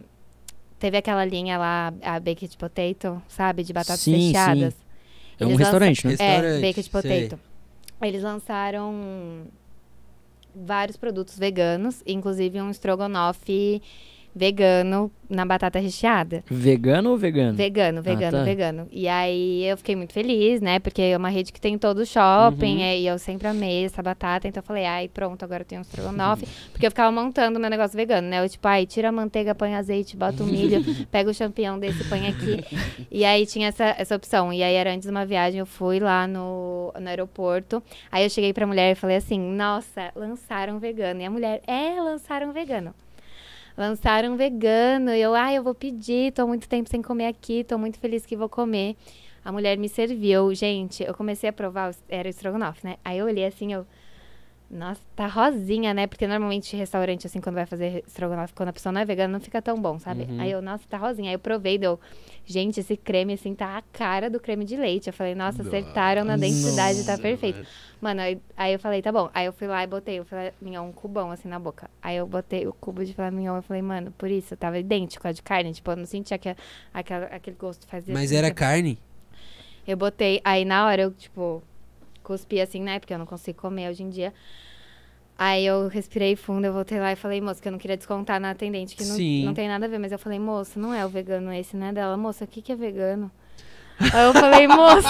teve 0.79 0.97
aquela 0.97 1.25
linha 1.25 1.59
lá, 1.59 1.93
a 2.03 2.19
Baked 2.21 2.57
Potato, 2.57 3.23
sabe? 3.29 3.63
De 3.63 3.73
batatas 3.73 4.01
Sim, 4.01 4.33
sim. 4.33 4.86
É 5.39 5.47
um 5.47 5.55
restaurante, 5.55 6.05
né? 6.07 6.11
Restaurante, 6.13 6.45
É, 6.45 6.61
Baked 6.61 6.83
sei. 7.03 7.29
Potato. 7.29 7.41
Eles 8.03 8.23
lançaram 8.23 9.47
vários 10.55 10.97
produtos 10.97 11.39
veganos, 11.39 12.03
inclusive 12.07 12.61
um 12.61 12.71
estrogonofe 12.71 13.83
vegano 14.37 15.11
na 15.31 15.45
batata 15.47 15.79
recheada. 15.79 16.45
Vegano 16.49 17.11
ou 17.11 17.17
vegano? 17.17 17.55
Vegano, 17.55 18.03
vegano, 18.03 18.39
tá. 18.39 18.45
vegano. 18.45 18.87
E 18.93 19.09
aí 19.09 19.65
eu 19.65 19.77
fiquei 19.79 19.97
muito 19.97 20.13
feliz, 20.13 20.61
né? 20.61 20.79
Porque 20.79 21.01
é 21.01 21.17
uma 21.17 21.31
rede 21.31 21.53
que 21.53 21.61
tem 21.61 21.75
em 21.75 21.79
todo 21.79 21.99
o 22.01 22.07
shopping, 22.07 22.77
Uhum. 22.77 22.83
é, 22.83 22.99
e 22.99 23.07
eu 23.07 23.19
sempre 23.19 23.49
amei 23.49 23.87
essa 23.87 24.03
batata. 24.03 24.47
Então 24.47 24.61
eu 24.61 24.65
falei, 24.67 24.85
ai, 24.85 25.09
pronto, 25.09 25.43
agora 25.43 25.63
eu 25.63 25.67
tenho 25.67 25.81
um 25.81 25.83
estrogonofe. 25.83 26.47
porque 26.71 26.87
eu 26.87 26.91
ficava 26.91 27.11
montando 27.11 27.59
meu 27.59 27.71
negócio 27.71 27.97
vegano, 27.97 28.29
né? 28.29 28.45
Eu, 28.45 28.49
tipo, 28.49 28.69
ai, 28.69 28.85
tira 28.87 29.09
a 29.09 29.13
manteiga, 29.13 29.55
põe 29.55 29.75
azeite, 29.75 30.17
bota 30.17 30.43
o 30.45 30.47
milho, 30.47 30.85
pega 31.11 31.31
o 31.31 31.35
champignon 31.35 31.79
desse, 31.79 32.05
põe 32.05 32.29
aqui. 32.29 32.63
E 33.11 33.25
aí 33.25 33.47
tinha 33.47 33.69
essa, 33.69 33.97
essa 33.99 34.15
opção. 34.15 34.53
E 34.53 34.63
aí 34.63 34.75
era 34.75 34.93
antes 34.93 35.07
de 35.07 35.11
uma 35.11 35.25
viagem, 35.25 35.59
eu 35.61 35.67
fui 35.67 35.99
lá 35.99 36.27
no, 36.27 36.93
no 37.01 37.09
aeroporto. 37.09 37.83
Aí 38.13 38.23
eu 38.23 38.31
cheguei 38.31 38.53
pra 38.53 38.67
mulher 38.67 38.93
e 38.93 38.95
falei 38.95 39.17
assim, 39.17 39.41
nossa, 39.41 40.13
lançaram 40.15 40.79
vegano. 40.79 41.23
E 41.23 41.25
a 41.25 41.31
mulher, 41.31 41.63
é, 41.67 42.01
lançaram 42.01 42.53
vegano. 42.53 42.95
Lançaram 43.77 44.37
vegano. 44.37 45.11
E 45.11 45.21
eu, 45.21 45.35
ai, 45.35 45.59
eu 45.59 45.63
vou 45.63 45.75
pedir, 45.75 46.33
tô 46.33 46.47
muito 46.47 46.69
tempo 46.69 46.89
sem 46.89 47.03
comer 47.03 47.27
aqui, 47.27 47.63
tô 47.65 47.77
muito 47.79 47.99
feliz 47.99 48.25
que 48.25 48.37
vou 48.37 48.49
comer. 48.49 48.97
A 49.45 49.53
mulher 49.53 49.77
me 49.79 49.89
serviu. 49.89 50.55
Gente, 50.55 51.05
eu 51.05 51.15
comecei 51.15 51.49
a 51.49 51.53
provar, 51.53 51.95
era 52.09 52.29
estrogonofe, 52.29 52.85
né? 52.87 52.97
Aí 53.05 53.19
eu 53.19 53.27
olhei 53.27 53.45
assim, 53.47 53.73
eu. 53.73 53.87
Nossa, 54.69 55.01
tá 55.15 55.29
rosinha, 55.29 55.95
né? 55.95 56.09
Porque 56.09 56.27
normalmente 56.27 56.77
restaurante, 56.77 57.27
assim, 57.27 57.41
quando 57.41 57.55
vai 57.55 57.67
fazer 57.67 58.03
estrogonofe, 58.07 58.53
quando 58.53 58.71
a 58.71 58.73
pessoa 58.73 58.93
não 58.93 59.01
é 59.01 59.05
vegana, 59.05 59.33
não 59.33 59.41
fica 59.41 59.63
tão 59.63 59.81
bom, 59.81 59.97
sabe? 59.99 60.25
Uhum. 60.25 60.41
Aí 60.41 60.51
eu, 60.51 60.61
nossa, 60.61 60.83
tá 60.89 60.99
rosinha. 60.99 61.31
Aí 61.31 61.35
eu 61.37 61.39
provei, 61.39 61.79
deu. 61.79 62.01
Gente, 62.45 62.81
esse 62.81 62.97
creme, 62.97 63.35
assim, 63.35 63.55
tá 63.55 63.79
a 63.79 63.83
cara 63.97 64.29
do 64.29 64.41
creme 64.41 64.65
de 64.65 64.77
leite. 64.77 65.07
Eu 65.07 65.13
falei, 65.13 65.37
nossa, 65.37 65.63
acertaram 65.63 66.25
na 66.25 66.37
densidade, 66.37 67.05
tá 67.05 67.17
perfeito. 67.17 67.65
Mano, 68.01 68.21
aí, 68.21 68.41
aí 68.57 68.73
eu 68.73 68.79
falei, 68.79 69.01
tá 69.01 69.13
bom. 69.13 69.31
Aí 69.33 69.47
eu 69.47 69.53
fui 69.53 69.69
lá 69.69 69.85
e 69.85 69.87
botei 69.87 70.21
o 70.21 70.25
filé 70.25 70.53
mignon, 70.61 70.89
um 70.89 70.93
cubão, 70.93 71.31
assim, 71.31 71.49
na 71.49 71.59
boca. 71.61 71.89
Aí 72.03 72.17
eu 72.17 72.27
botei 72.27 72.67
o 72.67 72.73
cubo 72.73 73.05
de 73.05 73.15
filé 73.15 73.31
mignon, 73.31 73.57
eu 73.57 73.63
falei, 73.63 73.83
mano, 73.83 74.13
por 74.19 74.29
isso, 74.29 74.57
tava 74.57 74.79
idêntico 74.79 75.27
a 75.29 75.33
de 75.33 75.43
carne. 75.43 75.73
Tipo, 75.73 75.93
eu 75.93 75.97
não 75.97 76.07
sentia 76.07 76.37
que, 76.39 76.55
aquela, 76.93 77.27
aquele 77.27 77.57
gosto 77.57 77.87
fazia... 77.87 78.13
Mas 78.13 78.33
era 78.33 78.49
sentido. 78.49 78.59
carne? 78.59 78.99
Eu 79.87 79.97
botei, 79.97 80.41
aí 80.45 80.65
na 80.65 80.85
hora 80.87 81.03
eu, 81.03 81.13
tipo, 81.13 81.63
cuspi 82.27 82.61
assim, 82.61 82.83
né? 82.83 82.99
Porque 82.99 83.15
eu 83.15 83.19
não 83.19 83.27
consigo 83.27 83.61
comer 83.61 83.89
hoje 83.89 84.03
em 84.03 84.11
dia. 84.11 84.35
Aí 85.39 85.67
eu 85.67 85.89
respirei 85.89 86.35
fundo, 86.35 86.65
eu 86.65 86.73
voltei 86.73 86.99
lá 86.99 87.13
e 87.13 87.17
falei, 87.17 87.41
moça, 87.41 87.61
que 87.61 87.69
eu 87.69 87.73
não 87.73 87.79
queria 87.79 87.97
descontar 87.97 88.41
na 88.41 88.51
atendente, 88.51 88.97
que 88.97 89.05
não, 89.05 89.17
Sim. 89.17 89.45
não 89.45 89.53
tem 89.53 89.69
nada 89.69 89.85
a 89.85 89.89
ver. 89.89 89.99
Mas 89.99 90.11
eu 90.11 90.19
falei, 90.19 90.39
moça, 90.39 90.81
não 90.81 90.95
é 90.95 91.05
o 91.05 91.09
vegano 91.09 91.53
esse, 91.53 91.77
né? 91.77 91.93
Dela, 91.93 92.17
moça, 92.17 92.45
o 92.45 92.49
que, 92.49 92.63
que 92.63 92.73
é 92.73 92.77
vegano? 92.77 93.31
Aí 94.01 94.25
eu 94.25 94.33
falei, 94.33 94.67
moça. 94.69 95.09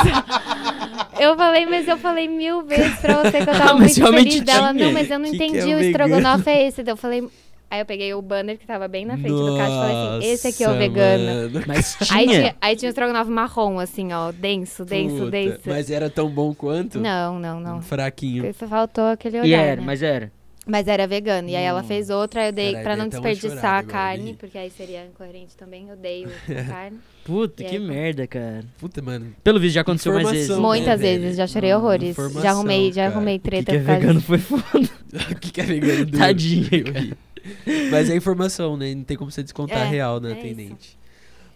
Eu 1.19 1.37
falei, 1.37 1.65
mas 1.67 1.87
eu 1.87 1.97
falei 1.97 2.29
mil 2.29 2.63
vezes 2.63 2.99
pra 2.99 3.23
você 3.23 3.45
que 3.45 3.51
eu 3.51 3.55
tava 3.57 3.71
Ah, 3.71 3.75
muito 3.75 3.95
feliz 3.95 4.41
dela. 4.43 4.73
Não, 4.73 4.93
mas 4.93 5.11
eu 5.11 5.19
não 5.19 5.31
Que 5.31 5.37
que 5.39 5.43
é 5.43 5.47
entendi, 5.47 5.75
o 5.75 5.79
o 5.79 5.81
estrogonofe 5.81 6.51
é 6.51 6.67
esse. 6.67 6.83
Eu 6.85 6.97
falei. 6.97 7.29
Aí 7.69 7.81
eu 7.81 7.87
peguei 7.87 8.15
o 8.15 8.23
banner 8.23 8.57
que 8.59 8.67
tava 8.67 8.87
bem 8.87 9.05
na 9.05 9.19
frente 9.19 9.35
do 9.35 9.57
caixa 9.57 9.75
e 9.75 9.79
falei 9.79 10.19
assim, 10.19 10.33
esse 10.33 10.47
aqui 10.49 10.63
é 10.63 10.67
o 10.69 10.71
Nossa, 10.71 10.79
vegano. 10.79 11.25
mano. 11.51 11.65
Mas 11.67 11.97
Aí 12.13 12.27
tinha. 12.27 12.41
tinha, 12.41 12.57
aí 12.61 12.77
tinha 12.77 12.89
o 12.89 12.91
estrogonofe 12.91 13.31
marrom, 13.31 13.79
assim, 13.81 14.13
ó, 14.13 14.31
denso, 14.31 14.85
denso, 14.85 15.17
Puta, 15.17 15.31
denso. 15.33 15.61
Mas 15.67 15.91
era 15.91 16.09
tão 16.09 16.29
bom 16.31 16.55
quanto? 16.55 17.01
Não, 17.01 17.39
não, 17.41 17.61
não. 17.61 17.83
Fraquinho. 17.83 18.45
Porque 18.45 18.57
Só 18.59 18.69
faltou 18.69 19.07
aquele 19.07 19.41
olhar, 19.41 19.47
E 19.49 19.53
era, 19.53 19.81
né? 19.81 19.87
mas 19.87 20.01
era. 20.03 20.33
Mas 20.69 20.89
era 20.89 21.07
vegano. 21.07 21.49
E 21.49 21.55
aí 21.55 21.63
ela 21.63 21.83
fez 21.85 22.11
outra, 22.11 22.47
eu 22.47 22.53
dei, 22.53 22.73
Caralho, 22.73 22.85
pra 22.85 22.97
não 22.97 23.09
desperdiçar 23.09 23.79
a 23.79 23.83
carne, 23.85 24.35
porque 24.35 24.59
aí 24.59 24.69
seria 24.71 25.05
incoerente 25.07 25.57
também, 25.57 25.89
eu 25.89 25.97
dei 25.97 26.25
o 26.25 26.29
a 26.29 26.65
carne. 26.67 26.99
Puta, 27.25 27.63
que 27.63 27.77
aí, 27.77 27.79
merda, 27.81 28.27
cara. 28.27 28.65
Puta, 28.79 29.01
mano. 29.03 29.33
Pelo 29.45 29.61
visto 29.61 29.75
já 29.75 29.81
aconteceu 29.83 30.13
mais 30.13 30.29
vezes. 30.29 30.49
Né, 30.51 30.57
Muitas 30.57 31.01
velho? 31.01 31.21
vezes, 31.21 31.37
já 31.37 31.47
chorei 31.47 31.73
Hum, 31.75 31.79
horrores. 31.79 32.17
Já 32.41 32.51
arrumei, 32.51 32.93
já 32.93 33.03
cara. 33.05 33.15
arrumei 33.15 33.37
O 33.37 33.41
que, 33.41 33.45
treta 33.45 33.71
que 33.73 33.77
é 33.77 33.81
vegano 33.81 34.21
foi 34.21 34.39
foda. 34.39 34.89
o 35.31 35.35
que, 35.37 35.51
que 35.53 35.61
é 35.61 35.65
vegano 35.65 36.05
duro? 36.05 36.25
Eu 36.25 36.93
cara. 36.93 37.17
Mas 37.90 38.10
é 38.10 38.16
informação, 38.16 38.77
né? 38.77 38.94
Não 38.94 39.05
tem 39.05 39.16
como 39.16 39.31
você 39.31 39.43
descontar 39.43 39.86
É, 39.86 39.89
real 39.89 40.20
na 40.20 40.31
é 40.31 40.32
atendente. 40.32 40.98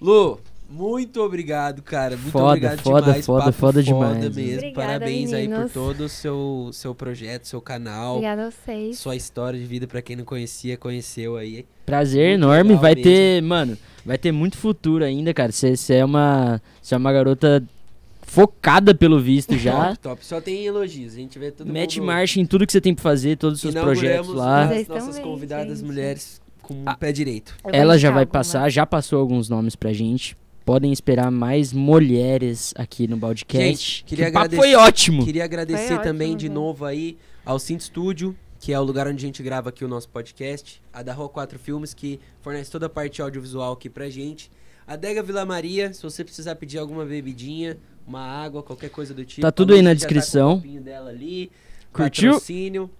Lu, 0.00 0.40
muito 0.68 1.20
obrigado, 1.20 1.82
cara. 1.82 2.16
Muito 2.16 2.30
Foda, 2.30 2.46
obrigado 2.46 2.80
foda, 2.80 3.06
demais. 3.06 3.26
foda, 3.26 3.44
papo 3.46 3.56
foda 3.58 3.82
demais. 3.82 4.18
mesmo. 4.36 4.58
Obrigada, 4.58 4.74
Parabéns 4.74 5.32
aí 5.32 5.44
por 5.46 5.50
meninos. 5.50 5.72
todo 5.72 6.00
o 6.02 6.08
seu, 6.08 6.70
seu 6.72 6.94
projeto, 6.94 7.44
seu 7.46 7.60
canal. 7.60 8.14
Obrigada 8.16 8.46
a 8.46 8.50
vocês. 8.50 8.98
Sua 8.98 9.16
história 9.16 9.58
de 9.58 9.66
vida, 9.66 9.86
pra 9.86 10.00
quem 10.00 10.14
não 10.16 10.24
conhecia, 10.24 10.76
conheceu 10.76 11.36
aí. 11.36 11.66
Prazer 11.84 12.38
Muito 12.38 12.44
enorme. 12.44 12.74
Vai 12.76 12.94
mesmo. 12.94 13.10
ter, 13.10 13.42
mano, 13.42 13.76
vai 14.06 14.16
ter 14.16 14.30
muito 14.32 14.56
futuro 14.56 15.04
ainda, 15.04 15.34
cara. 15.34 15.50
Você 15.52 15.74
é 15.94 16.04
uma. 16.04 16.62
Você 16.80 16.94
é 16.94 16.98
uma 16.98 17.12
garota 17.12 17.62
focada 18.30 18.94
pelo 18.94 19.18
visto 19.18 19.58
já. 19.58 19.88
Top, 19.88 19.98
top. 19.98 20.24
Só 20.26 20.40
tem 20.40 20.64
elogios. 20.64 21.14
A 21.14 21.16
gente 21.16 21.36
vê 21.38 21.50
todo 21.50 21.70
Mete 21.72 21.98
mundo. 21.98 22.06
marcha 22.06 22.40
em 22.40 22.46
tudo 22.46 22.64
que 22.64 22.72
você 22.72 22.80
tem 22.80 22.94
pra 22.94 23.02
fazer, 23.02 23.36
todos 23.36 23.56
os 23.56 23.60
seus 23.72 23.74
projetos 23.74 24.28
lá. 24.32 24.68
as 24.70 24.86
nossas 24.86 25.16
bem, 25.16 25.24
convidadas 25.24 25.78
gente. 25.78 25.86
mulheres 25.86 26.40
com 26.62 26.74
o 26.74 26.82
Ah. 26.86 26.94
pé 26.94 27.10
direito. 27.10 27.56
Ela 27.64 27.98
já 27.98 28.10
vai 28.12 28.24
passar, 28.24 28.70
já 28.70 28.86
passou 28.86 29.18
alguns 29.20 29.48
nomes 29.48 29.74
pra 29.74 29.92
gente. 29.92 30.36
Podem 30.64 30.92
esperar 30.92 31.28
mais 31.32 31.72
mulheres 31.72 32.72
aqui 32.76 33.08
no 33.08 33.18
Podcast. 33.18 34.04
Gente, 34.06 34.22
o 34.22 34.32
papo 34.32 34.54
foi 34.54 34.74
ótimo. 34.76 35.24
Queria 35.24 35.42
agradecer 35.44 35.88
Foi 35.88 35.96
ótimo, 35.96 36.04
também 36.12 36.36
de 36.36 36.46
gente. 36.46 36.54
novo 36.54 36.84
aí 36.84 37.16
ao 37.44 37.58
Cinto 37.58 37.82
Studio, 37.82 38.36
que 38.60 38.72
é 38.72 38.78
o 38.78 38.82
lugar 38.84 39.08
onde 39.08 39.16
a 39.24 39.26
gente 39.26 39.42
grava 39.42 39.70
aqui 39.70 39.84
o 39.84 39.88
nosso 39.88 40.08
podcast. 40.08 40.80
A 40.92 41.02
da 41.02 41.12
Rua 41.12 41.28
4 41.28 41.58
Filmes, 41.58 41.92
que 41.92 42.20
fornece 42.40 42.70
toda 42.70 42.86
a 42.86 42.88
parte 42.88 43.20
audiovisual 43.20 43.72
aqui 43.72 43.90
pra 43.90 44.08
gente. 44.08 44.48
A 44.86 44.94
Dega 44.96 45.22
Vila 45.22 45.44
Maria, 45.44 45.92
se 45.92 46.02
você 46.02 46.22
precisar 46.22 46.54
pedir 46.56 46.78
alguma 46.78 47.04
bebidinha, 47.04 47.76
uma 48.10 48.20
água, 48.26 48.62
qualquer 48.62 48.90
coisa 48.90 49.14
do 49.14 49.24
tipo. 49.24 49.40
Tá 49.40 49.50
tudo 49.52 49.72
aí 49.72 49.80
na 49.82 49.90
tá 49.90 49.94
descrição. 49.94 50.58
dela 50.82 51.10
ali, 51.10 51.50
Curtiu? 51.92 52.32
Patrocínio. 52.32 52.90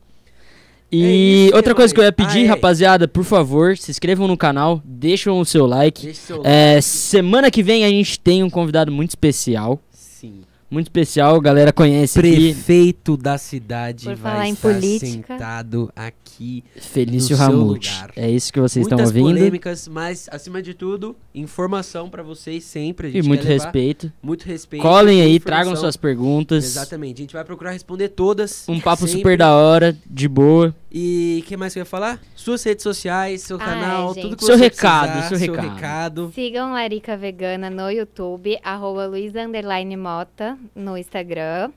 É 0.93 0.97
E 0.97 1.47
isso, 1.47 1.57
outra 1.57 1.73
coisa 1.75 1.95
que 1.95 2.01
eu 2.01 2.05
ia 2.05 2.11
pedir, 2.13 2.41
Ah, 2.41 2.45
é. 2.45 2.47
rapaziada, 2.47 3.07
por 3.07 3.23
favor, 3.25 3.77
se 3.77 3.91
inscrevam 3.93 4.27
no 4.27 4.37
canal, 4.37 4.83
deixam 4.85 5.39
o 5.39 5.45
seu 5.45 5.65
like. 5.67 6.13
Seu 6.15 6.43
É, 6.45 6.75
like. 6.75 6.83
semana 6.83 7.51
que 7.51 7.63
vem 7.63 7.85
a 7.85 7.89
gente 7.89 8.19
tem 8.19 8.43
um 8.43 8.51
convidado 8.51 8.91
muito 8.91 9.11
especial. 9.11 9.81
Muito 10.71 10.87
especial, 10.87 11.35
a 11.35 11.41
galera 11.41 11.73
conhece 11.73 12.17
aqui. 12.19 12.31
Prefeito 12.31 13.17
da 13.17 13.37
cidade 13.37 14.05
Por 14.05 14.15
vai 14.15 14.33
falar 14.33 14.47
em 14.49 14.53
estar 14.53 14.73
política. 14.73 15.33
sentado 15.35 15.91
aqui. 15.97 16.63
Felício 16.77 17.37
Ramute. 17.37 17.91
É 18.15 18.31
isso 18.31 18.53
que 18.53 18.61
vocês 18.61 18.87
estão 18.87 18.97
Muitas 18.97 19.15
ouvindo. 19.15 19.37
polêmicas, 19.37 19.89
mas 19.89 20.29
acima 20.31 20.63
de 20.63 20.73
tudo, 20.73 21.17
informação 21.35 22.09
pra 22.09 22.23
vocês 22.23 22.63
sempre. 22.65 23.09
A 23.09 23.11
E 23.11 23.21
muito 23.23 23.45
respeito. 23.45 24.13
Muito 24.23 24.45
respeito. 24.45 24.83
Colhem 24.83 25.21
aí, 25.23 25.35
informação. 25.37 25.65
tragam 25.65 25.77
suas 25.77 25.97
perguntas. 25.97 26.65
Exatamente. 26.65 27.17
A 27.17 27.23
gente 27.25 27.33
vai 27.33 27.45
procurar 27.45 27.73
responder 27.73 28.09
todas. 28.11 28.65
Um 28.69 28.79
papo 28.81 29.07
sempre. 29.07 29.19
super 29.19 29.37
da 29.37 29.53
hora, 29.55 29.97
de 30.07 30.29
boa. 30.29 30.73
E 30.93 31.41
o 31.45 31.49
que 31.49 31.57
mais 31.57 31.73
que 31.73 31.79
eu 31.79 31.83
ia 31.83 31.87
falar? 31.87 32.21
Suas 32.35 32.63
redes 32.63 32.83
sociais, 32.83 33.43
seu 33.43 33.59
Ai, 33.61 33.67
canal, 33.67 34.15
gente. 34.15 34.23
tudo 34.23 34.37
que 34.37 34.45
Seu 34.45 34.57
você 34.57 34.65
recado, 34.65 35.13
precisar, 35.13 35.29
seu 35.29 35.39
seu 35.39 35.55
recado. 35.55 35.75
recado. 35.75 36.33
Sigam 36.35 36.73
Larica 36.73 37.17
Vegana 37.17 37.71
no 37.71 37.91
YouTube, 37.91 38.59
arroba 38.63 39.09
Underline 39.09 39.97
Mota 39.97 40.59
no 40.75 40.97
Instagram. 40.97 41.71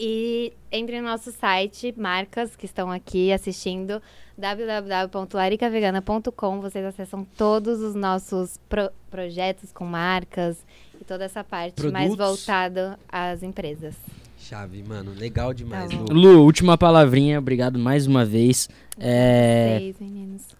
E 0.00 0.52
entre 0.70 1.00
no 1.00 1.08
nosso 1.08 1.30
site, 1.32 1.94
marcas 1.96 2.54
que 2.56 2.66
estão 2.66 2.90
aqui 2.90 3.32
assistindo, 3.32 4.00
www.laricavegana.com. 4.36 6.60
Vocês 6.60 6.84
acessam 6.84 7.26
todos 7.36 7.80
os 7.80 7.94
nossos 7.94 8.58
pro- 8.68 8.90
projetos 9.10 9.70
com 9.72 9.84
marcas 9.84 10.56
e 11.00 11.04
toda 11.04 11.24
essa 11.24 11.44
parte 11.44 11.86
mais 11.88 12.14
Produtos. 12.14 12.44
voltada 12.46 12.98
às 13.08 13.42
empresas. 13.42 13.94
Chave, 14.40 14.82
mano. 14.82 15.12
Legal 15.16 15.54
demais, 15.54 15.90
Tá. 15.90 15.96
Lu. 15.96 16.12
Lu, 16.12 16.42
última 16.44 16.76
palavrinha, 16.76 17.38
obrigado 17.38 17.78
mais 17.78 18.06
uma 18.06 18.24
vez. 18.24 18.68
É. 18.98 19.92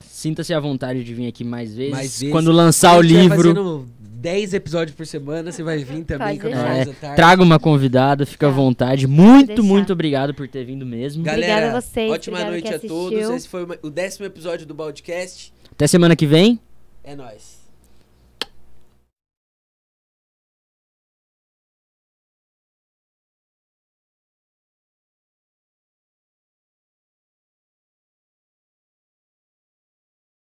Sinta-se 0.00 0.54
à 0.54 0.60
vontade 0.60 1.02
de 1.02 1.12
vir 1.14 1.26
aqui 1.26 1.42
mais 1.42 1.74
vezes. 1.74 1.92
Mais 1.92 2.20
vezes. 2.20 2.30
Quando 2.30 2.52
lançar 2.52 2.96
o 2.96 3.02
livro, 3.02 3.36
fazendo 3.36 3.88
10 4.22 4.54
episódios 4.54 4.96
por 4.96 5.04
semana, 5.04 5.50
você 5.50 5.64
vai 5.64 5.78
vir 5.78 6.04
também 6.04 6.38
com 6.38 6.48
tarde. 6.48 6.94
traga 7.16 7.42
uma 7.42 7.58
convidada, 7.58 8.24
fica 8.24 8.46
à 8.46 8.50
Tá. 8.50 8.54
vontade. 8.54 9.06
Muito, 9.08 9.64
muito 9.64 9.92
obrigado 9.92 10.32
por 10.32 10.46
ter 10.46 10.64
vindo 10.64 10.86
mesmo. 10.86 11.24
Galera, 11.24 11.52
Obrigada 11.54 11.76
a 11.76 11.80
vocês, 11.80 12.10
ótima 12.12 12.44
noite 12.44 12.72
a 12.72 12.78
todos. 12.78 13.18
Esse 13.18 13.48
foi 13.48 13.66
o 13.82 13.90
décimo 13.90 14.24
episódio 14.24 14.64
do 14.64 14.74
Podcast. 14.76 15.52
Até 15.72 15.88
semana 15.88 16.14
que 16.14 16.24
vem. 16.26 16.60
É 17.02 17.16
nóis. 17.16 17.51